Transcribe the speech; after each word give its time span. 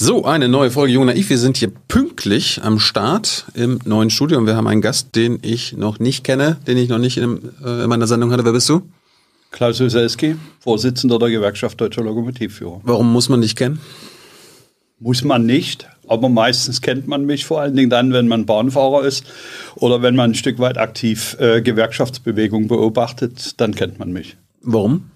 So, 0.00 0.24
eine 0.24 0.48
neue 0.48 0.70
Folge 0.70 0.92
Jung 0.92 1.06
Naiv. 1.06 1.28
Wir 1.28 1.38
sind 1.38 1.56
hier 1.56 1.72
pünktlich 1.88 2.60
am 2.62 2.78
Start 2.78 3.46
im 3.54 3.80
neuen 3.84 4.10
Studio 4.10 4.38
und 4.38 4.46
wir 4.46 4.54
haben 4.54 4.68
einen 4.68 4.80
Gast, 4.80 5.16
den 5.16 5.40
ich 5.42 5.76
noch 5.76 5.98
nicht 5.98 6.22
kenne, 6.22 6.56
den 6.68 6.78
ich 6.78 6.88
noch 6.88 6.98
nicht 6.98 7.16
in, 7.16 7.50
äh, 7.64 7.82
in 7.82 7.88
meiner 7.88 8.06
Sendung 8.06 8.30
hatte. 8.30 8.44
Wer 8.44 8.52
bist 8.52 8.68
du? 8.68 8.82
Klaus 9.50 9.80
Uselski, 9.80 10.36
Vorsitzender 10.60 11.18
der 11.18 11.30
Gewerkschaft 11.30 11.80
Deutscher 11.80 12.04
Lokomotivführer. 12.04 12.80
Warum 12.84 13.12
muss 13.12 13.28
man 13.28 13.40
dich 13.40 13.56
kennen? 13.56 13.80
Muss 15.00 15.24
man 15.24 15.44
nicht, 15.44 15.88
aber 16.06 16.28
meistens 16.28 16.80
kennt 16.80 17.08
man 17.08 17.26
mich 17.26 17.44
vor 17.44 17.60
allen 17.60 17.74
Dingen 17.74 17.90
dann, 17.90 18.12
wenn 18.12 18.28
man 18.28 18.46
Bahnfahrer 18.46 19.02
ist 19.02 19.24
oder 19.74 20.00
wenn 20.00 20.14
man 20.14 20.30
ein 20.30 20.34
Stück 20.36 20.60
weit 20.60 20.78
aktiv 20.78 21.36
äh, 21.40 21.60
Gewerkschaftsbewegung 21.60 22.68
beobachtet, 22.68 23.60
dann 23.60 23.74
kennt 23.74 23.98
man 23.98 24.12
mich. 24.12 24.36
Warum? 24.62 25.10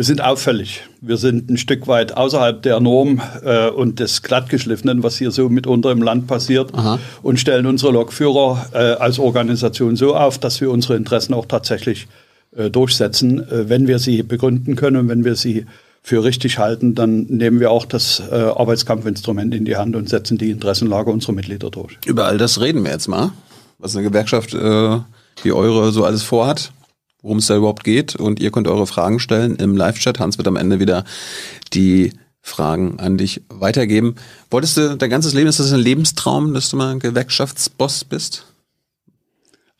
Wir 0.00 0.06
sind 0.06 0.24
auffällig. 0.24 0.84
Wir 1.02 1.18
sind 1.18 1.50
ein 1.50 1.58
Stück 1.58 1.86
weit 1.86 2.16
außerhalb 2.16 2.62
der 2.62 2.80
Norm 2.80 3.20
äh, 3.44 3.68
und 3.68 4.00
des 4.00 4.22
Glattgeschliffenen, 4.22 5.02
was 5.02 5.18
hier 5.18 5.30
so 5.30 5.50
mitunter 5.50 5.90
im 5.90 6.00
Land 6.00 6.26
passiert, 6.26 6.72
Aha. 6.72 6.98
und 7.22 7.38
stellen 7.38 7.66
unsere 7.66 7.92
Lokführer 7.92 8.64
äh, 8.72 8.78
als 8.78 9.18
Organisation 9.18 9.96
so 9.96 10.16
auf, 10.16 10.38
dass 10.38 10.58
wir 10.62 10.70
unsere 10.70 10.96
Interessen 10.96 11.34
auch 11.34 11.44
tatsächlich 11.44 12.08
äh, 12.56 12.70
durchsetzen. 12.70 13.40
Äh, 13.40 13.68
wenn 13.68 13.88
wir 13.88 13.98
sie 13.98 14.22
begründen 14.22 14.74
können 14.74 14.96
und 14.96 15.08
wenn 15.10 15.26
wir 15.26 15.34
sie 15.36 15.66
für 16.02 16.24
richtig 16.24 16.58
halten, 16.58 16.94
dann 16.94 17.24
nehmen 17.24 17.60
wir 17.60 17.70
auch 17.70 17.84
das 17.84 18.22
äh, 18.32 18.34
Arbeitskampfinstrument 18.34 19.54
in 19.54 19.66
die 19.66 19.76
Hand 19.76 19.96
und 19.96 20.08
setzen 20.08 20.38
die 20.38 20.50
Interessenlage 20.50 21.10
unserer 21.10 21.32
Mitglieder 21.32 21.68
durch. 21.68 21.98
Über 22.06 22.24
all 22.24 22.38
das 22.38 22.58
reden 22.58 22.84
wir 22.84 22.92
jetzt 22.92 23.08
mal, 23.08 23.32
was 23.78 23.94
eine 23.94 24.08
Gewerkschaft 24.08 24.54
äh, 24.54 24.98
wie 25.42 25.52
eure 25.52 25.92
so 25.92 26.06
alles 26.06 26.22
vorhat 26.22 26.72
worum 27.22 27.38
es 27.38 27.46
da 27.46 27.56
überhaupt 27.56 27.84
geht. 27.84 28.16
Und 28.16 28.40
ihr 28.40 28.50
könnt 28.50 28.68
eure 28.68 28.86
Fragen 28.86 29.20
stellen 29.20 29.56
im 29.56 29.76
Live-Chat. 29.76 30.18
Hans 30.18 30.38
wird 30.38 30.48
am 30.48 30.56
Ende 30.56 30.80
wieder 30.80 31.04
die 31.72 32.12
Fragen 32.42 32.98
an 32.98 33.18
dich 33.18 33.42
weitergeben. 33.48 34.16
Wolltest 34.50 34.76
du 34.76 34.96
dein 34.96 35.10
ganzes 35.10 35.34
Leben, 35.34 35.48
ist 35.48 35.60
das 35.60 35.72
ein 35.72 35.80
Lebenstraum, 35.80 36.54
dass 36.54 36.70
du 36.70 36.76
mal 36.76 36.98
Gewerkschaftsboss 36.98 38.04
bist? 38.04 38.46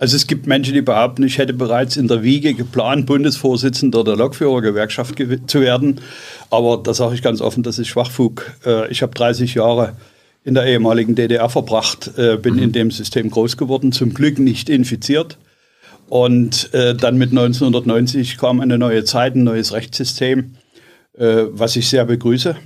Also 0.01 0.17
es 0.17 0.27
gibt 0.27 0.47
Menschen, 0.47 0.73
die 0.73 0.81
behaupten, 0.81 1.23
ich 1.25 1.37
hätte 1.37 1.53
bereits 1.53 1.99
in 1.99 2.09
der 2.09 2.23
Wiege 2.23 2.55
geplant, 2.55 3.05
Bundesvorsitzender 3.05 4.03
der 4.03 4.17
Lokführergewerkschaft 4.17 5.17
zu 5.47 5.61
werden. 5.61 6.01
Aber 6.49 6.79
da 6.79 6.95
sage 6.95 7.15
ich 7.15 7.23
ganz 7.23 7.43
offen, 7.43 7.63
das 7.63 7.79
ist 7.79 7.89
Schwachfug. 7.89 8.51
Äh, 8.65 8.91
ich 8.91 9.03
habe 9.03 9.15
30 9.15 9.55
Jahre 9.55 9.97
in 10.43 10.55
der 10.55 10.65
ehemaligen 10.65 11.15
DDR 11.15 11.51
verbracht, 11.51 12.13
äh, 12.17 12.39
bin 12.39 12.55
mhm. 12.55 12.63
in 12.63 12.73
dem 12.73 12.91
System 12.91 13.31
groß 13.31 13.59
geworden, 13.59 13.93
zum 13.93 14.15
Glück 14.15 14.39
nicht 14.39 14.71
infiziert. 14.71 15.37
Und 16.11 16.75
äh, 16.75 16.97
dann 16.97 17.19
mit 17.19 17.31
1990 17.31 18.37
kam 18.37 18.59
eine 18.59 18.79
neue 18.79 19.05
Zeit, 19.05 19.37
ein 19.37 19.45
neues 19.45 19.73
Rechtssystem, 19.73 20.57
äh, 21.17 21.45
was 21.51 21.77
ich 21.77 21.89
sehr 21.89 22.05
begrüße. 22.05 22.57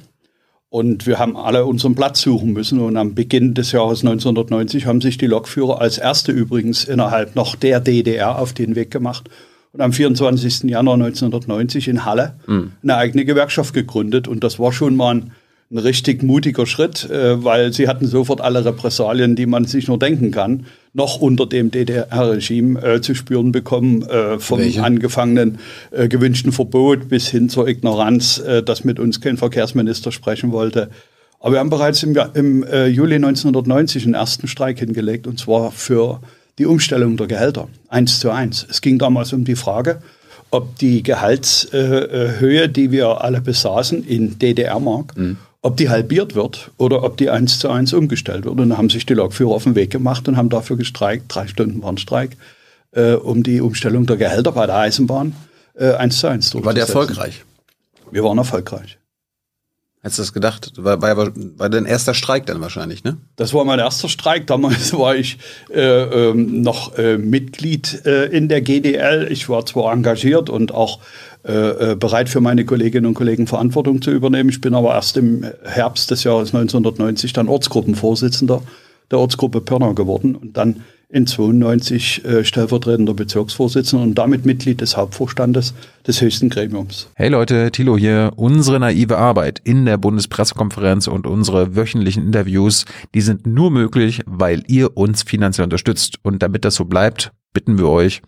Und 0.70 1.06
wir 1.06 1.18
haben 1.18 1.36
alle 1.36 1.66
unseren 1.66 1.94
Platz 1.94 2.22
suchen 2.22 2.54
müssen. 2.54 2.80
Und 2.80 2.96
am 2.96 3.14
Beginn 3.14 3.52
des 3.52 3.70
Jahres 3.72 4.00
1990 4.00 4.86
haben 4.86 5.02
sich 5.02 5.18
die 5.18 5.26
Lokführer 5.26 5.78
als 5.78 5.98
erste 5.98 6.32
übrigens 6.32 6.84
innerhalb 6.84 7.36
noch 7.36 7.54
der 7.54 7.80
DDR 7.80 8.38
auf 8.38 8.54
den 8.54 8.76
Weg 8.76 8.90
gemacht 8.90 9.28
und 9.74 9.82
am 9.82 9.92
24. 9.92 10.62
Januar 10.70 10.94
1990 10.94 11.88
in 11.88 12.06
Halle 12.06 12.36
mhm. 12.46 12.72
eine 12.82 12.96
eigene 12.96 13.26
Gewerkschaft 13.26 13.74
gegründet. 13.74 14.26
Und 14.26 14.42
das 14.42 14.58
war 14.58 14.72
schon 14.72 14.96
mal 14.96 15.16
ein 15.16 15.32
ein 15.74 15.78
richtig 15.78 16.22
mutiger 16.22 16.66
Schritt, 16.66 17.10
äh, 17.10 17.42
weil 17.42 17.72
sie 17.72 17.88
hatten 17.88 18.06
sofort 18.06 18.40
alle 18.40 18.64
Repressalien, 18.64 19.34
die 19.34 19.46
man 19.46 19.64
sich 19.64 19.88
nur 19.88 19.98
denken 19.98 20.30
kann, 20.30 20.66
noch 20.92 21.20
unter 21.20 21.46
dem 21.46 21.72
DDR-Regime 21.72 22.80
äh, 22.80 23.00
zu 23.00 23.16
spüren 23.16 23.50
bekommen, 23.50 24.02
äh, 24.02 24.38
vom 24.38 24.60
Welche? 24.60 24.84
angefangenen 24.84 25.58
äh, 25.90 26.06
gewünschten 26.06 26.52
Verbot 26.52 27.08
bis 27.08 27.26
hin 27.28 27.48
zur 27.48 27.66
Ignoranz, 27.66 28.38
äh, 28.38 28.62
dass 28.62 28.84
mit 28.84 29.00
uns 29.00 29.20
kein 29.20 29.36
Verkehrsminister 29.36 30.12
sprechen 30.12 30.52
wollte. 30.52 30.90
Aber 31.40 31.54
wir 31.54 31.58
haben 31.58 31.70
bereits 31.70 32.04
im, 32.04 32.16
im 32.34 32.62
äh, 32.62 32.86
Juli 32.86 33.16
1990 33.16 34.04
einen 34.04 34.14
ersten 34.14 34.46
Streik 34.46 34.78
hingelegt, 34.78 35.26
und 35.26 35.40
zwar 35.40 35.72
für 35.72 36.20
die 36.58 36.66
Umstellung 36.66 37.16
der 37.16 37.26
Gehälter, 37.26 37.66
eins 37.88 38.20
zu 38.20 38.30
eins. 38.30 38.64
Es 38.70 38.80
ging 38.80 39.00
damals 39.00 39.32
um 39.32 39.44
die 39.44 39.56
Frage, 39.56 40.00
ob 40.52 40.78
die 40.78 41.02
Gehaltshöhe, 41.02 42.68
die 42.68 42.92
wir 42.92 43.24
alle 43.24 43.40
besaßen 43.40 44.06
in 44.06 44.38
DDR-Mark, 44.38 45.16
mhm 45.16 45.36
ob 45.64 45.78
die 45.78 45.88
halbiert 45.88 46.34
wird 46.34 46.70
oder 46.76 47.02
ob 47.02 47.16
die 47.16 47.30
eins 47.30 47.58
zu 47.58 47.70
eins 47.70 47.94
umgestellt 47.94 48.44
wird. 48.44 48.52
Und 48.52 48.68
dann 48.68 48.76
haben 48.76 48.90
sich 48.90 49.06
die 49.06 49.14
Lokführer 49.14 49.52
auf 49.52 49.64
den 49.64 49.74
Weg 49.74 49.90
gemacht 49.90 50.28
und 50.28 50.36
haben 50.36 50.50
dafür 50.50 50.76
gestreikt, 50.76 51.24
drei 51.28 51.46
Stunden 51.46 51.82
Warnstreik, 51.82 52.36
äh, 52.92 53.14
um 53.14 53.42
die 53.42 53.62
Umstellung 53.62 54.04
der 54.04 54.16
Gehälter 54.16 54.52
bei 54.52 54.66
der 54.66 54.76
Eisenbahn 54.76 55.34
äh, 55.74 55.94
eins 55.94 56.18
zu 56.18 56.26
eins 56.26 56.50
durchzusetzen. 56.50 56.66
War 56.66 56.74
der 56.74 56.82
erfolgreich? 56.82 57.44
Wir 58.10 58.22
waren 58.22 58.36
erfolgreich. 58.36 58.98
Hättest 60.04 60.18
du 60.18 60.22
das 60.22 60.32
gedacht? 60.34 60.72
War, 60.76 61.00
war, 61.00 61.32
war 61.56 61.70
dein 61.70 61.86
erster 61.86 62.12
Streik 62.12 62.44
dann 62.44 62.60
wahrscheinlich, 62.60 63.04
ne? 63.04 63.16
Das 63.36 63.54
war 63.54 63.64
mein 63.64 63.78
erster 63.78 64.10
Streik. 64.10 64.46
Damals 64.46 64.92
war 64.98 65.16
ich 65.16 65.38
äh, 65.72 65.80
ähm, 65.80 66.60
noch 66.60 66.98
äh, 66.98 67.16
Mitglied 67.16 68.04
äh, 68.04 68.26
in 68.26 68.50
der 68.50 68.60
GDL. 68.60 69.26
Ich 69.32 69.48
war 69.48 69.64
zwar 69.64 69.94
engagiert 69.94 70.50
und 70.50 70.74
auch 70.74 70.98
äh, 71.46 71.92
äh, 71.92 71.96
bereit 71.96 72.28
für 72.28 72.42
meine 72.42 72.66
Kolleginnen 72.66 73.06
und 73.06 73.14
Kollegen 73.14 73.46
Verantwortung 73.46 74.02
zu 74.02 74.10
übernehmen. 74.10 74.50
Ich 74.50 74.60
bin 74.60 74.74
aber 74.74 74.92
erst 74.92 75.16
im 75.16 75.46
Herbst 75.64 76.10
des 76.10 76.22
Jahres 76.22 76.54
1990 76.54 77.32
dann 77.32 77.48
Ortsgruppenvorsitzender 77.48 78.60
der 79.10 79.18
Ortsgruppe 79.18 79.62
Pörner 79.62 79.94
geworden 79.94 80.36
und 80.36 80.58
dann 80.58 80.82
in 81.14 81.28
92 81.28 82.24
äh, 82.24 82.44
stellvertretender 82.44 83.14
Bezirksvorsitzender 83.14 84.02
und 84.02 84.16
damit 84.16 84.44
Mitglied 84.44 84.80
des 84.80 84.96
Hauptvorstandes 84.96 85.72
des 86.04 86.20
höchsten 86.20 86.50
Gremiums. 86.50 87.08
Hey 87.14 87.28
Leute, 87.28 87.70
Thilo 87.70 87.96
hier. 87.96 88.32
Unsere 88.34 88.80
naive 88.80 89.16
Arbeit 89.16 89.60
in 89.62 89.86
der 89.86 89.96
Bundespressekonferenz 89.96 91.06
und 91.06 91.28
unsere 91.28 91.76
wöchentlichen 91.76 92.24
Interviews, 92.26 92.84
die 93.14 93.20
sind 93.20 93.46
nur 93.46 93.70
möglich, 93.70 94.22
weil 94.26 94.64
ihr 94.66 94.96
uns 94.96 95.22
finanziell 95.22 95.64
unterstützt. 95.64 96.16
Und 96.22 96.42
damit 96.42 96.64
das 96.64 96.74
so 96.74 96.84
bleibt, 96.84 97.30
bitten 97.52 97.78
wir 97.78 97.88
euch, 97.88 98.20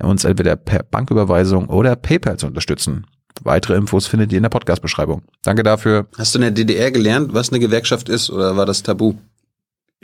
uns 0.00 0.24
entweder 0.24 0.56
per 0.56 0.82
Banküberweisung 0.82 1.68
oder 1.68 1.94
PayPal 1.94 2.36
zu 2.36 2.48
unterstützen. 2.48 3.06
Weitere 3.44 3.76
Infos 3.76 4.08
findet 4.08 4.32
ihr 4.32 4.38
in 4.38 4.42
der 4.42 4.50
Podcast-Beschreibung. 4.50 5.22
Danke 5.44 5.62
dafür. 5.62 6.08
Hast 6.18 6.34
du 6.34 6.38
in 6.38 6.42
der 6.42 6.50
DDR 6.50 6.90
gelernt, 6.90 7.32
was 7.32 7.50
eine 7.50 7.60
Gewerkschaft 7.60 8.08
ist 8.08 8.28
oder 8.28 8.56
war 8.56 8.66
das 8.66 8.82
tabu? 8.82 9.14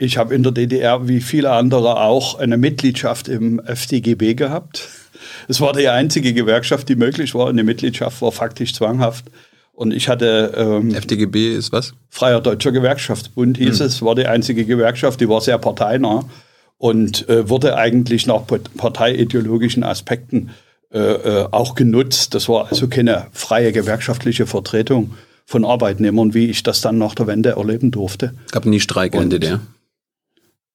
Ich 0.01 0.17
habe 0.17 0.33
in 0.33 0.41
der 0.41 0.51
DDR 0.51 1.07
wie 1.07 1.21
viele 1.21 1.51
andere 1.51 1.99
auch 1.99 2.39
eine 2.39 2.57
Mitgliedschaft 2.57 3.27
im 3.27 3.59
FDGB 3.59 4.33
gehabt. 4.33 4.89
Es 5.47 5.61
war 5.61 5.73
die 5.73 5.89
einzige 5.89 6.33
Gewerkschaft, 6.33 6.89
die 6.89 6.95
möglich 6.95 7.35
war. 7.35 7.49
Eine 7.49 7.63
Mitgliedschaft 7.63 8.19
war 8.23 8.31
faktisch 8.31 8.73
zwanghaft. 8.73 9.25
Und 9.73 9.93
ich 9.93 10.09
hatte. 10.09 10.53
Ähm, 10.57 10.95
FDGB 10.95 11.55
ist 11.55 11.71
was? 11.71 11.93
Freier 12.09 12.41
Deutscher 12.41 12.71
Gewerkschaftsbund 12.71 13.59
hieß 13.59 13.79
hm. 13.79 13.85
es, 13.85 14.01
war 14.01 14.15
die 14.15 14.25
einzige 14.25 14.65
Gewerkschaft, 14.65 15.21
die 15.21 15.29
war 15.29 15.39
sehr 15.39 15.59
parteinah 15.59 16.25
und 16.79 17.29
äh, 17.29 17.47
wurde 17.47 17.77
eigentlich 17.77 18.25
nach 18.25 18.41
parteiideologischen 18.77 19.83
Aspekten 19.83 20.49
äh, 20.91 20.97
äh, 20.97 21.47
auch 21.51 21.75
genutzt. 21.75 22.33
Das 22.33 22.49
war 22.49 22.69
also 22.71 22.87
keine 22.87 23.27
freie 23.33 23.71
gewerkschaftliche 23.71 24.47
Vertretung 24.47 25.11
von 25.45 25.63
Arbeitnehmern, 25.63 26.33
wie 26.33 26.47
ich 26.47 26.63
das 26.63 26.81
dann 26.81 26.97
nach 26.97 27.13
der 27.13 27.27
Wende 27.27 27.51
erleben 27.51 27.91
durfte. 27.91 28.33
Gab 28.49 28.65
nie 28.65 28.79
Streik 28.79 29.13
in 29.13 29.29
der 29.29 29.37
DDR? 29.37 29.59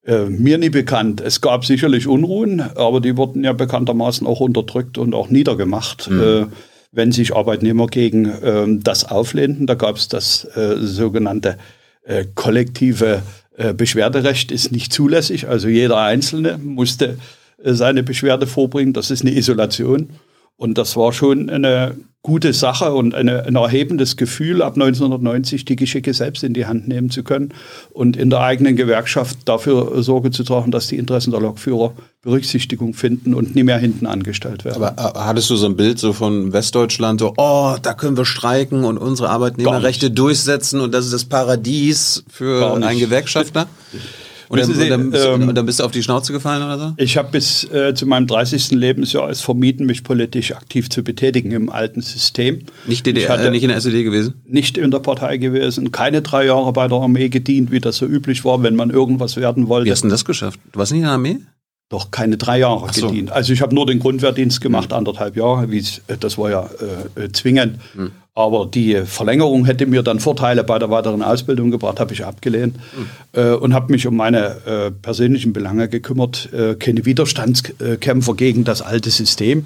Äh, 0.06 0.26
mir 0.26 0.56
nie 0.56 0.70
bekannt. 0.70 1.20
Es 1.20 1.40
gab 1.40 1.64
sicherlich 1.64 2.06
Unruhen, 2.06 2.60
aber 2.60 3.00
die 3.00 3.16
wurden 3.16 3.42
ja 3.42 3.52
bekanntermaßen 3.52 4.24
auch 4.24 4.38
unterdrückt 4.38 4.98
und 4.98 5.14
auch 5.14 5.30
niedergemacht, 5.30 6.08
mhm. 6.08 6.22
äh, 6.22 6.46
wenn 6.92 7.10
sich 7.10 7.34
Arbeitnehmer 7.34 7.88
gegen 7.88 8.26
äh, 8.26 8.66
das 8.82 9.04
auflehnten. 9.04 9.66
Da 9.66 9.74
gab 9.74 9.96
es 9.96 10.06
das 10.06 10.44
äh, 10.56 10.76
sogenannte 10.78 11.58
äh, 12.04 12.24
kollektive 12.36 13.22
äh, 13.56 13.74
Beschwerderecht 13.74 14.52
ist 14.52 14.70
nicht 14.70 14.92
zulässig. 14.92 15.48
Also 15.48 15.66
jeder 15.66 15.98
Einzelne 15.98 16.56
musste 16.58 17.18
seine 17.64 18.04
Beschwerde 18.04 18.46
vorbringen. 18.46 18.92
Das 18.92 19.10
ist 19.10 19.22
eine 19.22 19.34
Isolation. 19.34 20.10
Und 20.56 20.78
das 20.78 20.96
war 20.96 21.12
schon 21.12 21.50
eine 21.50 21.96
gute 22.26 22.52
Sache 22.52 22.92
und 22.92 23.14
eine, 23.14 23.44
ein 23.44 23.54
erhebendes 23.54 24.16
Gefühl, 24.16 24.60
ab 24.60 24.74
1990 24.74 25.64
die 25.64 25.76
Geschicke 25.76 26.12
selbst 26.12 26.42
in 26.42 26.54
die 26.54 26.66
Hand 26.66 26.88
nehmen 26.88 27.08
zu 27.08 27.22
können 27.22 27.54
und 27.90 28.16
in 28.16 28.30
der 28.30 28.40
eigenen 28.40 28.74
Gewerkschaft 28.74 29.38
dafür 29.44 30.02
Sorge 30.02 30.32
zu 30.32 30.42
tragen, 30.42 30.72
dass 30.72 30.88
die 30.88 30.96
Interessen 30.96 31.30
der 31.30 31.40
Lokführer 31.40 31.92
Berücksichtigung 32.22 32.94
finden 32.94 33.32
und 33.32 33.54
nie 33.54 33.62
mehr 33.62 33.78
hinten 33.78 34.06
angestellt 34.06 34.64
werden. 34.64 34.82
Aber 34.82 35.00
äh, 35.00 35.18
hattest 35.20 35.50
du 35.50 35.56
so 35.56 35.66
ein 35.66 35.76
Bild 35.76 36.00
so 36.00 36.12
von 36.12 36.52
Westdeutschland, 36.52 37.20
so, 37.20 37.32
oh, 37.36 37.76
da 37.80 37.94
können 37.94 38.16
wir 38.16 38.24
streiken 38.24 38.84
und 38.84 38.98
unsere 38.98 39.28
Arbeitnehmerrechte 39.28 40.10
durchsetzen 40.10 40.80
und 40.80 40.92
das 40.92 41.04
ist 41.04 41.14
das 41.14 41.26
Paradies 41.26 42.24
für 42.28 42.74
einen 42.74 42.98
Gewerkschafter? 42.98 43.68
Und 44.48 44.60
dann, 44.60 44.72
Sie, 44.72 44.90
und, 44.90 45.12
dann, 45.12 45.40
ähm, 45.42 45.48
und 45.48 45.54
dann, 45.54 45.66
bist 45.66 45.80
du 45.80 45.84
auf 45.84 45.92
die 45.92 46.02
Schnauze 46.02 46.32
gefallen 46.32 46.62
oder 46.62 46.78
so? 46.78 46.94
Ich 46.96 47.16
habe 47.16 47.30
bis 47.32 47.64
äh, 47.64 47.94
zu 47.94 48.06
meinem 48.06 48.26
30. 48.26 48.72
Lebensjahr 48.72 49.28
es 49.28 49.40
vermieden, 49.40 49.86
mich 49.86 50.04
politisch 50.04 50.52
aktiv 50.52 50.88
zu 50.88 51.02
betätigen 51.02 51.50
im 51.52 51.70
alten 51.70 52.00
System. 52.00 52.60
Nicht, 52.86 53.06
DDR, 53.06 53.28
hatte, 53.28 53.48
äh, 53.48 53.50
nicht 53.50 53.62
in 53.62 53.68
der 53.68 53.78
SED 53.78 54.04
gewesen? 54.04 54.34
Nicht 54.46 54.78
in 54.78 54.90
der 54.90 55.00
Partei 55.00 55.36
gewesen. 55.38 55.90
Keine 55.90 56.22
drei 56.22 56.46
Jahre 56.46 56.72
bei 56.72 56.88
der 56.88 56.98
Armee 56.98 57.28
gedient, 57.28 57.70
wie 57.70 57.80
das 57.80 57.96
so 57.96 58.06
üblich 58.06 58.44
war, 58.44 58.62
wenn 58.62 58.76
man 58.76 58.90
irgendwas 58.90 59.36
werden 59.36 59.68
wollte. 59.68 59.86
Wie 59.86 59.90
hast 59.90 60.02
du 60.02 60.06
denn 60.06 60.10
das 60.10 60.24
geschafft? 60.24 60.60
Du 60.72 60.78
warst 60.78 60.92
nicht 60.92 61.00
in 61.00 61.06
der 61.06 61.12
Armee? 61.12 61.38
Doch 61.88 62.10
keine 62.10 62.36
drei 62.36 62.58
Jahre 62.58 62.92
so. 62.92 63.08
gedient. 63.08 63.30
Also 63.30 63.52
ich 63.52 63.62
habe 63.62 63.74
nur 63.74 63.86
den 63.86 64.00
Grundwehrdienst 64.00 64.60
gemacht, 64.60 64.92
anderthalb 64.92 65.36
Jahre, 65.36 65.66
äh, 65.66 65.82
das 66.18 66.36
war 66.36 66.50
ja 66.50 66.68
äh, 67.16 67.24
äh, 67.24 67.32
zwingend. 67.32 67.78
Hm. 67.94 68.10
Aber 68.34 68.66
die 68.66 69.02
Verlängerung 69.06 69.64
hätte 69.64 69.86
mir 69.86 70.02
dann 70.02 70.20
Vorteile 70.20 70.62
bei 70.62 70.78
der 70.78 70.90
weiteren 70.90 71.22
Ausbildung 71.22 71.70
gebracht, 71.70 72.00
habe 72.00 72.12
ich 72.12 72.24
abgelehnt 72.24 72.76
Hm. 72.94 73.40
äh, 73.40 73.54
und 73.54 73.72
habe 73.72 73.92
mich 73.92 74.06
um 74.06 74.16
meine 74.16 74.56
äh, 74.66 74.90
persönlichen 74.90 75.52
Belange 75.52 75.88
gekümmert. 75.88 76.52
Äh, 76.52 76.74
keine 76.74 77.06
Widerstandskämpfer 77.06 78.34
gegen 78.34 78.64
das 78.64 78.82
alte 78.82 79.10
System, 79.10 79.64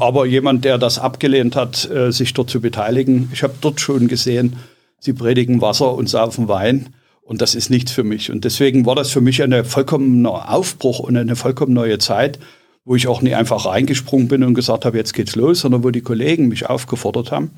aber 0.00 0.26
jemand, 0.26 0.64
der 0.64 0.78
das 0.78 0.98
abgelehnt 0.98 1.56
hat, 1.56 1.88
sich 2.10 2.34
dort 2.34 2.50
zu 2.50 2.60
beteiligen. 2.60 3.30
Ich 3.32 3.42
habe 3.42 3.54
dort 3.60 3.80
schon 3.80 4.08
gesehen, 4.08 4.56
sie 5.00 5.12
predigen 5.12 5.60
Wasser 5.60 5.94
und 5.94 6.08
saufen 6.08 6.48
Wein. 6.48 6.94
Und 7.28 7.42
das 7.42 7.54
ist 7.54 7.68
nichts 7.68 7.92
für 7.92 8.04
mich. 8.04 8.30
Und 8.30 8.46
deswegen 8.46 8.86
war 8.86 8.94
das 8.94 9.10
für 9.10 9.20
mich 9.20 9.42
ein 9.42 9.62
vollkommener 9.62 10.50
Aufbruch 10.50 10.98
und 10.98 11.14
eine 11.14 11.36
vollkommen 11.36 11.74
neue 11.74 11.98
Zeit, 11.98 12.38
wo 12.86 12.96
ich 12.96 13.06
auch 13.06 13.20
nicht 13.20 13.36
einfach 13.36 13.66
reingesprungen 13.66 14.28
bin 14.28 14.42
und 14.42 14.54
gesagt 14.54 14.86
habe, 14.86 14.96
jetzt 14.96 15.12
geht's 15.12 15.36
los, 15.36 15.60
sondern 15.60 15.84
wo 15.84 15.90
die 15.90 16.00
Kollegen 16.00 16.48
mich 16.48 16.64
aufgefordert 16.70 17.30
haben, 17.30 17.50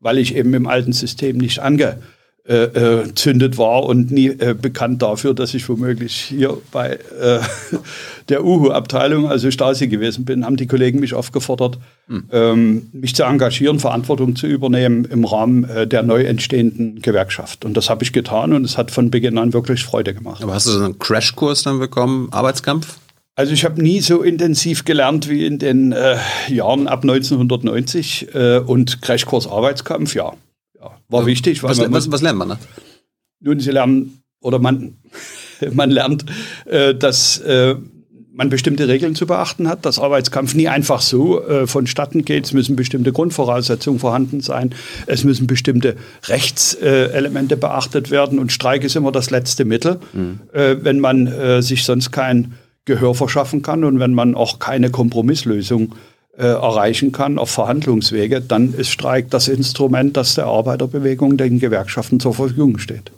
weil 0.00 0.18
ich 0.18 0.34
eben 0.34 0.52
im 0.54 0.66
alten 0.66 0.92
System 0.92 1.38
nicht 1.38 1.60
angezündet 2.48 3.56
war 3.56 3.84
und 3.84 4.10
nie 4.10 4.28
äh, 4.28 4.54
bekannt 4.60 5.02
dafür, 5.02 5.34
dass 5.34 5.54
ich 5.54 5.68
womöglich 5.68 6.14
hier 6.14 6.58
bei 6.72 6.98
äh, 7.20 7.38
der 8.28 8.44
Uhu-Abteilung, 8.44 9.28
also 9.28 9.50
Stasi 9.50 9.88
gewesen 9.88 10.24
bin, 10.24 10.44
haben 10.44 10.56
die 10.56 10.66
Kollegen 10.66 11.00
mich 11.00 11.14
aufgefordert, 11.14 11.78
ähm, 12.32 12.88
mich 12.92 13.14
zu 13.14 13.22
engagieren, 13.24 13.78
Verantwortung 13.78 14.36
zu 14.36 14.46
übernehmen 14.46 15.04
im 15.04 15.24
Rahmen 15.24 15.64
äh, 15.64 15.86
der 15.86 16.02
neu 16.02 16.24
entstehenden 16.24 17.00
Gewerkschaft. 17.00 17.64
Und 17.64 17.76
das 17.76 17.88
habe 17.88 18.02
ich 18.04 18.12
getan 18.12 18.52
und 18.52 18.64
es 18.64 18.76
hat 18.76 18.90
von 18.90 19.10
Beginn 19.10 19.38
an 19.38 19.52
wirklich 19.52 19.84
Freude 19.84 20.14
gemacht. 20.14 20.42
Aber 20.42 20.54
hast 20.54 20.66
du 20.66 20.72
so 20.72 20.84
einen 20.84 20.98
Crashkurs 20.98 21.62
dann 21.62 21.78
bekommen, 21.78 22.28
Arbeitskampf? 22.32 22.98
Also 23.34 23.52
ich 23.54 23.64
habe 23.64 23.80
nie 23.82 24.00
so 24.00 24.22
intensiv 24.22 24.84
gelernt 24.84 25.28
wie 25.28 25.46
in 25.46 25.58
den 25.58 25.92
äh, 25.92 26.16
Jahren 26.48 26.86
ab 26.86 27.02
1990 27.02 28.34
äh, 28.34 28.58
und 28.58 29.00
Crashkurs 29.00 29.46
Arbeitskampf, 29.46 30.14
ja. 30.14 30.34
Ja 30.82 30.90
war 31.08 31.26
wichtig. 31.26 31.62
Weil 31.62 31.70
Was, 31.70 31.92
was, 31.92 32.10
was 32.10 32.22
lernt 32.22 32.38
man 32.38 32.48
da? 32.50 32.58
nun, 33.42 33.60
Sie 33.60 33.70
lernen 33.70 34.22
oder 34.40 34.58
man, 34.58 34.98
man 35.72 35.90
lernt, 35.90 36.24
äh, 36.66 36.94
dass 36.94 37.38
äh, 37.38 37.76
man 38.34 38.48
bestimmte 38.48 38.88
Regeln 38.88 39.14
zu 39.14 39.26
beachten 39.26 39.68
hat, 39.68 39.84
dass 39.84 39.98
Arbeitskampf 39.98 40.54
nie 40.54 40.68
einfach 40.68 41.02
so 41.02 41.46
äh, 41.46 41.66
vonstatten 41.66 42.24
geht. 42.24 42.46
Es 42.46 42.52
müssen 42.54 42.76
bestimmte 42.76 43.12
Grundvoraussetzungen 43.12 44.00
vorhanden 44.00 44.40
sein. 44.40 44.74
Es 45.06 45.22
müssen 45.22 45.46
bestimmte 45.46 45.96
Rechtselemente 46.28 47.58
beachtet 47.58 48.10
werden. 48.10 48.38
Und 48.38 48.50
Streik 48.50 48.84
ist 48.84 48.96
immer 48.96 49.12
das 49.12 49.30
letzte 49.30 49.66
Mittel, 49.66 49.98
äh, 50.52 50.76
wenn 50.80 50.98
man 50.98 51.26
äh, 51.26 51.62
sich 51.62 51.84
sonst 51.84 52.10
kein 52.10 52.54
Gehör 52.84 53.14
verschaffen 53.14 53.62
kann 53.62 53.84
und 53.84 54.00
wenn 54.00 54.14
man 54.14 54.34
auch 54.34 54.58
keine 54.58 54.90
Kompromisslösung 54.90 55.92
äh, 55.92 56.11
erreichen 56.34 57.12
kann 57.12 57.38
auf 57.38 57.50
Verhandlungswege, 57.50 58.40
dann 58.40 58.72
ist 58.72 58.88
Streik 58.88 59.30
das 59.30 59.48
Instrument, 59.48 60.16
das 60.16 60.34
der 60.34 60.46
Arbeiterbewegung, 60.46 61.36
den 61.36 61.58
Gewerkschaften 61.58 62.20
zur 62.20 62.32
Verfügung 62.32 62.78
steht. 62.78 63.12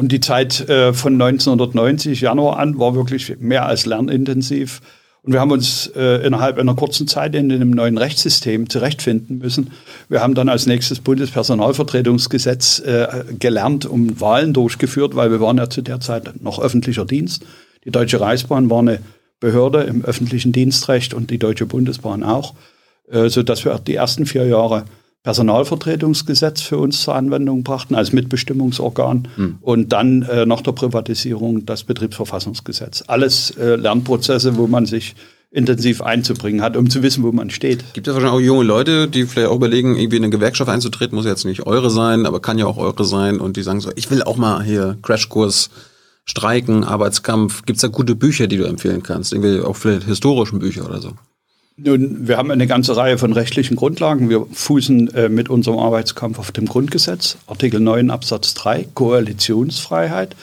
Und 0.00 0.12
die 0.12 0.20
Zeit 0.20 0.66
äh, 0.68 0.94
von 0.94 1.12
1990 1.12 2.22
Januar 2.22 2.58
an 2.58 2.78
war 2.78 2.94
wirklich 2.94 3.38
mehr 3.38 3.66
als 3.66 3.84
lernintensiv. 3.84 4.80
Und 5.22 5.34
wir 5.34 5.40
haben 5.40 5.50
uns 5.50 5.88
äh, 5.94 6.26
innerhalb 6.26 6.58
einer 6.58 6.74
kurzen 6.74 7.06
Zeit 7.06 7.34
in 7.34 7.52
einem 7.52 7.70
neuen 7.70 7.98
Rechtssystem 7.98 8.70
zurechtfinden 8.70 9.36
müssen. 9.38 9.72
Wir 10.08 10.22
haben 10.22 10.34
dann 10.34 10.48
als 10.48 10.64
nächstes 10.64 11.00
Bundespersonalvertretungsgesetz 11.00 12.78
äh, 12.80 13.24
gelernt, 13.38 13.84
um 13.84 14.18
Wahlen 14.20 14.54
durchgeführt, 14.54 15.16
weil 15.16 15.30
wir 15.30 15.40
waren 15.42 15.58
ja 15.58 15.68
zu 15.68 15.82
der 15.82 16.00
Zeit 16.00 16.42
noch 16.42 16.58
öffentlicher 16.58 17.04
Dienst. 17.04 17.44
Die 17.84 17.90
Deutsche 17.90 18.22
Reichsbahn 18.22 18.70
war 18.70 18.78
eine 18.78 19.00
Behörde 19.40 19.82
im 19.82 20.04
öffentlichen 20.04 20.52
Dienstrecht 20.52 21.14
und 21.14 21.30
die 21.30 21.38
Deutsche 21.38 21.66
Bundesbahn 21.66 22.22
auch, 22.22 22.54
äh, 23.10 23.28
so 23.28 23.42
dass 23.42 23.64
wir 23.64 23.78
die 23.78 23.94
ersten 23.94 24.26
vier 24.26 24.46
Jahre 24.46 24.84
Personalvertretungsgesetz 25.22 26.62
für 26.62 26.78
uns 26.78 27.02
zur 27.02 27.14
Anwendung 27.14 27.62
brachten 27.62 27.94
als 27.94 28.12
Mitbestimmungsorgan 28.12 29.28
und 29.60 29.92
dann 29.92 30.22
äh, 30.22 30.46
nach 30.46 30.62
der 30.62 30.72
Privatisierung 30.72 31.66
das 31.66 31.84
Betriebsverfassungsgesetz. 31.84 33.04
Alles 33.06 33.50
äh, 33.50 33.76
Lernprozesse, 33.76 34.56
wo 34.56 34.66
man 34.66 34.86
sich 34.86 35.14
intensiv 35.50 36.00
einzubringen 36.00 36.62
hat, 36.62 36.76
um 36.76 36.88
zu 36.88 37.02
wissen, 37.02 37.22
wo 37.22 37.32
man 37.32 37.50
steht. 37.50 37.92
Gibt 37.92 38.06
es 38.06 38.14
wahrscheinlich 38.14 38.40
auch 38.40 38.44
junge 38.44 38.64
Leute, 38.64 39.08
die 39.08 39.26
vielleicht 39.26 39.48
auch 39.48 39.56
überlegen, 39.56 39.96
irgendwie 39.96 40.16
in 40.16 40.22
eine 40.22 40.30
Gewerkschaft 40.30 40.70
einzutreten, 40.70 41.16
muss 41.16 41.26
jetzt 41.26 41.44
nicht 41.44 41.66
eure 41.66 41.90
sein, 41.90 42.24
aber 42.24 42.40
kann 42.40 42.58
ja 42.58 42.66
auch 42.66 42.78
eure 42.78 43.04
sein 43.04 43.40
und 43.40 43.56
die 43.56 43.62
sagen 43.62 43.80
so, 43.80 43.90
ich 43.96 44.10
will 44.10 44.22
auch 44.22 44.36
mal 44.36 44.62
hier 44.62 44.96
Crashkurs 45.02 45.70
streiken, 46.24 46.84
Arbeitskampf. 46.84 47.64
Gibt 47.66 47.76
es 47.76 47.82
da 47.82 47.88
gute 47.88 48.14
Bücher, 48.14 48.46
die 48.46 48.56
du 48.56 48.64
empfehlen 48.64 49.02
kannst? 49.02 49.32
Irgendwie 49.32 49.60
auch 49.60 49.76
vielleicht 49.76 50.06
historischen 50.06 50.58
Bücher 50.58 50.86
oder 50.86 51.00
so? 51.00 51.12
Nun, 51.82 52.28
wir 52.28 52.36
haben 52.36 52.50
eine 52.50 52.66
ganze 52.66 52.94
Reihe 52.94 53.16
von 53.16 53.32
rechtlichen 53.32 53.74
Grundlagen. 53.74 54.28
Wir 54.28 54.46
fußen 54.52 55.14
äh, 55.14 55.28
mit 55.30 55.48
unserem 55.48 55.78
Arbeitskampf 55.78 56.38
auf 56.38 56.52
dem 56.52 56.66
Grundgesetz, 56.66 57.38
Artikel 57.46 57.80
9 57.80 58.10
Absatz 58.10 58.52
3, 58.54 58.88
Koalitionsfreiheit, 58.92 60.36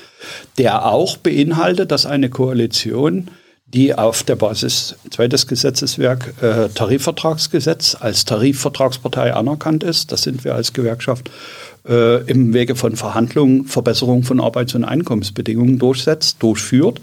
der 0.57 0.87
auch 0.87 1.17
beinhaltet, 1.17 1.91
dass 1.91 2.07
eine 2.07 2.31
Koalition, 2.31 3.29
die 3.67 3.93
auf 3.93 4.23
der 4.23 4.35
Basis, 4.35 4.95
zweites 5.11 5.45
Gesetzeswerk, 5.45 6.33
äh, 6.41 6.69
Tarifvertragsgesetz 6.69 7.95
als 7.99 8.25
Tarifvertragspartei 8.25 9.33
anerkannt 9.33 9.83
ist, 9.83 10.11
das 10.11 10.23
sind 10.23 10.43
wir 10.43 10.55
als 10.55 10.73
Gewerkschaft, 10.73 11.29
äh, 11.87 12.23
im 12.29 12.53
Wege 12.53 12.75
von 12.75 12.95
Verhandlungen 12.95 13.65
Verbesserung 13.65 14.23
von 14.23 14.39
Arbeits- 14.39 14.75
und 14.75 14.83
Einkommensbedingungen 14.83 15.79
durchsetzt, 15.79 16.41
durchführt. 16.41 17.01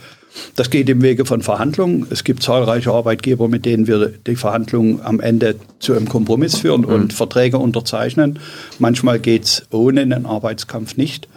Das 0.56 0.70
geht 0.70 0.88
im 0.88 1.02
Wege 1.02 1.25
von 1.25 1.42
Verhandlungen. 1.42 2.06
Es 2.10 2.25
gibt 2.25 2.42
zahlreiche 2.42 2.92
Arbeitgeber, 2.92 3.48
mit 3.48 3.64
denen 3.64 3.86
wir 3.86 4.08
die 4.08 4.36
Verhandlungen 4.36 5.00
am 5.00 5.20
Ende 5.20 5.56
zu 5.78 5.92
einem 5.94 6.08
Kompromiss 6.08 6.56
führen 6.56 6.84
und 6.84 7.12
Verträge 7.12 7.58
unterzeichnen. 7.58 8.40
Manchmal 8.78 9.20
geht 9.20 9.44
es 9.44 9.66
ohne 9.70 10.00
einen 10.00 10.26
Arbeitskampf 10.26 10.96
nicht. 10.96 11.28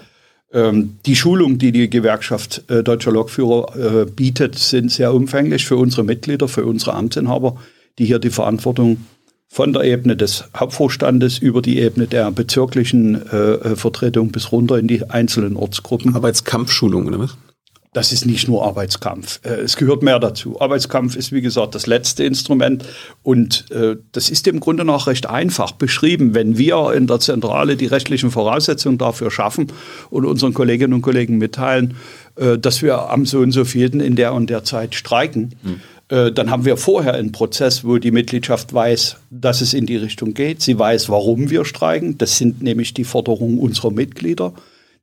Ähm, 0.52 0.98
die 1.06 1.16
Schulung, 1.16 1.58
die 1.58 1.72
die 1.72 1.90
Gewerkschaft 1.90 2.64
äh, 2.70 2.84
Deutscher 2.84 3.12
Lokführer 3.12 3.76
äh, 3.76 4.06
bietet, 4.06 4.58
sind 4.58 4.92
sehr 4.92 5.14
umfänglich 5.14 5.66
für 5.66 5.76
unsere 5.76 6.04
Mitglieder, 6.04 6.48
für 6.48 6.66
unsere 6.66 6.94
Amtsinhaber, 6.94 7.58
die 8.00 8.06
hier 8.06 8.20
die 8.20 8.30
Verantwortung 8.30 8.98
von 9.50 9.74
der 9.74 9.84
Ebene 9.84 10.16
des 10.16 10.46
Hauptvorstandes 10.56 11.40
über 11.40 11.62
die 11.62 11.80
Ebene 11.80 12.08
der 12.08 12.32
bezirklichen 12.32 13.26
äh, 13.32 13.54
äh, 13.54 13.76
Vertretung 13.76 14.32
bis 14.32 14.52
runter 14.52 14.78
in 14.78 14.88
die 14.88 15.10
einzelnen 15.10 15.56
Ortsgruppen. 15.56 16.16
Arbeitskampfschulung 16.16 17.08
oder 17.08 17.20
was? 17.20 17.38
Das 17.94 18.12
ist 18.12 18.26
nicht 18.26 18.48
nur 18.48 18.64
Arbeitskampf. 18.64 19.40
Äh, 19.44 19.62
Es 19.62 19.78
gehört 19.78 20.04
mehr 20.04 20.20
dazu. 20.20 20.62
Arbeitskampf 20.62 21.16
ist, 21.16 21.32
wie 21.32 21.42
gesagt, 21.42 21.74
das 21.74 21.88
letzte 21.88 22.26
Instrument. 22.26 22.86
Und 23.24 23.72
äh, 23.72 23.96
das 24.12 24.30
ist 24.30 24.46
im 24.48 24.60
Grunde 24.60 24.86
noch 24.86 25.08
recht 25.08 25.28
einfach 25.28 25.72
beschrieben. 25.72 26.36
Wenn 26.36 26.58
wir 26.58 26.94
in 26.94 27.08
der 27.08 27.20
Zentrale 27.20 27.78
die 27.78 27.88
rechtlichen 27.88 28.30
Voraussetzungen 28.30 28.98
dafür 29.00 29.32
schaffen 29.32 29.72
und 30.10 30.26
unseren 30.26 30.54
Kolleginnen 30.54 30.94
und 30.94 31.02
Kollegen 31.02 31.38
mitteilen, 31.38 31.96
äh, 32.36 32.58
dass 32.60 32.84
wir 32.84 33.10
am 33.10 33.26
so 33.26 33.40
und 33.40 33.52
so 33.54 33.66
vielten 33.66 34.02
in 34.02 34.16
der 34.16 34.34
und 34.34 34.50
der 34.50 34.64
Zeit 34.64 34.94
streiken, 34.94 35.56
äh, 36.10 36.32
dann 36.32 36.50
haben 36.50 36.66
wir 36.66 36.78
vorher 36.78 37.14
einen 37.14 37.32
Prozess, 37.32 37.84
wo 37.84 37.98
die 37.98 38.12
Mitgliedschaft 38.12 38.74
weiß, 38.74 39.18
dass 39.30 39.62
es 39.62 39.74
in 39.74 39.86
die 39.86 39.98
Richtung 39.98 40.34
geht. 40.34 40.62
Sie 40.62 40.78
weiß, 40.78 41.10
warum 41.10 41.50
wir 41.50 41.66
streiken. 41.66 42.18
Das 42.18 42.38
sind 42.38 42.62
nämlich 42.62 42.94
die 42.94 43.04
Forderungen 43.04 43.60
unserer 43.60 43.92
Mitglieder 43.92 44.54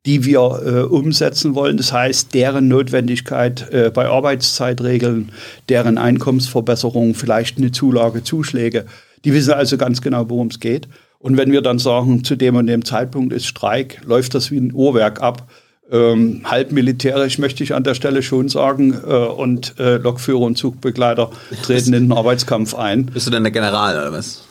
die 0.06 0.24
wir 0.24 0.60
äh, 0.64 0.80
umsetzen 0.82 1.54
wollen. 1.54 1.76
Das 1.76 1.92
heißt, 1.92 2.34
deren 2.34 2.68
Notwendigkeit 2.68 3.70
äh, 3.72 3.90
bei 3.92 4.06
Arbeitszeitregeln, 4.06 5.30
deren 5.68 5.96
Einkommensverbesserung, 5.96 7.14
vielleicht 7.14 7.56
eine 7.56 7.72
Zulage, 7.72 8.22
Zuschläge. 8.22 8.84
Die 9.24 9.32
wissen 9.32 9.54
also 9.54 9.78
ganz 9.78 10.02
genau, 10.02 10.28
worum 10.28 10.48
es 10.48 10.60
geht. 10.60 10.88
Und 11.18 11.38
wenn 11.38 11.52
wir 11.52 11.62
dann 11.62 11.78
sagen, 11.78 12.22
zu 12.22 12.36
dem 12.36 12.56
und 12.56 12.66
dem 12.66 12.84
Zeitpunkt 12.84 13.32
ist 13.32 13.46
Streik, 13.46 14.02
läuft 14.04 14.34
das 14.34 14.50
wie 14.50 14.58
ein 14.58 14.74
Uhrwerk 14.74 15.22
ab. 15.22 15.48
Ähm, 15.90 16.42
halb 16.44 16.72
militärisch 16.72 17.38
möchte 17.38 17.62
ich 17.62 17.74
an 17.74 17.84
der 17.84 17.94
Stelle 17.94 18.22
schon 18.22 18.48
sagen. 18.48 18.94
Äh, 18.94 19.14
und 19.14 19.78
äh, 19.78 19.96
Lokführer 19.96 20.40
und 20.40 20.56
Zugbegleiter 20.56 21.30
treten 21.62 21.92
in 21.92 22.08
den 22.08 22.12
Arbeitskampf 22.12 22.74
ein. 22.74 23.06
Bist 23.06 23.26
du 23.26 23.30
denn 23.30 23.42
der 23.42 23.52
General 23.52 23.96
oder 23.96 24.12
was? 24.12 24.44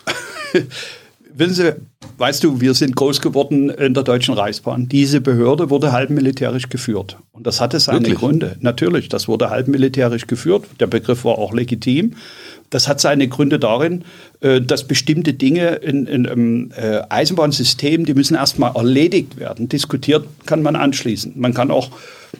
Wissen 1.35 1.53
Sie, 1.55 1.73
weißt 2.17 2.43
du, 2.43 2.61
wir 2.61 2.73
sind 2.73 2.95
groß 2.95 3.21
geworden 3.21 3.69
in 3.69 3.93
der 3.93 4.03
Deutschen 4.03 4.33
Reichsbahn. 4.33 4.87
Diese 4.87 5.21
Behörde 5.21 5.69
wurde 5.69 5.91
halb 5.91 6.09
militärisch 6.09 6.69
geführt. 6.69 7.17
Und 7.31 7.47
das 7.47 7.61
hatte 7.61 7.79
seine 7.79 7.99
Wirklich? 7.99 8.19
Gründe. 8.19 8.57
Natürlich, 8.59 9.09
das 9.09 9.27
wurde 9.27 9.49
halb 9.49 9.67
militärisch 9.67 10.27
geführt. 10.27 10.65
Der 10.79 10.87
Begriff 10.87 11.25
war 11.25 11.37
auch 11.37 11.53
legitim. 11.53 12.13
Das 12.69 12.87
hat 12.87 12.99
seine 12.99 13.27
Gründe 13.27 13.59
darin, 13.59 14.03
äh, 14.41 14.61
dass 14.61 14.87
bestimmte 14.87 15.33
Dinge 15.33 15.75
in, 15.75 16.07
in 16.07 16.27
einem 16.27 16.71
äh, 16.75 17.01
Eisenbahnsystem, 17.09 18.05
die 18.05 18.13
müssen 18.13 18.35
erstmal 18.35 18.75
erledigt 18.75 19.37
werden. 19.37 19.69
Diskutiert 19.69 20.25
kann 20.45 20.63
man 20.63 20.75
anschließen. 20.75 21.33
Man 21.35 21.53
kann 21.53 21.69
auch 21.69 21.91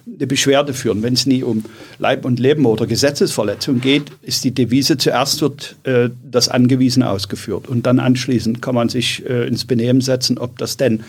eine 0.07 0.27
Beschwerde 0.27 0.73
führen. 0.73 1.03
Wenn 1.03 1.13
es 1.13 1.25
nie 1.25 1.43
um 1.43 1.63
Leib 1.99 2.25
und 2.25 2.39
Leben 2.39 2.65
oder 2.65 2.87
Gesetzesverletzung 2.87 3.79
geht, 3.79 4.11
ist 4.21 4.43
die 4.43 4.51
Devise, 4.51 4.97
zuerst 4.97 5.41
wird 5.41 5.75
äh, 5.83 6.09
das 6.29 6.49
Angewiesene 6.49 7.09
ausgeführt 7.09 7.67
und 7.67 7.85
dann 7.85 7.99
anschließend 7.99 8.61
kann 8.61 8.75
man 8.75 8.89
sich 8.89 9.25
äh, 9.25 9.47
ins 9.53 9.65
Benehmen 9.65 10.01
setzen, 10.01 10.37
ob 10.37 10.57
das 10.57 10.77
denn 10.77 11.03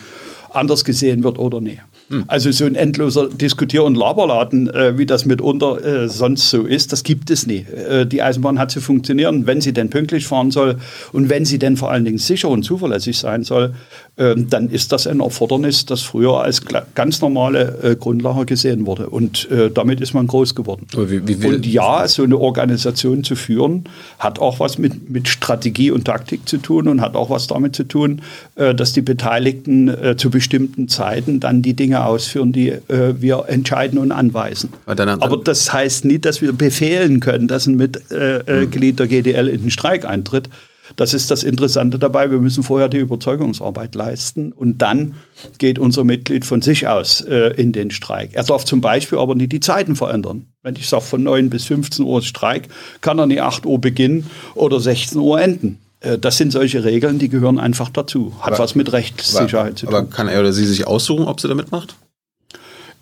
anders 0.51 0.85
gesehen 0.85 1.23
wird 1.23 1.37
oder 1.37 1.61
nicht. 1.61 1.81
Also 2.27 2.51
so 2.51 2.65
ein 2.65 2.75
endloser 2.75 3.29
Diskutier- 3.29 3.83
und 3.83 3.95
Laberladen, 3.95 4.69
äh, 4.69 4.97
wie 4.97 5.05
das 5.05 5.25
mitunter 5.25 5.83
äh, 5.83 6.07
sonst 6.07 6.49
so 6.49 6.63
ist, 6.63 6.91
das 6.91 7.03
gibt 7.03 7.31
es 7.31 7.47
nie. 7.47 7.65
Äh, 7.65 8.05
die 8.05 8.21
Eisenbahn 8.21 8.59
hat 8.59 8.69
zu 8.69 8.79
funktionieren, 8.79 9.47
wenn 9.47 9.59
sie 9.59 9.73
denn 9.73 9.89
pünktlich 9.89 10.27
fahren 10.27 10.51
soll 10.51 10.77
und 11.13 11.29
wenn 11.29 11.45
sie 11.45 11.57
denn 11.57 11.77
vor 11.77 11.91
allen 11.91 12.05
Dingen 12.05 12.19
sicher 12.19 12.49
und 12.49 12.63
zuverlässig 12.63 13.17
sein 13.17 13.43
soll, 13.43 13.73
ähm, 14.17 14.49
dann 14.49 14.69
ist 14.69 14.91
das 14.91 15.07
ein 15.07 15.19
Erfordernis, 15.19 15.85
das 15.85 16.01
früher 16.01 16.41
als 16.41 16.61
ganz 16.93 17.21
normale 17.21 17.79
äh, 17.83 17.95
Grundlage 17.95 18.45
gesehen 18.45 18.85
wurde. 18.85 19.09
Und 19.09 19.49
äh, 19.49 19.71
damit 19.71 19.99
ist 19.99 20.13
man 20.13 20.27
groß 20.27 20.53
geworden. 20.53 20.87
Wie, 20.95 21.27
wie 21.27 21.47
und 21.47 21.65
ja, 21.65 22.07
so 22.07 22.23
eine 22.23 22.37
Organisation 22.37 23.23
zu 23.23 23.35
führen, 23.35 23.85
hat 24.19 24.39
auch 24.39 24.59
was 24.59 24.77
mit, 24.77 25.09
mit 25.09 25.27
Strategie 25.27 25.91
und 25.91 26.05
Taktik 26.05 26.47
zu 26.47 26.57
tun 26.57 26.87
und 26.87 27.01
hat 27.01 27.15
auch 27.15 27.29
was 27.29 27.47
damit 27.47 27.75
zu 27.75 27.83
tun, 27.83 28.21
äh, 28.55 28.75
dass 28.75 28.93
die 28.93 29.01
Beteiligten 29.01 29.91
zu 30.17 30.29
bestimmten 30.29 30.87
Zeiten 30.87 31.39
dann 31.39 31.61
die 31.61 31.73
Dinge 31.73 31.94
Dinge 31.95 32.05
ausführen, 32.05 32.51
die 32.51 32.69
äh, 32.69 33.15
wir 33.19 33.45
entscheiden 33.47 33.99
und 33.99 34.11
anweisen. 34.11 34.73
Aber 35.21 35.37
das 35.37 35.71
heißt 35.71 36.05
nicht, 36.05 36.25
dass 36.25 36.41
wir 36.41 36.53
befehlen 36.53 37.19
können, 37.19 37.47
dass 37.47 37.67
ein 37.67 37.75
Mitglied 37.75 38.99
der 38.99 39.07
GDL 39.07 39.47
in 39.47 39.61
den 39.61 39.71
Streik 39.71 40.05
eintritt. 40.05 40.49
Das 40.97 41.15
ist 41.15 41.31
das 41.31 41.43
Interessante 41.43 41.97
dabei. 41.97 42.29
Wir 42.29 42.37
müssen 42.37 42.61
vorher 42.61 42.89
die 42.89 42.99
Überzeugungsarbeit 42.99 43.95
leisten 43.95 44.51
und 44.51 44.83
dann 44.83 45.15
geht 45.57 45.79
unser 45.79 46.03
Mitglied 46.03 46.45
von 46.45 46.61
sich 46.61 46.87
aus 46.87 47.21
äh, 47.21 47.53
in 47.55 47.71
den 47.71 47.89
Streik. 47.89 48.31
Er 48.33 48.43
darf 48.43 48.65
zum 48.65 48.81
Beispiel 48.81 49.17
aber 49.17 49.33
nicht 49.33 49.51
die 49.51 49.59
Zeiten 49.59 49.95
verändern. 49.95 50.45
Wenn 50.61 50.75
ich 50.75 50.87
sage, 50.87 51.03
von 51.03 51.23
9 51.23 51.49
bis 51.49 51.65
15 51.65 52.05
Uhr 52.05 52.21
Streik, 52.21 52.67
kann 53.01 53.17
er 53.17 53.25
nicht 53.25 53.41
8 53.41 53.65
Uhr 53.65 53.79
beginnen 53.79 54.29
oder 54.53 54.79
16 54.79 55.19
Uhr 55.19 55.41
enden. 55.41 55.79
Äh, 56.05 56.17
das 56.19 56.37
sind 56.37 56.51
solche 56.51 56.83
Regeln, 56.83 57.19
die 57.19 57.29
gehören 57.29 57.59
einfach 57.59 57.89
dazu. 57.89 58.33
Hat 58.39 58.53
aber, 58.53 58.59
was 58.59 58.75
mit 58.75 58.93
Rechtssicherheit 58.93 59.67
aber, 59.67 59.75
zu 59.75 59.85
tun. 59.87 59.95
Aber 59.95 60.05
kann 60.07 60.27
er 60.27 60.39
oder 60.39 60.53
sie 60.53 60.65
sich 60.65 60.87
aussuchen, 60.87 61.25
ob 61.25 61.41
sie 61.41 61.47
da 61.47 61.55
mitmacht? 61.55 61.95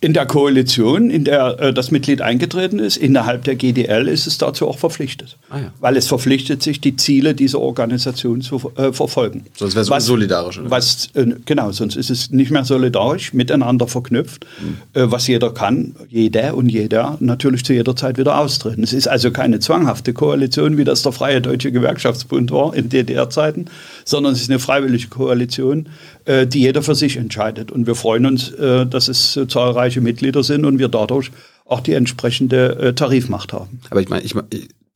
In 0.04 0.12
der 0.12 0.26
Koalition, 0.26 1.10
in 1.10 1.24
der 1.24 1.60
äh, 1.62 1.74
das 1.74 1.90
Mitglied 1.90 2.22
eingetreten 2.22 2.80
ist, 2.80 2.98
innerhalb 2.98 3.46
der 3.46 3.56
GDL 3.56 4.10
ist 4.10 4.28
es 4.28 4.38
dazu 4.38 4.68
auch 4.68 4.78
verpflichtet. 4.78 5.38
Ah, 5.50 5.60
ja. 5.60 5.74
Weil 5.80 5.96
es 5.96 6.08
verpflichtet 6.08 6.62
sich, 6.62 6.82
die 6.82 6.98
Ziele 6.98 7.34
dieser 7.34 7.62
Organisation 7.62 8.42
zu 8.42 8.74
äh, 8.76 8.92
verfolgen. 8.92 9.46
Sonst 9.56 9.76
wäre 9.76 9.98
es 9.98 10.06
solidarisch. 10.06 10.60
Oder? 10.60 10.70
Was, 10.70 11.10
äh, 11.14 11.28
genau, 11.46 11.72
sonst 11.72 11.96
ist 11.96 12.10
es 12.10 12.32
nicht 12.32 12.52
mehr 12.52 12.66
solidarisch, 12.66 13.34
miteinander 13.34 13.88
verknüpft, 13.88 14.46
mhm. 14.62 15.12
was 15.12 15.28
jeder 15.28 15.54
kann, 15.54 15.96
jeder 16.10 16.56
und 16.56 16.68
jeder 16.68 17.18
natürlich 17.22 17.64
zu 17.64 17.74
jeder 17.74 17.96
Zeit 17.96 18.18
wieder 18.18 18.38
austreten. 18.38 18.84
Es 18.84 18.92
ist 18.92 19.08
also 19.08 19.32
keine 19.32 19.60
zwanghafte 19.60 20.12
Koalition, 20.12 20.78
wie 20.78 20.84
das 20.84 21.04
der 21.04 21.14
Freie 21.14 21.40
Deutsche 21.40 21.72
Gewerkschaftsbund 21.72 22.52
war 22.52 22.76
in 22.76 22.90
DDR-Zeiten, 22.90 23.68
sondern 24.04 24.34
es 24.34 24.42
ist 24.42 24.50
eine 24.50 24.60
freiwillige 24.60 25.08
Koalition, 25.08 25.88
äh, 26.26 26.48
die 26.48 26.62
jeder 26.62 26.84
für 26.84 26.96
sich 26.96 27.18
entscheidet. 27.18 27.72
Und 27.72 27.88
wir 27.88 27.96
freuen 27.96 28.26
uns, 28.26 28.52
äh, 28.52 28.86
dass 28.86 29.08
es 29.08 29.40
zahlreiche 29.48 30.02
Mitglieder 30.02 30.44
sind 30.44 30.66
und 30.66 30.80
wir 30.80 30.88
dadurch 30.88 31.32
auch 31.66 31.80
die 31.80 31.94
entsprechende 31.94 32.78
äh, 32.78 32.94
Tarifmacht 32.94 33.54
haben. 33.54 33.82
Aber 33.90 34.02
ich 34.02 34.10
meine, 34.10 34.24
ich 34.24 34.36
mein, 34.36 34.46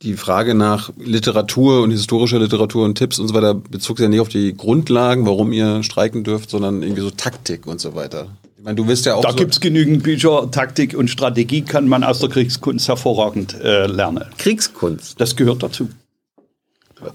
die 0.04 0.14
Frage 0.14 0.54
nach 0.54 0.92
Literatur 0.98 1.82
und 1.82 1.92
historischer 1.92 2.40
Literatur 2.40 2.86
und 2.86 2.96
Tipps 2.96 3.18
und 3.20 3.28
so 3.28 3.34
weiter 3.34 3.56
bezog 3.56 3.98
sich 3.98 4.04
ja 4.04 4.10
nicht 4.10 4.20
auf 4.20 4.30
die 4.30 4.56
Grundlagen, 4.56 5.26
warum 5.26 5.52
ihr 5.52 5.82
streiken 5.84 6.24
dürft, 6.24 6.50
sondern 6.50 6.84
irgendwie 6.84 7.02
so 7.02 7.10
Taktik 7.10 7.66
und 7.66 7.82
so 7.82 7.96
weiter. 7.96 8.28
Ich 8.58 8.64
meine, 8.64 8.76
du 8.76 8.88
wirst 8.88 9.06
ja 9.06 9.16
auch. 9.16 9.22
Da 9.22 9.32
so 9.32 9.38
gibt 9.38 9.54
es 9.54 9.60
genügend 9.60 10.04
Bücher. 10.04 10.50
Taktik 10.52 10.96
und 10.96 11.10
Strategie 11.10 11.62
kann 11.62 11.88
man 11.88 12.04
aus 12.04 12.20
der 12.20 12.30
Kriegskunst 12.30 12.88
hervorragend 12.88 13.56
äh, 13.60 13.88
lernen. 13.88 14.26
Kriegskunst? 14.38 15.20
Das 15.20 15.36
gehört 15.36 15.64
dazu. 15.64 15.90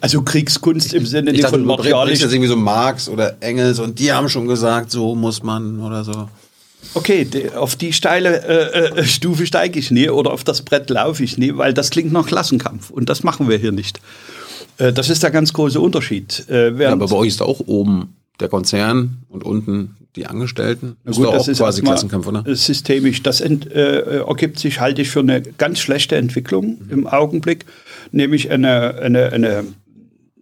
Also 0.01 0.23
Kriegskunst 0.23 0.95
im 0.95 1.07
Sinne 1.07 1.33
dachte, 1.33 1.49
von 1.49 1.65
martialisch. 1.65 2.21
jetzt 2.21 2.33
irgendwie 2.33 2.49
so 2.49 2.57
Marx 2.57 3.09
oder 3.09 3.37
Engels 3.41 3.79
und 3.79 3.99
die 3.99 4.13
haben 4.13 4.29
schon 4.29 4.47
gesagt, 4.47 4.91
so 4.91 5.15
muss 5.15 5.43
man 5.43 5.81
oder 5.81 6.05
so. 6.05 6.29
Okay, 6.95 7.27
auf 7.57 7.77
die 7.77 7.93
steile 7.93 8.43
äh, 8.45 9.01
äh, 9.01 9.05
Stufe 9.05 9.47
steige 9.47 9.79
ich 9.79 9.91
nie 9.91 10.11
oder 10.11 10.33
auf 10.33 10.45
das 10.45 10.63
Brett 10.63 10.91
laufe 10.91 11.25
ich 11.25 11.39
nie, 11.39 11.57
weil 11.57 11.73
das 11.73 11.91
klingt 11.91 12.13
nach 12.13 12.27
Klassenkampf 12.27 12.91
und 12.91 13.09
das 13.09 13.23
machen 13.23 13.49
wir 13.49 13.57
hier 13.57 13.73
nicht. 13.73 14.01
Äh, 14.79 14.93
das 14.93 15.09
ist 15.09 15.23
der 15.23 15.31
ganz 15.31 15.53
große 15.53 15.81
Unterschied. 15.81 16.45
Äh, 16.49 16.73
ja, 16.73 16.93
aber 16.93 17.07
bei 17.07 17.17
euch 17.17 17.29
ist 17.29 17.43
auch 17.43 17.61
oben 17.67 18.15
der 18.41 18.49
Konzern 18.49 19.23
und 19.29 19.45
unten 19.45 19.97
die 20.17 20.27
Angestellten. 20.27 20.97
Das 21.05 21.17
gut, 21.17 21.27
ist 21.27 21.33
das 21.33 21.49
ist 21.49 21.59
quasi 21.59 21.83
Klassenkampf, 21.83 22.27
oder? 22.27 22.45
Systemisch. 22.55 23.23
Das 23.23 23.41
ent, 23.41 23.71
äh, 23.71 24.19
ergibt 24.19 24.59
sich, 24.59 24.81
halte 24.81 25.03
ich 25.03 25.11
für 25.11 25.21
eine 25.21 25.41
ganz 25.41 25.79
schlechte 25.79 26.17
Entwicklung 26.17 26.79
mhm. 26.85 26.91
im 26.91 27.07
Augenblick 27.07 27.65
nämlich 28.13 28.51
eine, 28.51 28.95
eine, 28.97 29.33
eine, 29.33 29.65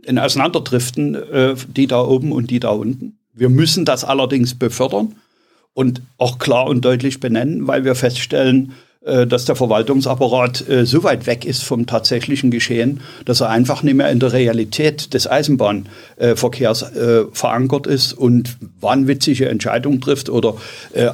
ein 0.06 0.18
Auseinanderdriften, 0.18 1.14
äh, 1.14 1.54
die 1.68 1.86
da 1.86 2.02
oben 2.02 2.32
und 2.32 2.50
die 2.50 2.60
da 2.60 2.70
unten. 2.70 3.18
Wir 3.32 3.48
müssen 3.48 3.84
das 3.84 4.04
allerdings 4.04 4.54
befördern 4.54 5.14
und 5.72 6.02
auch 6.18 6.38
klar 6.38 6.66
und 6.66 6.84
deutlich 6.84 7.20
benennen, 7.20 7.66
weil 7.66 7.84
wir 7.84 7.94
feststellen, 7.94 8.72
dass 9.02 9.46
der 9.46 9.56
Verwaltungsapparat 9.56 10.68
äh, 10.68 10.84
so 10.84 11.02
weit 11.04 11.26
weg 11.26 11.46
ist 11.46 11.62
vom 11.62 11.86
tatsächlichen 11.86 12.50
Geschehen, 12.50 13.00
dass 13.24 13.40
er 13.40 13.48
einfach 13.48 13.82
nicht 13.82 13.94
mehr 13.94 14.10
in 14.10 14.20
der 14.20 14.34
Realität 14.34 15.14
des 15.14 15.26
Eisenbahnverkehrs 15.26 16.82
äh, 16.82 17.24
verankert 17.32 17.86
ist 17.86 18.12
und 18.12 18.58
wahnwitzige 18.82 19.48
Entscheidungen 19.48 20.02
trifft 20.02 20.28
oder 20.28 20.54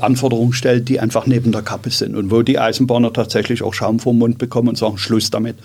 Anforderungen 0.00 0.52
stellt, 0.52 0.88
die 0.88 1.00
einfach 1.00 1.26
neben 1.26 1.52
der 1.52 1.62
Kappe 1.62 1.90
sind 1.90 2.16
und 2.16 2.30
wo 2.30 2.42
die 2.42 2.58
Eisenbahner 2.58 3.12
tatsächlich 3.12 3.62
auch 3.62 3.74
Schaum 3.74 3.98
vom 3.98 4.18
Mund 4.18 4.38
bekommen 4.38 4.68
und 4.68 4.78
sagen, 4.78 4.98
Schluss 4.98 5.30
damit, 5.30 5.56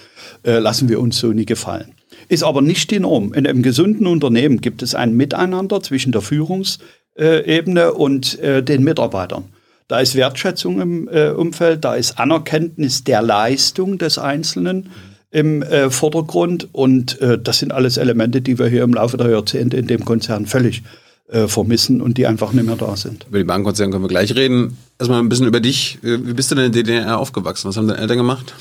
lassen 0.43 0.89
wir 0.89 0.99
uns 0.99 1.17
so 1.17 1.27
nie 1.27 1.45
gefallen. 1.45 1.93
Ist 2.27 2.43
aber 2.43 2.61
nicht 2.61 2.91
die 2.91 2.99
Norm. 2.99 3.33
In 3.33 3.47
einem 3.47 3.61
gesunden 3.61 4.07
Unternehmen 4.07 4.61
gibt 4.61 4.81
es 4.81 4.95
ein 4.95 5.15
Miteinander 5.15 5.81
zwischen 5.81 6.11
der 6.11 6.21
Führungsebene 6.21 7.93
und 7.93 8.39
den 8.41 8.83
Mitarbeitern. 8.83 9.45
Da 9.91 9.99
ist 9.99 10.15
Wertschätzung 10.15 10.79
im 10.79 11.09
äh, 11.09 11.31
Umfeld, 11.31 11.83
da 11.83 11.95
ist 11.95 12.17
Anerkenntnis 12.17 13.03
der 13.03 13.21
Leistung 13.21 13.97
des 13.97 14.17
Einzelnen 14.17 14.89
im 15.31 15.63
äh, 15.63 15.89
Vordergrund. 15.89 16.69
Und 16.71 17.19
äh, 17.19 17.37
das 17.37 17.59
sind 17.59 17.73
alles 17.73 17.97
Elemente, 17.97 18.39
die 18.39 18.57
wir 18.57 18.67
hier 18.67 18.83
im 18.83 18.93
Laufe 18.93 19.17
der 19.17 19.29
Jahrzehnte 19.29 19.75
in 19.75 19.87
dem 19.87 20.05
Konzern 20.05 20.45
völlig 20.45 20.83
äh, 21.27 21.49
vermissen 21.49 22.01
und 22.01 22.17
die 22.17 22.25
einfach 22.25 22.53
nicht 22.53 22.65
mehr 22.65 22.77
da 22.77 22.95
sind. 22.95 23.25
Über 23.27 23.39
die 23.39 23.43
Bahnkonzerne 23.43 23.91
können 23.91 24.05
wir 24.05 24.07
gleich 24.07 24.33
reden. 24.33 24.77
Erstmal 24.97 25.19
ein 25.19 25.27
bisschen 25.27 25.47
über 25.47 25.59
dich. 25.59 25.99
Wie 26.01 26.15
bist 26.15 26.49
du 26.51 26.55
denn 26.55 26.67
in 26.67 26.71
der 26.71 26.83
DDR 26.83 27.19
aufgewachsen? 27.19 27.67
Was 27.67 27.75
haben 27.75 27.89
deine 27.89 27.99
Eltern 27.99 28.15
gemacht? 28.15 28.53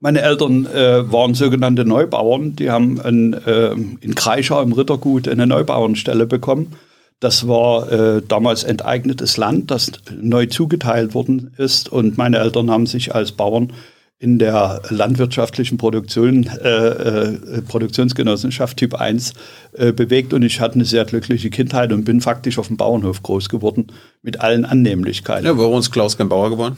Meine 0.00 0.20
Eltern 0.22 0.66
äh, 0.66 1.12
waren 1.12 1.34
sogenannte 1.34 1.84
Neubauern. 1.84 2.56
Die 2.56 2.72
haben 2.72 3.00
ein, 3.00 3.34
äh, 3.34 3.70
in 3.70 4.16
Kreischau 4.16 4.60
im 4.62 4.72
Rittergut 4.72 5.28
eine 5.28 5.46
Neubauernstelle 5.46 6.26
bekommen 6.26 6.74
das 7.20 7.46
war 7.46 7.92
äh, 7.92 8.22
damals 8.26 8.64
enteignetes 8.64 9.36
Land, 9.36 9.70
das 9.70 9.92
neu 10.20 10.46
zugeteilt 10.46 11.14
worden 11.14 11.52
ist. 11.58 11.90
Und 11.90 12.16
meine 12.16 12.38
Eltern 12.38 12.70
haben 12.70 12.86
sich 12.86 13.14
als 13.14 13.32
Bauern 13.32 13.72
in 14.18 14.38
der 14.38 14.82
landwirtschaftlichen 14.88 15.78
Produktion, 15.78 16.46
äh, 16.46 16.68
äh, 16.68 17.62
Produktionsgenossenschaft 17.62 18.76
Typ 18.76 18.94
1 18.94 19.32
äh, 19.72 19.92
bewegt 19.92 20.34
und 20.34 20.42
ich 20.42 20.60
hatte 20.60 20.74
eine 20.74 20.84
sehr 20.84 21.06
glückliche 21.06 21.48
Kindheit 21.48 21.92
und 21.92 22.04
bin 22.04 22.20
faktisch 22.20 22.58
auf 22.58 22.68
dem 22.68 22.76
Bauernhof 22.76 23.22
groß 23.22 23.48
geworden 23.48 23.86
mit 24.22 24.40
allen 24.40 24.66
Annehmlichkeiten. 24.66 25.46
Ja, 25.46 25.56
warum 25.56 25.78
ist 25.78 25.90
Klaus 25.90 26.18
kein 26.18 26.28
Bauer 26.28 26.50
geworden? 26.50 26.76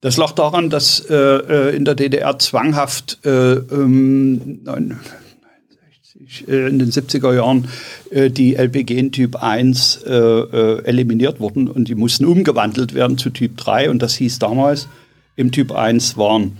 Das 0.00 0.16
lag 0.16 0.32
daran, 0.32 0.70
dass 0.70 1.00
äh, 1.10 1.14
äh 1.14 1.76
in 1.76 1.84
der 1.84 1.94
DDR 1.94 2.38
zwanghaft 2.38 3.18
äh, 3.26 3.54
ähm, 3.54 4.60
äh, 4.66 4.94
in 6.46 6.78
den 6.78 6.90
70er 6.90 7.34
Jahren 7.34 7.68
äh, 8.10 8.30
die 8.30 8.56
LPG 8.56 8.98
in 8.98 9.12
Typ 9.12 9.36
1 9.36 10.02
äh, 10.04 10.82
eliminiert 10.84 11.40
wurden 11.40 11.68
und 11.68 11.88
die 11.88 11.94
mussten 11.94 12.24
umgewandelt 12.24 12.94
werden 12.94 13.18
zu 13.18 13.30
Typ 13.30 13.56
3 13.56 13.90
und 13.90 14.00
das 14.02 14.14
hieß 14.16 14.38
damals, 14.38 14.88
im 15.36 15.52
Typ 15.52 15.72
1 15.72 16.16
waren 16.16 16.58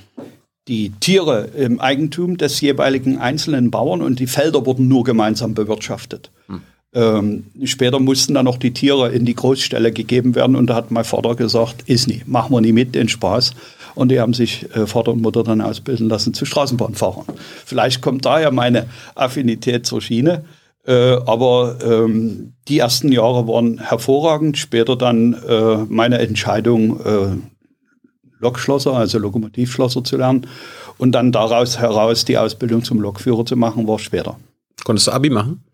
die 0.68 0.92
Tiere 1.00 1.48
im 1.56 1.80
Eigentum 1.80 2.36
des 2.36 2.60
jeweiligen 2.60 3.18
einzelnen 3.18 3.70
Bauern 3.70 4.02
und 4.02 4.20
die 4.20 4.26
Felder 4.26 4.66
wurden 4.66 4.86
nur 4.86 5.02
gemeinsam 5.02 5.54
bewirtschaftet. 5.54 6.30
Hm. 6.46 6.60
Ähm, 6.94 7.44
später 7.64 8.00
mussten 8.00 8.34
dann 8.34 8.44
noch 8.44 8.58
die 8.58 8.72
Tiere 8.72 9.10
in 9.10 9.24
die 9.24 9.34
Großstelle 9.34 9.92
gegeben 9.92 10.34
werden 10.34 10.56
und 10.56 10.68
da 10.68 10.74
hat 10.74 10.90
mein 10.90 11.04
Vater 11.04 11.34
gesagt, 11.34 11.82
ist 11.86 12.08
nie, 12.08 12.22
machen 12.26 12.52
wir 12.52 12.60
nie 12.60 12.72
mit 12.72 12.94
den 12.94 13.08
Spaß. 13.08 13.54
Und 13.98 14.10
die 14.12 14.20
haben 14.20 14.32
sich 14.32 14.64
äh, 14.76 14.86
Vater 14.86 15.10
und 15.10 15.22
Mutter 15.22 15.42
dann 15.42 15.60
ausbilden 15.60 16.08
lassen 16.08 16.32
zu 16.32 16.44
Straßenbahnfahrern. 16.44 17.26
Vielleicht 17.66 18.00
kommt 18.00 18.24
daher 18.24 18.52
meine 18.52 18.86
Affinität 19.16 19.86
zur 19.86 20.00
Schiene. 20.00 20.44
Äh, 20.86 21.16
aber 21.26 21.78
ähm, 21.82 22.52
die 22.68 22.78
ersten 22.78 23.10
Jahre 23.10 23.48
waren 23.48 23.78
hervorragend. 23.78 24.56
Später 24.56 24.94
dann 24.94 25.34
äh, 25.34 25.78
meine 25.88 26.18
Entscheidung, 26.18 27.00
äh, 27.00 27.36
Lokschlosser, 28.38 28.92
also 28.92 29.18
Lokomotivschlosser 29.18 30.04
zu 30.04 30.16
lernen. 30.16 30.46
Und 30.96 31.10
dann 31.10 31.32
daraus 31.32 31.80
heraus 31.80 32.24
die 32.24 32.38
Ausbildung 32.38 32.84
zum 32.84 33.00
Lokführer 33.00 33.44
zu 33.44 33.56
machen, 33.56 33.88
war 33.88 33.98
später. 33.98 34.38
Konntest 34.84 35.08
du 35.08 35.10
Abi 35.10 35.28
machen? 35.28 35.64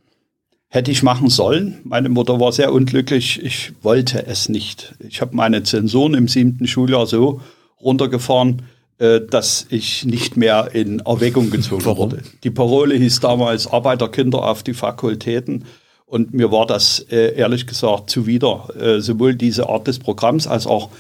Hätte 0.68 0.90
ich 0.90 1.02
machen 1.02 1.28
sollen. 1.28 1.78
Meine 1.84 2.08
Mutter 2.08 2.40
war 2.40 2.52
sehr 2.52 2.72
unglücklich. 2.72 3.42
Ich 3.44 3.74
wollte 3.82 4.26
es 4.26 4.48
nicht. 4.48 4.94
Ich 5.06 5.20
habe 5.20 5.36
meine 5.36 5.62
Zensuren 5.62 6.14
im 6.14 6.26
siebten 6.26 6.66
Schuljahr 6.66 7.04
so 7.04 7.42
runtergefahren, 7.84 8.62
äh, 8.98 9.20
dass 9.20 9.66
ich 9.70 10.04
nicht 10.04 10.36
mehr 10.36 10.70
in 10.72 11.00
Erwägung 11.00 11.50
gezogen 11.50 11.84
Warum? 11.84 12.12
wurde. 12.12 12.22
Die 12.42 12.50
Parole 12.50 12.94
hieß 12.94 13.20
damals 13.20 13.66
Arbeiterkinder 13.66 14.48
auf 14.48 14.62
die 14.62 14.74
Fakultäten. 14.74 15.64
Und 16.06 16.32
mir 16.32 16.52
war 16.52 16.66
das 16.66 17.00
äh, 17.10 17.34
ehrlich 17.34 17.66
gesagt 17.66 18.10
zuwider, 18.10 18.68
äh, 18.78 19.00
sowohl 19.00 19.34
diese 19.34 19.68
Art 19.68 19.86
des 19.86 19.98
Programms 19.98 20.46
als 20.46 20.66
auch 20.66 20.90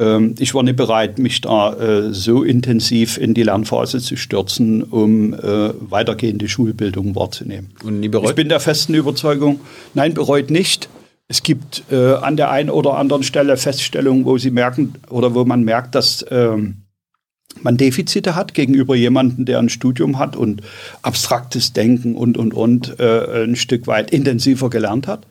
ähm, 0.00 0.34
ich 0.38 0.54
war 0.54 0.62
nicht 0.62 0.76
bereit, 0.76 1.18
mich 1.18 1.40
da 1.42 1.74
äh, 1.74 2.14
so 2.14 2.42
intensiv 2.42 3.18
in 3.18 3.34
die 3.34 3.42
Lernphase 3.42 4.00
zu 4.00 4.16
stürzen, 4.16 4.82
um 4.82 5.34
äh, 5.34 5.70
weitergehende 5.78 6.48
Schulbildung 6.48 7.14
wahrzunehmen. 7.14 7.74
Und 7.84 8.00
nie 8.00 8.08
bereut? 8.08 8.30
Ich 8.30 8.36
bin 8.36 8.48
der 8.48 8.60
festen 8.60 8.94
Überzeugung, 8.94 9.60
nein, 9.94 10.14
bereut 10.14 10.50
nicht. 10.50 10.88
Es 11.30 11.44
gibt 11.44 11.84
äh, 11.92 12.14
an 12.14 12.36
der 12.36 12.50
einen 12.50 12.70
oder 12.70 12.98
anderen 12.98 13.22
Stelle 13.22 13.56
Feststellungen, 13.56 14.24
wo 14.24 14.36
sie 14.36 14.50
merken 14.50 14.94
oder 15.10 15.32
wo 15.32 15.44
man 15.44 15.62
merkt, 15.62 15.94
dass 15.94 16.26
ähm, 16.28 16.86
man 17.62 17.76
Defizite 17.76 18.34
hat 18.34 18.52
gegenüber 18.52 18.96
jemandem, 18.96 19.44
der 19.44 19.60
ein 19.60 19.68
Studium 19.68 20.18
hat 20.18 20.34
und 20.34 20.62
abstraktes 21.02 21.72
Denken 21.72 22.16
und 22.16 22.36
und 22.36 22.52
und 22.52 22.98
äh, 22.98 23.44
ein 23.44 23.54
Stück 23.54 23.86
weit 23.86 24.10
intensiver 24.10 24.70
gelernt 24.70 25.06
hat. 25.06 25.28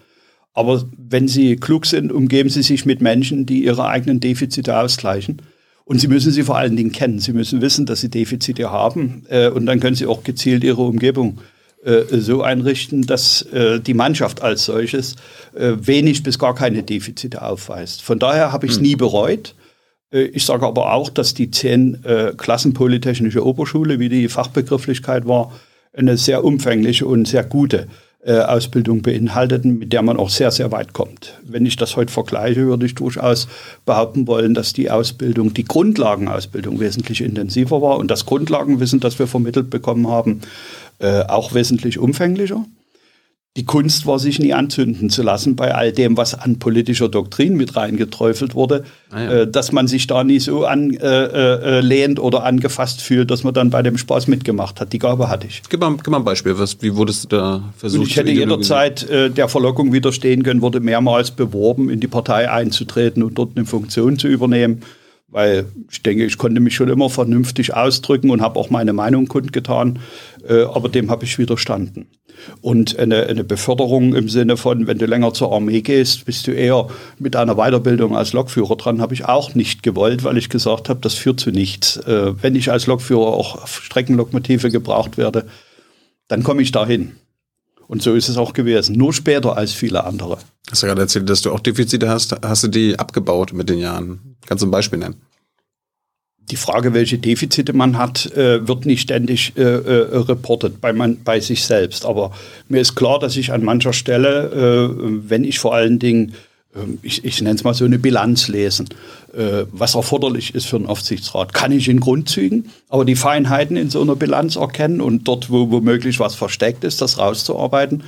Aber 0.53 0.85
wenn 0.97 1.27
Sie 1.27 1.57
klug 1.57 1.85
sind, 1.85 2.13
umgeben 2.13 2.49
Sie 2.49 2.61
sich 2.61 2.85
mit 2.85 3.01
Menschen, 3.01 3.45
die 3.45 3.65
ihre 3.65 3.85
eigenen 3.85 4.21
Defizite 4.21 4.79
ausgleichen. 4.79 5.41
Und 5.83 5.99
Sie 5.99 6.07
müssen 6.07 6.31
sie 6.31 6.43
vor 6.43 6.57
allen 6.57 6.77
Dingen 6.77 6.93
kennen. 6.93 7.19
Sie 7.19 7.33
müssen 7.33 7.59
wissen, 7.59 7.85
dass 7.85 7.99
Sie 7.99 8.09
Defizite 8.09 8.71
haben. 8.71 9.25
Äh, 9.27 9.49
und 9.49 9.65
dann 9.65 9.81
können 9.81 9.97
Sie 9.97 10.05
auch 10.05 10.23
gezielt 10.23 10.63
Ihre 10.63 10.81
Umgebung 10.81 11.39
äh, 11.39 11.58
so 11.81 12.41
einrichten, 12.41 13.03
dass 13.03 13.41
äh, 13.41 13.79
die 13.79 13.93
Mannschaft 13.93 14.41
als 14.41 14.65
solches 14.65 15.15
äh, 15.55 15.73
wenig 15.79 16.23
bis 16.23 16.37
gar 16.37 16.53
keine 16.53 16.83
Defizite 16.83 17.41
aufweist. 17.41 18.01
Von 18.01 18.19
daher 18.19 18.51
habe 18.51 18.65
ich 18.65 18.73
es 18.73 18.77
hm. 18.77 18.83
nie 18.83 18.95
bereut. 18.95 19.55
Äh, 20.11 20.23
ich 20.23 20.45
sage 20.45 20.65
aber 20.65 20.93
auch, 20.93 21.09
dass 21.09 21.33
die 21.33 21.51
zehn 21.51 22.03
äh, 22.03 22.33
Klassen 22.35 22.73
Polytechnische 22.73 23.45
Oberschule, 23.45 23.99
wie 23.99 24.09
die 24.09 24.27
Fachbegrifflichkeit 24.27 25.25
war, 25.27 25.53
eine 25.93 26.17
sehr 26.17 26.43
umfängliche 26.43 27.05
und 27.05 27.27
sehr 27.27 27.43
gute 27.43 27.77
äh, 27.77 28.08
Ausbildung 28.25 29.01
beinhalteten, 29.01 29.79
mit 29.79 29.93
der 29.93 30.01
man 30.01 30.17
auch 30.17 30.29
sehr, 30.29 30.51
sehr 30.51 30.71
weit 30.71 30.91
kommt. 30.93 31.39
Wenn 31.43 31.65
ich 31.65 31.77
das 31.77 31.95
heute 31.95 32.11
vergleiche, 32.11 32.65
würde 32.67 32.85
ich 32.85 32.95
durchaus 32.95 33.47
behaupten 33.85 34.27
wollen, 34.27 34.53
dass 34.53 34.73
die 34.73 34.91
Ausbildung, 34.91 35.53
die 35.53 35.63
Grundlagenausbildung 35.63 36.81
wesentlich 36.81 37.21
intensiver 37.21 37.81
war 37.81 37.97
und 37.97 38.11
das 38.11 38.25
Grundlagenwissen, 38.25 38.99
das 38.99 39.19
wir 39.19 39.27
vermittelt 39.27 39.69
bekommen 39.69 40.09
haben, 40.09 40.41
äh, 40.99 41.21
auch 41.23 41.53
wesentlich 41.53 41.97
umfänglicher 41.97 42.65
die 43.59 43.65
Kunst 43.65 44.05
war, 44.05 44.19
sich 44.19 44.39
nie 44.39 44.53
anzünden 44.53 45.09
zu 45.09 45.21
lassen 45.21 45.57
bei 45.57 45.75
all 45.75 45.91
dem, 45.91 46.15
was 46.15 46.33
an 46.33 46.59
politischer 46.59 47.09
Doktrin 47.09 47.57
mit 47.57 47.75
reingeträufelt 47.75 48.55
wurde, 48.55 48.85
ah 49.11 49.21
ja. 49.21 49.31
äh, 49.31 49.47
dass 49.51 49.73
man 49.73 49.85
sich 49.89 50.07
da 50.07 50.23
nie 50.23 50.39
so 50.39 50.63
anlehnt 50.63 51.01
äh, 51.03 51.79
äh, 51.79 52.13
äh 52.13 52.19
oder 52.19 52.45
angefasst 52.45 53.01
fühlt, 53.01 53.29
dass 53.29 53.43
man 53.43 53.53
dann 53.53 53.69
bei 53.69 53.81
dem 53.81 53.97
Spaß 53.97 54.27
mitgemacht 54.27 54.79
hat. 54.79 54.93
Die 54.93 54.99
Gabe 54.99 55.27
hatte 55.27 55.47
ich. 55.47 55.61
Gib 55.67 55.81
mal, 55.81 55.93
gib 55.97 56.07
mal 56.07 56.19
ein 56.19 56.23
Beispiel. 56.23 56.57
Was, 56.57 56.81
wie 56.81 56.95
wurdest 56.95 57.25
du 57.25 57.35
da 57.35 57.63
versucht? 57.75 57.99
Und 57.99 58.07
ich 58.07 58.15
hätte 58.15 58.31
jederzeit 58.31 59.09
äh, 59.09 59.29
der 59.29 59.49
Verlockung 59.49 59.91
widerstehen 59.91 60.43
können, 60.43 60.61
wurde 60.61 60.79
mehrmals 60.79 61.31
beworben, 61.31 61.89
in 61.89 61.99
die 61.99 62.07
Partei 62.07 62.49
einzutreten 62.49 63.23
und 63.23 63.37
dort 63.37 63.57
eine 63.57 63.65
Funktion 63.65 64.17
zu 64.17 64.29
übernehmen 64.29 64.83
weil 65.31 65.65
ich 65.91 66.01
denke, 66.01 66.25
ich 66.25 66.37
konnte 66.37 66.59
mich 66.59 66.75
schon 66.75 66.89
immer 66.89 67.09
vernünftig 67.09 67.73
ausdrücken 67.73 68.29
und 68.29 68.41
habe 68.41 68.59
auch 68.59 68.69
meine 68.69 68.93
Meinung 68.93 69.27
kundgetan, 69.27 69.99
äh, 70.47 70.63
aber 70.63 70.89
dem 70.89 71.11
habe 71.11 71.25
ich 71.25 71.37
widerstanden. 71.37 72.07
Und 72.61 72.97
eine, 72.97 73.27
eine 73.27 73.43
Beförderung 73.43 74.15
im 74.15 74.29
Sinne 74.29 74.55
von, 74.55 74.87
wenn 74.87 74.97
du 74.97 75.05
länger 75.05 75.33
zur 75.33 75.51
Armee 75.51 75.81
gehst, 75.81 76.25
bist 76.25 76.47
du 76.47 76.51
eher 76.51 76.87
mit 77.17 77.35
einer 77.35 77.55
Weiterbildung 77.55 78.15
als 78.15 78.33
Lokführer 78.33 78.77
dran, 78.77 79.01
habe 79.01 79.13
ich 79.13 79.25
auch 79.25 79.55
nicht 79.55 79.83
gewollt, 79.83 80.23
weil 80.23 80.37
ich 80.37 80.49
gesagt 80.49 80.89
habe, 80.89 81.01
das 81.01 81.15
führt 81.15 81.39
zu 81.39 81.51
nichts. 81.51 81.97
Äh, 81.97 82.41
wenn 82.41 82.55
ich 82.55 82.71
als 82.71 82.87
Lokführer 82.87 83.27
auch 83.27 83.61
auf 83.61 83.81
Streckenlokomotive 83.83 84.69
gebraucht 84.69 85.17
werde, 85.17 85.45
dann 86.27 86.43
komme 86.43 86.61
ich 86.61 86.71
dahin. 86.71 87.17
Und 87.89 88.03
so 88.03 88.13
ist 88.13 88.29
es 88.29 88.37
auch 88.37 88.53
gewesen. 88.53 88.95
Nur 88.95 89.13
später 89.13 89.57
als 89.57 89.73
viele 89.73 90.03
andere. 90.03 90.37
Hast 90.69 90.83
du 90.83 90.87
gerade 90.87 91.01
erzählt, 91.01 91.27
dass 91.27 91.41
du 91.41 91.51
auch 91.51 91.59
Defizite 91.59 92.07
hast. 92.07 92.35
Hast 92.43 92.63
du 92.63 92.67
die 92.67 92.99
abgebaut 92.99 93.51
mit 93.51 93.67
den 93.67 93.79
Jahren? 93.79 94.37
Kannst 94.45 94.61
du 94.61 94.67
ein 94.67 94.71
Beispiel 94.71 94.99
nennen? 94.99 95.15
die 96.51 96.55
Frage, 96.55 96.93
welche 96.93 97.17
Defizite 97.17 97.73
man 97.73 97.97
hat, 97.97 98.25
äh, 98.35 98.67
wird 98.67 98.85
nicht 98.85 99.01
ständig 99.01 99.53
äh, 99.55 99.61
äh, 99.61 100.17
reportet 100.17 100.81
bei, 100.81 100.93
man, 100.93 101.23
bei 101.23 101.39
sich 101.39 101.63
selbst. 101.63 102.05
Aber 102.05 102.31
mir 102.67 102.81
ist 102.81 102.95
klar, 102.95 103.19
dass 103.19 103.37
ich 103.37 103.51
an 103.51 103.63
mancher 103.63 103.93
Stelle, 103.93 104.89
wenn 105.27 105.43
ich 105.43 105.59
vor 105.59 105.75
allen 105.75 105.99
Dingen, 105.99 106.33
ich, 107.01 107.25
ich 107.25 107.41
nenne 107.41 107.55
es 107.55 107.63
mal 107.63 107.73
so 107.73 107.85
eine 107.85 107.97
Bilanz 107.97 108.47
lesen, 108.47 108.89
äh, 109.33 109.65
was 109.71 109.95
erforderlich 109.95 110.53
ist 110.53 110.67
für 110.67 110.75
einen 110.75 110.85
Aufsichtsrat, 110.85 111.53
kann 111.53 111.71
ich 111.71 111.89
in 111.89 111.99
Grundzügen, 111.99 112.69
aber 112.89 113.05
die 113.05 113.15
Feinheiten 113.15 113.75
in 113.75 113.89
so 113.89 114.01
einer 114.01 114.15
Bilanz 114.15 114.55
erkennen 114.55 115.01
und 115.01 115.27
dort, 115.27 115.49
wo 115.49 115.71
womöglich 115.71 116.19
was 116.19 116.35
versteckt 116.35 116.83
ist, 116.83 117.01
das 117.01 117.17
rauszuarbeiten, 117.17 118.03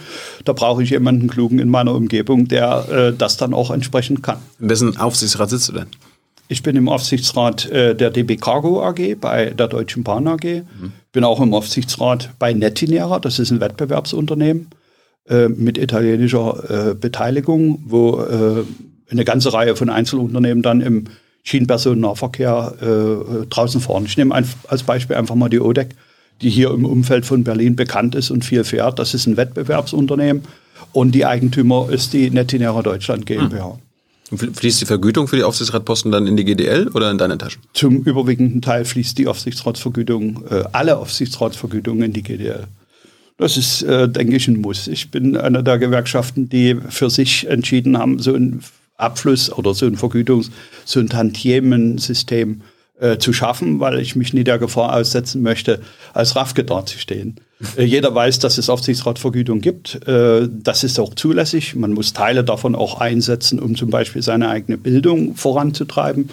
da 0.45 0.53
brauche 0.53 0.83
ich 0.83 0.91
jemanden 0.91 1.27
klugen 1.27 1.57
in 1.57 1.69
meiner 1.69 1.95
Umgebung, 1.95 2.47
der 2.47 2.87
äh, 2.89 3.13
das 3.17 3.37
dann 3.37 3.53
auch 3.55 3.71
entsprechend 3.71 4.21
kann. 4.21 4.37
In 4.59 4.69
wessen 4.69 4.95
Aufsichtsrat 4.97 5.49
sitzt 5.49 5.69
du 5.69 5.73
denn? 5.73 5.87
Ich 6.47 6.61
bin 6.61 6.75
im 6.75 6.87
Aufsichtsrat 6.87 7.65
äh, 7.67 7.95
der 7.95 8.11
DB 8.11 8.35
Cargo 8.35 8.83
AG 8.83 9.15
bei 9.19 9.51
der 9.51 9.69
Deutschen 9.69 10.03
Bahn 10.03 10.27
AG. 10.27 10.43
Mhm. 10.43 10.91
Bin 11.13 11.23
auch 11.23 11.39
im 11.39 11.53
Aufsichtsrat 11.53 12.31
bei 12.37 12.53
Netinera, 12.53 13.19
das 13.19 13.39
ist 13.39 13.51
ein 13.51 13.59
Wettbewerbsunternehmen 13.59 14.67
äh, 15.27 15.47
mit 15.47 15.77
italienischer 15.77 16.91
äh, 16.91 16.95
Beteiligung, 16.95 17.83
wo 17.85 18.21
äh, 18.21 18.63
eine 19.09 19.25
ganze 19.25 19.53
Reihe 19.53 19.75
von 19.75 19.89
Einzelunternehmen 19.89 20.63
dann 20.63 20.81
im 20.81 21.05
Schienenpersonennahverkehr 21.43 22.73
äh, 22.81 23.45
draußen 23.47 23.81
fahren. 23.81 24.05
Ich 24.05 24.17
nehme 24.17 24.35
als 24.67 24.83
Beispiel 24.83 25.15
einfach 25.15 25.35
mal 25.35 25.49
die 25.49 25.59
ODEC, 25.59 25.95
die 26.41 26.49
hier 26.49 26.71
im 26.71 26.85
Umfeld 26.85 27.25
von 27.25 27.43
Berlin 27.43 27.75
bekannt 27.75 28.15
ist 28.15 28.31
und 28.31 28.45
viel 28.45 28.63
fährt. 28.63 28.99
Das 28.99 29.13
ist 29.13 29.27
ein 29.27 29.37
Wettbewerbsunternehmen 29.37 30.43
und 30.91 31.13
die 31.13 31.25
Eigentümer 31.25 31.89
ist 31.91 32.13
die 32.13 32.29
Netinera 32.29 32.81
Deutschland 32.81 33.25
GmbH. 33.25 33.79
Mhm. 34.31 34.53
Fließt 34.53 34.79
die 34.79 34.85
Vergütung 34.85 35.27
für 35.27 35.35
die 35.35 35.43
Aufsichtsratposten 35.43 36.09
dann 36.11 36.25
in 36.25 36.37
die 36.37 36.45
GDL 36.45 36.87
oder 36.93 37.11
in 37.11 37.17
deine 37.17 37.37
Taschen? 37.37 37.61
Zum 37.73 38.03
überwiegenden 38.03 38.61
Teil 38.61 38.85
fließt 38.85 39.17
die 39.17 39.27
Aufsichtsratsvergütung, 39.27 40.45
äh, 40.49 40.63
alle 40.71 40.97
Aufsichtsratsvergütungen 40.97 42.03
in 42.03 42.13
die 42.13 42.23
GDL. 42.23 42.67
Das 43.37 43.57
ist, 43.57 43.81
äh, 43.83 44.07
denke 44.07 44.35
ich, 44.35 44.47
ein 44.47 44.61
Muss. 44.61 44.87
Ich 44.87 45.11
bin 45.11 45.35
einer 45.35 45.63
der 45.63 45.79
Gewerkschaften, 45.79 46.49
die 46.49 46.77
für 46.89 47.09
sich 47.09 47.47
entschieden 47.47 47.97
haben, 47.97 48.19
so 48.19 48.35
ein 48.35 48.61
Abfluss 48.97 49.51
oder 49.51 49.73
so 49.73 49.85
ein 49.85 49.97
Vergütungs-, 49.97 50.51
so 50.85 50.99
ein 50.99 51.09
Tantiemensystem 51.09 52.61
äh, 52.99 53.17
zu 53.17 53.33
schaffen, 53.33 53.79
weil 53.79 53.99
ich 53.99 54.15
mich 54.15 54.33
nie 54.33 54.43
der 54.43 54.59
Gefahr 54.59 54.95
aussetzen 54.95 55.41
möchte, 55.41 55.81
als 56.13 56.35
Raffke 56.35 56.63
dazustehen. 56.63 57.37
Äh, 57.75 57.83
jeder 57.83 58.13
weiß, 58.13 58.39
dass 58.39 58.57
es 58.57 58.69
Aufsichtsratvergütung 58.69 59.59
gibt. 59.61 60.07
Äh, 60.07 60.47
das 60.51 60.83
ist 60.83 60.99
auch 60.99 61.15
zulässig. 61.15 61.75
Man 61.75 61.93
muss 61.93 62.13
Teile 62.13 62.43
davon 62.43 62.75
auch 62.75 63.01
einsetzen, 63.01 63.59
um 63.59 63.75
zum 63.75 63.89
Beispiel 63.89 64.21
seine 64.21 64.49
eigene 64.49 64.77
Bildung 64.77 65.35
voranzutreiben. 65.35 66.29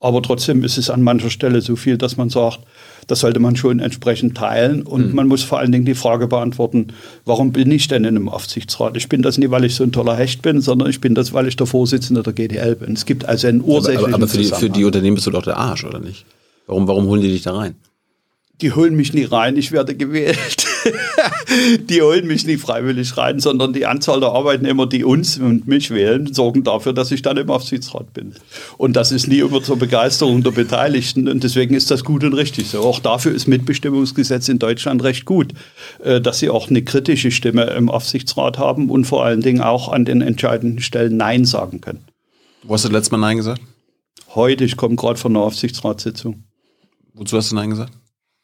Aber 0.00 0.22
trotzdem 0.22 0.62
ist 0.62 0.78
es 0.78 0.90
an 0.90 1.02
mancher 1.02 1.30
Stelle 1.30 1.60
so 1.60 1.74
viel, 1.74 1.98
dass 1.98 2.16
man 2.16 2.30
sagt, 2.30 2.60
das 3.08 3.20
sollte 3.20 3.40
man 3.40 3.56
schon 3.56 3.80
entsprechend 3.80 4.36
teilen. 4.36 4.82
Und 4.82 5.08
mhm. 5.08 5.14
man 5.14 5.26
muss 5.26 5.42
vor 5.42 5.58
allen 5.58 5.72
Dingen 5.72 5.84
die 5.84 5.96
Frage 5.96 6.28
beantworten, 6.28 6.88
warum 7.24 7.52
bin 7.52 7.70
ich 7.72 7.88
denn 7.88 8.04
in 8.04 8.16
einem 8.16 8.28
Aufsichtsrat? 8.28 8.96
Ich 8.96 9.08
bin 9.08 9.22
das 9.22 9.38
nicht, 9.38 9.50
weil 9.50 9.64
ich 9.64 9.74
so 9.74 9.82
ein 9.82 9.90
toller 9.90 10.16
Hecht 10.16 10.42
bin, 10.42 10.60
sondern 10.60 10.88
ich 10.88 11.00
bin 11.00 11.16
das, 11.16 11.32
weil 11.32 11.48
ich 11.48 11.56
der 11.56 11.66
Vorsitzende 11.66 12.22
der 12.22 12.32
GDL 12.32 12.76
bin. 12.76 12.92
Es 12.92 13.06
gibt 13.06 13.24
also 13.24 13.48
einen 13.48 13.60
ursächlichen 13.60 14.14
Aber, 14.14 14.14
aber, 14.14 14.24
aber 14.24 14.28
für, 14.28 14.38
die, 14.38 14.44
für 14.44 14.70
die 14.70 14.84
Unternehmen 14.84 15.16
bist 15.16 15.26
du 15.26 15.32
doch 15.32 15.42
der 15.42 15.56
Arsch, 15.56 15.84
oder 15.84 15.98
nicht? 15.98 16.24
Warum, 16.66 16.86
warum 16.86 17.06
holen 17.06 17.22
die 17.22 17.28
dich 17.28 17.42
da 17.42 17.56
rein? 17.56 17.74
die 18.60 18.72
holen 18.72 18.96
mich 18.96 19.12
nie 19.14 19.24
rein, 19.24 19.56
ich 19.56 19.72
werde 19.72 19.94
gewählt. 19.94 20.66
die 21.88 22.02
holen 22.02 22.26
mich 22.26 22.46
nicht 22.46 22.60
freiwillig 22.60 23.16
rein, 23.16 23.40
sondern 23.40 23.72
die 23.72 23.86
Anzahl 23.86 24.20
der 24.20 24.30
Arbeitnehmer, 24.30 24.86
die 24.86 25.04
uns 25.04 25.38
und 25.38 25.66
mich 25.66 25.90
wählen, 25.90 26.32
sorgen 26.32 26.64
dafür, 26.64 26.92
dass 26.92 27.10
ich 27.10 27.22
dann 27.22 27.36
im 27.36 27.50
Aufsichtsrat 27.50 28.12
bin. 28.12 28.34
Und 28.76 28.94
das 28.94 29.12
ist 29.12 29.28
nie 29.28 29.38
immer 29.40 29.62
zur 29.62 29.76
Begeisterung 29.76 30.42
der 30.42 30.50
Beteiligten 30.50 31.28
und 31.28 31.44
deswegen 31.44 31.74
ist 31.74 31.90
das 31.90 32.04
gut 32.04 32.24
und 32.24 32.34
richtig 32.34 32.68
so. 32.68 32.80
Auch 32.80 33.00
dafür 33.00 33.32
ist 33.32 33.46
Mitbestimmungsgesetz 33.46 34.48
in 34.48 34.58
Deutschland 34.58 35.02
recht 35.02 35.24
gut, 35.24 35.52
äh, 36.02 36.20
dass 36.20 36.38
sie 36.38 36.50
auch 36.50 36.68
eine 36.68 36.82
kritische 36.82 37.30
Stimme 37.30 37.64
im 37.64 37.88
Aufsichtsrat 37.88 38.58
haben 38.58 38.90
und 38.90 39.04
vor 39.04 39.24
allen 39.24 39.40
Dingen 39.40 39.60
auch 39.60 39.88
an 39.88 40.04
den 40.04 40.20
entscheidenden 40.20 40.80
Stellen 40.80 41.16
Nein 41.16 41.44
sagen 41.44 41.80
können. 41.80 42.04
Wo 42.62 42.74
hast 42.74 42.84
du 42.84 42.88
letztes 42.88 43.10
Mal 43.10 43.18
Nein 43.18 43.36
gesagt? 43.36 43.62
Heute, 44.34 44.64
ich 44.64 44.76
komme 44.76 44.96
gerade 44.96 45.18
von 45.18 45.34
einer 45.34 45.44
Aufsichtsratssitzung. 45.44 46.44
Wozu 47.14 47.36
hast 47.36 47.50
du 47.50 47.56
Nein 47.56 47.70
gesagt? 47.70 47.92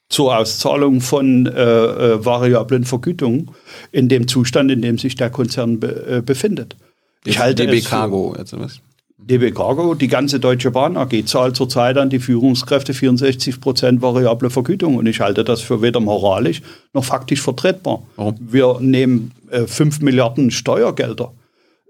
Zur 0.08 0.36
Auszahlung 0.36 1.00
von 1.00 1.46
äh, 1.46 1.50
äh, 1.50 2.24
variablen 2.24 2.84
Vergütungen 2.84 3.50
in 3.90 4.08
dem 4.08 4.28
Zustand, 4.28 4.70
in 4.70 4.82
dem 4.82 4.98
sich 4.98 5.14
der 5.16 5.30
Konzern 5.30 5.80
be, 5.80 6.18
äh, 6.18 6.22
befindet. 6.22 6.76
Ich 7.24 7.38
halte 7.38 7.66
DB 7.66 7.80
Cargo, 7.80 8.34
jetzt 8.36 8.58
was? 8.58 8.80
DB 9.16 9.52
Cargo, 9.52 9.94
die 9.94 10.08
ganze 10.08 10.38
Deutsche 10.38 10.70
Bahn 10.70 10.98
AG 10.98 11.24
zahlt 11.24 11.56
zurzeit 11.56 11.96
an 11.96 12.10
die 12.10 12.18
Führungskräfte 12.18 12.92
64 12.92 13.60
Prozent 13.60 14.02
variable 14.02 14.50
Vergütung 14.50 14.96
und 14.96 15.06
ich 15.06 15.20
halte 15.20 15.44
das 15.44 15.62
für 15.62 15.80
weder 15.80 16.00
moralisch 16.00 16.60
noch 16.92 17.04
faktisch 17.04 17.40
vertretbar. 17.40 18.02
Warum? 18.16 18.36
Wir 18.38 18.78
nehmen 18.80 19.32
äh, 19.50 19.66
5 19.66 20.00
Milliarden 20.00 20.50
Steuergelder 20.50 21.32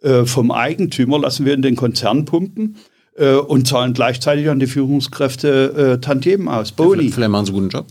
äh, 0.03 0.25
vom 0.25 0.53
Eigentümer, 0.53 1.19
lassen 1.19 1.45
wir 1.45 1.55
in 1.55 1.63
den 1.63 1.75
Konzern 1.75 2.25
pumpen 2.25 2.77
äh, 3.17 3.35
und 3.35 3.67
zahlen 3.67 3.95
gleichzeitig 3.95 4.49
an 4.49 4.61
die 4.61 4.69
Führungskräfte 4.69 5.97
äh, 5.97 6.01
Tantiemen 6.01 6.47
aus. 6.47 6.71
Boni. 6.71 7.11
Vielleicht 7.11 7.31
machen 7.31 7.47
sie 7.47 7.53
einen 7.53 7.63
guten 7.63 7.77
Job. 7.77 7.87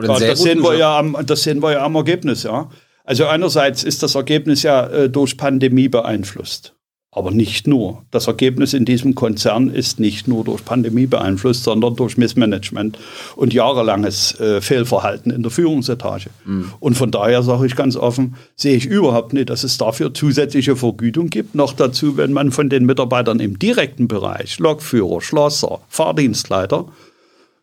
Ja, 0.00 0.18
das, 0.18 0.42
sehen 0.42 0.62
wir 0.62 0.76
ja 0.76 0.98
am, 0.98 1.16
das 1.26 1.42
sehen 1.42 1.62
wir 1.62 1.72
ja 1.72 1.84
am 1.84 1.94
Ergebnis, 1.96 2.44
ja. 2.44 2.68
Also 3.04 3.26
einerseits 3.26 3.84
ist 3.84 4.02
das 4.02 4.14
Ergebnis 4.14 4.62
ja 4.62 4.86
äh, 4.86 5.08
durch 5.08 5.36
Pandemie 5.36 5.88
beeinflusst. 5.88 6.74
Aber 7.10 7.30
nicht 7.30 7.66
nur. 7.66 8.04
Das 8.10 8.26
Ergebnis 8.26 8.74
in 8.74 8.84
diesem 8.84 9.14
Konzern 9.14 9.70
ist 9.70 9.98
nicht 9.98 10.28
nur 10.28 10.44
durch 10.44 10.62
Pandemie 10.62 11.06
beeinflusst, 11.06 11.64
sondern 11.64 11.96
durch 11.96 12.18
Missmanagement 12.18 12.98
und 13.34 13.54
jahrelanges 13.54 14.38
äh, 14.38 14.60
Fehlverhalten 14.60 15.32
in 15.32 15.42
der 15.42 15.50
Führungsetage. 15.50 16.28
Mhm. 16.44 16.70
Und 16.80 16.96
von 16.98 17.10
daher 17.10 17.42
sage 17.42 17.64
ich 17.64 17.76
ganz 17.76 17.96
offen, 17.96 18.36
sehe 18.56 18.76
ich 18.76 18.84
überhaupt 18.84 19.32
nicht, 19.32 19.48
dass 19.48 19.64
es 19.64 19.78
dafür 19.78 20.12
zusätzliche 20.12 20.76
Vergütung 20.76 21.30
gibt. 21.30 21.54
Noch 21.54 21.72
dazu, 21.72 22.18
wenn 22.18 22.34
man 22.34 22.52
von 22.52 22.68
den 22.68 22.84
Mitarbeitern 22.84 23.40
im 23.40 23.58
direkten 23.58 24.06
Bereich, 24.06 24.58
Lokführer, 24.58 25.22
Schlosser, 25.22 25.80
Fahrdienstleiter, 25.88 26.84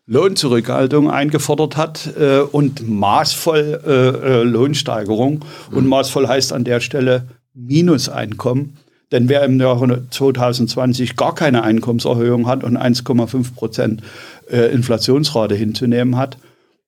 Lohnzurückhaltung 0.06 1.10
eingefordert 1.10 1.76
hat 1.76 2.10
äh, 2.18 2.38
und 2.40 2.88
maßvoll 2.88 3.80
äh, 3.84 3.90
äh, 3.90 4.42
Lohnsteigerung. 4.42 5.44
Mhm. 5.70 5.76
Und 5.76 5.86
maßvoll 5.88 6.28
heißt 6.28 6.52
an 6.52 6.64
der 6.64 6.80
Stelle 6.80 7.28
Minuseinkommen 7.54 8.78
denn 9.12 9.28
wer 9.28 9.44
im 9.44 9.60
Jahr 9.60 9.80
2020 10.10 11.16
gar 11.16 11.34
keine 11.34 11.62
Einkommenserhöhung 11.62 12.46
hat 12.46 12.64
und 12.64 12.76
1,5 12.76 13.54
Prozent 13.54 14.02
äh, 14.50 14.72
Inflationsrate 14.72 15.54
hinzunehmen 15.54 16.16
hat, 16.16 16.38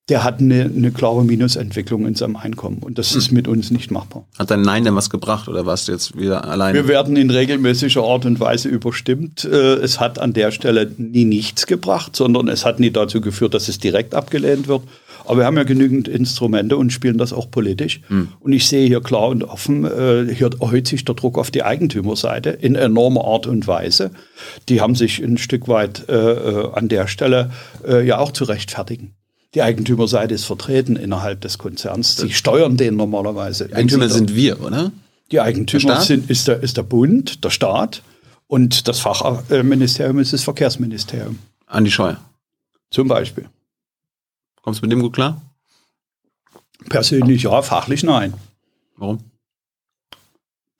der 0.09 0.23
hat 0.23 0.39
eine, 0.39 0.63
eine, 0.63 0.91
klare 0.91 1.23
Minusentwicklung 1.23 2.07
in 2.07 2.15
seinem 2.15 2.35
Einkommen. 2.35 2.79
Und 2.79 2.97
das 2.97 3.15
ist 3.15 3.31
mit 3.31 3.47
uns 3.47 3.69
nicht 3.69 3.91
machbar. 3.91 4.25
Hat 4.37 4.49
dein 4.49 4.61
Nein 4.61 4.83
denn 4.83 4.95
was 4.95 5.09
gebracht 5.09 5.47
oder 5.47 5.65
warst 5.65 5.87
du 5.87 5.91
jetzt 5.91 6.17
wieder 6.17 6.45
allein? 6.45 6.73
Wir 6.73 6.87
werden 6.87 7.15
in 7.15 7.29
regelmäßiger 7.29 8.03
Art 8.03 8.25
und 8.25 8.39
Weise 8.39 8.69
überstimmt. 8.69 9.45
Äh, 9.45 9.75
es 9.75 9.99
hat 9.99 10.19
an 10.19 10.33
der 10.33 10.51
Stelle 10.51 10.91
nie 10.97 11.25
nichts 11.25 11.67
gebracht, 11.67 12.15
sondern 12.15 12.47
es 12.47 12.65
hat 12.65 12.79
nie 12.79 12.89
dazu 12.89 13.21
geführt, 13.21 13.53
dass 13.53 13.67
es 13.67 13.77
direkt 13.77 14.15
abgelehnt 14.15 14.67
wird. 14.67 14.81
Aber 15.25 15.39
wir 15.39 15.45
haben 15.45 15.57
ja 15.57 15.63
genügend 15.63 16.07
Instrumente 16.07 16.75
und 16.75 16.91
spielen 16.91 17.19
das 17.19 17.33
auch 17.33 17.51
politisch. 17.51 18.01
Mhm. 18.09 18.29
Und 18.39 18.53
ich 18.53 18.67
sehe 18.67 18.87
hier 18.87 19.01
klar 19.01 19.27
und 19.27 19.43
offen, 19.43 19.85
äh, 19.85 20.33
hier 20.33 20.49
erhöht 20.59 20.87
sich 20.87 21.05
der 21.05 21.13
Druck 21.13 21.37
auf 21.37 21.51
die 21.51 21.61
Eigentümerseite 21.61 22.49
in 22.49 22.73
enormer 22.73 23.25
Art 23.25 23.45
und 23.45 23.67
Weise. 23.67 24.09
Die 24.69 24.81
haben 24.81 24.95
sich 24.95 25.19
ein 25.19 25.37
Stück 25.37 25.67
weit 25.67 26.09
äh, 26.09 26.63
an 26.73 26.87
der 26.89 27.07
Stelle 27.07 27.51
ja 28.03 28.17
auch 28.17 28.31
zu 28.31 28.43
rechtfertigen. 28.43 29.13
Die 29.55 29.61
Eigentümerseite 29.63 30.33
ist 30.33 30.45
vertreten 30.45 30.95
innerhalb 30.95 31.41
des 31.41 31.57
Konzerns. 31.57 32.17
Sie 32.17 32.31
steuern 32.31 32.77
den 32.77 32.95
normalerweise. 32.95 33.67
Die 33.67 33.73
Eigentümer 33.73 34.09
sind 34.09 34.35
wir, 34.35 34.61
oder? 34.61 34.91
Die 35.31 35.41
Eigentümer 35.41 36.01
sind, 36.01 36.29
ist, 36.29 36.47
der, 36.47 36.61
ist 36.61 36.77
der 36.77 36.83
Bund, 36.83 37.43
der 37.43 37.49
Staat 37.49 38.03
und 38.47 38.87
das 38.87 38.99
Fachministerium 38.99 40.19
ist 40.19 40.33
das 40.33 40.43
Verkehrsministerium. 40.43 41.39
An 41.65 41.83
die 41.83 41.91
Scheuer. 41.91 42.19
Zum 42.91 43.07
Beispiel. 43.07 43.47
Kommst 44.61 44.81
du 44.81 44.85
mit 44.85 44.91
dem 44.91 45.01
gut 45.01 45.13
klar? 45.13 45.41
Persönlich 46.89 47.43
ja, 47.43 47.61
fachlich 47.61 48.03
nein. 48.03 48.33
Warum? 48.97 49.19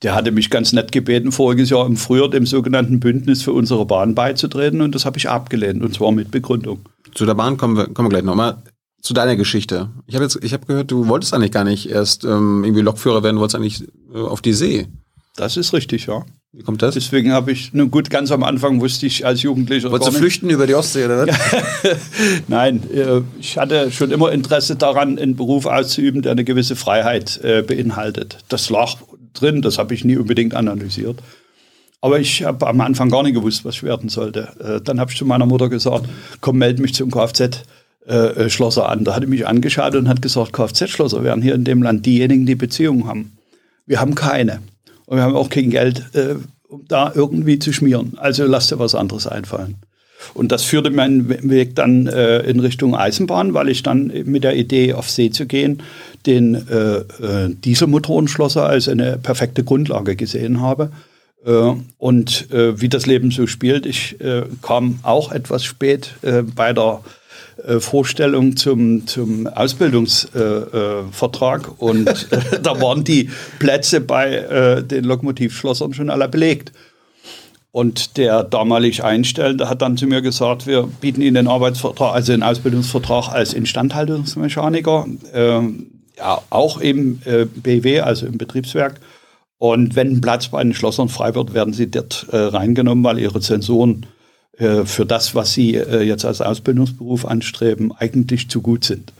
Der 0.01 0.15
hatte 0.15 0.31
mich 0.31 0.49
ganz 0.49 0.71
nett 0.71 0.91
gebeten, 0.91 1.31
voriges 1.31 1.69
Jahr 1.69 1.85
im 1.85 1.97
Frühjahr 1.97 2.29
dem 2.29 2.45
sogenannten 2.45 2.99
Bündnis 2.99 3.41
für 3.41 3.51
unsere 3.51 3.85
Bahn 3.85 4.15
beizutreten 4.15 4.81
und 4.81 4.95
das 4.95 5.05
habe 5.05 5.17
ich 5.17 5.29
abgelehnt 5.29 5.83
und 5.83 5.93
zwar 5.93 6.11
mit 6.11 6.31
Begründung. 6.31 6.79
Zu 7.13 7.25
der 7.25 7.33
Bahn 7.33 7.57
kommen 7.57 7.75
wir, 7.75 7.87
kommen 7.87 8.07
wir 8.07 8.11
gleich 8.11 8.23
nochmal. 8.23 8.63
Zu 9.01 9.13
deiner 9.13 9.35
Geschichte. 9.35 9.89
Ich 10.07 10.15
habe 10.15 10.25
jetzt, 10.25 10.39
ich 10.43 10.53
habe 10.53 10.65
gehört, 10.65 10.91
du 10.91 11.07
wolltest 11.07 11.33
eigentlich 11.33 11.51
gar 11.51 11.63
nicht 11.63 11.89
erst 11.89 12.25
ähm, 12.25 12.63
irgendwie 12.63 12.81
Lokführer 12.81 13.23
werden, 13.23 13.37
du 13.37 13.41
wolltest 13.41 13.55
eigentlich 13.55 13.83
äh, 14.13 14.17
auf 14.17 14.41
die 14.41 14.53
See. 14.53 14.87
Das 15.35 15.55
ist 15.55 15.73
richtig, 15.73 16.05
ja. 16.07 16.25
Wie 16.51 16.63
kommt 16.63 16.81
das? 16.81 16.95
Deswegen 16.95 17.31
habe 17.31 17.51
ich, 17.51 17.73
nun 17.73 17.91
gut, 17.91 18.09
ganz 18.09 18.31
am 18.31 18.43
Anfang 18.43 18.81
wusste 18.81 19.05
ich 19.05 19.23
als 19.23 19.43
Jugendlicher. 19.43 19.91
Wolltest 19.91 20.13
du 20.13 20.17
flüchten 20.17 20.49
über 20.49 20.65
die 20.65 20.73
Ostsee 20.73 21.05
oder 21.05 21.27
was? 21.27 21.37
Nein, 22.47 22.83
äh, 22.91 23.21
ich 23.39 23.57
hatte 23.57 23.91
schon 23.91 24.09
immer 24.09 24.31
Interesse 24.31 24.75
daran, 24.75 25.19
einen 25.19 25.35
Beruf 25.35 25.67
auszuüben, 25.67 26.23
der 26.23 26.31
eine 26.31 26.43
gewisse 26.43 26.75
Freiheit 26.75 27.39
äh, 27.43 27.61
beinhaltet. 27.61 28.39
Das 28.49 28.71
lag 28.71 28.95
drin, 29.33 29.61
das 29.61 29.77
habe 29.77 29.93
ich 29.93 30.05
nie 30.05 30.17
unbedingt 30.17 30.53
analysiert. 30.53 31.21
Aber 32.01 32.19
ich 32.19 32.43
habe 32.43 32.65
am 32.67 32.79
Anfang 32.81 33.09
gar 33.09 33.23
nicht 33.23 33.33
gewusst, 33.33 33.65
was 33.65 33.75
ich 33.75 33.83
werden 33.83 34.09
sollte. 34.09 34.47
Äh, 34.59 34.81
dann 34.81 34.99
habe 34.99 35.11
ich 35.11 35.17
zu 35.17 35.25
meiner 35.25 35.45
Mutter 35.45 35.69
gesagt, 35.69 36.07
komm, 36.39 36.57
melde 36.57 36.81
mich 36.81 36.93
zum 36.93 37.11
Kfz-Schlosser 37.11 38.87
an. 38.87 39.03
Da 39.03 39.15
hat 39.15 39.23
er 39.23 39.29
mich 39.29 39.47
angeschaut 39.47 39.95
und 39.95 40.07
hat 40.07 40.21
gesagt, 40.21 40.53
Kfz-Schlosser 40.53 41.23
wären 41.23 41.41
hier 41.41 41.55
in 41.55 41.65
dem 41.65 41.83
Land 41.83 42.05
diejenigen, 42.05 42.45
die 42.45 42.55
Beziehungen 42.55 43.05
haben. 43.05 43.37
Wir 43.85 43.99
haben 43.99 44.15
keine. 44.15 44.61
Und 45.07 45.17
wir 45.17 45.23
haben 45.23 45.35
auch 45.35 45.49
kein 45.49 45.71
Geld, 45.71 46.03
äh, 46.13 46.35
um 46.69 46.85
da 46.87 47.11
irgendwie 47.13 47.59
zu 47.59 47.73
schmieren. 47.73 48.13
Also 48.17 48.45
lass 48.45 48.67
dir 48.67 48.79
was 48.79 48.95
anderes 48.95 49.27
einfallen. 49.27 49.75
Und 50.33 50.51
das 50.51 50.63
führte 50.63 50.91
meinen 50.91 51.29
Weg 51.49 51.75
dann 51.75 52.07
äh, 52.07 52.39
in 52.41 52.59
Richtung 52.59 52.95
Eisenbahn, 52.95 53.53
weil 53.53 53.69
ich 53.69 53.83
dann 53.83 54.11
mit 54.25 54.43
der 54.43 54.55
Idee, 54.55 54.93
auf 54.93 55.09
See 55.09 55.31
zu 55.31 55.45
gehen, 55.45 55.81
den 56.25 56.55
äh, 56.55 56.97
äh, 56.97 57.49
Dieselmotorenschlosser 57.49 58.65
als 58.65 58.87
eine 58.87 59.17
perfekte 59.17 59.63
Grundlage 59.63 60.15
gesehen 60.15 60.61
habe. 60.61 60.91
Äh, 61.45 61.73
und 61.97 62.51
äh, 62.51 62.81
wie 62.81 62.89
das 62.89 63.05
Leben 63.05 63.31
so 63.31 63.47
spielt, 63.47 63.85
ich 63.85 64.19
äh, 64.21 64.43
kam 64.61 64.99
auch 65.03 65.31
etwas 65.31 65.63
spät 65.63 66.15
äh, 66.21 66.43
bei 66.43 66.73
der 66.73 66.99
Vorstellung 67.79 68.55
zum, 68.55 69.05
zum 69.05 69.45
Ausbildungsvertrag 69.45 71.81
und 71.81 72.05
da 72.63 72.79
waren 72.79 73.03
die 73.03 73.29
Plätze 73.59 73.99
bei 73.99 74.81
den 74.81 75.03
Lokomotivschlossern 75.03 75.93
schon 75.93 76.09
alle 76.09 76.29
belegt. 76.29 76.71
Und 77.73 78.15
der 78.15 78.43
damalig 78.43 79.03
Einstellende 79.03 79.69
hat 79.69 79.81
dann 79.81 79.97
zu 79.97 80.07
mir 80.07 80.21
gesagt, 80.21 80.67
wir 80.67 80.83
bieten 81.01 81.21
Ihnen 81.21 81.35
den 81.35 81.49
Arbeitsvertrag, 81.49 82.15
also 82.15 82.31
den 82.31 82.43
Ausbildungsvertrag 82.43 83.33
als 83.33 83.53
Instandhaltungsmechaniker, 83.53 85.05
ähm, 85.33 85.98
ja, 86.19 86.41
auch 86.49 86.77
im 86.79 87.21
äh, 87.25 87.45
BW, 87.45 88.01
also 88.01 88.27
im 88.27 88.37
Betriebswerk. 88.37 88.99
Und 89.57 89.95
wenn 89.95 90.11
ein 90.11 90.21
Platz 90.21 90.49
bei 90.49 90.63
den 90.63 90.73
Schlossern 90.73 91.09
frei 91.09 91.35
wird, 91.35 91.53
werden 91.53 91.73
Sie 91.73 91.89
dort 91.89 92.27
äh, 92.31 92.37
reingenommen, 92.37 93.03
weil 93.03 93.19
Ihre 93.19 93.41
Sensoren 93.41 94.05
äh, 94.59 94.85
für 94.85 95.05
das, 95.05 95.35
was 95.35 95.53
sie 95.53 95.75
äh, 95.75 96.01
jetzt 96.03 96.25
als 96.25 96.41
Ausbildungsberuf 96.41 97.25
anstreben, 97.25 97.93
eigentlich 97.97 98.49
zu 98.49 98.61
gut 98.61 98.83
sind. 98.83 99.13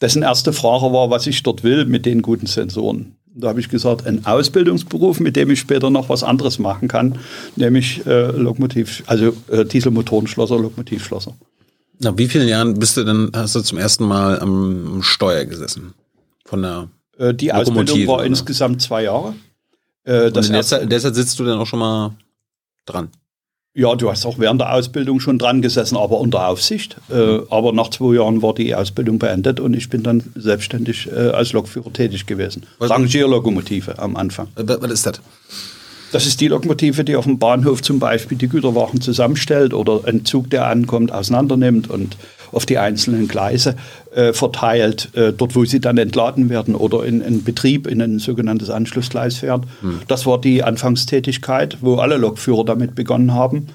Dessen 0.00 0.22
erste 0.22 0.52
Frage 0.52 0.92
war, 0.92 1.10
was 1.10 1.26
ich 1.26 1.42
dort 1.42 1.64
will 1.64 1.84
mit 1.84 2.06
den 2.06 2.22
guten 2.22 2.46
Sensoren. 2.46 3.16
Da 3.34 3.48
habe 3.48 3.58
ich 3.58 3.68
gesagt, 3.68 4.06
ein 4.06 4.24
Ausbildungsberuf, 4.24 5.18
mit 5.18 5.34
dem 5.34 5.50
ich 5.50 5.58
später 5.58 5.90
noch 5.90 6.08
was 6.08 6.22
anderes 6.22 6.60
machen 6.60 6.86
kann, 6.86 7.18
nämlich 7.56 8.06
äh, 8.06 8.30
Lokomotiv, 8.30 9.02
also 9.06 9.32
äh, 9.50 9.64
Dieselmotorenschlosser, 9.64 10.58
Lokomotivschlosser. 10.58 11.34
Nach 11.98 12.16
wie 12.16 12.28
vielen 12.28 12.46
Jahren 12.46 12.78
bist 12.78 12.96
du 12.96 13.02
denn, 13.02 13.30
hast 13.34 13.56
du 13.56 13.60
zum 13.62 13.78
ersten 13.78 14.04
Mal 14.04 14.38
am 14.38 15.00
Steuer 15.02 15.44
gesessen? 15.44 15.94
Von 16.54 16.62
der 16.62 16.88
äh, 17.18 17.34
Die 17.34 17.52
Ausbildung 17.52 18.06
war 18.06 18.16
oder? 18.16 18.24
insgesamt 18.26 18.80
zwei 18.80 19.02
Jahre. 19.02 19.34
Äh, 20.04 20.26
Und 20.30 20.46
in 20.46 20.52
der 20.52 20.62
Zeit 20.62 21.14
sitzt 21.16 21.38
du 21.38 21.44
dann 21.44 21.58
auch 21.58 21.66
schon 21.66 21.80
mal 21.80 22.12
dran? 22.86 23.08
Ja, 23.76 23.96
du 23.96 24.08
hast 24.08 24.24
auch 24.24 24.38
während 24.38 24.60
der 24.60 24.72
Ausbildung 24.72 25.18
schon 25.18 25.36
dran 25.36 25.60
gesessen, 25.60 25.96
aber 25.96 26.20
unter 26.20 26.46
Aufsicht. 26.46 26.96
Äh, 27.10 27.40
aber 27.50 27.72
nach 27.72 27.90
zwei 27.90 28.14
Jahren 28.14 28.40
war 28.40 28.54
die 28.54 28.72
Ausbildung 28.72 29.18
beendet 29.18 29.58
und 29.58 29.74
ich 29.74 29.90
bin 29.90 30.04
dann 30.04 30.22
selbstständig 30.36 31.10
äh, 31.10 31.30
als 31.30 31.52
Lokführer 31.52 31.92
tätig 31.92 32.26
gewesen. 32.26 32.66
Rangierlokomotive 32.78 33.98
am 33.98 34.14
Anfang. 34.14 34.46
Was 34.54 34.90
ist 34.92 35.06
das? 35.06 35.20
Das 36.14 36.26
ist 36.26 36.40
die 36.40 36.46
Lokomotive, 36.46 37.02
die 37.02 37.16
auf 37.16 37.24
dem 37.24 37.40
Bahnhof 37.40 37.82
zum 37.82 37.98
Beispiel 37.98 38.38
die 38.38 38.46
Güterwagen 38.46 39.00
zusammenstellt 39.00 39.74
oder 39.74 40.02
einen 40.06 40.24
Zug, 40.24 40.48
der 40.48 40.68
ankommt, 40.68 41.10
auseinandernimmt 41.10 41.90
und 41.90 42.16
auf 42.52 42.66
die 42.66 42.78
einzelnen 42.78 43.26
Gleise 43.26 43.74
äh, 44.14 44.32
verteilt, 44.32 45.08
äh, 45.14 45.32
dort 45.32 45.56
wo 45.56 45.64
sie 45.64 45.80
dann 45.80 45.98
entladen 45.98 46.50
werden 46.50 46.76
oder 46.76 47.04
in, 47.04 47.20
in 47.20 47.42
Betrieb 47.42 47.88
in 47.88 48.00
ein 48.00 48.20
sogenanntes 48.20 48.70
Anschlussgleis 48.70 49.38
fährt. 49.38 49.64
Hm. 49.80 50.02
Das 50.06 50.24
war 50.24 50.40
die 50.40 50.62
Anfangstätigkeit, 50.62 51.78
wo 51.80 51.96
alle 51.96 52.16
Lokführer 52.16 52.64
damit 52.64 52.94
begonnen 52.94 53.34
haben 53.34 53.66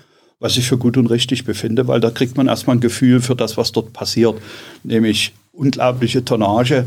was 0.41 0.55
ich 0.55 0.69
für 0.69 0.77
gut 0.77 0.95
und 0.95 1.07
richtig 1.07 1.43
befinde, 1.43 1.89
weil 1.89 1.99
da 1.99 2.11
kriegt 2.11 2.37
man 2.37 2.47
erstmal 2.47 2.77
ein 2.77 2.79
Gefühl 2.79 3.19
für 3.19 3.35
das, 3.35 3.57
was 3.57 3.73
dort 3.73 3.91
passiert, 3.91 4.35
nämlich 4.83 5.33
unglaubliche 5.51 6.23
Tonnage, 6.23 6.85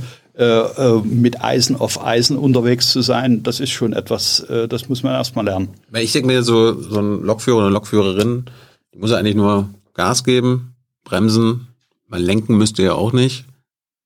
mit 1.04 1.42
Eisen 1.42 1.76
auf 1.76 2.02
Eisen 2.02 2.38
unterwegs 2.38 2.90
zu 2.90 3.02
sein, 3.02 3.42
das 3.42 3.60
ist 3.60 3.70
schon 3.70 3.92
etwas, 3.92 4.40
äh, 4.40 4.66
das 4.66 4.88
muss 4.88 5.02
man 5.02 5.12
erstmal 5.12 5.44
lernen. 5.44 5.68
Ich 5.92 6.12
denke 6.12 6.28
mir, 6.28 6.42
so, 6.42 6.80
so 6.80 7.00
ein 7.00 7.22
Lokführer 7.22 7.58
oder 7.58 7.66
eine 7.66 7.74
Lokführerin, 7.74 8.46
die 8.94 8.98
muss 8.98 9.12
eigentlich 9.12 9.34
nur 9.34 9.68
Gas 9.94 10.24
geben, 10.24 10.74
bremsen, 11.04 11.68
mal 12.08 12.20
lenken 12.22 12.56
müsste 12.56 12.82
ja 12.82 12.94
auch 12.94 13.12
nicht. 13.12 13.44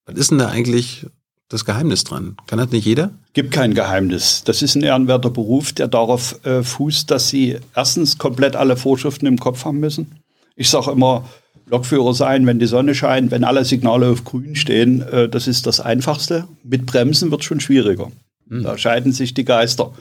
Was 0.04 0.16
ist 0.16 0.30
denn 0.30 0.38
da 0.38 0.48
eigentlich 0.48 1.06
das 1.48 1.64
Geheimnis 1.64 2.04
dran? 2.04 2.36
Kann 2.46 2.58
das 2.58 2.70
nicht 2.70 2.86
jeder? 2.86 3.10
Gibt 3.32 3.52
kein 3.52 3.74
Geheimnis. 3.74 4.42
Das 4.44 4.62
ist 4.62 4.74
ein 4.74 4.82
ehrenwerter 4.82 5.30
Beruf, 5.30 5.72
der 5.72 5.88
darauf 5.88 6.44
äh, 6.44 6.62
fußt, 6.62 7.10
dass 7.10 7.28
sie 7.28 7.58
erstens 7.74 8.18
komplett 8.18 8.56
alle 8.56 8.76
Vorschriften 8.76 9.26
im 9.26 9.38
Kopf 9.38 9.64
haben 9.64 9.78
müssen. 9.78 10.22
Ich 10.56 10.70
sage 10.70 10.90
immer, 10.90 11.28
Lokführer 11.68 12.14
sein, 12.14 12.46
wenn 12.46 12.59
die 12.59 12.66
Sonne 12.66 12.94
scheint, 12.94 13.31
wenn 13.31 13.44
alle 13.44 13.64
Signale 13.64 14.09
auf 14.09 14.24
grün 14.24 14.55
stehen, 14.55 15.02
äh, 15.02 15.29
das 15.29 15.46
ist 15.46 15.66
das 15.66 15.81
Einfachste. 15.81 16.46
Mit 16.62 16.87
Bremsen 16.87 17.31
wird 17.31 17.40
es 17.40 17.46
schon 17.46 17.61
schwieriger. 17.61 18.11
Mhm. 18.48 18.62
Da 18.62 18.79
scheiden 18.79 19.12
sich 19.12 19.35
die 19.35 19.44
Geister. 19.44 19.92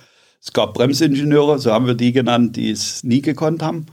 Es 0.41 0.53
gab 0.53 0.75
Bremsingenieure, 0.75 1.57
so 1.57 1.71
haben 1.71 1.87
wir 1.87 1.95
die 1.95 2.11
genannt, 2.11 2.55
die 2.55 2.69
es 2.69 3.03
nie 3.03 3.21
gekonnt 3.21 3.63
haben. 3.63 3.87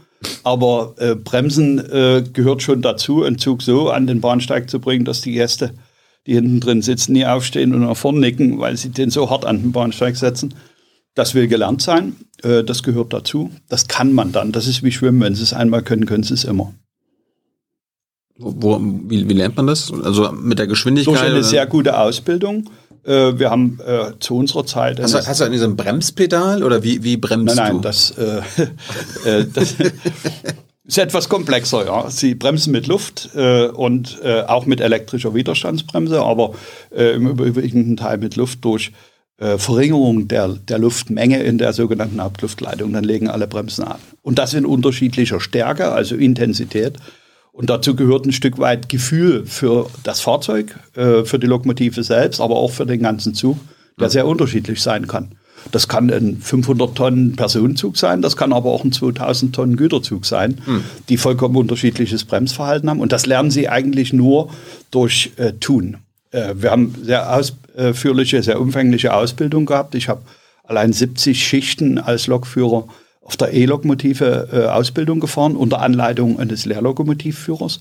Aber 0.44 0.94
äh, 0.98 1.14
Bremsen 1.14 1.78
äh, 1.78 2.22
gehört 2.32 2.62
schon 2.62 2.82
dazu, 2.82 3.22
einen 3.22 3.38
Zug 3.38 3.62
so 3.62 3.90
an 3.90 4.06
den 4.06 4.20
Bahnsteig 4.20 4.68
zu 4.68 4.78
bringen, 4.78 5.04
dass 5.04 5.20
die 5.20 5.32
Gäste 5.32 5.72
die 6.26 6.35
hinten 6.35 6.61
drin 6.61 6.82
sitzen, 6.82 7.12
nie 7.12 7.26
aufstehen 7.26 7.74
und 7.74 7.80
nach 7.80 7.96
vorn 7.96 8.20
nicken, 8.20 8.58
weil 8.61 8.76
sie 8.76 8.90
den 8.90 9.11
so 9.11 9.30
hart 9.30 9.44
an 9.44 9.61
den 9.61 9.72
Bahnsteig 9.72 10.16
setzen. 10.16 10.54
Das 11.14 11.35
will 11.35 11.48
gelernt 11.48 11.82
sein, 11.82 12.16
äh, 12.42 12.64
das 12.64 12.82
gehört 12.82 13.12
dazu. 13.12 13.50
Das 13.68 13.88
kann 13.88 14.12
man 14.12 14.32
dann. 14.32 14.52
Das 14.52 14.66
ist 14.66 14.82
wie 14.82 14.92
Schwimmen. 14.92 15.20
Wenn 15.20 15.35
Sie 15.35 15.42
es 15.42 15.52
einmal 15.52 15.82
können, 15.82 16.06
können 16.06 16.22
Sie 16.22 16.35
es 16.35 16.44
immer. 16.44 16.72
Wo, 18.38 18.80
wie, 18.80 19.28
wie 19.28 19.34
lernt 19.34 19.56
man 19.56 19.66
das? 19.66 19.92
Also 19.92 20.32
mit 20.32 20.58
der 20.58 20.66
Geschwindigkeit? 20.66 21.14
Durch 21.14 21.22
eine 21.22 21.34
oder? 21.34 21.44
sehr 21.44 21.66
gute 21.66 21.98
Ausbildung. 21.98 22.68
Äh, 23.04 23.38
wir 23.38 23.50
haben 23.50 23.78
äh, 23.84 24.12
zu 24.20 24.36
unserer 24.36 24.64
Zeit. 24.64 25.00
Hast 25.00 25.14
du, 25.14 25.18
hast 25.18 25.40
du 25.40 25.44
an 25.44 25.52
diesem 25.52 25.76
Bremspedal 25.76 26.62
oder 26.62 26.82
wie, 26.82 27.02
wie 27.02 27.16
bremst 27.16 27.56
nein, 27.56 27.66
nein, 27.66 27.76
du? 27.76 27.80
das, 27.80 28.12
äh, 28.12 28.42
äh, 29.28 29.46
das 29.52 29.74
ist 30.84 30.98
etwas 30.98 31.28
komplexer. 31.28 31.84
Ja. 31.86 32.10
Sie 32.10 32.34
bremsen 32.34 32.72
mit 32.72 32.86
Luft 32.86 33.30
äh, 33.34 33.66
und 33.66 34.20
auch 34.24 34.66
mit 34.66 34.80
elektrischer 34.80 35.34
Widerstandsbremse, 35.34 36.20
aber 36.20 36.54
im 36.90 37.28
überwiegenden 37.28 37.96
Teil 37.96 38.18
mit 38.18 38.36
Luft 38.36 38.64
durch 38.64 38.92
Verringerung 39.38 40.28
der, 40.28 40.48
der 40.48 40.78
Luftmenge 40.78 41.42
in 41.42 41.58
der 41.58 41.72
sogenannten 41.72 42.22
Hauptluftleitung. 42.22 42.92
Dann 42.92 43.02
legen 43.02 43.28
alle 43.28 43.48
Bremsen 43.48 43.82
an. 43.82 43.98
Und 44.20 44.38
das 44.38 44.54
in 44.54 44.64
unterschiedlicher 44.64 45.40
Stärke, 45.40 45.90
also 45.90 46.14
Intensität. 46.14 46.98
Und 47.52 47.68
dazu 47.68 47.94
gehört 47.94 48.24
ein 48.24 48.32
Stück 48.32 48.58
weit 48.58 48.88
Gefühl 48.88 49.44
für 49.46 49.90
das 50.02 50.20
Fahrzeug, 50.20 50.78
äh, 50.96 51.24
für 51.24 51.38
die 51.38 51.46
Lokomotive 51.46 52.02
selbst, 52.02 52.40
aber 52.40 52.56
auch 52.56 52.70
für 52.70 52.86
den 52.86 53.02
ganzen 53.02 53.34
Zug, 53.34 53.58
der 54.00 54.08
sehr 54.08 54.26
unterschiedlich 54.26 54.80
sein 54.82 55.06
kann. 55.06 55.36
Das 55.70 55.86
kann 55.86 56.10
ein 56.10 56.38
500 56.40 56.94
Tonnen 56.96 57.36
Personenzug 57.36 57.96
sein, 57.96 58.22
das 58.22 58.36
kann 58.36 58.52
aber 58.52 58.70
auch 58.70 58.84
ein 58.84 58.90
2000 58.90 59.54
Tonnen 59.54 59.76
Güterzug 59.76 60.26
sein, 60.26 60.60
die 61.08 61.16
vollkommen 61.16 61.56
unterschiedliches 61.56 62.24
Bremsverhalten 62.24 62.90
haben. 62.90 63.00
Und 63.00 63.12
das 63.12 63.26
lernen 63.26 63.50
sie 63.52 63.68
eigentlich 63.68 64.12
nur 64.12 64.50
durch 64.90 65.32
äh, 65.36 65.52
Tun. 65.52 65.98
Äh, 66.32 66.54
wir 66.56 66.70
haben 66.70 66.94
sehr 67.02 67.32
ausführliche, 67.32 68.42
sehr 68.42 68.60
umfängliche 68.60 69.14
Ausbildung 69.14 69.66
gehabt. 69.66 69.94
Ich 69.94 70.08
habe 70.08 70.22
allein 70.64 70.92
70 70.92 71.46
Schichten 71.46 71.98
als 71.98 72.26
Lokführer 72.26 72.88
auf 73.22 73.37
der 73.37 73.52
E-Lokomotive 73.52 74.48
äh, 74.52 74.66
Ausbildung 74.66 75.20
gefahren, 75.20 75.56
unter 75.56 75.80
Anleitung 75.80 76.38
eines 76.38 76.64
Lehrlokomotivführers 76.64 77.80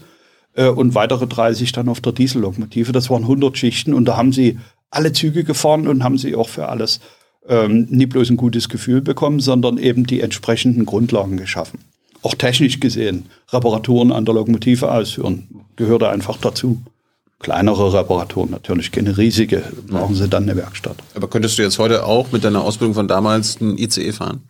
äh, 0.56 0.68
und 0.68 0.96
weitere 0.96 1.28
30 1.28 1.72
dann 1.72 1.90
auf 1.90 2.02
der 2.02 2.14
Diesellokomotive. 2.14 2.92
Das 2.92 3.10
waren 3.10 3.24
100 3.24 3.58
Schichten 3.58 3.94
und 3.94 4.06
da 4.06 4.18
haben 4.18 4.34
sie 4.34 4.60
alle 4.90 5.14
Züge 5.14 5.44
gefahren 5.44 5.88
und 5.88 6.04
haben 6.04 6.18
sie 6.18 6.36
auch 6.36 6.50
für 6.50 6.70
alles 6.70 7.00
ähm, 7.48 7.88
nie 7.90 8.06
bloß 8.06 8.30
ein 8.30 8.38
gutes 8.38 8.70
Gefühl 8.70 9.02
bekommen, 9.02 9.40
sondern 9.40 9.78
eben 9.78 10.06
die 10.06 10.22
entsprechenden 10.22 10.86
Grundlagen 10.86 11.38
geschaffen. 11.38 11.80
Auch 12.22 12.36
technisch 12.36 12.80
gesehen, 12.80 13.26
Reparaturen 13.52 14.12
an 14.12 14.26
der 14.26 14.36
Lokomotive 14.36 14.92
ausführen, 14.92 15.48
gehörte 15.76 16.10
einfach 16.10 16.38
dazu. 16.38 16.82
Kleinere 17.40 17.92
Reparaturen 17.94 18.52
natürlich, 18.52 18.92
keine 18.92 19.18
riesige, 19.18 19.64
brauchen 19.88 20.14
sie 20.14 20.30
dann 20.30 20.44
eine 20.44 20.56
Werkstatt. 20.56 20.98
Aber 21.16 21.28
könntest 21.28 21.58
du 21.58 21.64
jetzt 21.64 21.80
heute 21.80 22.06
auch 22.06 22.32
mit 22.32 22.44
deiner 22.44 22.64
Ausbildung 22.64 22.94
von 22.94 23.08
damals 23.08 23.60
einen 23.60 23.80
ICE 23.80 24.12
fahren? 24.12 24.44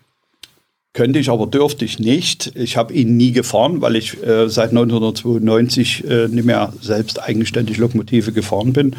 Könnte 0.93 1.19
ich, 1.19 1.29
aber 1.29 1.47
dürfte 1.47 1.85
ich 1.85 1.99
nicht. 1.99 2.53
Ich 2.55 2.75
habe 2.75 2.93
ihn 2.93 3.15
nie 3.15 3.31
gefahren, 3.31 3.81
weil 3.81 3.95
ich 3.95 4.21
äh, 4.23 4.49
seit 4.49 4.71
1992 4.71 6.03
äh, 6.03 6.27
nicht 6.27 6.43
mehr 6.43 6.73
selbst 6.81 7.21
eigenständig 7.21 7.77
Lokomotive 7.77 8.33
gefahren 8.33 8.73
bin. 8.73 8.97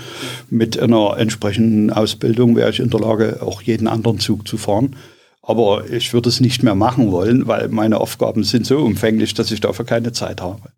Mit 0.48 0.78
einer 0.78 1.18
entsprechenden 1.18 1.90
Ausbildung 1.90 2.56
wäre 2.56 2.70
ich 2.70 2.80
in 2.80 2.88
der 2.88 3.00
Lage, 3.00 3.42
auch 3.42 3.60
jeden 3.60 3.88
anderen 3.88 4.20
Zug 4.20 4.48
zu 4.48 4.56
fahren. 4.56 4.96
Aber 5.42 5.90
ich 5.90 6.14
würde 6.14 6.30
es 6.30 6.40
nicht 6.40 6.62
mehr 6.62 6.74
machen 6.74 7.10
wollen, 7.10 7.46
weil 7.46 7.68
meine 7.68 8.00
Aufgaben 8.00 8.42
sind 8.42 8.64
so 8.64 8.78
umfänglich, 8.78 9.34
dass 9.34 9.50
ich 9.50 9.60
dafür 9.60 9.84
keine 9.84 10.12
Zeit 10.12 10.40
habe. 10.40 10.72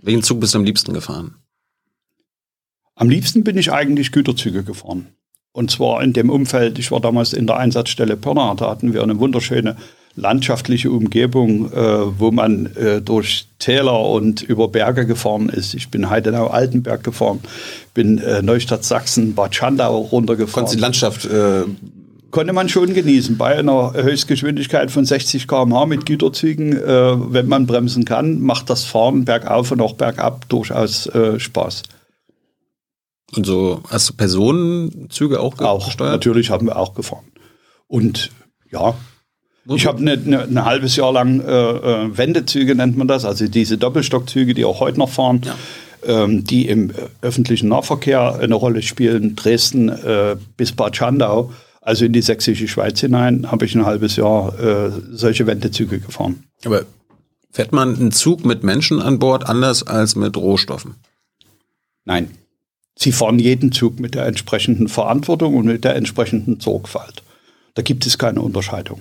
Welchen 0.00 0.22
Zug 0.22 0.38
bist 0.38 0.54
du 0.54 0.58
am 0.58 0.64
liebsten 0.64 0.92
gefahren? 0.92 1.34
Am 2.94 3.10
liebsten 3.10 3.42
bin 3.42 3.58
ich 3.58 3.72
eigentlich 3.72 4.12
Güterzüge 4.12 4.62
gefahren. 4.62 5.08
Und 5.52 5.70
zwar 5.72 6.02
in 6.04 6.12
dem 6.12 6.30
Umfeld, 6.30 6.78
ich 6.78 6.92
war 6.92 7.00
damals 7.00 7.32
in 7.32 7.48
der 7.48 7.56
Einsatzstelle 7.56 8.16
Pirna, 8.16 8.54
da 8.54 8.70
hatten 8.70 8.92
wir 8.92 9.02
eine 9.02 9.18
wunderschöne 9.18 9.76
landschaftliche 10.16 10.90
Umgebung, 10.90 11.72
äh, 11.72 12.18
wo 12.18 12.30
man 12.30 12.66
äh, 12.76 13.00
durch 13.00 13.46
Täler 13.58 14.00
und 14.00 14.42
über 14.42 14.68
Berge 14.68 15.06
gefahren 15.06 15.48
ist. 15.48 15.74
Ich 15.74 15.90
bin 15.90 16.10
Heidenau-Altenberg 16.10 17.04
gefahren, 17.04 17.40
bin 17.94 18.18
äh, 18.18 18.42
Neustadt 18.42 18.84
Sachsen, 18.84 19.34
Bad 19.34 19.54
Schandau 19.54 19.98
runtergefahren. 19.98 20.66
Konntest 20.66 20.76
die 20.76 20.80
Landschaft 20.80 21.24
äh, 21.26 21.64
Konnte 22.30 22.52
man 22.52 22.68
schon 22.68 22.94
genießen. 22.94 23.36
Bei 23.36 23.58
einer 23.58 23.92
Höchstgeschwindigkeit 23.92 24.92
von 24.92 25.04
60 25.04 25.48
km/h 25.48 25.86
mit 25.86 26.06
Güterzügen, 26.06 26.76
äh, 26.76 27.32
wenn 27.32 27.48
man 27.48 27.66
bremsen 27.66 28.04
kann, 28.04 28.40
macht 28.40 28.70
das 28.70 28.84
Fahren 28.84 29.24
bergauf 29.24 29.72
und 29.72 29.80
auch 29.80 29.94
bergab 29.94 30.48
durchaus 30.48 31.06
äh, 31.06 31.40
Spaß. 31.40 31.82
und 33.36 33.46
so 33.46 33.82
hast 33.88 34.10
du 34.10 34.14
Personenzüge 34.14 35.40
auch, 35.40 35.58
Auch, 35.60 35.86
gesteuert? 35.86 36.12
natürlich 36.12 36.50
haben 36.50 36.66
wir 36.66 36.76
auch 36.76 36.94
gefahren. 36.94 37.24
Und 37.88 38.30
ja, 38.70 38.94
ich 39.76 39.86
habe 39.86 40.02
ne, 40.02 40.16
ne, 40.16 40.42
ein 40.42 40.64
halbes 40.64 40.96
Jahr 40.96 41.12
lang 41.12 41.40
äh, 41.40 41.50
äh, 41.50 42.16
Wendezüge, 42.18 42.74
nennt 42.74 42.96
man 42.96 43.08
das, 43.08 43.24
also 43.24 43.46
diese 43.48 43.78
Doppelstockzüge, 43.78 44.54
die 44.54 44.64
auch 44.64 44.80
heute 44.80 44.98
noch 44.98 45.10
fahren, 45.10 45.42
Ja. 45.44 45.54
ähm, 46.24 46.44
die 46.44 46.68
im 46.68 46.92
öffentlichen 47.20 47.68
Nahverkehr 47.68 48.38
eine 48.40 48.54
Rolle 48.54 48.82
spielen. 48.82 49.36
Dresden 49.36 49.88
äh, 49.88 50.36
bis 50.56 50.72
Bad 50.72 50.96
Schandau, 50.96 51.52
also 51.82 52.04
in 52.04 52.12
die 52.12 52.22
sächsische 52.22 52.68
Schweiz 52.68 53.00
hinein, 53.00 53.50
habe 53.50 53.64
ich 53.64 53.74
ein 53.74 53.86
halbes 53.86 54.16
Jahr 54.16 54.58
äh, 54.58 54.90
solche 55.12 55.46
Wendezüge 55.46 56.00
gefahren. 56.00 56.44
Aber 56.64 56.84
fährt 57.52 57.72
man 57.72 57.96
einen 57.96 58.12
Zug 58.12 58.44
mit 58.44 58.62
Menschen 58.64 59.00
an 59.00 59.18
Bord 59.18 59.48
anders 59.48 59.82
als 59.82 60.16
mit 60.16 60.36
Rohstoffen? 60.36 60.94
Nein. 62.04 62.30
Sie 62.96 63.12
fahren 63.12 63.38
jeden 63.38 63.72
Zug 63.72 63.98
mit 63.98 64.14
der 64.14 64.26
entsprechenden 64.26 64.88
Verantwortung 64.88 65.54
und 65.56 65.64
mit 65.64 65.84
der 65.84 65.96
entsprechenden 65.96 66.60
Sorgfalt. 66.60 67.22
Da 67.74 67.82
gibt 67.82 68.04
es 68.04 68.18
keine 68.18 68.42
Unterscheidung. 68.42 69.00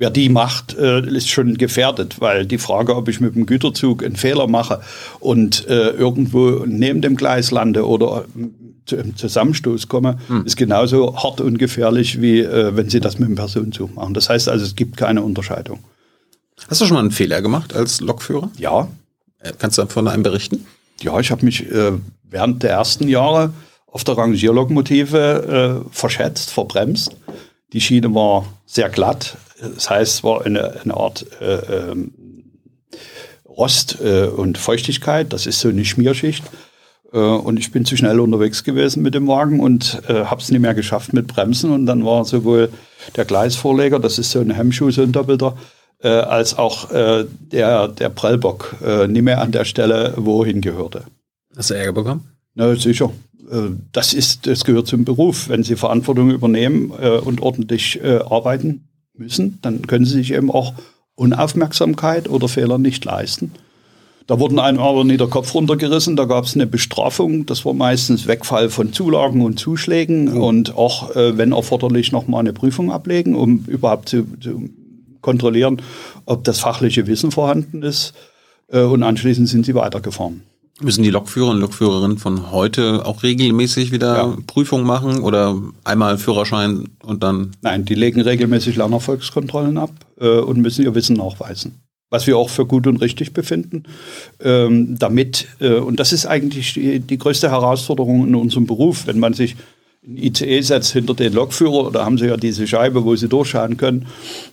Wer 0.00 0.10
die 0.10 0.30
macht, 0.30 0.76
äh, 0.76 1.06
ist 1.06 1.28
schon 1.28 1.56
gefährdet, 1.58 2.20
weil 2.20 2.46
die 2.46 2.58
Frage, 2.58 2.96
ob 2.96 3.08
ich 3.08 3.20
mit 3.20 3.36
dem 3.36 3.46
Güterzug 3.46 4.02
einen 4.02 4.16
Fehler 4.16 4.48
mache 4.48 4.80
und 5.20 5.68
äh, 5.68 5.90
irgendwo 5.90 6.64
neben 6.66 7.02
dem 7.02 7.16
Gleis 7.16 7.52
lande 7.52 7.86
oder 7.86 8.24
äh, 8.36 8.46
zu 8.86 8.96
einem 8.96 9.14
Zusammenstoß 9.14 9.86
komme, 9.86 10.18
ist 10.44 10.56
genauso 10.56 11.22
hart 11.22 11.40
und 11.40 11.58
gefährlich, 11.58 12.20
wie 12.20 12.42
wenn 12.42 12.88
Sie 12.88 12.98
das 12.98 13.20
mit 13.20 13.28
dem 13.28 13.36
Personenzug 13.36 13.94
machen. 13.94 14.14
Das 14.14 14.28
heißt 14.28 14.48
also, 14.48 14.64
es 14.64 14.74
gibt 14.74 14.96
keine 14.96 15.22
Unterscheidung. 15.22 15.78
Hast 16.66 16.80
du 16.80 16.86
schon 16.86 16.94
mal 16.94 17.00
einen 17.00 17.12
Fehler 17.12 17.40
gemacht 17.40 17.72
als 17.72 18.00
Lokführer? 18.00 18.50
Ja, 18.56 18.88
Kannst 19.58 19.78
du 19.78 19.86
von 19.86 20.08
einem 20.08 20.22
berichten? 20.22 20.66
Ja, 21.00 21.18
ich 21.18 21.30
habe 21.30 21.44
mich 21.44 21.70
äh, 21.70 21.92
während 22.24 22.62
der 22.62 22.70
ersten 22.70 23.08
Jahre 23.08 23.52
auf 23.86 24.04
der 24.04 24.18
Rangierlokomotive 24.18 25.84
äh, 25.88 25.94
verschätzt, 25.94 26.50
verbremst. 26.50 27.16
Die 27.72 27.80
Schiene 27.80 28.14
war 28.14 28.46
sehr 28.66 28.90
glatt. 28.90 29.36
Das 29.60 29.90
heißt, 29.90 30.14
es 30.14 30.24
war 30.24 30.44
eine, 30.44 30.80
eine 30.82 30.94
Art 30.94 31.26
äh, 31.40 31.90
ähm, 31.90 32.12
Rost 33.48 33.98
äh, 34.00 34.24
und 34.24 34.58
Feuchtigkeit. 34.58 35.32
Das 35.32 35.46
ist 35.46 35.60
so 35.60 35.68
eine 35.68 35.84
Schmierschicht. 35.84 36.44
Äh, 37.12 37.18
und 37.18 37.58
ich 37.58 37.72
bin 37.72 37.84
zu 37.84 37.96
schnell 37.96 38.20
unterwegs 38.20 38.64
gewesen 38.64 39.02
mit 39.02 39.14
dem 39.14 39.28
Wagen 39.28 39.60
und 39.60 40.02
äh, 40.08 40.24
habe 40.24 40.40
es 40.40 40.50
nicht 40.50 40.60
mehr 40.60 40.74
geschafft 40.74 41.12
mit 41.12 41.26
Bremsen. 41.26 41.70
Und 41.70 41.86
dann 41.86 42.04
war 42.04 42.24
sowohl 42.24 42.70
der 43.16 43.24
Gleisvorleger, 43.24 43.98
das 43.98 44.18
ist 44.18 44.30
so 44.30 44.40
ein 44.40 44.50
Hemmschuh, 44.50 44.90
so 44.90 45.02
ein 45.02 45.12
doppelter, 45.12 45.56
äh, 46.02 46.08
als 46.08 46.56
auch 46.56 46.90
äh, 46.90 47.24
der, 47.52 47.88
der 47.88 48.08
Prellbock 48.08 48.76
nicht 49.08 49.22
mehr 49.22 49.40
an 49.40 49.52
der 49.52 49.64
Stelle, 49.64 50.14
wo 50.16 50.42
er 50.42 50.46
hingehörte. 50.46 51.04
Hast 51.56 51.70
du 51.70 51.74
Ärger 51.74 51.92
bekommen? 51.92 52.28
Na, 52.54 52.74
sicher. 52.74 53.10
Das, 53.92 54.12
ist, 54.12 54.46
das 54.46 54.64
gehört 54.64 54.86
zum 54.86 55.04
Beruf. 55.04 55.48
Wenn 55.48 55.64
Sie 55.64 55.74
Verantwortung 55.74 56.30
übernehmen 56.30 56.90
und 56.90 57.40
ordentlich 57.40 58.00
arbeiten 58.04 58.89
müssen, 59.20 59.58
dann 59.62 59.86
können 59.86 60.04
Sie 60.04 60.14
sich 60.14 60.32
eben 60.32 60.50
auch 60.50 60.74
Unaufmerksamkeit 61.14 62.28
oder 62.28 62.48
Fehler 62.48 62.78
nicht 62.78 63.04
leisten. 63.04 63.52
Da 64.26 64.38
wurden 64.38 64.58
einem 64.58 64.78
aber 64.78 65.04
nie 65.04 65.16
der 65.16 65.26
Kopf 65.26 65.54
runtergerissen, 65.54 66.16
da 66.16 66.24
gab 66.24 66.44
es 66.44 66.54
eine 66.54 66.66
Bestrafung. 66.66 67.46
Das 67.46 67.64
war 67.64 67.74
meistens 67.74 68.26
Wegfall 68.26 68.70
von 68.70 68.92
Zulagen 68.92 69.42
und 69.42 69.58
Zuschlägen 69.58 70.28
und 70.28 70.76
auch, 70.76 71.14
äh, 71.16 71.36
wenn 71.36 71.52
erforderlich, 71.52 72.12
nochmal 72.12 72.40
eine 72.40 72.52
Prüfung 72.52 72.92
ablegen, 72.92 73.34
um 73.34 73.64
überhaupt 73.66 74.08
zu, 74.08 74.24
zu 74.40 74.70
kontrollieren, 75.20 75.82
ob 76.26 76.44
das 76.44 76.60
fachliche 76.60 77.06
Wissen 77.06 77.32
vorhanden 77.32 77.82
ist. 77.82 78.14
Äh, 78.68 78.82
und 78.82 79.02
anschließend 79.02 79.48
sind 79.48 79.66
sie 79.66 79.74
weitergefahren. 79.74 80.42
Müssen 80.82 81.02
die 81.02 81.10
Lokführer 81.10 81.50
und 81.50 81.60
Lokführerinnen 81.60 82.18
von 82.18 82.50
heute 82.50 83.04
auch 83.04 83.22
regelmäßig 83.22 83.92
wieder 83.92 84.16
Ja. 84.16 84.36
Prüfung 84.46 84.84
machen 84.84 85.20
oder 85.20 85.60
einmal 85.84 86.16
Führerschein 86.16 86.88
und 87.02 87.22
dann? 87.22 87.50
Nein, 87.60 87.84
die 87.84 87.94
legen 87.94 88.20
regelmäßig 88.20 88.76
Lernerfolgskontrollen 88.76 89.76
ab 89.76 89.90
äh, 90.18 90.38
und 90.38 90.60
müssen 90.60 90.84
ihr 90.84 90.94
Wissen 90.94 91.16
nachweisen. 91.16 91.82
Was 92.08 92.26
wir 92.26 92.38
auch 92.38 92.48
für 92.48 92.66
gut 92.66 92.86
und 92.86 92.96
richtig 92.96 93.34
befinden, 93.34 93.84
ähm, 94.42 94.98
damit, 94.98 95.46
äh, 95.60 95.74
und 95.74 96.00
das 96.00 96.12
ist 96.12 96.26
eigentlich 96.26 96.72
die, 96.74 96.98
die 96.98 97.18
größte 97.18 97.50
Herausforderung 97.50 98.26
in 98.26 98.34
unserem 98.34 98.66
Beruf, 98.66 99.06
wenn 99.06 99.18
man 99.18 99.34
sich 99.34 99.56
ein 100.06 100.16
ICE 100.16 100.62
setzt 100.62 100.92
hinter 100.92 101.14
den 101.14 101.34
Lokführer, 101.34 101.90
da 101.92 102.04
haben 102.06 102.16
sie 102.16 102.26
ja 102.26 102.36
diese 102.38 102.66
Scheibe, 102.66 103.04
wo 103.04 103.16
sie 103.16 103.28
durchschauen 103.28 103.76
können, 103.76 104.06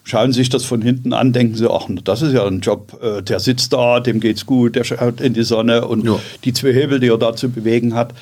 schauen 0.03 0.33
sich 0.33 0.49
das 0.49 0.65
von 0.65 0.81
hinten 0.81 1.13
an, 1.13 1.31
denken 1.31 1.55
sie, 1.55 1.71
ach, 1.71 1.87
das 2.03 2.21
ist 2.21 2.33
ja 2.33 2.45
ein 2.45 2.59
Job, 2.59 2.99
äh, 3.01 3.21
der 3.23 3.39
sitzt 3.39 3.71
da, 3.71 4.01
dem 4.01 4.19
geht's 4.19 4.45
gut, 4.45 4.75
der 4.75 4.83
schaut 4.83 5.21
in 5.21 5.33
die 5.33 5.43
Sonne 5.43 5.87
und 5.87 6.05
Ja. 6.05 6.19
die 6.43 6.51
zwei 6.51 6.73
Hebel, 6.73 6.99
die 6.99 7.07
er 7.07 7.17
da 7.17 7.35
zu 7.35 7.49
bewegen 7.49 7.93
hat, 7.93 8.13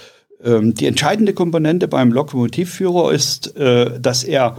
Ähm, 0.43 0.75
die 0.75 0.85
entscheidende 0.85 1.33
Komponente 1.33 1.87
beim 1.87 2.11
Lokomotivführer 2.11 3.11
ist, 3.13 3.55
äh, 3.55 3.99
dass 3.99 4.23
er 4.23 4.57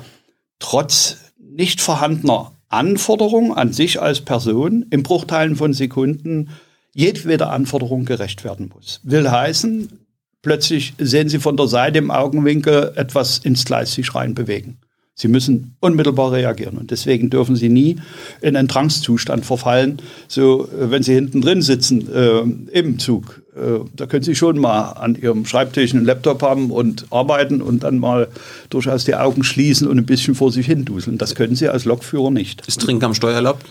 trotz 0.58 1.18
nicht 1.38 1.80
vorhandener 1.80 2.52
Anforderungen 2.68 3.52
an 3.52 3.72
sich 3.72 4.00
als 4.00 4.22
Person 4.22 4.86
in 4.90 5.02
Bruchteilen 5.04 5.54
von 5.54 5.74
Sekunden 5.74 6.48
jedweder 6.92 7.52
Anforderung 7.52 8.04
gerecht 8.06 8.42
werden 8.42 8.72
muss. 8.74 9.00
Will 9.04 9.30
heißen, 9.30 10.05
plötzlich 10.46 10.94
sehen 10.96 11.28
Sie 11.28 11.40
von 11.40 11.56
der 11.56 11.66
Seite 11.66 11.98
im 11.98 12.12
Augenwinkel 12.12 12.92
etwas 12.94 13.38
ins 13.38 13.64
Gleis 13.64 13.92
sich 13.94 14.14
reinbewegen. 14.14 14.78
Sie 15.18 15.26
müssen 15.26 15.74
unmittelbar 15.80 16.30
reagieren 16.30 16.78
und 16.78 16.92
deswegen 16.92 17.30
dürfen 17.30 17.56
Sie 17.56 17.68
nie 17.68 17.96
in 18.42 18.54
einen 18.54 18.68
Trangszustand 18.68 19.44
verfallen. 19.44 20.00
So, 20.28 20.68
äh, 20.68 20.90
wenn 20.92 21.02
Sie 21.02 21.14
hinten 21.14 21.40
drin 21.40 21.62
sitzen 21.62 22.06
äh, 22.14 22.78
im 22.78 23.00
Zug, 23.00 23.42
äh, 23.56 23.80
da 23.96 24.06
können 24.06 24.22
Sie 24.22 24.36
schon 24.36 24.60
mal 24.60 24.92
an 24.92 25.16
Ihrem 25.16 25.46
Schreibtisch 25.46 25.92
einen 25.92 26.04
Laptop 26.04 26.42
haben 26.42 26.70
und 26.70 27.06
arbeiten 27.10 27.60
und 27.60 27.82
dann 27.82 27.98
mal 27.98 28.28
durchaus 28.70 29.04
die 29.04 29.16
Augen 29.16 29.42
schließen 29.42 29.88
und 29.88 29.98
ein 29.98 30.06
bisschen 30.06 30.36
vor 30.36 30.52
sich 30.52 30.66
hin 30.66 30.84
duseln. 30.84 31.18
Das 31.18 31.34
können 31.34 31.56
Sie 31.56 31.68
als 31.68 31.86
Lokführer 31.86 32.30
nicht. 32.30 32.64
Ist 32.68 32.82
Trinken 32.82 33.06
am 33.06 33.14
Steuer 33.14 33.34
erlaubt? 33.34 33.66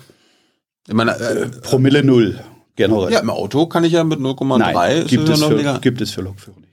Meine, 0.92 1.18
äh, 1.18 1.48
Promille 1.62 2.04
null 2.04 2.38
generell. 2.76 3.14
Ja, 3.14 3.20
im 3.20 3.30
Auto 3.30 3.66
kann 3.68 3.86
ich 3.86 3.94
ja 3.94 4.04
mit 4.04 4.20
0,3. 4.20 5.06
Gibt, 5.06 5.30
es 5.30 5.42
für, 5.42 5.80
gibt 5.80 6.02
es 6.02 6.12
für 6.12 6.22
Lokführer. 6.22 6.65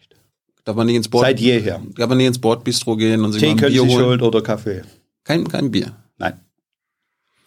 Darf 0.64 0.76
man 0.76 0.86
nicht 0.86 0.96
ins 0.96 1.08
Bord? 1.08 1.26
Seit 1.26 1.40
jeher. 1.40 1.80
Darf 1.96 2.08
man 2.08 2.18
nicht 2.18 2.28
ins 2.28 2.38
Bordbistro 2.38 2.96
gehen 2.96 3.24
und 3.24 3.32
sich 3.32 3.42
Tee 3.42 3.54
mal 3.54 3.64
ein 3.64 3.72
Bier 3.72 3.82
holen? 3.82 4.04
holen 4.06 4.20
oder 4.20 4.42
Kaffee. 4.42 4.82
Kein, 5.24 5.48
kein 5.48 5.70
Bier. 5.70 5.96
Nein. 6.18 6.40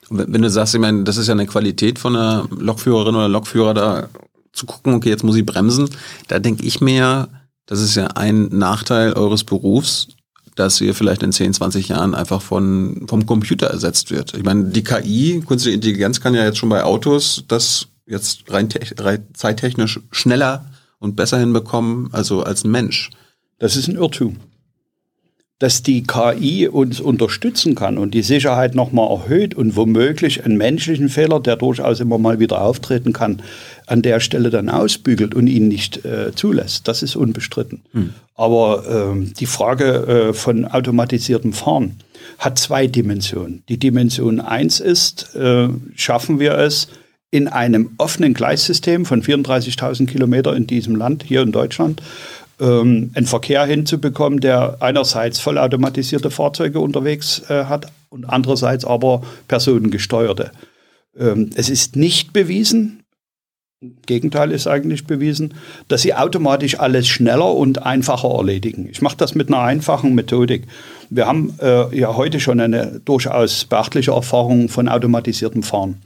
Und 0.10 0.32
wenn 0.32 0.42
du 0.42 0.50
sagst, 0.50 0.76
ich 0.76 0.82
meine, 0.82 1.04
das 1.04 1.18
ist 1.18 1.28
ja 1.28 1.34
eine 1.34 1.46
Qualität 1.46 1.98
von 1.98 2.16
einer 2.16 2.48
Lokführerin 2.52 3.16
oder 3.16 3.30
Lokführer 3.30 3.74
da 3.74 4.10
zu 4.52 4.66
gucken, 4.66 4.94
okay, 4.94 5.10
jetzt 5.10 5.24
muss 5.24 5.36
ich 5.36 5.46
bremsen, 5.46 5.90
da 6.28 6.40
denke 6.40 6.64
ich 6.64 6.80
mir, 6.82 7.28
das 7.66 7.82
ist 7.82 7.96
ja 7.96 8.08
ein 8.08 8.48
Nachteil 8.50 9.14
eures 9.14 9.44
Berufs, 9.44 10.08
dass 10.56 10.80
ihr 10.80 10.96
vielleicht 10.96 11.24
in 11.24 11.34
10, 11.34 11.54
20 11.54 11.90
Jahren 11.90 12.16
einfach 12.16 12.42
von, 12.42 13.06
vom 13.08 13.26
Computer 13.26 13.68
ersetzt 13.68 14.12
wird. 14.12 14.34
Ich 14.34 14.44
meine, 14.44 14.66
die 14.66 14.84
KI, 14.84 15.44
künstliche 15.46 15.76
Intelligenz 15.76 16.22
kann 16.22 16.34
ja 16.34 16.46
jetzt 16.46 16.58
schon 16.58 16.70
bei 16.70 16.84
Autos 16.84 17.44
das 17.48 17.88
jetzt 18.06 18.50
rein, 18.50 18.70
rein 18.98 19.28
zeittechnisch 19.34 20.00
schneller 20.12 20.66
und 21.00 21.16
besser 21.16 21.40
hinbekommen, 21.40 22.10
also 22.12 22.44
als 22.44 22.64
ein 22.64 22.72
Mensch. 22.72 23.10
Das 23.60 23.76
ist 23.76 23.88
ein 23.88 23.96
Irrtum. 23.96 24.38
Dass 25.58 25.84
die 25.84 26.04
KI 26.04 26.68
uns 26.68 27.00
unterstützen 27.00 27.76
kann 27.76 27.98
und 27.98 28.14
die 28.14 28.24
Sicherheit 28.24 28.76
nochmal 28.76 29.10
erhöht 29.10 29.56
und 29.56 29.78
womöglich 29.78 30.44
einen 30.44 30.58
menschlichen 30.58 31.08
Fehler, 31.08 31.40
der 31.40 31.56
durchaus 31.56 32.02
immer 32.02 32.18
mal 32.18 32.40
wieder 32.40 32.62
auftreten 32.62 33.14
kann, 33.14 33.42
an 33.88 34.02
der 34.02 34.20
Stelle 34.20 34.50
dann 34.50 34.70
ausbügelt 34.70 35.34
und 35.34 35.48
ihn 35.48 35.70
nicht 35.70 36.04
äh, 36.04 36.34
zulässt. 36.36 36.90
Das 36.90 37.04
ist 37.04 37.16
unbestritten. 37.16 37.84
Aber 38.36 38.84
ähm, 39.14 39.34
die 39.34 39.46
Frage 39.46 39.86
äh, 39.86 40.34
von 40.34 40.66
automatisiertem 40.66 41.54
Fahren 41.54 41.96
hat 42.38 42.60
zwei 42.60 42.88
Dimensionen. 42.88 43.64
Die 43.70 43.78
Dimension 43.78 44.42
eins 44.42 44.82
ist, 44.82 45.36
äh, 45.36 45.70
schaffen 45.96 46.40
wir 46.40 46.58
es, 46.58 46.90
in 47.32 47.48
einem 47.48 47.92
offenen 47.98 48.34
Gleissystem 48.34 49.06
von 49.06 49.22
34.000 49.22 50.08
Kilometer 50.08 50.56
in 50.56 50.68
diesem 50.68 50.96
Land, 50.96 51.24
hier 51.24 51.42
in 51.42 51.52
Deutschland, 51.52 52.02
ähm, 52.60 53.12
einen 53.14 53.26
Verkehr 53.26 53.66
hinzubekommen, 53.66 54.40
der 54.40 54.78
einerseits 54.80 55.40
vollautomatisierte 55.40 56.32
Fahrzeuge 56.32 56.80
unterwegs 56.80 57.42
äh, 57.50 57.66
hat 57.66 57.92
und 58.10 58.26
andererseits 58.26 58.86
aber 58.86 59.22
personengesteuerte. 59.48 60.52
Ähm, 61.18 61.50
es 61.56 61.70
ist 61.70 61.96
nicht 61.96 62.32
bewiesen, 62.32 63.04
im 63.82 63.98
Gegenteil 64.06 64.52
ist 64.52 64.68
eigentlich 64.68 65.06
bewiesen, 65.06 65.54
dass 65.90 66.02
sie 66.02 66.14
automatisch 66.14 66.80
alles 66.80 67.08
schneller 67.08 67.54
und 67.54 67.86
einfacher 67.86 68.30
erledigen. 68.30 68.88
Ich 68.90 69.02
mache 69.02 69.18
das 69.18 69.36
mit 69.36 69.50
einer 69.50 69.62
einfachen 69.62 70.16
Methodik. 70.16 70.64
Wir 71.10 71.28
haben 71.28 71.54
äh, 71.62 71.96
ja 71.96 72.16
heute 72.16 72.40
schon 72.40 72.60
eine 72.60 73.02
durchaus 73.04 73.66
beachtliche 73.66 74.12
Erfahrung 74.12 74.70
von 74.70 74.88
automatisiertem 74.88 75.62
Fahren. 75.62 76.02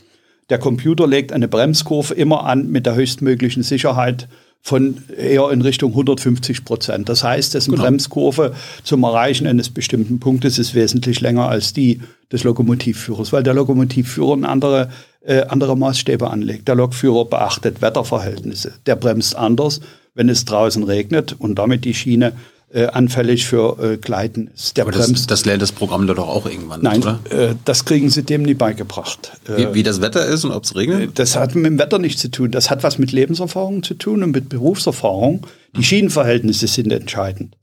Der 0.50 0.58
Computer 0.58 1.08
legt 1.08 1.32
eine 1.32 1.48
Bremskurve 1.48 2.14
immer 2.14 2.46
an 2.46 2.70
mit 2.70 2.86
der 2.86 2.96
höchstmöglichen 2.96 3.64
Sicherheit 3.64 4.28
von 4.62 4.98
eher 5.18 5.50
in 5.52 5.62
Richtung 5.62 5.92
150 5.92 6.66
Prozent. 6.66 7.08
Das 7.08 7.24
heißt, 7.24 7.54
dessen 7.54 7.76
Bremskurve 7.76 8.54
zum 8.84 9.04
Erreichen 9.04 9.48
eines 9.48 9.70
bestimmten 9.70 10.20
Punktes 10.20 10.60
ist 10.60 10.76
wesentlich 10.76 11.22
länger 11.22 11.48
als 11.48 11.74
die 11.74 12.02
des 12.32 12.44
Lokomotivführers, 12.44 13.32
weil 13.32 13.44
der 13.44 13.54
Lokomotivführer 13.54 14.34
eine 14.34 14.50
andere, 14.50 14.90
äh, 15.22 15.44
andere 15.44 15.78
Maßstäbe 15.78 16.30
anlegt. 16.30 16.68
Der 16.68 16.76
Lokführer 16.76 17.26
beachtet 17.26 17.82
Wetterverhältnisse. 17.82 18.74
Der 18.86 18.96
bremst 18.96 19.36
anders, 19.36 19.80
wenn 20.14 20.30
es 20.30 20.46
draußen 20.46 20.84
regnet 20.84 21.36
und 21.40 21.56
damit 21.58 21.86
die 21.86 21.94
Schiene 21.94 22.34
äh, 22.72 22.86
anfällig 22.88 23.48
für 23.48 23.78
äh, 23.82 23.98
Gleiten 23.98 24.50
ist. 24.54 24.80
Aber 24.80 24.92
das, 24.92 25.28
das 25.28 25.46
lernt 25.46 25.62
das 25.62 25.72
Programm 25.72 26.06
da 26.08 26.14
doch 26.14 26.28
auch 26.28 26.46
irgendwann, 26.46 26.82
Nein, 26.82 27.02
oder? 27.02 27.20
äh, 27.30 27.56
das 27.66 27.86
kriegen 27.86 28.10
sie 28.10 28.24
dem 28.24 28.44
nie 28.44 28.54
beigebracht. 28.54 29.32
Äh, 29.48 29.58
Wie, 29.58 29.74
wie 29.76 29.84
das 29.84 30.02
Wetter 30.02 30.26
ist 30.26 30.46
und 30.46 30.52
ob 30.52 30.64
es 30.64 30.76
regnet? 30.76 31.18
das 31.18 31.36
hat 31.36 31.56
mit 31.56 31.66
dem 31.66 31.80
Wetter 31.80 32.00
nichts 32.00 32.22
zu 32.22 32.30
tun. 32.30 32.52
Das 32.52 32.70
hat 32.70 32.84
was 32.84 32.98
mit 33.00 33.12
Lebenserfahrung 33.12 33.84
zu 33.84 33.96
tun 33.96 34.24
und 34.24 34.32
mit 34.32 34.50
Berufserfahrung. 34.50 35.48
Die 35.76 35.84
Schienenverhältnisse 35.84 36.68
sind 36.68 36.92
entscheidend. 36.92 37.56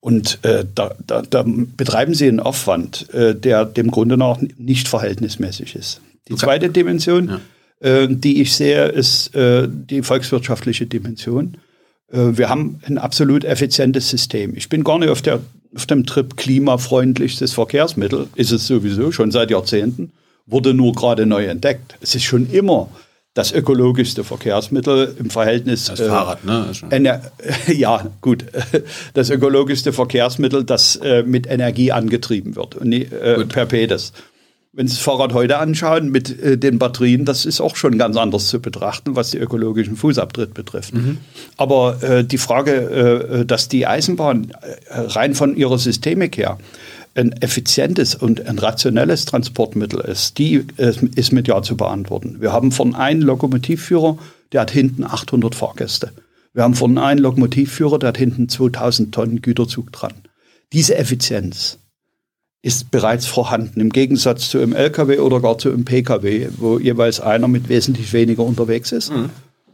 Und 0.00 0.38
äh, 0.42 0.66
da, 0.74 0.94
da, 1.06 1.22
da 1.22 1.44
betreiben 1.46 2.12
sie 2.12 2.28
einen 2.28 2.40
Aufwand, 2.40 3.12
äh, 3.14 3.34
der 3.34 3.64
dem 3.64 3.90
Grunde 3.90 4.16
nach 4.18 4.38
nicht 4.58 4.86
verhältnismäßig 4.86 5.74
ist. 5.74 6.02
Die 6.28 6.36
zweite 6.36 6.68
Dimension, 6.68 7.40
äh, 7.80 8.06
die 8.08 8.42
ich 8.42 8.54
sehe, 8.54 8.86
ist 8.86 9.34
äh, 9.34 9.66
die 9.66 10.02
volkswirtschaftliche 10.02 10.86
Dimension. 10.86 11.56
Äh, 12.14 12.38
wir 12.38 12.48
haben 12.48 12.80
ein 12.86 12.98
absolut 12.98 13.44
effizientes 13.44 14.08
System. 14.08 14.54
Ich 14.56 14.68
bin 14.68 14.84
gar 14.84 14.98
nicht 14.98 15.10
auf, 15.10 15.22
der, 15.22 15.40
auf 15.74 15.86
dem 15.86 16.06
Trip 16.06 16.36
klimafreundlichstes 16.36 17.52
Verkehrsmittel, 17.52 18.28
ist 18.36 18.52
es 18.52 18.66
sowieso 18.66 19.12
schon 19.12 19.30
seit 19.30 19.50
Jahrzehnten, 19.50 20.12
wurde 20.46 20.74
nur 20.74 20.92
gerade 20.92 21.26
neu 21.26 21.46
entdeckt. 21.46 21.96
Es 22.00 22.14
ist 22.14 22.24
schon 22.24 22.50
immer 22.50 22.88
das 23.34 23.50
ökologischste 23.50 24.22
Verkehrsmittel 24.22 25.16
im 25.18 25.28
Verhältnis. 25.28 25.86
Das 25.86 26.00
Fahrrad, 26.00 26.44
ne? 26.44 26.70
Ener 26.90 27.20
ja, 27.66 28.08
gut. 28.20 28.44
Das 29.14 29.30
ökologischste 29.30 29.92
Verkehrsmittel, 29.92 30.64
das 30.64 30.96
äh, 30.96 31.24
mit 31.24 31.48
Energie 31.48 31.90
angetrieben 31.90 32.54
wird 32.54 32.76
und 32.76 32.92
äh, 32.92 33.44
per 33.46 33.66
Pedes. 33.66 34.12
Wenn 34.76 34.88
Sie 34.88 34.96
das 34.96 35.04
Fahrrad 35.04 35.32
heute 35.34 35.58
anschauen 35.58 36.10
mit 36.10 36.36
äh, 36.40 36.58
den 36.58 36.80
Batterien, 36.80 37.24
das 37.24 37.46
ist 37.46 37.60
auch 37.60 37.76
schon 37.76 37.96
ganz 37.96 38.16
anders 38.16 38.48
zu 38.48 38.60
betrachten, 38.60 39.14
was 39.14 39.30
die 39.30 39.38
ökologischen 39.38 39.94
Fußabtritt 39.94 40.52
betrifft. 40.52 40.94
Aber 41.56 42.02
äh, 42.02 42.24
die 42.24 42.38
Frage, 42.38 42.72
äh, 42.72 43.46
dass 43.46 43.68
die 43.68 43.86
Eisenbahn 43.86 44.50
äh, 44.50 44.98
rein 44.98 45.34
von 45.34 45.56
ihrer 45.56 45.78
Systemik 45.78 46.36
her 46.36 46.58
ein 47.14 47.30
effizientes 47.40 48.16
und 48.16 48.46
ein 48.46 48.58
rationelles 48.58 49.24
Transportmittel 49.24 50.00
ist, 50.00 50.38
die 50.38 50.66
äh, 50.76 50.92
ist 51.14 51.32
mit 51.32 51.46
Ja 51.46 51.62
zu 51.62 51.76
beantworten. 51.76 52.40
Wir 52.40 52.52
haben 52.52 52.72
von 52.72 52.96
einem 52.96 53.22
Lokomotivführer, 53.22 54.18
der 54.52 54.62
hat 54.62 54.72
hinten 54.72 55.04
800 55.04 55.54
Fahrgäste. 55.54 56.10
Wir 56.52 56.64
haben 56.64 56.74
von 56.74 56.98
einem 56.98 57.22
Lokomotivführer, 57.22 58.00
der 58.00 58.08
hat 58.08 58.18
hinten 58.18 58.48
2000 58.48 59.14
Tonnen 59.14 59.42
Güterzug 59.42 59.92
dran. 59.92 60.14
Diese 60.72 60.96
Effizienz 60.96 61.78
ist 62.64 62.90
bereits 62.90 63.26
vorhanden, 63.26 63.78
im 63.78 63.90
Gegensatz 63.90 64.48
zu 64.48 64.58
einem 64.58 64.72
LKW 64.72 65.18
oder 65.18 65.40
gar 65.40 65.58
zu 65.58 65.68
einem 65.68 65.84
PKW, 65.84 66.48
wo 66.56 66.78
jeweils 66.78 67.20
einer 67.20 67.46
mit 67.46 67.68
wesentlich 67.68 68.14
weniger 68.14 68.42
unterwegs 68.42 68.90
ist. 68.90 69.12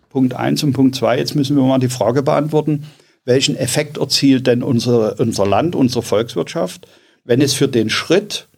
Punkt 0.09 0.35
eins 0.35 0.65
und 0.65 0.73
Punkt 0.73 0.97
zwei. 0.97 1.17
Jetzt 1.17 1.37
müssen 1.37 1.55
wir 1.55 1.63
mal 1.63 1.79
die 1.79 1.89
Frage 1.89 2.25
beantworten, 2.25 2.87
welchen 3.25 3.55
Effekt 3.55 3.99
erzielt 3.99 4.49
denn 4.49 4.65
unser, 4.65 5.21
unser 5.21 5.47
Land, 5.47 5.77
unsere 5.77 6.03
Volkswirtschaft, 6.03 6.89
wenn 7.23 7.41
es 7.41 7.55
für 7.55 7.69
den 7.69 7.91
Schritt 7.91 8.49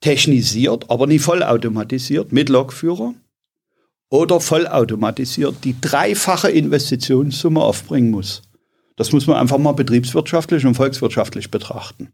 technisiert, 0.00 0.88
aber 0.88 1.08
nicht 1.08 1.24
vollautomatisiert 1.24 2.30
mit 2.30 2.48
Lokführer 2.48 3.12
oder 4.08 4.38
vollautomatisiert 4.38 5.56
die 5.64 5.74
dreifache 5.80 6.50
Investitionssumme 6.50 7.60
aufbringen 7.60 8.12
muss. 8.12 8.42
Das 8.96 9.10
muss 9.12 9.26
man 9.26 9.36
einfach 9.36 9.58
mal 9.58 9.72
betriebswirtschaftlich 9.72 10.64
und 10.66 10.74
volkswirtschaftlich 10.74 11.50
betrachten. 11.50 12.12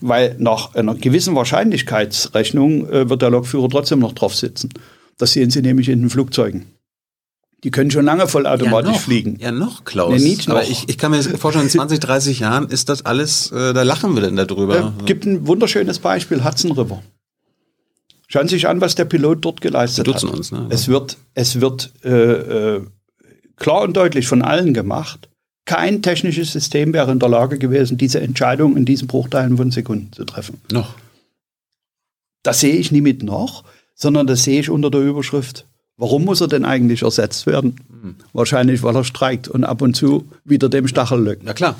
Weil 0.00 0.36
nach 0.38 0.74
einer 0.74 0.94
gewissen 0.94 1.34
Wahrscheinlichkeitsrechnung 1.34 2.88
äh, 2.90 3.08
wird 3.08 3.22
der 3.22 3.30
Lokführer 3.30 3.68
trotzdem 3.68 4.00
noch 4.00 4.12
drauf 4.12 4.34
sitzen. 4.34 4.68
Das 5.16 5.32
sehen 5.32 5.50
Sie 5.50 5.62
nämlich 5.62 5.88
in 5.88 6.00
den 6.00 6.10
Flugzeugen. 6.10 6.66
Die 7.64 7.72
können 7.72 7.90
schon 7.90 8.04
lange 8.04 8.28
vollautomatisch 8.28 8.92
noch, 8.92 9.00
fliegen. 9.00 9.36
Ja, 9.40 9.50
noch, 9.50 9.84
Klaus. 9.84 10.12
Nee, 10.12 10.28
nicht 10.28 10.48
Aber 10.48 10.60
noch. 10.60 10.70
ich, 10.70 10.88
ich 10.88 10.96
kann 10.96 11.10
mir 11.10 11.22
vorstellen, 11.22 11.64
in 11.64 11.70
20, 11.70 11.98
30 11.98 12.38
Jahren 12.40 12.68
ist 12.68 12.88
das 12.88 13.04
alles, 13.04 13.50
äh, 13.50 13.72
da 13.72 13.82
lachen 13.82 14.14
wir 14.14 14.22
denn 14.22 14.36
darüber. 14.36 14.94
Äh, 15.00 15.04
gibt 15.04 15.24
ein 15.26 15.46
wunderschönes 15.46 15.98
Beispiel, 15.98 16.44
Hudson 16.44 16.70
River. 16.72 17.02
Schauen 18.28 18.46
Sie 18.46 18.56
sich 18.56 18.68
an, 18.68 18.80
was 18.80 18.94
der 18.94 19.06
Pilot 19.06 19.44
dort 19.44 19.60
geleistet 19.60 20.06
Wir 20.06 20.12
duzen 20.12 20.28
hat. 20.28 20.36
uns, 20.36 20.52
ne? 20.52 20.66
Es 20.68 20.86
wird, 20.86 21.16
es 21.34 21.60
wird 21.60 21.92
äh, 22.04 22.76
äh, 22.76 22.86
klar 23.56 23.82
und 23.82 23.96
deutlich 23.96 24.28
von 24.28 24.42
allen 24.42 24.72
gemacht, 24.72 25.28
kein 25.68 26.00
technisches 26.00 26.50
System 26.52 26.94
wäre 26.94 27.12
in 27.12 27.18
der 27.18 27.28
Lage 27.28 27.58
gewesen, 27.58 27.98
diese 27.98 28.20
Entscheidung 28.20 28.76
in 28.76 28.86
diesen 28.86 29.06
Bruchteilen 29.06 29.56
von 29.58 29.70
Sekunden 29.70 30.12
zu 30.12 30.24
treffen. 30.24 30.60
noch. 30.72 30.94
Das 32.42 32.60
sehe 32.60 32.76
ich 32.76 32.90
nie 32.90 33.02
mit 33.02 33.22
noch, 33.22 33.64
sondern 33.94 34.26
das 34.26 34.44
sehe 34.44 34.60
ich 34.60 34.70
unter 34.70 34.90
der 34.90 35.02
Überschrift 35.02 35.66
Warum 35.98 36.24
muss 36.24 36.40
er 36.40 36.46
denn 36.46 36.64
eigentlich 36.64 37.02
ersetzt 37.02 37.46
werden? 37.46 37.74
Wahrscheinlich, 38.32 38.84
weil 38.84 38.94
er 38.94 39.02
streikt 39.02 39.48
und 39.48 39.64
ab 39.64 39.82
und 39.82 39.94
zu 39.94 40.28
wieder 40.44 40.68
dem 40.68 40.86
Stachel 40.86 41.20
lückt. 41.20 41.42
Na 41.44 41.54
klar. 41.54 41.74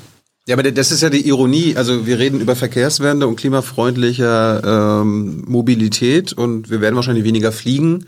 Ja, 0.45 0.55
aber 0.57 0.69
das 0.69 0.91
ist 0.91 1.01
ja 1.01 1.09
die 1.09 1.25
Ironie. 1.25 1.77
Also 1.77 2.05
wir 2.05 2.19
reden 2.19 2.41
über 2.41 2.57
Verkehrswende 2.57 3.27
und 3.27 3.37
klimafreundliche 3.37 4.61
ähm, 4.65 5.45
Mobilität 5.47 6.33
und 6.33 6.69
wir 6.69 6.81
werden 6.81 6.97
wahrscheinlich 6.97 7.23
weniger 7.23 7.53
fliegen 7.53 8.07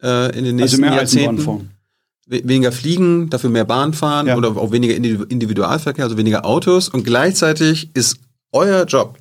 äh, 0.00 0.26
in 0.38 0.44
den 0.44 0.60
Also 0.60 0.76
nächsten 0.76 0.80
mehr 0.82 0.92
Eisenbahn 0.92 0.98
Jahrzehnten. 0.98 1.42
fahren. 1.42 1.70
We- 2.26 2.42
Weniger 2.48 2.72
fliegen, 2.72 3.30
dafür 3.30 3.50
mehr 3.50 3.64
Bahn 3.64 3.92
fahren 3.94 4.26
Ja. 4.28 4.36
oder 4.36 4.56
auch 4.56 4.70
weniger 4.72 4.94
Indi- 4.94 5.24
Individualverkehr, 5.28 6.04
also 6.04 6.16
weniger 6.16 6.44
Autos. 6.46 6.88
Und 6.88 7.04
gleichzeitig 7.04 7.90
ist 7.94 8.18
euer 8.52 8.84
Job 8.84 9.18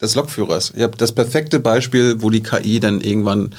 des 0.00 0.14
Lokführers, 0.14 0.72
ihr 0.76 0.84
habt 0.84 1.00
das 1.00 1.12
perfekte 1.12 1.60
Beispiel, 1.60 2.20
wo 2.22 2.30
die 2.30 2.42
KI 2.42 2.80
dann 2.80 3.00
irgendwann 3.00 3.50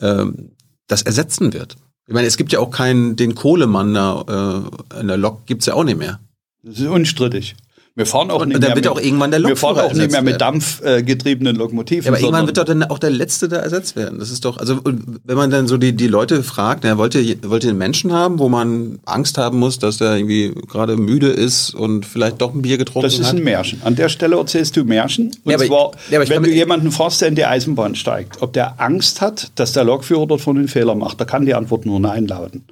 ähm, 0.00 0.50
das 0.86 1.02
ersetzen 1.02 1.52
wird. 1.52 1.76
Ich 2.06 2.14
meine, 2.14 2.26
es 2.26 2.36
gibt 2.36 2.52
ja 2.52 2.58
auch 2.60 2.70
keinen, 2.70 3.16
den 3.16 3.34
Kohlemann 3.34 3.94
da, 3.94 4.64
äh, 4.96 5.00
in 5.00 5.08
der 5.08 5.16
Lok 5.16 5.46
gibt's 5.46 5.66
ja 5.66 5.74
auch 5.74 5.84
nicht 5.84 5.98
mehr. 5.98 6.20
Das 6.62 6.78
ist 6.78 6.86
unstrittig. 6.86 7.54
Wir 7.96 8.06
fahren 8.06 8.32
auch 8.32 8.40
Und 8.42 8.48
nicht 8.48 8.56
dann 8.60 8.70
mehr 8.70 8.74
wird 8.76 8.86
mit, 8.86 8.92
auch 8.92 9.00
irgendwann 9.00 9.30
der 9.30 9.40
Wir 9.44 9.56
fahren 9.56 9.78
auch 9.78 9.92
nicht 9.92 10.10
mehr 10.10 10.20
mit 10.22 10.40
dampfgetriebenen 10.40 11.54
Lokomotiven. 11.54 12.04
Ja, 12.04 12.10
aber 12.10 12.18
irgendwann 12.20 12.46
wird 12.46 12.58
doch 12.58 12.64
dann 12.64 12.82
auch 12.82 12.98
der 12.98 13.10
Letzte 13.10 13.48
da 13.48 13.58
ersetzt 13.58 13.94
werden. 13.94 14.18
Das 14.18 14.30
ist 14.32 14.44
doch, 14.44 14.56
also 14.58 14.80
und 14.82 15.20
wenn 15.22 15.36
man 15.36 15.50
dann 15.50 15.68
so 15.68 15.76
die, 15.76 15.92
die 15.92 16.08
Leute 16.08 16.42
fragt, 16.42 16.82
na, 16.82 16.98
wollt, 16.98 17.14
ihr, 17.14 17.36
wollt 17.44 17.62
ihr 17.62 17.70
einen 17.70 17.78
Menschen 17.78 18.12
haben, 18.12 18.40
wo 18.40 18.48
man 18.48 18.98
Angst 19.04 19.38
haben 19.38 19.60
muss, 19.60 19.78
dass 19.78 19.98
der 19.98 20.16
irgendwie 20.16 20.52
gerade 20.68 20.96
müde 20.96 21.28
ist 21.28 21.72
und 21.72 22.04
vielleicht 22.04 22.40
doch 22.40 22.52
ein 22.52 22.62
Bier 22.62 22.78
getrunken 22.78 23.06
Das 23.06 23.16
ist 23.18 23.28
hat? 23.28 23.36
ein 23.36 23.44
Märchen. 23.44 23.80
An 23.84 23.94
der 23.94 24.08
Stelle 24.08 24.36
erzählst 24.38 24.76
du 24.76 24.82
Märchen. 24.84 25.30
Und 25.44 25.52
Ja, 25.52 25.58
zwar, 25.58 25.92
ja, 26.10 26.28
wenn 26.28 26.42
du 26.42 26.50
jemanden 26.50 26.90
fragst, 26.90 27.20
der 27.20 27.28
in 27.28 27.36
die 27.36 27.44
Eisenbahn 27.44 27.94
steigt, 27.94 28.42
ob 28.42 28.52
der 28.54 28.80
Angst 28.80 29.20
hat, 29.20 29.52
dass 29.54 29.72
der 29.72 29.84
Lokführer 29.84 30.26
dort 30.26 30.40
von 30.40 30.56
den 30.56 30.66
Fehler 30.66 30.96
macht, 30.96 31.20
da 31.20 31.24
kann 31.26 31.46
die 31.46 31.54
Antwort 31.54 31.86
nur 31.86 32.00
Nein 32.00 32.26
lauten. 32.26 32.64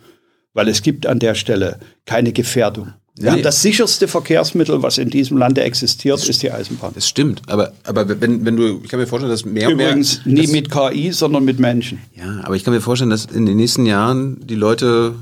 Weil 0.53 0.67
es 0.69 0.83
gibt 0.83 1.07
an 1.07 1.21
der 1.21 1.37
Stelle 1.37 1.79
keine 2.07 2.33
Gefährdung. 2.33 2.89
Wir 3.15 3.25
Nee. 3.25 3.31
haben 3.31 3.43
das 3.43 3.61
sicherste 3.61 4.09
Verkehrsmittel, 4.09 4.83
was 4.83 4.97
in 4.97 5.11
diesem 5.11 5.37
Lande 5.37 5.63
existiert, 5.63 6.27
ist 6.27 6.43
die 6.43 6.51
Eisenbahn. 6.51 6.93
Das 6.95 7.07
stimmt, 7.07 7.43
aber, 7.47 7.73
aber 7.85 8.09
wenn, 8.21 8.47
wenn 8.47 8.57
du, 8.57 8.81
ich 8.83 8.89
kann 8.89 8.99
mir 8.99 9.07
vorstellen, 9.07 9.31
dass 9.31 9.45
mehr 9.45 9.69
und 9.69 9.75
Übrigens 9.75 10.25
mehr, 10.25 10.35
nie 10.35 10.43
dass, 10.43 10.53
mit 10.53 10.71
KI, 10.71 11.13
sondern 11.13 11.45
mit 11.45 11.59
Menschen. 11.59 11.99
Ja, 12.17 12.41
aber 12.43 12.57
ich 12.57 12.65
kann 12.65 12.73
mir 12.73 12.81
vorstellen, 12.81 13.11
dass 13.11 13.27
in 13.27 13.45
den 13.45 13.59
nächsten 13.59 13.85
Jahren 13.85 14.39
die 14.47 14.55
Leute 14.55 15.15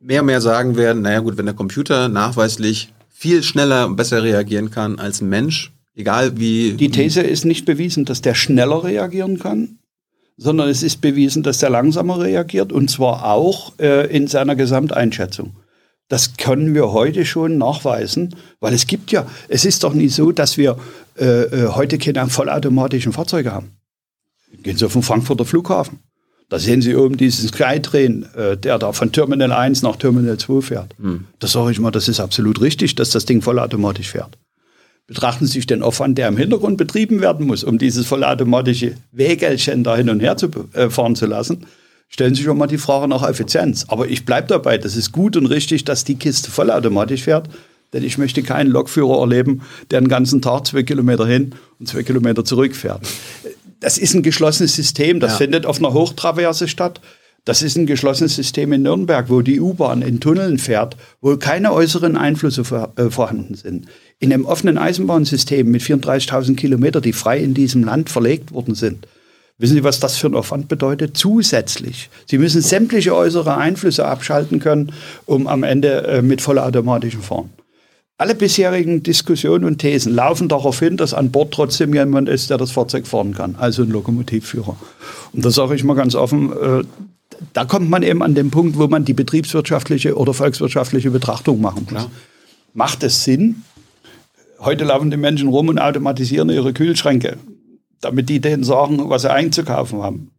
mehr 0.00 0.20
und 0.22 0.26
mehr 0.26 0.40
sagen 0.40 0.76
werden, 0.76 1.02
naja 1.02 1.20
gut, 1.20 1.36
wenn 1.36 1.44
der 1.44 1.54
Computer 1.54 2.08
nachweislich 2.08 2.88
viel 3.10 3.42
schneller 3.42 3.86
und 3.86 3.96
besser 3.96 4.22
reagieren 4.22 4.70
kann 4.70 4.98
als 4.98 5.20
ein 5.20 5.28
Mensch, 5.28 5.72
egal 5.96 6.38
wie... 6.38 6.72
Die 6.72 6.90
These 6.90 7.20
ist 7.20 7.44
nicht 7.44 7.66
bewiesen, 7.66 8.06
dass 8.06 8.22
der 8.22 8.34
schneller 8.34 8.84
reagieren 8.84 9.38
kann, 9.38 9.80
sondern 10.38 10.70
es 10.70 10.82
ist 10.82 11.02
bewiesen, 11.02 11.42
dass 11.42 11.58
der 11.58 11.68
langsamer 11.68 12.20
reagiert 12.20 12.72
und 12.72 12.88
zwar 12.90 13.24
auch 13.26 13.74
äh, 13.78 14.06
in 14.16 14.28
seiner 14.28 14.56
Gesamteinschätzung. 14.56 15.56
Das 16.08 16.36
können 16.38 16.74
wir 16.74 16.92
heute 16.92 17.26
schon 17.26 17.58
nachweisen, 17.58 18.34
weil 18.60 18.72
es 18.72 18.86
gibt 18.86 19.12
ja, 19.12 19.26
es 19.48 19.64
ist 19.64 19.84
doch 19.84 19.92
nie 19.92 20.08
so, 20.08 20.32
dass 20.32 20.56
wir 20.56 20.78
äh, 21.18 21.24
äh, 21.24 21.68
heute 21.68 21.98
keine 21.98 22.28
vollautomatischen 22.28 23.12
Fahrzeuge 23.12 23.52
haben. 23.52 23.72
Gehen 24.62 24.78
Sie 24.78 24.86
auf 24.86 24.94
den 24.94 25.02
Frankfurter 25.02 25.44
Flughafen. 25.44 25.98
Da 26.48 26.58
sehen 26.58 26.80
Sie 26.80 26.96
oben 26.96 27.18
diesen 27.18 27.48
Skytrain, 27.48 28.26
äh, 28.34 28.56
der 28.56 28.78
da 28.78 28.92
von 28.92 29.12
Terminal 29.12 29.52
1 29.52 29.82
nach 29.82 29.96
Terminal 29.96 30.38
2 30.38 30.62
fährt. 30.62 30.94
Da 31.40 31.46
sage 31.46 31.72
ich 31.72 31.78
mal, 31.78 31.90
das 31.90 32.08
ist 32.08 32.20
absolut 32.20 32.62
richtig, 32.62 32.94
dass 32.94 33.10
das 33.10 33.26
Ding 33.26 33.42
vollautomatisch 33.42 34.08
fährt. 34.08 34.38
Betrachten 35.06 35.46
Sie 35.46 35.52
sich 35.52 35.66
den 35.66 35.82
Aufwand, 35.82 36.16
der 36.16 36.28
im 36.28 36.36
Hintergrund 36.38 36.78
betrieben 36.78 37.20
werden 37.20 37.46
muss, 37.46 37.64
um 37.64 37.78
dieses 37.78 38.06
vollautomatische 38.06 38.94
Wägelchen 39.12 39.84
da 39.84 39.96
hin 39.96 40.08
und 40.08 40.20
her 40.20 40.38
zu 40.38 40.48
äh, 40.72 40.88
fahren 40.88 41.16
zu 41.16 41.26
lassen. 41.26 41.66
Stellen 42.08 42.34
Sie 42.34 42.38
sich 42.38 42.46
schon 42.46 42.58
mal 42.58 42.66
die 42.66 42.78
Frage 42.78 43.06
nach 43.08 43.28
Effizienz. 43.28 43.84
Aber 43.88 44.08
ich 44.08 44.24
bleibe 44.24 44.48
dabei, 44.48 44.78
das 44.78 44.96
ist 44.96 45.12
gut 45.12 45.36
und 45.36 45.46
richtig, 45.46 45.84
dass 45.84 46.04
die 46.04 46.14
Kiste 46.16 46.50
vollautomatisch 46.50 47.22
fährt. 47.22 47.48
Denn 47.92 48.02
ich 48.04 48.18
möchte 48.18 48.42
keinen 48.42 48.70
Lokführer 48.70 49.20
erleben, 49.20 49.62
der 49.90 50.00
den 50.00 50.08
ganzen 50.08 50.42
Tag 50.42 50.66
zwei 50.66 50.82
Kilometer 50.82 51.26
hin 51.26 51.54
und 51.78 51.88
zwei 51.88 52.02
Kilometer 52.02 52.44
zurückfährt. 52.44 53.00
Das 53.80 53.96
ist 53.98 54.14
ein 54.14 54.22
geschlossenes 54.22 54.74
System, 54.74 55.20
das 55.20 55.32
Ja. 55.32 55.36
findet 55.38 55.64
auf 55.66 55.78
einer 55.78 55.92
Hochtraverse 55.94 56.68
statt. 56.68 57.00
Das 57.44 57.62
ist 57.62 57.76
ein 57.78 57.86
geschlossenes 57.86 58.36
System 58.36 58.72
in 58.74 58.82
Nürnberg, 58.82 59.30
wo 59.30 59.40
die 59.40 59.60
U-Bahn 59.60 60.02
in 60.02 60.20
Tunneln 60.20 60.58
fährt, 60.58 60.96
wo 61.22 61.36
keine 61.38 61.72
äußeren 61.72 62.16
Einflüsse 62.16 62.64
vor, 62.64 62.92
äh, 62.96 63.08
vorhanden 63.08 63.54
sind. 63.54 63.86
In 64.18 64.32
einem 64.32 64.44
offenen 64.44 64.76
Eisenbahnsystem 64.76 65.70
mit 65.70 65.80
34.000 65.82 66.56
Kilometern, 66.58 67.00
die 67.02 67.14
frei 67.14 67.38
in 67.38 67.54
diesem 67.54 67.84
Land 67.84 68.10
verlegt 68.10 68.52
worden 68.52 68.74
sind. 68.74 69.06
Wissen 69.58 69.74
Sie, 69.74 69.84
was 69.84 69.98
das 69.98 70.16
für 70.16 70.28
ein 70.28 70.36
Aufwand 70.36 70.68
bedeutet? 70.68 71.16
Zusätzlich. 71.16 72.10
Sie 72.26 72.38
müssen 72.38 72.62
sämtliche 72.62 73.14
äußere 73.14 73.56
Einflüsse 73.56 74.06
abschalten 74.06 74.60
können, 74.60 74.92
um 75.26 75.48
am 75.48 75.64
Ende 75.64 76.06
äh, 76.06 76.22
mit 76.22 76.40
vollautomatischem 76.40 77.22
Fahren. 77.22 77.50
Alle 78.18 78.34
bisherigen 78.34 79.02
Diskussionen 79.02 79.64
und 79.64 79.78
Thesen 79.78 80.14
laufen 80.14 80.48
darauf 80.48 80.78
hin, 80.78 80.96
dass 80.96 81.14
an 81.14 81.30
Bord 81.30 81.52
trotzdem 81.52 81.92
jemand 81.94 82.28
ist, 82.28 82.50
der 82.50 82.58
das 82.58 82.70
Fahrzeug 82.70 83.06
fahren 83.06 83.34
kann, 83.34 83.56
also 83.56 83.82
ein 83.82 83.90
Lokomotivführer. 83.90 84.76
Und 85.32 85.44
da 85.44 85.50
sage 85.50 85.74
ich 85.74 85.84
mal 85.84 85.94
ganz 85.94 86.14
offen, 86.14 86.52
äh, 86.52 86.84
da 87.52 87.64
kommt 87.64 87.90
man 87.90 88.02
eben 88.02 88.22
an 88.22 88.34
den 88.34 88.50
Punkt, 88.50 88.78
wo 88.78 88.86
man 88.86 89.04
die 89.04 89.12
betriebswirtschaftliche 89.12 90.16
oder 90.16 90.34
volkswirtschaftliche 90.34 91.10
Betrachtung 91.10 91.60
machen 91.60 91.86
muss. 91.90 92.08
Macht 92.74 93.02
es 93.02 93.24
Sinn? 93.24 93.62
Heute 94.60 94.84
laufen 94.84 95.10
die 95.10 95.16
Menschen 95.16 95.48
rum 95.48 95.68
und 95.68 95.78
automatisieren 95.78 96.48
ihre 96.50 96.72
Kühlschränke, 96.72 97.38
damit 98.00 98.28
die 98.28 98.40
denen 98.40 98.64
sagen, 98.64 99.08
was 99.10 99.22
sie 99.22 99.30
einzukaufen 99.32 100.02
haben. 100.02 100.30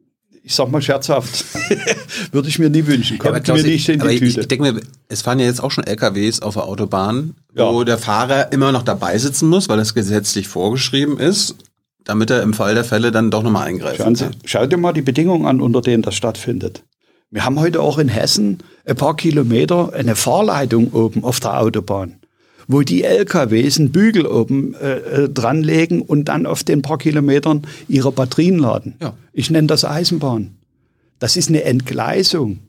Ich 0.43 0.55
sag 0.55 0.71
mal 0.71 0.81
scherzhaft, 0.81 1.45
würde 2.31 2.47
ich 2.47 2.57
mir 2.59 2.69
nie 2.69 2.85
wünschen. 2.87 3.17
Ja, 3.23 3.31
Kommt 3.31 3.43
Klaus, 3.43 3.61
mir 3.61 3.67
nicht 3.67 3.87
in 3.89 3.99
die 3.99 4.07
ich, 4.07 4.21
ich 4.21 4.35
Tüte. 4.35 4.47
denke 4.47 4.71
mir, 4.73 4.81
es 5.07 5.21
fahren 5.21 5.37
ja 5.39 5.45
jetzt 5.45 5.61
auch 5.61 5.69
schon 5.69 5.83
LKWs 5.83 6.41
auf 6.41 6.55
der 6.55 6.63
Autobahn, 6.63 7.35
wo 7.53 7.79
Ja. 7.79 7.83
der 7.83 7.97
Fahrer 7.97 8.51
immer 8.51 8.71
noch 8.71 8.83
dabei 8.83 9.17
sitzen 9.17 9.49
muss, 9.49 9.69
weil 9.69 9.77
das 9.77 9.93
gesetzlich 9.93 10.47
vorgeschrieben 10.47 11.19
ist, 11.19 11.55
damit 12.03 12.31
er 12.31 12.41
im 12.41 12.53
Fall 12.53 12.73
der 12.73 12.85
Fälle 12.85 13.11
dann 13.11 13.29
doch 13.29 13.43
nochmal 13.43 13.67
eingreifen 13.67 13.97
Schauen 14.01 14.15
Sie, 14.15 14.23
kann. 14.23 14.35
schau 14.45 14.65
dir 14.65 14.77
mal 14.77 14.93
die 14.93 15.01
Bedingungen 15.03 15.45
an, 15.45 15.61
unter 15.61 15.81
denen 15.81 16.01
das 16.01 16.15
stattfindet. 16.15 16.83
Wir 17.29 17.45
haben 17.45 17.59
heute 17.59 17.81
auch 17.81 17.99
in 17.99 18.07
Hessen 18.07 18.59
ein 18.87 18.95
paar 18.95 19.15
Kilometer 19.15 19.93
eine 19.93 20.15
Fahrleitung 20.15 20.91
oben 20.93 21.23
auf 21.23 21.39
der 21.39 21.59
Autobahn, 21.59 22.15
wo 22.69 22.83
die 22.83 23.03
LKWs 23.03 23.79
einen 23.79 23.91
Bügel 23.91 24.27
oben 24.27 24.75
äh, 24.75 25.23
äh, 25.23 25.29
dranlegen 25.29 26.03
und 26.03 26.25
dann 26.25 26.45
auf 26.45 26.63
den 26.63 26.83
paar 26.83 26.99
Kilometern 26.99 27.63
ihre 27.87 28.11
Batterien 28.11 28.59
laden. 28.59 28.93
Ja. 29.01 29.15
Ich 29.33 29.49
nenne 29.49 29.67
das 29.67 29.83
Eisenbahn. 29.83 30.51
Das 31.17 31.35
ist 31.35 31.49
eine 31.49 31.63
Entgleisung. 31.63 32.59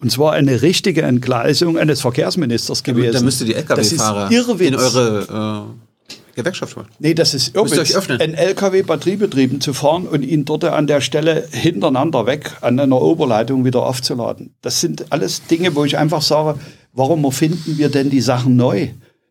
Und 0.00 0.10
zwar 0.10 0.32
eine 0.32 0.62
richtige 0.62 1.02
Entgleisung 1.02 1.76
eines 1.76 2.00
Verkehrsministers 2.00 2.82
gewesen. 2.82 3.12
Da 3.12 3.20
müsste 3.20 3.44
die 3.44 3.54
LKW-Fahrer 3.54 4.30
in 4.60 4.74
eure 4.74 5.66
äh, 5.68 6.34
Gewerkschaft 6.34 6.74
machen. 6.74 6.88
Nee, 6.98 7.12
das 7.12 7.34
ist 7.34 7.54
Müsst 7.54 7.74
ihr 7.74 7.78
Irrwitz, 7.78 7.90
euch 7.90 7.96
öffnen. 7.96 8.20
einen 8.20 8.34
LKW 8.34 8.82
batteriebetrieben 8.82 9.60
zu 9.60 9.74
fahren 9.74 10.08
und 10.08 10.22
ihn 10.22 10.46
dort 10.46 10.64
an 10.64 10.86
der 10.86 11.02
Stelle 11.02 11.46
hintereinander 11.50 12.24
weg 12.24 12.52
an 12.62 12.80
einer 12.80 13.02
Oberleitung 13.02 13.66
wieder 13.66 13.84
aufzuladen. 13.84 14.54
Das 14.62 14.80
sind 14.80 15.12
alles 15.12 15.46
Dinge, 15.46 15.74
wo 15.74 15.84
ich 15.84 15.98
einfach 15.98 16.22
sage, 16.22 16.58
warum 16.94 17.24
erfinden 17.24 17.76
wir 17.76 17.90
denn 17.90 18.08
die 18.08 18.22
Sachen 18.22 18.56
neu? 18.56 18.88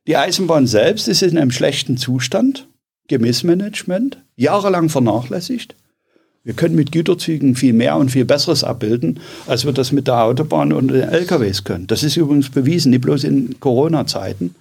Die 0.08 0.18
Eisenbahn 0.18 0.68
selbst 0.68 1.08
ist 1.08 1.24
in 1.24 1.36
einem 1.36 1.50
schlechten 1.50 1.98
Zustand, 1.98 2.68
Gemissmanagement, 3.08 4.20
jahrelang 4.36 4.90
vernachlässigt. 4.90 5.76
Wir 6.44 6.54
können 6.54 6.76
mit 6.76 6.92
Güterzügen 6.92 7.56
viel 7.56 7.74
mehr 7.74 7.96
und 7.98 8.12
viel 8.12 8.26
Besseres 8.26 8.64
abbilden, 8.64 9.20
als 9.48 9.66
wir 9.66 9.74
das 9.74 9.92
mit 9.92 10.06
der 10.06 10.24
Autobahn 10.24 10.74
und 10.74 10.90
den 10.90 11.10
LKWs 11.10 11.64
können. 11.64 11.88
Das 11.88 12.04
ist 12.04 12.18
übrigens 12.18 12.52
bewiesen, 12.52 12.92
nicht 12.92 13.02
bloß 13.02 13.24
in 13.24 13.60
Corona-Zeiten. 13.60 14.54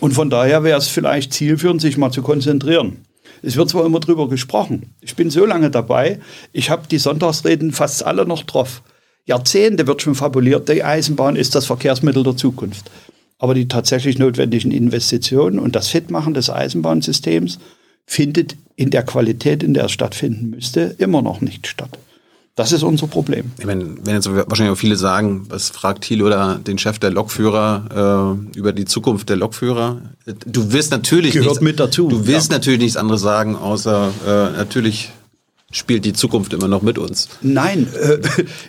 Und 0.00 0.14
von 0.14 0.30
daher 0.30 0.64
wäre 0.64 0.78
es 0.78 0.88
vielleicht 0.88 1.34
zielführend, 1.34 1.82
sich 1.82 1.98
mal 1.98 2.10
zu 2.10 2.22
konzentrieren. 2.22 3.04
Es 3.42 3.56
wird 3.56 3.68
zwar 3.68 3.84
immer 3.84 4.00
drüber 4.00 4.30
gesprochen. 4.30 4.94
Ich 5.02 5.14
bin 5.14 5.28
so 5.28 5.44
lange 5.44 5.70
dabei, 5.70 6.20
ich 6.54 6.70
habe 6.70 6.88
die 6.90 6.98
Sonntagsreden 6.98 7.72
fast 7.72 8.02
alle 8.02 8.24
noch 8.24 8.44
drauf. 8.44 8.80
Jahrzehnte 9.26 9.86
wird 9.86 10.00
schon 10.00 10.14
fabuliert, 10.14 10.70
die 10.70 10.82
Eisenbahn 10.82 11.36
ist 11.36 11.54
das 11.54 11.66
Verkehrsmittel 11.66 12.22
der 12.22 12.36
Zukunft. 12.38 12.90
Aber 13.40 13.54
die 13.54 13.66
tatsächlich 13.66 14.18
notwendigen 14.18 14.70
Investitionen 14.70 15.58
und 15.58 15.74
das 15.74 15.88
Fitmachen 15.88 16.34
des 16.34 16.50
Eisenbahnsystems 16.50 17.58
findet 18.06 18.54
in 18.76 18.90
der 18.90 19.02
Qualität, 19.02 19.62
in 19.62 19.74
der 19.74 19.86
es 19.86 19.92
stattfinden 19.92 20.50
müsste, 20.50 20.94
immer 20.98 21.22
noch 21.22 21.40
nicht 21.40 21.66
statt. 21.66 21.98
Das 22.54 22.72
ist 22.72 22.82
unser 22.82 23.06
Problem. 23.06 23.52
Ich 23.58 23.64
meine, 23.64 23.94
wenn 24.04 24.14
jetzt 24.14 24.30
wahrscheinlich 24.30 24.72
auch 24.72 24.78
viele 24.78 24.96
sagen, 24.96 25.46
was 25.48 25.70
fragt 25.70 26.02
Thiel 26.02 26.22
oder 26.22 26.56
den 26.58 26.76
Chef 26.76 26.98
der 26.98 27.10
Lokführer 27.10 28.36
äh, 28.54 28.58
über 28.58 28.72
die 28.72 28.84
Zukunft 28.84 29.30
der 29.30 29.36
Lokführer? 29.36 30.02
Du 30.46 30.70
wirst 30.70 30.90
natürlich 30.90 31.32
Gehört 31.32 31.48
nichts, 31.48 31.62
mit 31.62 31.80
dazu, 31.80 32.08
Du 32.08 32.26
wirst 32.26 32.50
ja. 32.50 32.58
natürlich 32.58 32.80
nichts 32.80 32.96
anderes 32.98 33.22
sagen, 33.22 33.56
außer 33.56 34.10
äh, 34.26 34.58
natürlich 34.58 35.12
spielt 35.70 36.04
die 36.04 36.12
Zukunft 36.12 36.52
immer 36.52 36.68
noch 36.68 36.82
mit 36.82 36.98
uns. 36.98 37.28
Nein, 37.42 37.86
äh, 38.00 38.18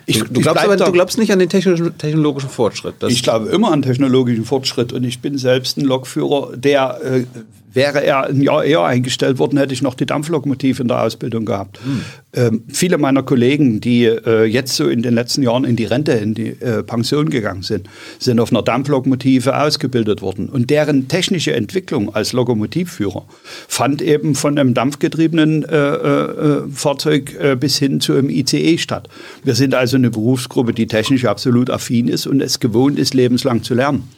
ich, 0.06 0.18
Du, 0.18 0.24
ich 0.34 0.42
glaubst 0.42 0.62
bleib 0.62 0.64
aber, 0.64 0.76
du 0.76 0.92
glaubst 0.92 1.18
nicht 1.18 1.32
an 1.32 1.38
den 1.38 1.48
technischen, 1.48 1.96
technologischen 1.98 2.48
Fortschritt. 2.48 2.94
Ich 3.08 3.22
glaube 3.22 3.48
immer 3.48 3.72
an 3.72 3.82
technologischen 3.82 4.44
Fortschritt 4.44 4.92
und 4.92 5.04
ich 5.04 5.20
bin 5.20 5.38
selbst 5.38 5.76
ein 5.78 5.84
Lokführer, 5.84 6.56
der 6.56 7.00
äh, 7.02 7.24
Wäre 7.72 8.04
er 8.04 8.26
ein 8.26 8.40
Jahr 8.40 8.64
eher 8.64 8.82
eingestellt 8.82 9.38
worden, 9.38 9.58
hätte 9.58 9.72
ich 9.72 9.82
noch 9.82 9.94
die 9.94 10.06
Dampflokomotive 10.06 10.82
in 10.82 10.88
der 10.88 11.02
Ausbildung 11.02 11.44
gehabt. 11.44 11.80
Mhm. 11.84 12.00
Ähm, 12.34 12.64
viele 12.68 12.98
meiner 12.98 13.22
Kollegen, 13.22 13.80
die 13.80 14.04
äh, 14.04 14.44
jetzt 14.44 14.76
so 14.76 14.88
in 14.88 15.02
den 15.02 15.14
letzten 15.14 15.42
Jahren 15.42 15.64
in 15.64 15.76
die 15.76 15.84
Rente, 15.84 16.12
in 16.12 16.34
die 16.34 16.48
äh, 16.48 16.82
Pension 16.82 17.28
gegangen 17.28 17.62
sind, 17.62 17.88
sind 18.18 18.40
auf 18.40 18.50
einer 18.50 18.62
Dampflokomotive 18.62 19.58
ausgebildet 19.58 20.22
worden. 20.22 20.48
Und 20.48 20.70
deren 20.70 21.08
technische 21.08 21.54
Entwicklung 21.54 22.14
als 22.14 22.32
Lokomotivführer 22.32 23.24
fand 23.68 24.00
eben 24.00 24.34
von 24.34 24.58
einem 24.58 24.74
dampfgetriebenen 24.74 25.64
äh, 25.64 25.76
äh 25.76 26.62
Fahrzeug 26.72 27.34
äh, 27.38 27.56
bis 27.56 27.78
hin 27.78 28.00
zu 28.00 28.14
einem 28.14 28.30
ICE 28.30 28.78
statt. 28.78 29.08
Wir 29.44 29.54
sind 29.54 29.74
also 29.74 29.96
eine 29.96 30.10
Berufsgruppe, 30.10 30.72
die 30.72 30.86
technisch 30.86 31.24
absolut 31.24 31.70
affin 31.70 32.08
ist 32.08 32.26
und 32.26 32.40
es 32.40 32.60
gewohnt 32.60 32.98
ist, 32.98 33.14
lebenslang 33.14 33.62
zu 33.62 33.74
lernen. 33.74 34.08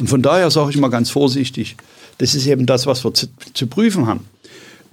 Und 0.00 0.08
von 0.08 0.22
daher 0.22 0.50
sage 0.50 0.70
ich 0.70 0.78
mal 0.78 0.88
ganz 0.88 1.10
vorsichtig, 1.10 1.76
das 2.18 2.34
ist 2.34 2.46
eben 2.46 2.66
das, 2.66 2.86
was 2.86 3.04
wir 3.04 3.14
zu, 3.14 3.26
zu 3.54 3.66
prüfen 3.66 4.06
haben. 4.06 4.26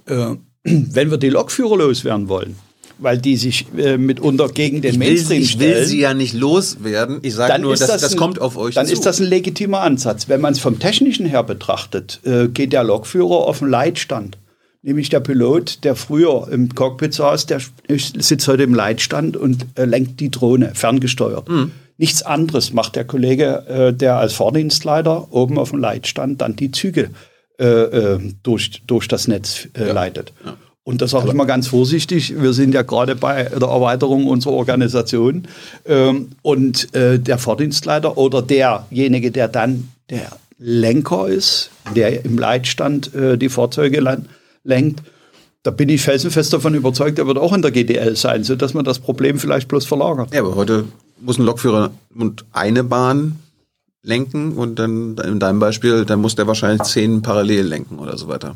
Äh, 0.06 0.36
wenn 0.64 1.10
wir 1.10 1.18
die 1.18 1.28
Lokführer 1.28 1.76
loswerden 1.76 2.28
wollen, 2.28 2.56
weil 2.98 3.18
die 3.18 3.36
sich 3.36 3.66
äh, 3.76 3.98
mitunter 3.98 4.48
gegen 4.48 4.80
den 4.80 4.92
ich 4.92 4.98
Mainstream 4.98 5.38
will, 5.38 5.44
ich 5.44 5.50
stellen. 5.50 5.70
Ich 5.70 5.78
will 5.78 5.86
sie 5.86 6.00
ja 6.00 6.14
nicht 6.14 6.34
loswerden. 6.34 7.18
Ich 7.22 7.34
sage 7.34 7.60
nur, 7.60 7.76
dass, 7.76 7.88
das, 7.88 8.00
das 8.00 8.12
ein, 8.12 8.18
kommt 8.18 8.40
auf 8.40 8.56
euch 8.56 8.74
Dann 8.74 8.86
zu. 8.86 8.92
ist 8.92 9.04
das 9.04 9.20
ein 9.20 9.26
legitimer 9.26 9.80
Ansatz. 9.80 10.28
Wenn 10.28 10.40
man 10.40 10.52
es 10.52 10.60
vom 10.60 10.78
Technischen 10.78 11.26
her 11.26 11.42
betrachtet, 11.42 12.20
äh, 12.24 12.48
geht 12.48 12.72
der 12.72 12.84
Lokführer 12.84 13.46
auf 13.46 13.58
den 13.58 13.68
Leitstand. 13.68 14.38
Nämlich 14.82 15.08
der 15.08 15.20
Pilot, 15.20 15.82
der 15.84 15.96
früher 15.96 16.48
im 16.50 16.74
Cockpit 16.74 17.12
saß, 17.12 17.46
der 17.46 17.60
sitzt 17.88 18.46
heute 18.46 18.62
im 18.62 18.72
Leitstand 18.72 19.36
und 19.36 19.66
äh, 19.74 19.84
lenkt 19.84 20.20
die 20.20 20.30
Drohne, 20.30 20.72
ferngesteuert. 20.74 21.48
Mhm. 21.48 21.72
Nichts 21.98 22.22
anderes 22.22 22.72
macht 22.72 22.96
der 22.96 23.04
Kollege, 23.04 23.66
äh, 23.66 23.92
der 23.92 24.16
als 24.16 24.34
Fahrdienstleiter 24.34 25.32
oben 25.32 25.58
auf 25.58 25.70
dem 25.70 25.78
Leitstand 25.78 26.40
dann 26.42 26.56
die 26.56 26.70
Züge 26.70 27.10
äh, 27.58 27.64
äh 27.64 28.18
durch, 28.42 28.82
durch 28.86 29.08
das 29.08 29.28
Netz 29.28 29.68
äh, 29.74 29.86
ja. 29.86 29.92
leitet. 29.92 30.32
Ja. 30.44 30.56
Und 30.86 31.02
das 31.02 31.10
sage 31.10 31.26
ich 31.26 31.34
mal 31.34 31.46
ganz 31.46 31.66
vorsichtig. 31.66 32.40
Wir 32.40 32.52
sind 32.52 32.72
ja 32.72 32.82
gerade 32.82 33.16
bei 33.16 33.42
der 33.42 33.68
Erweiterung 33.68 34.28
unserer 34.28 34.52
Organisation. 34.52 35.48
Ähm, 35.84 36.28
und 36.42 36.94
äh, 36.94 37.18
der 37.18 37.38
Fahrdienstleiter 37.38 38.16
oder 38.16 38.40
derjenige, 38.40 39.32
der 39.32 39.48
dann 39.48 39.88
der 40.10 40.30
Lenker 40.58 41.26
ist, 41.26 41.70
der 41.96 42.24
im 42.24 42.38
Leitstand 42.38 43.12
äh, 43.16 43.36
die 43.36 43.48
Fahrzeuge 43.48 44.00
lenkt, 44.62 45.02
da 45.64 45.72
bin 45.72 45.88
ich 45.88 46.02
felsenfest 46.02 46.52
davon 46.52 46.74
überzeugt, 46.74 47.18
er 47.18 47.26
wird 47.26 47.38
auch 47.38 47.52
in 47.52 47.62
der 47.62 47.72
GDL 47.72 48.14
sein, 48.14 48.44
sodass 48.44 48.72
man 48.72 48.84
das 48.84 49.00
Problem 49.00 49.40
vielleicht 49.40 49.66
bloß 49.66 49.86
verlagert. 49.86 50.32
Ja, 50.32 50.42
aber 50.42 50.54
heute 50.54 50.84
muss 51.20 51.38
ein 51.38 51.44
Lokführer 51.44 51.92
und 52.14 52.44
eine 52.52 52.84
Bahn 52.84 53.38
lenken 54.02 54.52
und 54.52 54.78
dann 54.78 55.16
in 55.18 55.40
deinem 55.40 55.58
Beispiel, 55.58 56.04
dann 56.04 56.20
muss 56.20 56.36
der 56.36 56.46
wahrscheinlich 56.46 56.82
zehn 56.82 57.22
parallel 57.22 57.66
lenken 57.66 57.98
oder 57.98 58.16
so 58.16 58.28
weiter. 58.28 58.54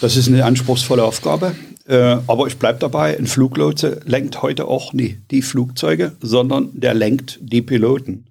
Das 0.00 0.16
ist 0.16 0.28
eine 0.28 0.44
anspruchsvolle 0.44 1.02
Aufgabe. 1.02 1.54
Äh, 1.86 2.18
aber 2.26 2.46
ich 2.46 2.58
bleibe 2.58 2.78
dabei, 2.78 3.16
ein 3.18 3.26
Fluglotse 3.26 4.00
lenkt 4.06 4.42
heute 4.42 4.66
auch 4.66 4.92
nie 4.92 5.18
die 5.30 5.42
Flugzeuge, 5.42 6.12
sondern 6.20 6.70
der 6.72 6.94
lenkt 6.94 7.38
die 7.42 7.62
Piloten, 7.62 8.24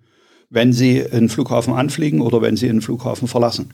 wenn 0.50 0.74
sie 0.74 1.06
einen 1.06 1.30
Flughafen 1.30 1.74
anfliegen 1.74 2.22
oder 2.22 2.42
wenn 2.42 2.58
sie 2.58 2.70
einen 2.70 2.82
Flughafen 2.82 3.28
verlassen. 3.28 3.70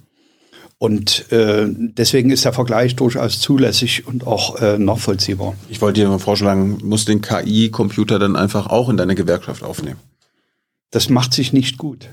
Und 0.80 1.30
äh, 1.34 1.68
deswegen 1.68 2.32
ist 2.32 2.46
der 2.46 2.54
Vergleich 2.54 2.96
durchaus 2.96 3.42
zulässig 3.42 4.08
und 4.08 4.26
auch 4.26 4.62
äh, 4.62 4.78
nachvollziehbar. 4.78 5.54
Ich 5.68 5.82
wollte 5.82 6.00
dir 6.00 6.08
mal 6.08 6.20
vorschlagen, 6.20 6.80
muss 6.84 7.04
den 7.04 7.22
KI-Computer 7.22 8.18
dann 8.18 8.38
einfach 8.38 8.68
auch 8.68 8.88
in 8.88 8.96
deine 8.96 9.14
Gewerkschaft 9.14 9.62
aufnehmen? 9.62 10.00
Das 10.92 11.10
macht 11.10 11.34
sich 11.34 11.52
nicht 11.52 11.78
gut. 11.78 12.08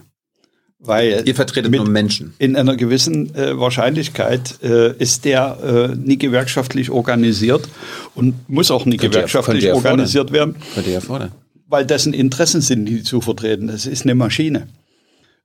Weil 0.81 1.23
Ihr 1.25 1.37
vertretet 1.37 1.71
nur 1.71 1.89
Menschen. 1.89 2.35
In 2.39 2.57
einer 2.57 2.77
gewissen 2.77 3.35
äh, 3.37 3.59
Wahrscheinlichkeit 3.59 4.61
äh, 4.63 4.93
ist 4.99 5.25
der 5.25 5.59
äh, 5.93 5.97
nie 5.97 6.19
gewerkschaftlich 6.19 6.91
organisiert 6.91 7.69
und 8.17 8.49
muss 8.49 8.73
auch 8.73 8.85
nie 8.85 8.97
könnte 8.97 9.19
gewerkschaftlich 9.19 9.65
ja, 9.65 9.75
organisiert 9.75 10.33
werden. 10.33 10.57
Könnte 10.75 10.91
ja 10.91 11.01
fordern. 11.01 11.31
Weil 11.69 11.87
dessen 11.87 12.13
Interessen 12.13 12.61
sind, 12.61 12.87
die 12.87 13.05
zu 13.05 13.21
vertreten. 13.21 13.69
Das 13.69 13.87
ist 13.87 14.03
eine 14.03 14.17
Maschine. 14.17 14.67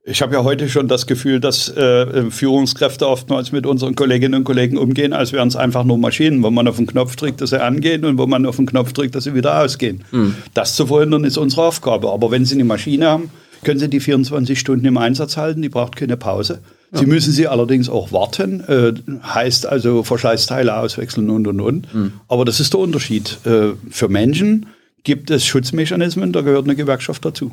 Ich 0.04 0.20
habe 0.20 0.34
ja 0.34 0.42
heute 0.42 0.68
schon 0.68 0.88
das 0.88 1.06
Gefühl, 1.06 1.38
dass 1.38 1.68
äh, 1.68 2.28
Führungskräfte 2.28 3.06
oftmals 3.06 3.52
mit 3.52 3.66
unseren 3.66 3.94
Kolleginnen 3.94 4.34
und 4.34 4.44
Kollegen 4.44 4.76
umgehen, 4.76 5.12
als 5.12 5.32
wären 5.32 5.46
es 5.46 5.54
einfach 5.54 5.84
nur 5.84 5.96
Maschinen, 5.96 6.42
wo 6.42 6.50
man 6.50 6.66
auf 6.66 6.76
den 6.76 6.88
Knopf 6.88 7.14
drückt, 7.14 7.40
dass 7.40 7.50
sie 7.50 7.62
angehen 7.62 8.04
und 8.04 8.18
wo 8.18 8.26
man 8.26 8.44
auf 8.44 8.56
den 8.56 8.66
Knopf 8.66 8.92
drückt, 8.94 9.14
dass 9.14 9.24
sie 9.24 9.34
wieder 9.34 9.60
ausgehen. 9.60 10.02
Mhm. 10.10 10.34
Das 10.54 10.74
zu 10.74 10.86
verhindern 10.88 11.22
ist 11.22 11.36
unsere 11.36 11.62
Aufgabe. 11.62 12.10
Aber 12.10 12.32
wenn 12.32 12.44
Sie 12.44 12.56
eine 12.56 12.64
Maschine 12.64 13.06
haben, 13.06 13.30
können 13.62 13.78
Sie 13.78 13.88
die 13.88 14.00
24 14.00 14.58
Stunden 14.58 14.84
im 14.86 14.96
Einsatz 14.98 15.36
halten, 15.36 15.62
die 15.62 15.68
braucht 15.68 15.94
keine 15.94 16.16
Pause. 16.16 16.58
Ja. 16.90 16.98
Sie 16.98 17.06
müssen 17.06 17.32
sie 17.32 17.46
allerdings 17.46 17.88
auch 17.88 18.10
warten, 18.10 18.60
äh, 18.62 18.92
heißt 19.22 19.66
also 19.66 20.02
Verschleißteile 20.02 20.76
auswechseln 20.76 21.30
und 21.30 21.46
und 21.46 21.60
und. 21.60 21.94
Mhm. 21.94 22.12
Aber 22.26 22.44
das 22.44 22.58
ist 22.58 22.72
der 22.72 22.80
Unterschied. 22.80 23.38
Äh, 23.44 23.74
für 23.88 24.08
Menschen 24.08 24.66
gibt 25.04 25.30
es 25.30 25.44
Schutzmechanismen, 25.46 26.32
da 26.32 26.40
gehört 26.40 26.64
eine 26.64 26.74
Gewerkschaft 26.74 27.24
dazu. 27.24 27.52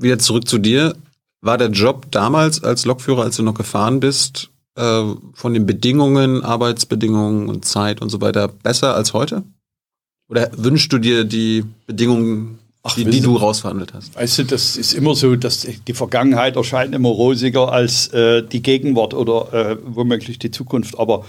Wieder 0.00 0.18
zurück 0.18 0.48
zu 0.48 0.58
dir. 0.58 0.94
War 1.40 1.56
der 1.56 1.68
Job 1.68 2.06
damals 2.10 2.62
als 2.64 2.84
Lokführer, 2.84 3.22
als 3.22 3.36
du 3.36 3.42
noch 3.42 3.54
gefahren 3.54 4.00
bist, 4.00 4.50
äh, 4.76 5.02
von 5.34 5.54
den 5.54 5.66
Bedingungen, 5.66 6.42
Arbeitsbedingungen 6.42 7.48
und 7.48 7.64
Zeit 7.64 8.02
und 8.02 8.10
so 8.10 8.20
weiter 8.20 8.48
besser 8.48 8.94
als 8.94 9.12
heute? 9.12 9.44
Oder 10.28 10.50
wünschst 10.56 10.92
du 10.92 10.98
dir 10.98 11.24
die 11.24 11.64
Bedingungen, 11.86 12.58
Ach, 12.82 12.94
die, 12.94 13.04
die 13.04 13.20
du 13.20 13.36
rausverhandelt 13.36 13.94
hast? 13.94 14.16
Weißt 14.16 14.38
du, 14.38 14.44
das 14.44 14.76
ist 14.76 14.94
immer 14.94 15.14
so, 15.14 15.36
dass 15.36 15.66
die 15.86 15.94
Vergangenheit 15.94 16.56
erscheint 16.56 16.94
immer 16.94 17.08
rosiger 17.08 17.72
als 17.72 18.08
äh, 18.08 18.42
die 18.42 18.60
Gegenwart 18.60 19.14
oder 19.14 19.52
äh, 19.52 19.76
womöglich 19.84 20.38
die 20.40 20.50
Zukunft. 20.50 20.98
Aber 20.98 21.24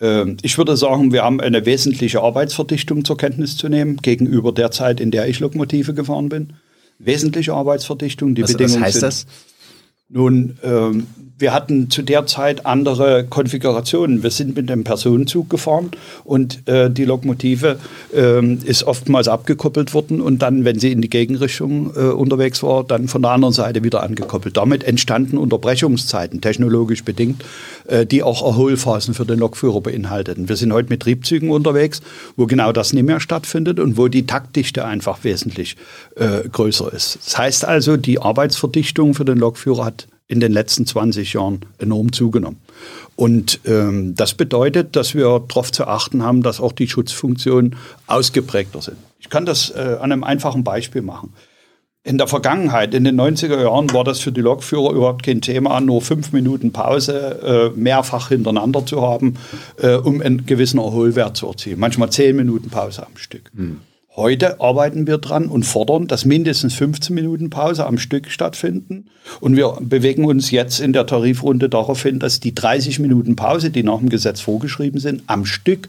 äh, 0.00 0.34
ich 0.42 0.58
würde 0.58 0.76
sagen, 0.76 1.12
wir 1.12 1.22
haben 1.22 1.40
eine 1.40 1.64
wesentliche 1.64 2.22
Arbeitsverdichtung 2.22 3.04
zur 3.04 3.16
Kenntnis 3.16 3.56
zu 3.56 3.68
nehmen 3.68 3.98
gegenüber 3.98 4.50
der 4.50 4.72
Zeit, 4.72 5.00
in 5.00 5.12
der 5.12 5.28
ich 5.28 5.38
Lokomotive 5.38 5.94
gefahren 5.94 6.28
bin 6.28 6.54
wesentliche 7.04 7.52
Arbeitsverdichtung. 7.52 8.34
Die 8.34 8.42
was, 8.42 8.52
Bedingungen 8.52 8.80
was 8.80 8.86
heißt 8.86 9.00
sind, 9.00 9.02
das? 9.02 9.26
Nun, 10.08 10.58
ähm, 10.62 11.06
wir 11.36 11.52
hatten 11.52 11.90
zu 11.90 12.02
der 12.02 12.26
Zeit 12.26 12.64
andere 12.64 13.24
Konfigurationen. 13.24 14.22
Wir 14.22 14.30
sind 14.30 14.56
mit 14.56 14.68
dem 14.68 14.84
Personenzug 14.84 15.50
gefahren 15.50 15.90
und 16.22 16.66
äh, 16.68 16.90
die 16.90 17.04
Lokomotive 17.04 17.78
äh, 18.14 18.54
ist 18.64 18.84
oftmals 18.84 19.26
abgekoppelt 19.26 19.94
worden 19.94 20.20
und 20.20 20.42
dann, 20.42 20.64
wenn 20.64 20.78
sie 20.78 20.92
in 20.92 21.02
die 21.02 21.10
Gegenrichtung 21.10 21.92
äh, 21.96 22.00
unterwegs 22.00 22.62
war, 22.62 22.84
dann 22.84 23.08
von 23.08 23.22
der 23.22 23.32
anderen 23.32 23.52
Seite 23.52 23.82
wieder 23.82 24.02
angekoppelt. 24.02 24.56
Damit 24.56 24.84
entstanden 24.84 25.36
Unterbrechungszeiten, 25.36 26.40
technologisch 26.40 27.02
bedingt, 27.04 27.44
äh, 27.88 28.06
die 28.06 28.22
auch 28.22 28.44
Erholphasen 28.44 29.14
für 29.14 29.26
den 29.26 29.40
Lokführer 29.40 29.80
beinhalteten. 29.80 30.48
Wir 30.48 30.56
sind 30.56 30.72
heute 30.72 30.90
mit 30.90 31.00
Triebzügen 31.00 31.50
unterwegs, 31.50 32.00
wo 32.36 32.46
genau 32.46 32.70
das 32.70 32.92
nicht 32.92 33.04
mehr 33.04 33.18
stattfindet 33.18 33.80
und 33.80 33.98
wo 33.98 34.06
die 34.06 34.26
Taktdichte 34.26 34.84
einfach 34.84 35.24
wesentlich 35.24 35.76
äh, 36.14 36.48
größer 36.48 36.92
ist. 36.92 37.18
Das 37.24 37.38
heißt 37.38 37.64
also, 37.64 37.96
die 37.96 38.20
Arbeitsverdichtung 38.20 39.14
für 39.14 39.24
den 39.24 39.38
Lokführer 39.38 39.84
hat 39.84 40.06
in 40.26 40.40
den 40.40 40.52
letzten 40.52 40.86
20 40.86 41.34
Jahren 41.34 41.60
enorm 41.78 42.12
zugenommen. 42.12 42.58
Und 43.16 43.60
ähm, 43.66 44.14
das 44.14 44.34
bedeutet, 44.34 44.96
dass 44.96 45.14
wir 45.14 45.44
darauf 45.46 45.70
zu 45.70 45.86
achten 45.86 46.22
haben, 46.22 46.42
dass 46.42 46.60
auch 46.60 46.72
die 46.72 46.88
Schutzfunktionen 46.88 47.76
ausgeprägter 48.06 48.80
sind. 48.80 48.96
Ich 49.20 49.28
kann 49.28 49.46
das 49.46 49.70
äh, 49.70 49.98
an 50.00 50.12
einem 50.12 50.24
einfachen 50.24 50.64
Beispiel 50.64 51.02
machen. 51.02 51.32
In 52.06 52.18
der 52.18 52.26
Vergangenheit, 52.26 52.92
in 52.92 53.04
den 53.04 53.18
90er 53.18 53.62
Jahren, 53.62 53.90
war 53.94 54.04
das 54.04 54.20
für 54.20 54.32
die 54.32 54.42
Lokführer 54.42 54.92
überhaupt 54.92 55.22
kein 55.22 55.40
Thema, 55.40 55.80
nur 55.80 56.02
fünf 56.02 56.32
Minuten 56.32 56.72
Pause 56.72 57.72
äh, 57.74 57.78
mehrfach 57.78 58.28
hintereinander 58.28 58.84
zu 58.84 59.00
haben, 59.00 59.36
äh, 59.80 59.94
um 59.94 60.20
einen 60.20 60.44
gewissen 60.44 60.78
Erholwert 60.78 61.36
zu 61.36 61.46
erzielen. 61.46 61.78
Manchmal 61.78 62.10
zehn 62.10 62.36
Minuten 62.36 62.68
Pause 62.68 63.06
am 63.06 63.16
Stück. 63.16 63.50
Mhm. 63.54 63.80
Heute 64.16 64.60
arbeiten 64.60 65.08
wir 65.08 65.18
dran 65.18 65.46
und 65.46 65.64
fordern, 65.64 66.06
dass 66.06 66.24
mindestens 66.24 66.74
15 66.74 67.12
Minuten 67.12 67.50
Pause 67.50 67.84
am 67.84 67.98
Stück 67.98 68.30
stattfinden. 68.30 69.06
Und 69.40 69.56
wir 69.56 69.76
bewegen 69.80 70.24
uns 70.24 70.52
jetzt 70.52 70.78
in 70.78 70.92
der 70.92 71.06
Tarifrunde 71.06 71.68
darauf 71.68 72.04
hin, 72.04 72.20
dass 72.20 72.38
die 72.38 72.54
30 72.54 73.00
Minuten 73.00 73.34
Pause, 73.34 73.70
die 73.70 73.82
nach 73.82 73.98
dem 73.98 74.10
Gesetz 74.10 74.40
vorgeschrieben 74.40 75.00
sind, 75.00 75.24
am 75.26 75.44
Stück 75.44 75.88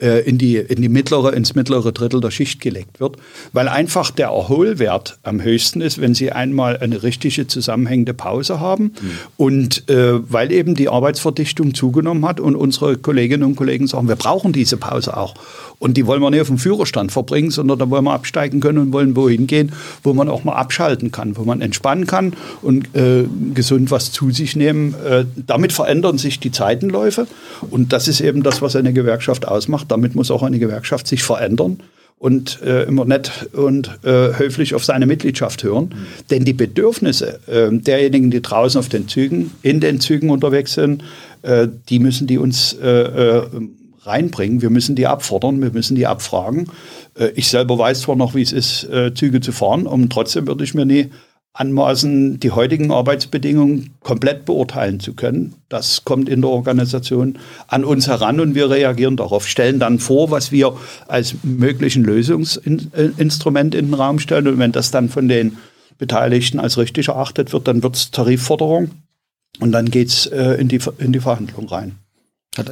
äh, 0.00 0.20
in 0.20 0.38
die, 0.38 0.56
in 0.56 0.80
die 0.80 0.88
mittlere, 0.88 1.32
ins 1.32 1.54
mittlere 1.54 1.92
Drittel 1.92 2.20
der 2.20 2.30
Schicht 2.30 2.60
gelegt 2.60 3.00
wird, 3.00 3.16
weil 3.52 3.68
einfach 3.68 4.10
der 4.10 4.28
Erholwert 4.28 5.18
am 5.22 5.42
höchsten 5.42 5.80
ist, 5.80 6.00
wenn 6.00 6.14
Sie 6.14 6.30
einmal 6.30 6.78
eine 6.78 7.02
richtige 7.02 7.46
zusammenhängende 7.46 8.14
Pause 8.14 8.60
haben 8.60 8.84
mhm. 8.84 9.10
und 9.36 9.88
äh, 9.88 10.30
weil 10.30 10.52
eben 10.52 10.74
die 10.74 10.88
Arbeitsverdichtung 10.88 11.74
zugenommen 11.74 12.24
hat 12.26 12.38
und 12.40 12.54
unsere 12.54 12.96
Kolleginnen 12.96 13.42
und 13.42 13.56
Kollegen 13.56 13.86
sagen, 13.86 14.08
wir 14.08 14.16
brauchen 14.16 14.52
diese 14.52 14.76
Pause 14.76 15.16
auch. 15.16 15.34
Und 15.80 15.96
die 15.96 16.06
wollen 16.06 16.20
wir 16.20 16.30
nicht 16.30 16.40
auf 16.40 16.48
dem 16.48 16.58
Führerstand 16.58 17.12
verbringen, 17.12 17.50
sondern 17.50 17.78
da 17.78 17.88
wollen 17.88 18.04
wir 18.04 18.12
absteigen 18.12 18.60
können 18.60 18.78
und 18.78 18.92
wollen 18.92 19.14
wohin 19.14 19.46
gehen, 19.46 19.72
wo 20.02 20.12
man 20.12 20.28
auch 20.28 20.42
mal 20.42 20.54
abschalten 20.54 21.12
kann, 21.12 21.36
wo 21.36 21.42
man 21.42 21.60
entspannen 21.60 22.06
kann 22.06 22.34
und 22.62 22.94
äh, 22.96 23.24
gesund 23.54 23.90
was 23.90 24.10
zu 24.10 24.30
sich 24.30 24.56
nehmen. 24.56 24.94
Äh, 25.04 25.24
damit 25.46 25.72
verändern 25.72 26.18
sich 26.18 26.40
die 26.40 26.50
Zeitenläufe 26.50 27.26
und 27.70 27.92
das 27.92 28.08
ist 28.08 28.20
eben 28.20 28.42
das, 28.42 28.60
was 28.60 28.74
eine 28.76 28.92
Gewerkschaft 28.92 29.46
ausmacht. 29.46 29.87
Damit 29.88 30.14
muss 30.14 30.30
auch 30.30 30.42
eine 30.42 30.58
Gewerkschaft 30.58 31.06
sich 31.06 31.22
verändern 31.22 31.82
und 32.18 32.60
äh, 32.62 32.84
immer 32.84 33.04
nett 33.04 33.48
und 33.52 33.98
äh, 34.02 34.36
höflich 34.36 34.74
auf 34.74 34.84
seine 34.84 35.06
Mitgliedschaft 35.06 35.62
hören. 35.62 35.84
Mhm. 35.84 36.06
Denn 36.30 36.44
die 36.44 36.52
Bedürfnisse 36.52 37.40
äh, 37.46 37.70
derjenigen, 37.70 38.30
die 38.30 38.42
draußen 38.42 38.78
auf 38.78 38.88
den 38.88 39.08
Zügen, 39.08 39.52
in 39.62 39.80
den 39.80 40.00
Zügen 40.00 40.30
unterwegs 40.30 40.74
sind, 40.74 41.04
äh, 41.42 41.68
die 41.88 42.00
müssen 42.00 42.26
die 42.26 42.38
uns 42.38 42.72
äh, 42.72 42.88
äh, 42.88 43.42
reinbringen. 44.02 44.62
Wir 44.62 44.70
müssen 44.70 44.96
die 44.96 45.06
abfordern, 45.06 45.62
wir 45.62 45.70
müssen 45.70 45.94
die 45.94 46.06
abfragen. 46.06 46.70
ich 47.34 47.48
selber 47.48 47.78
weiß 47.78 48.02
zwar 48.02 48.16
noch, 48.16 48.34
wie 48.34 48.40
es 48.40 48.52
ist, 48.52 48.88
Züge 49.14 49.40
zu 49.40 49.52
fahren, 49.52 49.86
und 49.86 50.10
trotzdem 50.10 50.46
würde 50.46 50.64
ich 50.64 50.72
mir 50.72 50.86
nie 50.86 51.10
anmaßen, 51.52 52.38
die 52.38 52.52
heutigen 52.52 52.92
Arbeitsbedingungen 52.92 53.90
komplett 54.00 54.44
beurteilen 54.44 55.00
zu 55.00 55.14
können. 55.14 55.54
Das 55.68 56.04
kommt 56.04 56.28
in 56.28 56.40
der 56.42 56.50
Organisation 56.50 57.38
an 57.66 57.84
uns 57.84 58.06
heran 58.06 58.38
und 58.38 58.54
wir 58.54 58.70
reagieren 58.70 59.16
darauf, 59.16 59.46
stellen 59.46 59.80
dann 59.80 59.98
vor, 59.98 60.30
was 60.30 60.52
wir 60.52 60.74
als 61.08 61.34
möglichen 61.42 62.04
Lösungsinstrument 62.04 63.74
in 63.74 63.86
den 63.86 63.94
Raum 63.94 64.20
stellen. 64.20 64.46
Und 64.46 64.58
wenn 64.58 64.72
das 64.72 64.92
dann 64.92 65.08
von 65.08 65.26
den 65.26 65.58
Beteiligten 65.98 66.60
als 66.60 66.78
richtig 66.78 67.08
erachtet 67.08 67.52
wird, 67.52 67.66
dann 67.66 67.82
wird 67.82 67.96
es 67.96 68.10
Tarifforderung 68.12 68.90
und 69.58 69.72
dann 69.72 69.90
geht 69.90 70.08
es 70.08 70.26
äh, 70.26 70.52
in, 70.60 70.68
die, 70.68 70.80
in 70.98 71.12
die 71.12 71.20
Verhandlung 71.20 71.68
rein. 71.68 71.96
Hat 72.56 72.70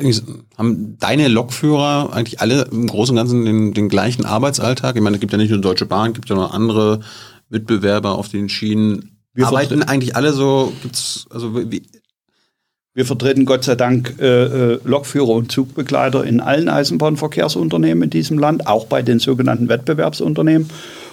haben 0.58 0.96
deine 0.98 1.28
Lokführer 1.28 2.12
eigentlich 2.12 2.40
alle 2.40 2.62
im 2.72 2.88
Großen 2.88 3.12
und 3.12 3.16
Ganzen 3.16 3.44
den, 3.44 3.72
den 3.72 3.88
gleichen 3.88 4.24
Arbeitsalltag? 4.24 4.96
Ich 4.96 5.02
meine, 5.02 5.16
es 5.16 5.20
gibt 5.20 5.32
ja 5.32 5.38
nicht 5.38 5.50
nur 5.50 5.60
Deutsche 5.60 5.86
Bahn, 5.86 6.08
es 6.10 6.14
gibt 6.14 6.28
ja 6.28 6.34
noch 6.34 6.52
andere 6.52 7.00
Mitbewerber 7.48 8.16
auf 8.16 8.28
den 8.28 8.48
Schienen. 8.48 9.18
Wir 9.34 9.46
arbeiten 9.46 9.82
eigentlich 9.82 10.16
alle 10.16 10.32
so, 10.32 10.72
gibt's, 10.82 11.26
also 11.30 11.70
wie, 11.70 11.82
wir 12.96 13.04
vertreten 13.04 13.44
Gott 13.44 13.62
sei 13.62 13.74
Dank 13.74 14.14
äh, 14.18 14.44
äh, 14.72 14.80
Lokführer 14.84 15.28
und 15.28 15.52
Zugbegleiter 15.52 16.24
in 16.24 16.40
allen 16.40 16.70
Eisenbahnverkehrsunternehmen 16.70 18.04
in 18.04 18.10
diesem 18.10 18.38
Land, 18.38 18.66
auch 18.66 18.86
bei 18.86 19.02
den 19.02 19.18
sogenannten 19.18 19.68
Wettbewerbsunternehmen. 19.68 20.70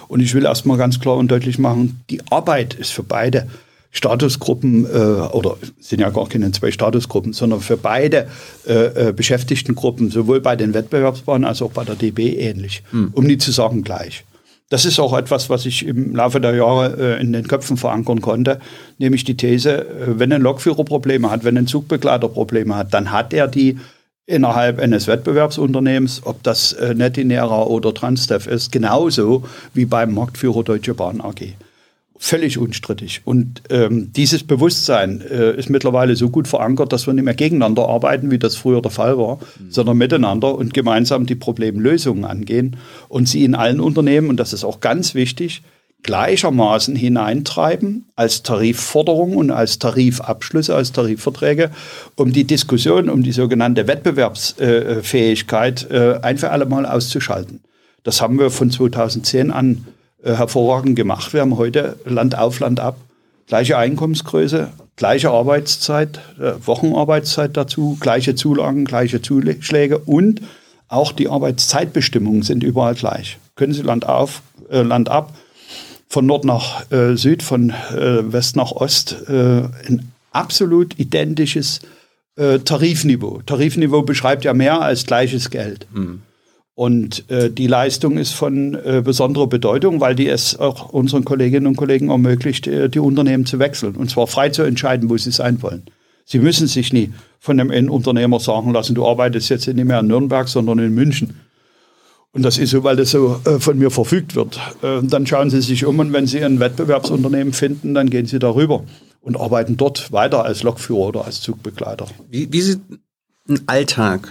Und 0.08 0.20
ich 0.20 0.34
will 0.34 0.46
erstmal 0.46 0.78
ganz 0.78 0.98
klar 0.98 1.16
und 1.16 1.30
deutlich 1.30 1.58
machen, 1.58 2.00
die 2.08 2.22
Arbeit 2.30 2.72
ist 2.72 2.90
für 2.90 3.02
beide 3.02 3.48
Statusgruppen, 3.90 4.86
äh, 4.86 4.88
oder 4.88 5.58
sind 5.78 6.00
ja 6.00 6.08
gar 6.08 6.26
keine 6.26 6.50
zwei 6.52 6.72
Statusgruppen, 6.72 7.34
sondern 7.34 7.60
für 7.60 7.76
beide 7.76 8.28
äh, 8.66 9.08
äh 9.08 9.12
Beschäftigtengruppen, 9.12 10.10
sowohl 10.10 10.40
bei 10.40 10.56
den 10.56 10.72
Wettbewerbsbahnen 10.72 11.44
als 11.46 11.60
auch 11.60 11.70
bei 11.70 11.84
der 11.84 11.94
DB 11.96 12.34
ähnlich, 12.38 12.82
hm. 12.92 13.10
um 13.12 13.24
nicht 13.24 13.42
zu 13.42 13.52
sagen 13.52 13.84
gleich. 13.84 14.24
Das 14.70 14.84
ist 14.84 14.98
auch 14.98 15.16
etwas, 15.16 15.50
was 15.50 15.66
ich 15.66 15.86
im 15.86 16.16
Laufe 16.16 16.40
der 16.40 16.54
Jahre 16.54 17.16
äh, 17.16 17.20
in 17.20 17.32
den 17.32 17.46
Köpfen 17.46 17.76
verankern 17.76 18.20
konnte, 18.20 18.60
nämlich 18.98 19.24
die 19.24 19.36
These, 19.36 19.86
äh, 19.86 20.18
wenn 20.18 20.32
ein 20.32 20.42
Lokführer 20.42 20.84
Probleme 20.84 21.30
hat, 21.30 21.44
wenn 21.44 21.58
ein 21.58 21.66
Zugbegleiter 21.66 22.28
Probleme 22.28 22.74
hat, 22.74 22.94
dann 22.94 23.12
hat 23.12 23.34
er 23.34 23.46
die 23.46 23.78
innerhalb 24.26 24.80
eines 24.80 25.06
Wettbewerbsunternehmens, 25.06 26.22
ob 26.24 26.42
das 26.42 26.72
äh, 26.72 26.94
Netinera 26.94 27.64
oder 27.64 27.92
Transdev 27.92 28.46
ist, 28.46 28.72
genauso 28.72 29.44
wie 29.74 29.84
beim 29.84 30.14
Marktführer 30.14 30.64
Deutsche 30.64 30.94
Bahn 30.94 31.20
AG 31.20 31.54
völlig 32.18 32.58
unstrittig. 32.58 33.22
Und 33.24 33.62
ähm, 33.70 34.12
dieses 34.12 34.44
Bewusstsein 34.44 35.20
äh, 35.20 35.56
ist 35.56 35.68
mittlerweile 35.68 36.16
so 36.16 36.30
gut 36.30 36.48
verankert, 36.48 36.92
dass 36.92 37.06
wir 37.06 37.14
nicht 37.14 37.24
mehr 37.24 37.34
gegeneinander 37.34 37.88
arbeiten, 37.88 38.30
wie 38.30 38.38
das 38.38 38.56
früher 38.56 38.80
der 38.80 38.90
Fall 38.90 39.18
war, 39.18 39.36
mhm. 39.36 39.70
sondern 39.70 39.98
miteinander 39.98 40.54
und 40.54 40.74
gemeinsam 40.74 41.26
die 41.26 41.34
Problemlösungen 41.34 42.24
angehen 42.24 42.76
und 43.08 43.28
sie 43.28 43.44
in 43.44 43.54
allen 43.54 43.80
Unternehmen, 43.80 44.30
und 44.30 44.38
das 44.38 44.52
ist 44.52 44.64
auch 44.64 44.80
ganz 44.80 45.14
wichtig, 45.14 45.62
gleichermaßen 46.04 46.94
hineintreiben 46.94 48.06
als 48.14 48.42
Tarifforderung 48.42 49.36
und 49.36 49.50
als 49.50 49.78
Tarifabschlüsse, 49.78 50.74
als 50.74 50.92
Tarifverträge, 50.92 51.70
um 52.14 52.32
die 52.32 52.44
Diskussion 52.44 53.08
um 53.08 53.22
die 53.22 53.32
sogenannte 53.32 53.88
Wettbewerbsfähigkeit 53.88 55.90
äh, 55.90 56.18
ein 56.22 56.38
für 56.38 56.50
alle 56.50 56.66
Mal 56.66 56.86
auszuschalten. 56.86 57.60
Das 58.04 58.20
haben 58.20 58.38
wir 58.38 58.50
von 58.50 58.70
2010 58.70 59.50
an 59.50 59.86
äh, 60.24 60.34
hervorragend 60.34 60.96
gemacht. 60.96 61.32
Wir 61.32 61.42
haben 61.42 61.56
heute 61.56 61.98
Land 62.04 62.36
auf, 62.36 62.60
Land 62.60 62.80
ab, 62.80 62.96
gleiche 63.46 63.76
Einkommensgröße, 63.76 64.70
gleiche 64.96 65.30
Arbeitszeit, 65.30 66.20
äh, 66.40 66.52
Wochenarbeitszeit 66.64 67.56
dazu, 67.56 67.96
gleiche 68.00 68.34
Zulagen, 68.34 68.84
gleiche 68.84 69.22
Zuschläge 69.22 69.98
und 69.98 70.40
auch 70.88 71.12
die 71.12 71.28
Arbeitszeitbestimmungen 71.28 72.42
sind 72.42 72.62
überall 72.62 72.94
gleich. 72.94 73.38
Können 73.56 73.72
Sie 73.72 73.82
Land 73.82 74.08
auf, 74.08 74.42
äh, 74.70 74.82
Land 74.82 75.08
ab, 75.08 75.34
von 76.08 76.26
Nord 76.26 76.44
nach 76.44 76.90
äh, 76.90 77.16
Süd, 77.16 77.42
von 77.42 77.70
äh, 77.70 78.32
West 78.32 78.56
nach 78.56 78.72
Ost, 78.72 79.16
äh, 79.28 79.62
ein 79.88 80.12
absolut 80.30 80.98
identisches 80.98 81.80
äh, 82.36 82.60
Tarifniveau. 82.60 83.42
Tarifniveau 83.44 84.02
beschreibt 84.02 84.44
ja 84.44 84.54
mehr 84.54 84.80
als 84.80 85.06
gleiches 85.06 85.50
Geld. 85.50 85.86
Mhm. 85.92 86.22
Und 86.76 87.30
äh, 87.30 87.50
die 87.50 87.68
Leistung 87.68 88.18
ist 88.18 88.32
von 88.32 88.74
äh, 88.74 89.00
besonderer 89.04 89.46
Bedeutung, 89.46 90.00
weil 90.00 90.16
die 90.16 90.28
es 90.28 90.58
auch 90.58 90.88
unseren 90.90 91.24
Kolleginnen 91.24 91.68
und 91.68 91.76
Kollegen 91.76 92.10
ermöglicht, 92.10 92.66
äh, 92.66 92.88
die 92.88 92.98
Unternehmen 92.98 93.46
zu 93.46 93.60
wechseln. 93.60 93.94
Und 93.94 94.10
zwar 94.10 94.26
frei 94.26 94.48
zu 94.48 94.62
entscheiden, 94.62 95.08
wo 95.08 95.16
sie 95.16 95.30
sein 95.30 95.62
wollen. 95.62 95.84
Sie 96.24 96.40
müssen 96.40 96.66
sich 96.66 96.92
nie 96.92 97.12
von 97.38 97.60
einem 97.60 97.90
Unternehmer 97.90 98.40
sagen 98.40 98.72
lassen, 98.72 98.94
du 98.94 99.06
arbeitest 99.06 99.50
jetzt 99.50 99.68
nicht 99.68 99.84
mehr 99.84 100.00
in 100.00 100.08
Nürnberg, 100.08 100.48
sondern 100.48 100.80
in 100.80 100.94
München. 100.94 101.38
Und 102.32 102.42
das 102.42 102.58
ist 102.58 102.70
so, 102.70 102.82
weil 102.82 102.96
das 102.96 103.12
so 103.12 103.40
äh, 103.44 103.60
von 103.60 103.78
mir 103.78 103.92
verfügt 103.92 104.34
wird. 104.34 104.58
Äh, 104.82 105.00
dann 105.02 105.26
schauen 105.28 105.50
Sie 105.50 105.60
sich 105.60 105.84
um 105.84 106.00
und 106.00 106.12
wenn 106.12 106.26
Sie 106.26 106.42
ein 106.42 106.58
Wettbewerbsunternehmen 106.58 107.52
finden, 107.52 107.94
dann 107.94 108.10
gehen 108.10 108.26
Sie 108.26 108.40
darüber 108.40 108.82
und 109.20 109.38
arbeiten 109.38 109.76
dort 109.76 110.10
weiter 110.10 110.44
als 110.44 110.64
Lokführer 110.64 111.06
oder 111.06 111.24
als 111.24 111.40
Zugbegleiter. 111.40 112.06
Wie, 112.28 112.52
wie 112.52 112.60
sieht 112.60 112.80
ein 113.48 113.60
Alltag 113.66 114.28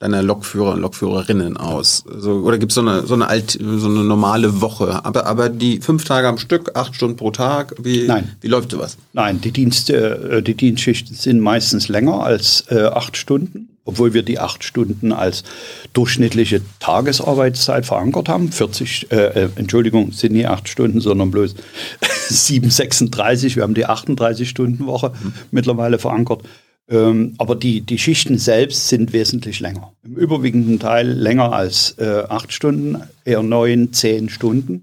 deiner 0.00 0.22
Lokführer 0.22 0.72
und 0.72 0.80
Lokführerinnen 0.80 1.56
aus? 1.56 2.04
So, 2.18 2.40
oder 2.40 2.58
gibt 2.58 2.72
so 2.72 2.86
es 2.88 3.06
so 3.08 3.14
eine 3.14 3.28
alt, 3.28 3.58
so 3.60 3.86
eine 3.86 4.02
normale 4.02 4.60
Woche? 4.60 5.04
Aber, 5.04 5.26
aber 5.26 5.50
die 5.50 5.80
fünf 5.80 6.04
Tage 6.04 6.26
am 6.26 6.38
Stück, 6.38 6.72
acht 6.74 6.94
Stunden 6.94 7.16
pro 7.16 7.30
Tag, 7.30 7.74
wie, 7.80 8.06
Nein. 8.06 8.32
wie 8.40 8.48
läuft 8.48 8.72
sowas? 8.72 8.96
Nein, 9.12 9.40
die 9.42 9.52
Dienste, 9.52 10.38
äh, 10.38 10.42
die 10.42 10.54
Dienstschichten 10.54 11.14
sind 11.14 11.40
meistens 11.40 11.88
länger 11.88 12.24
als 12.24 12.64
äh, 12.70 12.84
acht 12.84 13.18
Stunden, 13.18 13.68
obwohl 13.84 14.14
wir 14.14 14.22
die 14.22 14.38
acht 14.38 14.64
Stunden 14.64 15.12
als 15.12 15.44
durchschnittliche 15.92 16.62
Tagesarbeitszeit 16.80 17.84
verankert 17.84 18.30
haben. 18.30 18.50
40, 18.50 19.12
äh, 19.12 19.16
äh, 19.16 19.48
Entschuldigung, 19.56 20.12
sind 20.12 20.32
nie 20.32 20.46
acht 20.46 20.66
Stunden, 20.70 21.02
sondern 21.02 21.30
bloß 21.30 21.54
7,36. 22.30 23.56
Wir 23.56 23.64
haben 23.64 23.74
die 23.74 23.86
38-Stunden-Woche 23.86 25.12
mhm. 25.22 25.34
mittlerweile 25.50 25.98
verankert. 25.98 26.42
Ähm, 26.90 27.34
aber 27.38 27.54
die, 27.54 27.82
die 27.82 27.98
Schichten 27.98 28.36
selbst 28.36 28.88
sind 28.88 29.12
wesentlich 29.12 29.60
länger. 29.60 29.92
Im 30.04 30.16
überwiegenden 30.16 30.80
Teil 30.80 31.08
länger 31.08 31.52
als 31.52 31.94
äh, 31.98 32.24
acht 32.28 32.52
Stunden, 32.52 33.00
eher 33.24 33.44
neun, 33.44 33.92
zehn 33.92 34.28
Stunden. 34.28 34.82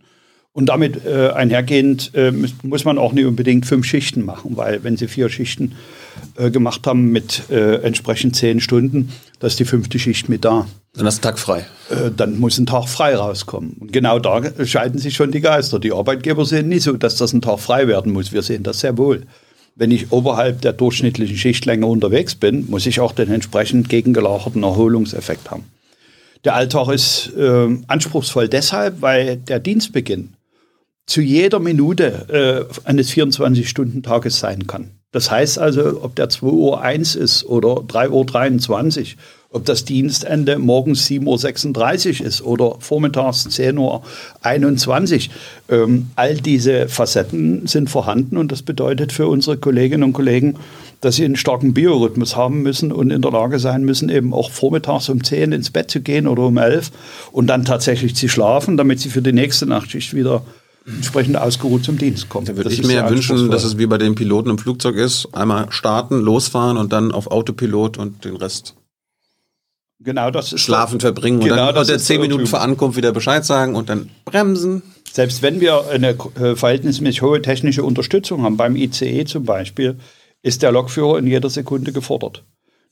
Und 0.54 0.68
damit 0.68 1.06
äh, 1.06 1.30
einhergehend 1.36 2.12
äh, 2.16 2.32
muss 2.64 2.86
man 2.86 2.98
auch 2.98 3.12
nicht 3.12 3.26
unbedingt 3.26 3.68
fünf 3.68 3.86
Schichten 3.86 4.26
machen, 4.26 4.56
weil 4.56 4.84
wenn 4.84 4.98
Sie 4.98 5.08
vier 5.08 5.30
Schichten 5.30 5.76
äh, 6.36 6.50
gemacht 6.50 6.88
haben 6.88 7.12
mit 7.12 7.44
äh, 7.52 7.76
entsprechend 7.84 8.36
zehn 8.36 8.60
Stunden, 8.60 9.12
da 9.40 9.48
ist 9.48 9.60
die 9.60 9.66
fünfte 9.66 10.00
Schicht 10.00 10.30
mit 10.30 10.46
da. 10.46 10.66
Dann 10.94 11.06
hast 11.06 11.24
du 11.24 11.28
einen 11.28 11.36
Tag 11.36 11.40
frei. 11.40 11.66
Äh, 11.92 12.10
dann 12.16 12.40
muss 12.40 12.58
ein 12.58 12.66
Tag 12.66 12.88
frei 12.88 13.16
rauskommen. 13.16 13.76
Und 13.80 13.94
genau 13.94 14.18
da 14.18 14.42
scheiden 14.66 14.98
sich 14.98 15.14
schon 15.14 15.32
die 15.32 15.42
Geister. 15.42 15.78
Die 15.78 15.92
Arbeitgeber 15.92 16.44
sehen 16.44 16.70
nicht 16.70 16.84
so, 16.84 16.94
dass 16.94 17.18
das 17.18 17.34
ein 17.34 17.42
Tag 17.42 17.60
frei 17.60 17.88
werden 17.88 18.14
muss. 18.14 18.32
Wir 18.32 18.42
sehen 18.42 18.64
das 18.64 18.80
sehr 18.80 18.98
wohl 18.98 19.28
wenn 19.78 19.92
ich 19.92 20.12
oberhalb 20.12 20.62
der 20.62 20.74
durchschnittlichen 20.74 21.38
Schichtlänge 21.38 21.86
unterwegs 21.86 22.36
bin, 22.36 22.68
muss 22.70 22.88
ich 22.88 23.00
auch 23.00 23.12
den 23.12 23.32
entsprechend 23.32 23.90
gegengelagerten 23.90 24.64
Erholungseffekt 24.64 25.52
haben. 25.52 25.66
Der 26.44 26.56
Alltag 26.56 26.90
ist 26.90 27.32
äh, 27.38 27.68
anspruchsvoll 27.88 28.50
deshalb, 28.50 29.02
weil 29.02 29.38
der 29.38 29.60
Dienstbeginn 29.60 30.34
zu 31.06 31.22
jeder 31.22 31.60
Minute 31.60 32.68
äh, 32.84 32.90
eines 32.90 33.12
24-Stunden-Tages 33.12 34.40
sein 34.40 34.68
kann. 34.68 34.92
Das 35.12 35.32
heißt 35.32 35.58
also, 35.58 36.04
ob 36.04 36.16
der 36.16 36.30
2 36.30 36.48
Uhr 36.48 36.82
1 36.82 37.16
ist 37.16 37.46
oder 37.46 37.84
3 37.88 38.10
Uhr 38.10 38.26
23 38.26 39.16
ob 39.52 39.66
das 39.66 39.86
Dienstende 39.86 40.60
morgens 40.60 41.08
7.36 41.08 42.20
Uhr 42.22 42.28
ist 42.28 42.42
oder 42.42 42.76
vormittags 42.80 43.48
10.21 43.48 45.30
Uhr. 45.70 45.84
Ähm, 45.84 46.08
all 46.16 46.36
diese 46.36 46.90
Facetten 46.90 47.66
sind 47.66 47.90
vorhanden 47.90 48.38
und 48.38 48.52
das 48.52 48.62
bedeutet 48.62 49.14
für 49.14 49.28
unsere 49.28 49.58
Kolleginnen 49.58 50.04
und 50.04 50.14
Kollegen, 50.14 50.56
dass 51.02 51.16
sie 51.16 51.26
einen 51.26 51.36
starken 51.36 51.74
Biorhythmus 51.74 52.36
haben 52.36 52.62
müssen 52.62 52.92
und 52.92 53.12
in 53.12 53.22
der 53.22 53.32
Lage 53.32 53.60
sein 53.60 53.84
müssen, 53.84 54.10
eben 54.10 54.34
auch 54.34 54.52
vormittags 54.52 55.10
um 55.10 55.24
10 55.24 55.52
ins 55.52 55.70
Bett 55.70 55.92
zu 55.92 56.02
gehen 56.02 56.28
oder 56.28 56.44
um 56.44 56.58
11 56.58 56.92
und 57.32 57.48
dann 57.48 57.66
tatsächlich 57.66 58.16
zu 58.16 58.28
schlafen, 58.28 58.78
damit 58.78 59.00
sie 59.00 59.10
für 59.10 59.22
die 59.22 59.34
nächste 59.34 59.66
Nachtschicht 59.66 60.14
wieder 60.14 60.44
entsprechend 60.86 61.38
ausgeruht 61.38 61.84
zum 61.84 61.98
Dienst 61.98 62.30
kommen. 62.30 62.48
Da 62.48 62.56
würde 62.56 62.72
ich 62.72 62.86
mir 62.86 63.10
wünschen, 63.10 63.52
dass 63.52 63.64
es 63.64 63.78
wie 63.78 63.88
bei 63.88 63.98
den 63.98 64.16
Piloten 64.16 64.50
im 64.50 64.58
Flugzeug 64.58 64.96
ist, 64.96 65.28
einmal 65.34 65.68
starten, 65.70 66.20
losfahren 66.20 66.78
und 66.78 66.94
dann 66.94 67.12
auf 67.12 67.28
Autopilot 67.28 67.98
und 67.98 68.24
den 68.24 68.38
Rest 68.38 68.76
Genau, 70.00 70.30
das 70.30 70.60
Schlafen 70.60 71.00
verbringen 71.00 71.40
genau, 71.40 71.54
und 71.54 71.58
dann 71.58 71.76
das 71.76 71.90
unter 71.90 72.00
zehn 72.00 72.22
Minuten 72.22 72.46
vor 72.46 72.62
Ankunft 72.62 72.98
wieder 72.98 73.12
Bescheid 73.12 73.44
sagen 73.44 73.76
und 73.76 73.90
dann 73.90 74.10
bremsen. 74.26 74.84
Selbst 75.12 75.42
wenn 75.42 75.60
wir 75.60 75.88
eine 75.90 76.10
äh, 76.40 76.56
verhältnismäßig 76.56 77.24
hohe 77.24 77.42
technische 77.42 77.84
Unterstützung 77.84 78.44
haben, 78.44 78.58
beim 78.58 78.76
ICE 78.76 79.26
zum 79.26 79.46
Beispiel, 79.46 79.98
ist 80.44 80.62
der 80.62 80.72
Lokführer 80.72 81.18
in 81.18 81.26
jeder 81.26 81.50
Sekunde 81.50 81.92
gefordert. 81.92 82.44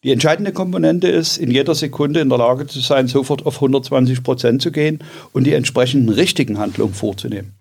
Die 0.04 0.12
entscheidende 0.12 0.52
Komponente 0.52 1.08
ist, 1.08 1.38
in 1.38 1.52
jeder 1.52 1.76
Sekunde 1.76 2.20
in 2.20 2.30
der 2.30 2.38
Lage 2.40 2.68
zu 2.68 2.80
sein, 2.80 3.08
sofort 3.08 3.46
auf 3.46 3.56
120 3.56 4.24
Prozent 4.24 4.62
zu 4.62 4.72
gehen 4.72 5.00
und 5.32 5.46
die 5.46 5.54
entsprechenden 5.54 6.10
richtigen 6.10 6.58
Handlungen 6.58 6.94
vorzunehmen. 6.94 7.54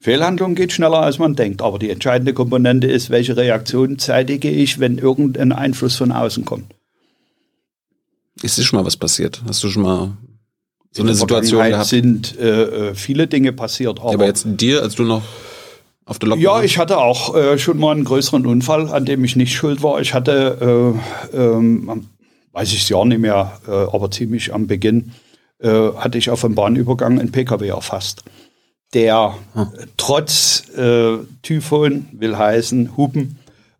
Fehlhandlung 0.00 0.54
geht 0.54 0.72
schneller, 0.72 1.02
als 1.02 1.18
man 1.18 1.34
denkt, 1.34 1.62
aber 1.62 1.78
die 1.78 1.90
entscheidende 1.90 2.34
Komponente 2.34 2.86
ist, 2.86 3.10
welche 3.10 3.36
Reaktion 3.36 3.98
zeitige 3.98 4.50
ich, 4.50 4.78
wenn 4.78 4.98
irgendein 4.98 5.52
Einfluss 5.52 5.96
von 5.96 6.12
außen 6.12 6.44
kommt. 6.44 6.74
Ist 8.42 8.58
dir 8.58 8.62
schon 8.62 8.78
mal 8.78 8.84
was 8.86 8.96
passiert? 8.96 9.42
Hast 9.48 9.62
du 9.64 9.68
schon 9.68 9.82
mal 9.82 10.16
so 10.92 11.02
In 11.02 11.08
eine 11.08 11.16
Situation 11.16 11.68
gehabt? 11.68 11.86
sind 11.88 12.38
äh, 12.38 12.88
äh, 12.90 12.94
viele 12.94 13.26
Dinge 13.26 13.52
passiert. 13.52 13.98
Aber, 14.00 14.10
Ja, 14.10 14.14
aber 14.14 14.26
jetzt 14.26 14.46
dir, 14.46 14.82
als 14.82 14.94
du 14.94 15.04
noch 15.04 15.22
auf 16.04 16.18
der 16.18 16.28
Lok 16.30 16.38
ja, 16.38 16.50
warst? 16.52 16.64
ich 16.66 16.78
hatte 16.78 16.98
auch 16.98 17.34
äh, 17.34 17.58
schon 17.58 17.78
mal 17.78 17.92
einen 17.92 18.04
größeren 18.04 18.46
Unfall, 18.46 18.90
an 18.90 19.04
dem 19.04 19.24
ich 19.24 19.36
nicht 19.36 19.54
schuld 19.54 19.82
war. 19.82 20.00
Ich 20.00 20.14
hatte, 20.14 20.94
äh, 21.32 21.36
ähm, 21.36 22.06
weiß 22.52 22.72
ich 22.72 22.82
es 22.82 22.88
ja 22.88 23.04
nicht 23.04 23.18
mehr, 23.20 23.58
äh, 23.66 23.70
aber 23.70 24.10
ziemlich 24.10 24.52
am 24.54 24.66
Beginn, 24.66 25.12
äh, 25.58 25.68
hatte 25.96 26.18
ich 26.18 26.30
auf 26.30 26.42
dem 26.42 26.54
Bahnübergang 26.54 27.18
einen 27.18 27.32
PKW 27.32 27.68
erfasst, 27.68 28.22
der 28.94 29.34
Hm. 29.54 29.68
trotz 29.96 30.62
Typhon, 31.42 32.06
will 32.12 32.36
heißen 32.36 32.96
Hupen, 32.96 33.38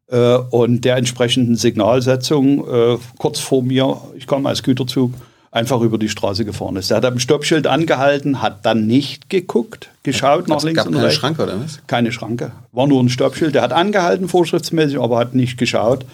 äh, 0.09 0.37
und 0.37 0.85
der 0.85 0.97
entsprechenden 0.97 1.57
Signalsetzung 1.57 2.67
äh, 2.69 2.99
kurz 3.19 3.41
vor 3.41 3.63
mir, 3.63 4.01
ich 4.17 4.27
kam 4.27 4.47
als 4.47 4.63
Güterzug, 4.63 5.13
einfach 5.51 5.81
über 5.81 5.99
die 5.99 6.09
Straße 6.09 6.45
gefahren 6.45 6.77
ist. 6.77 6.91
Der 6.91 6.99
hat 6.99 7.05
am 7.07 7.19
Stoppschild 7.19 7.67
angehalten, 7.67 8.43
hat 8.43 8.67
dann 8.67 8.87
nicht 8.87 9.31
geguckt, 9.31 9.89
geschaut 10.03 10.49
nach 10.49 10.59
Es 10.59 10.65
links 10.65 10.77
gab 10.77 10.87
und 10.87 10.95
keine 10.95 11.07
rechts. 11.07 11.19
Schranke, 11.19 11.43
oder 11.43 11.61
was? 11.61 11.81
Keine 11.87 12.13
Schranke. 12.13 12.53
War 12.73 12.87
nur 12.87 13.03
ein 13.03 13.09
Stoppschild. 13.09 13.55
Der 13.55 13.63
hat 13.63 13.73
angehalten, 13.73 14.29
vorschriftsmäßig, 14.29 15.01
aber 15.01 15.19
hat 15.19 15.35
nicht 15.35 15.57
geschaut 15.57 16.05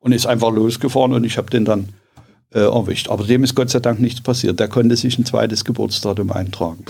und 0.00 0.12
ist 0.12 0.26
einfach 0.26 0.50
losgefahren 0.50 1.12
und 1.12 1.24
ich 1.24 1.36
habe 1.36 1.50
den 1.50 1.64
dann 1.64 1.88
äh, 2.54 2.60
erwischt. 2.60 3.08
Aber 3.08 3.24
dem 3.24 3.44
ist 3.44 3.54
Gott 3.54 3.70
sei 3.70 3.80
Dank 3.80 4.00
nichts 4.00 4.20
passiert. 4.20 4.60
Der 4.60 4.68
konnte 4.68 4.96
sich 4.96 5.18
ein 5.18 5.24
zweites 5.24 5.64
Geburtsdatum 5.64 6.30
eintragen. 6.30 6.84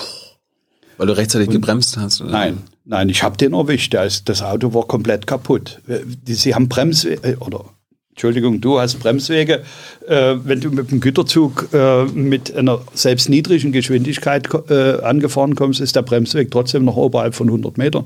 Weil 0.96 1.06
du 1.06 1.16
rechtzeitig 1.16 1.48
gebremst 1.50 1.96
hast? 1.96 2.20
Oder? 2.20 2.30
Nein, 2.30 2.58
nein, 2.84 3.08
ich 3.08 3.22
habe 3.22 3.36
den 3.36 3.54
erwischt. 3.54 3.94
Ist, 3.94 4.28
das 4.28 4.42
Auto 4.42 4.74
war 4.74 4.86
komplett 4.86 5.26
kaputt. 5.26 5.80
Äh, 5.88 6.00
Sie 6.24 6.54
haben 6.54 6.68
Bremswege, 6.68 7.38
oder 7.40 7.64
Entschuldigung, 8.10 8.60
du 8.60 8.78
hast 8.78 9.00
Bremswege. 9.00 9.62
Äh, 10.06 10.34
wenn 10.44 10.60
du 10.60 10.70
mit 10.70 10.90
dem 10.90 11.00
Güterzug 11.00 11.68
äh, 11.72 12.04
mit 12.04 12.54
einer 12.54 12.80
selbst 12.92 13.28
niedrigen 13.28 13.72
Geschwindigkeit 13.72 14.48
äh, 14.68 15.00
angefahren 15.00 15.54
kommst, 15.54 15.80
ist 15.80 15.96
der 15.96 16.02
Bremsweg 16.02 16.50
trotzdem 16.50 16.84
noch 16.84 16.96
oberhalb 16.96 17.34
von 17.34 17.48
100 17.48 17.78
Metern. 17.78 18.04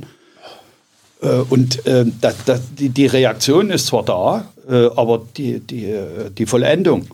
Äh, 1.22 1.28
und 1.50 1.84
äh, 1.86 2.04
da, 2.20 2.32
da, 2.44 2.58
die, 2.78 2.90
die 2.90 3.06
Reaktion 3.06 3.70
ist 3.70 3.86
zwar 3.86 4.04
da, 4.04 4.52
äh, 4.68 4.86
aber 4.96 5.26
die, 5.36 5.60
die, 5.60 5.86
äh, 5.86 6.30
die 6.30 6.46
Vollendung 6.46 7.08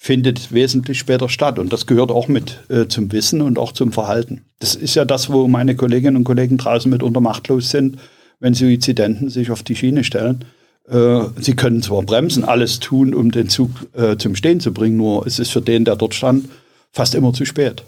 findet 0.00 0.52
wesentlich 0.52 0.98
später 0.98 1.28
statt. 1.28 1.58
Und 1.58 1.72
das 1.72 1.86
gehört 1.86 2.10
auch 2.10 2.28
mit 2.28 2.60
äh, 2.70 2.86
zum 2.86 3.10
Wissen 3.12 3.42
und 3.42 3.58
auch 3.58 3.72
zum 3.72 3.92
Verhalten. 3.92 4.44
Das 4.60 4.76
ist 4.76 4.94
ja 4.94 5.04
das, 5.04 5.30
wo 5.30 5.48
meine 5.48 5.74
Kolleginnen 5.74 6.16
und 6.16 6.24
Kollegen 6.24 6.56
draußen 6.56 6.88
mitunter 6.88 7.20
machtlos 7.20 7.70
sind, 7.70 7.98
wenn 8.38 8.54
Suizidenten 8.54 9.28
sich 9.28 9.50
auf 9.50 9.64
die 9.64 9.74
Schiene 9.74 10.04
stellen. 10.04 10.44
Äh, 10.88 11.24
sie 11.40 11.56
können 11.56 11.82
zwar 11.82 12.02
bremsen, 12.02 12.44
alles 12.44 12.78
tun, 12.78 13.12
um 13.12 13.32
den 13.32 13.48
Zug 13.48 13.70
äh, 13.92 14.16
zum 14.16 14.36
Stehen 14.36 14.60
zu 14.60 14.72
bringen, 14.72 14.96
nur 14.96 15.26
es 15.26 15.40
ist 15.40 15.50
für 15.50 15.60
den, 15.60 15.84
der 15.84 15.96
dort 15.96 16.14
stand, 16.14 16.48
fast 16.92 17.16
immer 17.16 17.32
zu 17.32 17.44
spät. 17.44 17.82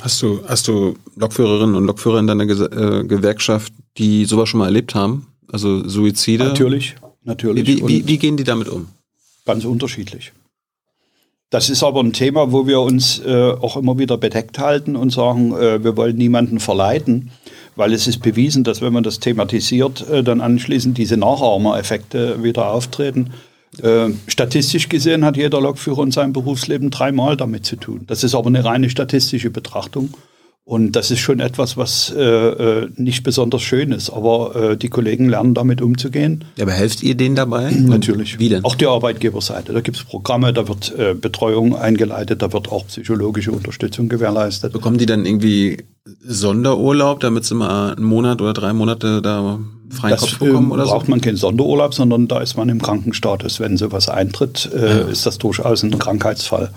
Hast 0.00 0.22
du, 0.22 0.40
hast 0.48 0.66
du 0.66 0.94
Lokführerinnen 1.16 1.74
und 1.74 1.84
Lokführer 1.84 2.20
in 2.20 2.26
deiner 2.26 2.46
Ges 2.46 2.60
äh, 2.60 3.04
Gewerkschaft, 3.04 3.72
die 3.98 4.24
sowas 4.24 4.48
schon 4.48 4.58
mal 4.58 4.66
erlebt 4.66 4.94
haben? 4.94 5.26
Also 5.52 5.86
Suizide? 5.86 6.44
Natürlich, 6.44 6.96
natürlich. 7.24 7.66
Wie, 7.66 7.86
wie, 7.86 8.06
wie 8.06 8.18
gehen 8.18 8.36
die 8.36 8.44
damit 8.44 8.68
um? 8.68 8.88
Ganz 9.44 9.64
unterschiedlich. 9.64 10.32
Das 11.50 11.70
ist 11.70 11.82
aber 11.82 12.00
ein 12.00 12.12
Thema, 12.12 12.52
wo 12.52 12.66
wir 12.66 12.80
uns 12.80 13.20
äh, 13.20 13.52
auch 13.52 13.78
immer 13.78 13.98
wieder 13.98 14.18
bedeckt 14.18 14.58
halten 14.58 14.96
und 14.96 15.10
sagen, 15.10 15.56
äh, 15.56 15.82
wir 15.82 15.96
wollen 15.96 16.16
niemanden 16.16 16.60
verleiten, 16.60 17.30
weil 17.74 17.94
es 17.94 18.06
ist 18.06 18.18
bewiesen, 18.18 18.64
dass 18.64 18.82
wenn 18.82 18.92
man 18.92 19.02
das 19.02 19.18
thematisiert, 19.18 20.06
äh, 20.10 20.22
dann 20.22 20.42
anschließend 20.42 20.98
diese 20.98 21.16
Nachahmereffekte 21.16 22.42
wieder 22.42 22.70
auftreten. 22.70 23.30
Äh, 23.82 24.10
statistisch 24.26 24.90
gesehen 24.90 25.24
hat 25.24 25.38
jeder 25.38 25.60
Lokführer 25.62 26.02
in 26.02 26.10
seinem 26.10 26.34
Berufsleben 26.34 26.90
dreimal 26.90 27.36
damit 27.38 27.64
zu 27.64 27.76
tun. 27.76 28.02
Das 28.06 28.24
ist 28.24 28.34
aber 28.34 28.48
eine 28.48 28.64
reine 28.64 28.90
statistische 28.90 29.48
Betrachtung. 29.48 30.10
Und 30.68 30.96
das 30.96 31.10
ist 31.10 31.20
schon 31.20 31.40
etwas, 31.40 31.78
was 31.78 32.12
äh, 32.14 32.22
äh, 32.22 32.88
nicht 32.96 33.22
besonders 33.22 33.62
schön 33.62 33.90
ist. 33.90 34.10
Aber 34.10 34.54
äh, 34.54 34.76
die 34.76 34.90
Kollegen 34.90 35.30
lernen 35.30 35.54
damit 35.54 35.80
umzugehen. 35.80 36.44
Ja, 36.56 36.64
aber 36.64 36.72
helft 36.72 37.02
ihr 37.02 37.14
denen 37.14 37.36
dabei? 37.36 37.70
Natürlich. 37.78 38.38
Wie 38.38 38.50
denn? 38.50 38.66
Auch 38.66 38.74
die 38.74 38.86
Arbeitgeberseite. 38.86 39.72
Da 39.72 39.80
gibt 39.80 39.96
es 39.96 40.04
Programme, 40.04 40.52
da 40.52 40.68
wird 40.68 40.94
äh, 40.98 41.14
Betreuung 41.14 41.74
eingeleitet, 41.74 42.42
da 42.42 42.52
wird 42.52 42.70
auch 42.70 42.86
psychologische 42.86 43.50
Unterstützung 43.50 44.10
gewährleistet. 44.10 44.74
Bekommen 44.74 44.98
die 44.98 45.06
dann 45.06 45.24
irgendwie 45.24 45.86
Sonderurlaub, 46.22 47.20
damit 47.20 47.46
sie 47.46 47.54
mal 47.54 47.94
einen 47.94 48.04
Monat 48.04 48.42
oder 48.42 48.52
drei 48.52 48.74
Monate 48.74 49.22
da 49.22 49.58
freien 49.88 50.10
Das 50.10 50.20
Kopf 50.20 50.38
bekommen 50.38 50.66
ähm, 50.66 50.72
oder 50.72 50.84
so? 50.84 50.90
braucht 50.90 51.08
man 51.08 51.22
keinen 51.22 51.38
Sonderurlaub, 51.38 51.94
sondern 51.94 52.28
da 52.28 52.40
ist 52.40 52.58
man 52.58 52.68
im 52.68 52.82
Krankenstatus. 52.82 53.58
Wenn 53.58 53.78
sowas 53.78 54.10
eintritt, 54.10 54.70
äh, 54.74 55.10
ist 55.10 55.24
das 55.24 55.38
durchaus 55.38 55.82
ein 55.82 55.98
Krankheitsfall. 55.98 56.72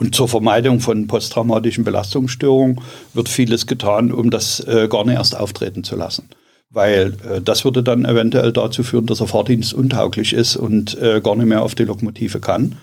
Und 0.00 0.14
zur 0.14 0.28
Vermeidung 0.28 0.80
von 0.80 1.06
posttraumatischen 1.06 1.84
Belastungsstörungen 1.84 2.80
wird 3.12 3.28
vieles 3.28 3.66
getan, 3.66 4.12
um 4.12 4.30
das 4.30 4.58
äh, 4.60 4.88
gar 4.88 5.04
nicht 5.04 5.16
erst 5.16 5.36
auftreten 5.36 5.84
zu 5.84 5.94
lassen. 5.94 6.30
Weil 6.70 7.16
äh, 7.30 7.42
das 7.42 7.66
würde 7.66 7.82
dann 7.82 8.06
eventuell 8.06 8.50
dazu 8.50 8.82
führen, 8.82 9.04
dass 9.04 9.20
er 9.20 9.26
fahrdienstuntauglich 9.26 10.32
ist 10.32 10.56
und 10.56 10.98
äh, 11.02 11.20
gar 11.22 11.36
nicht 11.36 11.48
mehr 11.48 11.60
auf 11.60 11.74
die 11.74 11.84
Lokomotive 11.84 12.40
kann. 12.40 12.76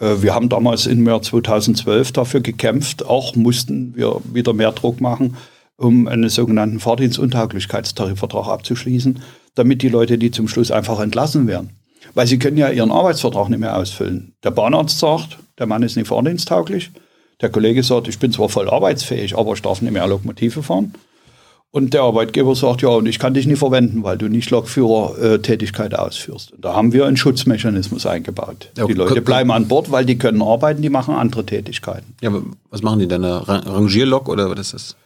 Äh, 0.00 0.16
Wir 0.20 0.34
haben 0.34 0.50
damals 0.50 0.84
im 0.84 1.06
Jahr 1.06 1.22
2012 1.22 2.12
dafür 2.12 2.40
gekämpft. 2.40 3.06
Auch 3.06 3.36
mussten 3.36 3.96
wir 3.96 4.20
wieder 4.30 4.52
mehr 4.52 4.72
Druck 4.72 5.00
machen, 5.00 5.38
um 5.78 6.08
einen 6.08 6.28
sogenannten 6.28 6.78
Fahrdienstuntauglickeitstarifvertrag 6.78 8.48
abzuschließen, 8.48 9.20
damit 9.54 9.80
die 9.80 9.88
Leute, 9.88 10.18
die 10.18 10.30
zum 10.30 10.46
Schluss 10.46 10.70
einfach 10.70 11.00
entlassen 11.00 11.46
werden. 11.46 11.79
Weil 12.14 12.26
sie 12.26 12.38
können 12.38 12.56
ja 12.56 12.70
ihren 12.70 12.90
Arbeitsvertrag 12.90 13.48
nicht 13.48 13.60
mehr 13.60 13.76
ausfüllen. 13.76 14.34
Der 14.42 14.50
Bahnarzt 14.50 14.98
sagt, 14.98 15.38
der 15.58 15.66
Mann 15.66 15.82
ist 15.82 15.96
nicht 15.96 16.08
fahrdiensttauglich. 16.08 16.90
Der 17.40 17.50
Kollege 17.50 17.82
sagt, 17.82 18.08
ich 18.08 18.18
bin 18.18 18.32
zwar 18.32 18.48
voll 18.48 18.68
arbeitsfähig, 18.68 19.36
aber 19.36 19.52
ich 19.54 19.62
darf 19.62 19.80
nicht 19.80 19.92
mehr 19.92 20.06
Lokomotive 20.06 20.62
fahren. 20.62 20.92
Und 21.72 21.94
der 21.94 22.02
Arbeitgeber 22.02 22.56
sagt, 22.56 22.82
ja, 22.82 22.88
und 22.88 23.06
ich 23.06 23.20
kann 23.20 23.32
dich 23.32 23.46
nicht 23.46 23.60
verwenden, 23.60 24.02
weil 24.02 24.18
du 24.18 24.28
nicht 24.28 24.50
Lokführertätigkeit 24.50 25.94
ausführst. 25.94 26.52
Und 26.52 26.64
da 26.64 26.74
haben 26.74 26.92
wir 26.92 27.06
einen 27.06 27.16
Schutzmechanismus 27.16 28.06
eingebaut. 28.06 28.70
Ja, 28.76 28.86
die 28.86 28.92
Leute 28.92 29.22
bleiben 29.22 29.52
an 29.52 29.68
Bord, 29.68 29.92
weil 29.92 30.04
die 30.04 30.18
können 30.18 30.42
arbeiten, 30.42 30.82
die 30.82 30.90
machen 30.90 31.14
andere 31.14 31.46
Tätigkeiten. 31.46 32.14
ja, 32.20 32.30
aber 32.30 32.42
was 32.70 32.82
machen 32.82 32.98
die 32.98 33.06
denn? 33.06 33.24
Rangierlok 33.24 34.28
oder 34.28 34.50
was 34.50 34.58
ist 34.58 34.74
das? 34.74 34.96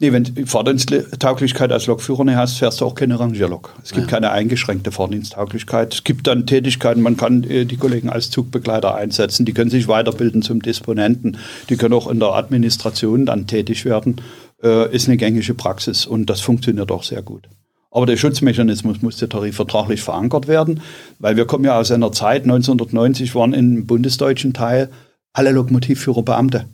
Nee, 0.00 0.12
wenn 0.12 0.22
du 0.22 0.46
Fahrdiensttauglichkeit 0.46 1.72
als 1.72 1.86
Lokführer 1.86 2.24
nicht 2.24 2.36
hast, 2.36 2.58
fährst 2.58 2.80
du 2.80 2.84
auch 2.84 2.94
keine 2.94 3.18
Rangierlok. 3.18 3.74
Es 3.82 3.92
gibt 3.92 4.06
keine 4.06 4.30
eingeschränkte 4.30 4.92
Fahrdiensttauglichkeit. 4.92 5.92
Es 5.92 6.04
gibt 6.04 6.28
dann 6.28 6.46
Tätigkeiten, 6.46 7.02
man 7.02 7.16
kann 7.16 7.42
äh, 7.42 7.64
die 7.64 7.76
Kollegen 7.76 8.08
als 8.08 8.30
Zugbegleiter 8.30 8.94
einsetzen, 8.94 9.44
die 9.44 9.52
können 9.52 9.70
sich 9.70 9.88
weiterbilden 9.88 10.42
zum 10.42 10.62
Disponenten, 10.62 11.38
die 11.68 11.76
können 11.76 11.94
auch 11.94 12.08
in 12.08 12.20
der 12.20 12.34
Administration 12.34 13.26
dann 13.26 13.48
tätig 13.48 13.84
werden. 13.84 14.20
Äh, 14.62 14.94
ist 14.94 15.08
eine 15.08 15.16
gängige 15.16 15.54
Praxis 15.54 16.06
und 16.06 16.30
das 16.30 16.40
funktioniert 16.40 16.92
auch 16.92 17.02
sehr 17.02 17.22
gut. 17.22 17.48
Aber 17.90 18.06
der 18.06 18.16
Schutzmechanismus 18.16 19.02
musste 19.02 19.28
tarifvertraglich 19.28 20.02
verankert 20.02 20.46
werden, 20.46 20.80
weil 21.18 21.36
wir 21.36 21.46
kommen 21.46 21.64
ja 21.64 21.76
aus 21.76 21.90
einer 21.90 22.12
Zeit, 22.12 22.42
1990 22.42 23.34
waren 23.34 23.52
im 23.52 23.86
bundesdeutschen 23.86 24.52
Teil 24.52 24.90
alle 25.32 25.50
Lokomotivführer 25.50 26.22
Beamte. 26.22 26.66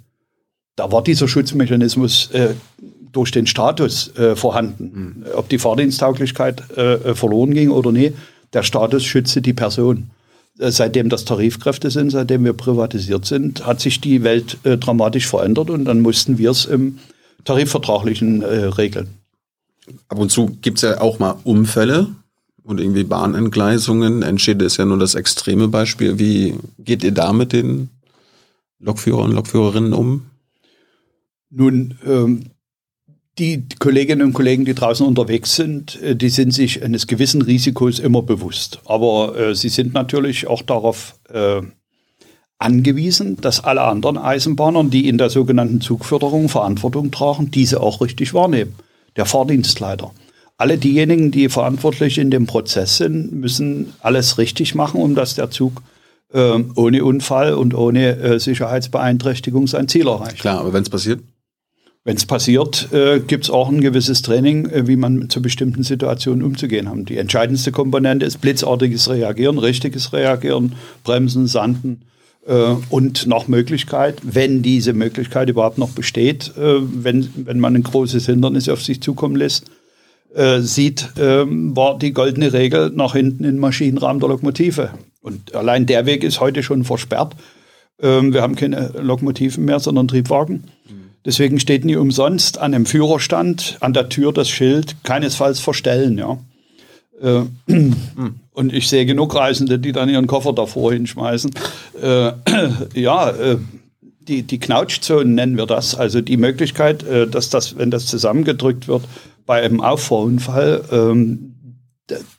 Da 0.77 0.91
war 0.91 1.03
dieser 1.03 1.29
Schutzmechanismus 1.29 2.31
äh, 2.33 2.55
durch 3.15 3.31
den 3.31 3.47
Status 3.47 4.15
äh, 4.17 4.37
vorhanden. 4.37 5.25
Ob 5.35 5.49
die 5.49 5.59
Fahrdiensttauglichkeit 5.59 6.63
äh, 6.77 6.95
äh, 6.95 7.15
verloren 7.15 7.55
ging 7.55 7.71
oder 7.71 7.93
nicht, 7.93 8.15
der 8.53 8.63
Status 8.63 9.05
schützte 9.05 9.41
die 9.41 9.53
Person. 9.53 10.11
Äh, 10.59 10.71
seitdem 10.71 11.09
das 11.09 11.25
Tarifkräfte 11.25 11.91
sind, 11.91 12.11
seitdem 12.11 12.45
wir 12.45 12.53
privatisiert 12.53 13.25
sind, 13.25 13.65
hat 13.65 13.81
sich 13.81 14.01
die 14.01 14.23
Welt 14.25 14.59
äh, 14.65 14.77
dramatisch 14.77 15.27
verändert 15.27 15.71
und 15.71 15.85
dann 15.85 16.01
mussten 16.01 16.39
wir 16.39 16.51
es 16.51 16.67
im 16.67 16.99
tarifvertraglichen 17.45 18.43
regeln. 18.43 19.09
Ab 20.09 20.19
und 20.19 20.31
zu 20.31 20.57
gibt's 20.63 20.81
ja 20.81 20.99
auch 21.03 21.19
mal 21.19 21.37
Unfälle 21.45 22.07
und 22.63 22.81
irgendwie 22.81 23.05
Bahnentgleisungen. 23.05 24.23
Entschäde 24.23 24.65
ist 24.65 24.79
ja 24.79 24.87
nur 24.87 24.99
das 24.99 25.15
extreme 25.15 25.69
Beispiel. 25.69 26.19
Wie 26.19 26.55
geht 26.79 27.05
ihr 27.05 27.13
da 27.13 27.35
mit 27.35 27.53
den 27.53 27.91
Lokführern 28.79 29.27
und 29.27 29.33
Lokführerinnen 29.33 29.93
um? 29.93 30.23
Nun, 31.51 31.99
ähm, 32.07 32.47
die 33.39 33.65
Kolleginnen 33.79 34.23
und 34.29 34.33
Kollegen, 34.33 34.65
die 34.65 34.75
draußen 34.75 35.07
unterwegs 35.07 35.57
sind, 35.57 36.01
äh, 36.03 36.17
die 36.17 36.29
sind 36.29 36.53
sich 36.53 36.83
eines 36.83 37.07
gewissen 37.07 37.43
Risikos 37.43 37.99
immer 37.99 38.23
bewusst. 38.23 38.81
Aber 38.85 39.37
äh, 39.37 39.55
sie 39.55 39.69
sind 39.69 39.95
natürlich 39.95 40.47
auch 40.47 40.63
darauf 40.63 41.17
äh, 41.33 41.63
angewiesen, 42.59 43.37
dass 43.41 43.63
alle 43.63 43.83
anderen 43.83 44.19
Eisenbahner, 44.19 44.85
die 44.85 45.09
in 45.09 45.19
der 45.19 45.31
sogenannten 45.31 45.81
Zugförderung 45.81 46.49
Verantwortung 46.49 47.11
tragen, 47.11 47.51
diese 47.51 47.81
auch 47.81 48.01
richtig 48.01 48.35
wahrnehmen. 48.35 48.75
Der 49.17 49.27
Fahrdienstleiter. 49.27 50.13
Alle 50.57 50.79
diejenigen, 50.79 51.31
die 51.31 51.49
verantwortlich 51.49 52.19
in 52.19 52.31
dem 52.31 52.47
Prozess 52.47 52.97
sind, 52.97 53.33
müssen 53.33 53.93
alles 54.01 54.39
richtig 54.39 54.75
machen, 54.75 55.01
um 55.01 55.15
dass 55.15 55.35
der 55.35 55.51
Zug 55.51 55.83
ähm, 56.33 56.73
ohne 56.77 57.05
Unfall 57.05 57.55
und 57.55 57.75
ohne 57.75 58.17
äh, 58.17 58.41
Sicherheitsbeeinträchtigung 58.41 59.67
sein 59.67 59.89
Ziel 59.89 60.07
erreicht. 60.07 60.39
Klar, 60.39 60.61
aber 60.61 60.73
wenn 60.73 60.83
es 60.83 60.91
passiert? 60.91 61.21
Wenn 62.07 62.17
es 62.17 62.27
passiert, 62.27 62.93
äh, 62.93 63.19
gibt 63.21 63.45
es 63.45 63.51
auch 63.51 63.71
ein 63.71 63.81
gewisses 63.81 64.21
Training, 64.21 64.67
äh, 64.67 64.87
wie 64.87 64.97
man 64.97 65.31
zu 65.31 65.41
bestimmten 65.41 65.83
Situationen 65.83 66.45
umzugehen 66.45 66.91
hat. 66.91 67.09
Die 67.09 67.17
entscheidendste 67.17 67.73
Komponente 67.73 68.27
ist 68.27 68.43
blitzartiges 68.43 69.09
Reagieren, 69.09 69.59
richtiges 69.59 70.13
Reagieren, 70.13 70.75
Bremsen, 71.03 71.47
Sanden 71.47 72.03
äh, 72.47 72.75
und 72.91 73.27
nach 73.27 73.49
Möglichkeit, 73.49 74.19
wenn 74.23 74.61
diese 74.61 74.93
Möglichkeit 74.93 75.49
überhaupt 75.49 75.79
noch 75.79 75.93
besteht, 75.93 76.53
äh, 76.59 76.77
wenn, 76.83 77.31
wenn 77.37 77.59
man 77.59 77.75
ein 77.75 77.83
großes 77.83 78.27
Hindernis 78.27 78.69
auf 78.69 78.83
sich 78.83 79.01
zukommen 79.01 79.37
lässt, 79.37 79.71
äh, 80.35 80.61
sieht, 80.61 81.09
ähm, 81.19 81.75
war 81.75 81.99
die 81.99 82.13
goldene 82.13 82.53
Regel 82.53 82.91
nach 82.95 83.15
hinten 83.15 83.45
im 83.45 83.57
Maschinenraum 83.57 84.21
der 84.21 84.29
Lokomotive. 84.29 84.91
Und 85.23 85.55
allein 85.55 85.87
der 85.87 86.05
Weg 86.05 86.23
ist 86.23 86.41
heute 86.41 86.63
schon 86.63 86.85
versperrt. 86.85 87.35
Ähm, 87.99 88.35
wir 88.35 88.43
haben 88.43 88.57
keine 88.57 88.93
Lokomotiven 89.01 89.65
mehr, 89.65 89.81
sondern 89.81 90.07
Triebwagen. 90.07 90.65
Deswegen 91.25 91.59
steht 91.59 91.85
nie 91.85 91.97
umsonst 91.97 92.59
an 92.59 92.73
dem 92.73 92.87
Führerstand 92.87 93.79
an 93.81 93.95
der 93.95 94.09
Tür 94.09 94.33
das 94.33 94.49
Schild 94.51 94.97
keinesfalls 95.05 95.59
verstellen. 95.59 96.19
Ja. 96.19 96.39
Äh, 97.21 97.45
und 98.53 98.73
ich 98.73 98.89
sehe 98.89 99.07
genug 99.07 99.35
Reisende, 99.35 99.79
die 99.79 99.93
dann 99.93 100.09
ihren 100.09 100.27
Koffer 100.27 100.53
davor 100.53 100.93
hinschmeißen. 100.93 101.53
Äh, 102.01 102.33
ja, 102.95 103.31
äh, 103.31 103.59
die, 104.21 104.43
die 104.43 104.59
Knautschzonen 104.59 105.35
nennen 105.35 105.57
wir 105.57 105.67
das. 105.67 105.95
Also 105.95 106.21
die 106.21 106.39
Möglichkeit, 106.39 107.05
dass 107.31 107.51
das, 107.51 107.77
wenn 107.77 107.91
das 107.91 108.07
zusammengedrückt 108.07 108.89
wird, 108.89 109.03
bei 109.45 109.63
einem 109.63 109.83
Auffahrunfall, 109.83 110.83
ähm, 110.91 111.55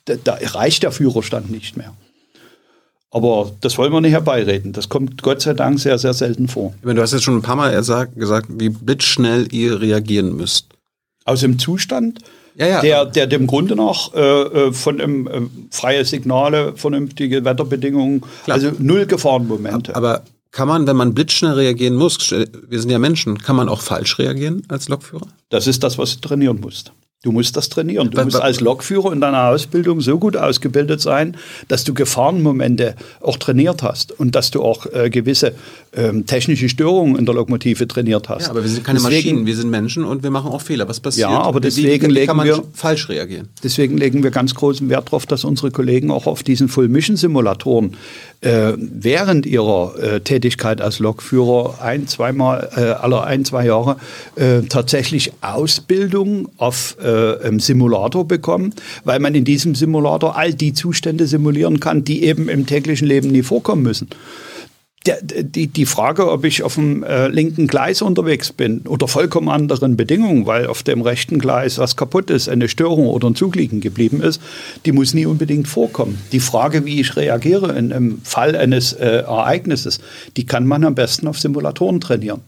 da 0.04 0.38
reicht 0.40 0.82
der 0.82 0.90
Führerstand 0.90 1.48
nicht 1.48 1.76
mehr. 1.76 1.94
Aber 3.16 3.50
das 3.62 3.78
wollen 3.78 3.94
wir 3.94 4.02
nicht 4.02 4.12
herbeireden. 4.12 4.74
Das 4.74 4.90
kommt 4.90 5.22
Gott 5.22 5.40
sei 5.40 5.54
Dank 5.54 5.80
sehr, 5.80 5.96
sehr 5.96 6.12
selten 6.12 6.48
vor. 6.48 6.74
Du 6.82 7.00
hast 7.00 7.14
jetzt 7.14 7.22
schon 7.22 7.36
ein 7.36 7.40
paar 7.40 7.56
Mal 7.56 7.70
gesagt, 7.74 8.46
wie 8.58 8.68
blitzschnell 8.68 9.48
ihr 9.52 9.80
reagieren 9.80 10.36
müsst. 10.36 10.66
Aus 11.24 11.40
dem 11.40 11.58
Zustand, 11.58 12.18
Ja, 12.56 12.66
ja. 12.66 12.80
der, 12.82 13.06
der 13.06 13.26
dem 13.26 13.46
Grunde 13.46 13.74
nach 13.74 14.12
äh, 14.12 14.20
äh, 14.20 14.72
von 14.74 15.00
einem 15.00 15.26
äh, 15.28 15.40
freie 15.70 16.04
Signale, 16.04 16.74
vernünftige 16.76 17.42
Wetterbedingungen, 17.42 18.20
Klar. 18.44 18.56
also 18.56 18.72
null 18.78 19.06
Gefahrenmomente. 19.06 19.96
Aber 19.96 20.20
kann 20.50 20.68
man, 20.68 20.86
wenn 20.86 20.96
man 20.96 21.14
blitzschnell 21.14 21.52
reagieren 21.54 21.94
muss, 21.94 22.30
wir 22.32 22.80
sind 22.80 22.90
ja 22.90 22.98
Menschen, 22.98 23.38
kann 23.38 23.56
man 23.56 23.70
auch 23.70 23.80
falsch 23.80 24.18
reagieren 24.18 24.62
als 24.68 24.90
Lokführer? 24.90 25.28
Das 25.48 25.66
ist 25.66 25.82
das, 25.82 25.96
was 25.96 26.20
du 26.20 26.28
trainieren 26.28 26.60
musst. 26.60 26.92
Du 27.26 27.32
musst 27.32 27.56
das 27.56 27.68
trainieren. 27.68 28.08
Du 28.12 28.22
musst 28.22 28.40
als 28.40 28.60
Lokführer 28.60 29.12
in 29.12 29.20
deiner 29.20 29.48
Ausbildung 29.48 30.00
so 30.00 30.16
gut 30.16 30.36
ausgebildet 30.36 31.00
sein, 31.00 31.36
dass 31.66 31.82
du 31.82 31.92
Gefahrenmomente 31.92 32.94
auch 33.20 33.36
trainiert 33.36 33.82
hast 33.82 34.12
und 34.12 34.36
dass 34.36 34.52
du 34.52 34.62
auch 34.62 34.86
äh, 34.92 35.10
gewisse 35.10 35.52
ähm, 35.92 36.24
technische 36.26 36.68
Störungen 36.68 37.16
in 37.16 37.26
der 37.26 37.34
Lokomotive 37.34 37.88
trainiert 37.88 38.28
hast. 38.28 38.44
Ja, 38.44 38.50
aber 38.50 38.62
wir 38.62 38.70
sind 38.70 38.84
keine 38.84 39.00
Deswegen- 39.00 39.16
Maschinen, 39.16 39.46
wir 39.46 39.56
sind 39.56 39.70
Menschen 39.70 40.04
und 40.04 40.22
wir 40.22 40.30
machen 40.30 40.52
auch 40.52 40.60
Fehler. 40.60 40.88
Was 40.88 41.00
passiert? 41.00 41.28
Ja, 41.28 41.40
aber 41.40 41.58
deswegen 41.58 42.04
wie, 42.04 42.06
wie 42.10 42.12
legen 42.12 42.26
kann 42.28 42.36
man 42.36 42.46
wir- 42.46 42.62
falsch 42.74 43.08
reagieren. 43.08 43.48
Deswegen 43.64 43.98
legen 43.98 44.22
wir 44.22 44.30
ganz 44.30 44.54
großen 44.54 44.88
Wert 44.88 45.08
darauf, 45.08 45.26
dass 45.26 45.42
unsere 45.42 45.72
Kollegen 45.72 46.12
auch 46.12 46.26
auf 46.28 46.44
diesen 46.44 46.68
Full-Mission-Simulatoren 46.68 47.94
äh, 48.40 48.72
während 48.76 49.46
ihrer 49.46 49.98
äh, 49.98 50.20
Tätigkeit 50.20 50.80
als 50.80 50.98
Lokführer 50.98 51.82
ein, 51.82 52.06
zweimal, 52.06 52.68
äh, 52.76 52.80
alle 52.80 53.24
ein, 53.24 53.44
zwei 53.44 53.66
Jahre 53.66 53.96
äh, 54.36 54.62
tatsächlich 54.68 55.32
Ausbildung 55.40 56.48
auf 56.56 56.96
äh, 57.02 57.46
im 57.46 57.60
Simulator 57.60 58.26
bekommen, 58.26 58.74
weil 59.04 59.20
man 59.20 59.34
in 59.34 59.44
diesem 59.44 59.74
Simulator 59.74 60.36
all 60.36 60.54
die 60.54 60.72
Zustände 60.72 61.26
simulieren 61.26 61.80
kann, 61.80 62.04
die 62.04 62.24
eben 62.24 62.48
im 62.48 62.66
täglichen 62.66 63.08
Leben 63.08 63.28
nie 63.28 63.42
vorkommen 63.42 63.82
müssen. 63.82 64.08
Die, 65.30 65.68
die 65.68 65.86
Frage, 65.86 66.30
ob 66.30 66.44
ich 66.44 66.62
auf 66.62 66.74
dem 66.74 67.02
äh, 67.04 67.28
linken 67.28 67.66
Gleis 67.66 68.02
unterwegs 68.02 68.52
bin, 68.52 68.80
unter 68.80 69.08
vollkommen 69.08 69.48
anderen 69.48 69.96
Bedingungen, 69.96 70.46
weil 70.46 70.66
auf 70.66 70.82
dem 70.82 71.00
rechten 71.00 71.38
Gleis 71.38 71.78
was 71.78 71.96
kaputt 71.96 72.30
ist, 72.30 72.48
eine 72.48 72.68
Störung 72.68 73.06
oder 73.06 73.28
ein 73.28 73.34
Zug 73.34 73.54
liegen 73.56 73.80
geblieben 73.80 74.20
ist, 74.20 74.40
die 74.84 74.92
muss 74.92 75.14
nie 75.14 75.26
unbedingt 75.26 75.68
vorkommen. 75.68 76.18
Die 76.32 76.40
Frage, 76.40 76.84
wie 76.84 77.00
ich 77.00 77.16
reagiere 77.16 77.72
in, 77.76 77.90
im 77.90 78.20
Fall 78.22 78.56
eines 78.56 78.92
äh, 78.94 79.18
Ereignisses, 79.18 80.00
die 80.36 80.46
kann 80.46 80.66
man 80.66 80.84
am 80.84 80.94
besten 80.94 81.28
auf 81.28 81.38
Simulatoren 81.38 82.00
trainieren. 82.00 82.40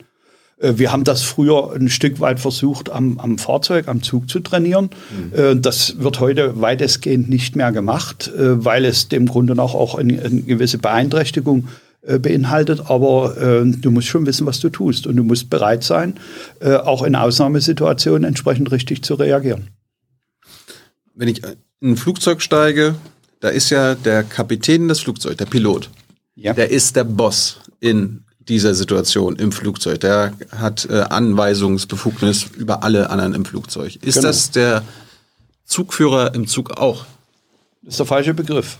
Äh, 0.60 0.74
Wir 0.76 0.90
haben 0.90 1.04
das 1.04 1.22
früher 1.22 1.72
ein 1.74 1.88
Stück 1.88 2.18
weit 2.20 2.40
versucht, 2.40 2.90
am, 2.90 3.18
am 3.18 3.38
Fahrzeug, 3.38 3.88
am 3.88 4.02
Zug 4.02 4.28
zu 4.28 4.40
trainieren. 4.40 4.90
Äh, 5.32 5.56
Das 5.56 6.00
wird 6.00 6.20
heute 6.20 6.60
weitestgehend 6.60 7.28
nicht 7.28 7.56
mehr 7.56 7.72
gemacht, 7.72 8.28
äh, 8.36 8.64
weil 8.64 8.84
es 8.84 9.08
dem 9.08 9.26
Grunde 9.26 9.54
nach 9.54 9.74
auch 9.74 9.94
eine, 9.94 10.20
eine 10.22 10.42
gewisse 10.42 10.78
Beeinträchtigung 10.78 11.68
äh, 12.02 12.18
beinhaltet. 12.18 12.82
Aber 12.90 13.36
äh, 13.36 13.64
du 13.64 13.90
musst 13.90 14.08
schon 14.08 14.26
wissen, 14.26 14.46
was 14.46 14.60
du 14.60 14.68
tust. 14.70 15.06
Und 15.06 15.16
du 15.16 15.24
musst 15.24 15.50
bereit 15.50 15.84
sein, 15.84 16.14
äh, 16.60 16.74
auch 16.74 17.02
in 17.02 17.14
Ausnahmesituationen 17.16 18.24
entsprechend 18.24 18.70
richtig 18.70 19.02
zu 19.02 19.14
reagieren. 19.14 19.68
Wenn 21.14 21.28
ich 21.28 21.42
in 21.80 21.92
ein 21.92 21.96
Flugzeug 21.96 22.40
steige, 22.42 22.94
da 23.40 23.48
ist 23.48 23.70
ja 23.70 23.94
der 23.94 24.22
Kapitän 24.24 24.88
des 24.88 25.00
Flugzeugs, 25.00 25.36
der 25.36 25.46
Pilot. 25.46 25.90
Ja. 26.34 26.52
Der 26.52 26.70
ist 26.70 26.96
der 26.96 27.04
Boss 27.04 27.60
in 27.80 28.24
dieser 28.48 28.74
Situation 28.74 29.36
im 29.36 29.52
Flugzeug. 29.52 30.00
Der 30.00 30.32
hat 30.56 30.86
äh, 30.90 31.00
Anweisungsbefugnis 31.00 32.46
über 32.56 32.82
alle 32.82 33.10
anderen 33.10 33.34
im 33.34 33.44
Flugzeug. 33.44 33.96
Ist 33.96 34.14
Genau. 34.14 34.28
das 34.28 34.50
der 34.50 34.82
Zugführer 35.64 36.34
im 36.34 36.46
Zug 36.46 36.78
auch? 36.78 37.04
Das 37.82 37.94
ist 37.94 37.98
der 38.00 38.06
falsche 38.06 38.34
Begriff. 38.34 38.78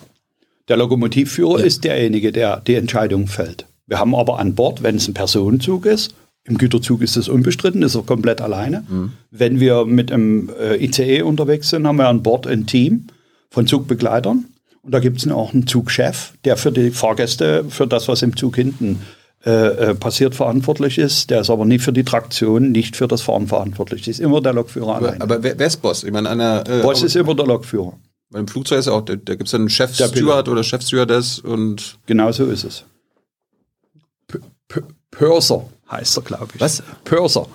Der 0.69 0.77
Lokomotivführer 0.77 1.64
ist 1.64 1.85
derjenige, 1.85 2.33
der 2.33 2.61
die 2.61 2.75
Entscheidung 2.75 3.27
fällt. 3.27 3.66
Wir 3.87 3.99
haben 3.99 4.14
aber 4.14 4.39
an 4.39 4.55
Bord, 4.55 4.83
wenn 4.83 4.97
es 4.97 5.09
ein 5.09 5.14
Personenzug 5.14 5.87
ist, 5.87 6.14
im 6.45 6.57
Güterzug 6.57 7.03
ist 7.03 7.16
es 7.16 7.29
unbestritten, 7.29 7.83
ist 7.83 7.95
er 7.95 8.03
komplett 8.03 8.41
alleine. 8.41 8.85
Wenn 9.31 9.61
wir 9.61 9.85
mit 9.85 10.11
einem 10.11 10.51
äh, 10.59 10.83
ICE 10.83 11.23
unterwegs 11.23 11.69
sind, 11.69 11.87
haben 11.87 11.97
wir 11.97 12.09
an 12.09 12.23
Bord 12.23 12.47
ein 12.47 12.66
Team 12.66 13.09
von 13.51 13.66
Zugbegleitern. 13.66 14.47
Und 14.83 14.95
da 14.95 15.01
gibt 15.01 15.19
es 15.19 15.31
auch 15.31 15.53
einen 15.53 15.66
Zugchef, 15.66 16.33
der 16.45 16.57
für 16.57 16.73
die 16.73 16.91
Fahrgäste, 16.91 17.66
für 17.69 17.87
das, 17.87 18.09
was 18.09 18.23
im 18.23 18.35
Zug 18.35 18.57
hinten 18.57 19.03
äh, 19.45 19.51
äh, 19.51 19.95
passiert, 19.95 20.35
verantwortlich 20.35 20.97
ist. 20.97 21.29
Der 21.29 21.43
ist 21.43 21.51
aber 21.51 21.66
nicht 21.66 21.85
für 21.85 21.93
die 21.93 22.05
Traktion, 22.05 22.73
nicht 22.73 22.97
für 22.97 23.09
das 23.09 23.21
Fahren 23.21 23.47
verantwortlich. 23.47 24.03
Das 24.03 24.09
ist 24.09 24.21
immer 24.21 24.41
der 24.41 24.55
Lokführer 24.55 24.97
Aber, 24.97 25.09
alleine. 25.09 25.21
aber 25.21 25.43
wer, 25.43 25.59
wer 25.59 25.66
ist 25.66 25.83
Boss? 25.83 26.03
Ich 26.03 26.12
meine, 26.12 26.31
einer, 26.31 26.64
äh, 26.66 26.81
Boss 26.81 27.03
ist 27.03 27.14
immer 27.14 27.35
der 27.35 27.47
Lokführer. 27.47 27.93
Beim 28.31 28.47
Flugzeug 28.49 28.81
ist 28.81 28.87
ja 28.87 28.93
auch, 28.93 29.03
da, 29.05 29.16
da 29.16 29.35
gibt 29.35 29.49
es 29.49 29.55
einen 29.55 29.68
Chef 29.70 29.97
Der 29.97 30.09
Pilot. 30.09 30.16
Steward 30.18 30.49
oder 30.49 30.62
Chef 30.62 30.83
Stewardess 30.83 31.39
und 31.39 31.99
Genau 32.07 32.31
so 32.33 32.47
ist 32.47 32.64
es. 32.64 32.85
P 34.26 34.39
P 34.68 34.81
Purser 35.11 35.68
heißt 35.91 36.18
er, 36.18 36.22
glaube 36.22 36.49
ich. 36.55 36.61
Was? 36.61 36.83
Purser. 37.05 37.47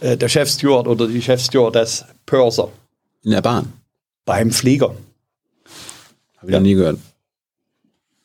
Äh, 0.00 0.16
der 0.16 0.28
Chefsteward 0.28 0.86
oder 0.88 1.06
die 1.06 1.22
Chefstewardess 1.22 2.04
Purser. 2.26 2.68
in 3.22 3.30
der 3.30 3.42
Bahn. 3.42 3.72
Beim 4.24 4.50
Flieger. 4.50 4.94
Habe 6.38 6.46
ich 6.46 6.52
noch 6.52 6.60
nie 6.60 6.74
gehört. 6.74 6.98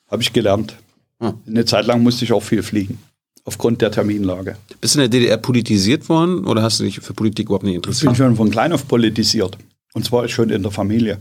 Habe 0.10 0.22
ich 0.24 0.34
gelernt. 0.34 0.76
Hm. 1.20 1.36
Eine 1.47 1.66
Zeit 1.66 1.86
lang 1.86 2.02
musste 2.04 2.26
ich 2.26 2.34
auch 2.34 2.41
viel 2.43 2.64
fliegen. 2.64 2.99
Aufgrund 3.45 3.82
der 3.82 3.91
Terminlage. 3.91 4.58
Bist 4.82 4.95
du 4.95 4.99
in 5.02 5.10
der 5.10 5.20
DDR 5.20 5.38
politisiert 5.38 6.10
worden 6.10 6.45
oder 6.45 6.62
hast 6.62 6.80
du 6.80 6.84
dich 6.84 6.99
für 6.99 7.14
Politik 7.14 7.45
überhaupt 7.47 7.64
nicht 7.64 7.76
Ich 7.76 7.82
bin 7.82 7.89
interessiert? 7.91 8.18
schon 8.18 8.36
von 8.36 8.52
klein 8.52 8.72
auf 8.74 8.88
politisiert. 8.88 9.58
Und 9.93 10.06
zwar 10.06 10.28
schon 10.28 10.49
in 10.49 10.62
der 10.64 10.72
Familie. 10.72 11.20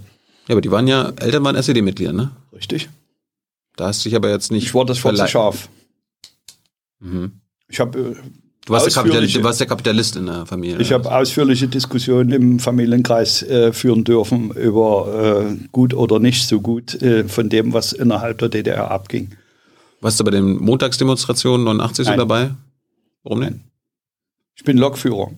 Ja, 0.51 0.55
aber 0.55 0.61
die 0.63 0.71
waren 0.73 0.89
ja, 0.89 1.13
Eltern 1.21 1.45
waren 1.45 1.55
SED-Mitglieder, 1.55 2.13
ne? 2.13 2.33
Richtig? 2.53 2.89
Da 3.77 3.87
hast 3.87 4.05
du 4.05 4.09
dich 4.09 4.17
aber 4.17 4.31
jetzt 4.31 4.51
nicht. 4.51 4.65
Ich 4.65 4.75
war 4.75 4.85
das 4.85 4.99
schwarze 4.99 5.29
Schaf. 5.29 5.69
Mhm. 6.99 7.41
Ich 7.69 7.79
habe 7.79 7.97
äh, 7.99 8.15
Du 8.67 8.73
warst, 8.75 8.87
der 8.87 8.93
Kapitalist, 8.93 9.31
ausführliche- 9.31 9.39
du 9.39 9.45
warst 9.45 9.61
der 9.61 9.67
Kapitalist 9.69 10.17
in 10.17 10.27
der 10.27 10.47
Familie. 10.47 10.81
Ich 10.81 10.93
habe 10.93 11.11
ausführliche 11.15 11.69
Diskussionen 11.69 12.33
im 12.33 12.59
Familienkreis 12.59 13.43
äh, 13.45 13.73
führen 13.73 14.03
dürfen 14.03 14.51
über 14.51 15.47
äh, 15.53 15.69
gut 15.71 15.95
oder 15.95 16.19
nicht 16.19 16.47
so 16.49 16.61
gut 16.61 17.01
äh, 17.01 17.29
von 17.29 17.49
dem, 17.49 17.73
was 17.73 17.93
innerhalb 17.93 18.39
der 18.39 18.49
DDR 18.49 18.91
abging. 18.91 19.31
Warst 20.01 20.19
du 20.19 20.25
bei 20.25 20.33
den 20.33 20.57
Montagsdemonstrationen 20.57 21.63
89 21.65 22.05
so 22.07 22.11
Nein. 22.11 22.19
dabei? 22.19 22.51
Warum 23.23 23.39
nicht? 23.41 23.55
Ich 24.57 24.65
bin 24.65 24.77
Lokführer. 24.79 25.31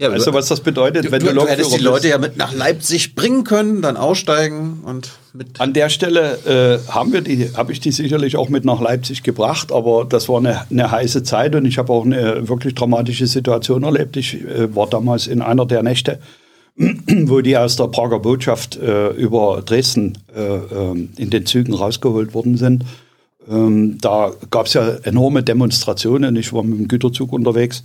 Ja, 0.00 0.10
Weißt 0.10 0.26
du, 0.26 0.32
was 0.32 0.48
das 0.48 0.60
bedeutet, 0.60 1.04
du, 1.04 1.12
wenn 1.12 1.20
du, 1.20 1.26
du, 1.26 1.34
Lokführer 1.34 1.58
hättest 1.58 1.76
die? 1.76 1.82
Leute 1.82 2.08
ja 2.08 2.16
mit 2.16 2.38
nach 2.38 2.54
Leipzig 2.54 3.14
bringen 3.14 3.44
können, 3.44 3.82
dann 3.82 3.98
aussteigen 3.98 4.80
und 4.86 5.10
mit. 5.34 5.60
An 5.60 5.74
der 5.74 5.90
Stelle 5.90 6.38
äh, 6.46 6.90
haben 6.90 7.12
wir 7.12 7.20
die, 7.20 7.50
habe 7.54 7.70
ich 7.72 7.80
die 7.80 7.92
sicherlich 7.92 8.38
auch 8.38 8.48
mit 8.48 8.64
nach 8.64 8.80
Leipzig 8.80 9.22
gebracht, 9.22 9.72
aber 9.72 10.06
das 10.08 10.26
war 10.30 10.38
eine, 10.38 10.62
eine 10.70 10.90
heiße 10.90 11.22
Zeit 11.22 11.54
und 11.54 11.66
ich 11.66 11.76
habe 11.76 11.92
auch 11.92 12.06
eine 12.06 12.48
wirklich 12.48 12.74
dramatische 12.74 13.26
Situation 13.26 13.82
erlebt. 13.82 14.16
Ich 14.16 14.42
äh, 14.42 14.74
war 14.74 14.86
damals 14.86 15.26
in 15.26 15.42
einer 15.42 15.66
der 15.66 15.82
Nächte, 15.82 16.18
wo 16.76 17.42
die 17.42 17.58
aus 17.58 17.76
der 17.76 17.88
Prager 17.88 18.20
Botschaft 18.20 18.76
äh, 18.76 19.10
über 19.10 19.60
Dresden 19.62 20.16
äh, 20.34 20.40
ähm, 20.40 21.10
in 21.18 21.28
den 21.28 21.44
Zügen 21.44 21.74
rausgeholt 21.74 22.32
worden 22.32 22.56
sind. 22.56 22.86
Ähm, 23.50 23.98
da 24.00 24.32
gab 24.50 24.64
es 24.64 24.72
ja 24.72 24.96
enorme 25.02 25.42
Demonstrationen. 25.42 26.36
Ich 26.36 26.54
war 26.54 26.62
mit 26.62 26.78
dem 26.78 26.88
Güterzug 26.88 27.34
unterwegs. 27.34 27.84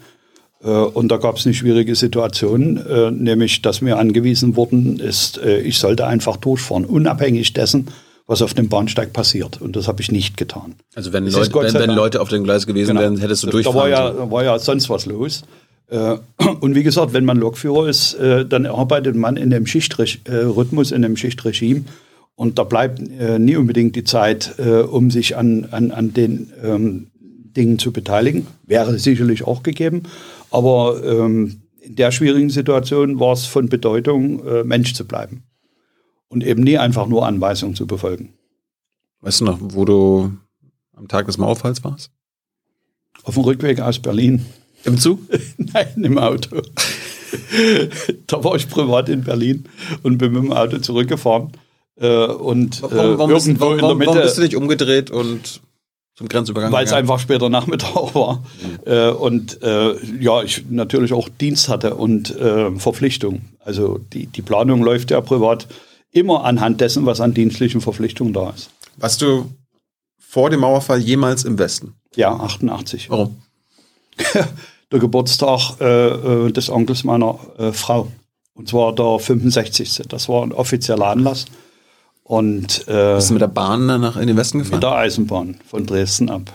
Äh, 0.65 0.69
Und 0.69 1.09
da 1.09 1.17
gab 1.17 1.37
es 1.37 1.45
eine 1.45 1.53
schwierige 1.53 1.95
Situation, 1.95 2.77
äh, 2.77 3.11
nämlich 3.11 3.61
dass 3.61 3.81
mir 3.81 3.97
angewiesen 3.97 4.55
worden 4.55 4.99
ist, 4.99 5.37
äh, 5.37 5.59
ich 5.59 5.77
sollte 5.77 6.07
einfach 6.07 6.37
durchfahren, 6.37 6.85
unabhängig 6.85 7.53
dessen, 7.53 7.87
was 8.27 8.41
auf 8.41 8.55
dem 8.55 8.69
Bahnsteig 8.69 9.13
passiert. 9.13 9.61
Und 9.61 9.75
das 9.75 9.87
habe 9.87 10.01
ich 10.01 10.11
nicht 10.11 10.35
getan. 10.35 10.73
Also 10.95 11.13
wenn, 11.13 11.27
Leute, 11.27 11.53
wenn, 11.53 11.73
wenn 11.75 11.89
Leute 11.91 12.19
auf 12.21 12.29
dem 12.29 12.43
Gleis 12.43 12.65
gewesen 12.65 12.89
Genau. 12.89 13.01
wären, 13.01 13.17
hättest 13.17 13.43
du 13.43 13.47
da 13.47 13.51
durchfahren 13.51 13.77
war 13.77 13.89
ja, 13.89 14.09
da 14.09 14.31
war 14.31 14.43
ja 14.43 14.57
sonst 14.57 14.89
was 14.89 15.05
los. 15.05 15.43
Und 16.61 16.73
wie 16.73 16.81
gesagt, 16.81 17.13
wenn 17.13 17.25
man 17.25 17.37
Lokführer 17.37 17.87
ist, 17.87 18.17
dann 18.49 18.65
arbeitet 18.65 19.15
man 19.15 19.37
in 19.37 19.51
dem 19.51 19.67
Schichtrhythmus, 19.67 20.91
in 20.91 21.03
dem 21.03 21.15
Schichtregime. 21.15 21.83
Und 22.33 22.57
da 22.57 22.63
bleibt 22.63 22.99
nie 23.37 23.55
unbedingt 23.55 23.95
die 23.95 24.03
Zeit, 24.03 24.55
um 24.57 25.11
sich 25.11 25.37
an, 25.37 25.67
an, 25.69 25.91
an 25.91 26.11
den 26.15 26.51
ähm, 26.63 27.07
Dingen 27.55 27.77
zu 27.77 27.91
beteiligen. 27.91 28.47
Wäre 28.65 28.97
sicherlich 28.97 29.43
auch 29.45 29.61
gegeben. 29.61 30.03
Aber 30.51 31.03
ähm, 31.03 31.61
in 31.79 31.95
der 31.95 32.11
schwierigen 32.11 32.49
Situation 32.49 33.19
war 33.19 33.33
es 33.33 33.45
von 33.45 33.69
Bedeutung, 33.69 34.45
äh, 34.45 34.63
Mensch 34.63 34.93
zu 34.93 35.05
bleiben. 35.05 35.43
Und 36.27 36.43
eben 36.43 36.63
nie 36.63 36.77
einfach 36.77 37.07
nur 37.07 37.25
Anweisungen 37.25 37.75
zu 37.75 37.85
befolgen. 37.85 38.33
Weißt 39.21 39.41
du 39.41 39.45
noch, 39.45 39.59
wo 39.61 39.85
du 39.85 40.31
am 40.93 41.07
Tag 41.07 41.27
des 41.27 41.37
Mauerfalls 41.37 41.83
warst? 41.83 42.11
Auf 43.23 43.35
dem 43.35 43.43
Rückweg 43.43 43.79
aus 43.79 43.99
Berlin. 43.99 44.45
Im 44.83 44.97
Zug? 44.97 45.19
Nein, 45.57 46.03
im 46.03 46.17
Auto. 46.17 46.61
da 48.27 48.43
war 48.43 48.55
ich 48.55 48.69
privat 48.69 49.09
in 49.09 49.23
Berlin 49.23 49.65
und 50.03 50.17
bin 50.17 50.33
mit 50.33 50.43
dem 50.43 50.53
Auto 50.53 50.77
zurückgefahren. 50.79 51.51
Äh, 51.97 52.25
und 52.25 52.81
Warum, 52.81 53.17
warum, 53.17 53.31
äh, 53.31 53.33
bist, 53.33 53.47
irgendwo 53.47 53.65
warum, 53.65 53.73
in 53.73 53.79
der 53.79 53.87
warum, 53.87 53.99
warum 53.99 54.21
bist 54.21 54.37
du 54.37 54.41
Mitte, 54.41 54.41
nicht 54.41 54.55
umgedreht 54.55 55.11
und 55.11 55.61
zum 56.15 56.29
Grenzübergang 56.29 56.71
weil 56.71 56.85
es 56.85 56.93
einfach 56.93 57.19
später 57.19 57.49
Nachmittag 57.49 57.93
war. 58.15 58.43
Äh, 58.85 59.09
und 59.09 59.61
äh, 59.61 59.95
ja, 60.19 60.41
ich 60.43 60.63
natürlich 60.69 61.13
auch 61.13 61.29
Dienst 61.29 61.67
hatte 61.69 61.95
und 61.95 62.35
äh, 62.37 62.71
Verpflichtung. 62.77 63.41
Also 63.59 63.99
die, 64.13 64.27
die 64.27 64.41
Planung 64.41 64.81
läuft 64.81 65.11
ja 65.11 65.19
privat 65.21 65.67
immer 66.11 66.45
anhand 66.45 66.79
dessen, 66.79 67.05
was 67.05 67.19
an 67.19 67.33
dienstlichen 67.33 67.81
Verpflichtungen 67.81 68.31
da 68.31 68.51
ist. 68.51 68.69
Warst 68.95 69.21
du 69.21 69.51
vor 70.17 70.49
dem 70.49 70.61
Mauerfall 70.61 70.99
jemals 70.99 71.43
im 71.43 71.59
Westen? 71.59 71.95
Ja, 72.15 72.33
88. 72.33 73.09
Warum? 73.09 73.41
der 74.91 74.99
Geburtstag 74.99 75.81
äh, 75.81 76.07
äh, 76.07 76.51
des 76.51 76.69
Onkels 76.69 77.03
meiner 77.03 77.37
äh, 77.57 77.73
Frau. 77.73 78.07
Und 78.53 78.69
zwar 78.69 78.95
der 78.95 79.19
65. 79.19 80.03
Das 80.07 80.29
war 80.29 80.43
ein 80.43 80.53
offizieller 80.53 81.07
Anlass. 81.07 81.45
Und 82.27 82.87
äh, 82.87 83.15
Bist 83.15 83.29
du 83.29 83.33
mit 83.33 83.41
der 83.41 83.47
Bahn 83.47 83.87
danach 83.87 84.17
in 84.17 84.25
den 84.25 84.35
Westen 84.35 84.57
gefahren? 84.57 84.77
mit 84.77 84.83
der 84.83 84.93
Eisenbahn 84.93 85.57
von 85.67 85.85
Dresden 85.85 86.29
ab. 86.31 86.51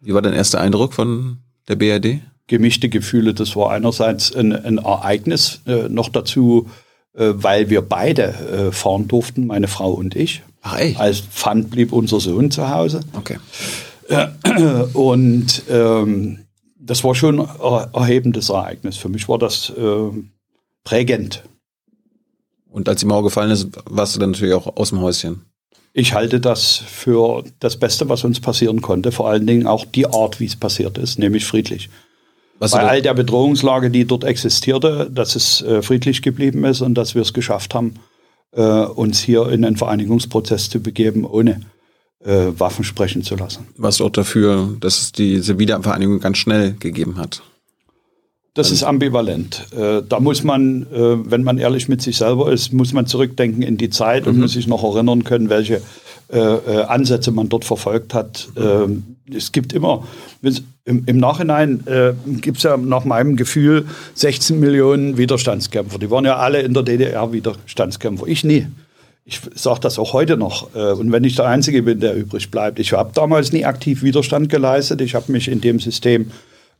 Wie 0.00 0.12
war 0.12 0.22
dein 0.22 0.34
erster 0.34 0.60
Eindruck 0.60 0.92
von 0.92 1.38
der 1.68 1.76
BRD? 1.76 2.20
Gemischte 2.48 2.88
Gefühle. 2.88 3.32
Das 3.32 3.54
war 3.54 3.70
einerseits 3.70 4.34
ein, 4.34 4.52
ein 4.52 4.78
Ereignis, 4.78 5.60
äh, 5.66 5.88
noch 5.88 6.08
dazu, 6.08 6.68
äh, 7.14 7.28
weil 7.32 7.70
wir 7.70 7.82
beide 7.82 8.22
äh, 8.22 8.72
fahren 8.72 9.06
durften, 9.06 9.46
meine 9.46 9.68
Frau 9.68 9.92
und 9.92 10.16
ich. 10.16 10.42
Ach 10.62 10.78
echt? 10.78 10.98
Als 10.98 11.20
Pfand 11.20 11.70
blieb 11.70 11.92
unser 11.92 12.18
Sohn 12.18 12.50
zu 12.50 12.68
Hause. 12.68 13.00
Okay. 13.12 13.38
Und 14.94 15.62
ähm, 15.70 16.40
das 16.78 17.04
war 17.04 17.14
schon 17.14 17.40
ein 17.40 17.48
er 17.60 17.90
erhebendes 17.94 18.48
Ereignis. 18.48 18.96
Für 18.96 19.08
mich 19.08 19.28
war 19.28 19.38
das 19.38 19.70
äh, 19.70 20.10
prägend. 20.82 21.44
Und 22.74 22.88
als 22.88 22.98
die 22.98 23.06
Mauer 23.06 23.22
gefallen 23.22 23.52
ist, 23.52 23.68
warst 23.84 24.16
du 24.16 24.18
dann 24.18 24.32
natürlich 24.32 24.52
auch 24.52 24.76
aus 24.76 24.88
dem 24.88 25.00
Häuschen. 25.00 25.44
Ich 25.92 26.12
halte 26.12 26.40
das 26.40 26.74
für 26.74 27.44
das 27.60 27.78
Beste, 27.78 28.08
was 28.08 28.24
uns 28.24 28.40
passieren 28.40 28.82
konnte. 28.82 29.12
Vor 29.12 29.28
allen 29.28 29.46
Dingen 29.46 29.68
auch 29.68 29.84
die 29.84 30.08
Art, 30.08 30.40
wie 30.40 30.46
es 30.46 30.56
passiert 30.56 30.98
ist, 30.98 31.20
nämlich 31.20 31.44
friedlich. 31.44 31.88
Was 32.58 32.72
Bei 32.72 32.80
all 32.80 33.00
der 33.00 33.14
Bedrohungslage, 33.14 33.90
die 33.90 34.04
dort 34.06 34.24
existierte, 34.24 35.08
dass 35.08 35.36
es 35.36 35.62
äh, 35.62 35.82
friedlich 35.82 36.20
geblieben 36.20 36.64
ist 36.64 36.80
und 36.80 36.94
dass 36.96 37.14
wir 37.14 37.22
es 37.22 37.32
geschafft 37.32 37.74
haben, 37.74 37.94
äh, 38.50 38.60
uns 38.60 39.20
hier 39.20 39.48
in 39.50 39.64
einen 39.64 39.76
Vereinigungsprozess 39.76 40.68
zu 40.68 40.80
begeben, 40.80 41.24
ohne 41.24 41.60
äh, 42.24 42.46
Waffen 42.58 42.82
sprechen 42.82 43.22
zu 43.22 43.36
lassen. 43.36 43.68
du 44.00 44.04
auch 44.06 44.10
dafür, 44.10 44.76
dass 44.80 45.00
es 45.00 45.12
diese 45.12 45.60
Wiedervereinigung 45.60 46.18
ganz 46.18 46.38
schnell 46.38 46.72
gegeben 46.72 47.18
hat? 47.18 47.40
Das 48.54 48.70
ist 48.70 48.84
ambivalent. 48.84 49.66
Äh, 49.76 50.02
da 50.08 50.20
muss 50.20 50.44
man, 50.44 50.82
äh, 50.92 51.30
wenn 51.30 51.42
man 51.42 51.58
ehrlich 51.58 51.88
mit 51.88 52.00
sich 52.00 52.16
selber 52.18 52.52
ist, 52.52 52.72
muss 52.72 52.92
man 52.92 53.06
zurückdenken 53.06 53.62
in 53.62 53.76
die 53.76 53.90
Zeit 53.90 54.28
und 54.28 54.38
muss 54.38 54.52
sich 54.52 54.68
noch 54.68 54.84
erinnern 54.84 55.24
können, 55.24 55.50
welche 55.50 55.82
äh, 56.32 56.38
äh, 56.38 56.82
Ansätze 56.84 57.32
man 57.32 57.48
dort 57.48 57.64
verfolgt 57.64 58.14
hat. 58.14 58.48
Ähm, 58.56 59.16
es 59.32 59.50
gibt 59.50 59.72
immer, 59.72 60.06
im, 60.84 61.02
im 61.04 61.18
Nachhinein 61.18 61.84
äh, 61.86 62.12
gibt 62.40 62.58
es 62.58 62.62
ja 62.62 62.76
nach 62.76 63.04
meinem 63.04 63.36
Gefühl 63.36 63.86
16 64.14 64.60
Millionen 64.60 65.18
Widerstandskämpfer. 65.18 65.98
Die 65.98 66.10
waren 66.10 66.24
ja 66.24 66.36
alle 66.36 66.62
in 66.62 66.74
der 66.74 66.84
DDR 66.84 67.32
Widerstandskämpfer. 67.32 68.26
Ich 68.28 68.44
nie. 68.44 68.68
Ich 69.24 69.40
sage 69.54 69.80
das 69.80 69.98
auch 69.98 70.12
heute 70.12 70.36
noch. 70.36 70.74
Äh, 70.76 70.92
Und 70.92 71.10
wenn 71.10 71.24
ich 71.24 71.34
der 71.34 71.46
Einzige 71.46 71.82
bin, 71.82 71.98
der 71.98 72.14
übrig 72.14 72.50
bleibt. 72.52 72.78
Ich 72.78 72.92
habe 72.92 73.10
damals 73.14 73.52
nie 73.52 73.64
aktiv 73.64 74.02
Widerstand 74.02 74.48
geleistet. 74.48 75.00
Ich 75.00 75.14
habe 75.16 75.32
mich 75.32 75.48
in 75.48 75.60
dem 75.60 75.80
System 75.80 76.30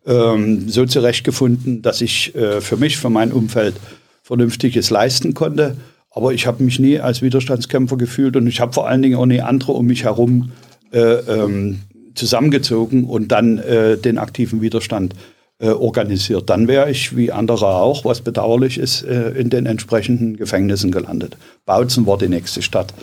ähm, 0.07 0.68
so 0.68 0.84
zurechtgefunden, 0.86 1.82
dass 1.82 2.00
ich 2.00 2.34
äh, 2.34 2.61
für 2.61 2.76
mich, 2.76 2.96
für 2.96 3.11
mein 3.11 3.32
Umfeld 3.32 3.74
Vernünftiges 4.22 4.90
leisten 4.90 5.34
konnte. 5.34 5.76
Aber 6.11 6.32
ich 6.32 6.46
habe 6.46 6.62
mich 6.62 6.78
nie 6.78 7.00
als 7.00 7.22
Widerstandskämpfer 7.22 7.96
gefühlt 7.96 8.36
und 8.36 8.46
ich 8.46 8.61
habe 8.61 8.72
vor 8.72 8.88
allen 8.88 9.02
Dingen 9.02 9.16
auch 9.16 9.26
nie 9.26 9.40
andere 9.40 9.72
um 9.72 9.86
mich 9.86 10.05
herum 10.05 10.52
äh, 10.92 11.00
ähm, 11.00 11.80
zusammengezogen 12.14 13.05
und 13.05 13.28
dann 13.28 13.59
äh, 13.59 13.98
den 13.98 14.18
aktiven 14.18 14.62
Widerstand 14.62 15.14
äh, 15.59 15.68
organisiert. 15.68 16.48
Dann 16.50 16.68
wäre 16.68 16.90
ich, 16.90 17.16
wie 17.16 17.32
andere 17.32 17.66
auch, 17.66 18.05
was 18.05 18.20
bedauerlich 18.20 18.78
ist, 18.78 19.02
äh, 19.02 19.30
in 19.30 19.50
den 19.50 19.66
entsprechenden 19.66 20.36
Gefängnissen 20.36 20.90
gelandet. 20.90 21.36
Bautzen 21.66 22.07
war 22.07 22.18
die 22.18 22.28
nächste 22.28 22.62
Stadt 22.62 22.94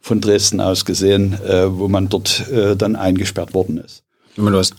von 0.00 0.20
Dresden 0.20 0.60
aus 0.60 0.84
gesehen, 0.84 1.34
äh, 1.46 1.76
wo 1.76 1.88
man 1.88 2.08
dort 2.08 2.48
äh, 2.50 2.76
dann 2.76 2.96
eingesperrt 2.96 3.52
worden 3.52 3.78
ist. 3.78 4.02
Du 4.36 4.48
hast 4.50 4.74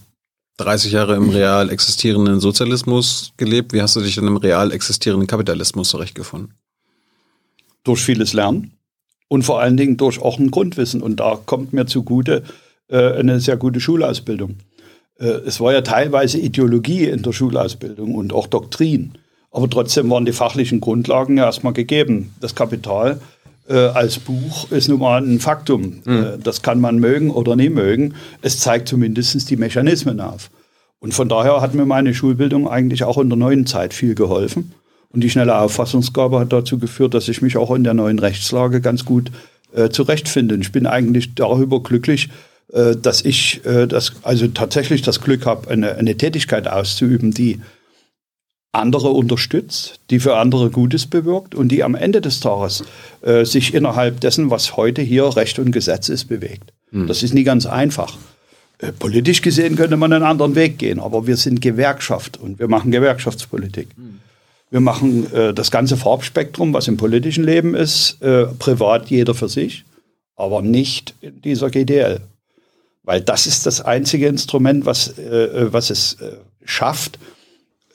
30 0.64 0.92
Jahre 0.92 1.16
im 1.16 1.30
real 1.30 1.70
existierenden 1.70 2.40
Sozialismus 2.40 3.34
gelebt. 3.38 3.74
Wie 3.74 3.82
hast 3.82 3.96
du 3.96 4.02
dich 4.02 4.16
denn 4.16 4.28
im 4.28 4.38
real 4.38 4.72
existierenden 4.72 5.28
Kapitalismus 5.28 5.90
zurechtgefunden? 5.90 6.54
durch 7.84 8.02
vieles 8.02 8.34
Lernen 8.34 8.74
und 9.28 9.44
vor 9.44 9.60
allen 9.60 9.78
Dingen 9.78 9.98
durch 9.98 10.22
auch 10.22 10.40
ein 10.40 10.52
Grundwissen. 10.52 11.02
Und 11.02 11.20
da 11.20 11.40
kommt 11.46 11.74
mir 11.74 11.86
zugute 11.86 12.44
äh, 12.90 13.14
eine 13.14 13.40
sehr 13.40 13.58
gute 13.58 13.80
Schulausbildung. 13.80 14.58
Äh, 15.20 15.26
es 15.26 15.60
war 15.60 15.74
ja 15.74 15.82
teilweise 15.82 16.38
Ideologie 16.38 17.06
in 17.06 17.24
der 17.24 17.34
Schulausbildung 17.34 18.16
und 18.16 18.34
auch 18.34 18.48
Doktrin. 18.48 19.14
Aber 19.52 19.70
trotzdem 19.70 20.10
waren 20.10 20.26
die 20.26 20.32
fachlichen 20.32 20.80
Grundlagen 20.80 21.38
ja 21.38 21.46
erstmal 21.46 21.74
gegeben. 21.74 22.34
Das 22.40 22.56
Kapital 22.56 23.20
äh, 23.72 23.88
als 23.88 24.20
Buch 24.20 24.70
ist 24.72 24.90
nun 24.90 25.00
mal 25.00 25.24
ein 25.24 25.40
Faktum. 25.40 26.02
Äh, 26.06 26.38
das 26.44 26.62
kann 26.62 26.82
man 26.82 27.00
mögen 27.00 27.32
oder 27.32 27.56
nie 27.56 27.70
mögen. 27.70 28.16
Es 28.42 28.60
zeigt 28.60 28.88
zumindest 28.88 29.50
die 29.50 29.58
Mechanismen 29.58 30.20
auf. 30.20 30.50
Und 31.00 31.14
von 31.14 31.30
daher 31.30 31.62
hat 31.62 31.74
mir 31.74 31.86
meine 31.86 32.14
Schulbildung 32.14 32.68
eigentlich 32.68 33.04
auch 33.04 33.18
in 33.18 33.30
der 33.30 33.38
neuen 33.38 33.66
Zeit 33.66 33.94
viel 33.94 34.14
geholfen. 34.14 34.74
Und 35.10 35.22
die 35.22 35.30
schnelle 35.30 35.58
Auffassungsgabe 35.58 36.40
hat 36.40 36.54
dazu 36.54 36.78
geführt, 36.78 37.14
dass 37.14 37.28
ich 37.28 37.42
mich 37.42 37.58
auch 37.58 37.72
in 37.72 37.84
der 37.84 37.94
neuen 37.94 38.20
Rechtslage 38.20 38.82
ganz 38.82 39.04
gut 39.04 39.32
äh, 39.74 39.90
zurechtfinde. 39.90 40.56
Ich 40.62 40.72
bin 40.72 40.86
eigentlich 40.86 41.34
darüber 41.36 41.82
glücklich, 41.82 42.30
äh, 42.72 42.96
dass 42.96 43.26
ich 43.26 43.66
äh, 43.66 43.88
das, 43.88 44.14
also 44.22 44.48
tatsächlich 44.48 45.02
das 45.02 45.22
Glück 45.22 45.46
habe, 45.46 45.70
eine, 45.70 45.96
eine 45.96 46.16
Tätigkeit 46.16 46.68
auszuüben, 46.68 47.32
die 47.32 47.60
andere 48.72 49.10
unterstützt, 49.10 50.00
die 50.10 50.20
für 50.20 50.38
andere 50.38 50.70
Gutes 50.70 51.06
bewirkt 51.06 51.56
und 51.56 51.70
die 51.70 51.84
am 51.84 51.96
Ende 51.96 52.22
des 52.22 52.40
Tages 52.40 52.84
äh, 53.22 53.44
sich 53.44 53.74
innerhalb 53.74 54.22
dessen, 54.22 54.50
was 54.50 54.78
heute 54.78 55.02
hier 55.02 55.36
Recht 55.36 55.60
und 55.60 55.72
Gesetz 55.72 56.10
ist, 56.10 56.26
bewegt. 56.26 56.72
Das 57.08 57.24
ist 57.24 57.34
nie 57.34 57.44
ganz 57.44 57.66
einfach. 57.66 58.18
Äh, 58.78 58.92
Politisch 58.94 59.42
gesehen 59.42 59.76
könnte 59.76 59.98
man 59.98 60.14
einen 60.14 60.24
anderen 60.24 60.56
Weg 60.56 60.78
gehen, 60.78 61.00
aber 61.00 61.28
wir 61.28 61.38
sind 61.38 61.62
Gewerkschaft 61.62 62.38
und 62.38 62.60
wir 62.60 62.68
machen 62.68 62.92
Gewerkschaftspolitik. 62.92 63.90
Wir 64.70 64.80
machen 64.80 65.32
äh, 65.34 65.54
das 65.54 65.70
ganze 65.70 65.98
Farbspektrum, 65.98 66.74
was 66.74 66.88
im 66.88 66.96
politischen 66.96 67.44
Leben 67.44 67.76
ist, 67.76 68.22
äh, 68.22 68.46
privat 68.46 69.10
jeder 69.10 69.36
für 69.36 69.50
sich, 69.50 69.84
aber 70.38 70.62
nicht 70.62 71.14
in 71.20 71.42
dieser 71.42 71.70
GDL. 71.70 72.22
Weil 73.04 73.20
das 73.20 73.48
ist 73.48 73.66
das 73.66 73.82
einzige 73.82 74.28
Instrument, 74.28 74.86
was, 74.86 75.18
äh, 75.18 75.74
was 75.74 75.90
es 75.90 76.18
schafft, 76.64 77.20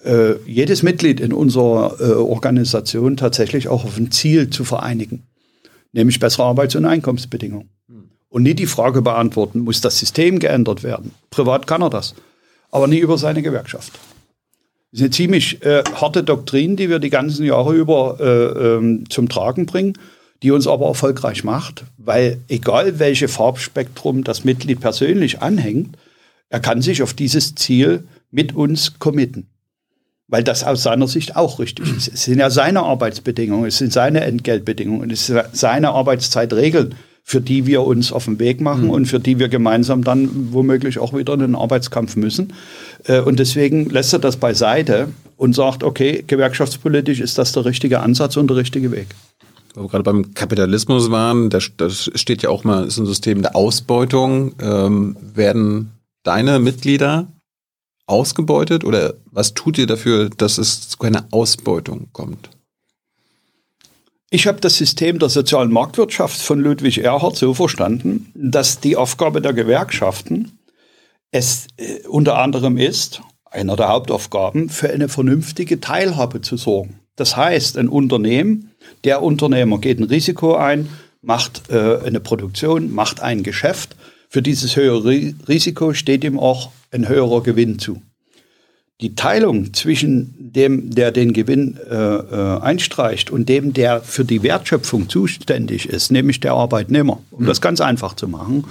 äh, 0.06 0.36
jedes 0.46 0.82
Mitglied 0.82 1.20
in 1.20 1.32
unserer 1.32 1.96
äh, 2.00 2.12
Organisation 2.12 3.16
tatsächlich 3.16 3.68
auch 3.68 3.84
auf 3.84 3.96
ein 3.96 4.10
Ziel 4.10 4.50
zu 4.50 4.64
vereinigen, 4.64 5.24
nämlich 5.92 6.20
bessere 6.20 6.44
Arbeits- 6.44 6.76
und 6.76 6.84
Einkommensbedingungen. 6.84 7.70
Und 8.28 8.42
nie 8.42 8.54
die 8.54 8.66
Frage 8.66 9.02
beantworten, 9.02 9.60
muss 9.60 9.80
das 9.80 9.98
System 9.98 10.38
geändert 10.38 10.82
werden? 10.82 11.12
Privat 11.30 11.66
kann 11.66 11.82
er 11.82 11.90
das, 11.90 12.14
aber 12.70 12.86
nie 12.86 12.98
über 12.98 13.18
seine 13.18 13.40
Gewerkschaft. 13.40 13.92
Das 14.90 15.00
ist 15.00 15.00
eine 15.00 15.10
ziemlich 15.10 15.64
äh, 15.64 15.82
harte 15.94 16.22
Doktrin, 16.22 16.76
die 16.76 16.88
wir 16.88 16.98
die 16.98 17.10
ganzen 17.10 17.44
Jahre 17.44 17.74
über 17.74 18.18
äh, 18.20 18.76
ähm, 18.76 19.04
zum 19.08 19.28
Tragen 19.28 19.66
bringen, 19.66 19.94
die 20.42 20.50
uns 20.50 20.66
aber 20.66 20.86
erfolgreich 20.86 21.44
macht, 21.44 21.84
weil 21.96 22.38
egal 22.48 22.98
welche 22.98 23.28
Farbspektrum 23.28 24.22
das 24.22 24.44
Mitglied 24.44 24.80
persönlich 24.80 25.40
anhängt, 25.40 25.96
er 26.48 26.60
kann 26.60 26.82
sich 26.82 27.02
auf 27.02 27.14
dieses 27.14 27.54
Ziel 27.54 28.04
mit 28.30 28.54
uns 28.54 28.98
committen. 28.98 29.48
Weil 30.28 30.42
das 30.42 30.64
aus 30.64 30.82
seiner 30.82 31.06
Sicht 31.06 31.36
auch 31.36 31.60
richtig 31.60 31.96
ist. 31.96 32.08
Es 32.12 32.24
sind 32.24 32.40
ja 32.40 32.50
seine 32.50 32.82
Arbeitsbedingungen, 32.82 33.66
es 33.66 33.78
sind 33.78 33.92
seine 33.92 34.22
Entgeltbedingungen, 34.22 35.10
es 35.10 35.26
sind 35.26 35.40
seine 35.52 35.90
Arbeitszeitregeln, 35.90 36.96
für 37.22 37.40
die 37.40 37.66
wir 37.66 37.82
uns 37.82 38.12
auf 38.12 38.24
den 38.24 38.38
Weg 38.38 38.60
machen 38.60 38.84
mhm. 38.84 38.90
und 38.90 39.06
für 39.06 39.20
die 39.20 39.38
wir 39.38 39.48
gemeinsam 39.48 40.02
dann 40.04 40.52
womöglich 40.52 40.98
auch 40.98 41.12
wieder 41.12 41.34
in 41.34 41.40
den 41.40 41.54
Arbeitskampf 41.54 42.16
müssen. 42.16 42.52
Äh, 43.04 43.20
und 43.20 43.38
deswegen 43.38 43.88
lässt 43.90 44.12
er 44.12 44.18
das 44.18 44.36
beiseite 44.36 45.08
und 45.36 45.54
sagt, 45.54 45.82
okay, 45.82 46.24
gewerkschaftspolitisch 46.26 47.20
ist 47.20 47.38
das 47.38 47.52
der 47.52 47.64
richtige 47.64 48.00
Ansatz 48.00 48.36
und 48.36 48.48
der 48.48 48.56
richtige 48.56 48.90
Weg. 48.92 49.08
Gerade 49.74 50.04
beim 50.04 50.32
Kapitalismus 50.32 51.10
waren, 51.10 51.50
das, 51.50 51.70
das 51.76 52.10
steht 52.14 52.42
ja 52.42 52.48
auch 52.48 52.64
mal, 52.64 52.86
ist 52.86 52.98
ein 52.98 53.06
System 53.06 53.42
der 53.42 53.54
Ausbeutung. 53.54 54.54
Ähm, 54.60 55.16
werden 55.34 55.90
deine 56.22 56.58
Mitglieder 56.60 57.28
ausgebeutet 58.06 58.84
oder 58.84 59.14
was 59.30 59.54
tut 59.54 59.78
ihr 59.78 59.86
dafür, 59.86 60.30
dass 60.30 60.58
es 60.58 60.88
zu 60.88 60.98
keiner 60.98 61.26
Ausbeutung 61.30 62.08
kommt? 62.12 62.50
Ich 64.30 64.46
habe 64.46 64.60
das 64.60 64.76
System 64.76 65.18
der 65.18 65.28
sozialen 65.28 65.72
Marktwirtschaft 65.72 66.40
von 66.40 66.60
Ludwig 66.60 66.98
Erhard 66.98 67.36
so 67.36 67.54
verstanden, 67.54 68.32
dass 68.34 68.80
die 68.80 68.96
Aufgabe 68.96 69.40
der 69.40 69.52
Gewerkschaften 69.52 70.58
es 71.30 71.68
äh, 71.76 72.06
unter 72.08 72.38
anderem 72.38 72.76
ist, 72.76 73.22
einer 73.44 73.76
der 73.76 73.88
Hauptaufgaben, 73.88 74.68
für 74.68 74.90
eine 74.90 75.08
vernünftige 75.08 75.80
Teilhabe 75.80 76.40
zu 76.40 76.56
sorgen. 76.56 77.00
Das 77.14 77.36
heißt, 77.36 77.78
ein 77.78 77.88
Unternehmen, 77.88 78.72
der 79.04 79.22
Unternehmer 79.22 79.78
geht 79.78 79.98
ein 79.98 80.04
Risiko 80.04 80.56
ein, 80.56 80.88
macht 81.22 81.70
äh, 81.70 81.98
eine 82.04 82.20
Produktion, 82.20 82.92
macht 82.92 83.20
ein 83.20 83.42
Geschäft. 83.42 83.96
Für 84.36 84.42
dieses 84.42 84.76
höhere 84.76 85.32
Risiko 85.48 85.94
steht 85.94 86.22
ihm 86.22 86.38
auch 86.38 86.68
ein 86.90 87.08
höherer 87.08 87.42
Gewinn 87.42 87.78
zu 87.78 88.02
die 89.00 89.14
Teilung 89.14 89.72
zwischen 89.72 90.34
dem, 90.38 90.90
der 90.90 91.10
den 91.10 91.32
Gewinn 91.32 91.78
äh, 91.90 91.94
äh, 91.94 92.60
einstreicht 92.60 93.30
und 93.30 93.48
dem, 93.48 93.72
der 93.72 94.02
für 94.02 94.26
die 94.26 94.42
Wertschöpfung 94.42 95.08
zuständig 95.08 95.88
ist, 95.88 96.12
nämlich 96.12 96.40
der 96.40 96.52
Arbeitnehmer, 96.52 97.22
um 97.30 97.44
mhm. 97.44 97.46
das 97.46 97.62
ganz 97.62 97.80
einfach 97.80 98.12
zu 98.14 98.28
machen, 98.28 98.64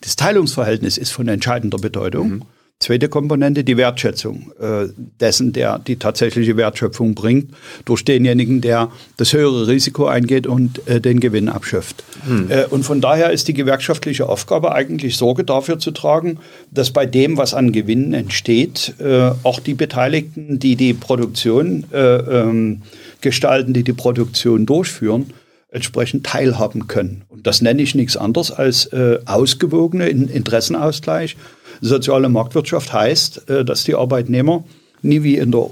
das 0.00 0.16
Teilungsverhältnis 0.16 0.98
ist 0.98 1.12
von 1.12 1.28
entscheidender 1.28 1.78
Bedeutung. 1.78 2.28
Mhm. 2.28 2.42
Zweite 2.82 3.08
Komponente, 3.08 3.62
die 3.62 3.76
Wertschätzung 3.76 4.50
äh, 4.60 4.88
dessen, 5.20 5.52
der 5.52 5.78
die 5.78 5.96
tatsächliche 5.96 6.56
Wertschöpfung 6.56 7.14
bringt, 7.14 7.54
durch 7.84 8.04
denjenigen, 8.04 8.60
der 8.60 8.90
das 9.16 9.32
höhere 9.32 9.68
Risiko 9.68 10.06
eingeht 10.06 10.48
und 10.48 10.86
äh, 10.88 11.00
den 11.00 11.20
Gewinn 11.20 11.48
abschöpft. 11.48 12.02
Hm. 12.26 12.50
Äh, 12.50 12.64
und 12.64 12.82
von 12.82 13.00
daher 13.00 13.30
ist 13.30 13.46
die 13.46 13.54
gewerkschaftliche 13.54 14.28
Aufgabe 14.28 14.72
eigentlich 14.72 15.16
Sorge 15.16 15.44
dafür 15.44 15.78
zu 15.78 15.92
tragen, 15.92 16.40
dass 16.72 16.90
bei 16.90 17.06
dem, 17.06 17.36
was 17.36 17.54
an 17.54 17.70
Gewinnen 17.70 18.14
entsteht, 18.14 18.94
äh, 18.98 19.30
auch 19.44 19.60
die 19.60 19.74
Beteiligten, 19.74 20.58
die 20.58 20.74
die 20.74 20.92
Produktion 20.92 21.84
äh, 21.92 21.98
ähm, 21.98 22.82
gestalten, 23.20 23.74
die 23.74 23.84
die 23.84 23.92
Produktion 23.92 24.66
durchführen, 24.66 25.26
entsprechend 25.70 26.26
teilhaben 26.26 26.88
können. 26.88 27.22
Und 27.28 27.46
das 27.46 27.62
nenne 27.62 27.80
ich 27.80 27.94
nichts 27.94 28.16
anderes 28.16 28.50
als 28.50 28.86
äh, 28.86 29.20
ausgewogene 29.24 30.08
Interessenausgleich 30.08 31.36
Soziale 31.82 32.28
Marktwirtschaft 32.28 32.92
heißt, 32.92 33.50
äh, 33.50 33.64
dass 33.64 33.84
die 33.84 33.94
Arbeitnehmer 33.94 34.64
nie 35.02 35.22
wie 35.22 35.36
in 35.36 35.50
der 35.50 35.70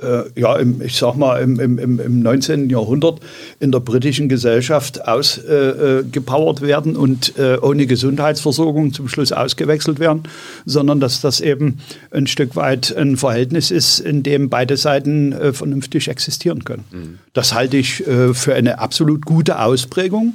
äh, 0.00 0.24
ja, 0.38 0.56
im, 0.56 0.82
ich 0.82 0.96
sag 0.96 1.16
mal, 1.16 1.40
im, 1.40 1.58
im, 1.58 1.78
im 1.98 2.22
19. 2.22 2.68
Jahrhundert 2.68 3.20
in 3.60 3.72
der 3.72 3.80
britischen 3.80 4.28
Gesellschaft 4.28 5.06
ausgepowert 5.08 6.60
äh, 6.60 6.66
werden 6.66 6.96
und 6.96 7.38
äh, 7.38 7.56
ohne 7.60 7.86
Gesundheitsversorgung 7.86 8.92
zum 8.92 9.08
Schluss 9.08 9.32
ausgewechselt 9.32 9.98
werden, 9.98 10.24
sondern 10.64 11.00
dass 11.00 11.20
das 11.20 11.40
eben 11.40 11.78
ein 12.10 12.26
Stück 12.26 12.56
weit 12.56 12.94
ein 12.94 13.16
Verhältnis 13.16 13.70
ist, 13.70 13.98
in 14.00 14.22
dem 14.22 14.50
beide 14.50 14.76
Seiten 14.76 15.32
äh, 15.32 15.52
vernünftig 15.52 16.08
existieren 16.08 16.64
können. 16.64 16.84
Mhm. 16.90 17.18
Das 17.32 17.54
halte 17.54 17.76
ich 17.76 18.06
äh, 18.06 18.34
für 18.34 18.54
eine 18.54 18.78
absolut 18.78 19.24
gute 19.24 19.60
Ausprägung 19.60 20.34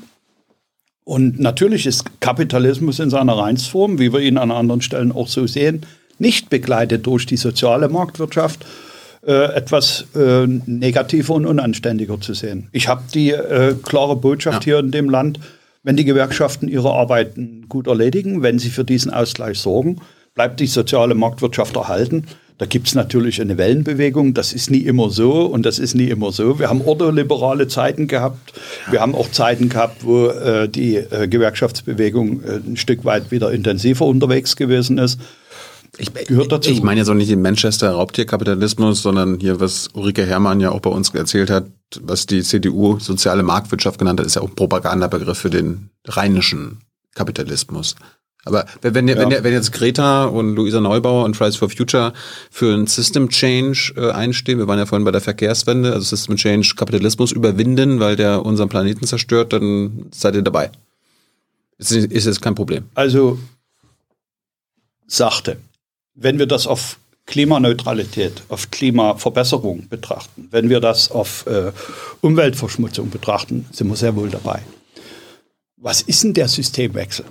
und 1.04 1.40
natürlich 1.40 1.86
ist 1.86 2.22
Kapitalismus 2.22 3.00
in 3.00 3.10
seiner 3.10 3.38
Reinsform, 3.38 4.00
wie 4.00 4.14
wir 4.14 4.20
ihn 4.20 4.38
an 4.38 4.52
anderen 4.52 4.82
Stellen 4.82 5.12
auch 5.12 5.28
so 5.28 5.48
sehen, 5.48 5.86
nicht 6.20 6.50
begleitet 6.50 7.06
durch 7.08 7.26
die 7.26 7.38
soziale 7.38 7.90
Marktwirtschaft, 7.90 8.66
äh, 9.26 9.54
etwas 9.54 10.06
äh, 10.16 10.46
negativer 10.48 11.34
und 11.34 11.46
unanständiger 11.46 12.20
zu 12.22 12.34
sehen. 12.34 12.70
Ich 12.72 12.88
habe 12.88 13.04
die 13.14 13.32
äh, 13.32 13.76
klare 13.82 14.16
Botschaft 14.16 14.66
ja. 14.66 14.74
hier 14.74 14.80
in 14.80 14.92
dem 14.92 15.10
Land, 15.10 15.40
wenn 15.84 15.96
die 15.96 16.06
Gewerkschaften 16.06 16.68
ihre 16.68 16.92
Arbeiten 16.92 17.66
gut 17.68 17.88
erledigen, 17.88 18.44
wenn 18.44 18.60
sie 18.60 18.70
für 18.70 18.84
diesen 18.84 19.12
Ausgleich 19.12 19.58
sorgen, 19.60 20.02
bleibt 20.34 20.60
die 20.60 20.68
soziale 20.68 21.16
Marktwirtschaft 21.16 21.76
erhalten. 21.76 22.28
Da 22.58 22.68
gibt 22.68 22.88
es 22.88 22.94
natürlich 22.94 23.42
eine 23.42 23.58
Wellenbewegung, 23.58 24.36
das 24.36 24.54
ist 24.54 24.70
nie 24.70 24.82
immer 24.82 25.10
so 25.10 25.46
und 25.46 25.66
das 25.66 25.80
ist 25.80 25.96
nie 25.96 26.10
immer 26.10 26.32
so. 26.32 26.60
Wir 26.60 26.70
haben 26.70 26.82
ordoliberale 26.82 27.68
Zeiten 27.68 28.08
gehabt, 28.08 28.54
wir 28.92 29.02
haben 29.02 29.16
auch 29.16 29.32
Zeiten 29.32 29.68
gehabt, 29.68 30.06
wo 30.06 30.28
äh, 30.28 30.70
die 30.70 30.98
äh, 30.98 31.28
Gewerkschaftsbewegung 31.28 32.44
äh, 32.44 32.58
ein 32.58 32.78
Stück 32.78 33.04
weit 33.04 33.32
wieder 33.32 33.52
intensiver 33.52 34.06
unterwegs 34.06 34.56
gewesen 34.56 35.00
ist. 35.00 35.20
Ich, 35.98 36.14
gehört 36.14 36.52
dazu. 36.52 36.70
Ich 36.70 36.84
meine 36.84 37.00
ja 37.00 37.06
so 37.06 37.16
nicht 37.16 37.32
den 37.32 37.42
Manchester 37.42 37.92
Raubtierkapitalismus, 37.92 39.02
sondern 39.02 39.40
hier, 39.40 39.60
was 39.60 39.90
Ulrike 39.94 40.26
Herrmann 40.26 40.60
ja 40.60 40.72
auch 40.72 40.82
bei 40.82 40.92
uns 40.92 41.10
erzählt 41.16 41.50
hat, 41.50 41.66
was 42.00 42.28
die 42.28 42.44
CDU 42.44 43.00
soziale 43.00 43.42
Marktwirtschaft 43.42 43.98
genannt 43.98 44.20
hat, 44.20 44.28
ist 44.28 44.36
ja 44.36 44.42
auch 44.44 44.50
ein 44.50 44.56
Propagandabegriff 44.56 45.40
für 45.40 45.50
den 45.50 45.90
rheinischen 46.06 46.82
Kapitalismus. 47.16 47.96
Aber 48.44 48.66
wenn, 48.82 49.08
ja. 49.08 49.18
wenn, 49.18 49.44
wenn 49.44 49.54
jetzt 49.54 49.72
Greta 49.72 50.26
und 50.26 50.56
Luisa 50.56 50.80
Neubauer 50.80 51.26
und 51.26 51.38
Fridays 51.38 51.58
for 51.58 51.70
Future 51.70 52.12
für 52.50 52.74
ein 52.74 52.88
System 52.88 53.30
Change 53.30 53.94
äh, 53.96 54.12
einstehen, 54.12 54.58
wir 54.58 54.68
waren 54.68 54.80
ja 54.80 54.88
vorhin 54.88 55.06
bei 55.06 55.12
der 55.12 55.22
Verkehrswende, 55.22 55.94
also 55.94 56.16
System 56.16 56.38
Change 56.38 56.74
Kapitalismus 56.76 57.32
überwinden, 57.32 58.00
weil 58.00 58.16
der 58.16 58.44
unseren 58.44 58.70
Planeten 58.70 59.06
zerstört, 59.06 59.54
dann 59.54 60.08
seid 60.12 60.36
ihr 60.36 60.42
dabei. 60.42 60.72
Ist, 61.78 61.92
ist 61.92 62.26
jetzt 62.26 62.42
kein 62.42 62.56
Problem. 62.56 62.86
Also 62.96 63.38
sachte, 65.06 65.58
wenn 66.16 66.40
wir 66.40 66.48
das 66.48 66.66
auf 66.66 66.98
Klimaneutralität, 67.28 68.42
auf 68.50 68.72
Klimaverbesserung 68.72 69.88
betrachten, 69.88 70.48
wenn 70.50 70.70
wir 70.70 70.80
das 70.80 71.12
auf 71.12 71.46
äh, 71.46 71.72
Umweltverschmutzung 72.22 73.12
betrachten, 73.12 73.68
sind 73.72 73.88
wir 73.88 73.96
sehr 73.96 74.16
wohl 74.16 74.30
dabei. 74.30 74.62
Was 75.78 76.02
ist 76.02 76.24
denn 76.24 76.34
der 76.34 76.48
Systemwechsel? 76.48 77.26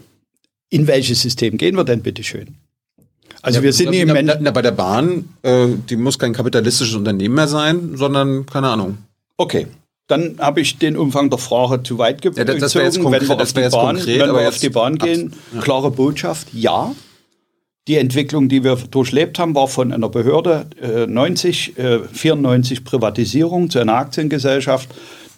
In 0.71 0.87
welches 0.87 1.21
System 1.21 1.59
gehen 1.59 1.77
wir 1.77 1.85
denn 1.85 2.01
bitte 2.01 2.25
schön? 2.25 2.57
Also 3.43 3.59
ja, 3.59 3.63
wir 3.63 3.73
sind 3.73 3.93
im 3.93 4.09
na, 4.09 4.37
na, 4.41 4.51
bei 4.51 4.63
der 4.63 4.73
Bahn, 4.73 5.29
äh, 5.43 5.69
die 5.89 5.97
muss 5.97 6.19
kein 6.19 6.33
kapitalistisches 6.33 6.95
Unternehmen 6.95 7.35
mehr 7.35 7.49
sein, 7.49 7.97
sondern 7.97 8.47
keine 8.47 8.69
Ahnung. 8.69 8.99
Okay, 9.37 9.67
dann 10.07 10.37
habe 10.39 10.61
ich 10.61 10.79
den 10.79 10.97
Umfang 10.97 11.31
der 11.31 11.39
Frage 11.39 11.83
zu 11.83 11.97
weit 11.99 12.21
gezogen. 12.21 12.47
Ja, 12.47 12.55
das, 12.55 12.75
wäre 12.75 12.85
jetzt, 12.85 13.01
konkret, 13.01 13.29
wenn 13.29 13.39
wir 13.39 13.43
auf 13.43 13.53
die 13.53 13.61
Bahn, 13.71 13.97
konkret, 13.97 14.21
wenn 14.21 14.35
wir 14.35 14.49
auf 14.49 14.59
die 14.59 14.69
Bahn 14.69 14.99
gehen, 14.99 15.33
ja. 15.55 15.61
klare 15.61 15.91
Botschaft, 15.91 16.49
ja. 16.53 16.95
Die 17.89 17.97
Entwicklung, 17.97 18.49
die 18.49 18.63
wir 18.63 18.77
durchlebt 18.77 19.39
haben, 19.39 19.55
war 19.55 19.67
von 19.67 19.93
einer 19.93 20.11
Behörde 20.11 20.67
äh, 20.81 21.07
90, 21.07 21.79
äh, 21.79 22.01
94 22.13 22.85
Privatisierung 22.85 23.71
zu 23.71 23.79
einer 23.79 23.95
Aktiengesellschaft 23.95 24.91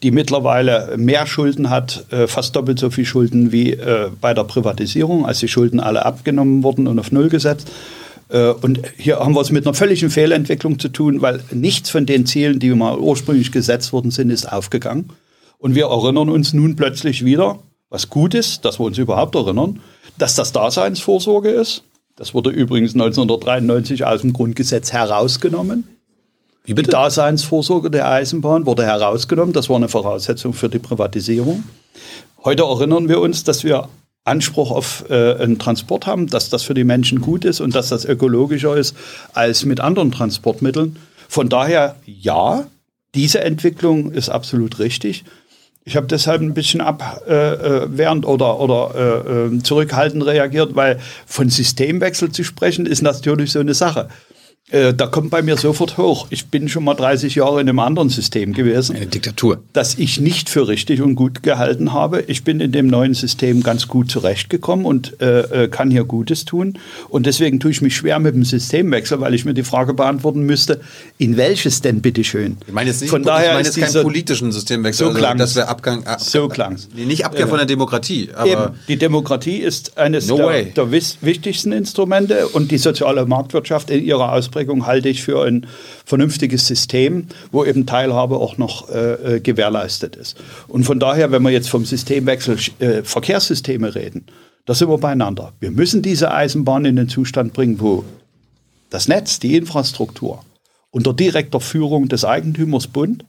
die 0.03 0.11
mittlerweile 0.11 0.95
mehr 0.97 1.27
Schulden 1.27 1.71
hat, 1.71 2.07
äh, 2.11 2.27
fast 2.27 2.57
doppelt 2.57 2.79
so 2.79 2.91
viel 2.91 3.05
Schulden 3.05 3.53
wie 3.53 3.73
äh, 3.73 4.11
bei 4.21 4.35
der 4.35 4.45
Privatisierung, 4.45 5.25
als 5.27 5.39
die 5.39 5.49
Schulden 5.49 5.81
alle 5.81 6.05
abgenommen 6.05 6.63
wurden 6.63 6.89
und 6.89 6.99
auf 6.99 7.13
Null 7.13 7.29
gesetzt. 7.29 7.71
Äh, 8.29 8.49
und 8.49 8.81
hier 8.97 9.21
haben 9.21 9.35
wir 9.35 9.41
es 9.41 9.53
mit 9.53 9.67
einer 9.67 9.75
völligen 9.75 10.11
Fehlentwicklung 10.11 10.79
zu 10.79 10.89
tun, 10.89 11.23
weil 11.23 11.41
nichts 11.53 11.91
von 11.91 12.07
den 12.07 12.27
Zielen, 12.27 12.59
die 12.59 12.71
mal 12.71 12.99
ursprünglich 12.99 13.53
gesetzt 13.53 13.93
worden 13.93 14.11
sind, 14.11 14.31
ist 14.31 14.51
aufgegangen. 14.51 15.11
Und 15.59 15.77
wir 15.77 15.87
erinnern 15.87 16.29
uns 16.29 16.53
nun 16.53 16.75
plötzlich 16.75 17.25
wieder, 17.25 17.61
was 17.89 18.11
gut 18.11 18.35
ist, 18.35 18.65
dass 18.65 18.81
wir 18.81 18.85
uns 18.85 18.99
überhaupt 18.99 19.37
erinnern, 19.37 19.81
dass 20.19 20.35
das 20.35 20.51
Daseinsvorsorge 20.53 21.51
ist. 21.51 21.85
Das 22.17 22.35
wurde 22.35 22.51
übrigens 22.51 22.95
1993 22.95 24.05
aus 24.05 24.23
dem 24.23 24.33
Grundgesetz 24.33 24.93
herausgenommen. 24.93 25.92
Wie 26.65 26.75
bitte? 26.75 26.91
Die 26.91 26.93
Daseinsvorsorge 26.93 27.91
der 27.91 28.09
Eisenbahn 28.09 28.67
wurde 28.67 28.85
herausgenommen. 28.85 29.53
Das 29.53 29.69
war 29.69 29.77
eine 29.77 29.89
Voraussetzung 29.89 30.53
für 30.53 30.69
die 30.69 30.79
Privatisierung. 30.79 31.65
Heute 32.45 32.63
erinnern 32.63 33.09
wir 33.09 33.21
uns, 33.21 33.45
dass 33.45 33.65
wir 33.65 33.89
Anspruch 34.25 34.71
auf 34.71 35.05
äh, 35.11 35.35
einen 35.35 35.59
Transport 35.59 36.07
haben, 36.07 36.29
dass 36.29 36.49
das 36.49 36.63
für 36.63 36.75
die 36.75 36.85
Menschen 36.85 37.21
gut 37.21 37.45
ist 37.45 37.61
und 37.61 37.75
dass 37.75 37.89
das 37.89 38.05
ökologischer 38.05 38.77
ist 38.77 38.97
als 39.35 39.65
mit 39.65 39.81
anderen 39.81 40.13
Transportmitteln. 40.13 40.97
Von 41.29 41.49
daher 41.49 41.97
ja, 42.07 42.67
diese 43.15 43.43
Entwicklung 43.43 44.13
ist 44.13 44.29
absolut 44.29 44.79
richtig. 44.79 45.25
Ich 45.85 45.97
habe 45.97 46.07
deshalb 46.07 46.41
ein 46.41 46.55
bisschen 46.55 46.81
abwehrend 46.81 48.25
äh, 48.25 48.29
äh 48.29 48.31
oder, 48.31 48.61
oder 48.61 48.95
äh, 48.95 49.57
äh, 49.57 49.63
zurückhaltend 49.63 50.25
reagiert, 50.25 50.77
weil 50.77 51.01
von 51.27 51.49
Systemwechsel 51.49 52.31
zu 52.31 52.45
sprechen 52.45 52.87
ist 52.87 53.03
natürlich 53.03 53.51
so 53.51 53.59
eine 53.59 53.75
Sache. 53.75 54.09
Äh, 54.71 54.95
da 54.95 55.07
kommt 55.07 55.31
bei 55.31 55.43
mir 55.43 55.57
sofort 55.59 55.99
hoch. 55.99 56.29
Ich 56.31 56.47
bin 56.47 56.69
schon 56.69 56.85
mal 56.85 56.95
30 56.95 57.35
Jahre 57.35 57.61
in 57.61 57.69
einem 57.69 57.81
anderen 57.81 58.09
System 58.09 58.55
gewesen. 58.55 58.97
Eine 58.97 59.07
Diktatur. 59.07 59.63
Das 59.73 59.97
ich 59.99 60.21
nicht 60.21 60.49
für 60.49 60.67
richtig 60.67 61.03
und 61.03 61.15
gut 61.15 61.43
gehalten 61.43 61.93
habe. 61.93 62.23
Ich 62.23 62.45
bin 62.45 62.61
in 62.61 62.73
dem 62.73 62.87
neuen 62.87 63.13
System 63.13 63.63
ganz 63.63 63.89
gut 63.89 64.11
zurechtgekommen 64.11 64.87
und 64.87 65.21
äh, 65.21 65.65
äh 65.65 65.69
kann 65.69 65.91
hier 65.91 66.05
Gutes 66.05 66.45
tun. 66.45 66.79
Und 67.09 67.27
deswegen 67.27 67.61
tue 67.61 67.73
ich 67.73 67.83
mich 67.83 67.97
schwer 67.97 68.19
mit 68.19 68.35
dem 68.35 68.45
Systemwechsel, 68.45 69.21
weil 69.21 69.35
ich 69.35 69.45
mir 69.45 69.53
die 69.53 69.65
Frage 69.65 69.95
beantworten 69.95 70.43
müsste, 70.43 70.81
in 71.19 71.37
welches 71.37 71.83
denn 71.83 72.01
bitteschön? 72.01 72.57
Ich 72.67 72.73
meine 72.73 72.89
jetzt 72.89 73.01
nicht, 73.03 73.11
Von 73.11 73.25
daher 73.25 73.49
ich 73.49 73.55
meine 73.55 73.69
ist 73.69 73.77
jetzt 73.77 73.93
keinen 73.93 74.05
politischen 74.05 74.53
Systemwechsel. 74.53 75.09
So 75.09 75.13
klang's. 75.13 75.41
Das 75.41 75.57
wäre 75.57 75.69
Abgang. 75.69 76.07
Ab, 76.07 76.21
So 76.21 76.49
klang's. 76.49 76.89
Nee, 76.95 77.05
nicht 77.05 77.27
Abkehr 77.27 77.49
von 77.49 77.59
der 77.59 77.67
Demokratie, 77.67 78.31
aber 78.33 78.51
Eben, 78.51 78.75
die 78.89 78.97
Demokratie 78.97 79.57
ist 79.57 79.99
eines 79.99 80.29
No 80.29 80.37
der, 80.37 80.63
der 80.65 80.91
wichtigsten 80.93 81.73
Instrumente 81.73 82.49
und 82.49 82.71
die 82.71 82.79
soziale 82.79 83.27
Marktwirtschaft 83.27 83.91
in 83.91 84.03
ihrer 84.05 84.31
Ausprägung 84.53 84.87
halte 84.87 85.09
ich 85.09 85.23
für 85.23 85.45
ein 85.47 85.67
vernünftiges 86.05 86.67
System, 86.67 87.29
wo 87.53 87.65
eben 87.65 87.87
Teilhabe 87.87 88.37
auch 88.37 88.59
noch 88.59 88.91
äh, 88.91 89.37
äh, 89.37 89.41
gewährleistet 89.41 90.15
ist. 90.15 90.37
Und 90.69 90.85
von 90.85 91.01
daher, 91.01 91.33
wenn 91.33 91.43
wir 91.43 91.51
jetzt 91.51 91.71
vom 91.71 91.87
Systemwechsel 91.87 92.59
äh, 92.81 93.03
Verkehrssysteme 93.03 93.95
reden, 93.95 94.27
da 94.67 94.75
sind 94.75 94.91
wir 94.91 94.99
beieinander. 94.99 95.55
Wir 95.59 95.71
müssen 95.71 96.03
diese 96.03 96.33
Eisenbahn 96.33 96.85
in 96.85 96.97
den 96.97 97.09
Zustand 97.09 97.55
bringen, 97.55 97.81
wo 97.81 98.05
das 98.91 99.09
Netz, 99.09 99.39
die 99.39 99.57
Infrastruktur 99.57 100.45
unter 100.91 101.15
direkter 101.15 101.61
Führung 101.61 102.09
des 102.09 102.27
Eigentümers 102.27 102.89
Bund 102.89 103.25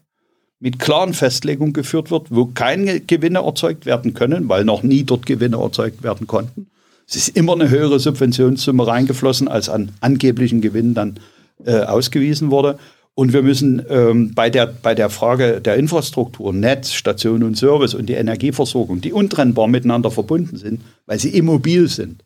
mit 0.59 0.77
klaren 0.77 1.13
Festlegungen 1.13 1.71
geführt 1.71 2.11
wird, 2.11 2.27
wo 2.31 2.47
keine 2.47 2.99
Gewinne 2.99 3.39
erzeugt 3.39 3.85
werden 3.85 4.13
können, 4.13 4.49
weil 4.49 4.65
noch 4.65 4.83
nie 4.83 5.03
dort 5.03 5.25
Gewinne 5.25 5.55
erzeugt 5.57 6.03
werden 6.03 6.27
konnten. 6.27 6.67
Es 7.07 7.15
ist 7.15 7.29
immer 7.29 7.53
eine 7.53 7.69
höhere 7.69 7.99
Subventionssumme 7.99 8.87
reingeflossen, 8.87 9.47
als 9.47 9.69
an 9.69 9.91
angeblichen 9.99 10.61
Gewinnen 10.61 10.93
dann 10.93 11.19
äh, 11.65 11.81
ausgewiesen 11.81 12.51
wurde. 12.51 12.77
Und 13.15 13.31
wir 13.31 13.43
müssen 13.43 13.83
ähm, 13.89 14.33
bei, 14.33 14.49
der, 14.49 14.65
bei 14.65 14.95
der 14.95 15.09
Frage 15.09 15.61
der 15.61 15.75
Infrastruktur, 15.75 16.51
Netz, 16.51 16.93
Station 16.93 17.43
und 17.43 17.55
Service 17.55 17.93
und 17.93 18.07
die 18.07 18.13
Energieversorgung, 18.13 19.01
die 19.01 19.13
untrennbar 19.13 19.67
miteinander 19.67 20.09
verbunden 20.09 20.57
sind, 20.57 20.81
weil 21.05 21.19
sie 21.19 21.29
immobil 21.29 21.87
sind. 21.87 22.23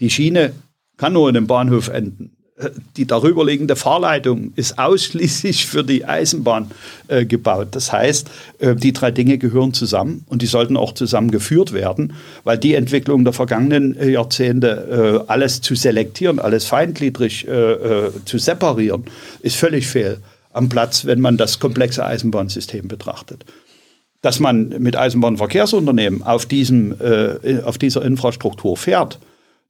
Die 0.00 0.10
Schiene 0.10 0.52
kann 0.98 1.14
nur 1.14 1.30
in 1.30 1.36
einem 1.36 1.46
Bahnhof 1.46 1.88
enden. 1.88 2.32
Die 2.96 3.06
darüberliegende 3.06 3.76
Fahrleitung 3.76 4.52
ist 4.56 4.78
ausschließlich 4.78 5.66
für 5.66 5.84
die 5.84 6.04
Eisenbahn 6.04 6.70
äh, 7.06 7.24
gebaut. 7.24 7.68
Das 7.72 7.92
heißt, 7.92 8.28
äh, 8.58 8.74
die 8.74 8.92
drei 8.92 9.12
Dinge 9.12 9.38
gehören 9.38 9.72
zusammen 9.72 10.24
und 10.28 10.42
die 10.42 10.46
sollten 10.46 10.76
auch 10.76 10.92
zusammengeführt 10.92 11.72
werden, 11.72 12.14
weil 12.42 12.58
die 12.58 12.74
Entwicklung 12.74 13.24
der 13.24 13.32
vergangenen 13.32 13.96
äh, 13.96 14.10
Jahrzehnte, 14.10 15.24
äh, 15.26 15.30
alles 15.30 15.60
zu 15.60 15.76
selektieren, 15.76 16.40
alles 16.40 16.64
feindgliedrig 16.64 17.46
äh, 17.46 17.52
äh, 17.52 18.10
zu 18.24 18.38
separieren, 18.38 19.04
ist 19.40 19.56
völlig 19.56 19.86
fehl 19.86 20.18
am 20.52 20.68
Platz, 20.68 21.04
wenn 21.04 21.20
man 21.20 21.36
das 21.36 21.60
komplexe 21.60 22.04
Eisenbahnsystem 22.04 22.88
betrachtet 22.88 23.44
dass 24.20 24.40
man 24.40 24.70
mit 24.80 24.96
Eisenbahnverkehrsunternehmen 24.96 26.24
auf, 26.24 26.44
diesem, 26.44 26.92
auf 27.64 27.78
dieser 27.78 28.04
Infrastruktur 28.04 28.76
fährt, 28.76 29.20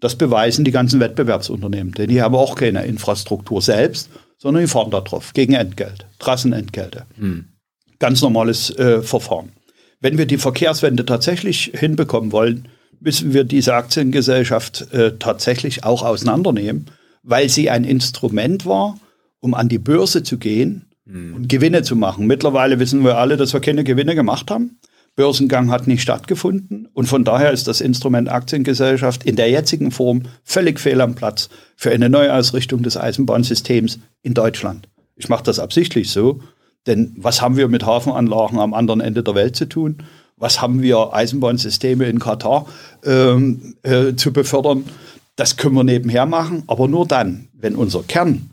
das 0.00 0.16
beweisen 0.16 0.64
die 0.64 0.70
ganzen 0.70 1.00
Wettbewerbsunternehmen. 1.00 1.92
Denn 1.92 2.08
die 2.08 2.22
haben 2.22 2.34
auch 2.34 2.54
keine 2.54 2.84
Infrastruktur 2.84 3.60
selbst, 3.60 4.10
sondern 4.36 4.62
die 4.62 4.68
fahren 4.68 4.90
da 4.90 5.00
drauf, 5.00 5.32
gegen 5.32 5.54
Entgelt, 5.54 6.06
Trassenentgelte. 6.18 7.06
Ganz 7.98 8.22
normales 8.22 8.70
äh, 8.76 9.02
Verfahren. 9.02 9.50
Wenn 10.00 10.18
wir 10.18 10.26
die 10.26 10.38
Verkehrswende 10.38 11.04
tatsächlich 11.04 11.72
hinbekommen 11.74 12.30
wollen, 12.30 12.68
müssen 13.00 13.32
wir 13.32 13.44
diese 13.44 13.74
Aktiengesellschaft 13.74 14.92
äh, 14.92 15.18
tatsächlich 15.18 15.84
auch 15.84 16.02
auseinandernehmen, 16.02 16.86
weil 17.22 17.48
sie 17.48 17.70
ein 17.70 17.84
Instrument 17.84 18.66
war, 18.66 18.98
um 19.40 19.54
an 19.54 19.68
die 19.68 19.78
Börse 19.78 20.22
zu 20.22 20.38
gehen 20.38 20.84
und 21.34 21.48
Gewinne 21.48 21.82
zu 21.82 21.96
machen. 21.96 22.26
Mittlerweile 22.26 22.78
wissen 22.78 23.02
wir 23.02 23.16
alle, 23.16 23.36
dass 23.36 23.52
wir 23.52 23.60
keine 23.60 23.82
Gewinne 23.82 24.14
gemacht 24.14 24.50
haben. 24.50 24.78
Börsengang 25.18 25.72
hat 25.72 25.88
nicht 25.88 26.00
stattgefunden 26.00 26.86
und 26.94 27.06
von 27.06 27.24
daher 27.24 27.50
ist 27.50 27.66
das 27.66 27.80
Instrument 27.80 28.30
Aktiengesellschaft 28.30 29.24
in 29.24 29.34
der 29.34 29.50
jetzigen 29.50 29.90
Form 29.90 30.22
völlig 30.44 30.78
fehl 30.78 31.00
am 31.00 31.16
Platz 31.16 31.48
für 31.74 31.90
eine 31.90 32.08
Neuausrichtung 32.08 32.84
des 32.84 32.96
Eisenbahnsystems 32.96 33.98
in 34.22 34.34
Deutschland. 34.34 34.88
Ich 35.16 35.28
mache 35.28 35.42
das 35.42 35.58
absichtlich 35.58 36.10
so, 36.10 36.38
denn 36.86 37.16
was 37.16 37.42
haben 37.42 37.56
wir 37.56 37.66
mit 37.66 37.84
Hafenanlagen 37.84 38.60
am 38.60 38.74
anderen 38.74 39.00
Ende 39.00 39.24
der 39.24 39.34
Welt 39.34 39.56
zu 39.56 39.68
tun? 39.68 40.04
Was 40.36 40.62
haben 40.62 40.82
wir 40.82 41.12
Eisenbahnsysteme 41.12 42.04
in 42.04 42.20
Katar 42.20 42.66
ähm, 43.04 43.74
äh, 43.82 44.14
zu 44.14 44.32
befördern? 44.32 44.84
Das 45.34 45.56
können 45.56 45.74
wir 45.74 45.82
nebenher 45.82 46.26
machen, 46.26 46.62
aber 46.68 46.86
nur 46.86 47.08
dann, 47.08 47.48
wenn 47.54 47.74
unser 47.74 48.04
Kern, 48.04 48.50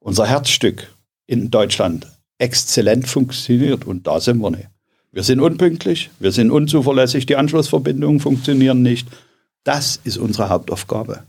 unser 0.00 0.24
Herzstück 0.24 0.90
in 1.26 1.50
Deutschland 1.50 2.06
exzellent 2.38 3.06
funktioniert. 3.06 3.84
Und 3.84 4.06
da 4.06 4.20
sind 4.20 4.40
wir 4.40 4.50
nicht. 4.50 4.68
Wir 5.12 5.22
sind 5.22 5.40
unpünktlich, 5.40 6.10
wir 6.18 6.32
sind 6.32 6.50
unzuverlässig, 6.50 7.26
die 7.26 7.36
Anschlussverbindungen 7.36 8.20
funktionieren 8.20 8.82
nicht. 8.82 9.08
Das 9.64 10.00
ist 10.04 10.18
unsere 10.18 10.48
Hauptaufgabe. 10.50 11.24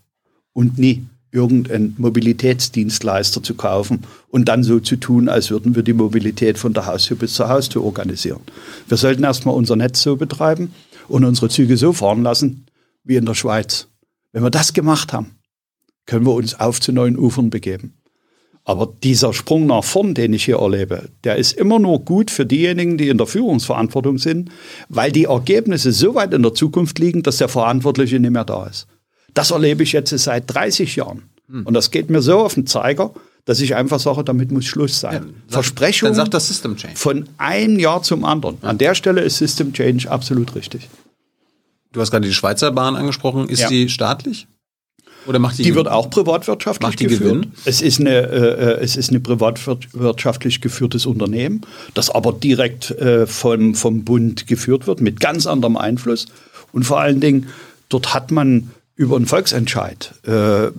Und 0.53 0.77
nie 0.77 1.05
irgendeinen 1.31 1.95
Mobilitätsdienstleister 1.97 3.43
zu 3.43 3.53
kaufen 3.53 4.05
und 4.29 4.45
dann 4.45 4.63
so 4.63 4.79
zu 4.79 4.95
tun, 4.95 5.29
als 5.29 5.51
würden 5.51 5.75
wir 5.75 5.83
die 5.83 5.93
Mobilität 5.93 6.57
von 6.57 6.73
der 6.73 6.87
Haustür 6.87 7.17
bis 7.17 7.35
zur 7.35 7.49
Haustür 7.49 7.83
organisieren. 7.83 8.41
Wir 8.87 8.97
sollten 8.97 9.23
erstmal 9.23 9.55
unser 9.55 9.75
Netz 9.75 10.01
so 10.01 10.15
betreiben 10.15 10.73
und 11.07 11.23
unsere 11.23 11.49
Züge 11.49 11.77
so 11.77 11.93
fahren 11.93 12.23
lassen 12.23 12.65
wie 13.03 13.15
in 13.15 13.25
der 13.25 13.35
Schweiz. 13.35 13.87
Wenn 14.31 14.43
wir 14.43 14.49
das 14.49 14.73
gemacht 14.73 15.13
haben, 15.13 15.35
können 16.05 16.25
wir 16.25 16.33
uns 16.33 16.59
auf 16.59 16.81
zu 16.81 16.91
neuen 16.91 17.17
Ufern 17.17 17.49
begeben. 17.51 17.93
Aber 18.65 18.93
dieser 19.03 19.33
Sprung 19.33 19.65
nach 19.65 19.83
vorn, 19.83 20.13
den 20.13 20.33
ich 20.33 20.45
hier 20.45 20.57
erlebe, 20.57 21.09
der 21.23 21.37
ist 21.37 21.53
immer 21.53 21.79
nur 21.79 21.99
gut 22.05 22.29
für 22.29 22.45
diejenigen, 22.45 22.97
die 22.97 23.09
in 23.09 23.17
der 23.17 23.25
Führungsverantwortung 23.25 24.17
sind, 24.19 24.51
weil 24.89 25.11
die 25.11 25.23
Ergebnisse 25.23 25.91
so 25.91 26.13
weit 26.13 26.33
in 26.33 26.43
der 26.43 26.53
Zukunft 26.53 26.99
liegen, 26.99 27.23
dass 27.23 27.37
der 27.37 27.47
Verantwortliche 27.49 28.19
nicht 28.19 28.31
mehr 28.31 28.45
da 28.45 28.67
ist. 28.67 28.85
Das 29.33 29.51
erlebe 29.51 29.81
ich 29.83 29.91
jetzt 29.93 30.15
seit 30.17 30.53
30 30.53 30.95
Jahren. 30.97 31.23
Und 31.51 31.73
das 31.73 31.89
geht 31.89 32.11
mir 32.11 32.21
so 32.21 32.39
auf 32.39 32.53
den 32.53 32.67
Zeiger, 32.67 33.11
dass 33.45 33.59
ich 33.59 33.73
einfach 33.75 33.99
sage, 33.99 34.23
damit 34.23 34.51
muss 34.51 34.65
Schluss 34.65 34.99
sein. 34.99 35.33
Versprechungen 35.47 36.11
Dann 36.13 36.25
sagt 36.25 36.35
das 36.35 36.47
System 36.47 36.75
Change. 36.75 36.95
von 36.95 37.27
einem 37.39 37.79
Jahr 37.79 38.03
zum 38.03 38.23
anderen. 38.23 38.57
An 38.61 38.77
der 38.77 38.93
Stelle 38.93 39.21
ist 39.21 39.37
System 39.37 39.73
Change 39.73 40.11
absolut 40.11 40.53
richtig. 40.53 40.87
Du 41.91 42.01
hast 42.01 42.11
gerade 42.11 42.27
die 42.27 42.33
Schweizer 42.35 42.71
Bahn 42.71 42.95
angesprochen. 42.95 43.49
Ist 43.49 43.61
Ja. 43.61 43.69
die 43.69 43.89
staatlich? 43.89 44.47
Oder 45.25 45.39
macht 45.39 45.57
die 45.57 45.63
Die 45.63 45.75
wird 45.75 45.87
auch 45.87 46.09
privatwirtschaftlich 46.09 46.89
Macht 46.89 46.99
die 46.99 47.07
geführt. 47.07 47.33
Gewinn? 47.33 47.51
Es 47.65 47.81
ist 47.81 47.99
eine, 47.99 48.15
äh, 48.15 48.81
es 48.81 48.95
ist 48.95 49.09
eine 49.09 49.19
privatwirtschaftlich 49.19 50.61
geführtes 50.61 51.05
Unternehmen, 51.05 51.61
das 51.93 52.09
aber 52.09 52.33
direkt 52.33 52.91
äh, 52.91 53.27
vom, 53.27 53.75
vom 53.75 54.03
Bund 54.03 54.47
geführt 54.47 54.87
wird, 54.87 55.01
mit 55.01 55.19
ganz 55.19 55.45
anderem 55.45 55.77
Einfluss. 55.77 56.27
Und 56.71 56.83
vor 56.83 56.99
allen 56.99 57.19
Dingen, 57.19 57.47
dort 57.89 58.13
hat 58.13 58.31
man 58.31 58.71
über 58.95 59.15
einen 59.15 59.25
Volksentscheid, 59.25 60.13
äh, 60.25 60.71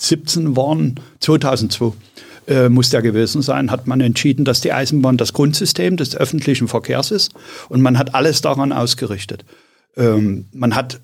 17 0.00 0.56
waren 0.56 0.98
2002, 1.20 1.92
äh, 2.46 2.68
muss 2.68 2.90
der 2.90 3.02
gewesen 3.02 3.42
sein, 3.42 3.70
hat 3.70 3.86
man 3.86 4.00
entschieden, 4.00 4.44
dass 4.44 4.60
die 4.60 4.72
Eisenbahn 4.72 5.16
das 5.16 5.32
Grundsystem 5.32 5.96
des 5.96 6.16
öffentlichen 6.16 6.68
Verkehrs 6.68 7.10
ist 7.10 7.32
und 7.68 7.80
man 7.80 7.98
hat 7.98 8.14
alles 8.14 8.40
daran 8.40 8.72
ausgerichtet. 8.72 9.44
Ähm, 9.96 10.46
man 10.52 10.74
hat 10.74 11.00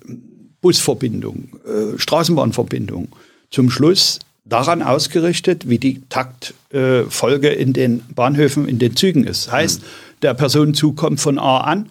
Busverbindung, 0.67 1.47
äh, 1.65 1.97
Straßenbahnverbindung. 1.97 3.07
Zum 3.51 3.69
Schluss 3.69 4.19
daran 4.43 4.81
ausgerichtet, 4.81 5.69
wie 5.69 5.77
die 5.77 6.01
Taktfolge 6.09 7.55
äh, 7.55 7.61
in 7.61 7.71
den 7.71 8.01
Bahnhöfen, 8.13 8.67
in 8.67 8.77
den 8.79 8.97
Zügen 8.97 9.23
ist. 9.23 9.49
Heißt, 9.49 9.81
der 10.23 10.33
Personenzug 10.33 10.97
kommt 10.97 11.21
von 11.21 11.39
A 11.39 11.59
an. 11.61 11.89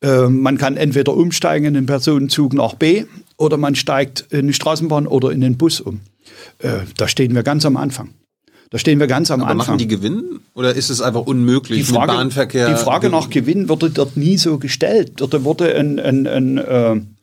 Äh, 0.00 0.28
man 0.28 0.56
kann 0.56 0.78
entweder 0.78 1.14
umsteigen 1.14 1.66
in 1.66 1.74
den 1.74 1.84
Personenzug 1.84 2.54
nach 2.54 2.72
B 2.72 3.04
oder 3.36 3.58
man 3.58 3.74
steigt 3.74 4.28
in 4.30 4.46
die 4.46 4.54
Straßenbahn 4.54 5.06
oder 5.06 5.28
in 5.30 5.42
den 5.42 5.58
Bus 5.58 5.82
um. 5.82 6.00
Äh, 6.60 6.78
da 6.96 7.06
stehen 7.06 7.34
wir 7.34 7.42
ganz 7.42 7.66
am 7.66 7.76
Anfang. 7.76 8.14
Da 8.70 8.78
stehen 8.78 8.98
wir 8.98 9.06
ganz 9.06 9.30
am 9.30 9.42
Aber 9.42 9.50
Anfang. 9.50 9.66
machen 9.66 9.78
die 9.78 9.86
Gewinn? 9.86 10.40
Oder 10.54 10.74
ist 10.74 10.90
es 10.90 11.00
einfach 11.00 11.20
unmöglich 11.26 11.86
Die 11.86 11.92
Frage, 11.92 12.12
Bahnverkehr? 12.12 12.70
die 12.70 12.82
Frage 12.82 13.08
nach 13.08 13.30
Gewinn 13.30 13.68
wurde 13.68 13.90
dort 13.90 14.16
nie 14.16 14.36
so 14.36 14.58
gestellt. 14.58 15.12
Dort 15.16 15.44
wurde 15.44 15.76
ein, 15.76 16.00
ein, 16.00 16.26
ein, 16.26 16.58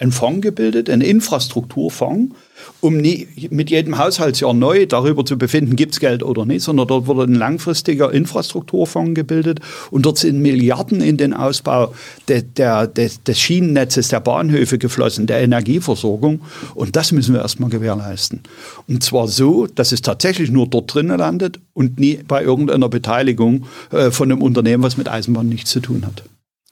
äh, 0.02 0.04
ein 0.04 0.12
Fonds 0.12 0.42
gebildet, 0.42 0.90
ein 0.90 1.02
Infrastrukturfonds, 1.02 2.36
um 2.80 2.98
nie 2.98 3.28
mit 3.50 3.70
jedem 3.70 3.98
Haushaltsjahr 3.98 4.54
neu 4.54 4.86
darüber 4.86 5.26
zu 5.26 5.38
befinden, 5.38 5.76
gibt 5.76 5.94
es 5.94 6.00
Geld 6.00 6.24
oder 6.24 6.46
nicht, 6.46 6.64
sondern 6.64 6.88
dort 6.88 7.08
wurde 7.08 7.24
ein 7.24 7.36
langfristiger 7.36 8.12
Infrastrukturfonds 8.12 9.14
gebildet 9.16 9.60
und 9.90 10.06
dort 10.06 10.18
sind 10.18 10.42
Milliarden 10.42 11.02
in 11.02 11.18
den 11.18 11.34
Ausbau 11.34 11.94
de, 12.28 12.42
der, 12.42 12.88
des, 12.88 13.24
des 13.24 13.40
Schienennetzes, 13.40 14.10
der 14.10 14.20
Bahnhöfe 14.20 14.78
geflossen, 14.78 15.28
der 15.28 15.42
Energieversorgung 15.42 16.42
und 16.76 16.96
das 16.96 17.12
müssen 17.12 17.34
wir 17.34 17.42
erstmal 17.42 17.70
gewährleisten. 17.70 18.42
Und 18.88 19.04
zwar 19.04 19.28
so, 19.28 19.68
dass 19.68 19.92
es 19.92 20.02
tatsächlich 20.02 20.52
nur 20.52 20.68
dort 20.68 20.94
drinnen 20.94 21.18
landet 21.18 21.60
und 21.74 22.00
nie 22.00 22.20
bei 22.28 22.44
irgendeiner 22.44 22.90
Beteiligung 22.90 23.66
äh, 23.92 24.12
von 24.12 24.32
einem 24.32 24.42
Unternehmen, 24.42 24.84
was 24.84 24.98
mit 24.98 25.10
Eisenbahn 25.10 25.48
nichts 25.48 25.72
zu 25.72 25.80
tun 25.80 26.06
hat. 26.06 26.24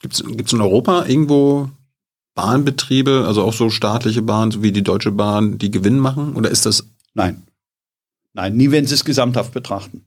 Gibt 0.02 0.14
es 0.14 0.52
in 0.52 0.60
Europa 0.60 1.04
irgendwo 1.06 1.68
Bahnbetriebe, 2.40 3.24
also 3.26 3.42
auch 3.42 3.52
so 3.52 3.68
staatliche 3.68 4.22
Bahnen, 4.22 4.62
wie 4.62 4.72
die 4.72 4.82
Deutsche 4.82 5.12
Bahn, 5.12 5.58
die 5.58 5.70
Gewinn 5.70 5.98
machen? 5.98 6.34
Oder 6.36 6.50
ist 6.50 6.64
das 6.64 6.86
Nein. 7.12 7.42
Nein, 8.32 8.56
nie, 8.56 8.70
wenn 8.70 8.86
Sie 8.86 8.94
es 8.94 9.04
gesamthaft 9.04 9.52
betrachten. 9.52 10.04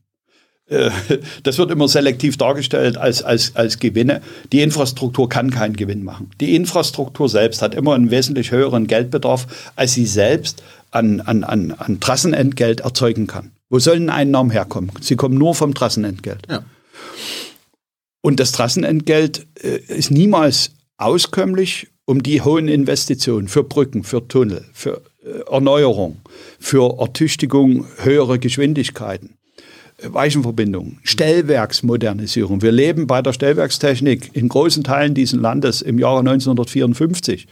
Äh, 0.66 0.90
das 1.44 1.58
wird 1.58 1.70
immer 1.70 1.86
selektiv 1.86 2.36
dargestellt 2.36 2.96
als, 2.96 3.22
als, 3.22 3.54
als 3.54 3.78
Gewinne. 3.78 4.20
Die 4.52 4.62
Infrastruktur 4.62 5.28
kann 5.28 5.50
keinen 5.50 5.76
Gewinn 5.76 6.02
machen. 6.02 6.30
Die 6.40 6.56
Infrastruktur 6.56 7.28
selbst 7.28 7.62
hat 7.62 7.74
immer 7.74 7.94
einen 7.94 8.10
wesentlich 8.10 8.50
höheren 8.50 8.88
Geldbedarf, 8.88 9.46
als 9.76 9.92
sie 9.92 10.06
selbst 10.06 10.64
an, 10.90 11.20
an, 11.20 11.44
an, 11.44 11.70
an 11.72 12.00
Trassenentgelt 12.00 12.80
erzeugen 12.80 13.28
kann. 13.28 13.52
Wo 13.68 13.78
sollen 13.78 14.10
Einnahmen 14.10 14.50
herkommen? 14.50 14.90
Sie 15.00 15.14
kommen 15.14 15.36
nur 15.38 15.54
vom 15.54 15.74
Trassenentgelt. 15.74 16.46
Ja. 16.50 16.64
Und 18.22 18.40
das 18.40 18.50
Trassenentgelt 18.52 19.46
äh, 19.62 19.76
ist 19.76 20.10
niemals 20.10 20.70
auskömmlich, 20.96 21.88
um 22.06 22.22
die 22.22 22.42
hohen 22.42 22.68
Investitionen 22.68 23.48
für 23.48 23.64
Brücken, 23.64 24.04
für 24.04 24.26
Tunnel, 24.26 24.64
für 24.72 25.02
äh, 25.24 25.50
Erneuerung, 25.50 26.20
für 26.58 27.00
Ertüchtigung 27.00 27.86
höherer 28.02 28.38
Geschwindigkeiten 28.38 29.36
Weichenverbindungen, 30.02 30.98
Stellwerksmodernisierung. 31.02 32.62
Wir 32.62 32.72
leben 32.72 33.06
bei 33.06 33.22
der 33.22 33.32
Stellwerkstechnik 33.32 34.30
in 34.34 34.48
großen 34.48 34.82
Teilen 34.84 35.14
dieses 35.14 35.40
Landes 35.40 35.82
im 35.82 35.98
Jahre 35.98 36.18
1954. 36.20 37.46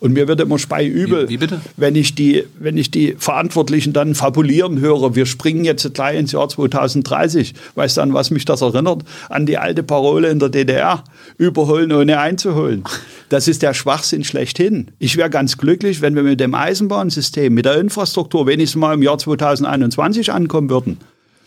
Und 0.00 0.12
mir 0.12 0.26
wird 0.26 0.40
immer 0.40 0.58
speiübel, 0.58 1.28
Wie- 1.28 1.40
wie 1.40 1.46
wenn 1.76 1.94
ich 1.96 2.14
die, 2.14 2.44
wenn 2.58 2.76
ich 2.76 2.90
die 2.90 3.14
Verantwortlichen 3.18 3.92
dann 3.92 4.14
fabulieren 4.14 4.80
höre, 4.80 5.14
wir 5.14 5.26
springen 5.26 5.64
jetzt 5.64 5.92
gleich 5.94 6.18
ins 6.18 6.32
Jahr 6.32 6.48
2030. 6.48 7.54
Weißt 7.74 7.96
du, 7.96 8.00
an 8.00 8.14
was 8.14 8.30
mich 8.30 8.44
das 8.44 8.60
erinnert? 8.60 9.02
An 9.28 9.46
die 9.46 9.58
alte 9.58 9.82
Parole 9.82 10.30
in 10.30 10.38
der 10.38 10.48
DDR. 10.48 11.04
Überholen 11.36 11.92
ohne 11.92 12.18
einzuholen. 12.20 12.84
Das 13.28 13.46
ist 13.48 13.62
der 13.62 13.74
Schwachsinn 13.74 14.24
schlechthin. 14.24 14.88
Ich 14.98 15.16
wäre 15.16 15.30
ganz 15.30 15.58
glücklich, 15.58 16.00
wenn 16.00 16.14
wir 16.16 16.22
mit 16.22 16.40
dem 16.40 16.54
Eisenbahnsystem, 16.54 17.52
mit 17.52 17.64
der 17.66 17.78
Infrastruktur 17.78 18.46
wenigstens 18.46 18.80
mal 18.80 18.94
im 18.94 19.02
Jahr 19.02 19.18
2021 19.18 20.32
ankommen 20.32 20.70
würden. 20.70 20.98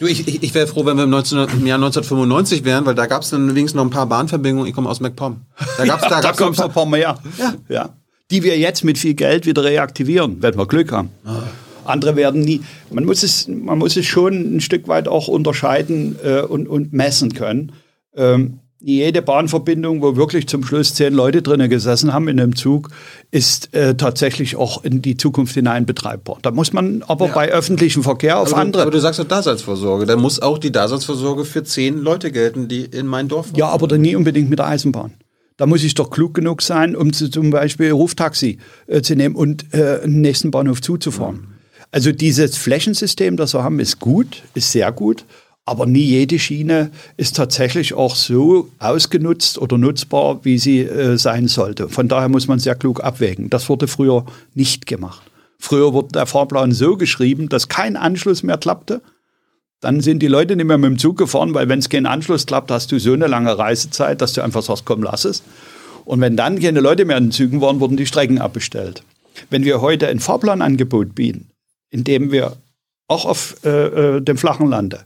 Du, 0.02 0.08
ich, 0.08 0.28
ich, 0.28 0.42
ich 0.42 0.54
wäre 0.56 0.66
froh, 0.66 0.84
wenn 0.84 0.98
wir 0.98 1.04
im, 1.04 1.12
19, 1.12 1.38
im 1.38 1.68
Jahr 1.68 1.78
1995 1.78 2.66
wären, 2.66 2.88
weil 2.88 2.96
da 2.96 3.06
gab 3.06 3.22
es 3.22 3.30
dann 3.30 3.54
wenigstens 3.54 3.76
noch 3.76 3.84
ein 3.84 3.92
paar 3.92 4.08
Bahnverbindungen. 4.08 4.68
Ich 4.68 4.74
komme 4.74 4.90
aus 4.90 5.00
MacPom. 5.00 5.42
Da 5.78 5.86
gab's, 5.86 6.02
Ja, 6.02 6.10
da 6.10 6.16
da 6.16 6.22
gab's 6.22 6.40
noch 6.40 6.46
kommt 6.48 6.58
noch 6.58 6.66
ein 6.66 6.72
paar 6.72 6.86
mehr. 6.88 7.20
Ja. 7.38 7.54
Ja. 7.70 7.90
Die 8.32 8.42
wir 8.42 8.58
jetzt 8.58 8.84
mit 8.84 8.98
viel 8.98 9.14
Geld 9.14 9.46
wieder 9.46 9.64
reaktivieren, 9.64 10.38
wenn 10.42 10.58
wir 10.58 10.66
Glück 10.66 10.92
haben. 10.92 11.12
Andere 11.86 12.16
werden 12.16 12.42
nie. 12.42 12.62
Man 12.90 13.06
muss 13.06 13.22
es, 13.22 13.48
man 13.48 13.78
muss 13.78 13.96
es 13.96 14.08
schon 14.08 14.56
ein 14.56 14.62
Stück 14.62 14.88
weit 14.88 15.08
auch 15.08 15.28
unterscheiden 15.28 16.16
äh, 16.24 16.42
und, 16.42 16.68
und 16.68 16.94
messen 16.94 17.36
können. 17.36 17.72
Ähm, 18.16 18.61
jede 18.84 19.22
Bahnverbindung, 19.22 20.02
wo 20.02 20.16
wirklich 20.16 20.48
zum 20.48 20.64
Schluss 20.64 20.94
zehn 20.94 21.14
Leute 21.14 21.42
drinnen 21.42 21.70
gesessen 21.70 22.14
haben 22.14 22.28
in 22.28 22.40
einem 22.40 22.56
Zug, 22.56 22.90
ist 23.30 23.74
äh, 23.74 23.96
tatsächlich 23.96 24.56
auch 24.56 24.84
in 24.84 25.02
die 25.02 25.18
Zukunft 25.18 25.54
hinein 25.54 25.86
betreibbar. 25.86 26.40
Da 26.42 26.52
muss 26.52 26.74
man 26.74 27.04
aber 27.04 27.28
bei 27.28 27.52
öffentlichem 27.52 28.04
Verkehr 28.04 28.40
auf 28.40 28.48
aber, 28.48 28.56
du, 28.56 28.62
andere. 28.62 28.82
aber 28.84 28.92
du 28.92 29.00
sagst 29.00 29.20
doch 29.20 29.28
Daseinsvorsorge. 29.28 30.06
Da 30.06 30.16
muss 30.16 30.42
auch 30.42 30.58
die 30.58 30.72
Daseinsvorsorge 30.72 31.46
für 31.46 31.64
zehn 31.64 32.00
Leute 32.00 32.32
gelten, 32.32 32.68
die 32.68 32.86
in 32.86 33.08
mein 33.08 33.28
Dorf 33.28 33.48
wohnen. 33.50 33.58
Ja, 33.58 33.68
aber 33.68 33.88
dann 33.88 34.02
nie 34.02 34.16
unbedingt 34.16 34.50
mit 34.50 34.60
der 34.60 34.68
Eisenbahn. 34.68 35.14
Da 35.58 35.68
muss 35.68 35.84
ich 35.84 35.94
doch 35.94 36.10
klug 36.10 36.34
genug 36.34 36.64
sein, 36.64 36.96
um 36.96 37.14
zu, 37.14 37.30
zum 37.30 37.52
Beispiel 37.52 37.92
Ruftaxi 37.92 38.58
äh, 38.88 39.02
zu 39.02 39.16
nehmen 39.16 39.36
und 39.36 39.74
äh, 39.74 40.02
den 40.02 40.22
nächsten 40.22 40.50
Bahnhof 40.50 40.82
zuzufahren. 40.82 41.48
Also 41.92 42.12
dieses 42.12 42.58
Flächensystem, 42.58 43.38
das 43.38 43.54
wir 43.54 43.64
haben, 43.64 43.80
ist 43.80 44.00
gut, 44.00 44.44
ist 44.56 44.72
sehr 44.72 44.92
gut. 44.92 45.26
Aber 45.72 45.86
nie 45.86 46.04
jede 46.04 46.38
Schiene 46.38 46.92
ist 47.16 47.38
tatsächlich 47.38 47.94
auch 47.94 48.18
so 48.18 48.68
ausgenutzt 48.80 49.58
oder 49.58 49.78
nutzbar, 49.78 50.44
wie 50.44 50.58
sie 50.58 50.82
äh, 50.82 51.18
sein 51.18 51.48
sollte. 51.48 51.88
Von 51.88 52.10
daher 52.10 52.28
muss 52.28 52.50
man 52.50 52.60
sehr 52.60 52.76
klug 52.76 53.02
abwägen. 53.02 53.50
Das 53.50 53.70
wurde 53.70 53.88
früher 53.88 54.26
nicht 54.54 54.86
gemacht. 54.86 55.22
Früher 55.58 55.94
wurde 55.94 56.10
der 56.10 56.26
Fahrplan 56.26 56.74
so 56.74 56.98
geschrieben, 56.98 57.48
dass 57.48 57.70
kein 57.70 57.96
Anschluss 57.96 58.44
mehr 58.44 58.58
klappte. 58.58 59.02
Dann 59.80 60.02
sind 60.02 60.20
die 60.20 60.28
Leute 60.28 60.58
nicht 60.58 60.66
mehr 60.66 60.78
mit 60.78 60.90
dem 60.90 60.98
Zug 60.98 61.18
gefahren, 61.18 61.54
weil 61.54 61.70
wenn 61.70 61.80
es 61.80 61.88
keinen 61.88 62.06
Anschluss 62.06 62.46
klappt, 62.46 62.70
hast 62.70 62.92
du 62.92 63.00
so 63.00 63.14
eine 63.14 63.28
lange 63.28 63.58
Reisezeit, 63.58 64.20
dass 64.20 64.34
du 64.34 64.42
einfach 64.42 64.64
sagst, 64.64 64.84
komm, 64.84 65.02
lass 65.04 65.24
es. 65.24 65.42
Und 66.04 66.20
wenn 66.20 66.36
dann 66.36 66.60
keine 66.60 66.82
Leute 66.82 67.06
mehr 67.06 67.16
in 67.16 67.28
den 67.28 67.32
Zügen 67.32 67.62
waren, 67.62 67.80
wurden 67.80 67.96
die 67.96 68.06
Strecken 68.06 68.40
abbestellt. 68.40 69.04
Wenn 69.50 69.64
wir 69.64 69.80
heute 69.80 70.10
ein 70.10 70.20
Fahrplanangebot 70.20 71.16
bieten, 71.16 71.48
indem 71.92 72.34
wir 72.34 72.58
auch 73.08 73.24
auf 73.24 73.56
äh, 73.64 73.70
äh, 74.18 74.22
dem 74.22 74.38
flachen 74.38 74.68
Lande 74.68 75.06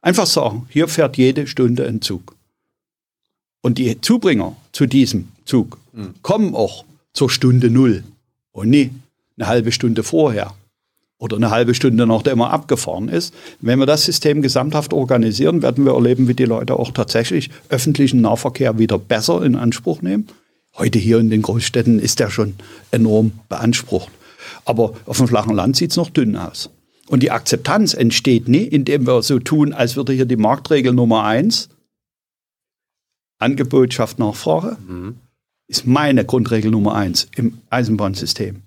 einfach 0.00 0.26
sagen, 0.26 0.66
hier 0.70 0.88
fährt 0.88 1.16
jede 1.16 1.46
Stunde 1.46 1.86
ein 1.86 2.02
Zug. 2.02 2.36
Und 3.60 3.78
die 3.78 4.00
Zubringer 4.00 4.56
zu 4.72 4.86
diesem 4.86 5.28
Zug 5.44 5.78
kommen 6.22 6.54
auch 6.54 6.84
zur 7.12 7.30
Stunde 7.30 7.70
Null 7.70 8.04
und 8.52 8.70
nie 8.70 8.90
eine 9.36 9.48
halbe 9.48 9.72
Stunde 9.72 10.02
vorher 10.02 10.54
oder 11.18 11.36
eine 11.36 11.50
halbe 11.50 11.74
Stunde 11.74 12.06
nachdem 12.06 12.40
er 12.40 12.52
abgefahren 12.52 13.08
ist. 13.08 13.34
Wenn 13.60 13.78
wir 13.78 13.86
das 13.86 14.04
System 14.04 14.40
gesamthaft 14.42 14.92
organisieren, 14.92 15.62
werden 15.62 15.84
wir 15.84 15.94
erleben, 15.94 16.28
wie 16.28 16.34
die 16.34 16.44
Leute 16.44 16.78
auch 16.78 16.92
tatsächlich 16.92 17.50
öffentlichen 17.68 18.20
Nahverkehr 18.20 18.78
wieder 18.78 18.98
besser 18.98 19.42
in 19.42 19.56
Anspruch 19.56 20.00
nehmen. 20.02 20.28
Heute 20.76 20.98
hier 20.98 21.18
in 21.18 21.30
den 21.30 21.42
Großstädten 21.42 21.98
ist 21.98 22.20
der 22.20 22.30
schon 22.30 22.54
enorm 22.92 23.32
beansprucht. 23.48 24.10
Aber 24.64 24.94
auf 25.06 25.16
dem 25.16 25.26
flachen 25.26 25.56
Land 25.56 25.76
sieht 25.76 25.90
es 25.90 25.96
noch 25.96 26.10
dünn 26.10 26.36
aus. 26.36 26.70
Und 27.08 27.22
die 27.22 27.30
Akzeptanz 27.30 27.94
entsteht 27.94 28.48
nie, 28.48 28.64
indem 28.64 29.06
wir 29.06 29.22
so 29.22 29.38
tun, 29.38 29.72
als 29.72 29.96
würde 29.96 30.12
hier 30.12 30.26
die 30.26 30.36
Marktregel 30.36 30.92
Nummer 30.92 31.24
eins 31.24 31.68
Angebot 33.38 33.94
schafft 33.94 34.18
Nachfrage, 34.18 34.76
ist 35.68 35.86
meine 35.86 36.24
Grundregel 36.24 36.70
Nummer 36.70 36.94
eins 36.94 37.28
im 37.36 37.58
Eisenbahnsystem. 37.70 38.62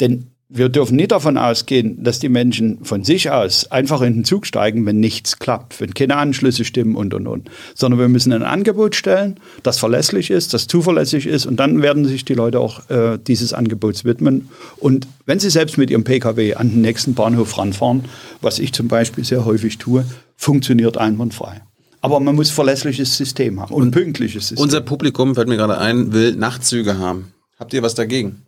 Denn 0.00 0.30
wir 0.48 0.68
dürfen 0.68 0.94
nicht 0.94 1.10
davon 1.10 1.36
ausgehen, 1.38 2.04
dass 2.04 2.20
die 2.20 2.28
Menschen 2.28 2.84
von 2.84 3.02
sich 3.02 3.30
aus 3.30 3.70
einfach 3.72 4.00
in 4.02 4.14
den 4.14 4.24
Zug 4.24 4.46
steigen, 4.46 4.86
wenn 4.86 5.00
nichts 5.00 5.40
klappt, 5.40 5.80
wenn 5.80 5.92
keine 5.92 6.16
Anschlüsse 6.16 6.64
stimmen 6.64 6.94
und, 6.94 7.14
und, 7.14 7.26
und. 7.26 7.50
Sondern 7.74 7.98
wir 7.98 8.08
müssen 8.08 8.32
ein 8.32 8.44
Angebot 8.44 8.94
stellen, 8.94 9.40
das 9.64 9.78
verlässlich 9.78 10.30
ist, 10.30 10.54
das 10.54 10.68
zuverlässig 10.68 11.26
ist 11.26 11.46
und 11.46 11.56
dann 11.56 11.82
werden 11.82 12.04
sich 12.04 12.24
die 12.24 12.34
Leute 12.34 12.60
auch 12.60 12.88
äh, 12.90 13.18
dieses 13.18 13.52
Angebots 13.52 14.04
widmen. 14.04 14.48
Und 14.76 15.08
wenn 15.26 15.40
sie 15.40 15.50
selbst 15.50 15.78
mit 15.78 15.90
ihrem 15.90 16.04
Pkw 16.04 16.54
an 16.54 16.70
den 16.70 16.80
nächsten 16.80 17.14
Bahnhof 17.14 17.58
ranfahren, 17.58 18.04
was 18.40 18.60
ich 18.60 18.72
zum 18.72 18.86
Beispiel 18.86 19.24
sehr 19.24 19.44
häufig 19.44 19.78
tue, 19.78 20.04
funktioniert 20.36 20.96
einwandfrei. 20.96 21.60
Aber 22.02 22.20
man 22.20 22.36
muss 22.36 22.50
verlässliches 22.50 23.16
System 23.16 23.60
haben 23.60 23.74
und 23.74 23.88
ein 23.88 23.90
pünktliches 23.90 24.48
System. 24.48 24.62
Unser 24.62 24.80
Publikum, 24.80 25.34
fällt 25.34 25.48
mir 25.48 25.56
gerade 25.56 25.78
ein, 25.78 26.12
will 26.12 26.36
Nachtzüge 26.36 26.98
haben. 26.98 27.32
Habt 27.58 27.74
ihr 27.74 27.82
was 27.82 27.96
dagegen? 27.96 28.45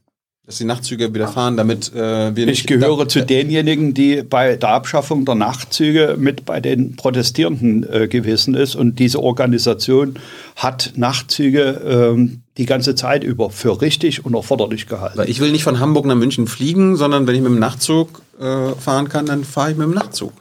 Dass 0.49 0.57
die 0.57 0.65
Nachtzüge 0.65 1.13
wieder 1.13 1.29
fahren, 1.29 1.59
damit 1.59 1.93
äh, 1.95 2.35
wir 2.35 2.49
Ich 2.49 2.67
gehöre 2.67 3.07
zu 3.07 3.23
denjenigen, 3.23 3.93
die 3.93 4.23
bei 4.23 4.57
der 4.57 4.71
Abschaffung 4.71 5.27
der 5.27 5.35
Nachtzüge 5.35 6.17
mit 6.19 6.47
bei 6.47 6.59
den 6.59 6.97
Protestierenden 6.97 7.87
äh, 7.93 8.09
gewesen 8.09 8.55
ist. 8.55 8.75
Und 8.75 8.99
diese 8.99 9.23
Organisation 9.23 10.15
hat 10.57 10.95
Nachtzüge 10.97 11.83
ähm, 12.17 12.41
die 12.57 12.65
ganze 12.65 12.95
Zeit 12.95 13.25
über 13.25 13.51
für 13.51 13.83
richtig 13.83 14.25
und 14.25 14.33
erforderlich 14.33 14.87
gehalten. 14.87 15.23
Ich 15.27 15.41
will 15.41 15.53
nicht 15.53 15.65
von 15.65 15.81
Hamburg 15.81 16.07
nach 16.07 16.15
München 16.15 16.47
fliegen, 16.47 16.97
sondern 16.97 17.27
wenn 17.27 17.35
ich 17.35 17.43
mit 17.43 17.53
dem 17.53 17.59
Nachtzug 17.59 18.23
äh, 18.41 18.71
fahren 18.73 19.11
kann, 19.11 19.27
dann 19.27 19.45
fahre 19.45 19.73
ich 19.73 19.77
mit 19.77 19.87
dem 19.87 19.93
Nachtzug. 19.95 20.33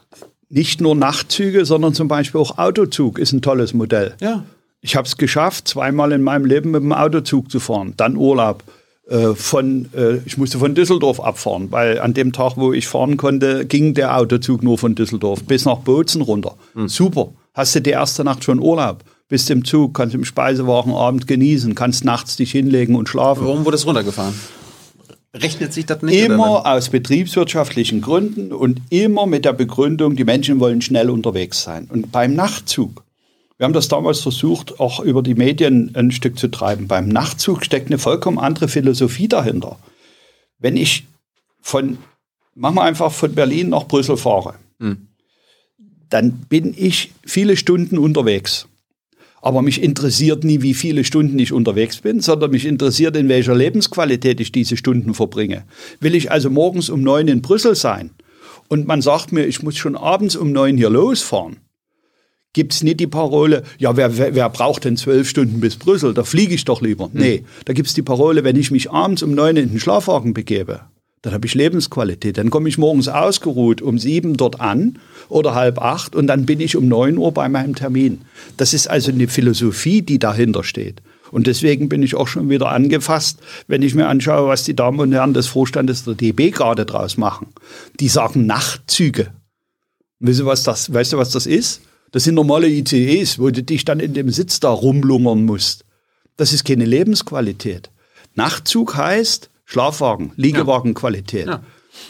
Nicht 0.48 0.80
nur 0.80 0.96
Nachtzüge, 0.96 1.66
sondern 1.66 1.94
zum 1.94 2.08
Beispiel 2.08 2.40
auch 2.40 2.58
Autozug 2.58 3.20
ist 3.20 3.34
ein 3.34 3.42
tolles 3.42 3.74
Modell. 3.74 4.16
Ja. 4.22 4.46
Ich 4.80 4.96
habe 4.96 5.06
es 5.06 5.18
geschafft, 5.18 5.68
zweimal 5.68 6.14
in 6.14 6.22
meinem 6.22 6.46
Leben 6.46 6.72
mit 6.72 6.82
dem 6.82 6.94
Autozug 6.94 7.52
zu 7.52 7.60
fahren. 7.60 7.94
Dann 7.98 8.16
Urlaub. 8.16 8.64
Äh, 9.10 9.36
von, 9.36 9.90
äh, 9.96 10.18
ich 10.26 10.38
musste 10.38 10.60
von 10.60 10.76
Düsseldorf 10.76 11.22
abfahren, 11.22 11.72
weil 11.72 12.00
an 12.00 12.14
dem 12.14 12.34
Tag, 12.34 12.58
wo 12.58 12.74
ich 12.74 12.88
fahren 12.88 13.16
konnte, 13.16 13.66
ging 13.66 13.94
der 13.94 14.18
Autozug 14.18 14.64
nur 14.64 14.78
von 14.78 14.96
Düsseldorf 14.96 15.44
bis 15.44 15.64
nach 15.64 15.78
Bozen 15.78 16.22
runter. 16.22 16.56
Super. 16.88 17.30
Hast 17.54 17.74
du 17.76 17.82
die 17.82 17.92
erste 17.92 18.24
Nacht 18.26 18.44
schon 18.44 18.60
Urlaub? 18.60 19.04
Bist 19.30 19.50
im 19.50 19.64
Zug, 19.64 19.94
kannst 19.94 20.14
im 20.14 20.26
Speisewagen 20.26 20.94
Abend 20.94 21.26
genießen, 21.26 21.74
kannst 21.74 22.04
nachts 22.04 22.36
dich 22.36 22.52
hinlegen 22.52 22.96
und 22.96 23.08
schlafen. 23.08 23.46
Warum 23.46 23.66
wurde 23.66 23.76
es 23.76 23.86
runtergefahren? 23.86 24.34
Rechnet 25.34 25.74
sich 25.74 25.86
das 25.86 26.02
nicht? 26.02 26.22
Immer 26.22 26.66
aus 26.66 26.90
betriebswirtschaftlichen 26.90 28.02
Gründen 28.02 28.52
und 28.52 28.82
immer 28.90 29.26
mit 29.26 29.46
der 29.46 29.54
Begründung, 29.54 30.16
die 30.16 30.24
Menschen 30.24 30.60
wollen 30.60 30.82
schnell 30.82 31.10
unterwegs 31.10 31.64
sein. 31.64 31.88
Und 31.92 32.12
beim 32.12 32.34
Nachtzug, 32.34 33.04
wir 33.58 33.66
haben 33.66 33.74
das 33.74 33.88
damals 33.88 34.20
versucht, 34.20 34.80
auch 34.80 35.00
über 35.00 35.24
die 35.24 35.34
Medien 35.34 35.92
ein 35.96 36.12
Stück 36.12 36.38
zu 36.38 36.48
treiben. 36.48 36.88
Beim 36.88 37.08
Nachtzug 37.08 37.66
steckt 37.66 37.88
eine 37.88 37.98
vollkommen 37.98 38.38
andere 38.38 38.68
Philosophie 38.68 39.28
dahinter. 39.28 39.78
Wenn 40.60 40.78
ich 40.78 41.06
von, 41.62 41.98
machen 42.54 42.76
wir 42.76 42.84
einfach 42.84 43.12
von 43.12 43.34
Berlin 43.34 43.70
nach 43.70 43.88
Brüssel 43.88 44.18
fahre, 44.18 44.56
dann 46.10 46.32
bin 46.50 46.74
ich 46.78 47.12
viele 47.26 47.58
Stunden 47.58 47.98
unterwegs. 47.98 48.68
Aber 49.42 49.62
mich 49.62 49.82
interessiert 49.82 50.44
nie, 50.44 50.62
wie 50.62 50.74
viele 50.74 51.04
Stunden 51.04 51.38
ich 51.40 51.54
unterwegs 51.54 51.98
bin, 51.98 52.22
sondern 52.22 52.52
mich 52.52 52.66
interessiert, 52.66 53.16
in 53.16 53.30
welcher 53.30 53.56
Lebensqualität 53.56 54.40
ich 54.40 54.52
diese 54.52 54.78
Stunden 54.78 55.14
verbringe. 55.14 55.64
Will 56.00 56.16
ich 56.16 56.32
also 56.32 56.50
morgens 56.50 56.90
um 56.90 57.02
neun 57.02 57.28
in 57.28 57.42
Brüssel 57.42 57.76
sein 57.76 58.12
und 58.68 58.88
man 58.88 59.02
sagt 59.02 59.32
mir, 59.32 59.46
ich 59.46 59.64
muss 59.64 59.78
schon 59.78 59.96
abends 59.96 60.36
um 60.36 60.52
neun 60.52 60.78
hier 60.78 60.90
losfahren, 60.90 61.58
gibt 62.54 62.74
es 62.74 62.84
nicht 62.84 63.00
die 63.00 63.08
Parole, 63.08 63.64
ja, 63.78 63.96
wer, 63.96 64.18
wer, 64.18 64.36
wer 64.36 64.50
braucht 64.50 64.86
denn 64.86 64.98
zwölf 64.98 65.30
Stunden 65.30 65.60
bis 65.60 65.76
Brüssel? 65.76 66.14
Da 66.14 66.24
fliege 66.24 66.56
ich 66.56 66.66
doch 66.66 66.82
lieber. 66.82 67.10
Nee, 67.14 67.44
da 67.66 67.74
gibt 67.74 67.88
es 67.88 67.94
die 67.94 68.02
Parole, 68.02 68.44
wenn 68.44 68.56
ich 68.56 68.72
mich 68.72 68.92
abends 68.92 69.24
um 69.24 69.36
neun 69.36 69.58
in 69.58 69.70
den 69.70 69.80
Schlafwagen 69.80 70.34
begebe, 70.34 70.82
Dann 71.22 71.34
habe 71.34 71.46
ich 71.46 71.56
Lebensqualität. 71.56 72.38
Dann 72.38 72.50
komme 72.50 72.70
ich 72.70 72.78
morgens 72.78 73.08
ausgeruht 73.08 73.82
um 73.82 74.00
sieben 74.00 74.38
dort 74.38 74.62
an 74.62 75.00
oder 75.30 75.56
halb 75.56 75.80
acht 75.80 76.16
und 76.16 76.28
dann 76.28 76.46
bin 76.46 76.60
ich 76.60 76.76
um 76.76 76.88
neun 76.88 77.18
Uhr 77.18 77.32
bei 77.32 77.50
meinem 77.50 77.76
Termin. 77.76 78.22
Das 78.56 78.74
ist 78.74 78.90
also 78.90 79.12
eine 79.12 79.28
Philosophie, 79.28 80.02
die 80.02 80.20
dahinter 80.20 80.64
steht. 80.64 81.02
Und 81.32 81.48
deswegen 81.48 81.90
bin 81.90 82.04
ich 82.04 82.16
auch 82.16 82.28
schon 82.28 82.50
wieder 82.50 82.70
angefasst, 82.70 83.40
wenn 83.68 83.82
ich 83.82 83.96
mir 83.96 84.08
anschaue, 84.08 84.48
was 84.48 84.64
die 84.64 84.76
Damen 84.76 85.00
und 85.00 85.12
Herren 85.12 85.34
des 85.34 85.48
Vorstandes 85.48 86.06
der 86.06 86.14
DB 86.14 86.52
gerade 86.52 86.86
draus 86.86 87.18
machen. 87.18 87.48
Die 88.00 88.08
sagen 88.08 88.46
Nachtzüge. 88.46 89.34
Weißt 90.20 90.40
du, 90.40 90.46
was 90.46 90.64
das, 90.64 90.94
weißt 90.94 91.14
du, 91.14 91.18
was 91.18 91.32
das 91.32 91.46
ist? 91.46 91.82
Das 92.12 92.24
sind 92.24 92.36
normale 92.36 92.68
ICEs, 92.68 93.40
wo 93.40 93.50
du 93.50 93.64
dich 93.64 93.86
dann 93.86 94.00
in 94.00 94.14
dem 94.14 94.30
Sitz 94.30 94.60
da 94.60 94.70
rumlungern 94.70 95.46
musst. 95.46 95.84
Das 96.38 96.54
ist 96.54 96.66
keine 96.66 96.86
Lebensqualität. 96.86 97.90
Nachtzug 98.36 98.96
heißt 98.96 99.50
Schlafwagen, 99.66 100.32
Liegewagenqualität. 100.36 101.48
Ja. 101.48 101.64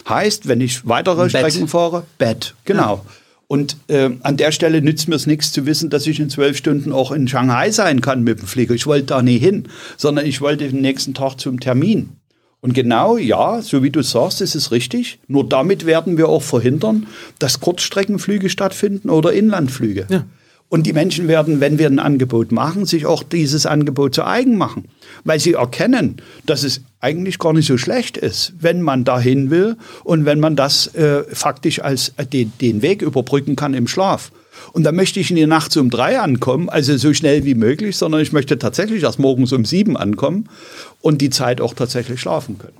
Heißt, 0.07 0.47
wenn 0.47 0.61
ich 0.61 0.87
weitere 0.87 1.23
Bett. 1.23 1.31
Strecken 1.31 1.67
fahre, 1.67 2.05
Bett, 2.17 2.53
genau. 2.65 3.03
Ja. 3.05 3.11
Und 3.47 3.77
äh, 3.87 4.09
an 4.23 4.35
der 4.35 4.51
Stelle 4.51 4.81
nützt 4.81 5.07
mir 5.07 5.15
es 5.15 5.25
nichts 5.25 5.53
zu 5.53 5.65
wissen, 5.65 5.89
dass 5.89 6.05
ich 6.05 6.19
in 6.19 6.29
zwölf 6.29 6.57
Stunden 6.57 6.91
auch 6.91 7.11
in 7.11 7.29
Shanghai 7.29 7.71
sein 7.71 8.01
kann 8.01 8.23
mit 8.23 8.39
dem 8.39 8.47
Flieger. 8.47 8.75
Ich 8.75 8.85
wollte 8.85 9.07
da 9.07 9.21
nie 9.21 9.39
hin, 9.39 9.69
sondern 9.95 10.25
ich 10.25 10.41
wollte 10.41 10.67
den 10.67 10.81
nächsten 10.81 11.13
Tag 11.13 11.37
zum 11.39 11.61
Termin. 11.61 12.16
Und 12.61 12.73
genau, 12.73 13.17
ja, 13.17 13.61
so 13.61 13.83
wie 13.83 13.91
du 13.91 14.01
sagst, 14.01 14.41
ist 14.41 14.55
es 14.55 14.71
richtig. 14.71 15.19
Nur 15.27 15.47
damit 15.47 15.85
werden 15.85 16.17
wir 16.17 16.27
auch 16.27 16.41
verhindern, 16.41 17.07
dass 17.39 17.59
Kurzstreckenflüge 17.59 18.49
stattfinden 18.49 19.09
oder 19.09 19.31
Inlandflüge. 19.31 20.07
Ja. 20.09 20.25
Und 20.69 20.85
die 20.85 20.91
Menschen 20.91 21.29
werden, 21.29 21.61
wenn 21.61 21.79
wir 21.79 21.87
ein 21.87 21.99
Angebot 21.99 22.51
machen, 22.51 22.85
sich 22.85 23.05
auch 23.05 23.23
dieses 23.23 23.65
Angebot 23.65 24.13
zu 24.13 24.25
eigen 24.25 24.57
machen, 24.57 24.85
weil 25.23 25.39
sie 25.39 25.53
erkennen, 25.53 26.17
dass 26.45 26.63
es 26.63 26.81
eigentlich 26.99 27.39
gar 27.39 27.53
nicht 27.53 27.67
so 27.67 27.77
schlecht 27.77 28.17
ist, 28.17 28.53
wenn 28.59 28.81
man 28.81 29.05
dahin 29.05 29.49
will 29.49 29.77
und 30.03 30.25
wenn 30.25 30.41
man 30.41 30.57
das 30.57 30.93
äh, 30.95 31.23
faktisch 31.23 31.79
als 31.79 32.09
äh, 32.17 32.25
den, 32.25 32.51
den 32.59 32.81
Weg 32.81 33.01
überbrücken 33.01 33.55
kann 33.55 33.73
im 33.73 33.87
Schlaf. 33.87 34.31
Und 34.73 34.83
da 34.83 34.91
möchte 34.91 35.19
ich 35.19 35.29
in 35.29 35.35
die 35.35 35.47
Nacht 35.47 35.75
um 35.77 35.89
drei 35.89 36.19
ankommen, 36.19 36.69
also 36.69 36.97
so 36.97 37.13
schnell 37.13 37.45
wie 37.45 37.55
möglich, 37.55 37.97
sondern 37.97 38.21
ich 38.21 38.33
möchte 38.33 38.59
tatsächlich 38.59 39.03
erst 39.03 39.19
morgens 39.19 39.53
um 39.53 39.65
sieben 39.65 39.97
ankommen 39.97 40.49
und 41.01 41.21
die 41.21 41.29
Zeit 41.29 41.61
auch 41.61 41.73
tatsächlich 41.73 42.19
schlafen 42.19 42.57
können. 42.57 42.77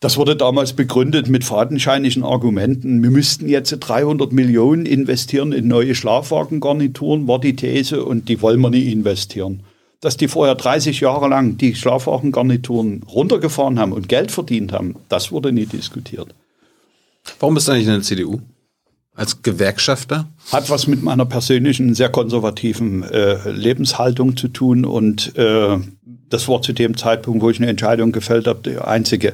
Das 0.00 0.18
wurde 0.18 0.36
damals 0.36 0.74
begründet 0.74 1.28
mit 1.28 1.42
fadenscheinigen 1.42 2.22
Argumenten. 2.22 3.02
Wir 3.02 3.10
müssten 3.10 3.48
jetzt 3.48 3.70
300 3.70 4.30
Millionen 4.30 4.84
investieren 4.84 5.52
in 5.52 5.68
neue 5.68 5.94
Schlafwagengarnituren, 5.94 7.26
war 7.26 7.40
die 7.40 7.56
These, 7.56 8.04
und 8.04 8.28
die 8.28 8.42
wollen 8.42 8.60
wir 8.60 8.68
nicht 8.68 8.86
investieren. 8.86 9.62
Dass 10.02 10.18
die 10.18 10.28
vorher 10.28 10.54
30 10.54 11.00
Jahre 11.00 11.28
lang 11.28 11.56
die 11.56 11.74
Schlafwagengarnituren 11.74 13.04
runtergefahren 13.04 13.78
haben 13.78 13.92
und 13.92 14.10
Geld 14.10 14.30
verdient 14.30 14.72
haben, 14.72 14.96
das 15.08 15.32
wurde 15.32 15.50
nie 15.50 15.64
diskutiert. 15.64 16.34
Warum 17.40 17.54
bist 17.54 17.66
du 17.66 17.72
eigentlich 17.72 17.86
in 17.86 17.92
der 17.94 18.02
CDU? 18.02 18.40
Als 19.16 19.42
Gewerkschafter? 19.42 20.28
Hat 20.52 20.70
was 20.70 20.86
mit 20.86 21.02
meiner 21.02 21.24
persönlichen, 21.24 21.94
sehr 21.94 22.10
konservativen 22.10 23.02
äh, 23.02 23.50
Lebenshaltung 23.50 24.36
zu 24.36 24.48
tun 24.48 24.84
und 24.84 25.36
äh, 25.36 25.78
das 26.28 26.48
war 26.48 26.62
zu 26.62 26.72
dem 26.72 26.96
Zeitpunkt, 26.96 27.42
wo 27.42 27.50
ich 27.50 27.58
eine 27.58 27.68
Entscheidung 27.70 28.12
gefällt 28.12 28.46
habe, 28.46 28.60
der 28.62 28.86
einzige 28.86 29.32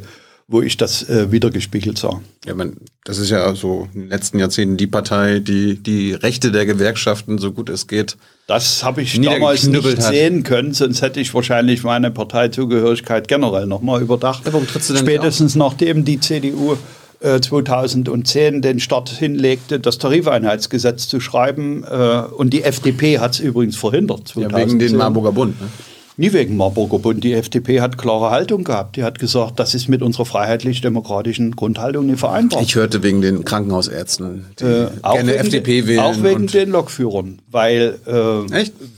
wo 0.53 0.61
ich 0.61 0.77
das 0.77 1.09
äh, 1.09 1.33
wiedergespiegelt 1.33 1.99
sah. 1.99 2.21
Ja, 2.45 2.55
man, 2.55 2.77
das 3.05 3.19
ist 3.19 3.31
ja 3.31 3.55
so 3.55 3.89
in 3.95 4.03
den 4.03 4.09
letzten 4.11 4.39
Jahrzehnten 4.39 4.77
die 4.77 4.87
Partei, 4.87 5.39
die 5.39 5.77
die 5.77 6.13
Rechte 6.13 6.53
der 6.53 6.67
Gewerkschaften 6.67 7.39
so 7.39 7.53
gut 7.53 7.71
es 7.71 7.87
geht. 7.87 8.17
Das 8.47 8.85
habe 8.85 9.03
ich 9.03 9.19
damals 9.21 9.67
nicht 9.67 9.85
hat. 9.85 10.03
sehen 10.03 10.43
können, 10.43 10.75
sonst 10.75 11.01
hätte 11.01 11.21
ich 11.21 11.33
wahrscheinlich 11.33 11.85
meine 11.85 12.11
Parteizugehörigkeit 12.11 13.29
generell 13.29 13.67
nochmal 13.67 14.03
überdacht. 14.03 14.45
Ja, 14.45 14.53
warum 14.53 14.67
trittst 14.67 14.91
du 14.91 14.95
denn 14.95 15.05
Spätestens 15.05 15.55
nachdem 15.55 16.05
die 16.05 16.21
CDU 16.21 16.77
2010 17.23 18.55
äh, 18.55 18.61
den 18.61 18.81
Start 18.81 19.09
hinlegte, 19.09 19.81
das 19.81 19.99
Tarifeinheitsgesetz 19.99 21.09
zu 21.09 21.21
schreiben. 21.21 21.85
Äh, 21.85 22.23
und 22.37 22.53
die 22.53 22.63
FDP 22.63 23.19
hat 23.19 23.33
es 23.33 23.41
übrigens 23.41 23.77
verhindert. 23.77 24.29
2010. 24.29 24.51
Ja, 24.51 24.67
wegen 24.67 24.79
den 24.79 24.97
Marburger 24.97 25.33
Bund. 25.33 25.61
Ne? 25.61 25.69
Nie 26.17 26.33
wegen 26.33 26.57
Marburger 26.57 26.99
Bund. 26.99 27.25
Die 27.25 27.33
FDP 27.33 27.81
hat 27.81 27.97
klare 27.97 28.31
Haltung 28.31 28.65
gehabt. 28.65 28.97
Die 28.97 29.03
hat 29.03 29.19
gesagt, 29.19 29.59
das 29.59 29.75
ist 29.75 29.89
mit 29.89 30.03
unserer 30.03 30.27
freiheitlich-demokratischen 30.27 31.57
Grundhaltung 31.57 32.07
nicht 32.07 32.21
vereinbar. 32.21 32.61
Ich 32.61 32.75
hörte 32.75 33.03
wegen 33.03 33.23
den 33.23 33.45
Krankenhausärzten, 33.45 34.47
die 34.61 34.65
äh, 34.65 34.89
auch 35.01 35.15
gerne 35.15 35.37
FDP 35.37 35.87
wählen. 35.87 36.01
Auch 36.01 36.23
wegen 36.23 36.47
den 36.49 36.71
Lokführern. 36.71 37.41
Weil 37.51 37.99
äh, 38.07 38.13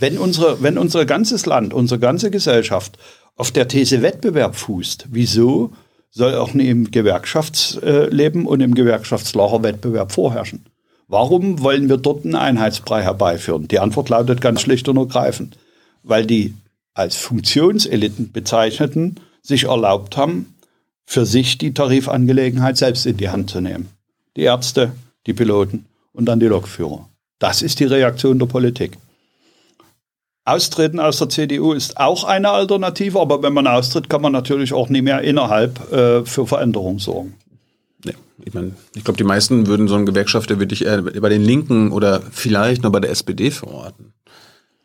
wenn, 0.00 0.18
unsere, 0.18 0.60
wenn 0.62 0.76
unser 0.76 1.04
ganzes 1.04 1.46
Land, 1.46 1.72
unsere 1.72 2.00
ganze 2.00 2.30
Gesellschaft 2.30 2.98
auf 3.36 3.52
der 3.52 3.68
These 3.68 4.02
Wettbewerb 4.02 4.56
fußt, 4.56 5.06
wieso 5.10 5.72
soll 6.14 6.34
auch 6.36 6.54
im 6.54 6.90
Gewerkschaftsleben 6.90 8.46
und 8.46 8.60
im 8.60 8.74
Gewerkschaftslager 8.74 9.62
Wettbewerb 9.62 10.12
vorherrschen? 10.12 10.64
Warum 11.08 11.60
wollen 11.60 11.88
wir 11.88 11.96
dort 11.96 12.24
einen 12.24 12.36
Einheitsbrei 12.36 13.02
herbeiführen? 13.02 13.68
Die 13.68 13.80
Antwort 13.80 14.08
lautet 14.08 14.40
ganz 14.40 14.60
schlicht 14.62 14.88
und 14.88 14.96
ergreifend, 14.96 15.58
weil 16.02 16.24
die 16.24 16.54
als 16.94 17.16
Funktionseliten 17.16 18.30
bezeichneten, 18.32 19.16
sich 19.42 19.64
erlaubt 19.64 20.16
haben, 20.16 20.54
für 21.04 21.26
sich 21.26 21.58
die 21.58 21.74
Tarifangelegenheit 21.74 22.78
selbst 22.78 23.04
in 23.04 23.16
die 23.16 23.28
Hand 23.28 23.50
zu 23.50 23.60
nehmen. 23.60 23.88
Die 24.36 24.42
Ärzte, 24.42 24.92
die 25.26 25.34
Piloten 25.34 25.84
und 26.12 26.26
dann 26.26 26.40
die 26.40 26.46
Lokführer. 26.46 27.08
Das 27.40 27.60
ist 27.60 27.80
die 27.80 27.84
Reaktion 27.84 28.38
der 28.38 28.46
Politik. 28.46 28.92
Austreten 30.44 31.00
aus 31.00 31.18
der 31.18 31.30
CDU 31.30 31.72
ist 31.72 31.96
auch 31.96 32.24
eine 32.24 32.50
Alternative, 32.50 33.18
aber 33.18 33.42
wenn 33.42 33.54
man 33.54 33.66
austritt, 33.66 34.10
kann 34.10 34.20
man 34.20 34.32
natürlich 34.32 34.74
auch 34.74 34.90
nicht 34.90 35.02
mehr 35.02 35.22
innerhalb 35.22 35.90
äh, 35.90 36.24
für 36.24 36.46
Veränderung 36.46 36.98
sorgen. 36.98 37.34
Ja, 38.04 38.12
ich 38.44 38.52
meine, 38.52 38.72
ich 38.94 39.04
glaube, 39.04 39.16
die 39.16 39.24
meisten 39.24 39.66
würden 39.66 39.88
so 39.88 39.94
einen 39.94 40.04
Gewerkschafter 40.04 40.60
wirklich 40.60 40.84
eher 40.84 41.00
bei 41.02 41.30
den 41.30 41.42
Linken 41.42 41.92
oder 41.92 42.20
vielleicht 42.30 42.82
noch 42.82 42.92
bei 42.92 43.00
der 43.00 43.10
SPD 43.10 43.50
verorten. 43.50 44.12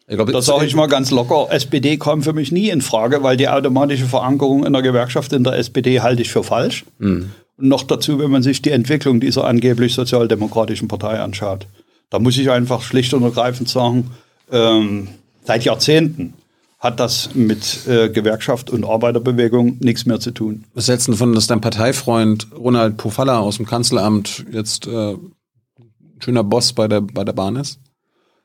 Ich 0.08 0.16
glaub, 0.16 0.32
das 0.32 0.46
sage 0.46 0.66
ich 0.66 0.76
mal 0.76 0.88
ganz 0.88 1.12
locker. 1.12 1.48
SPD 1.52 1.98
kommt 1.98 2.24
für 2.24 2.34
mich 2.34 2.52
nie 2.52 2.70
in 2.70 2.82
Frage, 2.82 3.22
weil 3.22 3.38
die 3.38 3.48
automatische 3.48 4.06
Verankerung 4.06 4.66
in 4.66 4.74
der 4.74 4.82
Gewerkschaft 4.82 5.34
in 5.34 5.44
der 5.44 5.54
SPD 5.54 6.00
halte 6.00 6.22
ich 6.24 6.32
für 6.32 6.44
falsch. 6.44 6.86
Mhm. 6.98 7.30
Und 7.58 7.68
noch 7.68 7.84
dazu, 7.84 8.18
wenn 8.18 8.32
man 8.32 8.42
sich 8.42 8.62
die 8.62 8.72
Entwicklung 8.72 9.20
dieser 9.20 9.44
angeblich 9.44 9.94
sozialdemokratischen 9.94 10.88
Partei 10.88 11.20
anschaut. 11.20 11.68
Da 12.10 12.18
muss 12.18 12.38
ich 12.38 12.50
einfach 12.50 12.82
schlicht 12.82 13.14
und 13.14 13.22
ergreifend 13.22 13.70
sagen, 13.70 14.10
ähm, 14.52 15.10
seit 15.50 15.66
Jahrzehnten 15.66 16.36
hat 16.78 17.00
das 17.00 17.34
mit 17.34 17.88
äh, 17.88 18.10
Gewerkschaft 18.10 18.70
und 18.70 18.86
Arbeiterbewegung 18.86 19.78
nichts 19.80 20.06
mehr 20.06 20.20
zu 20.20 20.30
tun. 20.30 20.66
Was 20.76 20.88
hältst 20.88 21.08
du 21.08 21.14
davon, 21.14 21.34
dass 21.34 21.48
dein 21.48 21.60
Parteifreund 21.60 22.48
Ronald 22.56 22.98
Pofalla 22.98 23.40
aus 23.40 23.58
dem 23.58 23.66
Kanzleramt 23.66 24.46
jetzt 24.52 24.86
äh, 24.86 25.16
schöner 26.20 26.44
Boss 26.44 26.74
bei 26.74 26.88
der, 26.88 27.02
bei 27.02 27.24
der 27.24 27.34
Bahn 27.34 27.56
ist? 27.56 27.80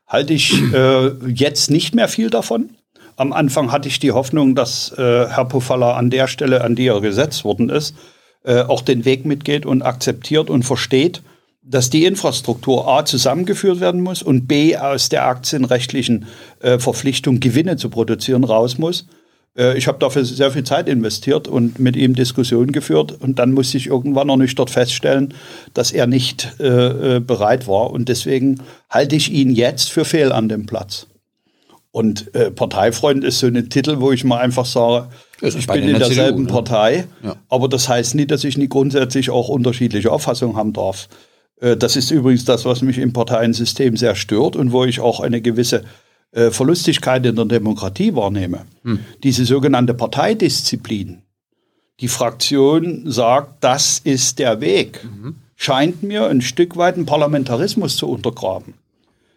halte 0.06 0.32
ich 0.32 0.52
äh, 0.72 1.08
jetzt 1.26 1.70
nicht 1.70 1.94
mehr 1.94 2.08
viel 2.08 2.30
davon. 2.30 2.70
Am 3.16 3.32
Anfang 3.32 3.70
hatte 3.70 3.88
ich 3.88 3.98
die 3.98 4.12
Hoffnung, 4.12 4.54
dass 4.54 4.92
äh, 4.92 5.26
Herr 5.28 5.44
Pofalla 5.44 5.96
an 5.96 6.08
der 6.08 6.26
Stelle, 6.26 6.64
an 6.64 6.74
die 6.74 6.86
er 6.86 7.00
gesetzt 7.00 7.44
worden 7.44 7.68
ist, 7.68 7.94
äh, 8.44 8.62
auch 8.62 8.80
den 8.80 9.04
Weg 9.04 9.26
mitgeht 9.26 9.66
und 9.66 9.82
akzeptiert 9.82 10.48
und 10.48 10.62
versteht, 10.62 11.22
dass 11.66 11.90
die 11.90 12.04
Infrastruktur 12.04 12.86
A 12.86 13.04
zusammengeführt 13.04 13.80
werden 13.80 14.02
muss 14.02 14.22
und 14.22 14.46
B 14.46 14.76
aus 14.76 15.08
der 15.08 15.26
aktienrechtlichen 15.26 16.26
äh, 16.60 16.78
Verpflichtung 16.78 17.40
Gewinne 17.40 17.76
zu 17.76 17.88
produzieren 17.88 18.44
raus 18.44 18.76
muss. 18.76 19.06
Äh, 19.56 19.78
ich 19.78 19.88
habe 19.88 19.98
dafür 19.98 20.24
sehr 20.24 20.50
viel 20.50 20.64
Zeit 20.64 20.88
investiert 20.88 21.48
und 21.48 21.78
mit 21.78 21.96
ihm 21.96 22.14
Diskussionen 22.14 22.72
geführt. 22.72 23.12
Und 23.18 23.38
dann 23.38 23.52
musste 23.52 23.78
ich 23.78 23.86
irgendwann 23.86 24.26
noch 24.26 24.36
nicht 24.36 24.58
dort 24.58 24.70
feststellen, 24.70 25.32
dass 25.72 25.90
er 25.90 26.06
nicht 26.06 26.52
äh, 26.60 27.16
äh, 27.16 27.20
bereit 27.20 27.66
war. 27.66 27.90
Und 27.90 28.10
deswegen 28.10 28.60
halte 28.90 29.16
ich 29.16 29.32
ihn 29.32 29.50
jetzt 29.50 29.90
für 29.90 30.04
fehl 30.04 30.32
an 30.32 30.50
dem 30.50 30.66
Platz. 30.66 31.06
Und 31.90 32.34
äh, 32.34 32.50
Parteifreund 32.50 33.24
ist 33.24 33.38
so 33.38 33.46
ein 33.46 33.70
Titel, 33.70 34.00
wo 34.00 34.10
ich 34.12 34.24
mal 34.24 34.38
einfach 34.38 34.66
sage, 34.66 35.08
ich 35.40 35.66
bin 35.66 35.84
in 35.84 35.98
derselben 35.98 36.38
CDU, 36.38 36.40
ne? 36.40 36.46
Partei, 36.48 37.04
ja. 37.22 37.36
aber 37.48 37.68
das 37.68 37.88
heißt 37.88 38.16
nicht, 38.16 38.32
dass 38.32 38.42
ich 38.42 38.58
nicht 38.58 38.70
grundsätzlich 38.70 39.30
auch 39.30 39.48
unterschiedliche 39.48 40.10
Auffassungen 40.10 40.56
haben 40.56 40.72
darf. 40.72 41.08
Äh, 41.60 41.76
das 41.76 41.96
ist 41.96 42.10
übrigens 42.10 42.44
das, 42.44 42.64
was 42.64 42.82
mich 42.82 42.98
im 42.98 43.12
Parteiensystem 43.12 43.96
sehr 43.96 44.14
stört 44.14 44.56
und 44.56 44.72
wo 44.72 44.84
ich 44.84 45.00
auch 45.00 45.20
eine 45.20 45.40
gewisse 45.40 45.84
äh, 46.32 46.50
Verlustigkeit 46.50 47.24
in 47.26 47.36
der 47.36 47.44
Demokratie 47.44 48.14
wahrnehme. 48.14 48.66
Hm. 48.82 49.00
Diese 49.22 49.44
sogenannte 49.44 49.94
Parteidisziplin. 49.94 51.22
Die 52.00 52.08
Fraktion 52.08 53.04
sagt, 53.06 53.62
das 53.62 54.00
ist 54.00 54.40
der 54.40 54.60
Weg, 54.60 55.04
mhm. 55.04 55.36
scheint 55.54 56.02
mir 56.02 56.26
ein 56.26 56.40
Stück 56.40 56.76
weit 56.76 56.96
einen 56.96 57.06
Parlamentarismus 57.06 57.96
zu 57.96 58.08
untergraben. 58.08 58.74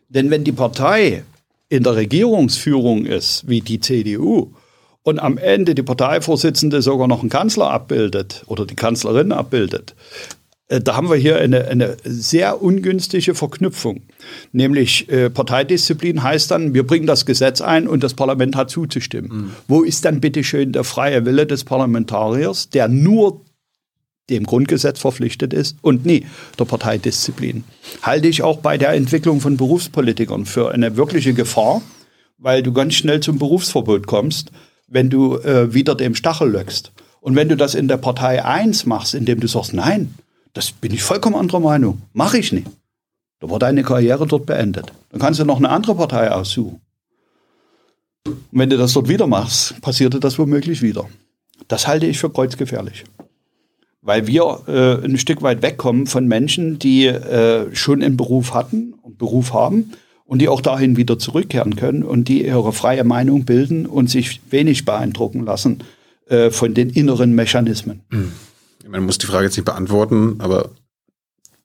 Denn 0.09 0.31
wenn 0.31 0.43
die 0.43 0.51
Partei 0.51 1.23
in 1.69 1.83
der 1.83 1.95
Regierungsführung 1.95 3.05
ist, 3.05 3.47
wie 3.47 3.61
die 3.61 3.79
CDU, 3.79 4.53
und 5.03 5.19
am 5.19 5.37
Ende 5.37 5.73
die 5.73 5.83
Parteivorsitzende 5.83 6.81
sogar 6.81 7.07
noch 7.07 7.21
einen 7.21 7.29
Kanzler 7.29 7.69
abbildet 7.69 8.43
oder 8.47 8.65
die 8.65 8.75
Kanzlerin 8.75 9.31
abbildet, 9.31 9.95
da 10.69 10.95
haben 10.95 11.09
wir 11.09 11.15
hier 11.15 11.37
eine, 11.37 11.65
eine 11.67 11.97
sehr 12.03 12.61
ungünstige 12.61 13.35
Verknüpfung. 13.35 14.01
Nämlich 14.51 15.09
äh, 15.09 15.29
Parteidisziplin 15.29 16.23
heißt 16.23 16.51
dann, 16.51 16.73
wir 16.73 16.85
bringen 16.85 17.07
das 17.07 17.25
Gesetz 17.25 17.61
ein 17.61 17.87
und 17.87 18.03
das 18.03 18.13
Parlament 18.13 18.55
hat 18.55 18.69
zuzustimmen. 18.69 19.31
Mhm. 19.31 19.51
Wo 19.67 19.83
ist 19.83 20.03
dann 20.03 20.19
bitte 20.19 20.43
schön 20.43 20.73
der 20.73 20.83
freie 20.83 21.25
Wille 21.25 21.45
des 21.45 21.63
Parlamentariers, 21.63 22.69
der 22.69 22.89
nur 22.89 23.41
dem 24.29 24.43
Grundgesetz 24.43 24.99
verpflichtet 24.99 25.53
ist 25.53 25.77
und 25.81 26.05
nie 26.05 26.25
der 26.59 26.65
Parteidisziplin. 26.65 27.63
Halte 28.01 28.27
ich 28.27 28.43
auch 28.43 28.57
bei 28.57 28.77
der 28.77 28.91
Entwicklung 28.91 29.39
von 29.39 29.55
Berufspolitikern 29.55 30.45
für 30.45 30.71
eine 30.71 30.97
wirkliche 30.97 31.33
Gefahr, 31.33 31.81
weil 32.37 32.61
du 32.61 32.73
ganz 32.73 32.95
schnell 32.95 33.21
zum 33.21 33.39
Berufsverbot 33.39 34.05
kommst, 34.05 34.51
wenn 34.87 35.09
du 35.09 35.37
äh, 35.37 35.73
wieder 35.73 35.95
dem 35.95 36.13
Stachel 36.13 36.49
löckst. 36.49 36.91
Und 37.21 37.35
wenn 37.35 37.49
du 37.49 37.55
das 37.55 37.73
in 37.73 37.87
der 37.87 37.97
Partei 37.97 38.43
1 38.43 38.85
machst, 38.85 39.15
indem 39.15 39.39
du 39.39 39.47
sagst, 39.47 39.73
nein, 39.73 40.13
das 40.53 40.71
bin 40.71 40.93
ich 40.93 41.03
vollkommen 41.03 41.35
anderer 41.35 41.59
Meinung, 41.59 42.01
mache 42.13 42.37
ich 42.37 42.51
nicht. 42.51 42.67
Da 43.39 43.49
war 43.49 43.59
deine 43.59 43.83
Karriere 43.83 44.25
dort 44.25 44.45
beendet. 44.45 44.91
Dann 45.11 45.21
kannst 45.21 45.39
du 45.39 45.45
noch 45.45 45.57
eine 45.57 45.69
andere 45.69 45.95
Partei 45.95 46.31
aussuchen. 46.31 46.81
Und 48.25 48.37
wenn 48.51 48.69
du 48.69 48.77
das 48.77 48.93
dort 48.93 49.07
wieder 49.07 49.27
machst, 49.27 49.79
passierte 49.81 50.19
das 50.19 50.39
womöglich 50.39 50.81
wieder. 50.81 51.07
Das 51.67 51.87
halte 51.87 52.07
ich 52.07 52.17
für 52.17 52.31
kreuzgefährlich 52.31 53.05
weil 54.07 54.25
wir 54.25 54.61
äh, 54.67 55.05
ein 55.05 55.17
Stück 55.17 55.41
weit 55.41 55.61
wegkommen 55.61 56.07
von 56.07 56.27
Menschen, 56.27 56.79
die 56.79 57.07
äh, 57.07 57.75
schon 57.75 58.01
einen 58.01 58.15
Beruf 58.15 58.53
hatten 58.53 58.93
und 59.01 59.17
Beruf 59.17 59.53
haben 59.53 59.91
und 60.23 60.39
die 60.39 60.47
auch 60.47 60.61
dahin 60.61 60.95
wieder 60.95 61.19
zurückkehren 61.19 61.75
können 61.75 62.03
und 62.03 62.29
die 62.29 62.45
ihre 62.45 62.71
freie 62.71 63.03
Meinung 63.03 63.43
bilden 63.43 63.85
und 63.85 64.09
sich 64.09 64.39
wenig 64.49 64.85
beeindrucken 64.85 65.43
lassen 65.43 65.79
äh, 66.29 66.51
von 66.51 66.73
den 66.73 66.89
inneren 66.89 67.35
Mechanismen. 67.35 67.99
Hm. 68.09 68.31
Man 68.87 69.05
muss 69.05 69.17
die 69.17 69.25
Frage 69.25 69.45
jetzt 69.45 69.57
nicht 69.57 69.65
beantworten, 69.65 70.37
aber 70.39 70.71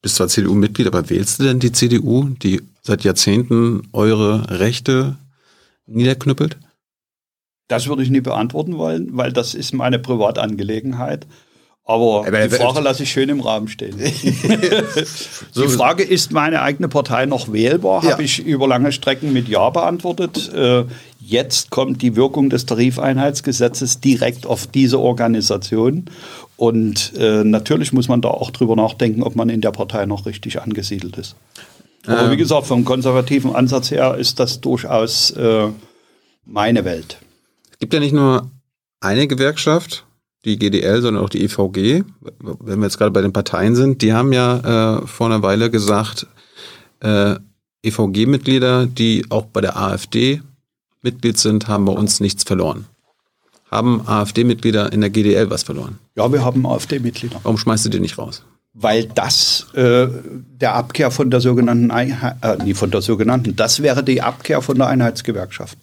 bist 0.01 0.17
zwar 0.17 0.29
CDU-Mitglied, 0.29 0.89
aber 0.89 1.09
wählst 1.09 1.39
du 1.39 1.45
denn 1.45 1.61
die 1.61 1.73
CDU, 1.73 2.29
die 2.43 2.61
seit 2.83 3.05
Jahrzehnten 3.05 3.89
eure 3.93 4.59
Rechte 4.59 5.17
niederknüppelt? 5.87 6.59
Das 7.69 7.87
würde 7.87 8.03
ich 8.03 8.11
nie 8.11 8.21
beantworten 8.21 8.77
wollen, 8.77 9.17
weil 9.17 9.33
das 9.33 9.55
ist 9.55 9.73
meine 9.73 9.99
Privatangelegenheit. 9.99 11.27
Aber, 11.85 12.25
Aber 12.27 12.49
die 12.49 12.55
Frage 12.55 12.81
lasse 12.81 13.03
ich 13.03 13.11
schön 13.11 13.29
im 13.29 13.41
Rahmen 13.41 13.67
stehen. 13.67 13.97
die 13.99 15.69
Frage, 15.69 16.05
ist 16.05 16.31
meine 16.31 16.63
eigene 16.63 16.89
Partei 16.89 17.27
noch 17.27 17.53
wählbar? 17.53 18.05
Ja. 18.05 18.13
Habe 18.13 18.23
ich 18.23 18.39
über 18.45 18.69
lange 18.69 18.93
Strecken 18.93 19.33
mit 19.33 19.49
Ja 19.49 19.69
beantwortet. 19.71 20.53
Äh, 20.55 20.85
jetzt 21.19 21.71
kommt 21.71 22.01
die 22.01 22.15
Wirkung 22.15 22.51
des 22.51 22.67
Tarifeinheitsgesetzes 22.67 24.01
direkt 24.01 24.47
auf 24.47 24.69
diese 24.69 25.01
Organisation. 25.01 26.05
Und 26.57 27.15
äh, 27.17 27.43
natürlich 27.43 27.93
muss 27.93 28.07
man 28.07 28.21
da 28.21 28.29
auch 28.29 28.53
drüber 28.53 28.77
nachdenken, 28.77 29.25
ob 29.25 29.35
man 29.35 29.49
in 29.49 29.61
der 29.61 29.73
Partei 29.73 30.07
noch 30.07 30.27
richtig 30.27 30.63
angesiedelt 30.63 31.19
ist. 31.19 31.35
Aber 32.07 32.27
ähm. 32.27 32.31
wie 32.31 32.37
gesagt, 32.37 32.67
vom 32.67 32.85
konservativen 32.85 33.57
Ansatz 33.57 33.91
her 33.91 34.17
ist 34.17 34.39
das 34.39 34.61
durchaus 34.61 35.33
äh, 35.33 35.69
meine 36.45 36.85
Welt. 36.85 37.19
Es 37.73 37.79
gibt 37.81 37.93
ja 37.93 37.99
nicht 37.99 38.15
nur 38.15 38.51
eine 39.01 39.27
Gewerkschaft, 39.27 40.05
die 40.45 40.59
GDL, 40.59 41.03
sondern 41.03 41.23
auch 41.23 41.29
die 41.29 41.45
EVG, 41.45 42.05
wenn 42.41 42.79
wir 42.79 42.85
jetzt 42.85 42.99
gerade 42.99 43.13
bei 43.13 43.21
den 43.21 43.33
Parteien 43.33 43.77
sind, 43.77 44.03
die 44.03 44.13
haben 44.13 44.33
ja 44.33 45.03
äh, 45.03 45.07
vor 45.07 45.27
einer 45.27 45.43
Weile 45.43 45.71
gesagt, 45.71 46.27
äh, 47.01 47.37
EVG-Mitglieder, 47.83 48.87
die 48.87 49.27
auch 49.31 49.47
bei 49.47 49.61
der 49.61 49.77
AfD 49.77 50.41
Mitglied 51.03 51.39
sind, 51.39 51.69
haben 51.69 51.85
bei 51.85 51.93
uns 51.93 52.21
nichts 52.21 52.45
verloren. 52.45 52.87
Haben 53.71 54.07
AfD-Mitglieder 54.07 54.93
in 54.93 55.01
der 55.01 55.11
GDL 55.11 55.51
was 55.51 55.63
verloren? 55.63 55.99
Ja, 56.15 56.31
wir 56.31 56.45
haben 56.45 56.67
AfD-Mitglieder. 56.67 57.41
Warum 57.43 57.59
schmeißt 57.59 57.87
du 57.87 57.89
die 57.89 58.01
nicht 58.01 58.19
raus? 58.19 58.45
Weil 58.75 59.07
das 59.07 59.67
äh, 59.75 60.09
der 60.61 60.75
Abkehr 60.75 61.11
von 61.11 61.31
der 61.31 61.41
sogenannten, 61.41 61.91
Einheit, 61.91 62.37
äh, 62.43 62.57
nie 62.63 62.75
von 62.75 62.91
der 62.91 63.03
sogenannten, 63.03 63.55
das 63.57 63.83
wäre 63.83 64.03
die 64.03 64.23
Abkehr 64.23 64.63
von 64.63 64.77
der 64.77 64.87
Einheitsgewerkschaft. 64.87 65.77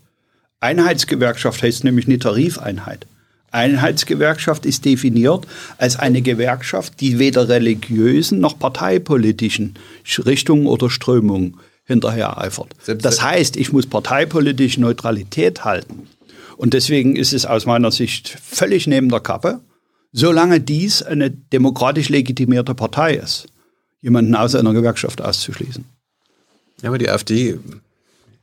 Einheitsgewerkschaft 0.59 1.61
heißt 1.61 1.83
nämlich 1.83 2.07
eine 2.07 2.19
Tarifeinheit. 2.19 3.05
Einheitsgewerkschaft 3.51 4.65
ist 4.65 4.85
definiert 4.85 5.47
als 5.77 5.97
eine 5.97 6.21
Gewerkschaft, 6.21 6.99
die 7.01 7.19
weder 7.19 7.49
religiösen 7.49 8.39
noch 8.39 8.57
parteipolitischen 8.59 9.75
Richtungen 10.25 10.67
oder 10.67 10.89
Strömungen 10.89 11.57
hinterher 11.85 12.37
eifert. 12.37 12.69
Das 12.85 13.21
heißt, 13.21 13.57
ich 13.57 13.73
muss 13.73 13.87
parteipolitisch 13.87 14.77
Neutralität 14.77 15.65
halten. 15.65 16.07
Und 16.57 16.73
deswegen 16.73 17.15
ist 17.15 17.33
es 17.33 17.45
aus 17.45 17.65
meiner 17.65 17.91
Sicht 17.91 18.29
völlig 18.29 18.85
neben 18.85 19.09
der 19.09 19.21
Kappe, 19.21 19.61
solange 20.11 20.59
dies 20.59 21.01
eine 21.01 21.31
demokratisch 21.31 22.09
legitimierte 22.09 22.75
Partei 22.75 23.15
ist, 23.15 23.47
jemanden 24.01 24.35
aus 24.35 24.55
einer 24.55 24.73
Gewerkschaft 24.73 25.21
auszuschließen. 25.21 25.85
Ja, 26.81 26.89
aber 26.89 26.97
die 26.97 27.09
AfD 27.09 27.59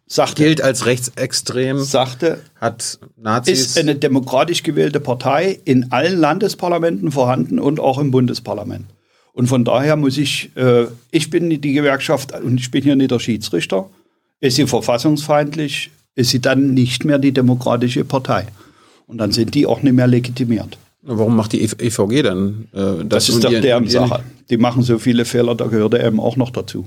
sagte, 0.06 0.42
gilt 0.42 0.62
als 0.62 0.86
rechtsextrem, 0.86 1.82
sagte, 1.82 2.38
hat 2.60 2.98
Nazis. 3.16 3.60
Ist 3.60 3.78
eine 3.78 3.96
demokratisch 3.96 4.62
gewählte 4.62 5.00
Partei 5.00 5.58
in 5.64 5.92
allen 5.92 6.18
Landesparlamenten 6.18 7.10
vorhanden 7.10 7.58
und 7.58 7.80
auch 7.80 7.98
im 7.98 8.10
Bundesparlament. 8.10 8.86
Und 9.32 9.48
von 9.48 9.64
daher 9.64 9.96
muss 9.96 10.16
ich, 10.16 10.50
äh, 10.56 10.86
ich 11.10 11.28
bin 11.28 11.50
die 11.50 11.72
Gewerkschaft 11.72 12.32
und 12.40 12.58
ich 12.58 12.70
bin 12.70 12.82
hier 12.82 12.96
nicht 12.96 13.10
der 13.10 13.18
Schiedsrichter. 13.18 13.90
Ist 14.40 14.56
sie 14.56 14.66
verfassungsfeindlich, 14.66 15.90
ist 16.14 16.30
sie 16.30 16.40
dann 16.40 16.72
nicht 16.72 17.04
mehr 17.04 17.18
die 17.18 17.32
demokratische 17.32 18.04
Partei. 18.04 18.46
Und 19.06 19.18
dann 19.18 19.32
sind 19.32 19.54
die 19.54 19.66
auch 19.66 19.82
nicht 19.82 19.92
mehr 19.92 20.06
legitimiert. 20.06 20.78
Warum 21.02 21.36
macht 21.36 21.52
die 21.52 21.62
EVG 21.62 22.22
dann 22.22 22.68
äh, 22.72 23.04
das? 23.04 23.08
Das 23.08 23.28
ist 23.28 23.44
doch 23.44 23.50
deren 23.50 23.88
Sache. 23.88 24.22
Die 24.50 24.56
machen 24.56 24.82
so 24.82 24.98
viele 24.98 25.24
Fehler, 25.24 25.54
da 25.54 25.66
gehört 25.66 25.94
er 25.94 26.04
eben 26.04 26.18
auch 26.18 26.36
noch 26.36 26.50
dazu. 26.50 26.86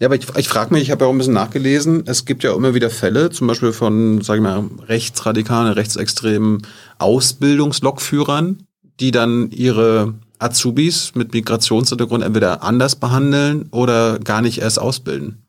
Ja, 0.00 0.06
aber 0.06 0.14
ich, 0.14 0.26
ich 0.36 0.48
frage 0.48 0.72
mich, 0.72 0.84
ich 0.84 0.90
habe 0.92 1.04
ja 1.04 1.08
auch 1.08 1.12
ein 1.12 1.18
bisschen 1.18 1.34
nachgelesen, 1.34 2.04
es 2.06 2.24
gibt 2.24 2.44
ja 2.44 2.54
immer 2.54 2.74
wieder 2.74 2.88
Fälle, 2.88 3.30
zum 3.30 3.48
Beispiel 3.48 3.72
von, 3.72 4.20
sage 4.20 4.38
ich 4.38 4.42
mal, 4.44 4.64
rechtsradikalen, 4.86 5.72
rechtsextremen 5.72 6.62
Ausbildungslokführern, 6.98 8.62
die 9.00 9.10
dann 9.10 9.50
ihre 9.50 10.14
Azubis 10.38 11.14
mit 11.16 11.32
Migrationshintergrund 11.34 12.22
entweder 12.22 12.62
anders 12.62 12.94
behandeln 12.94 13.68
oder 13.72 14.20
gar 14.20 14.40
nicht 14.40 14.60
erst 14.60 14.80
ausbilden. 14.80 15.42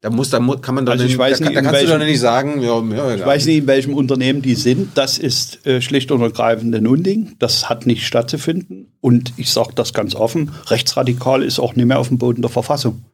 Da 0.00 0.10
muss, 0.10 0.30
da 0.30 0.38
kann 0.60 0.74
man 0.74 0.84
dann, 0.84 0.94
also 0.98 1.04
ich 1.04 1.16
weiß 1.16 1.38
da, 1.38 1.44
nicht, 1.44 1.56
da 1.56 1.60
kannst 1.62 1.74
welchem, 1.74 1.92
du 1.92 1.98
dann 2.00 2.08
nicht 2.08 2.18
sagen, 2.18 2.60
ja, 2.60 2.82
ja, 2.82 3.14
ich 3.14 3.24
weiß 3.24 3.46
nicht, 3.46 3.58
in 3.58 3.66
welchem 3.68 3.94
Unternehmen 3.94 4.42
die 4.42 4.56
sind. 4.56 4.98
Das 4.98 5.16
ist 5.16 5.64
äh, 5.64 5.80
schlicht 5.80 6.10
und 6.10 6.20
ergreifend 6.20 6.74
ein 6.74 6.88
Unding. 6.88 7.36
Das 7.38 7.70
hat 7.70 7.86
nicht 7.86 8.04
stattzufinden. 8.04 8.88
Und 9.00 9.32
ich 9.36 9.52
sage 9.52 9.70
das 9.76 9.94
ganz 9.94 10.16
offen: 10.16 10.50
Rechtsradikal 10.66 11.44
ist 11.44 11.60
auch 11.60 11.76
nicht 11.76 11.86
mehr 11.86 12.00
auf 12.00 12.08
dem 12.08 12.18
Boden 12.18 12.42
der 12.42 12.50
Verfassung. 12.50 13.04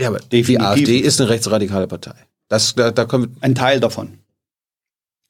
Ja, 0.00 0.08
aber 0.08 0.18
Definitiv. 0.18 0.46
die 0.46 0.60
AfD 0.60 0.98
ist 0.98 1.20
eine 1.20 1.30
rechtsradikale 1.30 1.86
Partei. 1.86 2.14
Das, 2.48 2.74
da, 2.74 2.90
da 2.90 3.04
kommt 3.04 3.36
Ein 3.42 3.54
Teil 3.54 3.80
davon. 3.80 4.18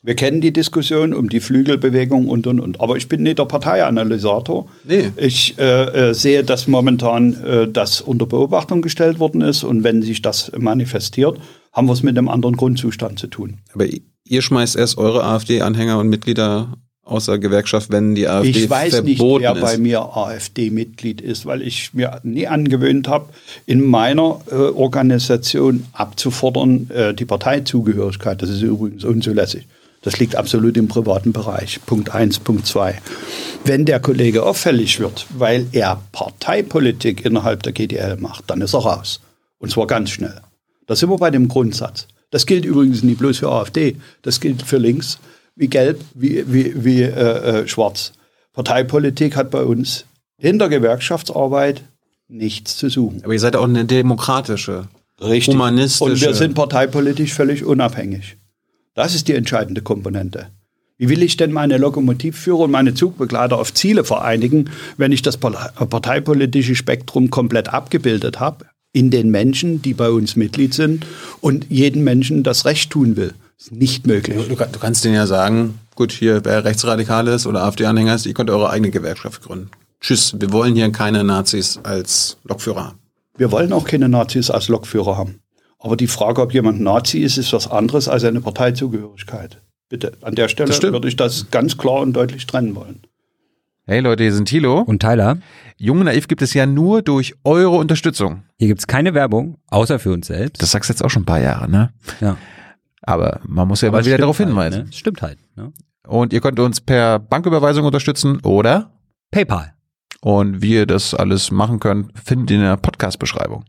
Wir 0.02 0.14
kennen 0.14 0.40
die 0.40 0.52
Diskussion 0.52 1.12
um 1.12 1.28
die 1.28 1.40
Flügelbewegung 1.40 2.28
und 2.28 2.46
und 2.46 2.58
und. 2.58 2.80
Aber 2.80 2.96
ich 2.96 3.08
bin 3.08 3.22
nicht 3.22 3.38
der 3.38 3.44
Parteianalysator. 3.44 4.66
Nee. 4.84 5.12
Ich 5.18 5.58
äh, 5.58 6.10
äh, 6.10 6.14
sehe, 6.14 6.42
dass 6.42 6.66
momentan 6.68 7.34
äh, 7.44 7.68
das 7.68 8.00
unter 8.00 8.24
Beobachtung 8.24 8.80
gestellt 8.80 9.18
worden 9.18 9.42
ist 9.42 9.62
und 9.62 9.84
wenn 9.84 10.00
sich 10.00 10.22
das 10.22 10.52
manifestiert, 10.56 11.38
haben 11.72 11.86
wir 11.86 11.92
es 11.92 12.02
mit 12.02 12.16
einem 12.16 12.28
anderen 12.28 12.56
Grundzustand 12.56 13.18
zu 13.18 13.26
tun. 13.26 13.58
Aber 13.74 13.84
ihr 14.24 14.42
schmeißt 14.42 14.76
erst 14.76 14.96
eure 14.96 15.22
AfD-Anhänger 15.24 15.98
und 15.98 16.08
Mitglieder 16.08 16.78
außer 17.10 17.38
Gewerkschaft, 17.38 17.90
wenn 17.90 18.14
die 18.14 18.28
AfD 18.28 18.50
Ich 18.50 18.70
weiß 18.70 19.02
nicht, 19.02 19.20
wer 19.20 19.54
ist. 19.54 19.60
bei 19.60 19.78
mir 19.78 20.00
AfD-Mitglied 20.16 21.20
ist, 21.20 21.46
weil 21.46 21.62
ich 21.62 21.92
mir 21.92 22.20
nie 22.22 22.46
angewöhnt 22.46 23.08
habe, 23.08 23.28
in 23.66 23.84
meiner 23.84 24.40
äh, 24.50 24.54
Organisation 24.54 25.86
abzufordern, 25.92 26.88
äh, 26.90 27.14
die 27.14 27.24
Parteizugehörigkeit. 27.24 28.40
Das 28.40 28.50
ist 28.50 28.62
übrigens 28.62 29.04
unzulässig. 29.04 29.66
Das 30.02 30.18
liegt 30.18 30.36
absolut 30.36 30.76
im 30.76 30.88
privaten 30.88 31.32
Bereich. 31.32 31.80
Punkt 31.84 32.14
eins, 32.14 32.38
Punkt 32.38 32.66
zwei. 32.66 33.00
Wenn 33.64 33.84
der 33.84 34.00
Kollege 34.00 34.44
auffällig 34.44 34.98
wird, 34.98 35.26
weil 35.36 35.66
er 35.72 36.00
Parteipolitik 36.12 37.24
innerhalb 37.26 37.62
der 37.62 37.72
GDL 37.72 38.16
macht, 38.16 38.44
dann 38.46 38.62
ist 38.62 38.72
er 38.72 38.80
raus. 38.80 39.20
Und 39.58 39.70
zwar 39.70 39.86
ganz 39.86 40.10
schnell. 40.10 40.40
Da 40.86 40.96
sind 40.96 41.10
wir 41.10 41.18
bei 41.18 41.30
dem 41.30 41.48
Grundsatz. 41.48 42.06
Das 42.30 42.46
gilt 42.46 42.64
übrigens 42.64 43.02
nicht 43.02 43.18
bloß 43.18 43.38
für 43.38 43.50
AfD, 43.50 43.96
das 44.22 44.40
gilt 44.40 44.62
für 44.62 44.78
links, 44.78 45.18
wie 45.56 45.68
gelb, 45.68 46.00
wie, 46.14 46.44
wie, 46.52 46.84
wie 46.84 47.02
äh, 47.02 47.62
äh, 47.62 47.68
schwarz. 47.68 48.12
Parteipolitik 48.52 49.36
hat 49.36 49.50
bei 49.50 49.62
uns 49.62 50.06
in 50.38 50.58
der 50.58 50.68
Gewerkschaftsarbeit 50.68 51.82
nichts 52.28 52.76
zu 52.76 52.88
suchen. 52.88 53.22
Aber 53.24 53.32
ihr 53.32 53.40
seid 53.40 53.56
auch 53.56 53.64
eine 53.64 53.84
demokratische, 53.84 54.88
Richtig. 55.20 55.54
humanistische. 55.54 56.04
Und 56.04 56.20
wir 56.20 56.34
sind 56.34 56.54
parteipolitisch 56.54 57.34
völlig 57.34 57.64
unabhängig. 57.64 58.36
Das 58.94 59.14
ist 59.14 59.28
die 59.28 59.34
entscheidende 59.34 59.82
Komponente. 59.82 60.48
Wie 60.96 61.08
will 61.08 61.22
ich 61.22 61.38
denn 61.38 61.52
meine 61.52 61.78
Lokomotivführer 61.78 62.60
und 62.60 62.70
meine 62.70 62.92
Zugbegleiter 62.92 63.56
auf 63.56 63.72
Ziele 63.72 64.04
vereinigen, 64.04 64.68
wenn 64.98 65.12
ich 65.12 65.22
das 65.22 65.38
parteipolitische 65.38 66.74
Spektrum 66.74 67.30
komplett 67.30 67.72
abgebildet 67.72 68.38
habe 68.38 68.66
in 68.92 69.10
den 69.10 69.30
Menschen, 69.30 69.80
die 69.80 69.94
bei 69.94 70.10
uns 70.10 70.36
Mitglied 70.36 70.74
sind 70.74 71.06
und 71.40 71.66
jeden 71.70 72.04
Menschen 72.04 72.42
das 72.42 72.66
Recht 72.66 72.90
tun 72.90 73.16
will? 73.16 73.32
Ist 73.60 73.72
nicht 73.72 74.06
möglich. 74.06 74.48
Du, 74.48 74.54
du, 74.54 74.78
kannst 74.78 75.04
denen 75.04 75.14
ja 75.14 75.26
sagen, 75.26 75.78
gut, 75.94 76.12
hier 76.12 76.44
wer 76.44 76.64
rechtsradikal 76.64 77.28
ist 77.28 77.46
oder 77.46 77.64
AfD-Anhänger 77.64 78.14
ist, 78.14 78.26
ihr 78.26 78.34
könnt 78.34 78.50
eure 78.50 78.70
eigene 78.70 78.90
Gewerkschaft 78.90 79.42
gründen. 79.42 79.70
Tschüss, 80.00 80.34
wir 80.38 80.50
wollen 80.50 80.74
hier 80.74 80.90
keine 80.92 81.24
Nazis 81.24 81.78
als 81.82 82.38
Lokführer 82.44 82.86
haben. 82.86 82.98
Wir 83.36 83.52
wollen 83.52 83.72
auch 83.72 83.84
keine 83.84 84.08
Nazis 84.08 84.50
als 84.50 84.68
Lokführer 84.68 85.16
haben. 85.16 85.40
Aber 85.78 85.96
die 85.96 86.06
Frage, 86.06 86.40
ob 86.40 86.52
jemand 86.52 86.80
Nazi 86.80 87.18
ist, 87.18 87.36
ist 87.36 87.52
was 87.52 87.70
anderes 87.70 88.08
als 88.08 88.24
eine 88.24 88.40
Parteizugehörigkeit. 88.40 89.58
Bitte, 89.88 90.12
an 90.22 90.34
der 90.34 90.48
Stelle 90.48 90.70
würde 90.92 91.08
ich 91.08 91.16
das 91.16 91.50
ganz 91.50 91.76
klar 91.76 92.00
und 92.00 92.14
deutlich 92.14 92.46
trennen 92.46 92.74
wollen. 92.76 93.00
Hey 93.86 94.00
Leute, 94.00 94.22
hier 94.22 94.32
sind 94.32 94.46
Thilo. 94.46 94.80
Und 94.80 95.00
Tyler, 95.00 95.38
Jung 95.76 95.98
und 95.98 96.04
Naiv 96.04 96.28
gibt 96.28 96.42
es 96.42 96.54
ja 96.54 96.64
nur 96.64 97.02
durch 97.02 97.34
eure 97.44 97.76
Unterstützung. 97.76 98.44
hier 98.58 98.68
gibt's 98.68 98.86
keine 98.86 99.14
Werbung, 99.14 99.56
außer 99.68 99.98
für 99.98 100.12
uns 100.12 100.28
selbst. 100.28 100.62
Das 100.62 100.70
sagst 100.70 100.88
du 100.88 100.92
jetzt 100.92 101.02
auch 101.02 101.10
schon 101.10 101.22
ein 101.22 101.26
paar 101.26 101.40
Jahre, 101.40 101.68
ne? 101.68 101.92
ja. 102.20 102.36
Aber 103.02 103.40
man 103.46 103.66
muss 103.68 103.80
ja 103.80 103.88
Aber 103.88 103.96
mal 103.98 104.00
es 104.00 104.06
wieder 104.06 104.18
darauf 104.18 104.38
halt, 104.38 104.48
hinweisen. 104.48 104.82
Ne? 104.84 104.88
Es 104.90 104.96
Stimmt 104.96 105.22
halt. 105.22 105.38
Ne? 105.56 105.72
Und 106.06 106.32
ihr 106.32 106.40
könnt 106.40 106.58
uns 106.60 106.80
per 106.80 107.18
Banküberweisung 107.18 107.84
unterstützen 107.84 108.40
oder 108.42 108.90
PayPal. 109.30 109.74
und 110.22 110.60
wie 110.62 110.74
ihr 110.74 110.86
das 110.86 111.14
alles 111.14 111.50
machen 111.50 111.80
könnt, 111.80 112.10
findet 112.18 112.50
ihr 112.50 112.56
in 112.56 112.62
der 112.62 112.76
Podcast-Beschreibung. 112.76 113.64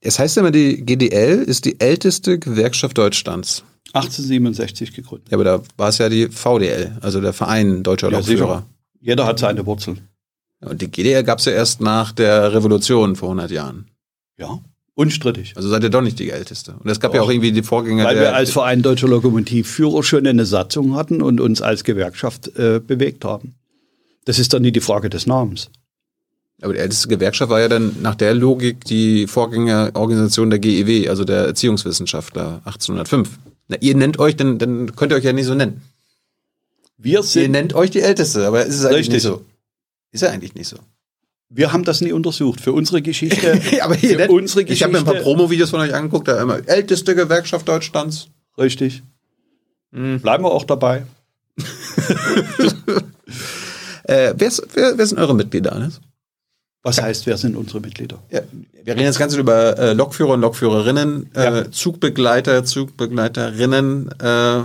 Es 0.00 0.18
heißt 0.18 0.36
immer, 0.38 0.50
die 0.52 0.84
GDL 0.84 1.42
ist 1.42 1.64
die 1.64 1.80
älteste 1.80 2.38
Gewerkschaft 2.38 2.96
Deutschlands. 2.96 3.64
1867 3.94 4.92
gegründet. 4.92 5.28
Ja, 5.30 5.36
aber 5.36 5.44
da 5.44 5.62
war 5.76 5.88
es 5.88 5.98
ja 5.98 6.08
die 6.08 6.28
VDL, 6.28 6.98
also 7.00 7.20
der 7.20 7.32
Verein 7.32 7.82
Deutscher 7.82 8.10
Ja. 8.10 8.18
Lokführer. 8.18 8.64
Jeder 9.00 9.26
hat 9.26 9.38
seine 9.38 9.64
Wurzeln. 9.66 10.08
Und 10.60 10.82
die 10.82 10.90
GDL 10.90 11.24
gab 11.24 11.38
es 11.38 11.46
ja 11.46 11.52
erst 11.52 11.80
nach 11.80 12.12
der 12.12 12.52
Revolution 12.52 13.16
vor 13.16 13.28
100 13.30 13.50
Jahren. 13.50 13.86
Ja, 14.36 14.58
unstrittig. 14.98 15.52
Also 15.56 15.68
seid 15.68 15.84
ihr 15.84 15.90
doch 15.90 16.02
nicht 16.02 16.18
die 16.18 16.30
älteste. 16.30 16.74
Und 16.82 16.90
es 16.90 16.98
gab 16.98 17.14
ja 17.14 17.20
Doch. 17.20 17.26
auch 17.26 17.30
irgendwie 17.30 17.52
die 17.52 17.62
Vorgänger 17.62 18.04
Weil 18.04 18.18
wir 18.18 18.34
als 18.34 18.50
Verein 18.50 18.82
Deutscher 18.82 19.06
Lokomotivführer 19.06 20.02
schon 20.02 20.26
eine 20.26 20.44
Satzung 20.44 20.96
hatten 20.96 21.22
und 21.22 21.40
uns 21.40 21.62
als 21.62 21.84
Gewerkschaft 21.84 22.48
äh, 22.58 22.80
bewegt 22.84 23.24
haben. 23.24 23.54
Das 24.24 24.40
ist 24.40 24.52
dann 24.52 24.62
nie 24.62 24.72
die 24.72 24.80
Frage 24.80 25.08
des 25.08 25.26
Namens. 25.26 25.70
aber 26.60 26.72
die 26.72 26.80
älteste 26.80 27.06
Gewerkschaft 27.06 27.48
war 27.50 27.60
ja 27.60 27.68
dann 27.68 27.94
nach 28.02 28.16
der 28.16 28.34
Logik 28.34 28.84
die 28.84 29.28
Vorgängerorganisation 29.28 30.50
der 30.50 30.58
GEW, 30.58 31.08
also 31.08 31.24
der 31.24 31.46
Erziehungswissenschaftler 31.46 32.60
1805. 32.64 33.30
Na, 33.68 33.76
ihr 33.80 33.94
nennt 33.94 34.18
euch, 34.18 34.34
dann, 34.34 34.58
dann 34.58 34.96
könnt 34.96 35.12
ihr 35.12 35.16
euch 35.16 35.24
ja 35.24 35.32
nicht 35.32 35.46
so 35.46 35.54
nennen. 35.54 35.82
Wir 36.96 37.20
Ihr 37.20 37.22
sind, 37.22 37.52
nennt 37.52 37.72
euch 37.74 37.92
die 37.92 38.00
Älteste, 38.00 38.46
aber 38.48 38.66
ist 38.66 38.74
es 38.74 38.84
eigentlich 38.84 38.98
Richtig. 38.98 39.14
nicht 39.14 39.22
so. 39.22 39.44
Ist 40.10 40.22
ja 40.22 40.30
eigentlich 40.30 40.54
nicht 40.56 40.66
so. 40.66 40.78
Wir 41.50 41.72
haben 41.72 41.84
das 41.84 42.00
nie 42.00 42.12
untersucht. 42.12 42.60
Für 42.60 42.72
unsere 42.72 43.00
Geschichte, 43.02 43.60
aber 43.82 43.94
für 43.94 44.16
nennt- 44.16 44.30
unsere 44.30 44.62
ich 44.62 44.82
habe 44.82 44.92
mir 44.92 44.98
ein 44.98 45.04
paar 45.04 45.14
Geschichte- 45.14 45.34
Promo-Videos 45.34 45.70
von 45.70 45.80
euch 45.80 45.94
angeguckt, 45.94 46.28
da 46.28 46.40
immer 46.42 46.60
älteste 46.68 47.14
Gewerkschaft 47.14 47.66
Deutschlands. 47.68 48.28
richtig. 48.58 49.02
Mhm. 49.90 50.20
Bleiben 50.20 50.44
wir 50.44 50.50
auch 50.52 50.64
dabei. 50.64 51.04
Äh, 54.04 54.32
wer, 54.38 54.48
ist, 54.48 54.66
wer, 54.72 54.96
wer 54.96 55.06
sind 55.06 55.18
eure 55.18 55.34
Mitglieder, 55.34 55.72
Hannes? 55.72 56.00
Was 56.82 57.00
heißt, 57.02 57.26
wer 57.26 57.36
sind 57.36 57.56
unsere 57.56 57.80
Mitglieder? 57.80 58.18
Ja, 58.30 58.40
wir 58.84 58.94
reden 58.94 59.04
jetzt 59.04 59.18
ganz 59.18 59.34
über 59.34 59.78
äh, 59.78 59.92
Lokführer 59.92 60.30
und 60.30 60.40
Lokführerinnen, 60.40 61.30
äh, 61.34 61.44
Ja. 61.44 61.70
Zugbegleiter, 61.70 62.64
Zugbegleiterinnen. 62.64 64.08
Äh, 64.18 64.60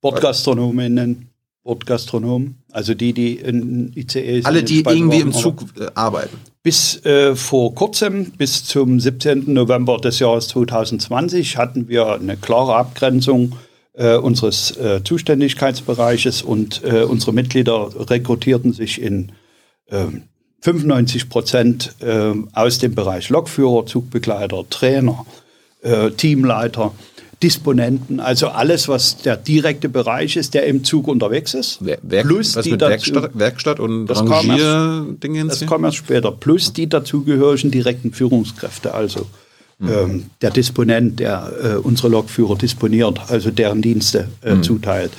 Bordgastronominnen, 0.00 1.27
Bordgastronomen, 1.68 2.62
also 2.72 2.94
die, 2.94 3.12
die 3.12 3.34
in 3.34 3.92
ICE 3.94 4.40
alle, 4.44 4.62
die 4.62 4.82
irgendwie 4.88 5.20
im 5.20 5.34
Zug 5.34 5.64
äh, 5.78 5.88
arbeiten. 5.94 6.34
Bis 6.62 7.04
äh, 7.04 7.36
vor 7.36 7.74
kurzem, 7.74 8.30
bis 8.30 8.64
zum 8.64 8.98
17. 8.98 9.52
November 9.52 9.98
des 9.98 10.18
Jahres 10.18 10.48
2020, 10.48 11.58
hatten 11.58 11.86
wir 11.88 12.14
eine 12.14 12.38
klare 12.38 12.74
Abgrenzung 12.74 13.52
äh, 13.92 14.16
unseres 14.16 14.78
äh, 14.78 15.04
Zuständigkeitsbereiches 15.04 16.40
und 16.40 16.82
äh, 16.84 17.02
unsere 17.02 17.34
Mitglieder 17.34 17.90
rekrutierten 18.08 18.72
sich 18.72 19.02
in 19.02 19.32
ähm, 19.90 20.22
95 20.62 21.28
Prozent 21.28 21.96
äh, 22.00 22.32
aus 22.54 22.78
dem 22.78 22.94
Bereich 22.94 23.28
Lokführer, 23.28 23.84
Zugbegleiter, 23.84 24.64
Trainer, 24.70 25.26
Teamleiter, 26.16 26.92
Disponenten, 27.42 28.18
also 28.20 28.48
alles, 28.48 28.88
was 28.88 29.18
der 29.18 29.36
direkte 29.36 29.88
Bereich 29.88 30.36
ist, 30.36 30.54
der 30.54 30.66
im 30.66 30.82
Zug 30.82 31.06
unterwegs 31.06 31.54
ist. 31.54 31.78
Wer, 31.80 31.98
Werk, 32.02 32.26
Plus 32.26 32.56
was 32.56 32.64
die 32.64 32.72
mit 32.72 32.82
dazu- 32.82 32.90
Werkstatt, 33.14 33.30
Werkstatt 33.38 33.80
und 33.80 34.06
Das 34.06 34.18
kam 34.18 34.30
erst- 34.50 34.64
Rangierdingen? 34.64 35.48
Das 35.48 35.64
kam 35.66 35.84
erst 35.84 35.96
später. 35.98 36.32
Plus 36.32 36.72
die 36.72 36.88
dazugehörigen 36.88 37.70
direkten 37.70 38.12
Führungskräfte, 38.12 38.92
also 38.94 39.26
ähm, 39.80 40.24
der 40.42 40.50
Disponent, 40.50 41.20
der 41.20 41.52
äh, 41.62 41.74
unsere 41.76 42.08
Lokführer 42.08 42.56
disponiert, 42.56 43.20
also 43.28 43.52
deren 43.52 43.82
Dienste 43.82 44.26
äh, 44.42 44.60
zuteilt. 44.60 45.12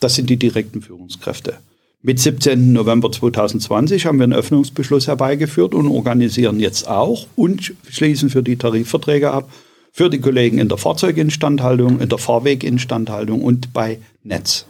Das 0.00 0.14
sind 0.14 0.30
die 0.30 0.38
direkten 0.38 0.80
Führungskräfte. 0.80 1.54
Mit 2.02 2.18
17. 2.20 2.72
November 2.72 3.10
2020 3.12 4.06
haben 4.06 4.18
wir 4.18 4.24
einen 4.24 4.32
Öffnungsbeschluss 4.32 5.08
herbeigeführt 5.08 5.74
und 5.74 5.88
organisieren 5.88 6.60
jetzt 6.60 6.88
auch 6.88 7.26
und 7.36 7.74
schließen 7.90 8.30
für 8.30 8.42
die 8.42 8.56
Tarifverträge 8.56 9.30
ab, 9.32 9.50
für 9.96 10.10
die 10.10 10.20
Kollegen 10.20 10.58
in 10.58 10.68
der 10.68 10.76
Fahrzeuginstandhaltung, 10.76 12.00
in 12.00 12.10
der 12.10 12.18
Fahrweginstandhaltung 12.18 13.42
und 13.42 13.72
bei 13.72 13.98
Netz. 14.24 14.66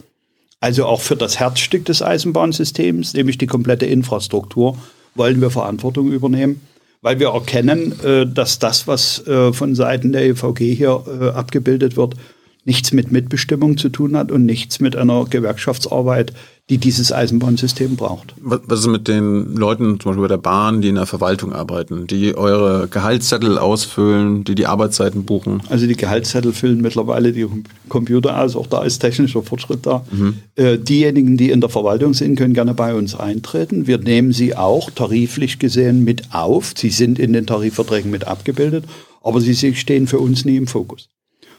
Also 0.60 0.84
auch 0.84 1.00
für 1.00 1.16
das 1.16 1.40
Herzstück 1.40 1.84
des 1.84 2.00
Eisenbahnsystems, 2.00 3.12
nämlich 3.12 3.36
die 3.36 3.48
komplette 3.48 3.86
Infrastruktur, 3.86 4.78
wollen 5.16 5.40
wir 5.40 5.50
Verantwortung 5.50 6.12
übernehmen, 6.12 6.60
weil 7.02 7.18
wir 7.18 7.30
erkennen, 7.30 7.98
äh, 8.04 8.24
dass 8.24 8.60
das, 8.60 8.86
was 8.86 9.26
äh, 9.26 9.52
von 9.52 9.74
Seiten 9.74 10.12
der 10.12 10.26
EVG 10.26 10.76
hier 10.76 11.02
äh, 11.20 11.30
abgebildet 11.30 11.96
wird, 11.96 12.14
nichts 12.66 12.92
mit 12.92 13.12
Mitbestimmung 13.12 13.78
zu 13.78 13.88
tun 13.88 14.16
hat 14.16 14.30
und 14.30 14.44
nichts 14.44 14.80
mit 14.80 14.96
einer 14.96 15.24
Gewerkschaftsarbeit, 15.24 16.32
die 16.68 16.78
dieses 16.78 17.12
Eisenbahnsystem 17.12 17.94
braucht. 17.94 18.34
Was, 18.40 18.80
ist 18.80 18.88
mit 18.88 19.06
den 19.06 19.54
Leuten, 19.54 20.00
zum 20.00 20.10
Beispiel 20.10 20.22
bei 20.22 20.28
der 20.28 20.36
Bahn, 20.38 20.80
die 20.80 20.88
in 20.88 20.96
der 20.96 21.06
Verwaltung 21.06 21.52
arbeiten, 21.52 22.08
die 22.08 22.36
eure 22.36 22.88
Gehaltszettel 22.88 23.56
ausfüllen, 23.56 24.42
die 24.42 24.56
die 24.56 24.66
Arbeitszeiten 24.66 25.24
buchen? 25.24 25.62
Also 25.68 25.86
die 25.86 25.96
Gehaltszettel 25.96 26.52
füllen 26.52 26.80
mittlerweile 26.80 27.32
die 27.32 27.46
Computer 27.88 28.42
aus, 28.42 28.56
auch 28.56 28.66
da 28.66 28.82
ist 28.82 28.98
technischer 28.98 29.44
Fortschritt 29.44 29.86
da. 29.86 30.04
Äh, 30.56 30.78
diejenigen, 30.78 31.36
die 31.36 31.50
in 31.50 31.60
der 31.60 31.70
Verwaltung 31.70 32.14
sind, 32.14 32.34
können 32.34 32.52
gerne 32.52 32.74
bei 32.74 32.94
uns 32.96 33.14
eintreten. 33.14 33.86
Wir 33.86 33.98
nehmen 33.98 34.32
sie 34.32 34.56
auch 34.56 34.90
tariflich 34.90 35.60
gesehen 35.60 36.02
mit 36.02 36.34
auf. 36.34 36.74
Sie 36.76 36.90
sind 36.90 37.20
in 37.20 37.32
den 37.32 37.46
Tarifverträgen 37.46 38.10
mit 38.10 38.26
abgebildet, 38.26 38.84
aber 39.22 39.40
sie 39.40 39.54
stehen 39.54 40.08
für 40.08 40.18
uns 40.18 40.44
nie 40.44 40.56
im 40.56 40.66
Fokus. 40.66 41.08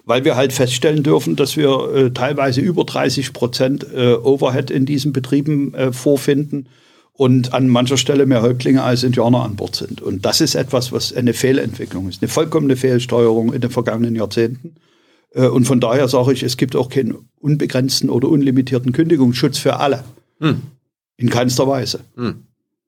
Weil 0.07 0.23
wir 0.23 0.38
halt 0.38 0.53
feststellen 0.53 1.03
dürfen, 1.03 1.35
dass 1.35 1.57
wir 1.57 1.93
äh, 1.93 2.11
teilweise 2.11 2.61
über 2.61 2.85
30 2.85 3.34
Prozent 3.34 3.85
äh, 3.93 4.13
Overhead 4.13 4.71
in 4.71 4.85
diesen 4.85 5.11
Betrieben 5.11 5.73
äh, 5.73 5.91
vorfinden 5.91 6.69
und 7.11 7.53
an 7.53 7.67
mancher 7.67 7.97
Stelle 7.97 8.25
mehr 8.25 8.41
Häuptlinge 8.41 8.84
als 8.84 9.03
Indianer 9.03 9.43
an 9.43 9.57
Bord 9.57 9.75
sind. 9.75 10.01
Und 10.01 10.23
das 10.25 10.39
ist 10.39 10.55
etwas, 10.55 10.93
was 10.93 11.11
eine 11.11 11.34
Fehlentwicklung 11.34 12.07
ist, 12.07 12.21
eine 12.21 12.29
vollkommene 12.29 12.77
Fehlsteuerung 12.77 13.51
in 13.53 13.59
den 13.59 13.69
vergangenen 13.69 14.15
Jahrzehnten. 14.15 14.75
Äh, 15.34 15.47
Und 15.47 15.65
von 15.65 15.81
daher 15.81 16.07
sage 16.07 16.31
ich, 16.31 16.41
es 16.41 16.55
gibt 16.55 16.77
auch 16.77 16.88
keinen 16.89 17.15
unbegrenzten 17.41 18.09
oder 18.09 18.29
unlimitierten 18.29 18.93
Kündigungsschutz 18.93 19.57
für 19.57 19.77
alle. 19.81 20.05
In 21.17 21.29
keinster 21.29 21.67
Weise. 21.67 21.99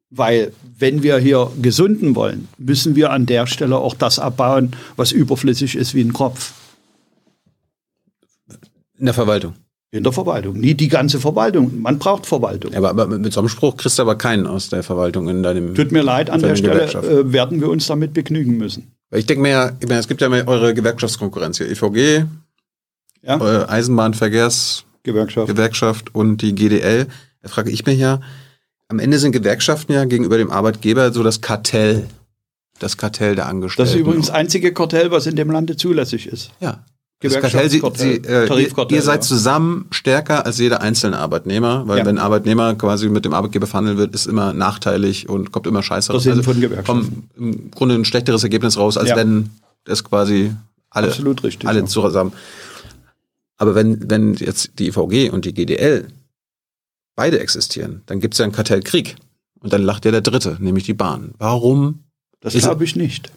Weil 0.10 0.54
wenn 0.78 1.04
wir 1.04 1.18
hier 1.18 1.52
gesunden 1.62 2.16
wollen, 2.16 2.48
müssen 2.58 2.96
wir 2.96 3.12
an 3.12 3.26
der 3.26 3.46
Stelle 3.46 3.78
auch 3.78 3.94
das 3.94 4.20
abbauen, 4.20 4.72
was 4.96 5.12
überflüssig 5.12 5.76
ist 5.76 5.94
wie 5.96 6.02
ein 6.02 6.14
Kropf. 6.14 6.54
In 9.00 9.06
der 9.06 9.14
Verwaltung. 9.14 9.54
In 9.92 10.04
der 10.04 10.14
Verwaltung. 10.14 10.60
Nie 10.60 10.76
die 10.76 10.88
ganze 10.88 11.20
Verwaltung. 11.20 11.82
Man 11.82 11.98
braucht 11.98 12.28
Verwaltung. 12.28 12.76
Aber, 12.76 12.90
aber 12.90 13.08
mit, 13.08 13.34
so 13.34 13.40
einem 13.40 13.50
Spruch 13.50 13.76
kriegst 13.76 13.98
du 13.98 14.04
aber 14.04 14.16
keinen 14.16 14.46
aus 14.46 14.70
der 14.70 14.84
Verwaltung 14.84 15.28
in 15.30 15.42
deinem. 15.42 15.74
Tut 15.74 15.92
mir 15.92 16.04
leid, 16.04 16.30
an 16.30 16.42
der 16.42 16.56
Stelle 16.56 16.84
äh, 16.84 17.34
werden 17.34 17.60
wir 17.60 17.70
uns 17.70 17.88
damit 17.88 18.14
begnügen 18.14 18.58
müssen. 18.58 18.92
Weil 19.10 19.22
ich 19.22 19.26
denke 19.26 19.42
mir 19.42 19.50
ja, 19.50 19.72
es 19.98 20.08
gibt 20.08 20.22
ja 20.22 20.30
mal 20.30 20.44
eure 20.46 20.76
Gewerkschaftskonkurrenz 20.76 21.58
hier. 21.58 21.72
EVG, 21.72 22.26
Ja? 23.24 23.42
eure 23.42 23.68
Eisenbahnverkehrsgewerkschaft 23.70 25.48
Gewerkschaft. 25.48 26.14
und 26.14 26.44
die 26.44 26.54
GDL. 26.54 27.08
Da 27.42 27.50
frage 27.50 27.72
ich 27.72 27.86
mich 27.88 27.98
ja, 27.98 28.20
am 28.90 29.00
Ende 29.00 29.18
sind 29.18 29.32
Gewerkschaften 29.32 29.94
ja 29.94 30.06
gegenüber 30.06 30.38
dem 30.38 30.52
Arbeitgeber 30.52 31.12
so 31.12 31.24
das 31.24 31.42
Kartell. 31.42 32.06
Das 32.80 32.96
Kartell 32.98 33.36
der 33.36 33.48
Angestellten. 33.48 33.88
Das 33.88 33.96
ist 33.96 34.00
übrigens 34.00 34.28
das 34.28 34.36
einzige 34.36 34.72
Kartell, 34.74 35.12
was 35.12 35.26
in 35.26 35.36
dem 35.36 35.52
Lande 35.52 35.76
zulässig 35.76 36.28
ist. 36.28 36.52
Ja. 36.62 36.86
Das 37.22 37.34
Kartell, 37.34 37.70
Sie, 37.70 37.82
Sie, 37.96 38.22
Gewerkschaftskartell, 38.22 38.94
äh, 38.94 38.96
ihr, 38.96 39.02
seid 39.02 39.26
zusammen 39.26 39.88
stärker 39.92 40.46
als 40.46 40.58
jeder 40.58 40.82
einzelne 40.82 41.18
Arbeitnehmer, 41.20 41.86
weil 41.86 42.00
Ja. 42.00 42.06
wenn 42.06 42.18
Arbeitnehmer 42.18 42.76
quasi 42.76 43.10
mit 43.10 43.26
dem 43.26 43.34
Arbeitgeber 43.34 43.68
verhandeln 43.68 43.98
wird, 43.98 44.14
ist 44.16 44.26
immer 44.26 44.54
nachteilig 44.54 45.28
und 45.28 45.52
kommt 45.52 45.68
immer 45.68 45.84
scheiße 45.84 46.14
von 46.18 46.62
Gewerkschaften. 46.62 46.86
kommt 46.86 47.12
im 47.38 47.72
Grunde 47.72 47.96
ein 47.96 48.06
schlechteres 48.06 48.44
Ergebnis 48.44 48.78
raus, 48.78 48.98
als 48.98 49.10
Ja. 49.10 49.18
wenn 49.18 49.50
es 49.84 50.06
quasi 50.06 50.54
alle, 50.90 51.08
Absolut 51.08 51.44
richtig, 51.44 51.68
alle 51.68 51.80
ja. 51.82 51.86
zusammen. 51.86 52.32
Aber 53.58 53.76
wenn, 53.76 54.10
wenn 54.10 54.36
jetzt 54.36 54.80
die 54.80 54.88
IVG 54.88 55.30
und 55.30 55.44
die 55.44 55.54
GDL 55.54 56.08
beide 57.18 57.42
existieren, 57.42 58.02
dann 58.06 58.22
gibt 58.22 58.34
es 58.36 58.38
ja 58.38 58.46
einen 58.46 58.54
Kartellkrieg. 58.54 59.18
Und 59.60 59.74
dann 59.74 59.82
lacht 59.84 60.06
ja 60.06 60.12
der 60.12 60.22
Dritte, 60.22 60.56
nämlich 60.62 60.86
die 60.86 60.94
Bahn. 60.94 61.34
Warum? 61.38 62.00
Das 62.40 62.54
glaube 62.54 62.86
ich 62.86 62.96
nicht. 62.96 63.30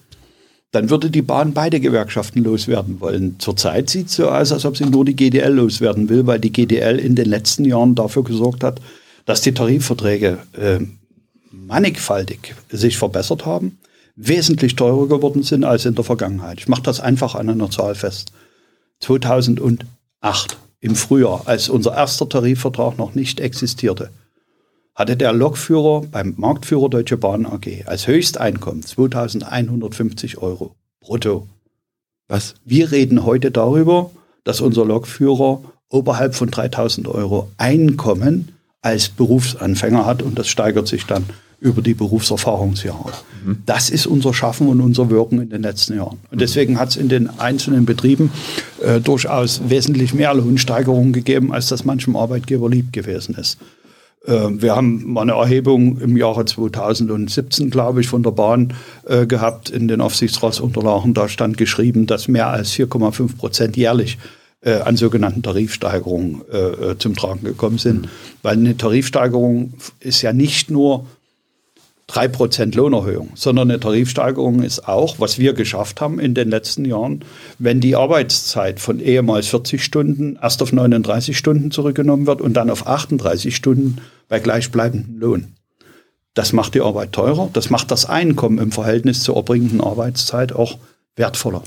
Dann 0.73 0.89
würde 0.89 1.11
die 1.11 1.23
Bahn 1.23 1.53
beide 1.53 1.81
Gewerkschaften 1.81 2.43
loswerden 2.43 3.01
wollen. 3.01 3.36
Zurzeit 3.39 3.90
sieht 3.90 4.09
es 4.09 4.16
so 4.16 4.31
aus, 4.31 4.53
als 4.53 4.65
ob 4.65 4.77
sie 4.77 4.86
nur 4.86 5.05
die 5.05 5.15
GDL 5.15 5.53
loswerden 5.53 6.09
will, 6.09 6.27
weil 6.27 6.40
die 6.40 6.53
GDL 6.53 6.99
in 6.99 7.15
den 7.15 7.28
letzten 7.28 7.66
Jahren 7.66 7.94
dafür 7.94 8.24
gesorgt 8.24 8.65
hat, 8.65 8.81
dass 9.27 9.43
die 9.43 9.53
Tarifverträge 9.53 10.39
äh, 10.59 10.78
mannigfaltig 11.51 12.55
sich 12.70 12.97
verbessert 12.97 13.44
haben, 13.44 13.78
wesentlich 14.16 14.74
teurer 14.74 15.09
geworden 15.09 15.43
sind 15.43 15.65
als 15.65 15.85
in 15.85 15.94
der 15.94 16.05
Vergangenheit. 16.05 16.61
Ich 16.61 16.69
mache 16.69 16.82
das 16.82 17.01
einfach 17.01 17.35
an 17.35 17.51
einer 17.51 17.70
Zahl 17.70 17.94
fest. 17.94 18.32
2008 19.01 19.86
im 20.81 20.97
Frühjahr, 20.97 21.43
als 21.44 21.69
unser 21.69 21.94
erster 21.94 22.28
Tarifvertrag 22.28 22.97
noch 22.97 23.15
nicht 23.15 23.40
existierte, 23.40 24.11
hatte 24.94 25.16
der 25.16 25.32
Lokführer 25.32 26.02
beim 26.10 26.35
Marktführer 26.36 26.90
Deutsche 26.90 27.16
Bahn 27.16 27.47
AG 27.47 27.85
als 27.86 28.06
Höchsteinkommen 28.06 28.82
2150 28.82 30.39
Euro 30.39 30.74
brutto. 31.01 31.48
Was? 32.28 32.55
Wir 32.64 32.93
reden 32.93 33.24
heute 33.24 33.51
darüber, 33.51 34.10
dass 34.44 34.60
unser 34.60 34.85
Lokführer 34.85 35.62
oberhalb 35.89 36.35
von 36.35 36.51
3000 36.51 37.09
Euro 37.09 37.51
Einkommen 37.59 38.56
als 38.81 39.09
Berufsanfänger 39.09 40.06
hat 40.06 40.23
und 40.23 40.39
das 40.39 40.48
steigert 40.48 40.89
sich 40.89 41.06
dann 41.06 41.24
über 41.60 41.81
die 41.81 41.94
Berufserfahrungsjahre. 41.94 43.12
Das 43.66 43.89
ist 43.89 44.06
unser 44.06 44.35
Schaffen 44.35 44.66
und 44.66 44.81
unser 44.81 45.10
Wirken 45.10 45.40
in 45.40 45.51
den 45.51 45.62
letzten 45.62 45.94
Jahren. 45.94 46.19
Und 46.31 46.40
deswegen 46.40 46.78
hat 46.78 46.90
es 46.90 46.97
in 46.97 47.09
den 47.09 47.31
einzelnen 47.39 47.86
Betrieben 47.86 48.32
äh, 48.81 49.01
durchaus 49.01 49.60
wesentlich 49.69 50.12
mehr 50.12 50.35
Lohnsteigerungen 50.35 51.12
gegeben, 51.12 51.52
als 51.52 51.69
das 51.69 51.85
manchem 51.85 52.16
Arbeitgeber 52.16 52.69
lieb 52.69 52.93
gewesen 52.93 53.36
ist. 53.36 53.59
Äh, 54.24 54.49
wir 54.51 54.77
haben 54.77 55.12
mal 55.12 55.23
eine 55.23 55.32
Erhebung 55.32 55.99
im 55.99 56.16
Jahre 56.16 56.44
2017, 56.44 57.70
glaube 57.70 58.01
ich, 58.01 58.09
von 58.09 58.23
der 58.23 58.31
Bahn 58.31 58.74
äh, 59.07 59.27
gehabt 59.27 59.70
in 59.70 59.89
den 59.89 60.01
Aufsichtsratsunterlagen. 60.01 61.15
Da 61.15 61.28
stand 61.28 61.57
geschrieben, 61.57 62.07
dass 62.07 62.28
mehr 62.28 62.49
als 62.49 62.73
4,5 62.73 63.36
Prozent 63.36 63.77
jährlich 63.77 64.19
äh, 64.61 64.74
an 64.74 64.97
sogenannten 64.97 65.43
Tarifsteigerungen 65.43 66.43
äh, 66.51 66.97
zum 66.99 67.16
Tragen 67.16 67.44
gekommen 67.44 67.78
sind. 67.78 68.09
Weil 68.43 68.57
eine 68.57 68.77
Tarifsteigerung 68.77 69.74
ist 70.01 70.23
ja 70.23 70.32
nicht 70.32 70.70
nur 70.70 71.07
3% 72.12 72.76
Lohnerhöhung, 72.76 73.30
sondern 73.34 73.70
eine 73.70 73.80
Tarifsteigerung 73.80 74.62
ist 74.62 74.86
auch, 74.86 75.18
was 75.18 75.39
wir 75.39 75.55
geschafft 75.55 76.01
haben 76.01 76.20
in 76.20 76.34
den 76.34 76.51
letzten 76.51 76.84
Jahren, 76.84 77.24
wenn 77.59 77.80
die 77.80 77.97
Arbeitszeit 77.97 78.80
von 78.80 79.01
ehemals 79.01 79.48
40 79.48 79.82
Stunden 79.82 80.39
erst 80.40 80.62
auf 80.62 80.72
39 80.72 81.36
Stunden 81.36 81.70
zurückgenommen 81.70 82.26
wird 82.26 82.43
und 82.43 82.55
dann 82.55 82.68
auf 82.68 82.86
38 82.86 83.56
Stunden 83.56 83.97
bei 84.28 84.40
gleichbleibendem 84.40 85.18
Lohn. 85.18 85.55
Das 86.34 86.52
macht 86.52 86.74
die 86.74 86.80
Arbeit 86.80 87.12
teurer, 87.12 87.48
das 87.52 87.70
macht 87.70 87.90
das 87.90 88.05
Einkommen 88.05 88.59
im 88.59 88.72
Verhältnis 88.72 89.22
zur 89.22 89.36
erbringenden 89.36 89.80
Arbeitszeit 89.80 90.52
auch 90.52 90.78
wertvoller. 91.16 91.62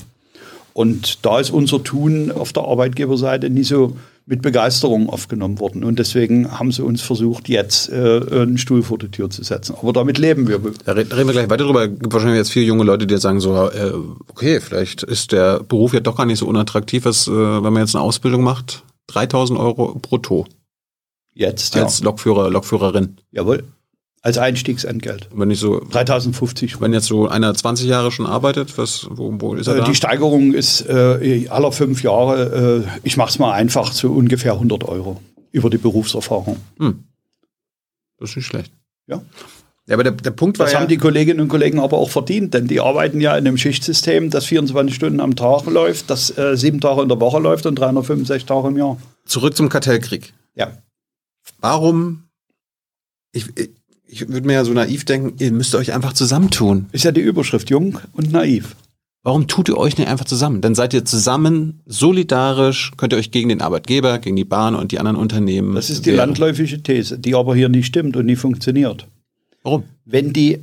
Und 0.72 1.24
da 1.24 1.40
ist 1.40 1.50
unser 1.50 1.82
Tun 1.82 2.30
auf 2.30 2.52
der 2.52 2.64
Arbeitgeberseite 2.64 3.50
nie 3.50 3.64
so 3.64 3.96
mit 4.28 4.42
Begeisterung 4.42 5.08
aufgenommen 5.08 5.60
worden. 5.60 5.84
Und 5.84 5.98
deswegen 6.00 6.58
haben 6.58 6.72
sie 6.72 6.82
uns 6.84 7.00
versucht, 7.00 7.48
jetzt 7.48 7.88
äh, 7.90 8.20
einen 8.30 8.58
Stuhl 8.58 8.82
vor 8.82 8.98
die 8.98 9.08
Tür 9.08 9.30
zu 9.30 9.44
setzen. 9.44 9.76
Aber 9.80 9.92
damit 9.92 10.18
leben 10.18 10.48
wir. 10.48 10.58
Da 10.84 10.92
re- 10.92 10.98
reden 11.10 11.28
wir 11.28 11.32
gleich 11.32 11.48
weiter 11.48 11.64
drüber. 11.64 11.84
Es 11.84 11.90
gibt 12.00 12.12
wahrscheinlich 12.12 12.38
jetzt 12.38 12.50
viele 12.50 12.64
junge 12.66 12.82
Leute, 12.82 13.06
die 13.06 13.14
jetzt 13.14 13.22
sagen 13.22 13.38
so, 13.40 13.54
äh, 13.70 13.92
okay, 14.28 14.60
vielleicht 14.60 15.04
ist 15.04 15.30
der 15.30 15.60
Beruf 15.60 15.94
ja 15.94 16.00
doch 16.00 16.16
gar 16.16 16.26
nicht 16.26 16.40
so 16.40 16.46
unattraktiv, 16.46 17.04
was, 17.04 17.28
äh, 17.28 17.30
wenn 17.30 17.72
man 17.72 17.76
jetzt 17.82 17.94
eine 17.94 18.02
Ausbildung 18.02 18.42
macht. 18.42 18.82
3000 19.08 19.58
Euro 19.58 19.94
brutto 20.02 20.46
Jetzt, 21.32 21.74
ja. 21.76 21.84
als 21.84 22.02
Lokführer, 22.02 22.50
Lokführerin. 22.50 23.18
Jawohl. 23.30 23.62
Als 24.26 24.38
Einstiegsentgelt. 24.38 25.28
Wenn 25.32 25.46
nicht 25.46 25.60
so, 25.60 25.78
3050. 25.88 26.80
wenn 26.80 26.92
jetzt 26.92 27.06
so 27.06 27.28
einer 27.28 27.54
20 27.54 27.86
Jahre 27.86 28.10
schon 28.10 28.26
arbeitet, 28.26 28.76
was, 28.76 29.06
wo, 29.08 29.32
wo 29.38 29.54
ist 29.54 29.68
er 29.68 29.76
Äh, 29.76 29.78
da? 29.78 29.84
Die 29.84 29.94
Steigerung 29.94 30.52
ist 30.52 30.80
äh, 30.88 31.46
aller 31.48 31.70
fünf 31.70 32.02
Jahre, 32.02 32.84
äh, 32.84 32.98
ich 33.04 33.16
mache 33.16 33.28
es 33.30 33.38
mal 33.38 33.52
einfach, 33.52 33.90
zu 33.90 34.12
ungefähr 34.12 34.54
100 34.54 34.82
Euro 34.82 35.20
über 35.52 35.70
die 35.70 35.78
Berufserfahrung. 35.78 36.56
Das 38.18 38.30
ist 38.30 38.36
nicht 38.36 38.46
schlecht. 38.46 38.72
Ja. 39.06 39.22
Ja, 39.86 39.94
aber 39.94 40.02
der, 40.02 40.10
der 40.10 40.32
Punkt 40.32 40.58
war 40.58 40.66
Das 40.66 40.72
ja, 40.72 40.80
haben 40.80 40.88
die 40.88 40.96
Kolleginnen 40.96 41.38
und 41.38 41.46
Kollegen 41.46 41.78
aber 41.78 41.96
auch 41.98 42.10
verdient, 42.10 42.52
denn 42.52 42.66
die 42.66 42.80
arbeiten 42.80 43.20
ja 43.20 43.36
in 43.36 43.46
einem 43.46 43.56
Schichtsystem, 43.56 44.30
das 44.30 44.46
24 44.46 44.92
Stunden 44.92 45.20
am 45.20 45.36
Tag 45.36 45.66
läuft, 45.66 46.10
das 46.10 46.36
äh, 46.36 46.56
sieben 46.56 46.80
Tage 46.80 47.02
in 47.02 47.08
der 47.08 47.20
Woche 47.20 47.38
läuft 47.38 47.64
und 47.66 47.76
365 47.76 48.44
Tage 48.44 48.66
im 48.66 48.76
Jahr. 48.76 48.98
zurück 49.24 49.56
zum 49.56 49.68
Kartellkrieg. 49.68 50.34
Ja. 50.56 50.72
Warum, 51.60 52.24
ich, 53.30 53.46
ich, 53.56 53.70
ich 54.06 54.28
würde 54.28 54.46
mir 54.46 54.54
ja 54.54 54.64
so 54.64 54.72
naiv 54.72 55.04
denken, 55.04 55.34
ihr 55.38 55.52
müsst 55.52 55.74
euch 55.74 55.92
einfach 55.92 56.12
zusammentun. 56.12 56.86
Ist 56.92 57.04
ja 57.04 57.12
die 57.12 57.20
Überschrift 57.20 57.70
jung 57.70 57.98
und 58.12 58.32
naiv. 58.32 58.76
Warum 59.22 59.48
tut 59.48 59.68
ihr 59.68 59.76
euch 59.76 59.98
nicht 59.98 60.08
einfach 60.08 60.24
zusammen? 60.24 60.60
Dann 60.60 60.76
seid 60.76 60.94
ihr 60.94 61.04
zusammen 61.04 61.80
solidarisch, 61.84 62.92
könnt 62.96 63.12
ihr 63.12 63.18
euch 63.18 63.32
gegen 63.32 63.48
den 63.48 63.60
Arbeitgeber, 63.60 64.20
gegen 64.20 64.36
die 64.36 64.44
Bahn 64.44 64.76
und 64.76 64.92
die 64.92 65.00
anderen 65.00 65.16
Unternehmen. 65.16 65.74
Das 65.74 65.90
ist 65.90 66.06
die 66.06 66.10
wehren. 66.10 66.28
landläufige 66.28 66.80
These, 66.80 67.18
die 67.18 67.34
aber 67.34 67.56
hier 67.56 67.68
nicht 67.68 67.86
stimmt 67.86 68.16
und 68.16 68.26
nie 68.26 68.36
funktioniert. 68.36 69.08
Warum? 69.64 69.82
Wenn 70.04 70.32
die 70.32 70.60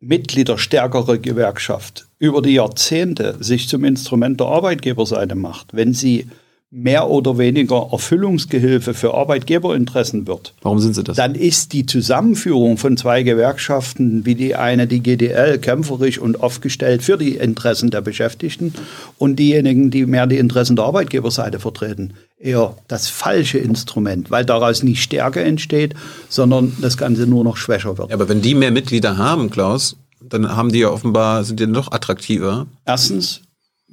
mitgliederstärkere 0.00 1.18
Gewerkschaft 1.18 2.06
über 2.18 2.40
die 2.40 2.54
Jahrzehnte 2.54 3.36
sich 3.40 3.68
zum 3.68 3.84
Instrument 3.84 4.40
der 4.40 4.46
Arbeitgeberseite 4.46 5.34
macht, 5.34 5.74
wenn 5.74 5.92
sie 5.92 6.26
mehr 6.72 7.10
oder 7.10 7.36
weniger 7.36 7.88
Erfüllungsgehilfe 7.90 8.94
für 8.94 9.12
Arbeitgeberinteressen 9.14 10.28
wird, 10.28 10.54
Warum 10.62 10.78
sind 10.78 10.94
sie 10.94 11.02
das? 11.02 11.16
dann 11.16 11.34
ist 11.34 11.72
die 11.72 11.84
Zusammenführung 11.84 12.76
von 12.78 12.96
zwei 12.96 13.24
Gewerkschaften, 13.24 14.24
wie 14.24 14.36
die 14.36 14.54
eine, 14.54 14.86
die 14.86 15.00
GDL, 15.00 15.58
kämpferisch 15.58 16.18
und 16.18 16.40
aufgestellt 16.40 17.02
für 17.02 17.18
die 17.18 17.36
Interessen 17.36 17.90
der 17.90 18.02
Beschäftigten 18.02 18.72
und 19.18 19.36
diejenigen, 19.40 19.90
die 19.90 20.06
mehr 20.06 20.28
die 20.28 20.38
Interessen 20.38 20.76
der 20.76 20.84
Arbeitgeberseite 20.84 21.58
vertreten, 21.58 22.12
eher 22.38 22.76
das 22.86 23.08
falsche 23.08 23.58
Instrument, 23.58 24.30
weil 24.30 24.44
daraus 24.44 24.84
nicht 24.84 25.02
Stärke 25.02 25.42
entsteht, 25.42 25.94
sondern 26.28 26.76
das 26.80 26.96
Ganze 26.96 27.26
nur 27.26 27.42
noch 27.42 27.56
schwächer 27.56 27.98
wird. 27.98 28.10
Ja, 28.10 28.14
aber 28.14 28.28
wenn 28.28 28.42
die 28.42 28.54
mehr 28.54 28.70
Mitglieder 28.70 29.18
haben, 29.18 29.50
Klaus, 29.50 29.96
dann 30.22 30.48
haben 30.54 30.70
die 30.70 30.78
ja 30.80 30.90
offenbar, 30.90 31.42
sind 31.42 31.58
die 31.58 31.64
dann 31.64 31.74
doch 31.74 31.90
attraktiver. 31.90 32.66
Erstens, 32.86 33.42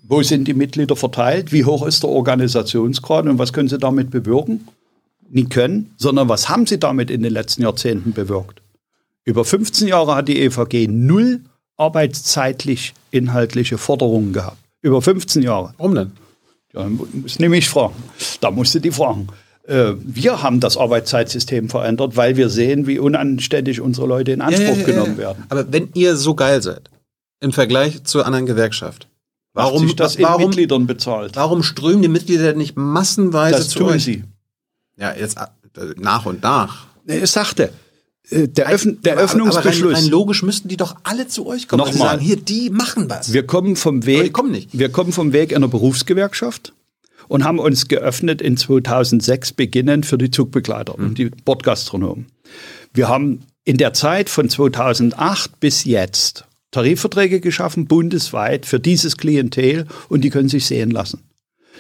wo 0.07 0.21
sind 0.23 0.47
die 0.47 0.53
Mitglieder 0.53 0.95
verteilt? 0.95 1.51
Wie 1.51 1.65
hoch 1.65 1.85
ist 1.85 2.03
der 2.03 2.09
Organisationsgrad 2.09 3.25
und 3.25 3.39
was 3.39 3.53
können 3.53 3.69
sie 3.69 3.77
damit 3.77 4.09
bewirken? 4.09 4.67
Nie 5.29 5.45
können, 5.45 5.91
sondern 5.97 6.29
was 6.29 6.47
haben 6.47 6.65
sie 6.65 6.79
damit 6.79 7.11
in 7.11 7.21
den 7.21 7.33
letzten 7.33 7.63
Jahrzehnten 7.63 8.13
bewirkt? 8.13 8.61
Über 9.25 9.43
15 9.43 9.87
Jahre 9.89 10.15
hat 10.15 10.29
die 10.29 10.39
EVG 10.41 10.87
null 10.87 11.41
arbeitszeitlich 11.75 12.93
inhaltliche 13.11 13.77
Forderungen 13.77 14.31
gehabt. 14.31 14.57
Über 14.81 15.01
15 15.01 15.43
Jahre. 15.43 15.73
Warum 15.77 15.95
denn? 15.95 16.11
Ja, 16.73 16.87
muss 16.87 17.39
nämlich 17.39 17.67
fragen. 17.67 17.95
Da 18.39 18.51
musst 18.51 18.73
du 18.75 18.79
die 18.79 18.91
fragen. 18.91 19.27
Äh, 19.67 19.93
Wir 20.03 20.41
haben 20.41 20.59
das 20.61 20.77
Arbeitszeitsystem 20.77 21.69
verändert, 21.69 22.15
weil 22.15 22.37
wir 22.37 22.49
sehen, 22.49 22.87
wie 22.87 22.99
unanständig 22.99 23.81
unsere 23.81 24.07
Leute 24.07 24.31
in 24.31 24.41
Anspruch 24.41 24.85
genommen 24.85 25.17
werden. 25.17 25.43
Aber 25.49 25.71
wenn 25.71 25.89
ihr 25.93 26.15
so 26.15 26.33
geil 26.35 26.61
seid, 26.61 26.89
im 27.41 27.51
Vergleich 27.51 28.03
zur 28.05 28.25
anderen 28.25 28.45
Gewerkschaft, 28.45 29.07
Warum 29.57 29.83
sich 29.87 29.95
das 29.95 30.15
in 30.15 30.23
warum, 30.23 30.47
Mitgliedern 30.47 30.87
bezahlt? 30.87 31.35
warum 31.35 31.63
strömen 31.63 32.01
die 32.01 32.07
Mitglieder 32.07 32.53
nicht 32.53 32.75
massenweise 32.77 33.57
Das 33.57 33.69
zu 33.69 33.79
tun 33.79 33.89
euch? 33.89 34.03
sie. 34.03 34.23
Ja, 34.97 35.13
jetzt 35.15 35.37
äh, 35.37 35.45
nach 35.97 36.25
und 36.25 36.41
nach. 36.43 36.87
Nee, 37.05 37.17
Es 37.19 37.33
sagte, 37.33 37.71
äh, 38.29 38.47
der, 38.47 38.67
Öffn 38.69 39.01
der 39.03 39.13
Aber- 39.13 39.21
Öffnungsbeschluss. 39.23 39.81
Aber 39.83 39.93
rein, 39.95 40.03
rein 40.03 40.09
logisch 40.11 40.43
müssten 40.43 40.67
die 40.67 40.77
doch 40.77 40.95
alle 41.03 41.27
zu 41.27 41.45
euch 41.47 41.67
kommen. 41.67 41.83
sie 41.85 41.91
Nochmal. 41.91 42.09
sagen, 42.13 42.21
hier, 42.21 42.35
die 42.37 42.69
machen 42.69 43.09
was. 43.09 43.33
wir 43.33 43.45
kommen 43.45 43.75
vom 43.75 43.97
Aber 43.97 44.01
die 44.05 44.07
Weg, 44.07 44.33
kommen 44.33 44.51
nicht. 44.51 44.69
wir 44.77 44.89
kommen 44.89 45.11
vom 45.11 45.33
Weg 45.33 45.55
einer 45.55 45.67
Berufsgewerkschaft 45.67 46.73
und 47.27 47.43
haben 47.43 47.59
uns 47.59 47.87
geöffnet 47.87 48.41
in 48.41 48.57
2006 48.57 49.53
beginnend 49.53 50.05
für 50.05 50.17
die 50.17 50.31
Zugbegleiter 50.31 50.95
Mhm. 50.97 51.05
und 51.05 51.17
die 51.17 51.29
Bordgastronomen. 51.45 52.27
Wir 52.93 53.07
haben 53.09 53.41
in 53.65 53.77
der 53.77 53.93
Zeit 53.93 54.29
von 54.29 54.49
2008 54.49 55.59
bis 55.59 55.83
jetzt 55.83 56.45
Tarifverträge 56.71 57.39
geschaffen, 57.39 57.87
bundesweit 57.87 58.65
für 58.65 58.79
dieses 58.79 59.17
Klientel 59.17 59.85
und 60.09 60.23
die 60.23 60.29
können 60.29 60.49
sich 60.49 60.65
sehen 60.65 60.91
lassen. 60.91 61.23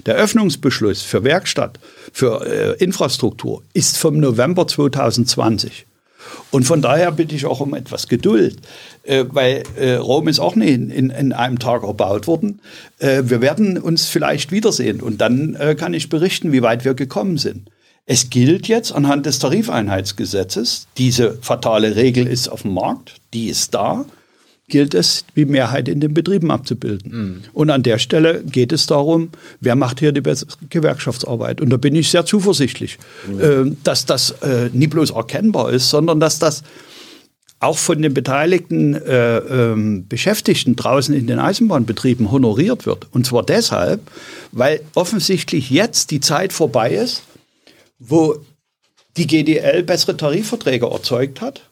Der 0.05 0.15
Öffnungsbeschluss 0.15 1.01
für 1.01 1.23
Werkstatt, 1.23 1.79
für 2.13 2.45
äh, 2.45 2.83
Infrastruktur 2.83 3.63
ist 3.73 3.97
vom 3.97 4.19
November 4.19 4.67
2020. 4.67 5.85
Und 6.51 6.63
von 6.63 6.81
daher 6.81 7.11
bitte 7.11 7.35
ich 7.35 7.45
auch 7.45 7.59
um 7.59 7.73
etwas 7.73 8.07
Geduld, 8.07 8.57
äh, 9.03 9.25
weil 9.29 9.63
äh, 9.75 9.93
Rom 9.95 10.27
ist 10.27 10.39
auch 10.39 10.55
nicht 10.55 10.69
in, 10.69 10.89
in, 10.89 11.09
in 11.09 11.33
einem 11.33 11.59
Tag 11.59 11.83
erbaut 11.83 12.27
worden. 12.27 12.61
Äh, 12.99 13.23
wir 13.25 13.41
werden 13.41 13.77
uns 13.77 14.07
vielleicht 14.07 14.51
wiedersehen 14.51 15.01
und 15.01 15.19
dann 15.19 15.55
äh, 15.55 15.75
kann 15.75 15.93
ich 15.93 16.09
berichten, 16.09 16.51
wie 16.51 16.61
weit 16.61 16.85
wir 16.85 16.93
gekommen 16.93 17.37
sind. 17.37 17.69
Es 18.05 18.29
gilt 18.29 18.69
jetzt 18.69 18.93
anhand 18.93 19.25
des 19.25 19.39
Tarifeinheitsgesetzes, 19.39 20.87
diese 20.97 21.37
fatale 21.41 21.97
Regel 21.97 22.25
ist 22.25 22.47
auf 22.47 22.61
dem 22.61 22.73
Markt, 22.73 23.15
die 23.33 23.49
ist 23.49 23.73
da, 23.73 24.05
gilt 24.69 24.93
es, 24.93 25.23
die 25.35 25.45
Mehrheit 25.45 25.87
in 25.87 26.01
den 26.01 26.13
Betrieben 26.13 26.51
abzubilden. 26.51 27.11
Und 27.53 27.69
an 27.69 27.83
der 27.83 27.99
Stelle 27.99 28.43
geht 28.43 28.73
es 28.73 28.85
darum, 28.85 29.29
wer 29.61 29.75
macht 29.75 29.99
hier 29.99 30.11
die 30.11 30.21
bessere 30.21 30.49
Gewerkschaftsarbeit. 30.69 31.61
Und 31.61 31.69
da 31.69 31.77
bin 31.77 31.95
ich 31.95 32.11
sehr 32.11 32.25
zuversichtlich, 32.25 32.97
äh, 33.39 33.71
dass 33.83 34.05
das 34.05 34.31
äh, 34.41 34.69
nie 34.73 34.87
bloß 34.87 35.11
erkennbar 35.11 35.71
ist, 35.71 35.89
sondern 35.89 36.19
dass 36.19 36.39
das 36.39 36.63
auch 37.59 37.77
von 37.77 38.01
den 38.01 38.13
beteiligten 38.13 38.93
äh, 38.93 39.37
ähm, 39.37 40.05
Beschäftigten 40.07 40.75
draußen 40.75 41.15
in 41.15 41.27
den 41.27 41.39
Eisenbahnbetrieben 41.39 42.29
honoriert 42.29 42.85
wird. 42.85 43.07
Und 43.11 43.25
zwar 43.25 43.43
deshalb, 43.43 44.01
weil 44.51 44.81
offensichtlich 44.93 45.69
jetzt 45.71 46.11
die 46.11 46.19
Zeit 46.19 46.53
vorbei 46.53 46.91
ist, 46.91 47.23
wo 47.99 48.35
die 49.15 49.25
GDL 49.25 49.81
bessere 49.83 50.15
Tarifverträge 50.15 50.85
erzeugt 50.85 51.41
hat, 51.41 51.66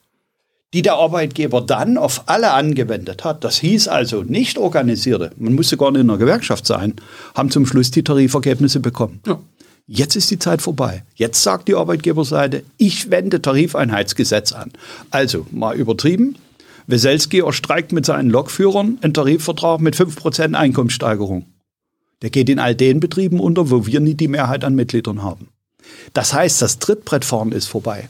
die 0.76 0.82
der 0.82 0.96
Arbeitgeber 0.96 1.62
dann 1.62 1.98
auf 1.98 2.24
alle 2.26 2.52
angewendet 2.52 3.24
hat. 3.24 3.46
Das 3.46 3.60
hieß 3.60 3.88
also 3.88 4.24
nicht 4.24 4.58
organisierte, 4.58 5.32
man 5.38 5.56
musste 5.56 5.78
gar 5.78 5.90
nicht 5.90 6.02
in 6.02 6.10
einer 6.10 6.20
Gewerkschaft 6.20 6.68
sein, 6.68 6.96
haben 7.34 7.50
zum 7.50 7.66
Schluss 7.66 7.92
die 7.92 8.04
Tarifergebnisse 8.04 8.82
bekommen. 8.82 9.22
Ja. 9.26 9.40
Jetzt 9.88 10.18
ist 10.18 10.32
die 10.32 10.40
Zeit 10.40 10.62
vorbei. 10.62 11.04
Jetzt 11.16 11.42
sagt 11.44 11.70
die 11.70 11.76
Arbeitgeberseite, 11.76 12.64
ich 12.76 13.10
wende 13.10 13.42
Tarifeinheitsgesetz 13.42 14.52
an. 14.52 14.74
Also 15.12 15.48
mal 15.50 15.78
übertrieben. 15.78 16.36
Weselski 16.88 17.40
erstreikt 17.40 17.94
mit 17.94 18.06
seinen 18.06 18.30
Lokführern 18.30 18.98
einen 19.02 19.14
Tarifvertrag 19.14 19.80
mit 19.80 19.96
5% 19.96 20.56
Einkommenssteigerung. 20.56 21.46
Der 22.22 22.32
geht 22.32 22.50
in 22.50 22.60
all 22.60 22.76
den 22.76 23.00
Betrieben 23.00 23.40
unter, 23.40 23.70
wo 23.70 23.86
wir 23.86 24.02
nie 24.02 24.16
die 24.16 24.28
Mehrheit 24.28 24.66
an 24.66 24.76
Mitgliedern 24.76 25.24
haben. 25.24 25.48
Das 26.12 26.34
heißt, 26.34 26.62
das 26.62 26.80
Trittbrettfahren 26.80 27.54
ist 27.54 27.68
vorbei. 27.68 28.10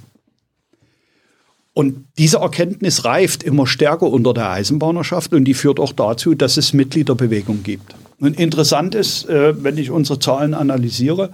Und 1.77 2.05
diese 2.17 2.37
Erkenntnis 2.37 3.03
reift 3.03 3.43
immer 3.43 3.67
stärker 3.67 4.07
unter 4.07 4.33
der 4.33 4.49
Eisenbahnerschaft 4.49 5.33
und 5.33 5.43
die 5.43 5.53
führt 5.53 5.77
auch 5.81 5.91
dazu, 5.91 6.33
dass 6.33 6.55
es 6.55 6.71
Mitgliederbewegung 6.71 7.63
gibt. 7.63 7.95
Und 8.17 8.39
interessant 8.39 8.95
ist, 8.95 9.27
äh, 9.27 9.61
wenn 9.61 9.77
ich 9.77 9.91
unsere 9.91 10.17
Zahlen 10.17 10.53
analysiere, 10.53 11.31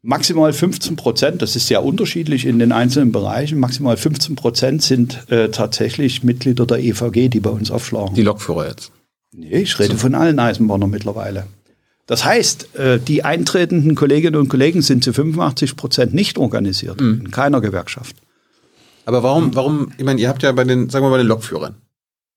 maximal 0.00 0.54
15 0.54 0.96
Prozent, 0.96 1.42
das 1.42 1.56
ist 1.56 1.66
sehr 1.66 1.84
unterschiedlich 1.84 2.46
in 2.46 2.58
den 2.58 2.72
einzelnen 2.72 3.12
Bereichen, 3.12 3.58
maximal 3.58 3.98
15 3.98 4.34
Prozent 4.34 4.80
sind 4.80 5.30
äh, 5.30 5.50
tatsächlich 5.50 6.24
Mitglieder 6.24 6.64
der 6.64 6.78
EVG, 6.78 7.28
die 7.28 7.40
bei 7.40 7.50
uns 7.50 7.70
aufschlagen. 7.70 8.14
Die 8.14 8.22
Lokführer 8.22 8.68
jetzt. 8.68 8.92
Nee, 9.32 9.58
ich 9.58 9.78
rede 9.78 9.98
von 9.98 10.14
allen 10.14 10.38
Eisenbahnern 10.38 10.88
mittlerweile. 10.88 11.46
Das 12.06 12.24
heißt, 12.24 12.76
äh, 12.78 12.98
die 12.98 13.24
eintretenden 13.24 13.94
Kolleginnen 13.94 14.36
und 14.36 14.48
Kollegen 14.48 14.80
sind 14.80 15.04
zu 15.04 15.12
85 15.12 15.76
Prozent 15.76 16.14
nicht 16.14 16.38
organisiert, 16.38 16.98
in 17.02 17.30
keiner 17.30 17.60
Gewerkschaft. 17.60 18.16
Aber 19.10 19.24
warum, 19.24 19.56
warum, 19.56 19.92
ich 19.98 20.04
meine, 20.04 20.20
ihr 20.20 20.28
habt 20.28 20.44
ja 20.44 20.52
bei 20.52 20.62
den, 20.62 20.88
sagen 20.88 21.04
wir 21.04 21.10
mal, 21.10 21.18
den 21.18 21.26
Lokführern, 21.26 21.74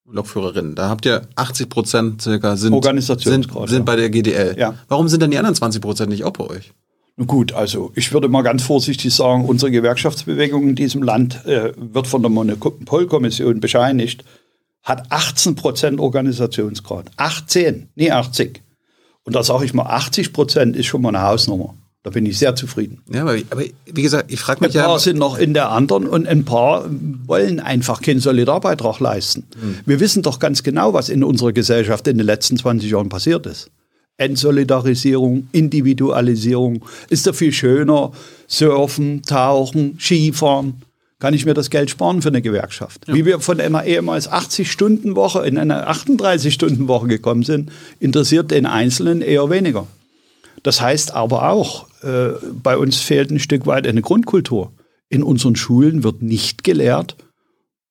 Lokführerinnen, 0.09 0.73
da 0.73 0.89
habt 0.89 1.05
ihr 1.05 1.21
80 1.35 1.69
Prozent 1.69 2.21
circa 2.23 2.57
sind, 2.57 2.83
sind, 3.21 3.47
sind 3.67 3.85
bei 3.85 3.95
der 3.95 4.09
GDL. 4.09 4.55
Ja. 4.57 4.73
Warum 4.87 5.07
sind 5.07 5.21
dann 5.21 5.29
die 5.29 5.37
anderen 5.37 5.53
20 5.53 5.83
Prozent 5.83 6.09
nicht 6.09 6.23
auch 6.23 6.31
bei 6.31 6.45
euch? 6.45 6.73
Nun 7.15 7.27
Gut, 7.27 7.53
also 7.53 7.91
ich 7.93 8.11
würde 8.11 8.27
mal 8.27 8.41
ganz 8.41 8.63
vorsichtig 8.63 9.13
sagen, 9.13 9.45
unsere 9.45 9.69
Gewerkschaftsbewegung 9.69 10.69
in 10.69 10.75
diesem 10.75 11.03
Land 11.03 11.45
äh, 11.45 11.73
wird 11.75 12.07
von 12.07 12.23
der 12.23 12.31
Monopolkommission 12.31 13.59
bescheinigt, 13.59 14.23
hat 14.81 15.11
18 15.11 15.53
Prozent 15.53 15.99
Organisationsgrad. 15.99 17.11
18, 17.17 17.89
nie 17.93 18.11
80. 18.11 18.63
Und 19.25 19.35
da 19.35 19.43
sage 19.43 19.63
ich 19.65 19.75
mal, 19.75 19.85
80 19.85 20.33
Prozent 20.33 20.75
ist 20.75 20.87
schon 20.87 21.03
mal 21.03 21.09
eine 21.09 21.21
Hausnummer. 21.21 21.75
Da 22.03 22.09
bin 22.09 22.25
ich 22.25 22.37
sehr 22.37 22.53
zufrieden. 22.53 23.01
Ja, 23.11 23.21
aber, 23.21 23.37
aber 23.49 23.63
wie 23.85 24.01
gesagt, 24.01 24.29
ich 24.29 24.39
frage 24.41 24.61
Ein 24.61 24.67
mich 24.67 24.75
ja, 24.75 24.83
paar 24.83 24.99
sind 24.99 25.17
noch 25.17 25.37
in 25.37 25.53
der 25.53 25.71
anderen 25.71 26.05
und 26.05 26.27
ein 26.27 26.43
paar 26.43 26.85
wollen 27.25 27.61
einfach 27.61 28.01
keinen 28.01 28.19
Solidarbeitrag 28.19 28.99
leisten. 28.99 29.45
Wir 29.85 30.01
wissen 30.01 30.21
doch 30.21 30.39
ganz 30.39 30.63
genau, 30.63 30.93
was 30.93 31.07
in 31.07 31.23
unserer 31.23 31.53
Gesellschaft 31.53 32.05
in 32.09 32.17
den 32.17 32.25
letzten 32.25 32.57
20 32.57 32.91
Jahren 32.91 33.07
passiert 33.07 33.45
ist. 33.45 33.71
Entsolidarisierung, 34.17 35.47
Individualisierung. 35.53 36.83
Ist 37.09 37.25
doch 37.25 37.33
viel 37.33 37.53
schöner, 37.53 38.11
surfen, 38.47 39.21
tauchen, 39.21 39.97
Skifahren. 39.97 40.81
Kann 41.19 41.33
ich 41.33 41.45
mir 41.45 41.53
das 41.53 41.69
Geld 41.69 41.89
sparen 41.89 42.21
für 42.21 42.27
eine 42.27 42.41
Gewerkschaft? 42.41 43.05
Wie 43.07 43.25
wir 43.25 43.39
von 43.39 43.61
einer 43.61 43.85
ehemals 43.85 44.29
80-Stunden-Woche 44.29 45.47
in 45.47 45.57
eine 45.57 45.89
38-Stunden-Woche 45.89 47.07
gekommen 47.07 47.43
sind, 47.43 47.71
interessiert 48.01 48.51
den 48.51 48.65
Einzelnen 48.65 49.21
eher 49.21 49.49
weniger. 49.49 49.87
Das 50.63 50.81
heißt 50.81 51.13
aber 51.13 51.49
auch, 51.49 51.87
äh, 52.03 52.31
bei 52.63 52.77
uns 52.77 52.97
fehlt 52.97 53.29
ein 53.31 53.39
Stück 53.39 53.65
weit 53.65 53.85
eine 53.85 54.01
Grundkultur. 54.01 54.71
In 55.09 55.21
unseren 55.21 55.55
Schulen 55.55 56.03
wird 56.03 56.21
nicht 56.21 56.63
gelehrt, 56.63 57.17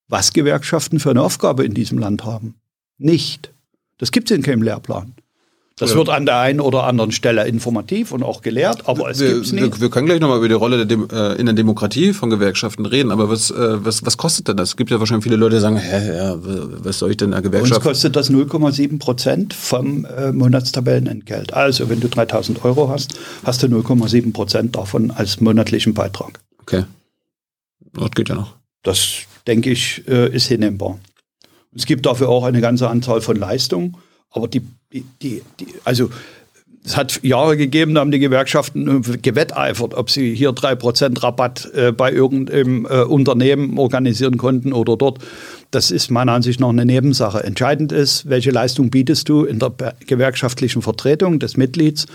was 0.08 0.32
Gewerkschaften 0.32 0.98
für 0.98 1.10
eine 1.10 1.22
Aufgabe 1.22 1.64
in 1.64 1.74
diesem 1.74 1.98
Land 1.98 2.24
haben. 2.24 2.54
Nicht. 2.98 3.52
Das 3.98 4.10
gibt 4.10 4.30
es 4.30 4.36
in 4.36 4.42
keinem 4.42 4.62
Lehrplan. 4.62 5.14
Das 5.76 5.94
wird 5.94 6.10
an 6.10 6.26
der 6.26 6.38
einen 6.38 6.60
oder 6.60 6.84
anderen 6.84 7.12
Stelle 7.12 7.46
informativ 7.48 8.12
und 8.12 8.22
auch 8.22 8.42
gelehrt, 8.42 8.88
aber 8.88 9.10
es 9.10 9.20
wir, 9.20 9.34
gibt 9.34 9.46
es 9.46 9.52
nicht. 9.52 9.62
wir, 9.62 9.80
wir 9.80 9.90
können 9.90 10.06
gleich 10.06 10.20
nochmal 10.20 10.38
über 10.38 10.48
die 10.48 10.54
Rolle 10.54 10.86
der 10.86 10.98
äh, 11.12 11.40
in 11.40 11.46
der 11.46 11.54
Demokratie 11.54 12.12
von 12.12 12.30
Gewerkschaften 12.30 12.84
reden, 12.86 13.10
aber 13.10 13.30
was, 13.30 13.50
äh, 13.50 13.84
was, 13.84 14.04
was 14.04 14.16
kostet 14.16 14.48
denn 14.48 14.56
das? 14.58 14.70
Es 14.70 14.76
gibt 14.76 14.90
ja 14.90 15.00
wahrscheinlich 15.00 15.24
viele 15.24 15.36
Leute, 15.36 15.56
die 15.56 15.60
sagen, 15.62 15.76
hä, 15.76 16.16
ja, 16.16 16.36
was 16.38 16.98
soll 16.98 17.10
ich 17.10 17.16
denn 17.16 17.28
in 17.28 17.30
der 17.32 17.38
Uns 17.38 17.50
Gewerkschaft? 17.50 17.82
kostet 17.82 18.16
das 18.16 18.30
0,7 18.30 18.98
Prozent 18.98 19.54
vom 19.54 20.04
äh, 20.04 20.30
Monatstabellenentgelt. 20.32 21.54
Also 21.54 21.88
wenn 21.88 22.00
du 22.00 22.08
3000 22.08 22.64
Euro 22.64 22.88
hast, 22.88 23.18
hast 23.44 23.62
du 23.62 23.66
0,7 23.66 24.32
Prozent 24.32 24.76
davon 24.76 25.10
als 25.10 25.40
monatlichen 25.40 25.94
Beitrag. 25.94 26.40
Okay. 26.60 26.84
Das 27.94 28.10
geht 28.12 28.28
ja 28.28 28.34
noch. 28.34 28.56
Das, 28.82 29.08
denke 29.46 29.70
ich, 29.70 30.06
äh, 30.08 30.28
ist 30.34 30.46
hinnehmbar. 30.46 30.98
Es 31.74 31.86
gibt 31.86 32.06
dafür 32.06 32.28
auch 32.28 32.44
eine 32.44 32.60
ganze 32.60 32.88
Anzahl 32.88 33.20
von 33.20 33.36
Leistungen, 33.36 33.96
aber 34.30 34.48
die, 34.48 34.62
die, 34.92 35.42
die, 35.58 35.66
also 35.84 36.10
es 36.84 36.96
hat 36.96 37.22
Jahre 37.22 37.56
gegeben, 37.56 37.94
da 37.94 38.00
haben 38.00 38.10
die 38.10 38.18
Gewerkschaften 38.18 39.02
gewetteifert, 39.22 39.94
ob 39.94 40.10
sie 40.10 40.34
hier 40.34 40.50
3% 40.50 41.22
Rabatt 41.22 41.70
äh, 41.74 41.92
bei 41.92 42.10
irgendeinem 42.10 42.86
äh, 42.86 43.02
Unternehmen 43.02 43.78
organisieren 43.78 44.36
konnten 44.36 44.72
oder 44.72 44.96
dort. 44.96 45.18
Das 45.70 45.92
ist 45.92 46.10
meiner 46.10 46.32
Ansicht 46.32 46.58
nach 46.58 46.70
eine 46.70 46.84
Nebensache. 46.84 47.44
Entscheidend 47.44 47.92
ist, 47.92 48.28
welche 48.28 48.50
Leistung 48.50 48.90
bietest 48.90 49.28
du 49.28 49.44
in 49.44 49.60
der 49.60 49.72
gewerkschaftlichen 50.06 50.82
Vertretung 50.82 51.38
des 51.38 51.56
Mitglieds, 51.56 52.06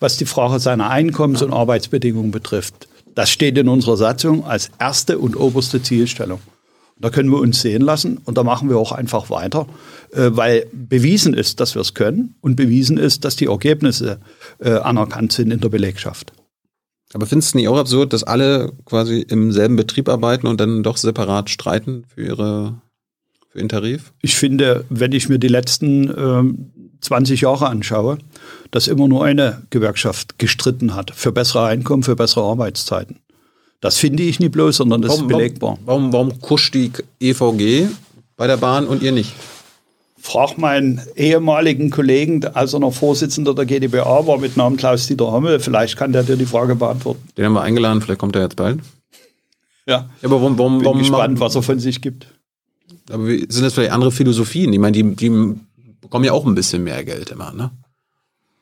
was 0.00 0.16
die 0.16 0.26
Frage 0.26 0.58
seiner 0.58 0.90
Einkommens- 0.90 1.42
und 1.42 1.52
Arbeitsbedingungen 1.52 2.32
betrifft. 2.32 2.88
Das 3.14 3.30
steht 3.30 3.56
in 3.56 3.68
unserer 3.68 3.96
Satzung 3.96 4.44
als 4.44 4.70
erste 4.78 5.18
und 5.18 5.36
oberste 5.36 5.80
Zielstellung. 5.82 6.40
Da 6.98 7.10
können 7.10 7.30
wir 7.30 7.38
uns 7.38 7.60
sehen 7.60 7.82
lassen 7.82 8.18
und 8.24 8.38
da 8.38 8.42
machen 8.42 8.70
wir 8.70 8.78
auch 8.78 8.92
einfach 8.92 9.28
weiter, 9.28 9.66
äh, 10.12 10.30
weil 10.32 10.66
bewiesen 10.72 11.34
ist, 11.34 11.60
dass 11.60 11.74
wir 11.74 11.82
es 11.82 11.94
können 11.94 12.36
und 12.40 12.56
bewiesen 12.56 12.96
ist, 12.96 13.24
dass 13.24 13.36
die 13.36 13.46
Ergebnisse 13.46 14.18
äh, 14.58 14.70
anerkannt 14.70 15.32
sind 15.32 15.50
in 15.50 15.60
der 15.60 15.68
Belegschaft. 15.68 16.32
Aber 17.12 17.26
findest 17.26 17.54
du 17.54 17.58
nicht 17.58 17.68
auch 17.68 17.78
absurd, 17.78 18.12
dass 18.12 18.24
alle 18.24 18.72
quasi 18.84 19.20
im 19.20 19.52
selben 19.52 19.76
Betrieb 19.76 20.08
arbeiten 20.08 20.46
und 20.46 20.60
dann 20.60 20.82
doch 20.82 20.96
separat 20.96 21.50
streiten 21.50 22.04
für 22.08 22.22
ihre 22.22 22.80
für 23.48 23.58
ihren 23.58 23.68
Tarif? 23.68 24.12
Ich 24.22 24.36
finde, 24.36 24.84
wenn 24.88 25.12
ich 25.12 25.28
mir 25.28 25.38
die 25.38 25.48
letzten 25.48 26.12
ähm, 26.16 26.72
20 27.00 27.42
Jahre 27.42 27.68
anschaue, 27.68 28.18
dass 28.70 28.88
immer 28.88 29.08
nur 29.08 29.24
eine 29.24 29.62
Gewerkschaft 29.70 30.38
gestritten 30.38 30.94
hat 30.94 31.12
für 31.14 31.32
bessere 31.32 31.66
Einkommen, 31.66 32.02
für 32.02 32.16
bessere 32.16 32.44
Arbeitszeiten. 32.44 33.20
Das 33.80 33.98
finde 33.98 34.22
ich 34.22 34.40
nicht 34.40 34.52
bloß, 34.52 34.76
sondern 34.76 35.02
das 35.02 35.14
ist 35.16 35.28
belegbar. 35.28 35.78
Warum, 35.84 36.12
warum, 36.12 36.30
warum 36.30 36.40
kuscht 36.40 36.74
die 36.74 36.90
EVG 37.20 37.88
bei 38.36 38.46
der 38.46 38.56
Bahn 38.56 38.86
und 38.86 39.02
ihr 39.02 39.12
nicht? 39.12 39.32
Frag 40.18 40.58
meinen 40.58 41.00
ehemaligen 41.14 41.90
Kollegen, 41.90 42.44
als 42.46 42.72
er 42.72 42.80
noch 42.80 42.92
Vorsitzender 42.92 43.54
der 43.54 43.64
GdBA 43.64 44.26
war, 44.26 44.38
mit 44.38 44.56
Namen 44.56 44.76
Klaus-Dieter 44.76 45.30
Hommel, 45.30 45.60
vielleicht 45.60 45.96
kann 45.96 46.12
der 46.12 46.24
dir 46.24 46.36
die 46.36 46.46
Frage 46.46 46.74
beantworten. 46.74 47.22
Den 47.36 47.44
haben 47.44 47.52
wir 47.52 47.62
eingeladen, 47.62 48.00
vielleicht 48.02 48.18
kommt 48.18 48.34
er 48.34 48.42
jetzt 48.42 48.56
bald. 48.56 48.80
Ja, 49.86 49.94
Ja, 49.94 50.10
aber 50.24 50.40
warum, 50.40 50.58
warum, 50.58 50.78
bin 50.78 50.84
warum 50.86 50.98
gespannt, 50.98 51.38
was 51.38 51.54
er 51.54 51.62
von 51.62 51.78
sich 51.78 52.00
gibt. 52.02 52.26
aber 53.08 53.28
sind 53.28 53.62
das 53.62 53.74
vielleicht 53.74 53.92
andere 53.92 54.10
Philosophien? 54.10 54.72
Ich 54.72 54.80
meine, 54.80 54.92
die, 54.92 55.14
die 55.14 55.30
bekommen 56.00 56.24
ja 56.24 56.32
auch 56.32 56.44
ein 56.44 56.56
bisschen 56.56 56.82
mehr 56.82 57.04
Geld 57.04 57.30
immer, 57.30 57.52
ne? 57.52 57.70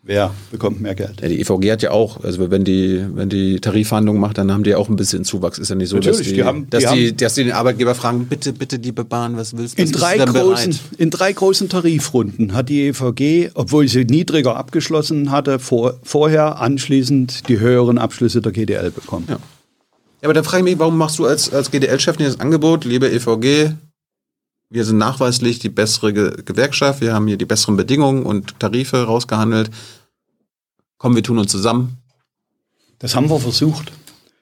Wer 0.07 0.35
bekommt 0.51 0.83
mehr 0.83 0.95
Geld? 0.95 1.23
Ja, 1.23 1.29
die 1.29 1.41
EVG 1.41 1.73
hat 1.73 1.81
ja 1.83 1.91
auch, 1.91 2.23
also 2.23 2.51
wenn 2.51 2.63
die, 2.63 3.03
wenn 3.15 3.31
die 3.31 3.59
Tarifverhandlungen 3.59 4.21
macht, 4.21 4.37
dann 4.37 4.53
haben 4.53 4.63
die 4.63 4.75
auch 4.75 4.91
ein 4.91 4.97
bisschen 4.97 5.25
Zuwachs. 5.25 5.57
Ist 5.57 5.71
ja 5.71 5.77
nicht 5.77 5.89
so, 5.89 5.99
dass 5.99 6.19
die, 6.19 6.35
die 6.35 6.45
haben- 6.45 6.69
dass, 6.69 6.81
die 6.83 6.87
die, 6.89 7.09
haben- 7.09 7.17
dass 7.17 7.35
die 7.35 7.45
den 7.45 7.53
Arbeitgeber 7.53 7.95
fragen, 7.95 8.27
bitte, 8.27 8.53
bitte, 8.53 8.77
liebe 8.77 9.03
Bahn, 9.05 9.39
was 9.39 9.57
willst 9.57 9.79
was 9.79 9.87
In 9.87 9.93
drei, 9.93 10.19
du 10.19 10.27
denn 10.27 10.35
großen, 10.35 10.71
bereit? 10.73 10.81
in 10.99 11.09
drei 11.11 11.33
großen 11.33 11.71
Tarifrunden 11.71 12.53
hat 12.53 12.69
die 12.69 12.83
EVG, 12.89 13.51
obwohl 13.55 13.89
sie 13.89 14.05
niedriger 14.05 14.57
abgeschlossen 14.57 15.31
hatte, 15.31 15.59
vor, 15.59 15.95
vorher 16.03 16.61
anschließend 16.61 17.49
die 17.49 17.59
höheren 17.59 17.97
Abschlüsse 17.97 18.43
der 18.43 18.53
GDL 18.53 18.91
bekommen. 18.91 19.25
Ja. 19.29 19.37
Ja, 20.21 20.29
aber 20.29 20.35
dann 20.35 20.45
frage 20.45 20.59
ich 20.59 20.65
mich, 20.65 20.79
warum 20.79 20.97
machst 20.99 21.19
du 21.19 21.27
als, 21.27 21.53
als 21.53 21.71
GDL-Chef 21.71 22.19
nicht 22.19 22.29
das 22.31 22.41
Angebot, 22.41 22.85
liebe 22.87 23.11
EVG, 23.11 23.73
wir 24.75 24.85
sind 24.85 24.99
nachweislich 24.99 25.61
die 25.61 25.69
bessere 25.69 26.13
Ge 26.13 26.33
Gewerkschaft, 26.45 27.01
wir 27.01 27.15
haben 27.15 27.29
hier 27.29 27.37
die 27.37 27.45
besseren 27.45 27.77
Bedingungen 27.77 28.25
und 28.25 28.59
Tarife 28.59 29.05
rausgehandelt. 29.05 29.71
Komm, 30.99 31.15
wir 31.15 31.23
tun 31.23 31.39
uns 31.39 31.53
zusammen. 31.53 31.99
Das 32.99 33.15
haben 33.15 33.31
wir 33.31 33.39
versucht. 33.39 33.93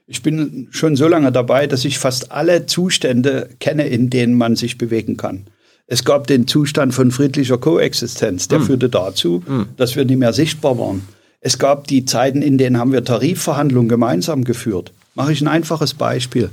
Ich 0.06 0.22
bin 0.22 0.68
schon 0.70 0.96
so 0.96 1.06
lange 1.06 1.32
dabei, 1.32 1.66
dass 1.66 1.84
ich 1.84 1.98
fast 1.98 2.32
alle 2.32 2.64
Zustände 2.64 3.50
kenne, 3.60 3.86
in 3.86 4.08
denen 4.08 4.34
man 4.34 4.56
sich 4.56 4.78
bewegen 4.78 5.18
kann. 5.18 5.48
Es 5.86 6.02
gab 6.04 6.26
den 6.26 6.46
Zustand 6.46 6.94
von 6.94 7.10
friedlicher 7.10 7.58
Koexistenz, 7.58 8.48
der 8.48 8.60
führte 8.60 8.88
dazu, 8.88 9.42
dass 9.76 9.96
wir 9.96 10.06
nicht 10.06 10.18
mehr 10.18 10.32
sichtbar 10.32 10.78
waren. 10.78 11.06
Es 11.40 11.58
gab 11.58 11.86
die 11.88 12.06
Zeiten, 12.06 12.40
in 12.40 12.56
denen 12.56 12.78
haben 12.78 12.92
wir 12.92 13.04
Tarifverhandlungen 13.04 13.88
gemeinsam 13.88 14.44
geführt. 14.44 14.92
Mache 15.14 15.32
ich 15.32 15.40
ein 15.42 15.48
einfaches 15.48 15.94
Beispiel. 15.94 16.50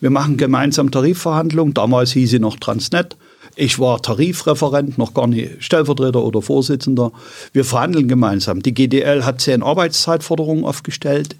Wir 0.00 0.10
machen 0.10 0.36
gemeinsam 0.36 0.90
Tarifverhandlungen. 0.90 1.72
Damals 1.72 2.12
hieß 2.12 2.30
sie 2.30 2.38
noch 2.38 2.56
Transnet. 2.56 3.16
Ich 3.56 3.78
war 3.78 4.02
Tarifreferent, 4.02 4.98
noch 4.98 5.14
gar 5.14 5.26
nicht 5.26 5.62
Stellvertreter 5.62 6.22
oder 6.22 6.42
Vorsitzender. 6.42 7.12
Wir 7.52 7.64
verhandeln 7.64 8.08
gemeinsam. 8.08 8.62
Die 8.62 8.74
GDL 8.74 9.24
hat 9.24 9.40
zehn 9.40 9.62
Arbeitszeitforderungen 9.62 10.64
aufgestellt. 10.64 11.36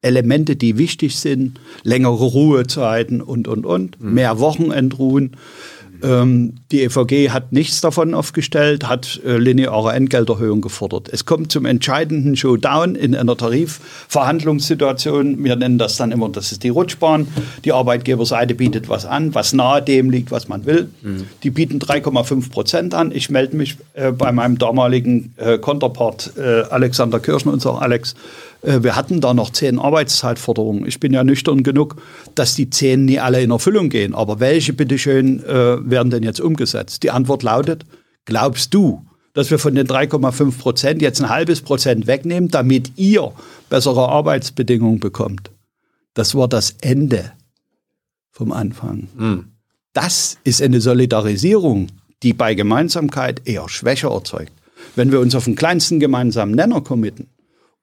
Elemente, 0.00 0.56
die 0.56 0.78
wichtig 0.78 1.16
sind, 1.16 1.58
längere 1.82 2.24
Ruhezeiten 2.24 3.20
und, 3.20 3.48
und, 3.48 3.66
und, 3.66 4.00
mehr 4.00 4.38
Wochenendruhen. 4.38 5.36
Ähm, 6.06 6.54
die 6.70 6.84
EVG 6.84 7.30
hat 7.30 7.52
nichts 7.52 7.80
davon 7.80 8.14
aufgestellt, 8.14 8.88
hat 8.88 9.20
äh, 9.26 9.38
lineare 9.38 9.92
Entgelterhöhung 9.92 10.60
gefordert. 10.60 11.08
Es 11.12 11.24
kommt 11.24 11.50
zum 11.50 11.64
entscheidenden 11.64 12.36
Showdown 12.36 12.94
in 12.94 13.16
einer 13.16 13.36
Tarifverhandlungssituation. 13.36 15.42
Wir 15.42 15.56
nennen 15.56 15.78
das 15.78 15.96
dann 15.96 16.12
immer, 16.12 16.28
das 16.28 16.52
ist 16.52 16.62
die 16.62 16.68
Rutschbahn. 16.68 17.26
Die 17.64 17.72
Arbeitgeberseite 17.72 18.54
bietet 18.54 18.88
was 18.88 19.04
an, 19.04 19.34
was 19.34 19.52
nahe 19.52 19.82
dem 19.82 20.10
liegt, 20.10 20.30
was 20.30 20.46
man 20.46 20.64
will. 20.64 20.90
Mhm. 21.02 21.24
Die 21.42 21.50
bieten 21.50 21.80
3,5 21.80 22.50
Prozent 22.50 22.94
an. 22.94 23.10
Ich 23.12 23.28
melde 23.28 23.56
mich 23.56 23.76
äh, 23.94 24.12
bei 24.12 24.30
meinem 24.30 24.58
damaligen 24.58 25.34
äh, 25.38 25.58
Konterpart 25.58 26.34
äh, 26.36 26.62
Alexander 26.70 27.18
Kirschen 27.18 27.50
und 27.50 27.60
sage, 27.60 27.80
Alex, 27.80 28.14
wir 28.62 28.96
hatten 28.96 29.20
da 29.20 29.34
noch 29.34 29.50
zehn 29.50 29.78
Arbeitszeitforderungen. 29.78 30.86
Ich 30.86 31.00
bin 31.00 31.12
ja 31.12 31.24
nüchtern 31.24 31.62
genug, 31.62 31.96
dass 32.34 32.54
die 32.54 32.70
zehn 32.70 33.04
nie 33.04 33.20
alle 33.20 33.42
in 33.42 33.50
Erfüllung 33.50 33.88
gehen. 33.88 34.14
Aber 34.14 34.40
welche, 34.40 34.72
bitteschön, 34.72 35.44
äh, 35.44 35.88
werden 35.88 36.10
denn 36.10 36.22
jetzt 36.22 36.40
umgesetzt? 36.40 37.02
Die 37.02 37.10
Antwort 37.10 37.42
lautet, 37.42 37.84
glaubst 38.24 38.74
du, 38.74 39.04
dass 39.34 39.50
wir 39.50 39.58
von 39.58 39.74
den 39.74 39.86
3,5 39.86 40.58
Prozent 40.58 41.02
jetzt 41.02 41.20
ein 41.20 41.28
halbes 41.28 41.60
Prozent 41.60 42.06
wegnehmen, 42.06 42.50
damit 42.50 42.92
ihr 42.96 43.32
bessere 43.68 44.08
Arbeitsbedingungen 44.08 44.98
bekommt? 44.98 45.50
Das 46.14 46.34
war 46.34 46.48
das 46.48 46.76
Ende 46.80 47.32
vom 48.30 48.52
Anfang. 48.52 49.08
Mhm. 49.16 49.44
Das 49.92 50.38
ist 50.44 50.62
eine 50.62 50.80
Solidarisierung, 50.80 51.88
die 52.22 52.32
bei 52.32 52.54
Gemeinsamkeit 52.54 53.42
eher 53.46 53.68
Schwäche 53.68 54.08
erzeugt. 54.08 54.52
Wenn 54.94 55.12
wir 55.12 55.20
uns 55.20 55.34
auf 55.34 55.44
den 55.44 55.56
kleinsten 55.56 56.00
gemeinsamen 56.00 56.54
Nenner 56.54 56.80
committen, 56.80 57.28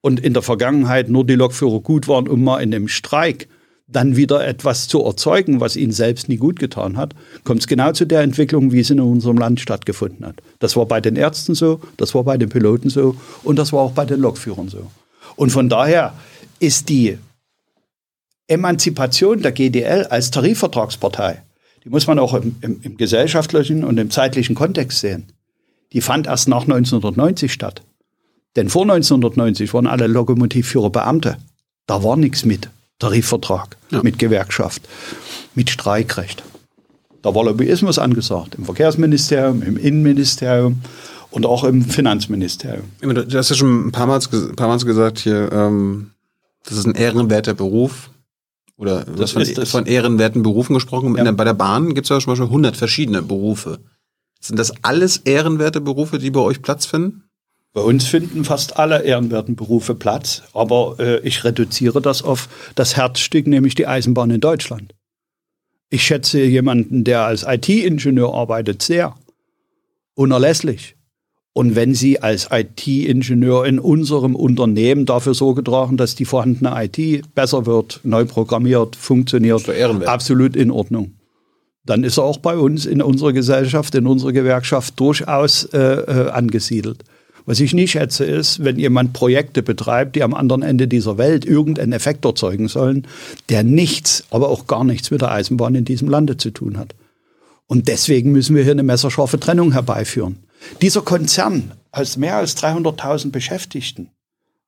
und 0.04 0.20
in 0.20 0.34
der 0.34 0.42
Vergangenheit 0.42 1.08
nur 1.08 1.24
die 1.24 1.34
Lokführer 1.34 1.80
gut 1.80 2.08
waren, 2.08 2.28
um 2.28 2.44
mal 2.44 2.58
in 2.58 2.74
einem 2.74 2.88
Streik 2.88 3.48
dann 3.88 4.16
wieder 4.16 4.46
etwas 4.46 4.86
zu 4.86 5.02
erzeugen, 5.02 5.60
was 5.60 5.76
ihnen 5.76 5.92
selbst 5.92 6.28
nie 6.28 6.36
gut 6.36 6.58
getan 6.58 6.98
hat, 6.98 7.14
kommt 7.42 7.60
es 7.60 7.66
genau 7.66 7.90
zu 7.92 8.04
der 8.04 8.20
Entwicklung, 8.20 8.70
wie 8.70 8.80
es 8.80 8.90
in 8.90 9.00
unserem 9.00 9.38
Land 9.38 9.60
stattgefunden 9.60 10.26
hat. 10.26 10.42
Das 10.58 10.76
war 10.76 10.84
bei 10.84 11.00
den 11.00 11.16
Ärzten 11.16 11.54
so, 11.54 11.80
das 11.96 12.14
war 12.14 12.22
bei 12.22 12.36
den 12.36 12.50
Piloten 12.50 12.90
so 12.90 13.16
und 13.44 13.58
das 13.58 13.72
war 13.72 13.80
auch 13.80 13.92
bei 13.92 14.04
den 14.04 14.20
Lokführern 14.20 14.68
so. 14.68 14.90
Und 15.36 15.48
von 15.52 15.70
daher 15.70 16.12
ist 16.60 16.90
die 16.90 17.16
Emanzipation 18.46 19.40
der 19.40 19.52
GDL 19.52 20.04
als 20.04 20.30
Tarifvertragspartei, 20.30 21.42
die 21.82 21.88
muss 21.88 22.06
man 22.06 22.18
auch 22.18 22.34
im, 22.34 22.56
im, 22.60 22.78
im 22.82 22.98
gesellschaftlichen 22.98 23.84
und 23.84 23.96
im 23.96 24.10
zeitlichen 24.10 24.54
Kontext 24.54 25.00
sehen. 25.00 25.28
Die 25.94 26.02
fand 26.02 26.26
erst 26.26 26.46
nach 26.46 26.64
1990 26.64 27.50
statt. 27.50 27.80
Denn 28.56 28.68
vor 28.68 28.82
1990 28.82 29.72
waren 29.74 29.86
alle 29.86 30.06
Lokomotivführer 30.06 30.90
Beamte. 30.90 31.36
Da 31.86 32.02
war 32.02 32.16
nichts 32.16 32.44
mit 32.44 32.68
Tarifvertrag, 32.98 33.76
ja. 33.90 34.02
mit 34.02 34.18
Gewerkschaft, 34.18 34.82
mit 35.54 35.70
Streikrecht. 35.70 36.42
Da 37.22 37.34
war 37.34 37.44
Lobbyismus 37.44 37.98
angesagt, 37.98 38.54
im 38.54 38.64
Verkehrsministerium, 38.64 39.62
im 39.62 39.76
Innenministerium 39.76 40.80
und 41.30 41.46
auch 41.46 41.64
im 41.64 41.82
Finanzministerium. 41.82 42.84
Du 43.00 43.38
hast 43.38 43.50
ja 43.50 43.56
schon 43.56 43.88
ein 43.88 43.92
paar 43.92 44.06
Mal, 44.06 44.20
ein 44.20 44.56
paar 44.56 44.68
Mal 44.68 44.78
gesagt 44.78 45.18
hier, 45.18 45.50
ähm, 45.52 46.10
das 46.64 46.78
ist 46.78 46.86
ein 46.86 46.94
ehrenwerter 46.94 47.54
Beruf. 47.54 48.10
Oder 48.76 49.04
du 49.04 49.22
hast 49.22 49.32
von, 49.32 49.44
von, 49.44 49.86
ehrenwerten 49.86 50.42
Berufen 50.42 50.74
gesprochen. 50.74 51.16
Ja. 51.16 51.24
Der, 51.24 51.32
bei 51.32 51.44
der 51.44 51.54
Bahn 51.54 51.94
gibt 51.94 52.06
es 52.06 52.08
ja 52.10 52.18
zum 52.18 52.32
Beispiel 52.32 52.46
100 52.46 52.76
verschiedene 52.76 53.22
Berufe. 53.22 53.78
Sind 54.40 54.58
das 54.58 54.72
alles 54.82 55.18
ehrenwerte 55.18 55.80
Berufe, 55.80 56.18
die 56.18 56.30
bei 56.30 56.40
euch 56.40 56.60
Platz 56.60 56.86
finden? 56.86 57.23
Bei 57.74 57.80
uns 57.80 58.06
finden 58.06 58.44
fast 58.44 58.78
alle 58.78 59.02
ehrenwerten 59.02 59.56
Berufe 59.56 59.96
Platz, 59.96 60.44
aber 60.52 60.94
äh, 61.00 61.18
ich 61.26 61.42
reduziere 61.42 62.00
das 62.00 62.22
auf 62.22 62.48
das 62.76 62.96
Herzstück, 62.96 63.48
nämlich 63.48 63.74
die 63.74 63.88
Eisenbahn 63.88 64.30
in 64.30 64.40
Deutschland. 64.40 64.94
Ich 65.90 66.04
schätze 66.04 66.40
jemanden, 66.40 67.02
der 67.02 67.22
als 67.22 67.44
IT-Ingenieur 67.46 68.32
arbeitet, 68.32 68.82
sehr 68.82 69.16
unerlässlich. 70.14 70.94
Und 71.52 71.74
wenn 71.74 71.94
Sie 71.94 72.20
als 72.20 72.48
IT-Ingenieur 72.52 73.66
in 73.66 73.80
unserem 73.80 74.36
Unternehmen 74.36 75.04
dafür 75.04 75.34
Sorge 75.34 75.64
tragen, 75.64 75.96
dass 75.96 76.14
die 76.14 76.24
vorhandene 76.24 76.72
IT 76.76 77.34
besser 77.34 77.66
wird, 77.66 78.00
neu 78.04 78.24
programmiert, 78.24 78.94
funktioniert, 78.94 79.68
absolut 80.06 80.54
in 80.54 80.70
Ordnung. 80.70 81.14
Dann 81.84 82.04
ist 82.04 82.18
er 82.18 82.24
auch 82.24 82.38
bei 82.38 82.56
uns 82.56 82.86
in 82.86 83.02
unserer 83.02 83.32
Gesellschaft, 83.32 83.96
in 83.96 84.06
unserer 84.06 84.32
Gewerkschaft 84.32 84.98
durchaus 84.98 85.64
äh, 85.66 85.78
äh, 85.78 86.30
angesiedelt. 86.30 87.04
Was 87.46 87.60
ich 87.60 87.74
nie 87.74 87.86
schätze, 87.86 88.24
ist, 88.24 88.64
wenn 88.64 88.78
jemand 88.78 89.12
Projekte 89.12 89.62
betreibt, 89.62 90.16
die 90.16 90.22
am 90.22 90.32
anderen 90.32 90.62
Ende 90.62 90.88
dieser 90.88 91.18
Welt 91.18 91.44
irgendeinen 91.44 91.92
Effekt 91.92 92.24
erzeugen 92.24 92.68
sollen, 92.68 93.06
der 93.50 93.62
nichts, 93.64 94.24
aber 94.30 94.48
auch 94.48 94.66
gar 94.66 94.84
nichts 94.84 95.10
mit 95.10 95.20
der 95.20 95.30
Eisenbahn 95.30 95.74
in 95.74 95.84
diesem 95.84 96.08
Lande 96.08 96.38
zu 96.38 96.50
tun 96.50 96.78
hat. 96.78 96.94
Und 97.66 97.88
deswegen 97.88 98.32
müssen 98.32 98.56
wir 98.56 98.62
hier 98.62 98.72
eine 98.72 98.82
messerscharfe 98.82 99.38
Trennung 99.38 99.72
herbeiführen. 99.72 100.38
Dieser 100.80 101.02
Konzern 101.02 101.72
als 101.90 102.16
mehr 102.16 102.36
als 102.36 102.56
300.000 102.56 103.30
Beschäftigten 103.30 104.10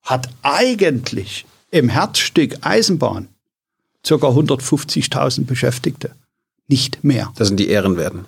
hat 0.03 0.29
eigentlich 0.43 1.47
im 1.71 1.89
Herzstück 1.89 2.59
Eisenbahn 2.61 3.29
circa 4.05 4.29
150.000 4.29 5.47
Beschäftigte. 5.47 6.13
Nicht 6.69 7.05
mehr. 7.05 7.33
Das 7.37 7.49
sind 7.49 7.59
die 7.59 7.69
Ehrenwerten. 7.69 8.25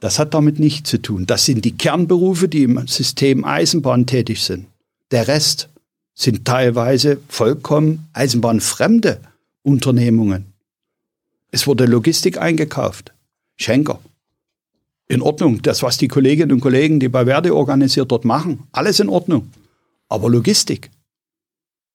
Das 0.00 0.18
hat 0.18 0.34
damit 0.34 0.58
nichts 0.58 0.90
zu 0.90 1.02
tun. 1.02 1.26
Das 1.26 1.44
sind 1.44 1.64
die 1.64 1.76
Kernberufe, 1.76 2.48
die 2.48 2.62
im 2.62 2.86
System 2.86 3.44
Eisenbahn 3.44 4.06
tätig 4.06 4.42
sind. 4.42 4.66
Der 5.10 5.26
Rest 5.26 5.68
sind 6.14 6.44
teilweise 6.44 7.20
vollkommen 7.28 8.08
eisenbahnfremde 8.12 9.20
Unternehmungen. 9.62 10.52
Es 11.50 11.66
wurde 11.66 11.86
Logistik 11.86 12.38
eingekauft. 12.38 13.12
Schenker. 13.56 13.98
In 15.08 15.22
Ordnung. 15.22 15.62
Das, 15.62 15.82
was 15.82 15.96
die 15.96 16.08
Kolleginnen 16.08 16.52
und 16.52 16.60
Kollegen, 16.60 17.00
die 17.00 17.08
bei 17.08 17.24
Verde 17.24 17.54
organisiert 17.54 18.12
dort 18.12 18.24
machen, 18.24 18.64
alles 18.72 19.00
in 19.00 19.08
Ordnung. 19.08 19.50
Aber 20.08 20.30
Logistik, 20.30 20.90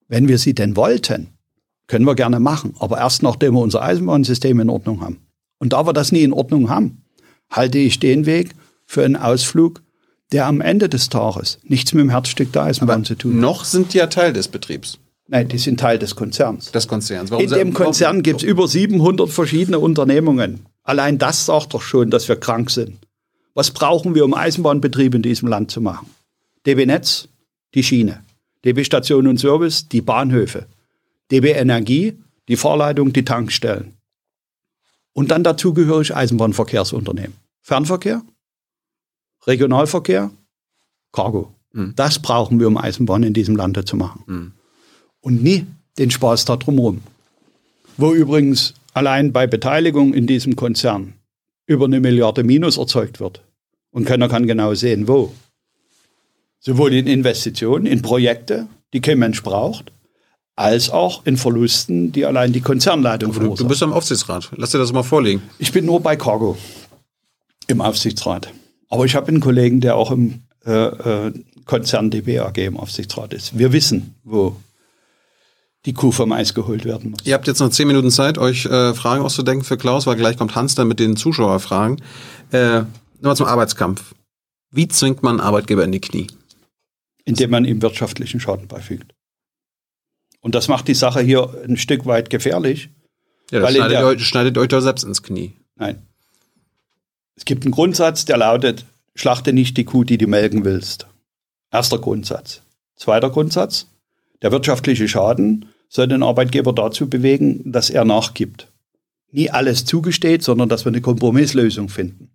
wenn 0.07 0.27
wir 0.27 0.37
sie 0.37 0.53
denn 0.53 0.75
wollten, 0.75 1.27
können 1.87 2.05
wir 2.05 2.15
gerne 2.15 2.39
machen. 2.39 2.75
Aber 2.79 2.97
erst 2.97 3.23
nachdem 3.23 3.53
wir 3.53 3.61
unser 3.61 3.81
Eisenbahnsystem 3.81 4.59
in 4.59 4.69
Ordnung 4.69 5.01
haben. 5.01 5.19
Und 5.59 5.73
da 5.73 5.85
wir 5.85 5.93
das 5.93 6.11
nie 6.11 6.23
in 6.23 6.33
Ordnung 6.33 6.69
haben, 6.69 7.02
halte 7.49 7.77
ich 7.77 7.99
den 7.99 8.25
Weg 8.25 8.55
für 8.85 9.03
einen 9.03 9.15
Ausflug, 9.15 9.81
der 10.31 10.47
am 10.47 10.61
Ende 10.61 10.89
des 10.89 11.09
Tages 11.09 11.59
nichts 11.63 11.93
mit 11.93 12.01
dem 12.01 12.09
Herzstück 12.09 12.51
der 12.51 12.63
Eisenbahn 12.63 12.97
Aber 12.97 13.05
zu 13.05 13.15
tun 13.15 13.33
hat. 13.33 13.41
Noch 13.41 13.65
sind 13.65 13.93
die 13.93 13.99
ja 13.99 14.07
Teil 14.07 14.33
des 14.33 14.47
Betriebs. 14.47 14.99
Nein, 15.27 15.47
die 15.47 15.57
sind 15.57 15.79
Teil 15.79 15.99
des 15.99 16.15
Konzerns. 16.15 16.71
Des 16.71 16.87
Konzerns. 16.87 17.31
Warum 17.31 17.43
In 17.43 17.49
dem 17.49 17.73
Konzern 17.73 18.23
gibt 18.23 18.41
es 18.41 18.43
über 18.43 18.67
700 18.67 19.29
verschiedene 19.29 19.79
Unternehmungen. 19.79 20.65
Allein 20.83 21.17
das 21.17 21.45
sagt 21.45 21.73
doch 21.73 21.81
schon, 21.81 22.09
dass 22.09 22.27
wir 22.27 22.35
krank 22.35 22.69
sind. 22.69 22.97
Was 23.53 23.71
brauchen 23.71 24.15
wir, 24.15 24.25
um 24.25 24.33
Eisenbahnbetrieb 24.33 25.15
in 25.15 25.21
diesem 25.21 25.47
Land 25.47 25.71
zu 25.71 25.79
machen? 25.79 26.07
DB 26.65 26.85
Netz, 26.85 27.29
die 27.73 27.83
Schiene. 27.83 28.23
DB 28.65 28.83
Station 28.83 29.27
und 29.27 29.39
Service, 29.39 29.87
die 29.87 30.01
Bahnhöfe. 30.01 30.65
DB 31.31 31.51
Energie, 31.51 32.17
die 32.47 32.57
Fahrleitung, 32.57 33.13
die 33.13 33.25
Tankstellen. 33.25 33.93
Und 35.13 35.31
dann 35.31 35.43
dazugehörig 35.43 36.15
Eisenbahnverkehrsunternehmen. 36.15 37.33
Fernverkehr, 37.61 38.23
Regionalverkehr, 39.45 40.31
Cargo. 41.11 41.53
Mhm. 41.71 41.93
Das 41.95 42.19
brauchen 42.19 42.59
wir, 42.59 42.67
um 42.67 42.77
Eisenbahn 42.77 43.23
in 43.23 43.33
diesem 43.33 43.55
Lande 43.55 43.85
zu 43.85 43.95
machen. 43.95 44.23
Mhm. 44.25 44.51
Und 45.21 45.43
nie 45.43 45.65
den 45.97 46.11
Spaß 46.11 46.45
da 46.45 46.57
drumherum. 46.57 47.01
Wo 47.97 48.13
übrigens 48.13 48.73
allein 48.93 49.31
bei 49.31 49.47
Beteiligung 49.47 50.13
in 50.13 50.27
diesem 50.27 50.55
Konzern 50.55 51.13
über 51.65 51.85
eine 51.85 51.99
Milliarde 51.99 52.43
Minus 52.43 52.77
erzeugt 52.77 53.19
wird. 53.19 53.41
Und 53.91 54.05
keiner 54.05 54.27
kann 54.27 54.47
genau 54.47 54.73
sehen, 54.73 55.07
wo. 55.07 55.33
Sowohl 56.59 56.93
in 56.93 57.07
Investitionen, 57.07 57.85
in 57.85 58.01
Projekte, 58.01 58.67
die 58.93 59.01
kein 59.01 59.19
Mensch 59.19 59.43
braucht, 59.43 59.91
als 60.55 60.89
auch 60.89 61.25
in 61.25 61.37
Verlusten, 61.37 62.11
die 62.11 62.25
allein 62.25 62.53
die 62.53 62.61
Konzernleitung 62.61 63.33
verursacht. 63.33 63.61
Du 63.61 63.67
bist 63.67 63.81
am 63.81 63.93
Aufsichtsrat. 63.93 64.51
Lass 64.55 64.71
dir 64.71 64.77
das 64.77 64.93
mal 64.93 65.03
vorlegen. 65.03 65.41
Ich 65.57 65.71
bin 65.71 65.85
nur 65.85 65.99
bei 65.99 66.15
Cargo 66.15 66.57
im 67.67 67.81
Aufsichtsrat. 67.81 68.51
Aber 68.89 69.05
ich 69.05 69.15
habe 69.15 69.27
einen 69.29 69.39
Kollegen, 69.39 69.81
der 69.81 69.95
auch 69.95 70.11
im 70.11 70.43
äh, 70.65 70.71
äh, 70.71 71.33
Konzern 71.65 72.11
DBAG 72.11 72.57
im 72.59 72.77
Aufsichtsrat 72.77 73.33
ist. 73.33 73.57
Wir 73.57 73.73
wissen, 73.73 74.15
wo 74.23 74.55
die 75.85 75.93
Kuh 75.93 76.11
vom 76.11 76.31
Eis 76.31 76.53
geholt 76.53 76.85
werden 76.85 77.11
muss. 77.11 77.21
Ihr 77.25 77.33
habt 77.33 77.47
jetzt 77.47 77.59
noch 77.59 77.69
zehn 77.69 77.87
Minuten 77.87 78.11
Zeit, 78.11 78.37
euch 78.37 78.65
äh, 78.65 78.93
Fragen 78.93 79.23
auszudenken 79.23 79.65
für 79.65 79.77
Klaus, 79.77 80.05
weil 80.05 80.15
gleich 80.15 80.37
kommt 80.37 80.55
Hans 80.55 80.75
dann 80.75 80.87
mit 80.87 80.99
den 80.99 81.15
Zuschauerfragen. 81.17 82.01
Äh, 82.51 82.83
Nochmal 83.23 83.37
zum 83.37 83.47
Arbeitskampf. 83.47 84.13
Wie 84.69 84.89
zwingt 84.89 85.23
man 85.23 85.39
Arbeitgeber 85.39 85.85
in 85.85 85.93
die 85.93 86.01
Knie? 86.01 86.27
Indem 87.23 87.51
man 87.51 87.63
ihm 87.63 87.81
wirtschaftlichen 87.81 88.41
Schaden 88.41 88.67
beifügt. 88.67 89.12
Und 90.43 90.55
das 90.55 90.67
macht 90.67 90.89
die 90.89 90.93
Sache 90.93 91.21
hier 91.21 91.49
ein 91.65 91.77
Stück 91.77 92.05
weit 92.05 92.29
gefährlich. 92.29 92.89
Ja, 93.49 93.61
das 93.61 93.73
schneidet, 93.73 94.03
euch, 94.03 94.27
schneidet 94.27 94.57
euch 94.57 94.67
doch 94.67 94.81
selbst 94.81 95.03
ins 95.03 95.23
Knie. 95.23 95.53
Nein. 95.77 96.05
Es 97.35 97.45
gibt 97.45 97.63
einen 97.63 97.71
Grundsatz, 97.71 98.25
der 98.25 98.37
lautet, 98.37 98.85
schlachte 99.15 99.53
nicht 99.53 99.77
die 99.77 99.85
Kuh, 99.85 100.03
die 100.03 100.17
du 100.17 100.27
melken 100.27 100.65
willst. 100.65 101.07
Erster 101.71 101.97
Grundsatz. 101.97 102.61
Zweiter 102.97 103.29
Grundsatz, 103.29 103.87
der 104.41 104.51
wirtschaftliche 104.51 105.07
Schaden 105.07 105.69
soll 105.87 106.07
den 106.07 106.23
Arbeitgeber 106.23 106.73
dazu 106.73 107.09
bewegen, 107.09 107.71
dass 107.71 107.89
er 107.89 108.03
nachgibt. 108.03 108.67
nie 109.31 109.49
alles 109.49 109.85
zugesteht, 109.85 110.43
sondern 110.43 110.67
dass 110.67 110.83
wir 110.85 110.91
eine 110.91 111.01
Kompromisslösung 111.01 111.87
finden. 111.87 112.29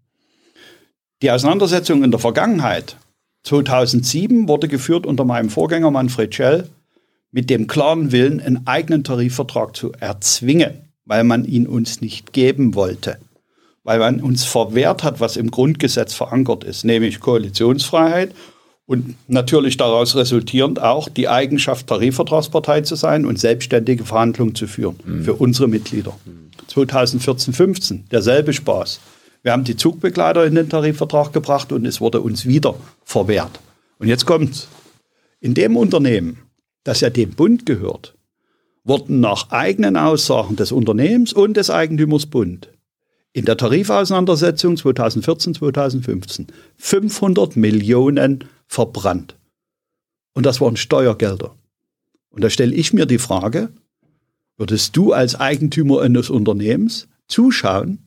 Die 1.21 1.31
Auseinandersetzung 1.31 2.03
in 2.03 2.11
der 2.11 2.21
Vergangenheit, 2.21 2.97
2007, 3.45 4.49
wurde 4.49 4.67
geführt 4.67 5.05
unter 5.05 5.25
meinem 5.25 5.51
Vorgänger 5.51 5.91
Manfred 5.91 6.35
Schell 6.35 6.69
mit 7.31 7.51
dem 7.51 7.67
klaren 7.67 8.13
Willen, 8.13 8.41
einen 8.41 8.67
eigenen 8.67 9.05
Tarifvertrag 9.05 9.77
zu 9.77 9.93
erzwingen, 9.93 10.91
weil 11.05 11.25
man 11.25 11.45
ihn 11.45 11.67
uns 11.67 12.01
nicht 12.01 12.33
geben 12.33 12.75
wollte, 12.75 13.19
weil 13.85 13.99
man 13.99 14.21
uns 14.21 14.45
verwehrt 14.45 15.03
hat, 15.03 15.21
was 15.21 15.37
im 15.37 15.51
Grundgesetz 15.51 16.15
verankert 16.15 16.65
ist, 16.65 16.85
nämlich 16.85 17.21
Koalitionsfreiheit 17.21 18.35
und 18.89 19.17
natürlich 19.29 19.77
daraus 19.77 20.17
resultierend 20.17 20.81
auch 20.81 21.11
die 21.11 21.29
Eigenschaft, 21.29 21.87
Tarifvertragspartei 21.89 22.81
zu 22.81 22.95
sein 22.95 23.27
und 23.27 23.39
selbstständige 23.39 24.05
Verhandlungen 24.05 24.55
zu 24.55 24.67
führen 24.67 24.97
mhm. 25.05 25.25
für 25.25 25.35
unsere 25.35 25.69
Mitglieder. 25.69 26.17
2014, 26.69 27.53
15, 27.53 28.05
derselbe 28.11 28.55
Spaß. 28.55 29.01
Wir 29.43 29.53
haben 29.53 29.65
die 29.65 29.77
Zugbegleiter 29.77 30.47
in 30.47 30.55
den 30.55 30.71
Tarifvertrag 30.71 31.35
gebracht 31.35 31.71
und 31.71 31.87
es 31.87 32.01
wurde 32.01 32.21
uns 32.23 32.47
wieder 32.47 32.75
verwehrt. 33.05 33.61
Und 33.99 34.09
jetzt 34.09 34.27
kommt's. 34.27 34.69
In 35.41 35.55
dem 35.55 35.77
Unternehmen, 35.77 36.39
das 36.85 37.01
ja 37.01 37.11
dem 37.11 37.31
Bund 37.31 37.67
gehört, 37.67 38.17
wurden 38.85 39.21
nach 39.21 39.51
eigenen 39.51 39.97
Aussagen 39.97 40.57
des 40.57 40.73
Unternehmens 40.73 41.33
und 41.33 41.57
des 41.57 41.71
Eigentümers 41.71 42.27
Bund 42.27 42.71
in 43.33 43.45
der 43.45 43.57
Tarifauseinandersetzung 43.57 44.77
2014, 44.77 45.55
2015 45.55 46.47
500 46.77 47.57
Millionen 47.57 48.45
verbrannt. 48.67 49.37
Und 50.35 50.47
das 50.47 50.61
waren 50.61 50.77
Steuergelder. 50.77 51.55
Und 52.31 52.43
da 52.43 52.51
stelle 52.51 52.75
ich 52.75 52.93
mir 52.93 53.07
die 53.07 53.19
Frage, 53.19 53.71
würdest 54.57 54.97
du 54.97 55.13
als 55.13 55.35
Eigentümer 55.35 56.01
eines 56.03 56.31
Unternehmens 56.31 57.09
zuschauen, 57.29 58.01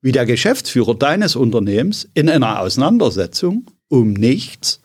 wie 0.00 0.12
der 0.12 0.26
Geschäftsführer 0.26 0.94
deines 0.94 1.36
Unternehmens 1.36 2.08
in 2.14 2.28
einer 2.28 2.60
Auseinandersetzung 2.60 3.66
um 3.88 4.12
nichts 4.12 4.80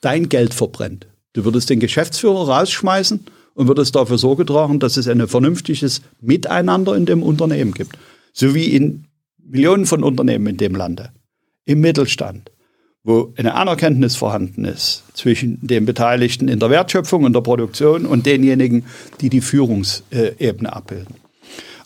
dein 0.00 0.28
Geld 0.28 0.54
verbrennt? 0.54 1.06
Du 1.36 1.44
würdest 1.44 1.68
den 1.68 1.80
Geschäftsführer 1.80 2.48
rausschmeißen 2.48 3.20
und 3.54 3.68
würdest 3.68 3.94
dafür 3.94 4.16
Sorge 4.16 4.46
tragen, 4.46 4.80
dass 4.80 4.96
es 4.96 5.06
ein 5.06 5.28
vernünftiges 5.28 6.00
Miteinander 6.20 6.96
in 6.96 7.04
dem 7.04 7.22
Unternehmen 7.22 7.72
gibt. 7.72 7.98
So 8.32 8.54
wie 8.54 8.74
in 8.74 9.04
Millionen 9.38 9.84
von 9.84 10.02
Unternehmen 10.02 10.46
in 10.46 10.56
dem 10.56 10.74
Lande, 10.74 11.10
im 11.66 11.80
Mittelstand 11.80 12.50
wo 13.06 13.32
eine 13.36 13.54
Anerkenntnis 13.54 14.16
vorhanden 14.16 14.64
ist 14.64 15.04
zwischen 15.14 15.64
den 15.64 15.86
Beteiligten 15.86 16.48
in 16.48 16.58
der 16.58 16.70
Wertschöpfung 16.70 17.22
und 17.22 17.34
der 17.34 17.40
Produktion 17.40 18.04
und 18.04 18.26
denjenigen, 18.26 18.84
die 19.20 19.28
die 19.28 19.40
Führungsebene 19.40 20.72
abbilden. 20.72 21.14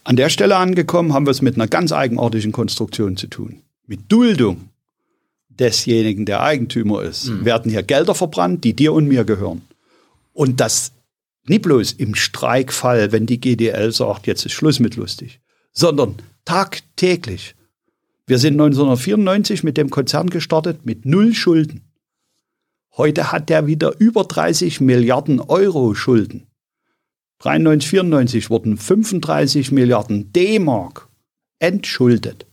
An 0.02 0.16
der 0.16 0.31
Stelle 0.31 0.56
angekommen 0.56 1.12
haben 1.12 1.27
wir 1.27 1.31
es 1.31 1.43
mit 1.43 1.56
einer 1.56 1.68
ganz 1.68 1.93
eigenartigen 1.93 2.52
Konstruktion 2.52 3.18
zu 3.18 3.27
tun. 3.27 3.60
Mit 3.86 4.10
Duldung 4.10 4.69
desjenigen, 5.60 6.26
der 6.26 6.42
Eigentümer 6.42 7.02
ist, 7.02 7.26
mhm. 7.26 7.44
werden 7.44 7.70
hier 7.70 7.82
Gelder 7.82 8.14
verbrannt, 8.14 8.64
die 8.64 8.74
dir 8.74 8.92
und 8.92 9.06
mir 9.06 9.24
gehören. 9.24 9.62
Und 10.32 10.60
das 10.60 10.92
nicht 11.44 11.62
bloß 11.62 11.92
im 11.92 12.14
Streikfall, 12.14 13.12
wenn 13.12 13.26
die 13.26 13.40
GDL 13.40 13.92
sagt, 13.92 14.26
jetzt 14.26 14.44
ist 14.46 14.52
Schluss 14.52 14.80
mit 14.80 14.96
lustig, 14.96 15.40
sondern 15.72 16.16
tagtäglich 16.44 17.54
wir 18.30 18.38
sind 18.38 18.52
1994 18.52 19.64
mit 19.64 19.76
dem 19.76 19.90
Konzern 19.90 20.30
gestartet 20.30 20.86
mit 20.86 21.04
null 21.04 21.34
Schulden. 21.34 21.80
Heute 22.96 23.32
hat 23.32 23.48
der 23.48 23.66
wieder 23.66 23.98
über 23.98 24.22
30 24.22 24.80
Milliarden 24.80 25.40
Euro 25.40 25.96
Schulden. 25.96 26.46
93, 27.40 27.90
94 27.90 28.48
wurden 28.48 28.76
35 28.76 29.72
Milliarden 29.72 30.32
D-Mark 30.32 31.08
entschuldet. 31.58 32.46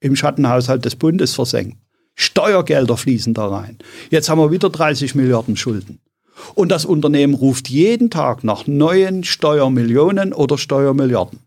Im 0.00 0.16
Schattenhaushalt 0.16 0.86
des 0.86 0.96
Bundes 0.96 1.34
versenkt. 1.34 1.76
Steuergelder 2.14 2.96
fließen 2.96 3.34
da 3.34 3.48
rein. 3.48 3.78
Jetzt 4.10 4.28
haben 4.28 4.38
wir 4.38 4.50
wieder 4.50 4.70
30 4.70 5.14
Milliarden 5.14 5.56
Schulden. 5.56 5.98
Und 6.54 6.70
das 6.70 6.84
Unternehmen 6.84 7.34
ruft 7.34 7.68
jeden 7.68 8.10
Tag 8.10 8.44
nach 8.44 8.66
neuen 8.66 9.24
Steuermillionen 9.24 10.32
oder 10.32 10.58
Steuermilliarden. 10.58 11.40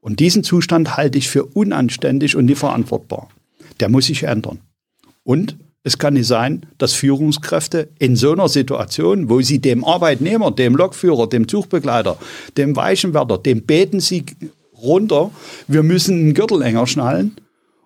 Und 0.00 0.20
diesen 0.20 0.44
Zustand 0.44 0.96
halte 0.96 1.18
ich 1.18 1.28
für 1.28 1.44
unanständig 1.44 2.36
und 2.36 2.46
nicht 2.46 2.58
verantwortbar. 2.58 3.28
Der 3.80 3.88
muss 3.88 4.06
sich 4.06 4.24
ändern. 4.24 4.60
Und 5.24 5.56
es 5.82 5.98
kann 5.98 6.14
nicht 6.14 6.26
sein, 6.26 6.66
dass 6.78 6.92
Führungskräfte 6.92 7.88
in 7.98 8.16
so 8.16 8.32
einer 8.32 8.48
Situation, 8.48 9.30
wo 9.30 9.40
sie 9.40 9.60
dem 9.60 9.84
Arbeitnehmer, 9.84 10.50
dem 10.50 10.76
Lokführer, 10.76 11.26
dem 11.26 11.48
Zugbegleiter, 11.48 12.18
dem 12.56 12.76
Weichenwärter, 12.76 13.38
dem 13.38 13.62
beten 13.62 14.00
sie 14.00 14.24
runter, 14.82 15.30
wir 15.68 15.82
müssen 15.82 16.18
einen 16.18 16.34
Gürtel 16.34 16.62
enger 16.62 16.86
schnallen 16.86 17.36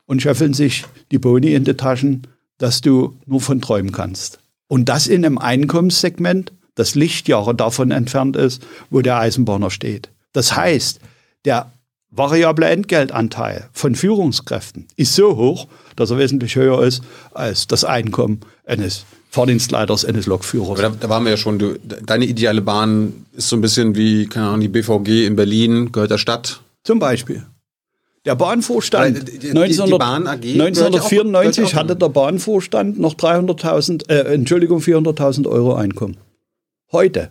und 0.06 0.22
scheffeln 0.22 0.54
sich 0.54 0.84
die 1.10 1.18
Boni 1.18 1.54
in 1.54 1.64
die 1.64 1.74
Taschen, 1.74 2.26
dass 2.58 2.80
du 2.80 3.16
nur 3.26 3.40
von 3.40 3.60
träumen 3.60 3.92
kannst. 3.92 4.38
Und 4.68 4.88
das 4.88 5.06
in 5.06 5.24
einem 5.24 5.38
Einkommenssegment, 5.38 6.52
das 6.74 6.94
Lichtjahre 6.94 7.54
davon 7.54 7.90
entfernt 7.90 8.36
ist, 8.36 8.62
wo 8.90 9.00
der 9.00 9.18
Eisenbahner 9.18 9.70
steht. 9.70 10.10
Das 10.32 10.56
heißt, 10.56 11.00
der 11.44 11.70
variable 12.10 12.66
Entgeltanteil 12.66 13.68
von 13.72 13.94
Führungskräften 13.94 14.86
ist 14.96 15.14
so 15.14 15.36
hoch, 15.36 15.68
dass 15.96 16.10
er 16.10 16.18
wesentlich 16.18 16.56
höher 16.56 16.82
ist 16.82 17.02
als 17.32 17.66
das 17.66 17.84
Einkommen 17.84 18.40
eines 18.64 19.04
Fahrdienstleiters, 19.30 20.04
eines 20.04 20.26
Lokführers. 20.26 20.80
Da, 20.80 20.88
da, 20.90 21.08
waren 21.08 21.24
wir 21.24 21.32
ja 21.32 21.36
schon. 21.36 21.58
Du, 21.58 21.76
deine 21.78 22.24
ideale 22.24 22.62
Bahn 22.62 23.26
ist 23.32 23.48
so 23.48 23.56
ein 23.56 23.60
bisschen 23.60 23.96
wie, 23.96 24.26
keine 24.26 24.46
Ahnung, 24.46 24.60
die 24.60 24.68
BVG 24.68 25.26
in 25.26 25.34
Berlin, 25.34 25.90
gehört 25.90 26.12
der 26.12 26.18
Stadt. 26.18 26.60
Zum 26.84 27.00
Beispiel. 27.00 27.44
Der 28.24 28.36
Bahnvorstand, 28.36 29.28
die, 29.28 29.38
die, 29.38 29.50
1900, 29.50 29.98
Bahn 29.98 30.26
AG 30.26 30.44
1994 30.44 31.64
auch, 31.64 31.74
hatte 31.74 31.96
der 31.96 32.08
Bahnvorstand 32.08 32.98
noch 32.98 33.14
300.000, 33.14 34.08
äh, 34.08 34.34
Entschuldigung, 34.34 34.80
400.000 34.80 35.46
Euro 35.46 35.74
Einkommen. 35.74 36.16
Heute, 36.90 37.30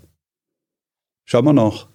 schauen 1.26 1.46
wir 1.46 1.54
nach, 1.54 1.88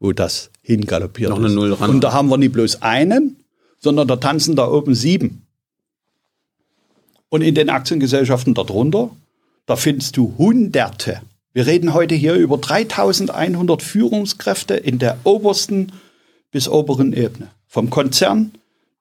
wo 0.00 0.12
das 0.12 0.50
hingaloppiert 0.60 1.30
Noch 1.30 1.38
eine 1.38 1.48
Null 1.48 1.72
ran. 1.72 1.90
Und 1.90 2.00
da 2.04 2.12
haben 2.12 2.28
wir 2.28 2.36
nicht 2.36 2.52
bloß 2.52 2.82
einen, 2.82 3.36
sondern 3.78 4.06
da 4.06 4.16
tanzen 4.16 4.54
da 4.54 4.68
oben 4.68 4.94
sieben. 4.94 5.46
Und 7.30 7.40
in 7.40 7.54
den 7.54 7.70
Aktiengesellschaften 7.70 8.52
darunter, 8.52 9.10
da 9.64 9.76
findest 9.76 10.18
du 10.18 10.34
Hunderte. 10.36 11.22
Wir 11.54 11.66
reden 11.66 11.94
heute 11.94 12.14
hier 12.14 12.34
über 12.34 12.58
3100 12.58 13.82
Führungskräfte 13.82 14.74
in 14.74 14.98
der 14.98 15.18
obersten 15.24 15.92
bis 16.50 16.68
oberen 16.68 17.14
Ebene. 17.14 17.48
Vom 17.72 17.88
Konzern 17.88 18.52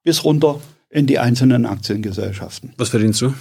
bis 0.05 0.23
runter 0.23 0.61
in 0.89 1.05
die 1.05 1.19
einzelnen 1.19 1.65
Aktiengesellschaften. 1.65 2.71
Was 2.77 2.87
verdienst 2.87 3.19
du? 3.19 3.33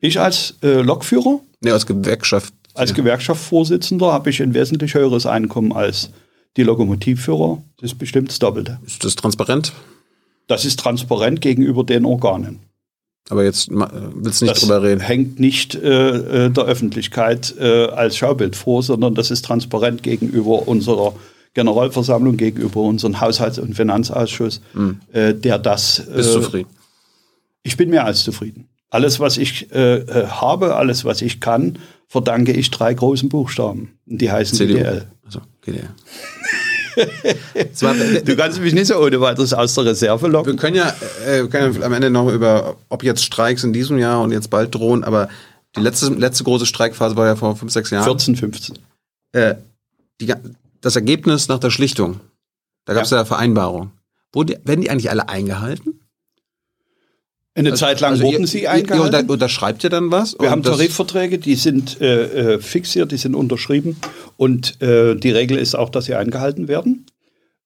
Ich 0.00 0.20
als 0.20 0.56
äh, 0.62 0.82
Lokführer? 0.82 1.40
Ja, 1.64 1.72
als 1.72 1.86
Gewerkschaft. 1.86 2.52
Als 2.74 2.90
ja. 2.90 2.96
Gewerkschaftsvorsitzender 2.96 4.12
habe 4.12 4.28
ich 4.28 4.42
ein 4.42 4.52
wesentlich 4.52 4.92
höheres 4.92 5.24
Einkommen 5.24 5.72
als 5.72 6.10
die 6.58 6.64
Lokomotivführer, 6.64 7.62
das 7.78 7.92
ist 7.92 7.98
bestimmt 7.98 8.28
das 8.28 8.38
Doppelte. 8.38 8.78
Ist 8.84 9.02
das 9.04 9.14
transparent? 9.14 9.72
Das 10.48 10.66
ist 10.66 10.78
transparent 10.80 11.40
gegenüber 11.40 11.82
den 11.82 12.04
Organen. 12.04 12.60
Aber 13.30 13.42
jetzt 13.42 13.70
willst 13.70 14.42
du 14.42 14.44
nicht 14.44 14.54
das 14.54 14.60
drüber 14.60 14.82
reden. 14.82 15.00
hängt 15.00 15.40
nicht 15.40 15.74
äh, 15.76 16.46
äh, 16.46 16.50
der 16.50 16.64
Öffentlichkeit 16.64 17.54
äh, 17.58 17.86
als 17.86 18.18
Schaubild 18.18 18.54
vor, 18.54 18.82
sondern 18.82 19.14
das 19.14 19.30
ist 19.30 19.46
transparent 19.46 20.02
gegenüber 20.02 20.68
unserer 20.68 21.14
Generalversammlung, 21.56 22.36
gegenüber 22.36 22.82
unserem 22.82 23.18
Haushalts- 23.18 23.58
und 23.58 23.74
Finanzausschuss, 23.74 24.60
mhm. 24.74 25.00
äh, 25.12 25.32
der 25.32 25.58
das. 25.58 26.02
Bist 26.14 26.34
du 26.34 26.38
äh, 26.38 26.42
zufrieden? 26.42 26.70
Ich 27.62 27.78
bin 27.78 27.88
mehr 27.88 28.04
als 28.04 28.24
zufrieden. 28.24 28.68
Alles, 28.90 29.20
was 29.20 29.38
ich 29.38 29.72
äh, 29.72 30.04
habe, 30.28 30.76
alles, 30.76 31.06
was 31.06 31.22
ich 31.22 31.40
kann, 31.40 31.78
verdanke 32.08 32.52
ich 32.52 32.70
drei 32.70 32.92
großen 32.92 33.30
Buchstaben. 33.30 33.98
Die 34.04 34.30
heißen 34.30 34.56
CDU. 34.56 34.76
GDL. 34.76 35.06
Also, 35.24 35.40
GDL. 35.62 35.88
du 38.24 38.36
kannst 38.36 38.60
mich 38.60 38.74
nicht 38.74 38.88
so 38.88 38.98
ohne 38.98 39.18
weiteres 39.20 39.54
aus 39.54 39.74
der 39.74 39.86
Reserve 39.86 40.28
locken. 40.28 40.52
Wir 40.52 40.58
können 40.58 40.76
ja, 40.76 40.94
äh, 41.26 41.46
können 41.48 41.74
ja 41.74 41.86
am 41.86 41.92
Ende 41.94 42.10
noch 42.10 42.30
über, 42.30 42.76
ob 42.90 43.02
jetzt 43.02 43.24
Streiks 43.24 43.64
in 43.64 43.72
diesem 43.72 43.96
Jahr 43.98 44.20
und 44.20 44.30
jetzt 44.30 44.50
bald 44.50 44.74
drohen, 44.74 45.04
aber 45.04 45.30
die 45.74 45.80
letzte, 45.80 46.08
letzte 46.12 46.44
große 46.44 46.66
Streikphase 46.66 47.16
war 47.16 47.26
ja 47.26 47.36
vor 47.36 47.56
fünf, 47.56 47.72
sechs 47.72 47.90
Jahren. 47.90 48.04
14, 48.04 48.36
15. 48.36 48.78
Äh, 49.32 49.54
die, 50.20 50.32
das 50.86 50.94
Ergebnis 50.94 51.48
nach 51.48 51.58
der 51.58 51.70
Schlichtung, 51.70 52.20
da 52.84 52.94
gab 52.94 53.02
es 53.02 53.10
ja. 53.10 53.18
ja 53.18 53.24
Vereinbarungen. 53.24 53.90
werden 54.32 54.80
die 54.82 54.88
eigentlich 54.88 55.10
alle 55.10 55.28
eingehalten? 55.28 56.00
Eine 57.56 57.72
also, 57.72 57.86
Zeit 57.86 58.00
lang 58.00 58.12
also 58.12 58.22
wurden 58.22 58.42
ihr, 58.42 58.46
sie 58.46 58.68
eingehalten. 58.68 59.26
Ihr 59.26 59.32
unterschreibt 59.32 59.82
ihr 59.82 59.90
dann 59.90 60.12
was? 60.12 60.38
Wir 60.38 60.48
haben 60.48 60.62
Tarifverträge, 60.62 61.38
die 61.38 61.56
sind 61.56 62.00
äh, 62.00 62.54
äh, 62.54 62.58
fixiert, 62.60 63.10
die 63.10 63.16
sind 63.16 63.34
unterschrieben 63.34 63.96
und 64.36 64.80
äh, 64.80 65.16
die 65.16 65.30
Regel 65.30 65.58
ist 65.58 65.74
auch, 65.74 65.90
dass 65.90 66.04
sie 66.04 66.14
eingehalten 66.14 66.68
werden. 66.68 67.06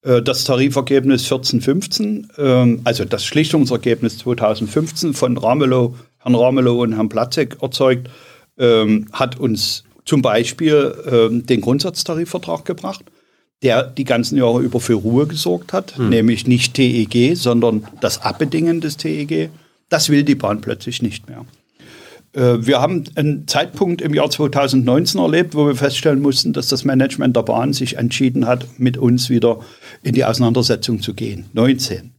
Äh, 0.00 0.22
das 0.22 0.44
Tarifergebnis 0.44 1.24
1415, 1.24 2.28
ähm, 2.38 2.80
also 2.84 3.04
das 3.04 3.26
Schlichtungsergebnis 3.26 4.16
2015 4.16 5.12
von 5.12 5.36
Ramelow, 5.36 5.94
Herrn 6.16 6.34
Ramelow 6.34 6.82
und 6.82 6.94
Herrn 6.94 7.10
Platzek 7.10 7.58
erzeugt, 7.60 8.08
ähm, 8.56 9.08
hat 9.12 9.38
uns 9.38 9.84
zum 10.04 10.22
Beispiel 10.22 10.94
ähm, 11.10 11.46
den 11.46 11.60
Grundsatztarifvertrag 11.60 12.64
gebracht, 12.64 13.04
der 13.62 13.82
die 13.82 14.04
ganzen 14.04 14.38
Jahre 14.38 14.60
über 14.62 14.80
für 14.80 14.94
Ruhe 14.94 15.26
gesorgt 15.26 15.72
hat, 15.72 15.98
nämlich 15.98 16.46
nicht 16.46 16.74
TEG, 16.74 17.36
sondern 17.36 17.86
das 18.00 18.22
Abbedingen 18.22 18.80
des 18.80 18.96
TEG. 18.96 19.50
Das 19.90 20.08
will 20.08 20.22
die 20.22 20.34
Bahn 20.34 20.60
plötzlich 20.62 21.02
nicht 21.02 21.28
mehr. 21.28 21.44
Äh, 22.32 22.64
Wir 22.66 22.80
haben 22.80 23.04
einen 23.16 23.46
Zeitpunkt 23.46 24.00
im 24.00 24.14
Jahr 24.14 24.30
2019 24.30 25.20
erlebt, 25.20 25.54
wo 25.54 25.66
wir 25.66 25.74
feststellen 25.76 26.22
mussten, 26.22 26.52
dass 26.52 26.68
das 26.68 26.84
Management 26.84 27.36
der 27.36 27.42
Bahn 27.42 27.72
sich 27.72 27.96
entschieden 27.98 28.46
hat, 28.46 28.66
mit 28.78 28.96
uns 28.96 29.28
wieder 29.28 29.60
in 30.02 30.14
die 30.14 30.24
Auseinandersetzung 30.24 31.02
zu 31.02 31.12
gehen. 31.12 31.46
19. 31.52 32.12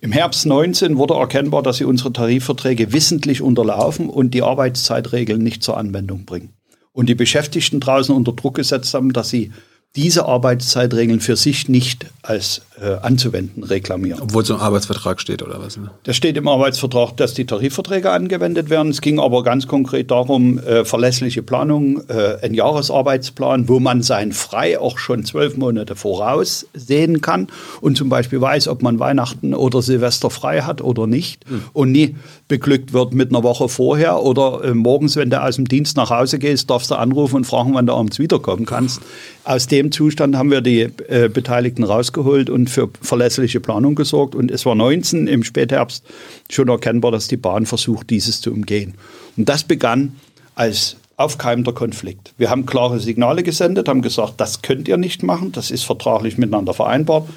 Im 0.00 0.12
Herbst 0.12 0.46
19 0.46 0.96
wurde 0.96 1.14
erkennbar, 1.14 1.62
dass 1.62 1.76
sie 1.76 1.84
unsere 1.84 2.12
Tarifverträge 2.12 2.92
wissentlich 2.92 3.42
unterlaufen 3.42 4.08
und 4.08 4.32
die 4.32 4.42
Arbeitszeitregeln 4.42 5.42
nicht 5.42 5.62
zur 5.62 5.76
Anwendung 5.76 6.24
bringen. 6.24 6.54
Und 6.92 7.08
die 7.08 7.14
Beschäftigten 7.14 7.80
draußen 7.80 8.14
unter 8.14 8.32
Druck 8.32 8.56
gesetzt 8.56 8.94
haben, 8.94 9.12
dass 9.12 9.30
sie 9.30 9.52
diese 9.96 10.26
Arbeitszeitregeln 10.26 11.18
für 11.18 11.34
sich 11.34 11.68
nicht 11.68 12.06
als 12.22 12.62
äh, 12.80 12.94
anzuwenden 13.02 13.64
reklamieren. 13.64 14.20
Obwohl 14.22 14.44
so 14.44 14.54
ein 14.54 14.60
Arbeitsvertrag 14.60 15.20
steht 15.20 15.42
oder 15.42 15.60
was? 15.60 15.76
Ne? 15.76 15.90
Da 16.04 16.12
steht 16.12 16.36
im 16.36 16.46
Arbeitsvertrag, 16.46 17.16
dass 17.16 17.34
die 17.34 17.44
Tarifverträge 17.44 18.10
angewendet 18.12 18.70
werden. 18.70 18.90
Es 18.90 19.00
ging 19.00 19.18
aber 19.18 19.42
ganz 19.42 19.66
konkret 19.66 20.12
darum, 20.12 20.58
äh, 20.60 20.84
verlässliche 20.84 21.42
Planung, 21.42 22.08
äh, 22.08 22.36
ein 22.40 22.54
Jahresarbeitsplan, 22.54 23.68
wo 23.68 23.80
man 23.80 24.02
sein 24.02 24.30
Frei 24.30 24.78
auch 24.78 24.98
schon 24.98 25.24
zwölf 25.24 25.56
Monate 25.56 25.96
voraussehen 25.96 27.20
kann 27.20 27.48
und 27.80 27.96
zum 27.96 28.08
Beispiel 28.08 28.40
weiß, 28.40 28.68
ob 28.68 28.82
man 28.82 29.00
Weihnachten 29.00 29.54
oder 29.54 29.82
Silvester 29.82 30.30
frei 30.30 30.62
hat 30.62 30.82
oder 30.82 31.08
nicht 31.08 31.44
und 31.72 31.90
nie 31.90 32.14
beglückt 32.46 32.92
wird 32.92 33.12
mit 33.12 33.30
einer 33.30 33.42
Woche 33.42 33.68
vorher 33.68 34.22
oder 34.22 34.62
äh, 34.62 34.74
morgens, 34.74 35.16
wenn 35.16 35.30
du 35.30 35.42
aus 35.42 35.56
dem 35.56 35.66
Dienst 35.66 35.96
nach 35.96 36.10
Hause 36.10 36.38
gehst, 36.38 36.70
darfst 36.70 36.90
du 36.92 36.94
anrufen 36.94 37.36
und 37.36 37.44
fragen, 37.44 37.74
wann 37.74 37.86
du 37.86 37.94
abends 37.94 38.20
wiederkommen 38.20 38.66
kannst. 38.66 39.00
Aus 39.44 39.66
dem 39.66 39.90
Zustand 39.90 40.36
haben 40.36 40.50
wir 40.50 40.60
die 40.60 40.82
äh, 40.82 41.30
Beteiligten 41.32 41.84
rausgeholt 41.84 42.50
und 42.50 42.68
für 42.68 42.90
verlässliche 43.00 43.60
Planung 43.60 43.94
gesorgt. 43.94 44.34
Und 44.34 44.50
es 44.50 44.66
war 44.66 44.74
19 44.74 45.26
im 45.26 45.44
Spätherbst 45.44 46.04
schon 46.50 46.68
erkennbar, 46.68 47.10
dass 47.10 47.28
die 47.28 47.36
Bahn 47.36 47.66
versucht, 47.66 48.10
dieses 48.10 48.40
zu 48.40 48.52
umgehen. 48.52 48.94
Und 49.36 49.48
das 49.48 49.64
begann 49.64 50.16
als 50.54 50.96
aufkeimender 51.16 51.72
Konflikt. 51.72 52.34
Wir 52.38 52.50
haben 52.50 52.66
klare 52.66 52.98
Signale 52.98 53.42
gesendet, 53.42 53.88
haben 53.88 54.02
gesagt, 54.02 54.34
das 54.38 54.62
könnt 54.62 54.88
ihr 54.88 54.96
nicht 54.96 55.22
machen, 55.22 55.52
das 55.52 55.70
ist 55.70 55.84
vertraglich 55.84 56.38
miteinander 56.38 56.72
vereinbart. 56.72 57.28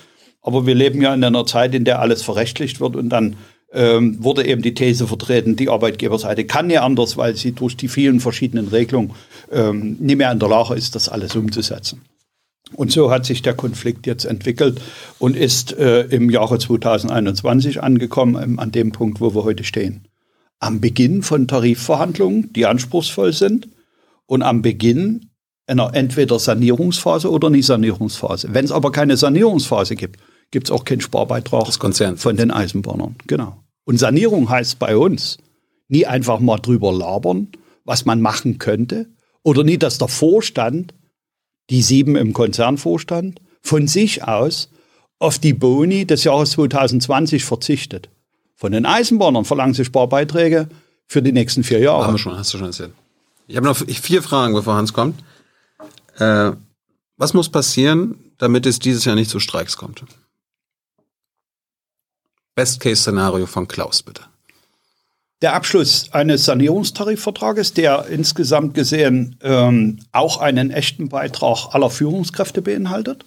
Aber 0.41 0.65
wir 0.65 0.75
leben 0.75 1.01
ja 1.01 1.13
in 1.13 1.23
einer 1.23 1.45
Zeit, 1.45 1.73
in 1.73 1.85
der 1.85 1.99
alles 1.99 2.21
verrechtlicht 2.21 2.79
wird 2.79 2.95
und 2.95 3.09
dann 3.09 3.35
ähm, 3.73 4.23
wurde 4.23 4.45
eben 4.45 4.61
die 4.61 4.73
These 4.73 5.07
vertreten, 5.07 5.55
die 5.55 5.69
Arbeitgeberseite 5.69 6.45
kann 6.45 6.69
ja 6.69 6.83
anders, 6.83 7.17
weil 7.17 7.35
sie 7.35 7.53
durch 7.53 7.75
die 7.75 7.87
vielen 7.87 8.19
verschiedenen 8.19 8.67
Regelungen 8.67 9.11
ähm, 9.51 9.97
nicht 9.99 10.17
mehr 10.17 10.31
in 10.31 10.39
der 10.39 10.49
Lage 10.49 10.75
ist, 10.75 10.95
das 10.95 11.09
alles 11.09 11.35
umzusetzen. 11.35 12.01
Und 12.75 12.91
so 12.91 13.11
hat 13.11 13.25
sich 13.25 13.41
der 13.41 13.53
Konflikt 13.53 14.07
jetzt 14.07 14.25
entwickelt 14.25 14.81
und 15.19 15.35
ist 15.35 15.77
äh, 15.77 16.03
im 16.03 16.29
Jahre 16.29 16.59
2021 16.59 17.83
angekommen, 17.83 18.41
ähm, 18.41 18.59
an 18.59 18.71
dem 18.71 18.91
Punkt, 18.91 19.21
wo 19.21 19.35
wir 19.35 19.43
heute 19.43 19.63
stehen. 19.63 20.07
Am 20.59 20.79
Beginn 20.79 21.23
von 21.23 21.47
Tarifverhandlungen, 21.47 22.53
die 22.53 22.65
anspruchsvoll 22.65 23.33
sind, 23.33 23.67
und 24.25 24.41
am 24.41 24.61
Beginn 24.61 25.29
einer 25.67 25.93
entweder 25.93 26.39
Sanierungsphase 26.39 27.29
oder 27.29 27.49
nicht 27.49 27.65
Sanierungsphase. 27.65 28.49
Wenn 28.53 28.65
es 28.65 28.71
aber 28.71 28.91
keine 28.91 29.17
Sanierungsphase 29.17 29.95
gibt, 29.95 30.19
gibt 30.51 30.67
es 30.67 30.71
auch 30.71 30.85
keinen 30.85 31.01
Sparbeitrag 31.01 31.67
von 32.17 32.37
den 32.37 32.51
Eisenbahnern. 32.51 33.15
Genau. 33.27 33.62
Und 33.85 33.97
Sanierung 33.97 34.49
heißt 34.49 34.79
bei 34.79 34.97
uns 34.97 35.37
nie 35.87 36.05
einfach 36.05 36.39
mal 36.39 36.57
drüber 36.57 36.91
labern, 36.93 37.49
was 37.85 38.05
man 38.05 38.21
machen 38.21 38.57
könnte, 38.57 39.07
oder 39.43 39.63
nie, 39.63 39.77
dass 39.77 39.97
der 39.97 40.07
Vorstand, 40.07 40.93
die 41.69 41.81
sieben 41.81 42.15
im 42.15 42.33
Konzernvorstand, 42.33 43.41
von 43.61 43.87
sich 43.87 44.23
aus 44.23 44.69
auf 45.19 45.39
die 45.39 45.53
Boni 45.53 46.05
des 46.05 46.23
Jahres 46.23 46.51
2020 46.51 47.43
verzichtet. 47.43 48.09
Von 48.55 48.71
den 48.71 48.85
Eisenbahnern 48.85 49.45
verlangen 49.45 49.73
sie 49.73 49.85
Sparbeiträge 49.85 50.69
für 51.07 51.21
die 51.21 51.31
nächsten 51.31 51.63
vier 51.63 51.79
Jahre. 51.79 52.05
Haben 52.05 52.13
wir 52.13 52.19
schon, 52.19 52.37
hast 52.37 52.53
du 52.53 52.57
schon 52.57 52.67
erzählt. 52.67 52.91
Ich 53.47 53.57
habe 53.57 53.67
noch 53.67 53.77
vier 53.77 54.23
Fragen, 54.23 54.53
bevor 54.53 54.75
Hans 54.75 54.93
kommt. 54.93 55.21
Äh, 56.17 56.51
was 57.17 57.33
muss 57.33 57.49
passieren, 57.49 58.15
damit 58.37 58.65
es 58.65 58.79
dieses 58.79 59.05
Jahr 59.05 59.15
nicht 59.15 59.29
zu 59.29 59.39
Streiks 59.39 59.77
kommt? 59.77 60.03
Best-Case-Szenario 62.55 63.45
von 63.45 63.67
Klaus, 63.67 64.03
bitte. 64.03 64.23
Der 65.41 65.55
Abschluss 65.55 66.07
eines 66.13 66.45
Sanierungstarifvertrages, 66.45 67.73
der 67.73 68.05
insgesamt 68.07 68.75
gesehen 68.75 69.35
ähm, 69.41 69.99
auch 70.13 70.39
einen 70.39 70.71
echten 70.71 71.09
Beitrag 71.09 71.73
aller 71.75 71.89
Führungskräfte 71.89 72.61
beinhaltet. 72.61 73.25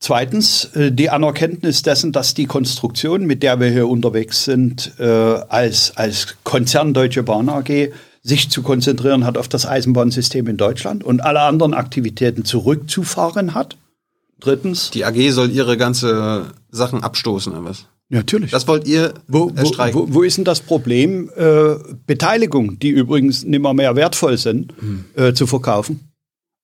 Zweitens 0.00 0.64
äh, 0.74 0.92
die 0.92 1.08
Anerkenntnis 1.08 1.82
dessen, 1.82 2.12
dass 2.12 2.34
die 2.34 2.46
Konstruktion, 2.46 3.24
mit 3.24 3.42
der 3.42 3.58
wir 3.58 3.70
hier 3.70 3.88
unterwegs 3.88 4.44
sind, 4.44 4.92
äh, 4.98 5.04
als, 5.04 5.96
als 5.96 6.36
Konzern 6.44 6.92
Deutsche 6.92 7.22
Bahn 7.22 7.48
AG 7.48 7.92
sich 8.22 8.50
zu 8.50 8.62
konzentrieren 8.62 9.24
hat 9.24 9.38
auf 9.38 9.48
das 9.48 9.64
Eisenbahnsystem 9.64 10.46
in 10.46 10.56
Deutschland 10.56 11.04
und 11.04 11.20
alle 11.20 11.40
anderen 11.40 11.72
Aktivitäten 11.72 12.44
zurückzufahren 12.44 13.54
hat. 13.54 13.78
Drittens, 14.40 14.90
Die 14.90 15.04
AG 15.04 15.30
soll 15.30 15.50
ihre 15.50 15.76
ganze 15.76 16.52
Sachen 16.70 17.02
abstoßen, 17.02 17.52
oder 17.52 17.64
was? 17.64 17.86
Natürlich. 18.12 18.50
Das 18.50 18.66
wollt 18.68 18.86
ihr 18.86 19.14
Wo, 19.28 19.50
äh, 19.50 19.62
wo, 19.62 19.94
wo, 19.94 20.14
wo 20.14 20.22
ist 20.22 20.36
denn 20.36 20.44
das 20.44 20.60
Problem, 20.60 21.30
äh, 21.36 21.74
Beteiligung, 22.06 22.78
die 22.78 22.90
übrigens 22.90 23.44
nimmer 23.44 23.74
mehr 23.74 23.96
wertvoll 23.96 24.38
sind, 24.38 24.72
äh, 25.16 25.32
zu 25.32 25.46
verkaufen? 25.46 26.00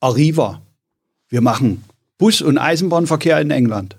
Arriva. 0.01 0.63
Wir 1.29 1.41
machen 1.41 1.85
Bus- 2.19 2.43
und 2.43 2.59
Eisenbahnverkehr 2.59 3.41
in 3.41 3.51
England 3.51 3.97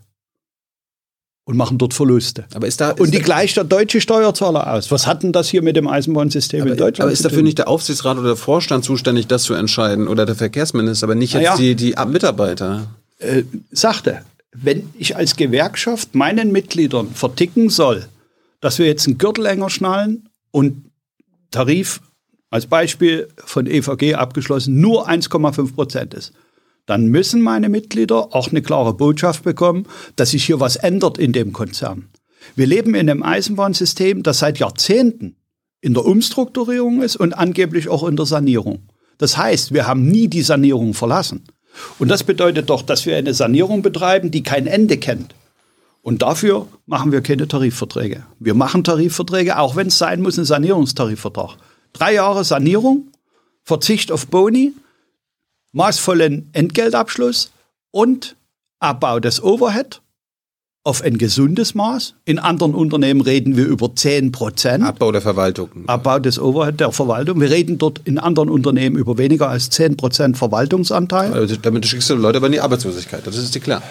und 1.46 1.58
machen 1.58 1.78
dort 1.78 1.94
Verluste. 1.94 2.46
aber 2.54 2.68
ist 2.68 2.80
da, 2.80 2.92
ist 2.92 3.00
Und 3.00 3.14
die 3.14 3.20
gleicht 3.20 3.58
der 3.58 3.64
deutsche 3.64 4.02
Steuerzahler 4.02 4.72
aus. 4.72 4.92
Was 4.92 5.08
hat 5.08 5.24
denn 5.24 5.32
das 5.32 5.50
hier 5.50 5.62
mit 5.62 5.76
dem 5.76 5.88
Eisenbahnsystem 5.88 6.62
in 6.62 6.68
aber, 6.68 6.76
Deutschland 6.76 7.08
aber 7.08 7.12
ist 7.12 7.26
dafür 7.26 7.42
nicht 7.42 7.58
der 7.58 7.68
Aufsichtsrat 7.68 8.18
oder 8.18 8.28
der 8.28 8.36
Vorstand 8.36 8.86
zuständig, 8.86 9.28
das 9.28 9.44
zu 9.44 9.56
entscheiden? 9.56 10.08
Oder 10.08 10.26
der 10.26 10.36
Verkehrsminister, 10.36 11.06
aber 11.06 11.16
nicht 11.16 11.34
jetzt 11.34 11.44
ja. 11.44 11.58
die, 11.58 11.76
die 11.76 11.96
Mitarbeiter? 12.08 12.88
äh, 13.20 13.44
sagte, 13.72 14.22
wenn 14.52 14.90
ich 14.98 15.16
als 15.16 15.36
Gewerkschaft 15.36 16.16
meinen 16.16 16.52
Mitgliedern 16.52 17.12
verticken 17.14 17.70
soll, 17.70 18.08
dass 18.62 18.80
wir 18.80 18.86
jetzt 18.86 19.08
einen 19.08 19.18
Gürtel 19.18 19.46
enger 19.46 19.70
schnallen 19.70 20.30
und 20.52 20.92
Tarif 21.52 22.02
als 22.50 22.68
Beispiel 22.68 23.28
von 23.38 23.68
EVG 23.68 24.16
abgeschlossen 24.16 24.80
nur 24.82 25.08
1,5 25.08 25.74
Prozent 25.74 26.14
ist, 26.14 26.34
dann 26.86 27.08
müssen 27.08 27.42
meine 27.42 27.70
Mitglieder 27.70 28.34
auch 28.36 28.50
eine 28.50 28.64
klare 28.64 28.96
Botschaft 28.96 29.44
bekommen, 29.44 29.86
dass 30.16 30.32
sich 30.32 30.46
hier 30.46 30.60
was 30.60 30.76
ändert 30.76 31.20
in 31.20 31.34
dem 31.34 31.54
Konzern. 31.54 32.10
Wir 32.56 32.66
leben 32.66 32.96
in 32.96 33.10
einem 33.10 33.22
Eisenbahnsystem, 33.22 34.24
das 34.24 34.40
seit 34.40 34.58
Jahrzehnten 34.58 35.36
in 35.82 35.94
der 35.94 36.06
Umstrukturierung 36.06 37.02
ist 37.02 37.16
und 37.16 37.34
angeblich 37.34 37.90
auch 37.90 38.08
in 38.08 38.16
der 38.16 38.26
Sanierung. 38.26 38.90
Das 39.20 39.38
heißt, 39.38 39.74
wir 39.74 39.86
haben 39.86 40.08
nie 40.08 40.28
die 40.28 40.42
Sanierung 40.42 40.94
verlassen. 40.94 41.44
Und 41.98 42.10
das 42.10 42.24
bedeutet 42.24 42.70
doch, 42.70 42.82
dass 42.82 43.06
wir 43.06 43.18
eine 43.18 43.34
Sanierung 43.34 43.82
betreiben, 43.82 44.32
die 44.32 44.44
kein 44.44 44.68
Ende 44.68 44.98
kennt. 44.98 45.36
Und 46.02 46.22
dafür 46.22 46.68
machen 46.86 47.12
wir 47.12 47.22
keine 47.22 47.48
Tarifverträge. 47.48 48.26
Wir 48.40 48.54
machen 48.54 48.84
Tarifverträge, 48.84 49.60
auch 49.60 49.76
wenn 49.76 49.88
es 49.88 49.98
sein 49.98 50.22
muss, 50.22 50.38
ein 50.38 50.46
Sanierungstarifvertrag. 50.46 51.58
Drei 51.94 52.14
Jahre 52.14 52.44
Sanierung, 52.44 53.08
Verzicht 53.64 54.12
auf 54.12 54.28
Boni, 54.28 54.74
maßvollen 55.74 56.50
Entgeltabschluss 56.54 57.52
und 57.92 58.36
Abbau 58.80 59.20
des 59.20 59.44
Overhead 59.44 60.02
auf 60.84 61.04
ein 61.04 61.18
gesundes 61.18 61.76
Maß. 61.76 62.16
In 62.26 62.40
anderen 62.40 62.74
Unternehmen 62.74 63.22
reden 63.22 63.58
wir 63.58 63.66
über 63.66 63.94
10 63.94 64.32
Prozent. 64.32 64.84
Abbau 64.84 65.12
der 65.12 65.22
Verwaltung. 65.22 65.70
Abbau 65.88 66.20
des 66.20 66.40
Overhead 66.40 66.80
der 66.80 66.92
Verwaltung. 66.92 67.42
Wir 67.42 67.50
reden 67.50 67.78
dort 67.78 68.02
in 68.06 68.18
anderen 68.18 68.50
Unternehmen 68.50 68.96
über 68.96 69.18
weniger 69.18 69.50
als 69.50 69.70
10 69.70 69.98
Prozent 69.98 70.38
Verwaltungsanteil. 70.38 71.34
Also, 71.34 71.58
damit 71.58 71.86
schickst 71.86 72.10
du 72.10 72.16
Leute 72.16 72.38
aber 72.38 72.48
in 72.48 72.54
die 72.54 72.62
Arbeitslosigkeit, 72.62 73.26
das 73.28 73.38
ist 73.38 73.54
dir 73.54 73.60
klar. 73.60 73.84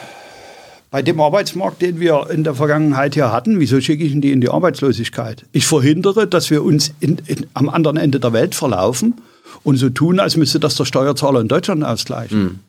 Bei 0.91 1.03
dem 1.03 1.21
Arbeitsmarkt, 1.21 1.83
den 1.83 2.01
wir 2.01 2.31
in 2.31 2.45
der 2.45 2.55
Vergangenheit 2.55 3.13
hier 3.13 3.31
hatten, 3.31 3.61
wieso 3.61 3.79
schicke 3.79 4.05
ich 4.05 4.19
die 4.19 4.33
in 4.33 4.41
die 4.41 4.49
Arbeitslosigkeit? 4.49 5.45
Ich 5.53 5.67
verhindere, 5.67 6.27
dass 6.27 6.49
wir 6.49 6.65
uns 6.65 6.95
in, 7.01 7.19
in, 7.27 7.47
am 7.53 7.69
anderen 7.69 7.99
Ende 7.99 8.19
der 8.19 8.33
Welt 8.33 8.55
verlaufen 8.55 9.15
und 9.63 9.77
so 9.77 9.91
tun, 9.91 10.19
als 10.19 10.39
müsste 10.39 10.59
das 10.59 10.77
der 10.77 10.87
Steuerzahler 10.87 11.43
in 11.43 11.49
Deutschland 11.49 11.85
ausgleichen. 11.85 12.61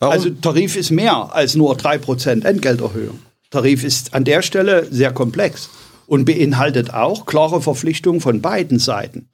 Warum? 0.00 0.12
Also 0.12 0.30
Tarif 0.30 0.74
ist 0.74 0.90
mehr 0.90 1.32
als 1.32 1.54
nur 1.54 1.76
3% 1.76 2.44
Entgelterhöhung. 2.44 3.20
Tarif 3.50 3.84
ist 3.84 4.14
an 4.14 4.24
der 4.24 4.42
Stelle 4.42 4.86
sehr 4.90 5.12
komplex 5.12 5.68
und 6.06 6.24
beinhaltet 6.24 6.92
auch 6.92 7.26
klare 7.26 7.60
Verpflichtungen 7.60 8.20
von 8.20 8.40
beiden 8.40 8.78
Seiten. 8.78 9.28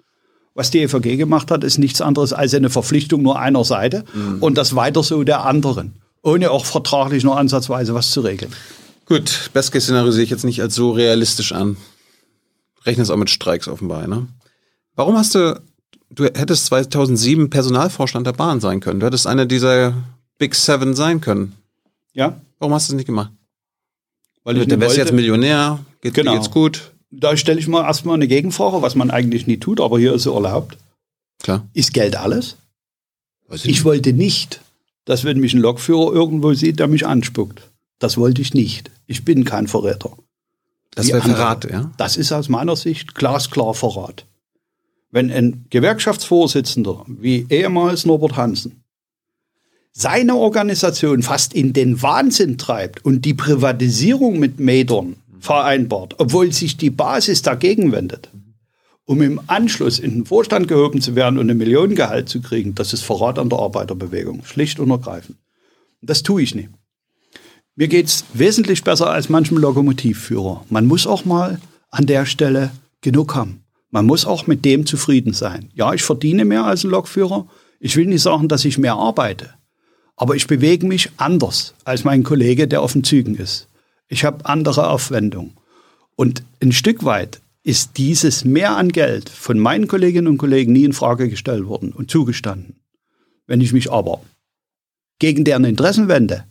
Was 0.55 0.71
die 0.71 0.81
EVG 0.81 1.17
gemacht 1.17 1.51
hat, 1.51 1.65
ist 1.65 1.79
nichts 1.79 2.01
anderes 2.01 2.33
als 2.33 2.55
eine 2.55 2.69
Verpflichtung 2.69 3.23
nur 3.23 3.39
einer 3.39 3.65
Seite 3.65 4.05
und 4.41 4.59
das 4.59 4.77
weiter 4.77 5.03
so 5.03 5.25
der 5.25 5.47
anderen, 5.47 5.95
ohne 6.23 6.51
auch 6.51 6.67
vertraglich 6.67 7.25
nur 7.25 7.39
ansatzweise 7.39 7.95
was 7.95 8.11
zu 8.11 8.21
regeln. 8.21 8.53
Gut, 9.07 9.51
Best-Case-Szenario 9.55 10.13
sehe 10.13 10.25
ich 10.25 10.31
jetzt 10.31 10.45
nicht 10.45 10.61
als 10.61 10.75
so 10.75 10.91
realistisch 10.93 11.53
an. 11.53 11.77
Rechnest 12.85 13.11
auch 13.11 13.17
mit 13.17 13.31
Streiks 13.31 13.67
offenbar, 13.67 14.07
ne? 14.07 14.27
Warum 14.95 15.17
hast 15.17 15.35
du, 15.35 15.59
du 16.11 16.25
hättest 16.25 16.67
2007 16.67 17.49
Personalvorstand 17.49 18.27
der 18.27 18.33
Bahn 18.33 18.61
sein 18.61 18.81
können. 18.81 19.01
Du 19.01 19.07
hättest 19.07 19.27
eine 19.27 19.47
dieser 19.47 19.95
Big 20.37 20.55
Seven 20.55 20.95
sein 20.95 21.23
können. 21.23 21.55
Ja, 22.13 22.37
Warum 22.63 22.75
hast 22.75 22.89
du 22.89 22.93
es 22.93 22.97
nicht 22.97 23.07
gemacht? 23.07 23.33
Weil 24.45 24.59
ich 24.59 24.69
Dann 24.69 24.81
wärst 24.81 24.97
jetzt. 24.97 25.13
Millionär, 25.13 25.85
geht, 26.01 26.15
Genau. 26.15 26.35
geht's 26.35 26.51
gut. 26.51 26.93
Da 27.11 27.37
stelle 27.37 27.61
ich 27.61 27.69
mal 27.69 27.85
erstmal 27.85 28.15
eine 28.15 28.27
Gegenfrage, 28.29 28.81
was 28.83 28.95
man 28.95 29.11
eigentlich 29.11 29.47
nie 29.47 29.59
tut, 29.59 29.81
aber 29.81 29.99
hier 29.99 30.15
ist 30.15 30.27
es 30.27 30.33
erlaubt. 30.33 30.79
Klar. 31.43 31.67
Ist 31.75 31.93
Geld 31.93 32.17
alles? 32.17 32.57
Weiß 33.49 33.65
Ich 33.67 33.85
wollte 33.85 34.13
nicht, 34.13 34.61
dass 35.05 35.25
wenn 35.25 35.39
mich 35.41 35.53
ein 35.53 35.61
Lokführer 35.61 36.13
irgendwo 36.13 36.55
sieht, 36.55 36.79
der 36.79 36.89
mich 36.89 37.07
anspuckt. 37.07 37.63
Das 37.99 38.17
wollte 38.17 38.41
ich 38.41 38.55
nicht. 38.55 38.91
Ich 39.07 39.25
bin 39.25 39.45
kein 39.45 39.69
Verräter. 39.69 40.17
das 40.95 41.09
wäre. 41.09 41.21
Verrat, 41.21 41.71
ja? 41.71 41.91
Das 41.99 42.17
ist 42.17 42.33
aus 42.33 42.49
meiner 42.49 42.77
Sicht 42.77 43.15
glasklar 43.15 43.75
Verrat. 43.75 44.27
Wenn 45.11 45.31
ein 45.31 45.67
Gewerkschaftsvorsitzender 45.71 47.05
wie 47.07 47.47
ehemals 47.51 48.07
Norbert 48.07 48.37
Hansen 48.37 48.82
seine 49.93 50.37
Organisation 50.37 51.23
fast 51.23 51.55
in 51.55 51.73
den 51.73 52.03
Wahnsinn 52.03 52.59
treibt 52.59 53.05
und 53.05 53.25
die 53.25 53.35
Privatisierung 53.35 54.39
mit 54.39 54.59
Medern 54.59 55.17
vereinbart, 55.39 56.15
obwohl 56.19 56.53
sich 56.53 56.77
die 56.77 56.91
Basis 56.91 57.43
dagegen 57.43 57.93
wendet, 57.93 58.31
um 59.05 59.21
im 59.21 59.41
Anschluss 59.49 59.99
in 59.99 60.13
den 60.13 60.25
Vorstand 60.25 60.67
gehoben 60.67 61.01
zu 61.01 61.15
werden 61.15 61.39
und 61.39 61.51
ein 61.51 61.59
Millionengehalt 61.59 62.29
zu 62.29 62.41
kriegen, 62.41 62.75
das 62.75 62.93
ist 62.93 63.03
Verrat 63.03 63.39
an 63.39 63.51
der 63.51 63.59
Arbeiterbewegung, 63.59 64.45
schlicht 64.45 64.81
und 64.81 64.91
ergreifend. 64.91 65.37
Das 66.01 66.23
tue 66.23 66.43
ich 66.43 66.55
nicht. 66.55 66.71
Mir 67.75 67.89
geht's 67.89 68.25
wesentlich 68.35 68.85
besser 68.85 69.11
als 69.11 69.29
manchem 69.29 69.57
Lokomotivführer. 69.57 70.65
Man 70.69 70.87
muss 70.87 71.07
auch 71.07 71.25
mal 71.25 71.61
an 71.91 72.07
der 72.07 72.27
Stelle 72.27 72.71
genug 73.01 73.35
haben. 73.35 73.65
Man 73.91 74.07
muss 74.07 74.25
auch 74.25 74.47
mit 74.47 74.65
dem 74.65 74.87
zufrieden 74.87 75.33
sein. 75.33 75.71
Ja, 75.75 75.93
ich 75.93 76.03
verdiene 76.03 76.45
mehr 76.45 76.65
als 76.65 76.85
ein 76.85 76.91
Lokführer. 76.91 77.47
Ich 77.79 77.97
will 77.97 78.07
nicht 78.07 78.23
sagen, 78.23 78.49
dass 78.49 78.65
ich 78.65 78.79
mehr 78.79 78.95
arbeite. 78.95 79.55
Aber 80.17 80.37
ich 80.37 80.47
bewege 80.47 80.87
mich 80.87 81.11
anders 81.17 81.75
als 81.85 82.05
mein 82.05 82.23
Kollege, 82.23 82.69
der 82.69 82.83
auf 82.83 82.93
den 82.93 83.05
Zügen 83.05 83.35
ist. 83.35 83.69
Ich 84.09 84.25
habe 84.25 84.47
andere 84.47 84.91
Aufwendungen. 84.91 85.57
Und 86.17 86.45
ein 86.63 86.73
Stück 86.73 87.05
weit 87.05 87.41
ist 87.63 87.97
dieses 87.97 88.45
Mehr 88.45 88.77
an 88.77 88.91
Geld 88.91 89.29
von 89.29 89.59
meinen 89.59 89.89
Kolleginnen 89.89 90.29
und 90.29 90.39
Kollegen 90.39 90.73
nie 90.73 90.85
in 90.85 90.93
Frage 90.93 91.29
gestellt 91.29 91.67
worden 91.67 91.93
und 91.93 92.11
zugestanden. 92.11 92.77
Wenn 93.47 93.61
ich 93.61 93.73
mich 93.73 93.91
aber 93.91 94.21
gegen 95.19 95.45
deren 95.45 95.65
Interessen 95.65 96.09
wende 96.09 96.45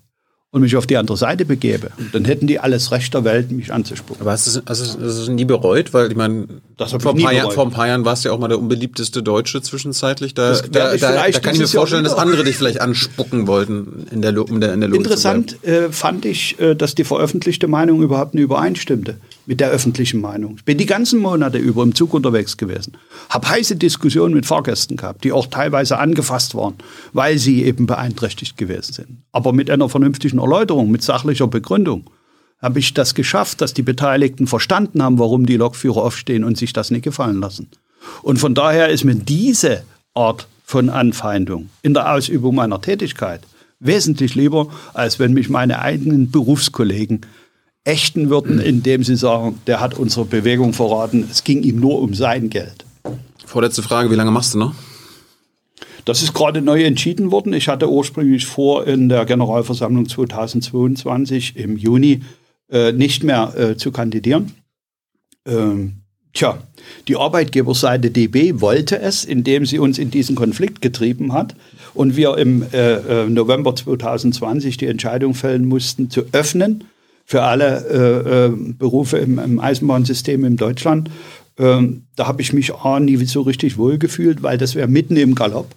und 0.53 0.61
mich 0.61 0.75
auf 0.75 0.85
die 0.85 0.97
andere 0.97 1.15
Seite 1.15 1.45
begebe, 1.45 1.91
dann 2.11 2.25
hätten 2.25 2.45
die 2.45 2.59
alles 2.59 2.91
Recht 2.91 3.13
der 3.13 3.23
Welt, 3.23 3.51
mich 3.51 3.71
anzuspucken. 3.71 4.21
Aber 4.21 4.31
hast 4.31 4.47
du 4.53 4.59
es 4.59 4.63
hast 4.65 4.81
es 5.01 5.29
nie 5.29 5.45
bereut? 5.45 5.93
Weil 5.93 6.11
ich 6.11 6.17
meine, 6.17 6.45
Das 6.75 6.91
vor, 6.91 7.15
ich 7.15 7.23
paar 7.23 7.31
Jahr- 7.33 7.51
vor 7.51 7.65
ein 7.65 7.71
paar 7.71 7.87
Jahren 7.87 8.03
warst 8.03 8.25
du 8.25 8.29
ja 8.29 8.35
auch 8.35 8.39
mal 8.39 8.49
der 8.49 8.59
unbeliebteste 8.59 9.23
Deutsche 9.23 9.61
zwischenzeitlich. 9.61 10.33
Da, 10.33 10.51
da, 10.69 10.97
da, 10.97 10.97
da 10.97 11.31
kann 11.39 11.53
ich 11.53 11.61
mir 11.61 11.67
vorstellen, 11.67 12.03
dass 12.03 12.15
andere 12.15 12.43
dich 12.43 12.57
vielleicht 12.57 12.81
anspucken 12.81 13.47
wollten 13.47 14.07
in 14.11 14.21
der, 14.21 14.37
um 14.37 14.59
der, 14.59 14.73
in 14.73 14.81
der 14.81 14.89
Luft 14.89 14.99
Interessant 15.01 15.63
äh, 15.63 15.89
fand 15.89 16.25
ich, 16.25 16.59
äh, 16.59 16.75
dass 16.75 16.95
die 16.95 17.05
veröffentlichte 17.05 17.69
Meinung 17.69 18.01
überhaupt 18.01 18.33
nicht 18.33 18.43
übereinstimmte 18.43 19.15
mit 19.51 19.59
der 19.59 19.69
öffentlichen 19.69 20.21
Meinung. 20.21 20.55
Ich 20.55 20.63
bin 20.63 20.77
die 20.77 20.85
ganzen 20.85 21.19
Monate 21.19 21.57
über 21.57 21.83
im 21.83 21.93
Zug 21.93 22.13
unterwegs 22.13 22.55
gewesen, 22.55 22.93
habe 23.29 23.49
heiße 23.49 23.75
Diskussionen 23.75 24.33
mit 24.33 24.45
Fahrgästen 24.45 24.95
gehabt, 24.95 25.25
die 25.25 25.33
auch 25.33 25.47
teilweise 25.47 25.97
angefasst 25.97 26.55
waren, 26.55 26.75
weil 27.11 27.37
sie 27.37 27.65
eben 27.65 27.85
beeinträchtigt 27.85 28.55
gewesen 28.55 28.93
sind. 28.93 29.09
Aber 29.33 29.51
mit 29.51 29.69
einer 29.69 29.89
vernünftigen 29.89 30.39
Erläuterung, 30.39 30.89
mit 30.89 31.03
sachlicher 31.03 31.47
Begründung 31.47 32.09
habe 32.61 32.79
ich 32.79 32.93
das 32.93 33.13
geschafft, 33.13 33.59
dass 33.59 33.73
die 33.73 33.81
Beteiligten 33.81 34.47
verstanden 34.47 35.03
haben, 35.03 35.19
warum 35.19 35.45
die 35.45 35.57
Lokführer 35.57 36.01
aufstehen 36.01 36.45
und 36.45 36.57
sich 36.57 36.71
das 36.71 36.89
nicht 36.89 37.03
gefallen 37.03 37.41
lassen. 37.41 37.67
Und 38.21 38.39
von 38.39 38.55
daher 38.55 38.87
ist 38.87 39.03
mir 39.03 39.15
diese 39.15 39.83
Art 40.13 40.47
von 40.63 40.89
Anfeindung 40.89 41.67
in 41.81 41.93
der 41.93 42.13
Ausübung 42.13 42.55
meiner 42.55 42.79
Tätigkeit 42.79 43.41
wesentlich 43.81 44.35
lieber, 44.35 44.69
als 44.93 45.19
wenn 45.19 45.33
mich 45.33 45.49
meine 45.49 45.79
eigenen 45.79 46.31
Berufskollegen 46.31 47.25
ächten 47.83 48.29
würden, 48.29 48.59
indem 48.59 49.03
sie 49.03 49.15
sagen, 49.15 49.59
der 49.67 49.79
hat 49.79 49.97
unsere 49.97 50.25
Bewegung 50.25 50.73
verraten, 50.73 51.27
es 51.29 51.43
ging 51.43 51.63
ihm 51.63 51.79
nur 51.79 52.01
um 52.01 52.13
sein 52.13 52.49
Geld. 52.49 52.85
Vorletzte 53.45 53.81
Frage, 53.81 54.11
wie 54.11 54.15
lange 54.15 54.31
machst 54.31 54.53
du 54.53 54.59
noch? 54.59 54.75
Das 56.05 56.23
ist 56.23 56.33
gerade 56.33 56.61
neu 56.61 56.83
entschieden 56.83 57.31
worden. 57.31 57.53
Ich 57.53 57.67
hatte 57.67 57.89
ursprünglich 57.89 58.45
vor, 58.45 58.87
in 58.87 59.09
der 59.09 59.25
Generalversammlung 59.25 60.07
2022 60.07 61.57
im 61.57 61.77
Juni 61.77 62.21
äh, 62.71 62.91
nicht 62.91 63.23
mehr 63.23 63.53
äh, 63.55 63.77
zu 63.77 63.91
kandidieren. 63.91 64.53
Ähm, 65.45 65.97
tja, 66.33 66.57
die 67.07 67.17
Arbeitgeberseite 67.17 68.09
DB 68.09 68.61
wollte 68.61 68.99
es, 68.99 69.25
indem 69.25 69.65
sie 69.65 69.79
uns 69.79 69.97
in 69.97 70.09
diesen 70.09 70.35
Konflikt 70.35 70.81
getrieben 70.81 71.33
hat 71.33 71.55
und 71.93 72.15
wir 72.15 72.37
im 72.37 72.63
äh, 72.73 73.23
äh, 73.23 73.29
November 73.29 73.75
2020 73.75 74.77
die 74.77 74.87
Entscheidung 74.87 75.33
fällen 75.33 75.65
mussten, 75.65 76.09
zu 76.09 76.23
öffnen 76.31 76.85
für 77.25 77.43
alle 77.43 77.85
äh, 77.89 78.45
äh, 78.45 78.73
Berufe 78.77 79.17
im, 79.17 79.39
im 79.39 79.59
Eisenbahnsystem 79.59 80.43
in 80.45 80.57
Deutschland. 80.57 81.09
Ähm, 81.57 82.03
da 82.15 82.27
habe 82.27 82.41
ich 82.41 82.53
mich 82.53 82.73
A, 82.73 82.99
nie 82.99 83.17
so 83.25 83.41
richtig 83.41 83.77
wohlgefühlt, 83.77 84.43
weil 84.43 84.57
das 84.57 84.75
wäre 84.75 84.87
mitten 84.87 85.15
im 85.17 85.35
Galopp. 85.35 85.75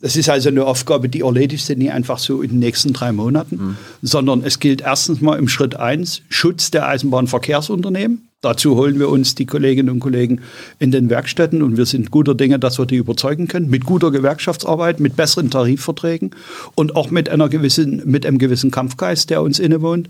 Das 0.00 0.14
ist 0.14 0.28
also 0.28 0.48
eine 0.48 0.64
Aufgabe, 0.64 1.08
die 1.08 1.22
erledigt 1.22 1.66
sie 1.66 1.74
nie 1.74 1.90
einfach 1.90 2.18
so 2.18 2.40
in 2.40 2.50
den 2.50 2.58
nächsten 2.60 2.92
drei 2.92 3.10
Monaten, 3.10 3.76
sondern 4.00 4.44
es 4.44 4.60
gilt 4.60 4.80
erstens 4.80 5.20
mal 5.20 5.36
im 5.38 5.48
Schritt 5.48 5.74
eins 5.74 6.22
Schutz 6.28 6.70
der 6.70 6.86
Eisenbahnverkehrsunternehmen. 6.86 8.28
Dazu 8.42 8.76
holen 8.76 8.98
wir 8.98 9.08
uns 9.08 9.34
die 9.34 9.46
Kolleginnen 9.46 9.88
und 9.88 10.00
Kollegen 10.00 10.42
in 10.78 10.90
den 10.90 11.08
Werkstätten 11.08 11.62
und 11.62 11.78
wir 11.78 11.86
sind 11.86 12.10
guter 12.10 12.34
Dinge, 12.34 12.58
dass 12.58 12.78
wir 12.78 12.84
die 12.84 12.96
überzeugen 12.96 13.48
können, 13.48 13.70
mit 13.70 13.86
guter 13.86 14.10
Gewerkschaftsarbeit, 14.10 15.00
mit 15.00 15.16
besseren 15.16 15.50
Tarifverträgen 15.50 16.30
und 16.74 16.96
auch 16.96 17.10
mit 17.10 17.30
einer 17.30 17.48
gewissen, 17.48 18.02
mit 18.04 18.26
einem 18.26 18.38
gewissen 18.38 18.70
Kampfgeist, 18.70 19.30
der 19.30 19.42
uns 19.42 19.58
innewohnt. 19.58 20.08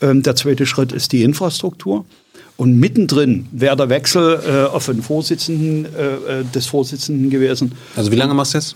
Ähm, 0.00 0.24
der 0.24 0.34
zweite 0.34 0.66
Schritt 0.66 0.90
ist 0.92 1.12
die 1.12 1.22
Infrastruktur. 1.22 2.04
Und 2.56 2.76
mittendrin 2.76 3.46
wäre 3.52 3.76
der 3.76 3.88
Wechsel 3.88 4.40
äh, 4.44 4.74
auf 4.74 4.86
den 4.86 5.00
Vorsitzenden 5.00 5.86
äh, 5.94 6.40
äh, 6.40 6.44
des 6.52 6.66
Vorsitzenden 6.66 7.30
gewesen. 7.30 7.72
Also 7.94 8.10
wie 8.10 8.16
lange 8.16 8.34
machst 8.34 8.54
du 8.54 8.58
jetzt? 8.58 8.74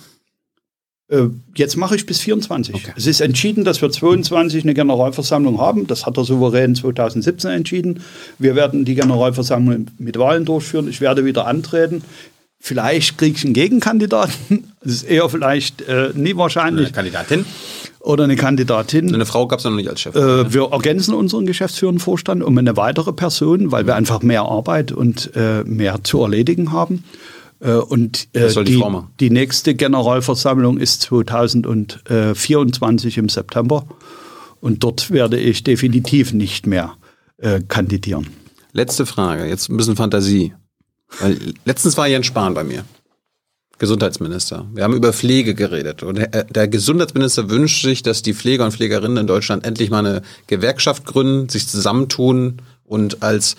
Äh, 1.12 1.28
Jetzt 1.55 1.76
mache 1.76 1.94
ich 1.94 2.06
bis 2.06 2.20
24. 2.20 2.93
Es 2.97 3.06
ist 3.06 3.20
entschieden, 3.20 3.64
dass 3.64 3.82
wir 3.82 3.90
22 3.90 4.62
eine 4.64 4.72
Generalversammlung 4.72 5.60
haben. 5.60 5.86
Das 5.86 6.06
hat 6.06 6.16
der 6.16 6.24
Souverän 6.24 6.74
2017 6.74 7.51
entschieden. 7.51 8.01
Wir 8.39 8.56
werden 8.56 8.86
die 8.86 8.94
Generalversammlung 8.94 9.89
mit 9.98 10.18
Wahlen 10.18 10.47
durchführen. 10.47 10.89
Ich 10.89 11.02
werde 11.02 11.26
wieder 11.26 11.47
antreten. 11.47 12.02
Vielleicht 12.59 13.18
kriege 13.18 13.36
ich 13.36 13.44
einen 13.44 13.55
Gegenkandidaten. 13.55 14.64
Das 14.84 14.94
ist 14.94 15.02
eher 15.05 15.28
vielleicht 15.28 15.82
äh, 15.82 16.10
nie 16.14 16.34
wahrscheinlich. 16.36 16.93
Kandidatin? 16.93 17.44
Oder 18.01 18.24
eine 18.24 18.34
Kandidatin. 18.34 19.14
Eine 19.14 19.26
Frau 19.26 19.47
gab 19.47 19.60
es 19.60 19.64
noch 19.64 19.70
nicht 19.70 19.89
als 19.89 20.01
Chef. 20.01 20.16
Äh, 20.16 20.52
wir 20.52 20.72
ergänzen 20.72 21.14
unseren 21.14 21.47
geschäftsführenden 21.47 22.01
Vorstand 22.01 22.43
um 22.43 22.59
eine 22.59 22.76
weitere 22.76 23.12
Person, 23.12 23.70
weil 23.70 23.86
wir 23.86 23.94
einfach 23.94 24.22
mehr 24.22 24.43
Arbeit 24.43 24.90
und 24.90 25.30
äh, 25.36 25.62
mehr 25.62 26.02
zu 26.02 26.20
erledigen 26.20 26.72
haben. 26.72 27.05
Äh, 27.62 27.74
und 27.74 28.28
äh, 28.34 28.48
die 28.64 28.64
die, 28.64 28.82
die 29.20 29.30
nächste 29.30 29.74
Generalversammlung 29.74 30.78
ist 30.78 31.02
2024 31.02 33.18
im 33.18 33.28
September. 33.28 33.86
Und 34.60 34.82
dort 34.84 35.10
werde 35.10 35.39
ich 35.39 35.62
definitiv 35.64 36.32
nicht 36.32 36.66
mehr 36.66 36.94
äh, 37.39 37.60
kandidieren. 37.66 38.28
Letzte 38.72 39.06
Frage, 39.06 39.47
jetzt 39.47 39.68
ein 39.68 39.76
bisschen 39.76 39.97
Fantasie. 39.97 40.55
Weil 41.20 41.55
letztens 41.64 41.97
war 41.97 42.06
Jens 42.09 42.26
Spahn 42.26 42.55
bei 42.55 42.64
mir. 42.64 42.84
Gesundheitsminister. 43.78 44.66
Wir 44.72 44.84
haben 44.84 44.94
über 44.94 45.12
Pflege 45.12 45.56
geredet. 45.56 46.05
Und 46.05 46.14
der, 46.16 46.44
der 46.44 46.68
Gesundheitsminister 46.68 47.51
wünscht 47.51 47.82
sich, 47.82 48.05
dass 48.05 48.22
die 48.22 48.34
Pfleger 48.34 48.64
und 48.64 48.70
Pflegerinnen 48.72 49.16
in 49.16 49.26
Deutschland 49.26 49.66
endlich 49.66 49.90
mal 49.90 50.06
eine 50.06 50.22
Gewerkschaft 50.47 51.05
gründen, 51.05 51.48
sich 51.48 51.66
zusammentun 51.66 52.62
und 52.84 53.24
als 53.24 53.56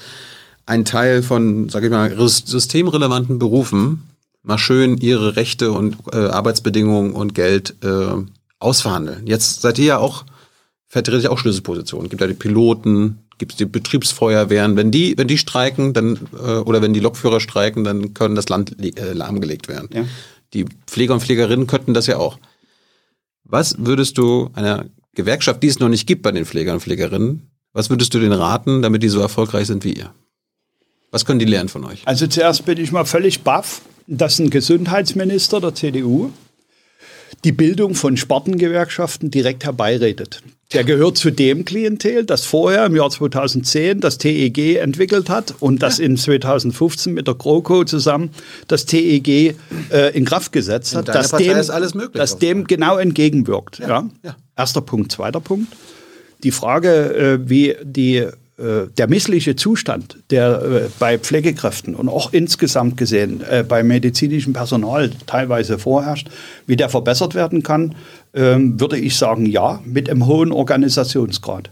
ein 0.65 0.85
Teil 0.85 1.23
von, 1.23 1.69
sag 1.69 1.83
ich 1.83 1.89
mal, 1.89 2.15
systemrelevanten 2.27 3.39
Berufen 3.39 4.03
mal 4.43 4.57
schön 4.57 4.97
ihre 4.97 5.35
Rechte 5.35 5.71
und 5.71 5.97
äh, 6.11 6.17
Arbeitsbedingungen 6.17 7.13
und 7.13 7.33
Geld 7.33 7.75
äh, 7.83 8.15
ausverhandeln. 8.59 9.25
Jetzt 9.25 9.61
seid 9.61 9.79
ihr 9.79 9.85
ja 9.85 9.97
auch, 9.97 10.25
vertretet 10.87 11.23
ihr 11.23 11.31
auch 11.31 11.37
Schlüsselpositionen. 11.37 12.09
Gibt 12.09 12.21
ja 12.21 12.27
die 12.27 12.33
Piloten, 12.33 13.19
gibt 13.37 13.53
es 13.53 13.57
die 13.57 13.65
Betriebsfeuerwehren. 13.65 14.75
Wenn 14.75 14.91
die, 14.91 15.17
wenn 15.17 15.27
die 15.27 15.37
streiken, 15.37 15.93
dann 15.93 16.19
äh, 16.33 16.57
oder 16.57 16.81
wenn 16.81 16.93
die 16.93 16.99
Lokführer 16.99 17.39
streiken, 17.39 17.83
dann 17.83 18.13
können 18.13 18.35
das 18.35 18.49
Land 18.49 18.75
äh, 18.79 19.13
lahmgelegt 19.13 19.67
werden. 19.67 19.89
Ja. 19.93 20.05
Die 20.53 20.65
Pfleger 20.87 21.13
und 21.13 21.21
Pflegerinnen 21.21 21.67
könnten 21.67 21.93
das 21.93 22.07
ja 22.07 22.17
auch. 22.17 22.37
Was 23.43 23.75
würdest 23.79 24.17
du 24.17 24.49
einer 24.53 24.85
Gewerkschaft, 25.15 25.63
die 25.63 25.67
es 25.67 25.79
noch 25.79 25.89
nicht 25.89 26.07
gibt 26.07 26.21
bei 26.21 26.31
den 26.31 26.45
Pflegern 26.45 26.75
und 26.75 26.81
Pflegerinnen, 26.81 27.49
was 27.71 27.89
würdest 27.89 28.13
du 28.13 28.19
denen 28.19 28.33
raten, 28.33 28.81
damit 28.81 29.03
die 29.03 29.09
so 29.09 29.19
erfolgreich 29.19 29.67
sind 29.67 29.83
wie 29.83 29.93
ihr? 29.93 30.13
Was 31.13 31.25
können 31.25 31.37
die 31.37 31.45
lernen 31.45 31.69
von 31.69 31.85
euch? 31.85 32.01
Also 32.05 32.25
zuerst 32.25 32.65
bin 32.65 32.79
ich 32.79 32.91
mal 32.91 33.05
völlig 33.05 33.41
baff, 33.41 33.81
dass 34.07 34.39
ein 34.39 34.49
Gesundheitsminister 34.49 35.61
der 35.61 35.75
CDU 35.75 36.31
die 37.43 37.51
Bildung 37.51 37.93
von 37.93 38.17
Spartengewerkschaften 38.17 39.29
direkt 39.29 39.63
herbeiredet. 39.63 40.41
Der 40.73 40.83
gehört 40.83 41.19
zu 41.19 41.29
dem 41.29 41.65
Klientel, 41.65 42.25
das 42.25 42.45
vorher 42.45 42.87
im 42.87 42.95
Jahr 42.95 43.11
2010 43.11 43.99
das 43.99 44.17
TEG 44.17 44.77
entwickelt 44.77 45.29
hat 45.29 45.53
und 45.59 45.83
das 45.83 45.99
in 45.99 46.17
2015 46.17 47.13
mit 47.13 47.27
der 47.27 47.35
GroKo 47.35 47.83
zusammen 47.83 48.31
das 48.67 48.87
TEG 48.87 49.55
äh, 49.91 50.17
in 50.17 50.25
Kraft 50.25 50.51
gesetzt 50.51 50.95
hat, 50.95 51.09
das 51.09 51.29
Partei 51.29 51.49
dem, 51.49 51.57
ist 51.57 51.69
alles 51.69 51.93
möglich 51.93 52.19
das 52.19 52.33
auch. 52.33 52.39
dem 52.39 52.65
genau 52.65 52.97
entgegenwirkt. 52.97 53.77
Ja, 53.77 54.09
ja. 54.23 54.35
Erster 54.57 54.81
Punkt. 54.81 55.11
Zweiter 55.11 55.41
Punkt. 55.41 55.71
Die 56.43 56.49
Frage, 56.49 57.13
äh, 57.43 57.49
wie 57.49 57.75
die, 57.83 58.29
der 58.57 59.07
missliche 59.07 59.55
Zustand, 59.55 60.17
der 60.29 60.61
äh, 60.61 60.89
bei 60.99 61.17
Pflegekräften 61.17 61.95
und 61.95 62.07
auch 62.07 62.33
insgesamt 62.33 62.97
gesehen 62.97 63.41
äh, 63.49 63.63
bei 63.67 63.83
medizinischem 63.83 64.53
Personal 64.53 65.09
teilweise 65.25 65.79
vorherrscht, 65.79 66.29
wie 66.67 66.75
der 66.75 66.89
verbessert 66.89 67.33
werden 67.33 67.63
kann, 67.63 67.95
ähm, 68.33 68.79
würde 68.79 68.97
ich 68.97 69.15
sagen, 69.17 69.47
ja, 69.47 69.81
mit 69.85 70.09
einem 70.09 70.27
hohen 70.27 70.51
Organisationsgrad. 70.51 71.71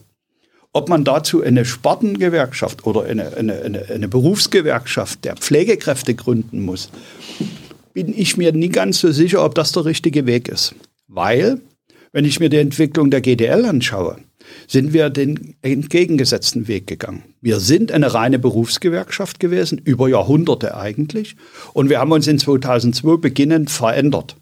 Ob 0.74 0.90
man 0.90 1.04
dazu 1.04 1.44
eine 1.44 1.66
Spartengewerkschaft 1.66 2.88
oder 2.88 3.04
eine, 3.04 3.36
eine, 3.36 3.62
eine, 3.62 3.86
eine 3.90 4.08
Berufsgewerkschaft 4.08 5.24
der 5.26 5.36
Pflegekräfte 5.36 6.16
gründen 6.16 6.62
muss, 6.62 6.90
bin 7.94 8.14
ich 8.18 8.38
mir 8.38 8.54
nie 8.54 8.70
ganz 8.70 9.02
so 9.02 9.12
sicher, 9.12 9.44
ob 9.44 9.54
das 9.54 9.72
der 9.72 9.86
richtige 9.86 10.26
Weg 10.26 10.48
ist. 10.48 10.74
Weil, 11.08 11.60
wenn 12.12 12.26
ich 12.26 12.40
mir 12.40 12.50
die 12.50 12.58
Entwicklung 12.58 13.12
der 13.12 13.22
GDL 13.22 13.66
anschaue, 13.66 14.18
sind 14.68 14.94
wir 14.94 15.10
den 15.10 15.56
entgegengesetzten 15.62 16.68
Weg 16.68 16.88
gegangen. 16.88 17.24
Wir 17.42 17.60
sind 17.60 17.92
eine 17.92 18.14
reine 18.14 18.40
Berufsgewerkschaft 18.40 19.40
gewesen, 19.40 19.82
über 19.84 20.08
Jahrhunderte 20.08 20.76
eigentlich. 20.76 21.36
Und 21.74 21.90
wir 21.90 22.00
haben 22.00 22.12
uns 22.12 22.28
in 22.28 22.40
2002 22.40 23.18
beginnend 23.18 23.70
verändert 23.70 24.36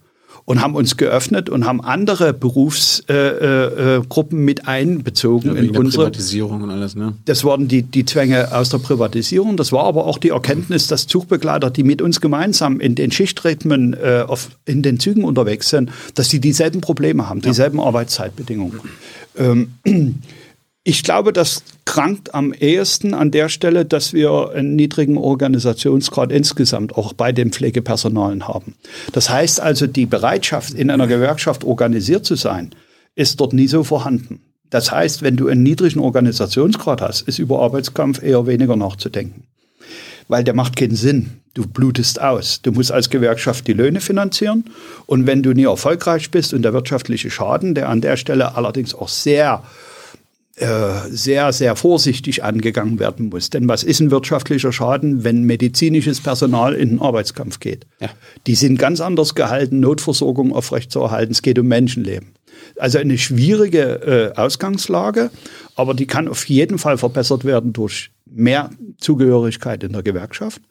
und 0.50 0.64
haben 0.64 0.74
uns 0.74 0.98
geöffnet 0.98 1.48
und 1.48 1.68
haben 1.68 1.80
andere 1.80 2.34
Berufsgruppen 2.34 3.16
äh, 3.16 3.98
äh, 3.98 4.02
Gruppen 4.10 4.46
mit 4.46 4.68
einbezogen 4.68 5.54
Wegen 5.54 5.76
in 5.76 5.78
unsere 5.78 6.06
Privatisierung 6.06 6.64
und 6.64 6.72
alles, 6.72 6.96
ne? 6.96 7.14
das 7.26 7.44
waren 7.44 7.68
die, 7.68 7.84
die 7.84 8.04
Zwänge 8.04 8.52
aus 8.52 8.70
der 8.70 8.80
Privatisierung. 8.80 9.58
Das 9.58 9.72
war 9.72 9.84
aber 9.84 10.08
auch 10.08 10.18
die 10.18 10.30
Erkenntnis, 10.30 10.88
dass 10.88 11.06
Zugbegleiter, 11.06 11.70
die 11.70 11.84
mit 11.84 12.02
uns 12.02 12.20
gemeinsam 12.20 12.80
in 12.80 12.96
den 12.96 13.12
Schichtrhythmen 13.12 13.94
äh, 13.94 14.26
auf, 14.28 14.50
in 14.66 14.82
den 14.82 15.00
Zügen 15.00 15.24
unterwegs 15.24 15.70
sind, 15.70 15.92
dass 16.16 16.30
sie 16.30 16.40
dieselben 16.40 16.82
Probleme 16.82 17.30
haben, 17.30 17.42
dieselben 17.42 17.80
Arbeitszeitbedingungen. 17.80 18.80
Ähm, 19.38 19.76
ich 20.84 21.04
glaube, 21.04 21.34
das 21.34 21.64
krankt 21.86 22.34
am 22.34 22.54
ehesten 22.54 23.14
an 23.14 23.32
der 23.32 23.50
Stelle, 23.50 23.86
dass 23.86 24.14
wir 24.14 24.52
einen 24.54 24.76
niedrigen 24.76 25.18
Organisationsgrad 25.18 26.32
insgesamt 26.32 26.96
auch 26.96 27.14
bei 27.14 27.32
den 27.32 27.52
Pflegepersonalen 27.52 28.48
haben. 28.48 28.76
Das 29.12 29.30
heißt 29.30 29.60
also, 29.60 29.88
die 29.88 30.06
Bereitschaft, 30.06 30.74
in 30.74 30.90
einer 30.90 31.08
Gewerkschaft 31.08 31.64
organisiert 31.64 32.26
zu 32.26 32.36
sein, 32.36 32.72
ist 33.16 33.40
dort 33.42 33.54
nie 33.54 33.68
so 33.68 33.84
vorhanden. 33.84 34.42
Das 34.70 34.92
heißt, 34.92 35.22
wenn 35.22 35.36
du 35.36 35.48
einen 35.48 35.64
niedrigen 35.64 36.00
Organisationsgrad 36.00 37.02
hast, 37.02 37.22
ist 37.28 37.40
über 37.40 37.60
Arbeitskampf 37.60 38.22
eher 38.22 38.46
weniger 38.46 38.76
nachzudenken. 38.76 39.44
Weil 40.28 40.44
der 40.44 40.54
macht 40.54 40.76
keinen 40.76 40.96
Sinn. 40.96 41.42
Du 41.56 41.66
blutest 41.66 42.22
aus. 42.22 42.62
Du 42.62 42.72
musst 42.72 42.92
als 42.92 43.10
Gewerkschaft 43.10 43.68
die 43.68 43.74
Löhne 43.74 44.00
finanzieren. 44.00 44.66
Und 45.08 45.26
wenn 45.26 45.42
du 45.42 45.54
nie 45.54 45.64
erfolgreich 45.64 46.30
bist 46.30 46.54
und 46.54 46.62
der 46.62 46.74
wirtschaftliche 46.74 47.32
Schaden, 47.32 47.74
der 47.74 47.90
an 47.90 48.02
der 48.02 48.16
Stelle 48.16 48.56
allerdings 48.56 48.94
auch 48.94 49.10
sehr 49.10 49.64
sehr, 51.10 51.54
sehr 51.54 51.76
vorsichtig 51.76 52.44
angegangen 52.44 53.00
werden 53.00 53.30
muss. 53.30 53.50
Denn 53.50 53.68
was 53.68 53.84
ist 53.84 54.00
ein 54.02 54.12
wirtschaftlicher 54.12 54.72
Schaden, 54.74 55.24
wenn 55.24 55.44
medizinisches 55.44 56.20
Personal 56.22 56.74
in 56.74 56.90
den 56.90 57.00
Arbeitskampf 57.02 57.60
geht? 57.60 57.86
Ja. 58.02 58.10
Die 58.48 58.56
sind 58.56 58.78
ganz 58.78 59.00
anders 59.02 59.36
gehalten, 59.36 59.80
Notversorgung 59.80 60.54
aufrechtzuerhalten. 60.54 61.32
Es 61.32 61.42
geht 61.42 61.58
um 61.60 61.68
Menschenleben. 61.68 62.34
Also 62.78 62.98
eine 62.98 63.18
schwierige 63.18 64.34
äh, 64.36 64.40
Ausgangslage, 64.40 65.32
aber 65.76 65.94
die 65.94 66.08
kann 66.08 66.28
auf 66.28 66.48
jeden 66.50 66.78
Fall 66.78 66.98
verbessert 66.98 67.46
werden 67.46 67.72
durch 67.74 68.12
mehr 68.26 68.70
Zugehörigkeit 69.00 69.84
in 69.84 69.94
der 69.94 70.04
Gewerkschaft. 70.04 70.62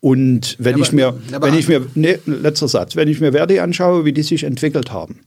Und 0.00 0.56
wenn 0.58 0.76
Ja, 0.78 0.82
ich 0.82 0.88
aber- 0.88 0.96
mir, 0.96 1.14
aber- 1.36 1.46
wenn 1.48 1.58
ich 1.58 1.68
mir, 1.68 1.84
nee, 1.94 2.18
letzter 2.26 2.68
Satz, 2.68 2.96
wenn 2.96 3.08
ich 3.08 3.20
mir 3.20 3.32
Verdi 3.32 3.58
anschaue, 3.58 4.04
wie 4.04 4.12
die 4.12 4.22
sich 4.22 4.44
entwickelt 4.44 4.92
haben. 4.92 5.20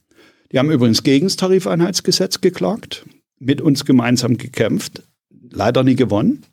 Die 0.51 0.59
haben 0.59 0.71
übrigens 0.71 1.03
gegen 1.03 1.27
das 1.27 1.35
Tarifeinheitsgesetz 1.37 2.41
geklagt, 2.41 3.05
mit 3.41 3.59
uns 3.59 3.85
gemeinsam 3.85 4.38
gekämpft, 4.38 5.03
leider 5.49 5.84
nie 5.84 5.95
gewonnen. 5.95 6.43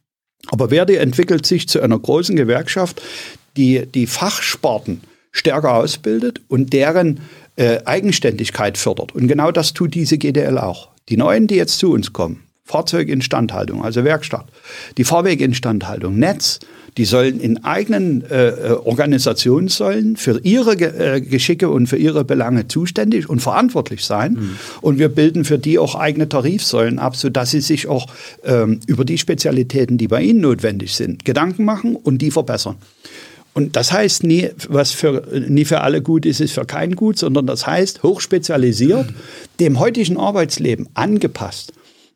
Aber 0.47 0.71
Verdi 0.71 0.97
entwickelt 0.97 1.47
sich 1.47 1.69
zu 1.69 1.81
einer 1.81 1.99
großen 1.99 2.35
Gewerkschaft, 2.35 3.03
die 3.57 3.87
die 3.87 4.07
Fachsparten 4.07 5.03
stärker 5.31 5.75
ausbildet 5.75 6.41
und 6.49 6.73
deren 6.73 7.21
äh, 7.57 7.81
Eigenständigkeit 7.85 8.79
fördert. 8.79 9.15
Und 9.15 9.29
genau 9.29 9.51
das 9.51 9.75
tut 9.75 9.95
diese 9.95 10.17
GDL 10.17 10.59
auch. 10.59 10.89
Die 11.09 11.17
Neuen, 11.17 11.47
die 11.47 11.57
jetzt 11.57 11.79
zu 11.79 11.93
uns 11.93 12.13
kommen, 12.13 12.45
Fahrzeuginstandhaltung, 12.65 13.85
also 13.85 14.05
Werkstatt, 14.05 14.47
die 14.97 15.05
Fahrweginstandhaltung, 15.05 16.19
Netz, 16.19 16.61
die 16.99 17.05
sollen 17.05 17.39
in 17.39 17.65
eigenen 17.65 18.29
äh, 18.29 18.49
äh, 18.49 18.71
Organisationssäulen 18.73 20.17
für 20.17 20.41
ihre 20.43 20.73
äh, 20.73 21.21
Geschicke 21.21 21.71
und 21.71 21.87
für 21.87 21.97
ihre 21.97 22.25
Belange 22.25 22.67
zuständig 22.67 23.29
und 23.29 23.41
verantwortlich 23.41 24.05
sein. 24.05 24.59
Und 24.81 24.99
wir 24.99 25.09
bilden 25.09 25.45
für 25.45 25.59
die 25.59 25.79
auch 25.79 25.95
eigene 25.95 26.29
Tarifsäulen 26.29 26.99
ab, 26.99 27.15
sodass 27.15 27.53
sie 27.53 27.61
sich 27.61 27.87
auch 27.87 28.09
ähm, 28.45 28.81
über 28.87 29.05
die 29.05 29.17
Spezialitäten, 29.17 29.97
die 29.97 30.09
bei 30.09 30.23
ihnen 30.23 30.41
notwendig 30.41 30.95
sind, 30.95 31.25
Gedanken 31.25 31.65
machen 31.65 31.95
und 31.95 32.19
die 32.19 32.33
verbessern. 32.33 32.77
Und 33.55 33.77
das 33.77 33.93
heißt 33.93 34.25
nie, 34.25 34.51
was 34.69 34.91
für, 34.91 35.25
nie 35.49 35.65
für 35.65 35.81
alle 35.81 36.03
gut 36.03 36.27
ist, 36.27 36.41
ist 36.41 36.53
für 36.53 36.65
keinen 36.65 36.97
gut, 36.97 37.17
sondern 37.19 37.47
das 37.47 37.67
heißt 37.67 38.03
hochspezialisiert, 38.03 39.07
dem 39.61 39.79
heutigen 39.79 40.17
Arbeitsleben 40.17 40.89
angepasst. 40.95 41.73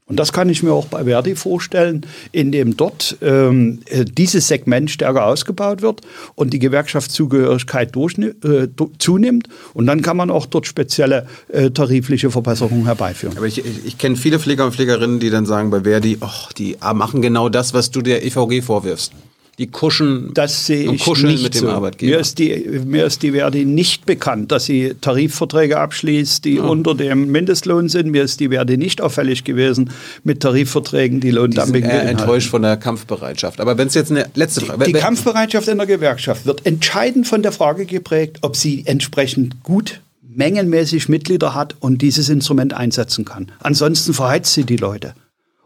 Und 0.06 0.18
das 0.18 0.32
kann 0.32 0.48
ich 0.48 0.62
mir 0.62 0.72
auch 0.72 0.86
bei 0.86 1.04
Verdi 1.04 1.36
vorstellen, 1.36 2.04
indem 2.32 2.76
dort 2.76 3.16
ähm, 3.22 3.80
äh, 3.86 4.04
dieses 4.04 4.48
Segment 4.48 4.90
stärker 4.90 5.26
ausgebaut 5.26 5.80
wird 5.80 6.00
und 6.34 6.52
die 6.52 6.58
Gewerkschaftszugehörigkeit 6.58 7.94
durchni- 7.94 8.34
äh, 8.44 8.68
zunimmt. 8.98 9.48
Und 9.74 9.86
dann 9.86 10.02
kann 10.02 10.16
man 10.16 10.30
auch 10.30 10.46
dort 10.46 10.66
spezielle 10.66 11.26
äh, 11.48 11.70
tarifliche 11.70 12.30
Verbesserungen 12.30 12.86
herbeiführen. 12.86 13.36
Aber 13.36 13.46
ich, 13.46 13.64
ich, 13.64 13.86
ich 13.86 13.98
kenne 13.98 14.16
viele 14.16 14.40
Pfleger 14.40 14.66
und 14.66 14.74
Pflegerinnen, 14.74 15.20
die 15.20 15.30
dann 15.30 15.46
sagen 15.46 15.70
bei 15.70 15.82
Verdi, 15.82 16.18
ach, 16.20 16.52
die 16.52 16.76
machen 16.94 17.22
genau 17.22 17.48
das, 17.48 17.72
was 17.72 17.90
du 17.90 18.02
der 18.02 18.24
EVG 18.24 18.60
vorwirfst. 18.62 19.12
Die 19.58 19.66
kuschen 19.66 20.30
Das 20.32 20.64
sehe 20.66 20.88
und 20.88 20.94
ich 20.96 21.02
kuscheln 21.04 21.32
nicht 21.32 21.42
mit 21.42 21.54
dem 21.54 21.60
so. 21.62 21.68
Arbeitgeber. 21.70 22.12
Mir 22.12 22.18
ist, 22.20 22.38
die, 22.38 22.80
mir 22.86 23.04
ist 23.04 23.22
die 23.22 23.32
Verdi 23.32 23.64
nicht 23.66 24.06
bekannt, 24.06 24.50
dass 24.50 24.64
sie 24.64 24.94
Tarifverträge 25.00 25.78
abschließt, 25.78 26.44
die 26.44 26.58
unter 26.58 26.94
dem 26.94 27.30
Mindestlohn 27.30 27.88
sind. 27.90 28.10
Mir 28.10 28.22
ist 28.24 28.40
die 28.40 28.48
Verdi 28.48 28.78
nicht 28.78 29.02
auffällig 29.02 29.44
gewesen 29.44 29.90
mit 30.24 30.40
Tarifverträgen, 30.40 31.20
die 31.20 31.26
die 31.28 31.32
sind 31.32 31.36
Lohndumping 31.36 31.82
eher 31.82 31.88
beinhalten. 31.90 32.18
enttäuscht 32.20 32.48
von 32.48 32.62
der 32.62 32.78
Kampfbereitschaft. 32.78 33.60
Aber 33.60 33.76
wenn 33.76 33.88
es 33.88 33.94
jetzt 33.94 34.10
eine 34.10 34.26
letzte 34.34 34.62
Frage 34.62 34.84
Die 34.84 34.94
wenn- 34.94 35.00
Kampfbereitschaft 35.02 35.68
in 35.68 35.76
der 35.76 35.86
Gewerkschaft 35.86 36.46
wird 36.46 36.64
entscheidend 36.64 37.26
von 37.28 37.42
der 37.42 37.52
Frage 37.52 37.84
geprägt, 37.84 38.38
ob 38.40 38.56
sie 38.56 38.84
entsprechend 38.86 39.62
gut 39.62 40.00
mengenmäßig 40.34 41.10
Mitglieder 41.10 41.54
hat 41.54 41.76
und 41.80 42.00
dieses 42.00 42.30
Instrument 42.30 42.72
einsetzen 42.72 43.26
kann. 43.26 43.52
Ansonsten 43.60 44.14
verheizt 44.14 44.54
sie 44.54 44.64
die 44.64 44.78
Leute 44.78 45.12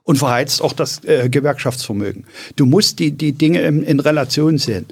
und 0.07 0.17
verheizt 0.17 0.63
auch 0.63 0.73
das 0.73 1.05
äh, 1.05 1.29
Gewerkschaftsvermögen. 1.29 2.25
Du 2.55 2.65
musst 2.65 3.01
die, 3.01 3.11
die 3.11 3.33
Dinge 3.33 3.61
in, 3.63 3.83
in 3.83 4.01
Relation 4.01 4.57
sehen. 4.57 4.87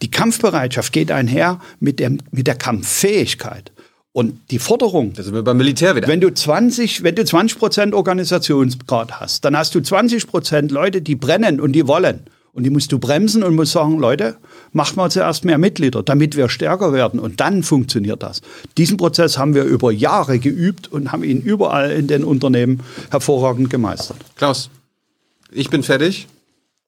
Die 0.00 0.10
Kampfbereitschaft 0.10 0.92
geht 0.92 1.10
einher 1.10 1.60
mit, 1.80 1.98
dem, 1.98 2.18
mit 2.30 2.46
der 2.46 2.54
Kampffähigkeit. 2.54 3.72
Und 4.12 4.38
die 4.50 4.60
Forderung, 4.60 5.12
Da 5.12 5.22
sind 5.24 5.34
wir 5.34 5.42
beim 5.42 5.56
Militär 5.56 5.96
wieder. 5.96 6.08
wenn 6.08 6.20
du 6.20 6.32
20, 6.32 7.02
wenn 7.02 7.16
du 7.16 7.24
20 7.24 7.58
Prozent 7.58 7.94
Organisationsgrad 7.94 9.20
hast, 9.20 9.44
dann 9.44 9.56
hast 9.56 9.74
du 9.74 9.80
20 9.80 10.28
Prozent 10.28 10.70
Leute, 10.70 11.02
die 11.02 11.16
brennen 11.16 11.60
und 11.60 11.72
die 11.72 11.86
wollen. 11.86 12.20
Und 12.52 12.64
die 12.64 12.70
musst 12.70 12.90
du 12.92 12.98
bremsen 12.98 13.42
und 13.42 13.54
musst 13.54 13.72
sagen, 13.72 13.98
Leute, 13.98 14.36
macht 14.72 14.96
mal 14.96 15.10
zuerst 15.10 15.44
mehr 15.44 15.58
Mitglieder, 15.58 16.02
damit 16.02 16.36
wir 16.36 16.48
stärker 16.48 16.92
werden. 16.92 17.20
Und 17.20 17.40
dann 17.40 17.62
funktioniert 17.62 18.22
das. 18.22 18.42
Diesen 18.76 18.96
Prozess 18.96 19.38
haben 19.38 19.54
wir 19.54 19.64
über 19.64 19.92
Jahre 19.92 20.38
geübt 20.38 20.90
und 20.92 21.12
haben 21.12 21.22
ihn 21.22 21.40
überall 21.40 21.90
in 21.92 22.08
den 22.08 22.24
Unternehmen 22.24 22.80
hervorragend 23.10 23.70
gemeistert. 23.70 24.18
Klaus, 24.36 24.70
ich 25.52 25.70
bin 25.70 25.82
fertig. 25.82 26.26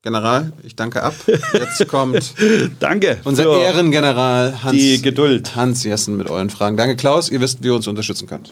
General, 0.02 0.52
ich 0.64 0.74
danke 0.74 1.00
ab. 1.04 1.14
Jetzt 1.52 1.86
kommt 1.88 2.34
Danke. 2.80 3.18
unser 3.22 3.62
Ehrengeneral 3.62 4.64
Hans, 4.64 4.72
die 4.76 5.00
Geduld. 5.00 5.54
Hans 5.54 5.84
Jessen 5.84 6.16
mit 6.16 6.28
euren 6.28 6.50
Fragen. 6.50 6.76
Danke, 6.76 6.96
Klaus. 6.96 7.30
Ihr 7.30 7.40
wisst, 7.40 7.62
wie 7.62 7.68
ihr 7.68 7.74
uns 7.76 7.86
unterstützen 7.86 8.26
könnt. 8.26 8.50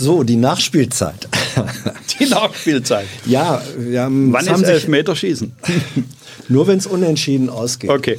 So, 0.00 0.22
die 0.22 0.36
Nachspielzeit. 0.36 1.28
Die 2.18 2.26
Nachspielzeit. 2.26 3.06
ja, 3.26 3.60
wir 3.76 4.02
haben 4.02 4.32
Wann 4.32 4.40
ist 4.40 4.48
20 4.48 4.68
Elfmeterschießen? 4.68 5.52
Nur 6.48 6.66
wenn 6.66 6.78
es 6.78 6.86
unentschieden 6.86 7.50
ausgeht. 7.50 7.90
Okay. 7.90 8.18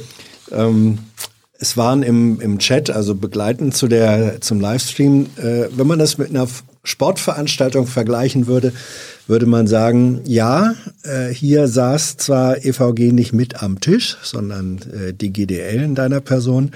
Ähm, 0.52 0.98
es 1.58 1.76
waren 1.76 2.04
im, 2.04 2.40
im 2.40 2.60
Chat, 2.60 2.90
also 2.90 3.16
begleitend 3.16 3.76
zu 3.76 3.88
der, 3.88 4.40
zum 4.40 4.60
Livestream, 4.60 5.26
äh, 5.36 5.66
wenn 5.76 5.88
man 5.88 5.98
das 5.98 6.18
mit 6.18 6.30
einer 6.30 6.46
Sportveranstaltung 6.84 7.88
vergleichen 7.88 8.46
würde, 8.46 8.72
würde 9.26 9.46
man 9.46 9.66
sagen, 9.66 10.20
ja, 10.24 10.74
äh, 11.02 11.34
hier 11.34 11.66
saß 11.66 12.16
zwar 12.16 12.64
EVG 12.64 13.10
nicht 13.12 13.32
mit 13.32 13.60
am 13.60 13.80
Tisch, 13.80 14.18
sondern 14.22 14.78
äh, 14.92 15.14
die 15.14 15.32
GDL 15.32 15.82
in 15.82 15.94
deiner 15.96 16.20
Person, 16.20 16.70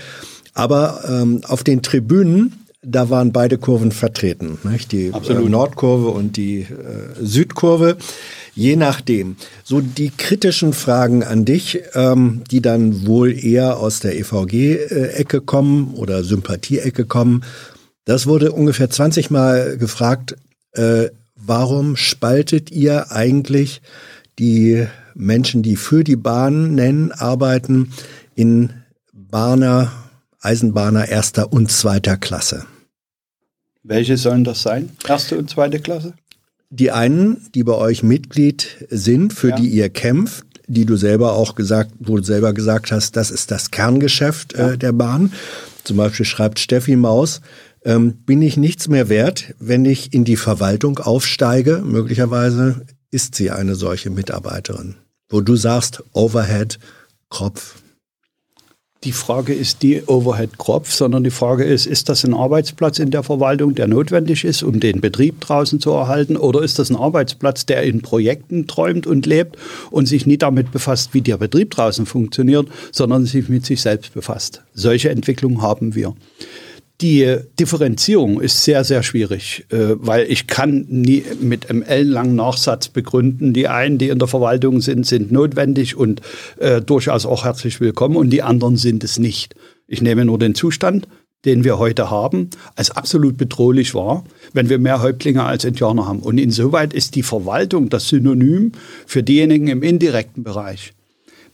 aber 0.55 1.05
ähm, 1.09 1.43
auf 1.47 1.63
den 1.63 1.83
Tribünen, 1.83 2.66
da 2.89 3.11
waren 3.11 3.33
beide 3.33 3.59
Kurven 3.59 3.91
vertreten, 3.91 4.59
nicht? 4.63 4.93
die 4.93 5.07
äh, 5.07 5.49
Nordkurve 5.49 6.09
und 6.09 6.37
die 6.37 6.61
äh, 6.61 6.67
Südkurve. 7.21 7.97
Je 8.55 8.77
nachdem. 8.77 9.37
So 9.65 9.81
die 9.81 10.11
kritischen 10.11 10.73
Fragen 10.73 11.23
an 11.23 11.45
dich, 11.45 11.81
ähm, 11.95 12.43
die 12.51 12.63
dann 12.63 13.07
wohl 13.07 13.37
eher 13.37 13.79
aus 13.79 14.01
der 14.01 14.17
EVG-Ecke 14.19 15.41
kommen 15.41 15.95
oder 15.95 16.25
Sympathie-Ecke 16.25 17.05
kommen, 17.05 17.45
das 18.05 18.27
wurde 18.27 18.53
ungefähr 18.53 18.89
20 18.89 19.31
Mal 19.31 19.77
gefragt, 19.77 20.37
äh, 20.73 21.09
warum 21.35 21.97
spaltet 21.97 22.71
ihr 22.71 23.11
eigentlich 23.11 23.83
die 24.39 24.87
Menschen, 25.15 25.63
die 25.63 25.77
für 25.77 26.05
die 26.05 26.17
Bahn 26.17 26.75
nennen, 26.75 27.11
arbeiten, 27.11 27.93
in 28.37 28.71
Bahner, 29.13 29.91
Eisenbahner 30.41 31.09
erster 31.09 31.53
und 31.53 31.71
zweiter 31.71 32.17
Klasse? 32.17 32.65
Welche 33.89 34.17
sollen 34.17 34.43
das 34.45 34.63
sein? 34.63 34.91
Erste 35.07 35.39
und 35.39 35.49
zweite 35.49 35.79
Klasse? 35.79 36.15
Die 36.71 36.91
einen, 36.91 37.47
die 37.55 37.63
bei 37.63 37.75
euch 37.75 38.03
Mitglied 38.03 38.85
sind, 38.91 39.33
für 39.33 39.51
Ja. 39.51 39.57
die 39.57 39.69
ihr 39.69 39.89
kämpft, 39.89 40.45
die 40.67 40.85
du 40.85 40.97
selber 40.97 41.35
auch 41.35 41.55
gesagt, 41.55 41.93
wo 42.01 42.17
du 42.17 42.23
selber 42.25 42.53
gesagt 42.53 42.91
hast, 42.91 43.17
das 43.17 43.31
ist 43.31 43.53
das 43.53 43.71
Kerngeschäft 43.71 44.55
äh, 44.55 44.77
der 44.77 44.93
Bahn. 44.93 45.33
Zum 45.85 45.97
Beispiel 45.99 46.27
schreibt 46.27 46.59
Steffi 46.59 46.97
Maus, 46.97 47.41
ähm, 47.85 48.15
bin 48.27 48.43
ich 48.43 48.57
nichts 48.57 48.89
mehr 48.89 49.09
wert, 49.09 49.55
wenn 49.61 49.85
ich 49.85 50.13
in 50.13 50.25
die 50.25 50.37
Verwaltung 50.37 50.99
aufsteige. 50.99 51.83
Möglicherweise 51.87 52.85
ist 53.13 53.37
sie 53.37 53.53
eine 53.53 53.77
solche 53.77 54.11
Mitarbeiterin, 54.11 54.97
wo 55.29 55.41
du 55.41 55.55
sagst, 55.55 56.03
Overhead, 56.13 56.81
Kropf. 57.31 57.77
Die 59.07 59.13
Frage 59.13 59.55
ist 59.55 59.85
die 59.85 60.03
Overhead-Kropf, 60.05 60.93
sondern 60.93 61.23
die 61.23 61.31
Frage 61.31 61.63
ist, 61.63 61.87
ist 61.87 62.09
das 62.09 62.25
ein 62.25 62.35
Arbeitsplatz 62.35 62.99
in 62.99 63.13
der 63.13 63.23
Verwaltung, 63.23 63.77
der 63.77 63.87
notwendig 63.87 64.45
ist, 64.45 64.65
um 64.65 64.81
den 64.81 65.01
Betrieb 65.01 65.41
draußen 65.41 65.79
zu 65.79 65.93
erhalten? 65.93 66.37
Oder 66.37 66.63
ist 66.63 66.81
das 66.81 66.91
ein 66.91 66.97
Arbeitsplatz, 66.97 67.67
der 67.67 67.85
in 67.85 68.03
Projekten 68.03 68.67
träumt 68.67 69.07
und 69.07 69.25
lebt 69.25 69.59
und 69.93 70.07
sich 70.07 70.27
nie 70.27 70.39
damit 70.39 70.73
befasst, 70.73 71.15
wie 71.15 71.21
der 71.21 71.37
Betrieb 71.37 71.71
draußen 71.71 72.05
funktioniert, 72.05 72.67
sondern 72.91 73.27
sich 73.27 73.49
mit 73.49 73.65
sich 73.65 73.81
selbst 73.81 74.13
befasst? 74.13 74.63
Solche 74.75 75.11
Entwicklungen 75.11 75.63
haben 75.63 75.95
wir. 75.95 76.13
Die 77.03 77.37
Differenzierung 77.61 78.41
ist 78.41 78.65
sehr, 78.65 78.83
sehr 78.83 79.03
schwierig, 79.03 79.67
äh, 79.71 79.97
weil 79.97 80.31
ich 80.31 80.47
kann 80.47 80.87
nie 80.89 81.25
mit 81.43 81.69
einem 81.69 81.83
ellenlangen 81.83 82.37
Nachsatz 82.37 82.89
begründen, 82.89 83.53
die 83.53 83.69
einen, 83.69 83.99
die 83.99 84.09
in 84.09 84.19
der 84.19 84.29
Verwaltung 84.29 84.81
sind, 84.81 85.07
sind 85.07 85.31
notwendig 85.31 85.95
und 85.95 86.23
äh, 86.59 86.81
durchaus 86.81 87.27
auch 87.27 87.45
herzlich 87.45 87.81
willkommen 87.83 88.17
und 88.17 88.31
die 88.31 88.43
anderen 88.43 88.79
sind 88.79 89.05
es 89.05 89.19
nicht. 89.19 89.55
Ich 89.87 90.01
nehme 90.01 90.25
nur 90.25 90.39
den 90.39 90.55
Zustand, 90.55 91.07
den 91.45 91.65
wir 91.65 91.79
heute 91.79 92.11
haben, 92.11 92.49
als 92.77 92.91
absolut 92.91 93.37
bedrohlich 93.37 93.95
wahr, 93.95 94.25
wenn 94.55 94.71
wir 94.71 94.79
mehr 94.79 95.03
Häuptlinge 95.03 95.45
als 95.45 95.65
Indianer 95.65 96.07
haben. 96.07 96.21
Und 96.21 96.39
insoweit 96.39 96.95
ist 96.95 97.15
die 97.15 97.23
Verwaltung 97.23 97.91
das 97.91 98.09
Synonym 98.09 98.73
für 99.07 99.23
diejenigen 99.23 99.69
im 99.69 99.83
indirekten 99.83 100.43
Bereich. 100.43 100.96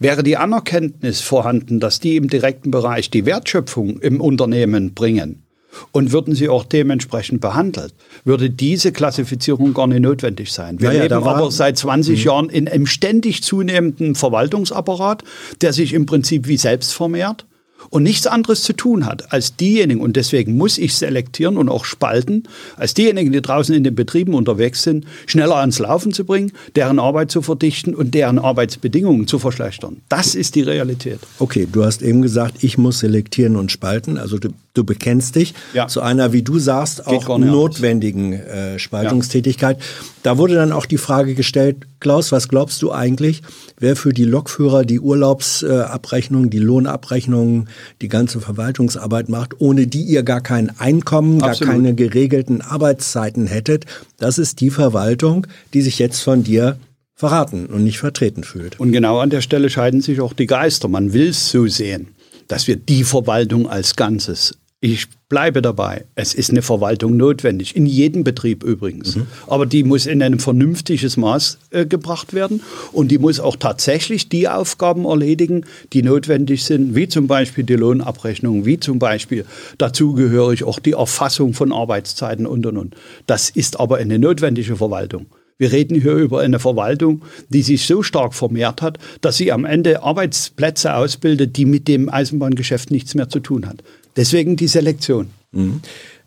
Wäre 0.03 0.25
die 0.25 0.37
Anerkenntnis 0.37 1.21
vorhanden, 1.21 1.79
dass 1.79 2.01
die 2.01 2.17
im 2.17 2.29
direkten 2.29 2.73
Bereich 2.73 3.09
die 3.11 3.25
Wertschöpfung 3.25 4.01
im 4.01 4.21
Unternehmen 4.21 4.95
bringen 4.95 5.45
und 5.93 6.11
würden 6.11 6.35
sie 6.35 6.49
auch 6.49 6.65
dementsprechend 6.65 7.41
behandelt, 7.41 7.95
würde 8.25 8.51
diese 8.51 8.91
Klassifizierung 8.91 9.75
gar 9.75 9.87
nicht 9.87 10.01
notwendig 10.01 10.53
sein. 10.53 10.81
Wir 10.81 10.93
Ja, 10.93 11.03
ja, 11.03 11.09
da 11.09 11.19
leben 11.19 11.29
aber 11.29 11.51
seit 11.53 11.79
20 11.79 12.25
Jahren 12.25 12.49
in 12.49 12.67
einem 12.69 12.87
ständig 12.87 13.45
zunehmenden 13.45 14.17
Verwaltungsapparat, 14.17 15.23
der 15.61 15.73
sich 15.73 15.95
im 15.95 16.05
Prinzip 16.05 16.49
wie 16.49 16.57
selbst 16.57 16.93
vermehrt 16.93 17.47
und 17.91 18.03
nichts 18.03 18.27
anderes 18.27 18.63
zu 18.63 18.73
tun 18.73 19.07
hat 19.07 19.33
als 19.33 19.57
diejenigen, 19.57 20.01
und 20.01 20.17
deswegen 20.17 20.57
muss 20.57 20.79
ich 20.79 20.95
selektieren 20.95 21.57
und 21.57 21.69
auch 21.69 21.85
spalten, 21.85 22.45
als 22.77 22.95
diejenigen, 22.95 23.33
die 23.33 23.43
draußen 23.43 23.75
in 23.75 23.85
den 23.85 23.95
Betrieben 23.95 24.35
unterwegs 24.35 24.83
sind, 24.83 25.05
schneller 25.27 25.57
ans 25.57 25.79
Laufen 25.79 26.13
zu 26.13 26.25
bringen, 26.25 26.53
deren 26.77 26.99
Arbeit 26.99 27.31
zu 27.31 27.43
verdichten 27.43 27.95
und 27.95 28.15
deren 28.15 28.39
Arbeitsbedingungen 28.39 29.27
zu 29.27 29.39
verschlechtern. 29.39 29.99
Das 30.09 30.35
ist 30.35 30.55
die 30.55 30.63
Realität. 30.63 31.19
Okay, 31.39 31.69
du 31.71 31.85
hast 31.85 32.03
eben 32.03 32.23
gesagt, 32.23 32.63
ich 32.65 32.79
muss 32.79 33.01
selektieren 33.01 33.57
und 33.57 33.71
spalten. 33.73 34.19
Also 34.19 34.39
du, 34.39 34.49
du 34.75 34.85
bekennst 34.85 35.37
dich 35.37 35.55
Ja. 35.75 35.87
zu 35.89 36.01
einer, 36.01 36.33
wie 36.33 36.43
du 36.43 36.59
sagst, 36.59 37.05
Geht 37.05 37.27
auch 37.29 37.39
notwendigen 37.39 38.33
äh, 38.33 38.79
Spaltungstätigkeit. 38.79 39.79
Da 40.23 40.39
wurde 40.39 40.55
dann 40.55 40.73
auch 40.73 40.87
die 40.87 40.99
Frage 40.99 41.35
gestellt, 41.35 41.77
Klaus, 42.01 42.33
was 42.33 42.49
glaubst 42.49 42.83
du 42.83 42.93
eigentlich, 42.93 43.43
wer 43.79 43.95
für 43.97 44.13
die 44.13 44.25
Lokführer 44.25 44.85
die 44.85 44.99
Urlaubsabrechnung, 45.01 46.51
die 46.51 46.59
Lohnabrechnung, 46.59 47.69
die 48.01 48.09
ganze 48.09 48.41
Verwaltungsarbeit 48.41 49.29
macht, 49.29 49.61
ohne 49.61 49.87
die 49.87 50.03
ihr 50.03 50.23
gar 50.23 50.41
kein 50.41 50.79
Einkommen, 50.79 51.39
gar 51.39 51.51
Absolut. 51.51 51.75
keine 51.75 51.95
geregelten 51.95 52.61
Arbeitszeiten 52.61 53.47
hättet? 53.47 53.87
Das 54.19 54.39
ist 54.39 54.61
die 54.61 54.71
Verwaltung, 54.71 55.47
die 55.75 55.83
sich 55.83 55.99
jetzt 55.99 56.21
von 56.21 56.45
dir 56.45 56.79
verraten 57.15 57.67
und 57.67 57.85
nicht 57.85 57.99
vertreten 57.99 58.45
fühlt. 58.45 58.81
Und 58.81 58.93
genau 58.93 59.19
an 59.19 59.31
der 59.31 59.43
Stelle 59.43 59.71
scheiden 59.71 60.01
sich 60.01 60.21
auch 60.21 60.33
die 60.33 60.47
Geister. 60.47 60.89
Man 60.89 61.13
will 61.13 61.29
es 61.29 61.51
so 61.51 61.67
sehen, 61.67 62.09
dass 62.49 62.67
wir 62.67 62.77
die 62.77 63.05
Verwaltung 63.05 63.69
als 63.69 63.97
Ganzes. 63.97 64.55
Ich 64.85 65.07
bleibe 65.29 65.63
dabei. 65.63 66.07
Es 66.17 66.35
ist 66.35 66.51
eine 66.51 66.61
Verwaltung 66.61 67.17
notwendig, 67.17 67.77
in 67.77 67.87
jedem 67.87 68.25
Betrieb 68.25 68.65
übrigens. 68.65 69.17
Aber 69.47 69.65
die 69.65 69.85
muss 69.85 70.07
in 70.07 70.21
ein 70.25 70.41
vernünftiges 70.41 71.17
Maß 71.17 71.59
äh, 71.71 71.87
gebracht 71.87 72.35
werden 72.35 72.63
und 72.91 73.13
die 73.13 73.19
muss 73.19 73.39
auch 73.39 73.55
tatsächlich 73.55 74.29
die 74.29 74.49
Aufgaben 74.49 75.05
erledigen, 75.05 75.67
die 75.93 76.03
notwendig 76.03 76.65
sind, 76.65 76.97
wie 76.97 77.07
zum 77.07 77.29
Beispiel 77.29 77.63
die 77.63 77.77
Lohnabrechnung, 77.77 78.67
wie 78.67 78.81
zum 78.81 78.99
Beispiel 78.99 79.45
dazugehörig 79.79 80.65
auch 80.65 80.81
die 80.81 80.95
Erfassung 80.95 81.55
von 81.55 81.71
Arbeitszeiten 81.71 82.45
und 82.45 82.67
und 82.67 82.77
und. 82.77 82.97
Das 83.29 83.51
ist 83.51 83.79
aber 83.79 83.99
eine 83.99 84.19
notwendige 84.19 84.75
Verwaltung. 84.75 85.27
Wir 85.59 85.71
reden 85.71 86.01
hier 86.01 86.15
über 86.15 86.41
eine 86.41 86.59
Verwaltung, 86.59 87.23
die 87.51 87.63
sich 87.63 87.87
so 87.87 88.03
stark 88.03 88.35
vermehrt 88.35 88.83
hat, 88.83 88.99
dass 89.21 89.37
sie 89.37 89.53
am 89.53 89.65
Ende 89.65 90.03
Arbeitsplätze 90.03 90.93
ausbildet, 90.93 91.57
die 91.57 91.67
mit 91.67 91.87
dem 91.87 92.09
Eisenbahngeschäft 92.09 92.91
nichts 92.91 93.15
mehr 93.15 93.29
zu 93.29 93.39
tun 93.39 93.69
hat. 93.69 93.85
Deswegen 94.17 94.57
die 94.57 94.69
Selektion. 94.69 95.31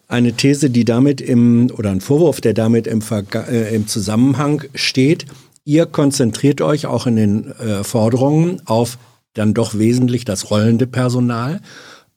Eine 0.08 0.34
These, 0.34 0.70
die 0.70 0.86
damit 0.86 1.22
im, 1.22 1.72
oder 1.76 1.92
ein 1.92 2.02
Vorwurf, 2.02 2.42
der 2.42 2.54
damit 2.54 2.88
im, 2.88 3.02
Verga 3.02 3.42
äh, 3.42 3.76
im 3.76 3.88
Zusammenhang 3.88 4.64
steht. 4.76 5.26
Ihr 5.64 5.88
konzentriert 5.88 6.62
euch 6.62 6.86
auch 6.86 7.08
in 7.08 7.16
den 7.16 7.52
äh, 7.52 7.84
Forderungen 7.84 8.62
auf 8.66 9.00
dann 9.34 9.54
doch 9.54 9.78
wesentlich 9.78 10.26
das 10.26 10.50
rollende 10.50 10.88
Personal, 10.88 11.62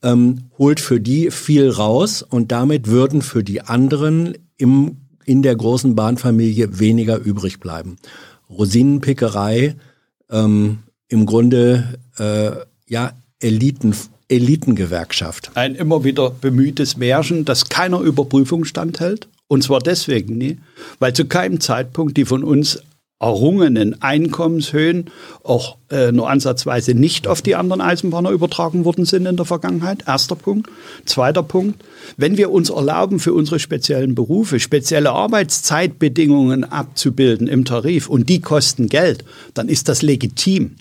ähm, 0.02 0.44
holt 0.58 0.80
für 0.80 1.00
die 1.00 1.30
viel 1.30 1.68
raus 1.68 2.22
und 2.22 2.52
damit 2.52 2.86
würden 2.86 3.22
für 3.22 3.44
die 3.44 3.60
anderen 3.62 4.34
im, 4.56 4.98
in 5.24 5.42
der 5.42 5.56
großen 5.56 5.94
Bahnfamilie 5.94 6.78
weniger 6.78 7.18
übrig 7.18 7.58
bleiben. 7.58 7.96
Rosinenpickerei, 8.48 9.76
ähm, 10.30 10.78
im 11.08 11.26
Grunde 11.26 11.98
äh, 12.18 12.50
ja 12.86 13.12
Eliten, 13.40 13.94
Elitengewerkschaft. 14.28 15.50
Ein 15.54 15.74
immer 15.74 16.04
wieder 16.04 16.30
bemühtes 16.30 16.96
Märchen, 16.96 17.44
das 17.44 17.68
keiner 17.68 18.00
Überprüfung 18.00 18.64
standhält. 18.64 19.28
Und 19.48 19.64
zwar 19.64 19.80
deswegen 19.80 20.36
nie, 20.36 20.58
weil 20.98 21.14
zu 21.14 21.24
keinem 21.24 21.60
Zeitpunkt 21.60 22.16
die 22.18 22.26
von 22.26 22.44
uns 22.44 22.82
errungenen 23.20 24.00
Einkommenshöhen 24.00 25.06
auch 25.42 25.76
äh, 25.90 26.12
nur 26.12 26.30
ansatzweise 26.30 26.94
nicht 26.94 27.26
auf 27.26 27.42
die 27.42 27.56
anderen 27.56 27.80
Eisenbahner 27.80 28.30
übertragen 28.30 28.84
worden 28.84 29.06
sind 29.06 29.26
in 29.26 29.36
der 29.36 29.44
Vergangenheit. 29.44 30.04
Erster 30.06 30.36
Punkt. 30.36 30.70
Zweiter 31.04 31.42
Punkt. 31.42 31.82
Wenn 32.16 32.36
wir 32.36 32.50
uns 32.50 32.70
erlauben, 32.70 33.18
für 33.18 33.32
unsere 33.32 33.58
speziellen 33.58 34.14
Berufe 34.14 34.60
spezielle 34.60 35.10
Arbeitszeitbedingungen 35.10 36.62
abzubilden 36.62 37.48
im 37.48 37.64
Tarif 37.64 38.08
und 38.08 38.28
die 38.28 38.40
kosten 38.40 38.88
Geld, 38.88 39.24
dann 39.52 39.68
ist 39.68 39.88
das 39.88 40.02
legitim, 40.02 40.76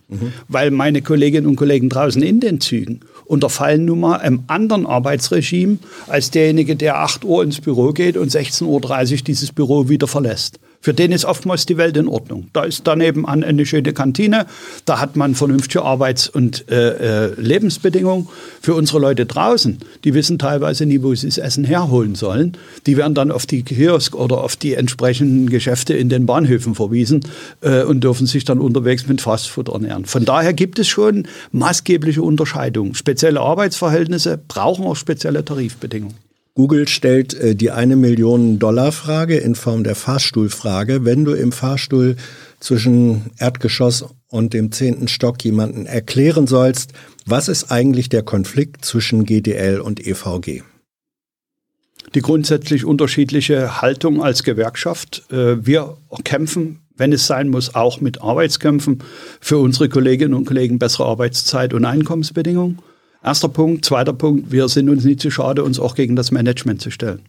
weil 0.48 0.70
meine 0.70 1.02
Kolleginnen 1.02 1.48
und 1.48 1.56
Kollegen 1.56 1.90
draußen 1.90 2.22
in 2.22 2.40
den 2.40 2.62
Zügen 2.62 3.00
unterfallen 3.28 3.86
nun 3.86 4.00
mal 4.00 4.18
einem 4.18 4.44
anderen 4.48 4.86
Arbeitsregime 4.86 5.78
als 6.08 6.32
derjenige, 6.32 6.76
der 6.76 6.98
8 6.98 7.26
Uhr 7.26 7.44
ins 7.44 7.62
Büro 7.62 7.92
geht 7.92 8.18
und 8.18 8.32
16.30 8.32 9.12
Uhr 9.12 9.18
dieses 9.26 9.52
Büro 9.52 9.90
wieder 9.90 10.08
verlässt. 10.08 10.60
Für 10.88 10.94
den 10.94 11.12
ist 11.12 11.26
oftmals 11.26 11.66
die 11.66 11.76
Welt 11.76 11.98
in 11.98 12.08
Ordnung. 12.08 12.48
Da 12.54 12.64
ist 12.64 12.88
daneben 12.88 13.28
an 13.28 13.44
eine 13.44 13.66
schöne 13.66 13.92
Kantine, 13.92 14.46
da 14.86 15.02
hat 15.02 15.18
man 15.18 15.36
vernünftige 15.36 15.82
Arbeits- 15.82 16.30
und 16.30 16.72
äh, 16.72 17.26
äh, 17.26 17.34
Lebensbedingungen. 17.36 18.30
Für 18.62 18.74
unsere 18.74 19.00
Leute 19.00 19.26
draußen, 19.26 19.80
die 20.06 20.14
wissen 20.14 20.40
teilweise 20.40 20.86
nie, 20.86 21.04
wo 21.04 21.14
sie 21.14 21.28
das 21.28 21.40
Essen 21.40 21.66
herholen 21.66 22.16
sollen. 22.16 22.56
Die 22.86 22.96
werden 22.96 23.16
dann 23.16 23.32
auf 23.32 23.46
die 23.46 23.64
Kiosk 23.64 24.16
oder 24.16 24.42
auf 24.42 24.56
die 24.56 24.76
entsprechenden 24.76 25.50
Geschäfte 25.50 25.94
in 25.94 26.08
den 26.08 26.26
Bahnhöfen 26.26 26.74
verwiesen 26.74 27.20
äh, 27.60 27.84
und 27.84 28.06
dürfen 28.06 28.26
sich 28.26 28.46
dann 28.46 28.60
unterwegs 28.60 29.10
mit 29.10 29.20
Fastfood 29.20 29.68
ernähren. 29.68 30.06
Von 30.06 30.24
daher 30.24 30.54
gibt 30.54 30.80
es 30.80 30.88
schon 30.88 31.28
maßgebliche 31.52 32.22
Unterscheidungen. 32.22 32.96
Spezielle 32.96 33.42
Arbeitsverhältnisse 33.42 34.40
brauchen 34.48 34.86
auch 34.86 34.96
spezielle 34.96 35.44
Tarifbedingungen. 35.44 36.27
Google 36.58 36.88
stellt 36.88 37.36
äh, 37.36 37.56
die 37.56 37.70
eine 37.70 37.96
Million 37.96 38.58
Dollar 38.58 38.92
Frage 38.92 39.38
in 39.38 39.54
Form 39.54 39.84
der 39.84 39.94
Fahrstuhlfrage. 39.94 41.06
Wenn 41.06 41.24
du 41.24 41.34
im 41.34 41.52
Fahrstuhl 41.52 42.16
zwischen 42.60 43.30
Erdgeschoss 43.38 44.06
und 44.28 44.54
dem 44.56 44.72
zehnten 44.72 45.08
Stock 45.08 45.44
jemanden 45.44 45.86
erklären 45.86 46.48
sollst, 46.48 46.94
was 47.28 47.48
ist 47.48 47.72
eigentlich 47.72 48.10
der 48.10 48.24
Konflikt 48.24 48.84
zwischen 48.84 49.24
GDL 49.24 49.80
und 49.80 50.00
EVG? 50.00 50.64
Die 52.16 52.22
grundsätzlich 52.22 52.86
unterschiedliche 52.86 53.80
Haltung 53.84 54.24
als 54.24 54.42
Gewerkschaft. 54.42 55.32
Äh, 55.32 55.64
wir 55.64 55.98
kämpfen, 56.24 56.80
wenn 56.96 57.14
es 57.14 57.28
sein 57.28 57.50
muss, 57.50 57.76
auch 57.76 58.02
mit 58.02 58.24
Arbeitskämpfen 58.24 59.04
für 59.40 59.60
unsere 59.60 59.90
Kolleginnen 59.90 60.34
und 60.34 60.46
Kollegen 60.46 60.80
bessere 60.80 61.06
Arbeitszeit 61.06 61.76
und 61.76 61.86
Einkommensbedingungen. 61.86 62.80
Erster 63.28 63.50
Punkt. 63.50 63.84
Zweiter 63.84 64.14
Punkt, 64.14 64.54
wir 64.54 64.70
sind 64.70 64.88
uns 64.88 65.04
nicht 65.04 65.20
zu 65.20 65.30
schade, 65.30 65.62
uns 65.62 65.82
auch 65.82 65.96
gegen 65.96 66.16
das 66.16 66.32
Management 66.32 66.82
zu 66.82 66.92
stellen. 66.92 67.24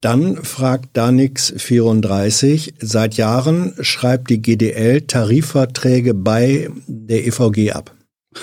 Dann 0.00 0.42
fragt 0.42 0.98
Danix34, 0.98 2.72
seit 2.80 3.14
Jahren 3.14 3.74
schreibt 3.82 4.30
die 4.30 4.42
GDL 4.42 5.02
Tarifverträge 5.02 6.12
bei 6.12 6.70
der 6.88 7.24
EVG 7.24 7.70
ab. 7.70 7.94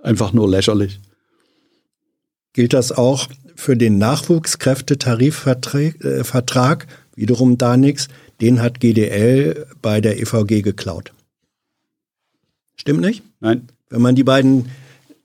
Einfach 0.00 0.32
nur 0.32 0.50
lächerlich. 0.50 0.98
Gilt 2.52 2.72
das 2.72 2.90
auch 2.90 3.28
für 3.54 3.76
den 3.76 3.98
Nachwuchskräftetarifvertrag, 3.98 6.82
äh, 6.82 6.86
wiederum 7.14 7.56
Danix, 7.56 8.08
den 8.40 8.60
hat 8.60 8.80
GDL 8.80 9.68
bei 9.80 10.00
der 10.00 10.20
EVG 10.20 10.62
geklaut. 10.62 11.12
Stimmt 12.74 13.00
nicht? 13.00 13.22
Nein. 13.38 13.68
Wenn 13.88 14.02
man 14.02 14.16
die 14.16 14.24
beiden 14.24 14.66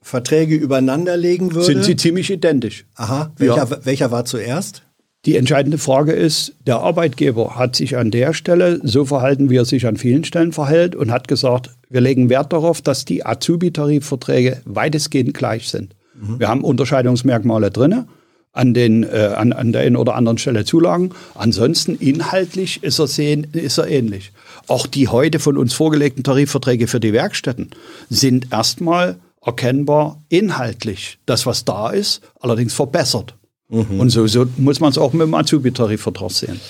Verträge 0.02 0.54
übereinander 0.54 1.16
legen 1.16 1.54
würde. 1.54 1.66
Sind 1.66 1.84
sie 1.84 1.96
ziemlich 1.96 2.30
identisch. 2.30 2.84
Aha, 2.96 3.32
welcher, 3.36 3.68
ja. 3.68 3.84
welcher 3.84 4.10
war 4.10 4.24
zuerst? 4.24 4.82
Die 5.24 5.36
entscheidende 5.36 5.78
Frage 5.78 6.12
ist, 6.12 6.54
der 6.66 6.80
Arbeitgeber 6.80 7.54
hat 7.54 7.76
sich 7.76 7.96
an 7.96 8.10
der 8.10 8.34
Stelle 8.34 8.80
so 8.82 9.04
verhalten, 9.04 9.50
wie 9.50 9.56
er 9.56 9.64
sich 9.64 9.86
an 9.86 9.96
vielen 9.96 10.24
Stellen 10.24 10.52
verhält 10.52 10.96
und 10.96 11.12
hat 11.12 11.28
gesagt, 11.28 11.70
wir 11.88 12.00
legen 12.00 12.28
Wert 12.28 12.52
darauf, 12.52 12.82
dass 12.82 13.04
die 13.04 13.24
Azubi-Tarifverträge 13.24 14.62
weitestgehend 14.64 15.34
gleich 15.34 15.68
sind. 15.68 15.94
Mhm. 16.20 16.40
Wir 16.40 16.48
haben 16.48 16.64
Unterscheidungsmerkmale 16.64 17.70
drin, 17.70 18.06
an, 18.52 18.74
den, 18.74 19.04
äh, 19.04 19.32
an, 19.36 19.52
an 19.52 19.72
der 19.72 19.82
einen 19.82 19.96
oder 19.96 20.14
anderen 20.14 20.38
Stelle 20.38 20.64
Zulagen. 20.64 21.10
Ansonsten 21.34 21.96
inhaltlich 21.96 22.82
ist 22.82 22.98
er, 22.98 23.06
sehen, 23.06 23.46
ist 23.52 23.78
er 23.78 23.88
ähnlich. 23.88 24.32
Auch 24.66 24.86
die 24.86 25.08
heute 25.08 25.38
von 25.38 25.56
uns 25.56 25.72
vorgelegten 25.72 26.24
Tarifverträge 26.24 26.86
für 26.86 27.00
die 27.00 27.12
Werkstätten 27.12 27.70
sind 28.10 28.52
erstmal 28.52 29.16
erkennbar 29.44 30.22
inhaltlich 30.28 31.18
das, 31.26 31.46
was 31.46 31.64
da 31.64 31.90
ist, 31.90 32.20
allerdings 32.40 32.74
verbessert. 32.74 33.34
Mhm. 33.68 34.00
Und 34.00 34.10
so, 34.10 34.26
so 34.26 34.46
muss 34.56 34.80
man 34.80 34.90
es 34.90 34.98
auch 34.98 35.12
mit 35.12 35.22
dem 35.22 35.34
Azubi-Tarifvertrag 35.34 36.30
sehen. 36.30 36.60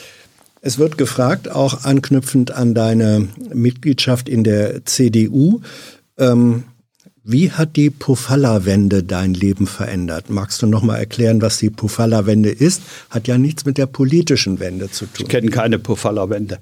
Es 0.61 0.79
wird 0.79 0.97
gefragt, 0.97 1.51
auch 1.51 1.85
anknüpfend 1.85 2.53
an 2.53 2.75
deine 2.75 3.29
Mitgliedschaft 3.53 4.29
in 4.29 4.45
der 4.45 4.85
CDU, 4.85 5.61
ähm, 6.19 6.65
wie 7.25 7.53
hat 7.53 7.77
die 7.77 7.91
Pofalla-Wende 7.91 9.05
dein 9.05 9.35
Leben 9.35 9.69
verändert? 9.69 10.29
Magst 10.29 10.61
du 10.61 10.67
noch 10.67 10.83
mal 10.83 10.97
erklären, 10.97 11.41
was 11.41 11.59
die 11.59 11.71
Pofalla-Wende 11.71 12.51
ist? 12.51 12.83
Hat 13.11 13.29
ja 13.29 13.39
nichts 13.39 13.65
mit 13.65 13.79
der 13.79 13.87
politischen 13.87 14.59
Wende 14.59 14.91
zu 14.91 15.07
tun. 15.07 15.27
Ich 15.27 15.29
kenne 15.29 15.51
keine 15.51 15.79
Pofalla-Wende. 15.79 16.59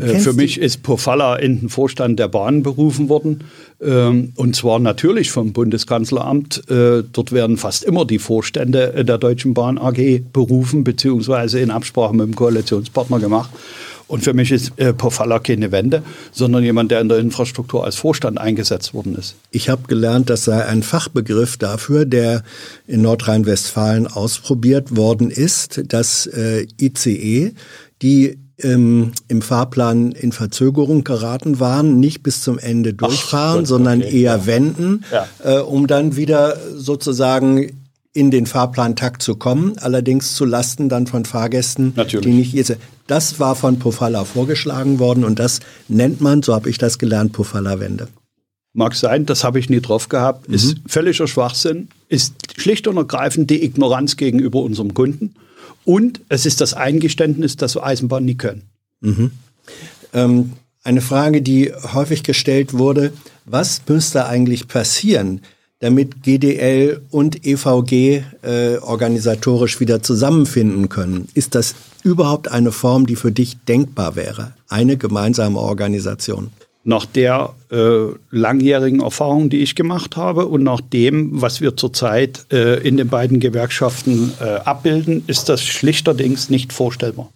Äh, 0.00 0.18
für 0.20 0.32
mich 0.32 0.58
ist 0.58 0.82
Pofalla 0.82 1.36
in 1.36 1.60
den 1.60 1.68
Vorstand 1.68 2.18
der 2.18 2.28
Bahn 2.28 2.62
berufen 2.62 3.08
worden. 3.08 3.44
Ähm, 3.80 4.32
und 4.36 4.56
zwar 4.56 4.78
natürlich 4.78 5.30
vom 5.30 5.52
Bundeskanzleramt. 5.52 6.70
Äh, 6.70 7.02
dort 7.12 7.32
werden 7.32 7.56
fast 7.56 7.84
immer 7.84 8.04
die 8.04 8.18
Vorstände 8.18 9.04
der 9.04 9.18
Deutschen 9.18 9.54
Bahn 9.54 9.78
AG 9.78 10.22
berufen, 10.32 10.84
beziehungsweise 10.84 11.60
in 11.60 11.70
Absprache 11.70 12.14
mit 12.14 12.26
dem 12.26 12.34
Koalitionspartner 12.34 13.18
gemacht. 13.18 13.50
Und 14.12 14.22
für 14.24 14.34
mich 14.34 14.52
ist 14.52 14.72
äh, 14.76 14.92
Pofalla 14.92 15.38
keine 15.38 15.72
Wende, 15.72 16.02
sondern 16.32 16.62
jemand, 16.62 16.90
der 16.90 17.00
in 17.00 17.08
der 17.08 17.18
Infrastruktur 17.18 17.84
als 17.84 17.96
Vorstand 17.96 18.38
eingesetzt 18.38 18.92
worden 18.92 19.16
ist. 19.16 19.36
Ich 19.50 19.70
habe 19.70 19.88
gelernt, 19.88 20.28
das 20.28 20.44
sei 20.44 20.66
ein 20.66 20.82
Fachbegriff 20.82 21.56
dafür, 21.56 22.04
der 22.04 22.42
in 22.86 23.00
Nordrhein-Westfalen 23.00 24.06
ausprobiert 24.06 24.96
worden 24.96 25.30
ist, 25.30 25.80
dass 25.86 26.26
äh, 26.26 26.66
ICE, 26.78 27.52
die 28.02 28.36
ähm, 28.62 29.12
im 29.28 29.42
Fahrplan 29.42 30.12
in 30.12 30.32
Verzögerung 30.32 31.04
geraten 31.04 31.60
waren, 31.60 32.00
nicht 32.00 32.22
bis 32.22 32.42
zum 32.42 32.58
Ende 32.58 32.94
durchfahren, 32.94 33.62
Ach, 33.64 33.68
sondern 33.68 34.02
okay, 34.02 34.22
eher 34.22 34.36
ja. 34.36 34.46
wenden, 34.46 35.04
ja. 35.12 35.26
Äh, 35.44 35.60
um 35.60 35.86
dann 35.86 36.16
wieder 36.16 36.56
sozusagen 36.74 37.70
in 38.14 38.30
den 38.30 38.46
Fahrplantakt 38.46 39.22
zu 39.22 39.36
kommen, 39.36 39.78
allerdings 39.78 40.34
zu 40.34 40.44
Lasten 40.44 40.88
dann 40.88 41.06
von 41.06 41.24
Fahrgästen, 41.24 41.94
Natürlich. 41.96 42.26
die 42.26 42.32
nicht 42.32 42.54
ihr 42.54 42.76
Das 43.06 43.40
war 43.40 43.56
von 43.56 43.78
Pofalla 43.78 44.24
vorgeschlagen 44.24 44.98
worden 44.98 45.24
und 45.24 45.38
das 45.38 45.60
nennt 45.88 46.20
man, 46.20 46.42
so 46.42 46.54
habe 46.54 46.68
ich 46.68 46.78
das 46.78 46.98
gelernt, 46.98 47.32
Pofalla-Wende. 47.32 48.08
Mag 48.74 48.94
sein, 48.94 49.26
das 49.26 49.44
habe 49.44 49.58
ich 49.58 49.70
nie 49.70 49.80
drauf 49.80 50.08
gehabt, 50.08 50.48
mhm. 50.48 50.54
ist 50.54 50.76
völliger 50.86 51.26
Schwachsinn, 51.26 51.88
ist 52.08 52.34
schlicht 52.56 52.86
und 52.86 52.96
ergreifend 52.96 53.50
die 53.50 53.64
Ignoranz 53.64 54.16
gegenüber 54.16 54.60
unserem 54.60 54.92
Kunden. 54.94 55.34
Und 55.84 56.20
es 56.28 56.46
ist 56.46 56.60
das 56.60 56.74
Eingeständnis, 56.74 57.56
dass 57.56 57.74
wir 57.74 57.84
Eisenbahn 57.84 58.24
nie 58.24 58.36
können. 58.36 58.62
Mhm. 59.00 59.30
Ähm, 60.12 60.52
eine 60.84 61.00
Frage, 61.00 61.42
die 61.42 61.72
häufig 61.72 62.22
gestellt 62.22 62.74
wurde, 62.74 63.12
was 63.44 63.82
müsste 63.88 64.26
eigentlich 64.26 64.68
passieren, 64.68 65.40
damit 65.78 66.22
GDL 66.22 67.00
und 67.10 67.44
EVG 67.44 68.22
äh, 68.42 68.76
organisatorisch 68.78 69.80
wieder 69.80 70.02
zusammenfinden 70.02 70.88
können? 70.88 71.28
Ist 71.34 71.54
das 71.54 71.74
überhaupt 72.04 72.48
eine 72.48 72.72
Form, 72.72 73.06
die 73.06 73.16
für 73.16 73.32
dich 73.32 73.58
denkbar 73.68 74.16
wäre? 74.16 74.54
Eine 74.68 74.96
gemeinsame 74.96 75.58
Organisation? 75.58 76.50
Nach 76.84 77.06
der 77.06 77.54
äh, 77.70 78.08
langjährigen 78.30 79.00
Erfahrung, 79.00 79.50
die 79.50 79.58
ich 79.58 79.74
gemacht 79.74 80.16
habe 80.16 80.46
und 80.46 80.62
nach 80.62 80.80
dem, 80.80 81.40
was 81.40 81.60
wir 81.60 81.76
zurzeit 81.76 82.46
äh, 82.52 82.86
in 82.86 82.96
den 82.96 83.08
beiden 83.08 83.38
Gewerkschaften 83.38 84.32
äh, 84.40 84.44
abbilden, 84.44 85.22
ist 85.26 85.48
das 85.48 85.62
schlichterdings 85.62 86.50
nicht 86.50 86.72
vorstellbar. 86.72 87.30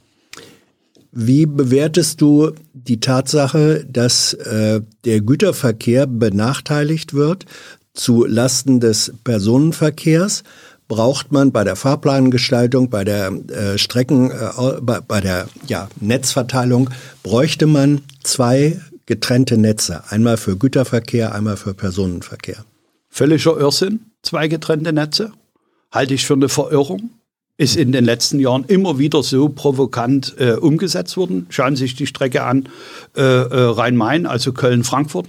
Wie 1.12 1.46
bewertest 1.46 2.20
du 2.20 2.50
die 2.74 3.00
Tatsache, 3.00 3.86
dass 3.90 4.34
äh, 4.34 4.82
der 5.04 5.20
Güterverkehr 5.20 6.06
benachteiligt 6.06 7.14
wird 7.14 7.46
zu 7.94 8.26
Lasten 8.26 8.80
des 8.80 9.14
Personenverkehrs? 9.24 10.42
Braucht 10.88 11.32
man 11.32 11.52
bei 11.52 11.64
der 11.64 11.74
Fahrplangestaltung, 11.74 12.90
bei 12.90 13.04
der 13.04 13.28
äh, 13.28 13.78
Strecken, 13.78 14.30
äh, 14.30 14.80
bei, 14.82 15.00
bei 15.00 15.20
der 15.20 15.48
ja, 15.66 15.88
Netzverteilung, 16.00 16.90
bräuchte 17.22 17.66
man 17.66 18.02
zwei 18.22 18.78
getrennte 19.06 19.56
Netze. 19.56 20.02
Einmal 20.10 20.36
für 20.36 20.56
Güterverkehr, 20.56 21.34
einmal 21.34 21.56
für 21.56 21.74
Personenverkehr. 21.74 22.64
Völliger 23.08 23.56
Irrsinn, 23.58 24.00
zwei 24.22 24.48
getrennte 24.48 24.92
Netze. 24.92 25.32
Halte 25.92 26.14
ich 26.14 26.26
für 26.26 26.34
eine 26.34 26.48
Verirrung. 26.48 27.10
Ist 27.58 27.76
in 27.76 27.90
den 27.90 28.04
letzten 28.04 28.38
Jahren 28.38 28.64
immer 28.68 28.98
wieder 28.98 29.22
so 29.22 29.48
provokant 29.48 30.34
äh, 30.38 30.56
umgesetzt 30.56 31.16
worden. 31.16 31.46
Schauen 31.48 31.74
Sie 31.74 31.84
sich 31.84 31.94
die 31.94 32.06
Strecke 32.06 32.42
an, 32.42 32.68
äh, 33.16 33.22
äh, 33.22 33.70
Rhein-Main, 33.70 34.26
also 34.26 34.52
Köln-Frankfurt. 34.52 35.28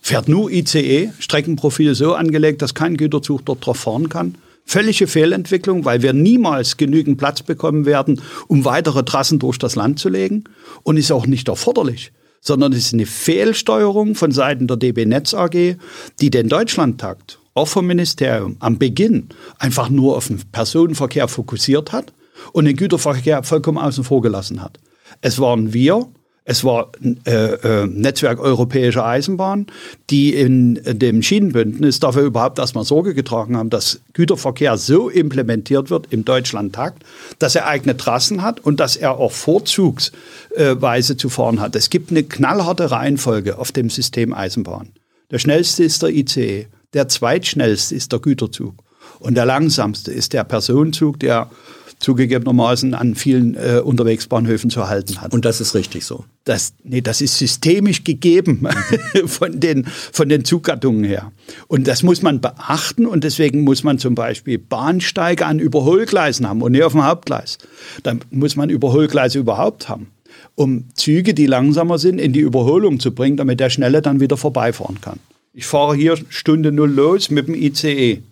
Fährt 0.00 0.28
nur 0.28 0.50
ICE, 0.50 1.12
Streckenprofil 1.20 1.94
so 1.94 2.14
angelegt, 2.14 2.62
dass 2.62 2.74
kein 2.74 2.96
Güterzug 2.96 3.44
dort 3.44 3.64
drauf 3.64 3.78
fahren 3.78 4.08
kann. 4.08 4.34
Völlige 4.64 5.06
Fehlentwicklung, 5.06 5.84
weil 5.84 6.02
wir 6.02 6.12
niemals 6.12 6.78
genügend 6.78 7.16
Platz 7.16 7.42
bekommen 7.42 7.86
werden, 7.86 8.20
um 8.48 8.64
weitere 8.64 9.04
Trassen 9.04 9.38
durch 9.38 9.58
das 9.58 9.76
Land 9.76 10.00
zu 10.00 10.08
legen. 10.08 10.44
Und 10.82 10.96
ist 10.96 11.12
auch 11.12 11.28
nicht 11.28 11.46
erforderlich 11.46 12.10
sondern 12.40 12.72
es 12.72 12.86
ist 12.86 12.94
eine 12.94 13.06
Fehlsteuerung 13.06 14.14
von 14.14 14.32
Seiten 14.32 14.66
der 14.66 14.76
DB 14.76 15.04
Netz 15.06 15.34
AG, 15.34 15.76
die 16.20 16.30
den 16.30 16.48
Deutschlandtakt, 16.48 17.38
auch 17.54 17.68
vom 17.68 17.86
Ministerium, 17.86 18.56
am 18.60 18.78
Beginn 18.78 19.28
einfach 19.58 19.90
nur 19.90 20.16
auf 20.16 20.28
den 20.28 20.40
Personenverkehr 20.52 21.28
fokussiert 21.28 21.92
hat 21.92 22.12
und 22.52 22.64
den 22.64 22.76
Güterverkehr 22.76 23.42
vollkommen 23.42 23.78
außen 23.78 24.04
vor 24.04 24.22
gelassen 24.22 24.62
hat. 24.62 24.78
Es 25.20 25.40
waren 25.40 25.72
wir, 25.72 26.06
es 26.50 26.64
war 26.64 26.92
äh, 27.26 27.30
äh, 27.30 27.86
Netzwerk 27.86 28.40
Europäische 28.40 29.04
Eisenbahn, 29.04 29.66
die 30.08 30.34
in 30.34 30.80
dem 30.82 31.22
Schienenbündnis 31.22 32.00
dafür 32.00 32.22
überhaupt 32.22 32.58
erstmal 32.58 32.84
Sorge 32.84 33.12
getragen 33.12 33.54
haben, 33.54 33.68
dass 33.68 34.00
Güterverkehr 34.14 34.78
so 34.78 35.10
implementiert 35.10 35.90
wird 35.90 36.06
im 36.08 36.24
Deutschlandtakt, 36.24 37.02
dass 37.38 37.54
er 37.54 37.66
eigene 37.66 37.98
Trassen 37.98 38.40
hat 38.40 38.60
und 38.60 38.80
dass 38.80 38.96
er 38.96 39.18
auch 39.18 39.32
vorzugsweise 39.32 41.18
zu 41.18 41.28
fahren 41.28 41.60
hat. 41.60 41.76
Es 41.76 41.90
gibt 41.90 42.10
eine 42.10 42.22
knallharte 42.22 42.90
Reihenfolge 42.90 43.58
auf 43.58 43.70
dem 43.70 43.90
System 43.90 44.32
Eisenbahn. 44.32 44.88
Der 45.30 45.40
schnellste 45.40 45.84
ist 45.84 46.02
der 46.02 46.14
ICE, 46.14 46.66
der 46.94 47.08
zweitschnellste 47.08 47.94
ist 47.94 48.10
der 48.10 48.20
Güterzug 48.20 48.72
und 49.18 49.34
der 49.34 49.44
langsamste 49.44 50.12
ist 50.12 50.32
der 50.32 50.44
Personenzug, 50.44 51.20
der 51.20 51.50
zugegebenermaßen 51.98 52.94
an 52.94 53.14
vielen 53.14 53.54
äh, 53.54 53.80
Unterwegsbahnhöfen 53.84 54.70
zu 54.70 54.88
halten 54.88 55.20
hat. 55.20 55.32
Und 55.32 55.44
das 55.44 55.60
ist 55.60 55.74
richtig 55.74 56.04
so. 56.04 56.24
Das, 56.44 56.72
nee, 56.84 57.00
das 57.00 57.20
ist 57.20 57.38
systemisch 57.38 58.04
gegeben 58.04 58.66
von 59.26 59.58
den, 59.58 59.84
von 59.86 60.28
den 60.28 60.44
Zuggattungen 60.44 61.04
her. 61.04 61.32
Und 61.66 61.88
das 61.88 62.02
muss 62.02 62.22
man 62.22 62.40
beachten 62.40 63.06
und 63.06 63.24
deswegen 63.24 63.62
muss 63.62 63.82
man 63.82 63.98
zum 63.98 64.14
Beispiel 64.14 64.58
Bahnsteige 64.58 65.46
an 65.46 65.58
Überholgleisen 65.58 66.48
haben 66.48 66.62
und 66.62 66.72
nicht 66.72 66.84
auf 66.84 66.92
dem 66.92 67.04
Hauptgleis. 67.04 67.58
Dann 68.02 68.20
muss 68.30 68.56
man 68.56 68.70
Überholgleise 68.70 69.38
überhaupt 69.38 69.88
haben, 69.88 70.08
um 70.54 70.84
Züge, 70.94 71.34
die 71.34 71.46
langsamer 71.46 71.98
sind, 71.98 72.20
in 72.20 72.32
die 72.32 72.40
Überholung 72.40 73.00
zu 73.00 73.12
bringen, 73.12 73.36
damit 73.36 73.60
der 73.60 73.70
Schnelle 73.70 74.02
dann 74.02 74.20
wieder 74.20 74.36
vorbeifahren 74.36 75.00
kann. 75.00 75.18
Ich 75.52 75.66
fahre 75.66 75.96
hier 75.96 76.16
Stunde 76.28 76.70
null 76.70 76.90
los 76.90 77.30
mit 77.30 77.48
dem 77.48 77.54
ICE. 77.54 78.22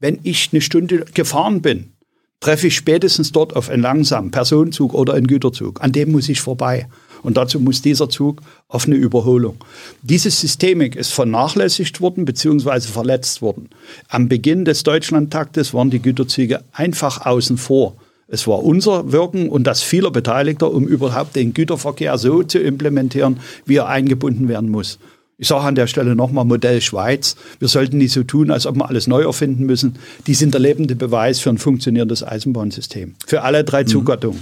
Wenn 0.00 0.18
ich 0.22 0.50
eine 0.52 0.60
Stunde 0.60 1.06
gefahren 1.14 1.62
bin, 1.62 1.92
treffe 2.40 2.68
ich 2.68 2.74
spätestens 2.74 3.32
dort 3.32 3.54
auf 3.54 3.68
einen 3.68 3.82
langsamen 3.82 4.30
Personenzug 4.30 4.94
oder 4.94 5.14
einen 5.14 5.26
Güterzug. 5.26 5.82
An 5.82 5.92
dem 5.92 6.10
muss 6.12 6.28
ich 6.28 6.40
vorbei. 6.40 6.88
Und 7.22 7.36
dazu 7.36 7.60
muss 7.60 7.82
dieser 7.82 8.08
Zug 8.08 8.40
auf 8.66 8.86
eine 8.86 8.96
Überholung. 8.96 9.56
Diese 10.00 10.30
Systemik 10.30 10.96
ist 10.96 11.12
vernachlässigt 11.12 12.00
worden 12.00 12.24
bzw. 12.24 12.80
verletzt 12.80 13.42
worden. 13.42 13.68
Am 14.08 14.28
Beginn 14.28 14.64
des 14.64 14.84
Deutschlandtaktes 14.84 15.74
waren 15.74 15.90
die 15.90 16.00
Güterzüge 16.00 16.64
einfach 16.72 17.26
außen 17.26 17.58
vor. 17.58 17.96
Es 18.26 18.46
war 18.46 18.62
unser 18.62 19.12
Wirken 19.12 19.48
und 19.48 19.64
das 19.64 19.82
vieler 19.82 20.10
Beteiligter, 20.10 20.72
um 20.72 20.86
überhaupt 20.86 21.36
den 21.36 21.52
Güterverkehr 21.52 22.16
so 22.16 22.42
zu 22.42 22.58
implementieren, 22.58 23.40
wie 23.66 23.76
er 23.76 23.88
eingebunden 23.88 24.48
werden 24.48 24.70
muss. 24.70 24.98
Ich 25.40 25.48
sage 25.48 25.64
an 25.64 25.74
der 25.74 25.86
Stelle 25.86 26.14
nochmal 26.14 26.44
Modell 26.44 26.82
Schweiz. 26.82 27.34
Wir 27.58 27.68
sollten 27.68 27.96
nicht 27.96 28.12
so 28.12 28.22
tun, 28.24 28.50
als 28.50 28.66
ob 28.66 28.76
wir 28.76 28.86
alles 28.86 29.06
neu 29.06 29.22
erfinden 29.22 29.64
müssen. 29.64 29.96
Die 30.26 30.34
sind 30.34 30.52
der 30.52 30.60
lebende 30.60 30.94
Beweis 30.94 31.40
für 31.40 31.48
ein 31.48 31.56
funktionierendes 31.56 32.22
Eisenbahnsystem. 32.22 33.14
Für 33.26 33.40
alle 33.40 33.64
drei 33.64 33.84
Zugattungen. 33.84 34.38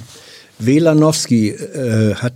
Welanowski 0.58 1.50
äh, 1.50 2.16
hat 2.16 2.34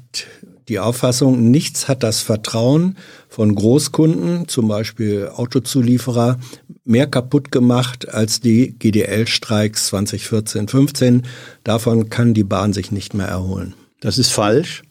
die 0.68 0.78
Auffassung, 0.78 1.50
nichts 1.50 1.88
hat 1.88 2.04
das 2.04 2.20
Vertrauen 2.20 2.96
von 3.28 3.52
Großkunden, 3.52 4.46
zum 4.46 4.68
Beispiel 4.68 5.28
Autozulieferer, 5.34 6.38
mehr 6.84 7.08
kaputt 7.08 7.50
gemacht 7.50 8.08
als 8.08 8.38
die 8.38 8.78
GDL-Streiks 8.78 9.88
2014, 9.88 10.68
15. 10.68 11.22
Davon 11.64 12.10
kann 12.10 12.32
die 12.32 12.44
Bahn 12.44 12.72
sich 12.72 12.92
nicht 12.92 13.12
mehr 13.12 13.26
erholen. 13.26 13.74
Das 14.00 14.18
ist 14.18 14.30
falsch. 14.30 14.84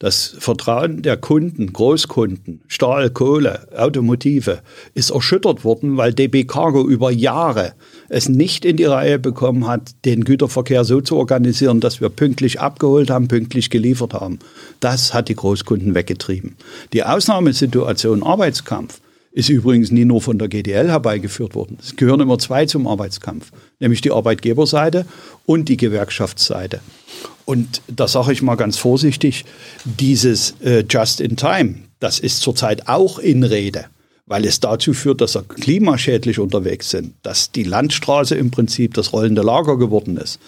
Das 0.00 0.36
Vertrauen 0.38 1.02
der 1.02 1.16
Kunden, 1.16 1.72
Großkunden, 1.72 2.60
Stahl, 2.68 3.10
Kohle, 3.10 3.66
Automotive 3.76 4.60
ist 4.94 5.10
erschüttert 5.10 5.64
worden, 5.64 5.96
weil 5.96 6.14
DB 6.14 6.44
Cargo 6.44 6.86
über 6.86 7.10
Jahre 7.10 7.72
es 8.08 8.28
nicht 8.28 8.64
in 8.64 8.76
die 8.76 8.84
Reihe 8.84 9.18
bekommen 9.18 9.66
hat, 9.66 9.96
den 10.04 10.22
Güterverkehr 10.22 10.84
so 10.84 11.00
zu 11.00 11.16
organisieren, 11.16 11.80
dass 11.80 12.00
wir 12.00 12.10
pünktlich 12.10 12.60
abgeholt 12.60 13.10
haben, 13.10 13.26
pünktlich 13.26 13.70
geliefert 13.70 14.14
haben. 14.14 14.38
Das 14.78 15.14
hat 15.14 15.28
die 15.28 15.34
Großkunden 15.34 15.96
weggetrieben. 15.96 16.54
Die 16.92 17.02
Ausnahmesituation 17.02 18.22
Arbeitskampf 18.22 19.00
ist 19.38 19.50
übrigens 19.50 19.92
nie 19.92 20.04
nur 20.04 20.20
von 20.20 20.36
der 20.36 20.48
GDL 20.48 20.88
herbeigeführt 20.88 21.54
worden. 21.54 21.78
Es 21.80 21.94
gehören 21.94 22.18
immer 22.18 22.40
zwei 22.40 22.66
zum 22.66 22.88
Arbeitskampf, 22.88 23.52
nämlich 23.78 24.00
die 24.00 24.10
Arbeitgeberseite 24.10 25.06
und 25.46 25.68
die 25.68 25.76
Gewerkschaftsseite. 25.76 26.80
Und 27.44 27.80
da 27.86 28.08
sage 28.08 28.32
ich 28.32 28.42
mal 28.42 28.56
ganz 28.56 28.78
vorsichtig, 28.78 29.44
dieses 29.84 30.56
äh, 30.60 30.82
Just 30.90 31.20
in 31.20 31.36
Time, 31.36 31.76
das 32.00 32.18
ist 32.18 32.40
zurzeit 32.40 32.88
auch 32.88 33.20
in 33.20 33.44
Rede, 33.44 33.84
weil 34.26 34.44
es 34.44 34.58
dazu 34.58 34.92
führt, 34.92 35.20
dass 35.20 35.36
wir 35.36 35.44
klimaschädlich 35.44 36.40
unterwegs 36.40 36.90
sind, 36.90 37.14
dass 37.22 37.52
die 37.52 37.62
Landstraße 37.62 38.34
im 38.34 38.50
Prinzip 38.50 38.94
das 38.94 39.12
rollende 39.12 39.42
Lager 39.42 39.78
geworden 39.78 40.16
ist. 40.16 40.40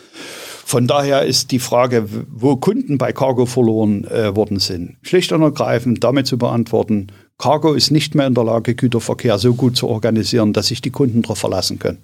Von 0.64 0.88
daher 0.88 1.24
ist 1.24 1.52
die 1.52 1.60
Frage, 1.60 2.08
wo 2.28 2.56
Kunden 2.56 2.98
bei 2.98 3.12
Cargo 3.12 3.46
verloren 3.46 4.04
äh, 4.06 4.34
worden 4.34 4.58
sind, 4.58 4.96
schlicht 5.02 5.30
und 5.30 5.42
ergreifend 5.42 6.02
damit 6.02 6.26
zu 6.26 6.38
beantworten, 6.38 7.06
Cargo 7.40 7.72
ist 7.72 7.90
nicht 7.90 8.14
mehr 8.14 8.26
in 8.26 8.34
der 8.34 8.44
Lage, 8.44 8.74
Güterverkehr 8.74 9.38
so 9.38 9.54
gut 9.54 9.74
zu 9.74 9.88
organisieren, 9.88 10.52
dass 10.52 10.66
sich 10.66 10.82
die 10.82 10.90
Kunden 10.90 11.22
darauf 11.22 11.38
verlassen 11.38 11.78
können. 11.78 11.98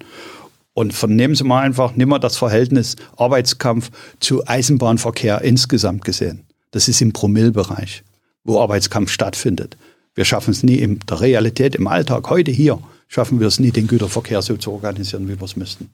Und 0.73 0.93
vernehmen 0.93 1.35
Sie 1.35 1.43
mal 1.43 1.61
einfach, 1.61 1.95
nimm 1.95 2.09
mal 2.09 2.17
das 2.17 2.37
Verhältnis 2.37 2.95
Arbeitskampf 3.17 3.91
zu 4.19 4.47
Eisenbahnverkehr 4.47 5.41
insgesamt 5.41 6.03
gesehen. 6.03 6.43
Das 6.71 6.87
ist 6.87 7.01
im 7.01 7.13
Promillbereich, 7.13 8.03
wo 8.43 8.59
Arbeitskampf 8.59 9.11
stattfindet. 9.11 9.77
Wir 10.15 10.25
schaffen 10.25 10.51
es 10.51 10.63
nie 10.63 10.77
in 10.77 10.99
der 11.07 11.21
Realität, 11.21 11.75
im 11.75 11.85
Alltag, 11.85 12.31
heute 12.31 12.49
hier, 12.49 12.79
schaffen 13.07 13.39
wir 13.39 13.47
es 13.47 13.59
nie, 13.59 13.69
den 13.69 13.85
Güterverkehr 13.85 14.41
so 14.41 14.57
zu 14.57 14.71
organisieren, 14.71 15.27
wie 15.29 15.39
wir 15.39 15.45
es 15.45 15.55
müssten. 15.55 15.91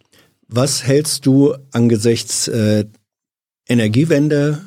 Was 0.47 0.83
hältst 0.83 1.25
du 1.25 1.53
angesichts 1.73 2.47
äh, 2.47 2.85
Energiewende, 3.67 4.61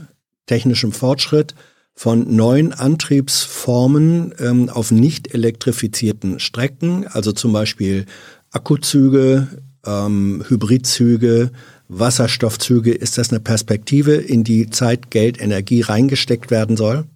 technischem 0.45 0.93
Fortschritt 0.93 1.55
von 1.99 2.37
neuen 2.37 2.75
Antriebsformen 2.75 4.35
ähm, 4.39 4.69
auf 4.69 4.91
nicht 4.91 5.33
elektrifizierten 5.33 6.39
Strecken, 6.39 7.07
also 7.07 7.33
zum 7.33 7.55
Beispiel 7.55 8.05
Akkuzüge, 8.51 9.49
ähm, 9.87 10.45
Hybridzüge, 10.47 11.51
Wasserstoffzüge, 11.89 12.93
ist 12.93 13.17
das 13.17 13.31
eine 13.31 13.41
Perspektive, 13.41 14.15
in 14.15 14.45
die 14.45 14.69
Zeit, 14.69 15.11
Geld, 15.11 15.41
Energie 15.41 15.81
reingesteckt 15.81 16.51
werden 16.51 16.77
soll? 16.77 17.07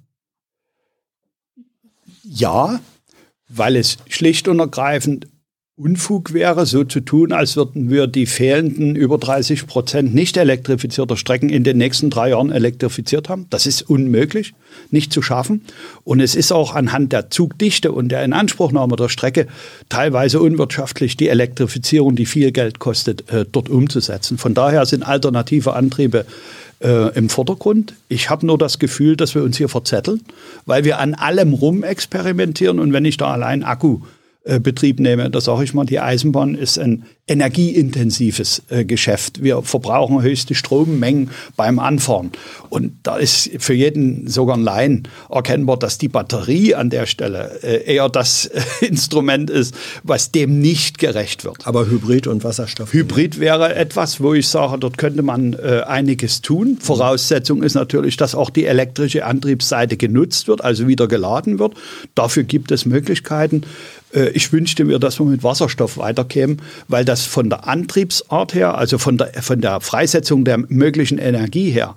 Ja, 2.25 2.81
weil 3.49 3.77
es 3.77 3.99
schlicht 4.09 4.49
und 4.49 4.61
ergreifend 4.61 5.27
Unfug 5.83 6.35
wäre, 6.35 6.67
so 6.67 6.85
zu 6.85 7.01
tun, 7.01 7.33
als 7.33 7.57
würden 7.57 7.89
wir 7.89 8.07
die 8.07 8.27
fehlenden 8.27 8.97
über 8.97 9.17
30 9.17 9.67
Prozent 9.67 10.15
nicht 10.15 10.37
elektrifizierter 10.37 11.17
Strecken 11.17 11.49
in 11.49 11.65
den 11.65 11.79
nächsten 11.79 12.11
drei 12.11 12.31
Jahren 12.31 12.53
elektrifiziert 12.53 13.31
haben. 13.31 13.47
Das 13.49 13.65
ist 13.65 13.89
unmöglich, 13.89 14.53
nicht 14.91 15.11
zu 15.11 15.23
schaffen. 15.23 15.63
Und 16.05 16.21
es 16.21 16.35
ist 16.35 16.53
auch 16.53 16.75
anhand 16.75 17.13
der 17.15 17.31
Zugdichte 17.31 17.93
und 17.93 18.11
der 18.11 18.23
Inanspruchnahme 18.25 18.97
der 18.97 19.09
Strecke 19.09 19.47
teilweise 19.89 20.41
unwirtschaftlich, 20.41 21.17
die 21.17 21.29
Elektrifizierung, 21.29 22.15
die 22.15 22.27
viel 22.27 22.53
Geld 22.53 22.79
kostet, 22.79 23.31
äh, 23.31 23.47
dort 23.51 23.71
umzusetzen. 23.71 24.37
Von 24.37 24.53
daher 24.53 24.85
sind 24.85 25.03
alternative 25.03 25.73
Antriebe 25.73 26.27
äh, 26.81 27.17
im 27.17 27.31
Vordergrund. 27.31 27.95
Ich 28.11 28.29
habe 28.29 28.45
nur 28.45 28.59
das 28.59 28.81
Gefühl, 28.81 29.17
dass 29.17 29.35
wir 29.35 29.43
uns 29.43 29.57
hier 29.57 29.71
verzetteln, 29.71 30.21
weil 30.67 30.85
wir 30.85 30.99
an 30.99 31.15
allem 31.15 31.55
rum 31.55 31.85
experimentieren. 31.85 32.79
Und 32.81 32.93
wenn 32.93 33.07
ich 33.07 33.17
da 33.17 33.33
allein 33.33 33.63
Akku 33.63 34.01
Betrieb 34.45 35.01
nehme, 35.01 35.31
da 35.31 35.41
sage 35.41 35.65
ich 35.65 35.75
mal, 35.75 35.85
die 35.85 36.01
Eisenbahn 36.01 36.55
ist 36.55 36.79
ein 36.79 37.05
energieintensives 37.31 38.63
äh, 38.71 38.85
Geschäft. 38.85 39.43
Wir 39.43 39.63
verbrauchen 39.63 40.21
höchste 40.21 40.57
Strommengen 40.57 41.31
beim 41.57 41.79
Anfahren. 41.79 42.33
Und 42.71 42.93
da 43.05 43.17
ist 43.17 43.51
für 43.59 43.73
jeden, 43.73 44.27
sogar 44.27 44.57
ein 44.57 44.65
Laien, 44.65 45.09
erkennbar, 45.31 45.79
dass 45.79 45.97
die 45.97 46.09
Batterie 46.09 46.75
an 46.75 46.91
der 46.91 47.07
Stelle 47.07 47.61
äh, 47.63 47.95
eher 47.95 48.09
das 48.09 48.47
äh, 48.47 48.61
Instrument 48.81 49.49
ist, 49.49 49.75
was 50.03 50.33
dem 50.33 50.61
nicht 50.61 50.99
gerecht 50.99 51.45
wird. 51.45 51.69
Aber 51.69 51.87
Hybrid 51.87 52.27
und 52.27 52.43
Wasserstoff. 52.43 52.93
Hybrid 52.93 53.39
wäre 53.39 53.77
etwas, 53.77 54.21
wo 54.21 54.35
ich 54.35 54.49
sage, 54.49 54.79
dort 54.79 54.99
könnte 54.99 55.23
man 55.23 55.55
einiges 55.61 56.41
tun. 56.43 56.79
Voraussetzung 56.81 57.63
ist 57.63 57.75
natürlich, 57.75 58.17
dass 58.17 58.35
auch 58.35 58.51
die 58.51 58.65
elektrische 58.65 59.25
Antriebsseite 59.25 59.97
genutzt 59.97 60.49
wird, 60.49 60.65
also 60.65 60.89
wieder 60.89 61.07
geladen 61.07 61.59
wird. 61.59 61.75
Dafür 62.15 62.43
gibt 62.43 62.73
es 62.73 62.87
Möglichkeiten. 62.87 63.63
Ich 64.33 64.53
wünschte 64.53 64.85
mir, 64.85 64.99
dass 64.99 65.21
wir 65.21 65.27
mit 65.27 65.45
Wasserstoff 65.45 65.97
weiterkämen, 65.97 66.63
weil 66.89 67.05
das 67.05 67.20
von 67.27 67.51
der 67.51 67.69
Antriebsart 67.69 68.55
her, 68.55 68.77
also 68.77 68.99
von 68.99 69.19
der, 69.19 69.33
von 69.43 69.61
der 69.61 69.81
Freisetzung 69.81 70.45
der 70.45 70.59
möglichen 70.59 71.19
Energie 71.19 71.71
her, 71.71 71.95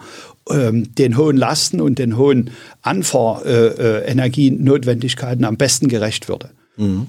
ähm, 0.49 0.93
den 0.95 1.17
hohen 1.17 1.37
Lasten 1.37 1.81
und 1.81 1.99
den 1.99 2.17
hohen 2.17 2.49
Anfahrenergienotwendigkeiten 2.81 5.45
am 5.45 5.57
besten 5.57 5.87
gerecht 5.87 6.29
würde. 6.29 6.49
Mhm. 6.77 7.05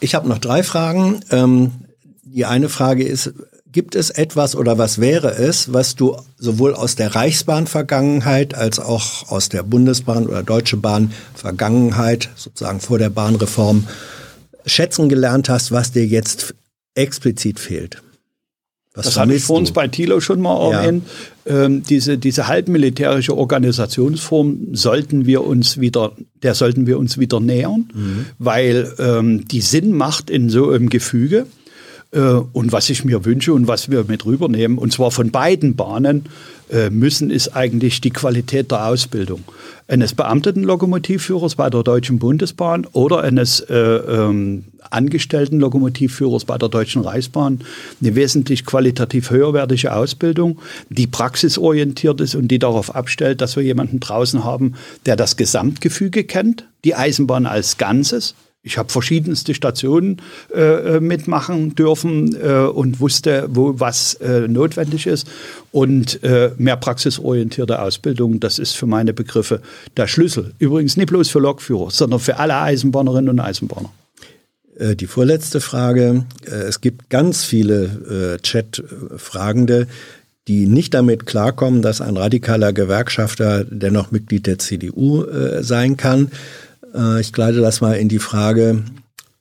Ich 0.00 0.14
habe 0.14 0.28
noch 0.28 0.38
drei 0.38 0.62
Fragen. 0.62 1.20
Ähm, 1.30 1.72
die 2.22 2.44
eine 2.46 2.68
Frage 2.68 3.02
ist, 3.04 3.32
gibt 3.72 3.94
es 3.94 4.10
etwas 4.10 4.54
oder 4.54 4.78
was 4.78 5.00
wäre 5.00 5.34
es, 5.34 5.72
was 5.72 5.96
du 5.96 6.16
sowohl 6.38 6.74
aus 6.74 6.94
der 6.94 7.14
Reichsbahn-Vergangenheit 7.14 8.54
als 8.54 8.78
auch 8.78 9.30
aus 9.30 9.48
der 9.48 9.62
Bundesbahn 9.62 10.26
oder 10.26 10.42
Deutsche 10.42 10.76
Bahn-Vergangenheit, 10.76 12.28
sozusagen 12.36 12.80
vor 12.80 12.98
der 12.98 13.10
Bahnreform, 13.10 13.88
schätzen 14.66 15.08
gelernt 15.08 15.48
hast, 15.48 15.72
was 15.72 15.92
dir 15.92 16.06
jetzt 16.06 16.54
explizit 16.94 17.58
fehlt? 17.58 18.02
Was 18.94 19.06
das 19.06 19.18
hatte 19.18 19.32
ich 19.32 19.44
vor 19.44 19.56
uns 19.56 19.72
bei 19.72 19.88
Thilo 19.88 20.20
schon 20.20 20.42
mal 20.42 20.70
erwähnt. 20.70 21.04
Ja. 21.46 21.64
Ähm, 21.64 21.82
diese, 21.82 22.18
diese 22.18 22.46
halbmilitärische 22.46 23.36
Organisationsform 23.36 24.74
sollten 24.74 25.24
wir 25.24 25.44
uns 25.44 25.80
wieder, 25.80 26.12
der 26.42 26.54
sollten 26.54 26.86
wir 26.86 26.98
uns 26.98 27.16
wieder 27.16 27.40
nähern, 27.40 27.88
mhm. 27.94 28.26
weil 28.38 28.92
ähm, 28.98 29.48
die 29.48 29.62
Sinn 29.62 29.92
macht 29.92 30.28
in 30.28 30.50
so 30.50 30.70
einem 30.70 30.90
Gefüge. 30.90 31.46
Äh, 32.12 32.20
und 32.20 32.72
was 32.72 32.90
ich 32.90 33.04
mir 33.04 33.24
wünsche 33.24 33.52
und 33.52 33.66
was 33.66 33.90
wir 33.90 34.04
mit 34.06 34.24
rübernehmen, 34.24 34.78
und 34.78 34.92
zwar 34.92 35.10
von 35.10 35.30
beiden 35.30 35.76
Bahnen, 35.76 36.26
äh, 36.70 36.90
müssen, 36.90 37.30
ist 37.30 37.56
eigentlich 37.56 38.00
die 38.00 38.10
Qualität 38.10 38.70
der 38.70 38.86
Ausbildung. 38.86 39.44
Eines 39.88 40.14
beamteten 40.14 40.62
Lokomotivführers 40.62 41.56
bei 41.56 41.68
der 41.68 41.82
Deutschen 41.82 42.18
Bundesbahn 42.18 42.86
oder 42.92 43.22
eines 43.22 43.60
äh, 43.60 43.76
ähm, 43.76 44.64
angestellten 44.90 45.60
Lokomotivführers 45.60 46.44
bei 46.44 46.56
der 46.56 46.68
Deutschen 46.68 47.02
Reichsbahn 47.02 47.60
eine 48.00 48.14
wesentlich 48.14 48.64
qualitativ 48.64 49.30
höherwertige 49.30 49.94
Ausbildung, 49.94 50.60
die 50.88 51.06
praxisorientiert 51.06 52.20
ist 52.20 52.34
und 52.34 52.48
die 52.48 52.58
darauf 52.58 52.94
abstellt, 52.94 53.40
dass 53.40 53.56
wir 53.56 53.62
jemanden 53.62 54.00
draußen 54.00 54.44
haben, 54.44 54.74
der 55.04 55.16
das 55.16 55.36
Gesamtgefüge 55.36 56.24
kennt, 56.24 56.64
die 56.84 56.94
Eisenbahn 56.94 57.46
als 57.46 57.76
Ganzes, 57.76 58.34
ich 58.64 58.78
habe 58.78 58.92
verschiedenste 58.92 59.54
Stationen 59.54 60.22
äh, 60.54 60.96
äh, 60.96 61.00
mitmachen 61.00 61.74
dürfen 61.74 62.36
äh, 62.40 62.64
und 62.64 63.00
wusste, 63.00 63.48
wo 63.50 63.80
was 63.80 64.14
äh, 64.14 64.46
notwendig 64.46 65.06
ist. 65.06 65.26
Und 65.72 66.22
äh, 66.22 66.52
mehr 66.58 66.76
praxisorientierte 66.76 67.80
Ausbildung, 67.82 68.38
das 68.38 68.60
ist 68.60 68.76
für 68.76 68.86
meine 68.86 69.12
Begriffe 69.12 69.60
der 69.96 70.06
Schlüssel. 70.06 70.52
Übrigens 70.60 70.96
nicht 70.96 71.08
bloß 71.08 71.28
für 71.28 71.40
Lokführer, 71.40 71.90
sondern 71.90 72.20
für 72.20 72.38
alle 72.38 72.56
Eisenbahnerinnen 72.56 73.30
und 73.30 73.40
Eisenbahner. 73.40 73.92
Äh, 74.78 74.94
die 74.94 75.08
vorletzte 75.08 75.60
Frage. 75.60 76.24
Es 76.44 76.80
gibt 76.80 77.10
ganz 77.10 77.44
viele 77.44 78.38
Chat-Fragende, 78.42 79.88
die 80.46 80.66
nicht 80.66 80.94
damit 80.94 81.26
klarkommen, 81.26 81.82
dass 81.82 82.00
ein 82.00 82.16
radikaler 82.16 82.72
Gewerkschafter 82.72 83.64
dennoch 83.64 84.12
Mitglied 84.12 84.46
der 84.46 84.58
CDU 84.60 85.24
sein 85.60 85.96
kann. 85.96 86.30
Äh, 86.94 87.20
ich 87.20 87.32
gleite 87.32 87.60
das 87.60 87.80
mal 87.80 87.94
in 87.94 88.08
die 88.08 88.18
Frage, 88.18 88.82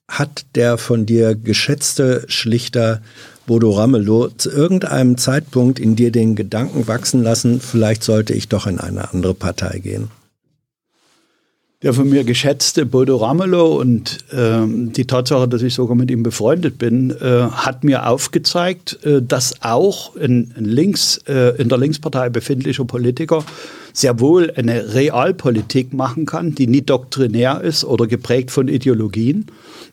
hat 0.07 0.45
der 0.55 0.77
von 0.77 1.05
dir 1.05 1.35
geschätzte 1.35 2.25
Schlichter 2.27 3.01
Bodo 3.47 3.71
Ramelow 3.71 4.29
zu 4.29 4.51
irgendeinem 4.51 5.17
Zeitpunkt 5.17 5.79
in 5.79 5.95
dir 5.95 6.11
den 6.11 6.35
Gedanken 6.35 6.87
wachsen 6.87 7.23
lassen, 7.23 7.59
vielleicht 7.59 8.03
sollte 8.03 8.33
ich 8.33 8.47
doch 8.49 8.67
in 8.67 8.79
eine 8.79 9.13
andere 9.13 9.33
Partei 9.33 9.79
gehen? 9.79 10.09
Der 11.81 11.93
von 11.93 12.07
mir 12.07 12.23
geschätzte 12.23 12.85
Bodo 12.85 13.17
Ramelow 13.17 13.79
und 13.79 14.19
ähm, 14.31 14.93
die 14.93 15.07
Tatsache, 15.07 15.47
dass 15.47 15.63
ich 15.63 15.73
sogar 15.73 15.95
mit 15.95 16.11
ihm 16.11 16.21
befreundet 16.21 16.77
bin, 16.77 17.09
äh, 17.09 17.47
hat 17.51 17.83
mir 17.83 18.07
aufgezeigt, 18.07 19.03
äh, 19.03 19.19
dass 19.23 19.63
auch 19.63 20.15
ein, 20.15 20.53
ein 20.55 20.65
links, 20.65 21.17
äh, 21.27 21.59
in 21.59 21.69
der 21.69 21.79
Linkspartei 21.79 22.29
befindlicher 22.29 22.85
Politiker 22.85 23.43
sehr 23.93 24.19
wohl 24.19 24.51
eine 24.55 24.93
Realpolitik 24.93 25.93
machen 25.93 26.25
kann, 26.25 26.55
die 26.55 26.67
nie 26.67 26.81
doktrinär 26.81 27.61
ist 27.61 27.83
oder 27.83 28.07
geprägt 28.07 28.51
von 28.51 28.67
Ideologien. 28.67 29.45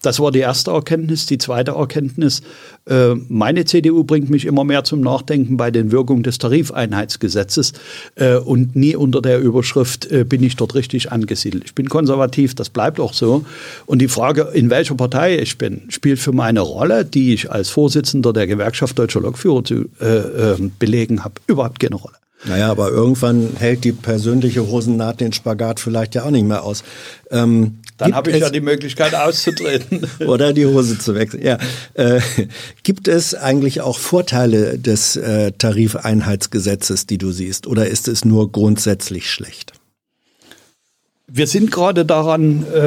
Das 0.02 0.20
war 0.20 0.30
die 0.30 0.40
erste 0.40 0.70
Erkenntnis. 0.70 1.26
Die 1.26 1.38
zweite 1.38 1.72
Erkenntnis, 1.72 2.42
äh, 2.86 3.14
meine 3.28 3.64
CDU 3.64 4.04
bringt 4.04 4.30
mich 4.30 4.44
immer 4.44 4.64
mehr 4.64 4.84
zum 4.84 5.00
Nachdenken 5.00 5.56
bei 5.56 5.70
den 5.70 5.90
Wirkungen 5.90 6.22
des 6.22 6.38
Tarifeinheitsgesetzes 6.38 7.72
äh, 8.14 8.36
und 8.36 8.76
nie 8.76 8.96
unter 8.96 9.20
der 9.20 9.40
Überschrift 9.40 10.10
äh, 10.10 10.24
bin 10.24 10.42
ich 10.42 10.56
dort 10.56 10.74
richtig 10.74 11.10
angesiedelt. 11.10 11.64
Ich 11.66 11.74
bin 11.74 11.88
konservativ, 11.88 12.54
das 12.54 12.70
bleibt 12.70 13.00
auch 13.00 13.12
so. 13.12 13.44
Und 13.86 14.00
die 14.00 14.08
Frage, 14.08 14.50
in 14.54 14.70
welcher 14.70 14.94
Partei 14.94 15.38
ich 15.38 15.58
bin, 15.58 15.82
spielt 15.88 16.18
für 16.18 16.32
meine 16.32 16.60
Rolle, 16.60 17.04
die 17.04 17.34
ich 17.34 17.50
als 17.50 17.70
Vorsitzender 17.70 18.32
der 18.32 18.46
Gewerkschaft 18.46 18.98
Deutscher 18.98 19.20
Lokführer 19.20 19.64
zu 19.64 19.86
belegen 20.78 21.24
habe, 21.24 21.34
überhaupt 21.46 21.80
keine 21.80 21.96
Rolle. 21.96 22.17
Naja, 22.44 22.70
aber 22.70 22.90
irgendwann 22.90 23.56
hält 23.58 23.82
die 23.84 23.92
persönliche 23.92 24.66
Hosennaht 24.66 25.20
den 25.20 25.32
Spagat 25.32 25.80
vielleicht 25.80 26.14
ja 26.14 26.24
auch 26.24 26.30
nicht 26.30 26.44
mehr 26.44 26.62
aus. 26.62 26.84
Ähm, 27.30 27.80
Dann 27.96 28.14
habe 28.14 28.30
ich 28.30 28.38
ja 28.38 28.48
die 28.48 28.60
Möglichkeit 28.60 29.14
auszutreten. 29.14 30.06
oder 30.26 30.52
die 30.52 30.66
Hose 30.66 30.98
zu 30.98 31.16
wechseln. 31.16 31.42
Ja. 31.42 31.58
Äh, 31.94 32.20
gibt 32.84 33.08
es 33.08 33.34
eigentlich 33.34 33.80
auch 33.80 33.98
Vorteile 33.98 34.78
des 34.78 35.16
äh, 35.16 35.50
Tarifeinheitsgesetzes, 35.52 37.06
die 37.06 37.18
du 37.18 37.32
siehst, 37.32 37.66
oder 37.66 37.88
ist 37.88 38.06
es 38.06 38.24
nur 38.24 38.52
grundsätzlich 38.52 39.28
schlecht? 39.30 39.72
Wir 41.26 41.48
sind 41.48 41.72
gerade 41.72 42.04
daran 42.04 42.64
äh, 42.72 42.78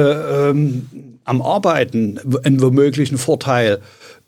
ähm, 0.50 0.88
am 1.24 1.42
Arbeiten, 1.42 2.18
einen 2.42 2.60
womöglichen 2.60 3.18
Vorteil 3.18 3.80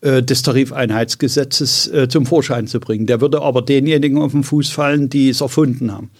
äh, 0.04 0.22
des 0.22 0.42
Tarifeinheitsgesetzes 0.42 1.88
äh, 1.88 2.08
zum 2.08 2.26
Vorschein 2.26 2.66
zu 2.66 2.78
bringen. 2.78 3.06
Der 3.06 3.20
würde 3.20 3.40
aber 3.40 3.62
denjenigen 3.62 4.18
auf 4.18 4.32
den 4.32 4.44
Fuß 4.44 4.68
fallen, 4.68 5.08
die 5.08 5.30
es 5.30 5.40
erfunden 5.40 5.90
haben. 5.90 6.10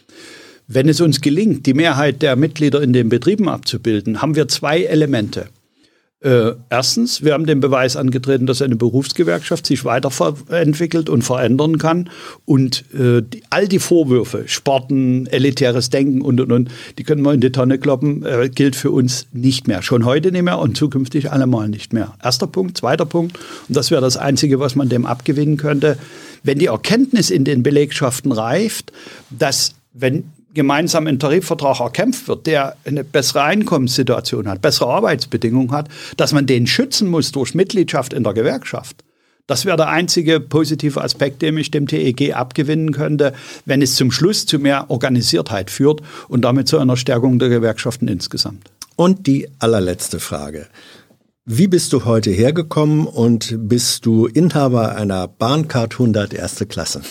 Wenn 0.67 0.89
es 0.89 1.03
uns 1.03 1.21
gelingt, 1.21 1.67
die 1.67 1.75
Mehrheit 1.75 2.23
der 2.23 2.35
Mitglieder 2.37 2.81
in 2.81 2.95
den 2.95 3.11
Betrieben 3.11 3.49
abzubilden, 3.49 4.23
haben 4.23 4.37
wir 4.37 4.49
zwei 4.49 4.83
Elemente. 4.85 5.49
Äh, 6.25 6.55
erstens, 6.71 7.23
wir 7.23 7.35
haben 7.35 7.45
den 7.45 7.61
Beweis 7.61 7.97
angetreten, 7.97 8.47
dass 8.47 8.63
eine 8.63 8.77
Berufsgewerkschaft 8.77 9.67
sich 9.67 9.85
weiterentwickelt 9.85 11.11
und 11.11 11.21
verändern 11.21 11.77
kann. 11.77 12.09
Und 12.47 12.83
äh, 12.95 13.21
die, 13.21 13.43
all 13.51 13.69
die 13.69 13.79
Vorwürfe, 13.79 14.45
Sporten, 14.47 15.27
elitäres 15.27 15.91
Denken 15.91 16.23
und, 16.23 16.41
und, 16.41 16.51
und, 16.51 16.71
die 16.97 17.05
können 17.05 17.21
wir 17.23 17.35
in 17.35 17.43
die 17.43 17.53
Tonne 17.53 17.79
kloppen, 17.79 18.25
äh, 18.25 18.49
gilt 18.49 18.75
für 18.75 18.91
uns 18.91 19.27
nicht 19.33 19.69
mehr. 19.69 19.83
Schon 19.83 20.07
heute 20.07 20.33
nicht 20.33 20.45
mehr 20.45 20.59
und 20.59 20.79
zukünftig 20.79 21.31
allemal 21.31 21.69
nicht 21.69 21.93
mehr. 21.93 22.15
Erster 22.23 22.47
Punkt. 22.47 22.79
Zweiter 22.79 23.05
Punkt, 23.05 23.39
und 23.69 23.77
das 23.77 23.91
wäre 23.91 24.01
das 24.01 24.17
Einzige, 24.17 24.59
was 24.59 24.77
man 24.77 24.89
dem 24.89 25.05
abgewinnen 25.05 25.59
könnte. 25.59 25.99
Wenn 26.43 26.59
die 26.59 26.67
Erkenntnis 26.67 27.29
in 27.29 27.45
den 27.45 27.63
Belegschaften 27.63 28.33
reift, 28.33 28.93
dass 29.29 29.75
wenn 29.93 30.25
gemeinsam 30.55 31.07
ein 31.07 31.19
Tarifvertrag 31.19 31.81
erkämpft 31.81 32.29
wird, 32.29 32.47
der 32.47 32.77
eine 32.85 33.05
bessere 33.05 33.43
Einkommenssituation 33.43 34.49
hat, 34.49 34.63
bessere 34.63 34.89
Arbeitsbedingungen 34.89 35.73
hat, 35.73 35.89
dass 36.17 36.33
man 36.33 36.47
den 36.47 36.67
schützen 36.67 37.09
muss 37.09 37.33
durch 37.33 37.55
Mitgliedschaft 37.55 38.13
in 38.13 38.25
der 38.25 38.33
Gewerkschaft. 38.35 39.05
Das 39.47 39.67
wäre 39.67 39.77
der 39.77 39.89
einzige 39.89 40.41
positive 40.41 41.03
Aspekt, 41.03 41.43
den 41.43 41.59
ich 41.59 41.71
dem 41.71 41.87
TEG 41.87 42.35
abgewinnen 42.35 42.93
könnte, 42.93 43.35
wenn 43.67 43.83
es 43.83 43.95
zum 43.95 44.11
Schluss 44.11 44.47
zu 44.47 44.59
mehr 44.59 44.87
Organisiertheit 44.89 45.71
führt 45.71 46.01
und 46.29 46.43
damit 46.43 46.67
zu 46.67 46.79
einer 46.79 46.97
Stärkung 46.97 47.39
der 47.39 47.51
Gewerkschaften 47.51 48.09
insgesamt. 48.09 48.71
Und 48.97 49.27
die 49.27 49.49
allerletzte 49.59 50.19
Frage. 50.19 50.67
Wie 51.45 51.69
bist 51.69 51.93
du 51.93 52.07
heute 52.07 52.31
hergekommen 52.31 53.07
und 53.07 53.55
bist 53.69 54.07
du 54.07 54.25
Inhaber 54.27 54.97
einer 54.97 55.29
Bahncard 55.29 55.93
100 55.93 56.33
erste 56.33 56.65
Klasse? 56.65 57.03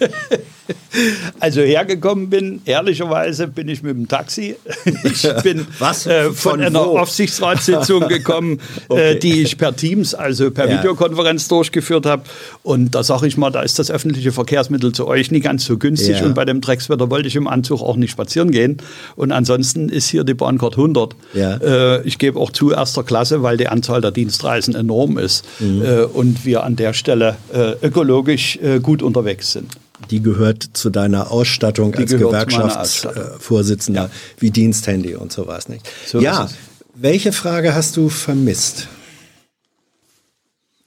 Also 1.40 1.62
hergekommen 1.62 2.28
bin, 2.28 2.60
ehrlicherweise 2.64 3.46
bin 3.46 3.68
ich 3.68 3.82
mit 3.82 3.96
dem 3.96 4.08
Taxi. 4.08 4.56
Ich 5.04 5.22
bin 5.42 5.66
Was? 5.78 6.06
Äh, 6.06 6.24
von, 6.24 6.34
von 6.34 6.60
einer 6.60 6.84
wo? 6.84 6.98
Aufsichtsratssitzung 6.98 8.08
gekommen, 8.08 8.60
äh, 8.88 8.92
okay. 8.92 9.12
äh, 9.12 9.18
die 9.18 9.42
ich 9.42 9.56
per 9.56 9.74
Teams, 9.74 10.14
also 10.14 10.50
per 10.50 10.68
ja. 10.68 10.78
Videokonferenz 10.78 11.48
durchgeführt 11.48 12.06
habe. 12.06 12.22
Und 12.62 12.94
da 12.94 13.02
sage 13.02 13.26
ich 13.26 13.36
mal, 13.36 13.50
da 13.50 13.62
ist 13.62 13.78
das 13.78 13.90
öffentliche 13.90 14.32
Verkehrsmittel 14.32 14.92
zu 14.92 15.06
euch 15.06 15.30
nicht 15.30 15.44
ganz 15.44 15.64
so 15.64 15.78
günstig. 15.78 16.20
Ja. 16.20 16.26
Und 16.26 16.34
bei 16.34 16.44
dem 16.44 16.60
Dreckswetter 16.60 17.10
wollte 17.10 17.28
ich 17.28 17.36
im 17.36 17.46
Anzug 17.46 17.82
auch 17.82 17.96
nicht 17.96 18.10
spazieren 18.10 18.50
gehen. 18.50 18.78
Und 19.16 19.32
ansonsten 19.32 19.88
ist 19.88 20.08
hier 20.08 20.24
die 20.24 20.34
Bahncard 20.34 20.74
100. 20.74 21.14
Ja. 21.34 21.56
Äh, 21.56 22.02
ich 22.02 22.18
gebe 22.18 22.38
auch 22.38 22.50
zu 22.50 22.72
erster 22.72 23.02
Klasse, 23.02 23.42
weil 23.42 23.56
die 23.56 23.68
Anzahl 23.68 24.00
der 24.00 24.10
Dienstreisen 24.10 24.74
enorm 24.74 25.18
ist. 25.18 25.44
Mhm. 25.60 25.82
Äh, 25.82 26.02
und 26.02 26.44
wir 26.44 26.64
an 26.64 26.76
der 26.76 26.92
Stelle 26.92 27.36
äh, 27.52 27.72
ökologisch 27.86 28.58
gut 28.82 29.02
unterwegs 29.02 29.52
sind 29.52 29.70
die 30.10 30.22
gehört 30.22 30.62
zu 30.72 30.90
deiner 30.90 31.30
Ausstattung 31.30 31.92
die 31.92 31.98
als 31.98 32.10
Gewerkschaftsvorsitzender, 32.10 34.04
ja. 34.04 34.10
wie 34.38 34.50
Diensthandy 34.50 35.14
und 35.14 35.32
sowas 35.32 35.68
nicht. 35.68 35.88
So 36.06 36.20
ja, 36.20 36.48
welche 36.94 37.32
Frage 37.32 37.74
hast 37.74 37.96
du 37.96 38.08
vermisst? 38.08 38.88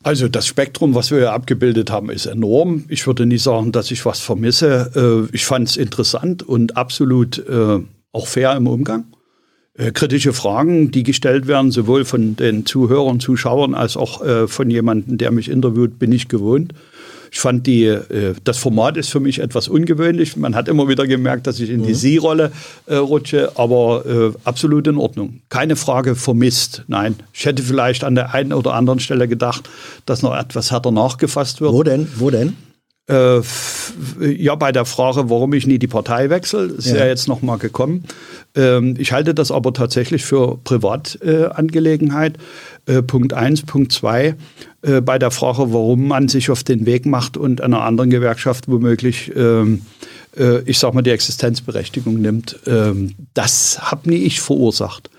Also 0.03 0.27
das 0.27 0.45
Spektrum, 0.45 0.95
was 0.95 1.11
wir 1.11 1.19
hier 1.19 1.31
abgebildet 1.31 1.89
haben, 1.89 2.09
ist 2.09 2.25
enorm. 2.25 2.83
Ich 2.89 3.07
würde 3.07 3.25
nicht 3.25 3.41
sagen, 3.41 3.71
dass 3.71 3.89
ich 3.89 4.05
was 4.05 4.19
vermisse. 4.19 4.91
Äh, 5.31 5.33
ich 5.33 5.45
fand 5.45 5.69
es 5.69 5.77
interessant 5.77 6.43
und 6.43 6.75
absolut 6.75 7.37
äh, 7.47 7.79
auch 8.11 8.27
fair 8.27 8.53
im 8.57 8.67
Umgang. 8.67 9.05
Äh, 9.75 9.91
kritische 9.91 10.33
Fragen, 10.33 10.91
die 10.91 11.03
gestellt 11.03 11.47
werden, 11.47 11.71
sowohl 11.71 12.03
von 12.03 12.35
den 12.35 12.65
Zuhörern, 12.65 13.21
Zuschauern 13.21 13.73
als 13.73 13.95
auch 13.95 14.21
von 14.47 14.69
jemandem, 14.69 15.17
der 15.17 15.31
mich 15.31 15.49
interviewt, 15.49 15.97
bin 15.99 16.11
ich 16.11 16.27
gewohnt. 16.27 16.73
Ich 17.33 17.39
fand 17.39 17.65
die, 17.65 17.85
äh, 17.85 18.35
das 18.43 18.59
Format 18.59 18.95
ist 18.95 19.09
für 19.09 19.19
mich 19.19 19.39
etwas 19.39 19.67
ungewöhnlich. 19.67 20.37
Man 20.37 20.53
hat 20.53 20.67
immer 20.67 20.87
wieder 20.87 21.07
gemerkt, 21.07 21.47
dass 21.47 21.59
ich 21.59 21.71
in 21.71 21.81
die 21.81 21.89
mhm. 21.89 21.95
Sie-Rolle 21.95 22.51
äh, 22.85 22.95
rutsche, 22.97 23.53
aber 23.55 24.05
äh, 24.05 24.37
absolut 24.43 24.85
in 24.85 24.97
Ordnung. 24.97 25.41
Keine 25.49 25.75
Frage 25.75 26.13
vermisst. 26.13 26.83
Nein, 26.87 27.15
ich 27.33 27.45
hätte 27.45 27.63
vielleicht 27.63 28.03
an 28.03 28.13
der 28.13 28.35
einen 28.35 28.53
oder 28.53 28.75
anderen 28.75 28.99
Stelle 28.99 29.27
gedacht, 29.27 29.67
dass 30.05 30.21
noch 30.21 30.37
etwas 30.37 30.71
härter 30.71 30.91
nachgefasst 30.91 31.59
wird. 31.59 31.73
Wo 31.73 31.81
denn? 31.81 32.07
Wo 32.17 32.29
denn? 32.29 32.55
Äh, 33.09 33.41
ja, 34.21 34.55
bei 34.55 34.71
der 34.71 34.85
Frage, 34.85 35.29
warum 35.29 35.51
ich 35.53 35.67
nie 35.67 35.77
die 35.77 35.87
Partei 35.87 36.29
wechsle, 36.29 36.65
ist 36.65 36.87
ja, 36.87 36.99
ja 36.99 37.05
jetzt 37.05 37.27
nochmal 37.27 37.57
gekommen. 37.57 38.05
Ähm, 38.55 38.95
ich 38.97 39.11
halte 39.11 39.33
das 39.33 39.51
aber 39.51 39.73
tatsächlich 39.73 40.23
für 40.23 40.57
Privatangelegenheit. 40.63 42.37
Äh, 42.85 43.01
Punkt 43.01 43.33
eins, 43.33 43.63
Punkt 43.63 43.91
zwei 43.91 44.35
äh, 44.83 45.01
bei 45.01 45.19
der 45.19 45.31
Frage, 45.31 45.73
warum 45.73 46.07
man 46.07 46.29
sich 46.29 46.49
auf 46.49 46.63
den 46.63 46.85
Weg 46.85 47.05
macht 47.05 47.35
und 47.35 47.59
einer 47.59 47.81
anderen 47.81 48.09
Gewerkschaft 48.09 48.69
womöglich, 48.69 49.33
ähm, 49.35 49.81
äh, 50.37 50.61
ich 50.61 50.79
sag 50.79 50.93
mal, 50.93 51.01
die 51.01 51.11
Existenzberechtigung 51.11 52.21
nimmt. 52.21 52.59
Ähm, 52.67 53.15
das 53.33 53.91
habe 53.91 54.09
nie 54.09 54.23
ich 54.23 54.39
verursacht. 54.39 55.09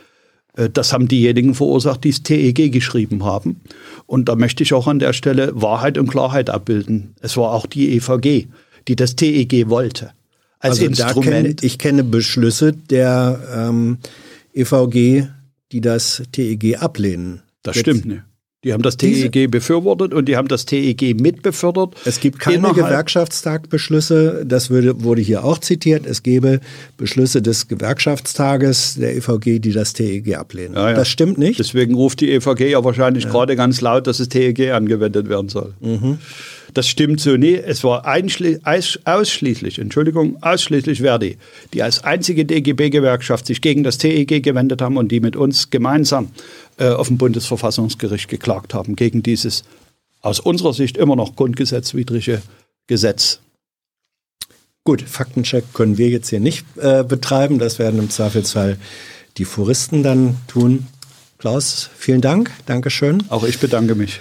Äh, 0.56 0.70
Das 0.70 0.92
haben 0.92 1.08
diejenigen 1.08 1.54
verursacht, 1.54 2.04
die 2.04 2.10
das 2.10 2.22
TEG 2.22 2.72
geschrieben 2.72 3.24
haben. 3.24 3.60
Und 4.06 4.28
da 4.28 4.36
möchte 4.36 4.62
ich 4.62 4.72
auch 4.74 4.86
an 4.86 4.98
der 4.98 5.12
Stelle 5.12 5.52
Wahrheit 5.54 5.98
und 5.98 6.08
Klarheit 6.08 6.50
abbilden. 6.50 7.14
Es 7.20 7.36
war 7.36 7.52
auch 7.52 7.66
die 7.66 7.94
EVG, 7.96 8.48
die 8.88 8.96
das 8.96 9.16
TEG 9.16 9.68
wollte. 9.68 10.10
Als 10.58 10.80
also 10.80 10.88
da 10.90 11.12
kenne, 11.12 11.26
Instrument. 11.38 11.64
ich 11.64 11.78
kenne 11.78 12.04
Beschlüsse 12.04 12.72
der 12.72 13.38
ähm, 13.54 13.98
EVG, 14.54 15.26
die 15.72 15.80
das 15.80 16.22
TEG 16.32 16.80
ablehnen. 16.80 17.42
das 17.62 17.76
Jetzt- 17.76 17.82
stimmt 17.84 18.06
nicht. 18.06 18.22
Die 18.64 18.72
haben 18.72 18.82
das 18.82 18.96
Diese- 18.96 19.30
TEG 19.30 19.50
befürwortet 19.50 20.14
und 20.14 20.26
die 20.26 20.36
haben 20.36 20.48
das 20.48 20.64
TEG 20.64 21.20
mitbefördert. 21.20 21.94
Es 22.04 22.18
gibt 22.18 22.38
keine 22.40 22.72
Gewerkschaftstagbeschlüsse, 22.72 24.44
das 24.46 24.70
würde, 24.70 25.02
wurde 25.04 25.20
hier 25.22 25.44
auch 25.44 25.58
zitiert. 25.58 26.06
Es 26.06 26.22
gäbe 26.22 26.60
Beschlüsse 26.96 27.42
des 27.42 27.68
Gewerkschaftstages 27.68 28.94
der 28.94 29.16
EVG, 29.16 29.58
die 29.58 29.72
das 29.72 29.92
TEG 29.92 30.34
ablehnen. 30.36 30.74
Ja, 30.74 30.90
ja. 30.90 30.96
Das 30.96 31.08
stimmt 31.08 31.36
nicht. 31.38 31.58
Deswegen 31.58 31.94
ruft 31.94 32.20
die 32.20 32.30
EVG 32.32 32.70
ja 32.70 32.82
wahrscheinlich 32.82 33.28
gerade 33.28 33.54
ganz 33.54 33.80
laut, 33.80 34.06
dass 34.06 34.18
das 34.18 34.28
TEG 34.28 34.72
angewendet 34.72 35.28
werden 35.28 35.48
soll. 35.48 35.74
Mhm. 35.80 36.18
Das 36.74 36.88
stimmt 36.88 37.20
so 37.20 37.36
nie. 37.36 37.54
Es 37.54 37.84
war 37.84 38.04
ausschließlich, 38.04 39.78
Entschuldigung, 39.78 40.42
ausschließlich 40.42 41.00
Verdi, 41.00 41.38
die 41.72 41.82
als 41.82 42.02
einzige 42.02 42.44
DGB-Gewerkschaft 42.44 43.46
sich 43.46 43.60
gegen 43.60 43.84
das 43.84 43.98
TEG 43.98 44.42
gewendet 44.42 44.82
haben 44.82 44.96
und 44.96 45.10
die 45.12 45.20
mit 45.20 45.36
uns 45.36 45.70
gemeinsam 45.70 46.32
äh, 46.78 46.88
auf 46.88 47.06
dem 47.06 47.16
Bundesverfassungsgericht 47.16 48.28
geklagt 48.28 48.74
haben, 48.74 48.96
gegen 48.96 49.22
dieses 49.22 49.62
aus 50.20 50.40
unserer 50.40 50.72
Sicht 50.72 50.96
immer 50.96 51.16
noch 51.16 51.36
grundgesetzwidrige 51.36 52.42
Gesetz. 52.88 53.40
Gut, 54.82 55.02
Faktencheck 55.02 55.72
können 55.72 55.96
wir 55.96 56.08
jetzt 56.08 56.28
hier 56.28 56.40
nicht 56.40 56.66
äh, 56.76 57.04
betreiben. 57.04 57.58
Das 57.58 57.78
werden 57.78 58.00
im 58.00 58.10
Zweifelsfall 58.10 58.78
die 59.38 59.44
Foristen 59.44 60.02
dann 60.02 60.36
tun. 60.48 60.86
Klaus, 61.38 61.88
vielen 61.96 62.20
Dank. 62.20 62.50
Dankeschön. 62.66 63.22
Auch 63.28 63.44
ich 63.44 63.58
bedanke 63.60 63.94
mich. 63.94 64.20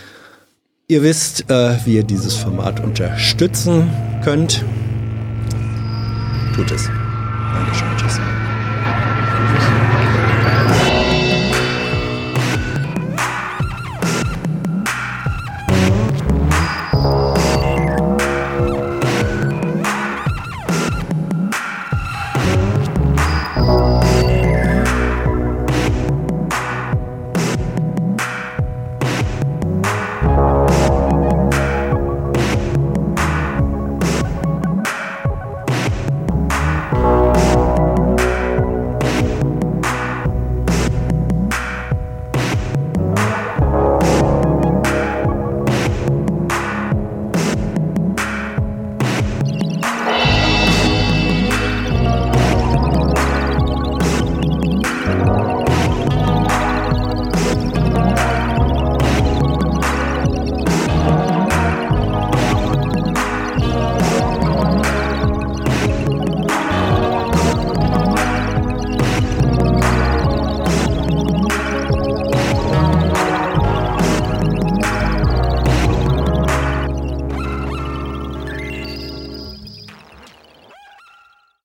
Ihr 0.89 1.01
wisst, 1.01 1.49
äh, 1.49 1.77
wie 1.85 1.95
ihr 1.95 2.03
dieses 2.03 2.35
Format 2.35 2.81
unterstützen 2.81 3.89
könnt. 4.21 4.65
Tut 6.53 6.71
es. 6.71 6.89
Dankeschön. 7.53 7.87
Tschüss. 7.97 8.19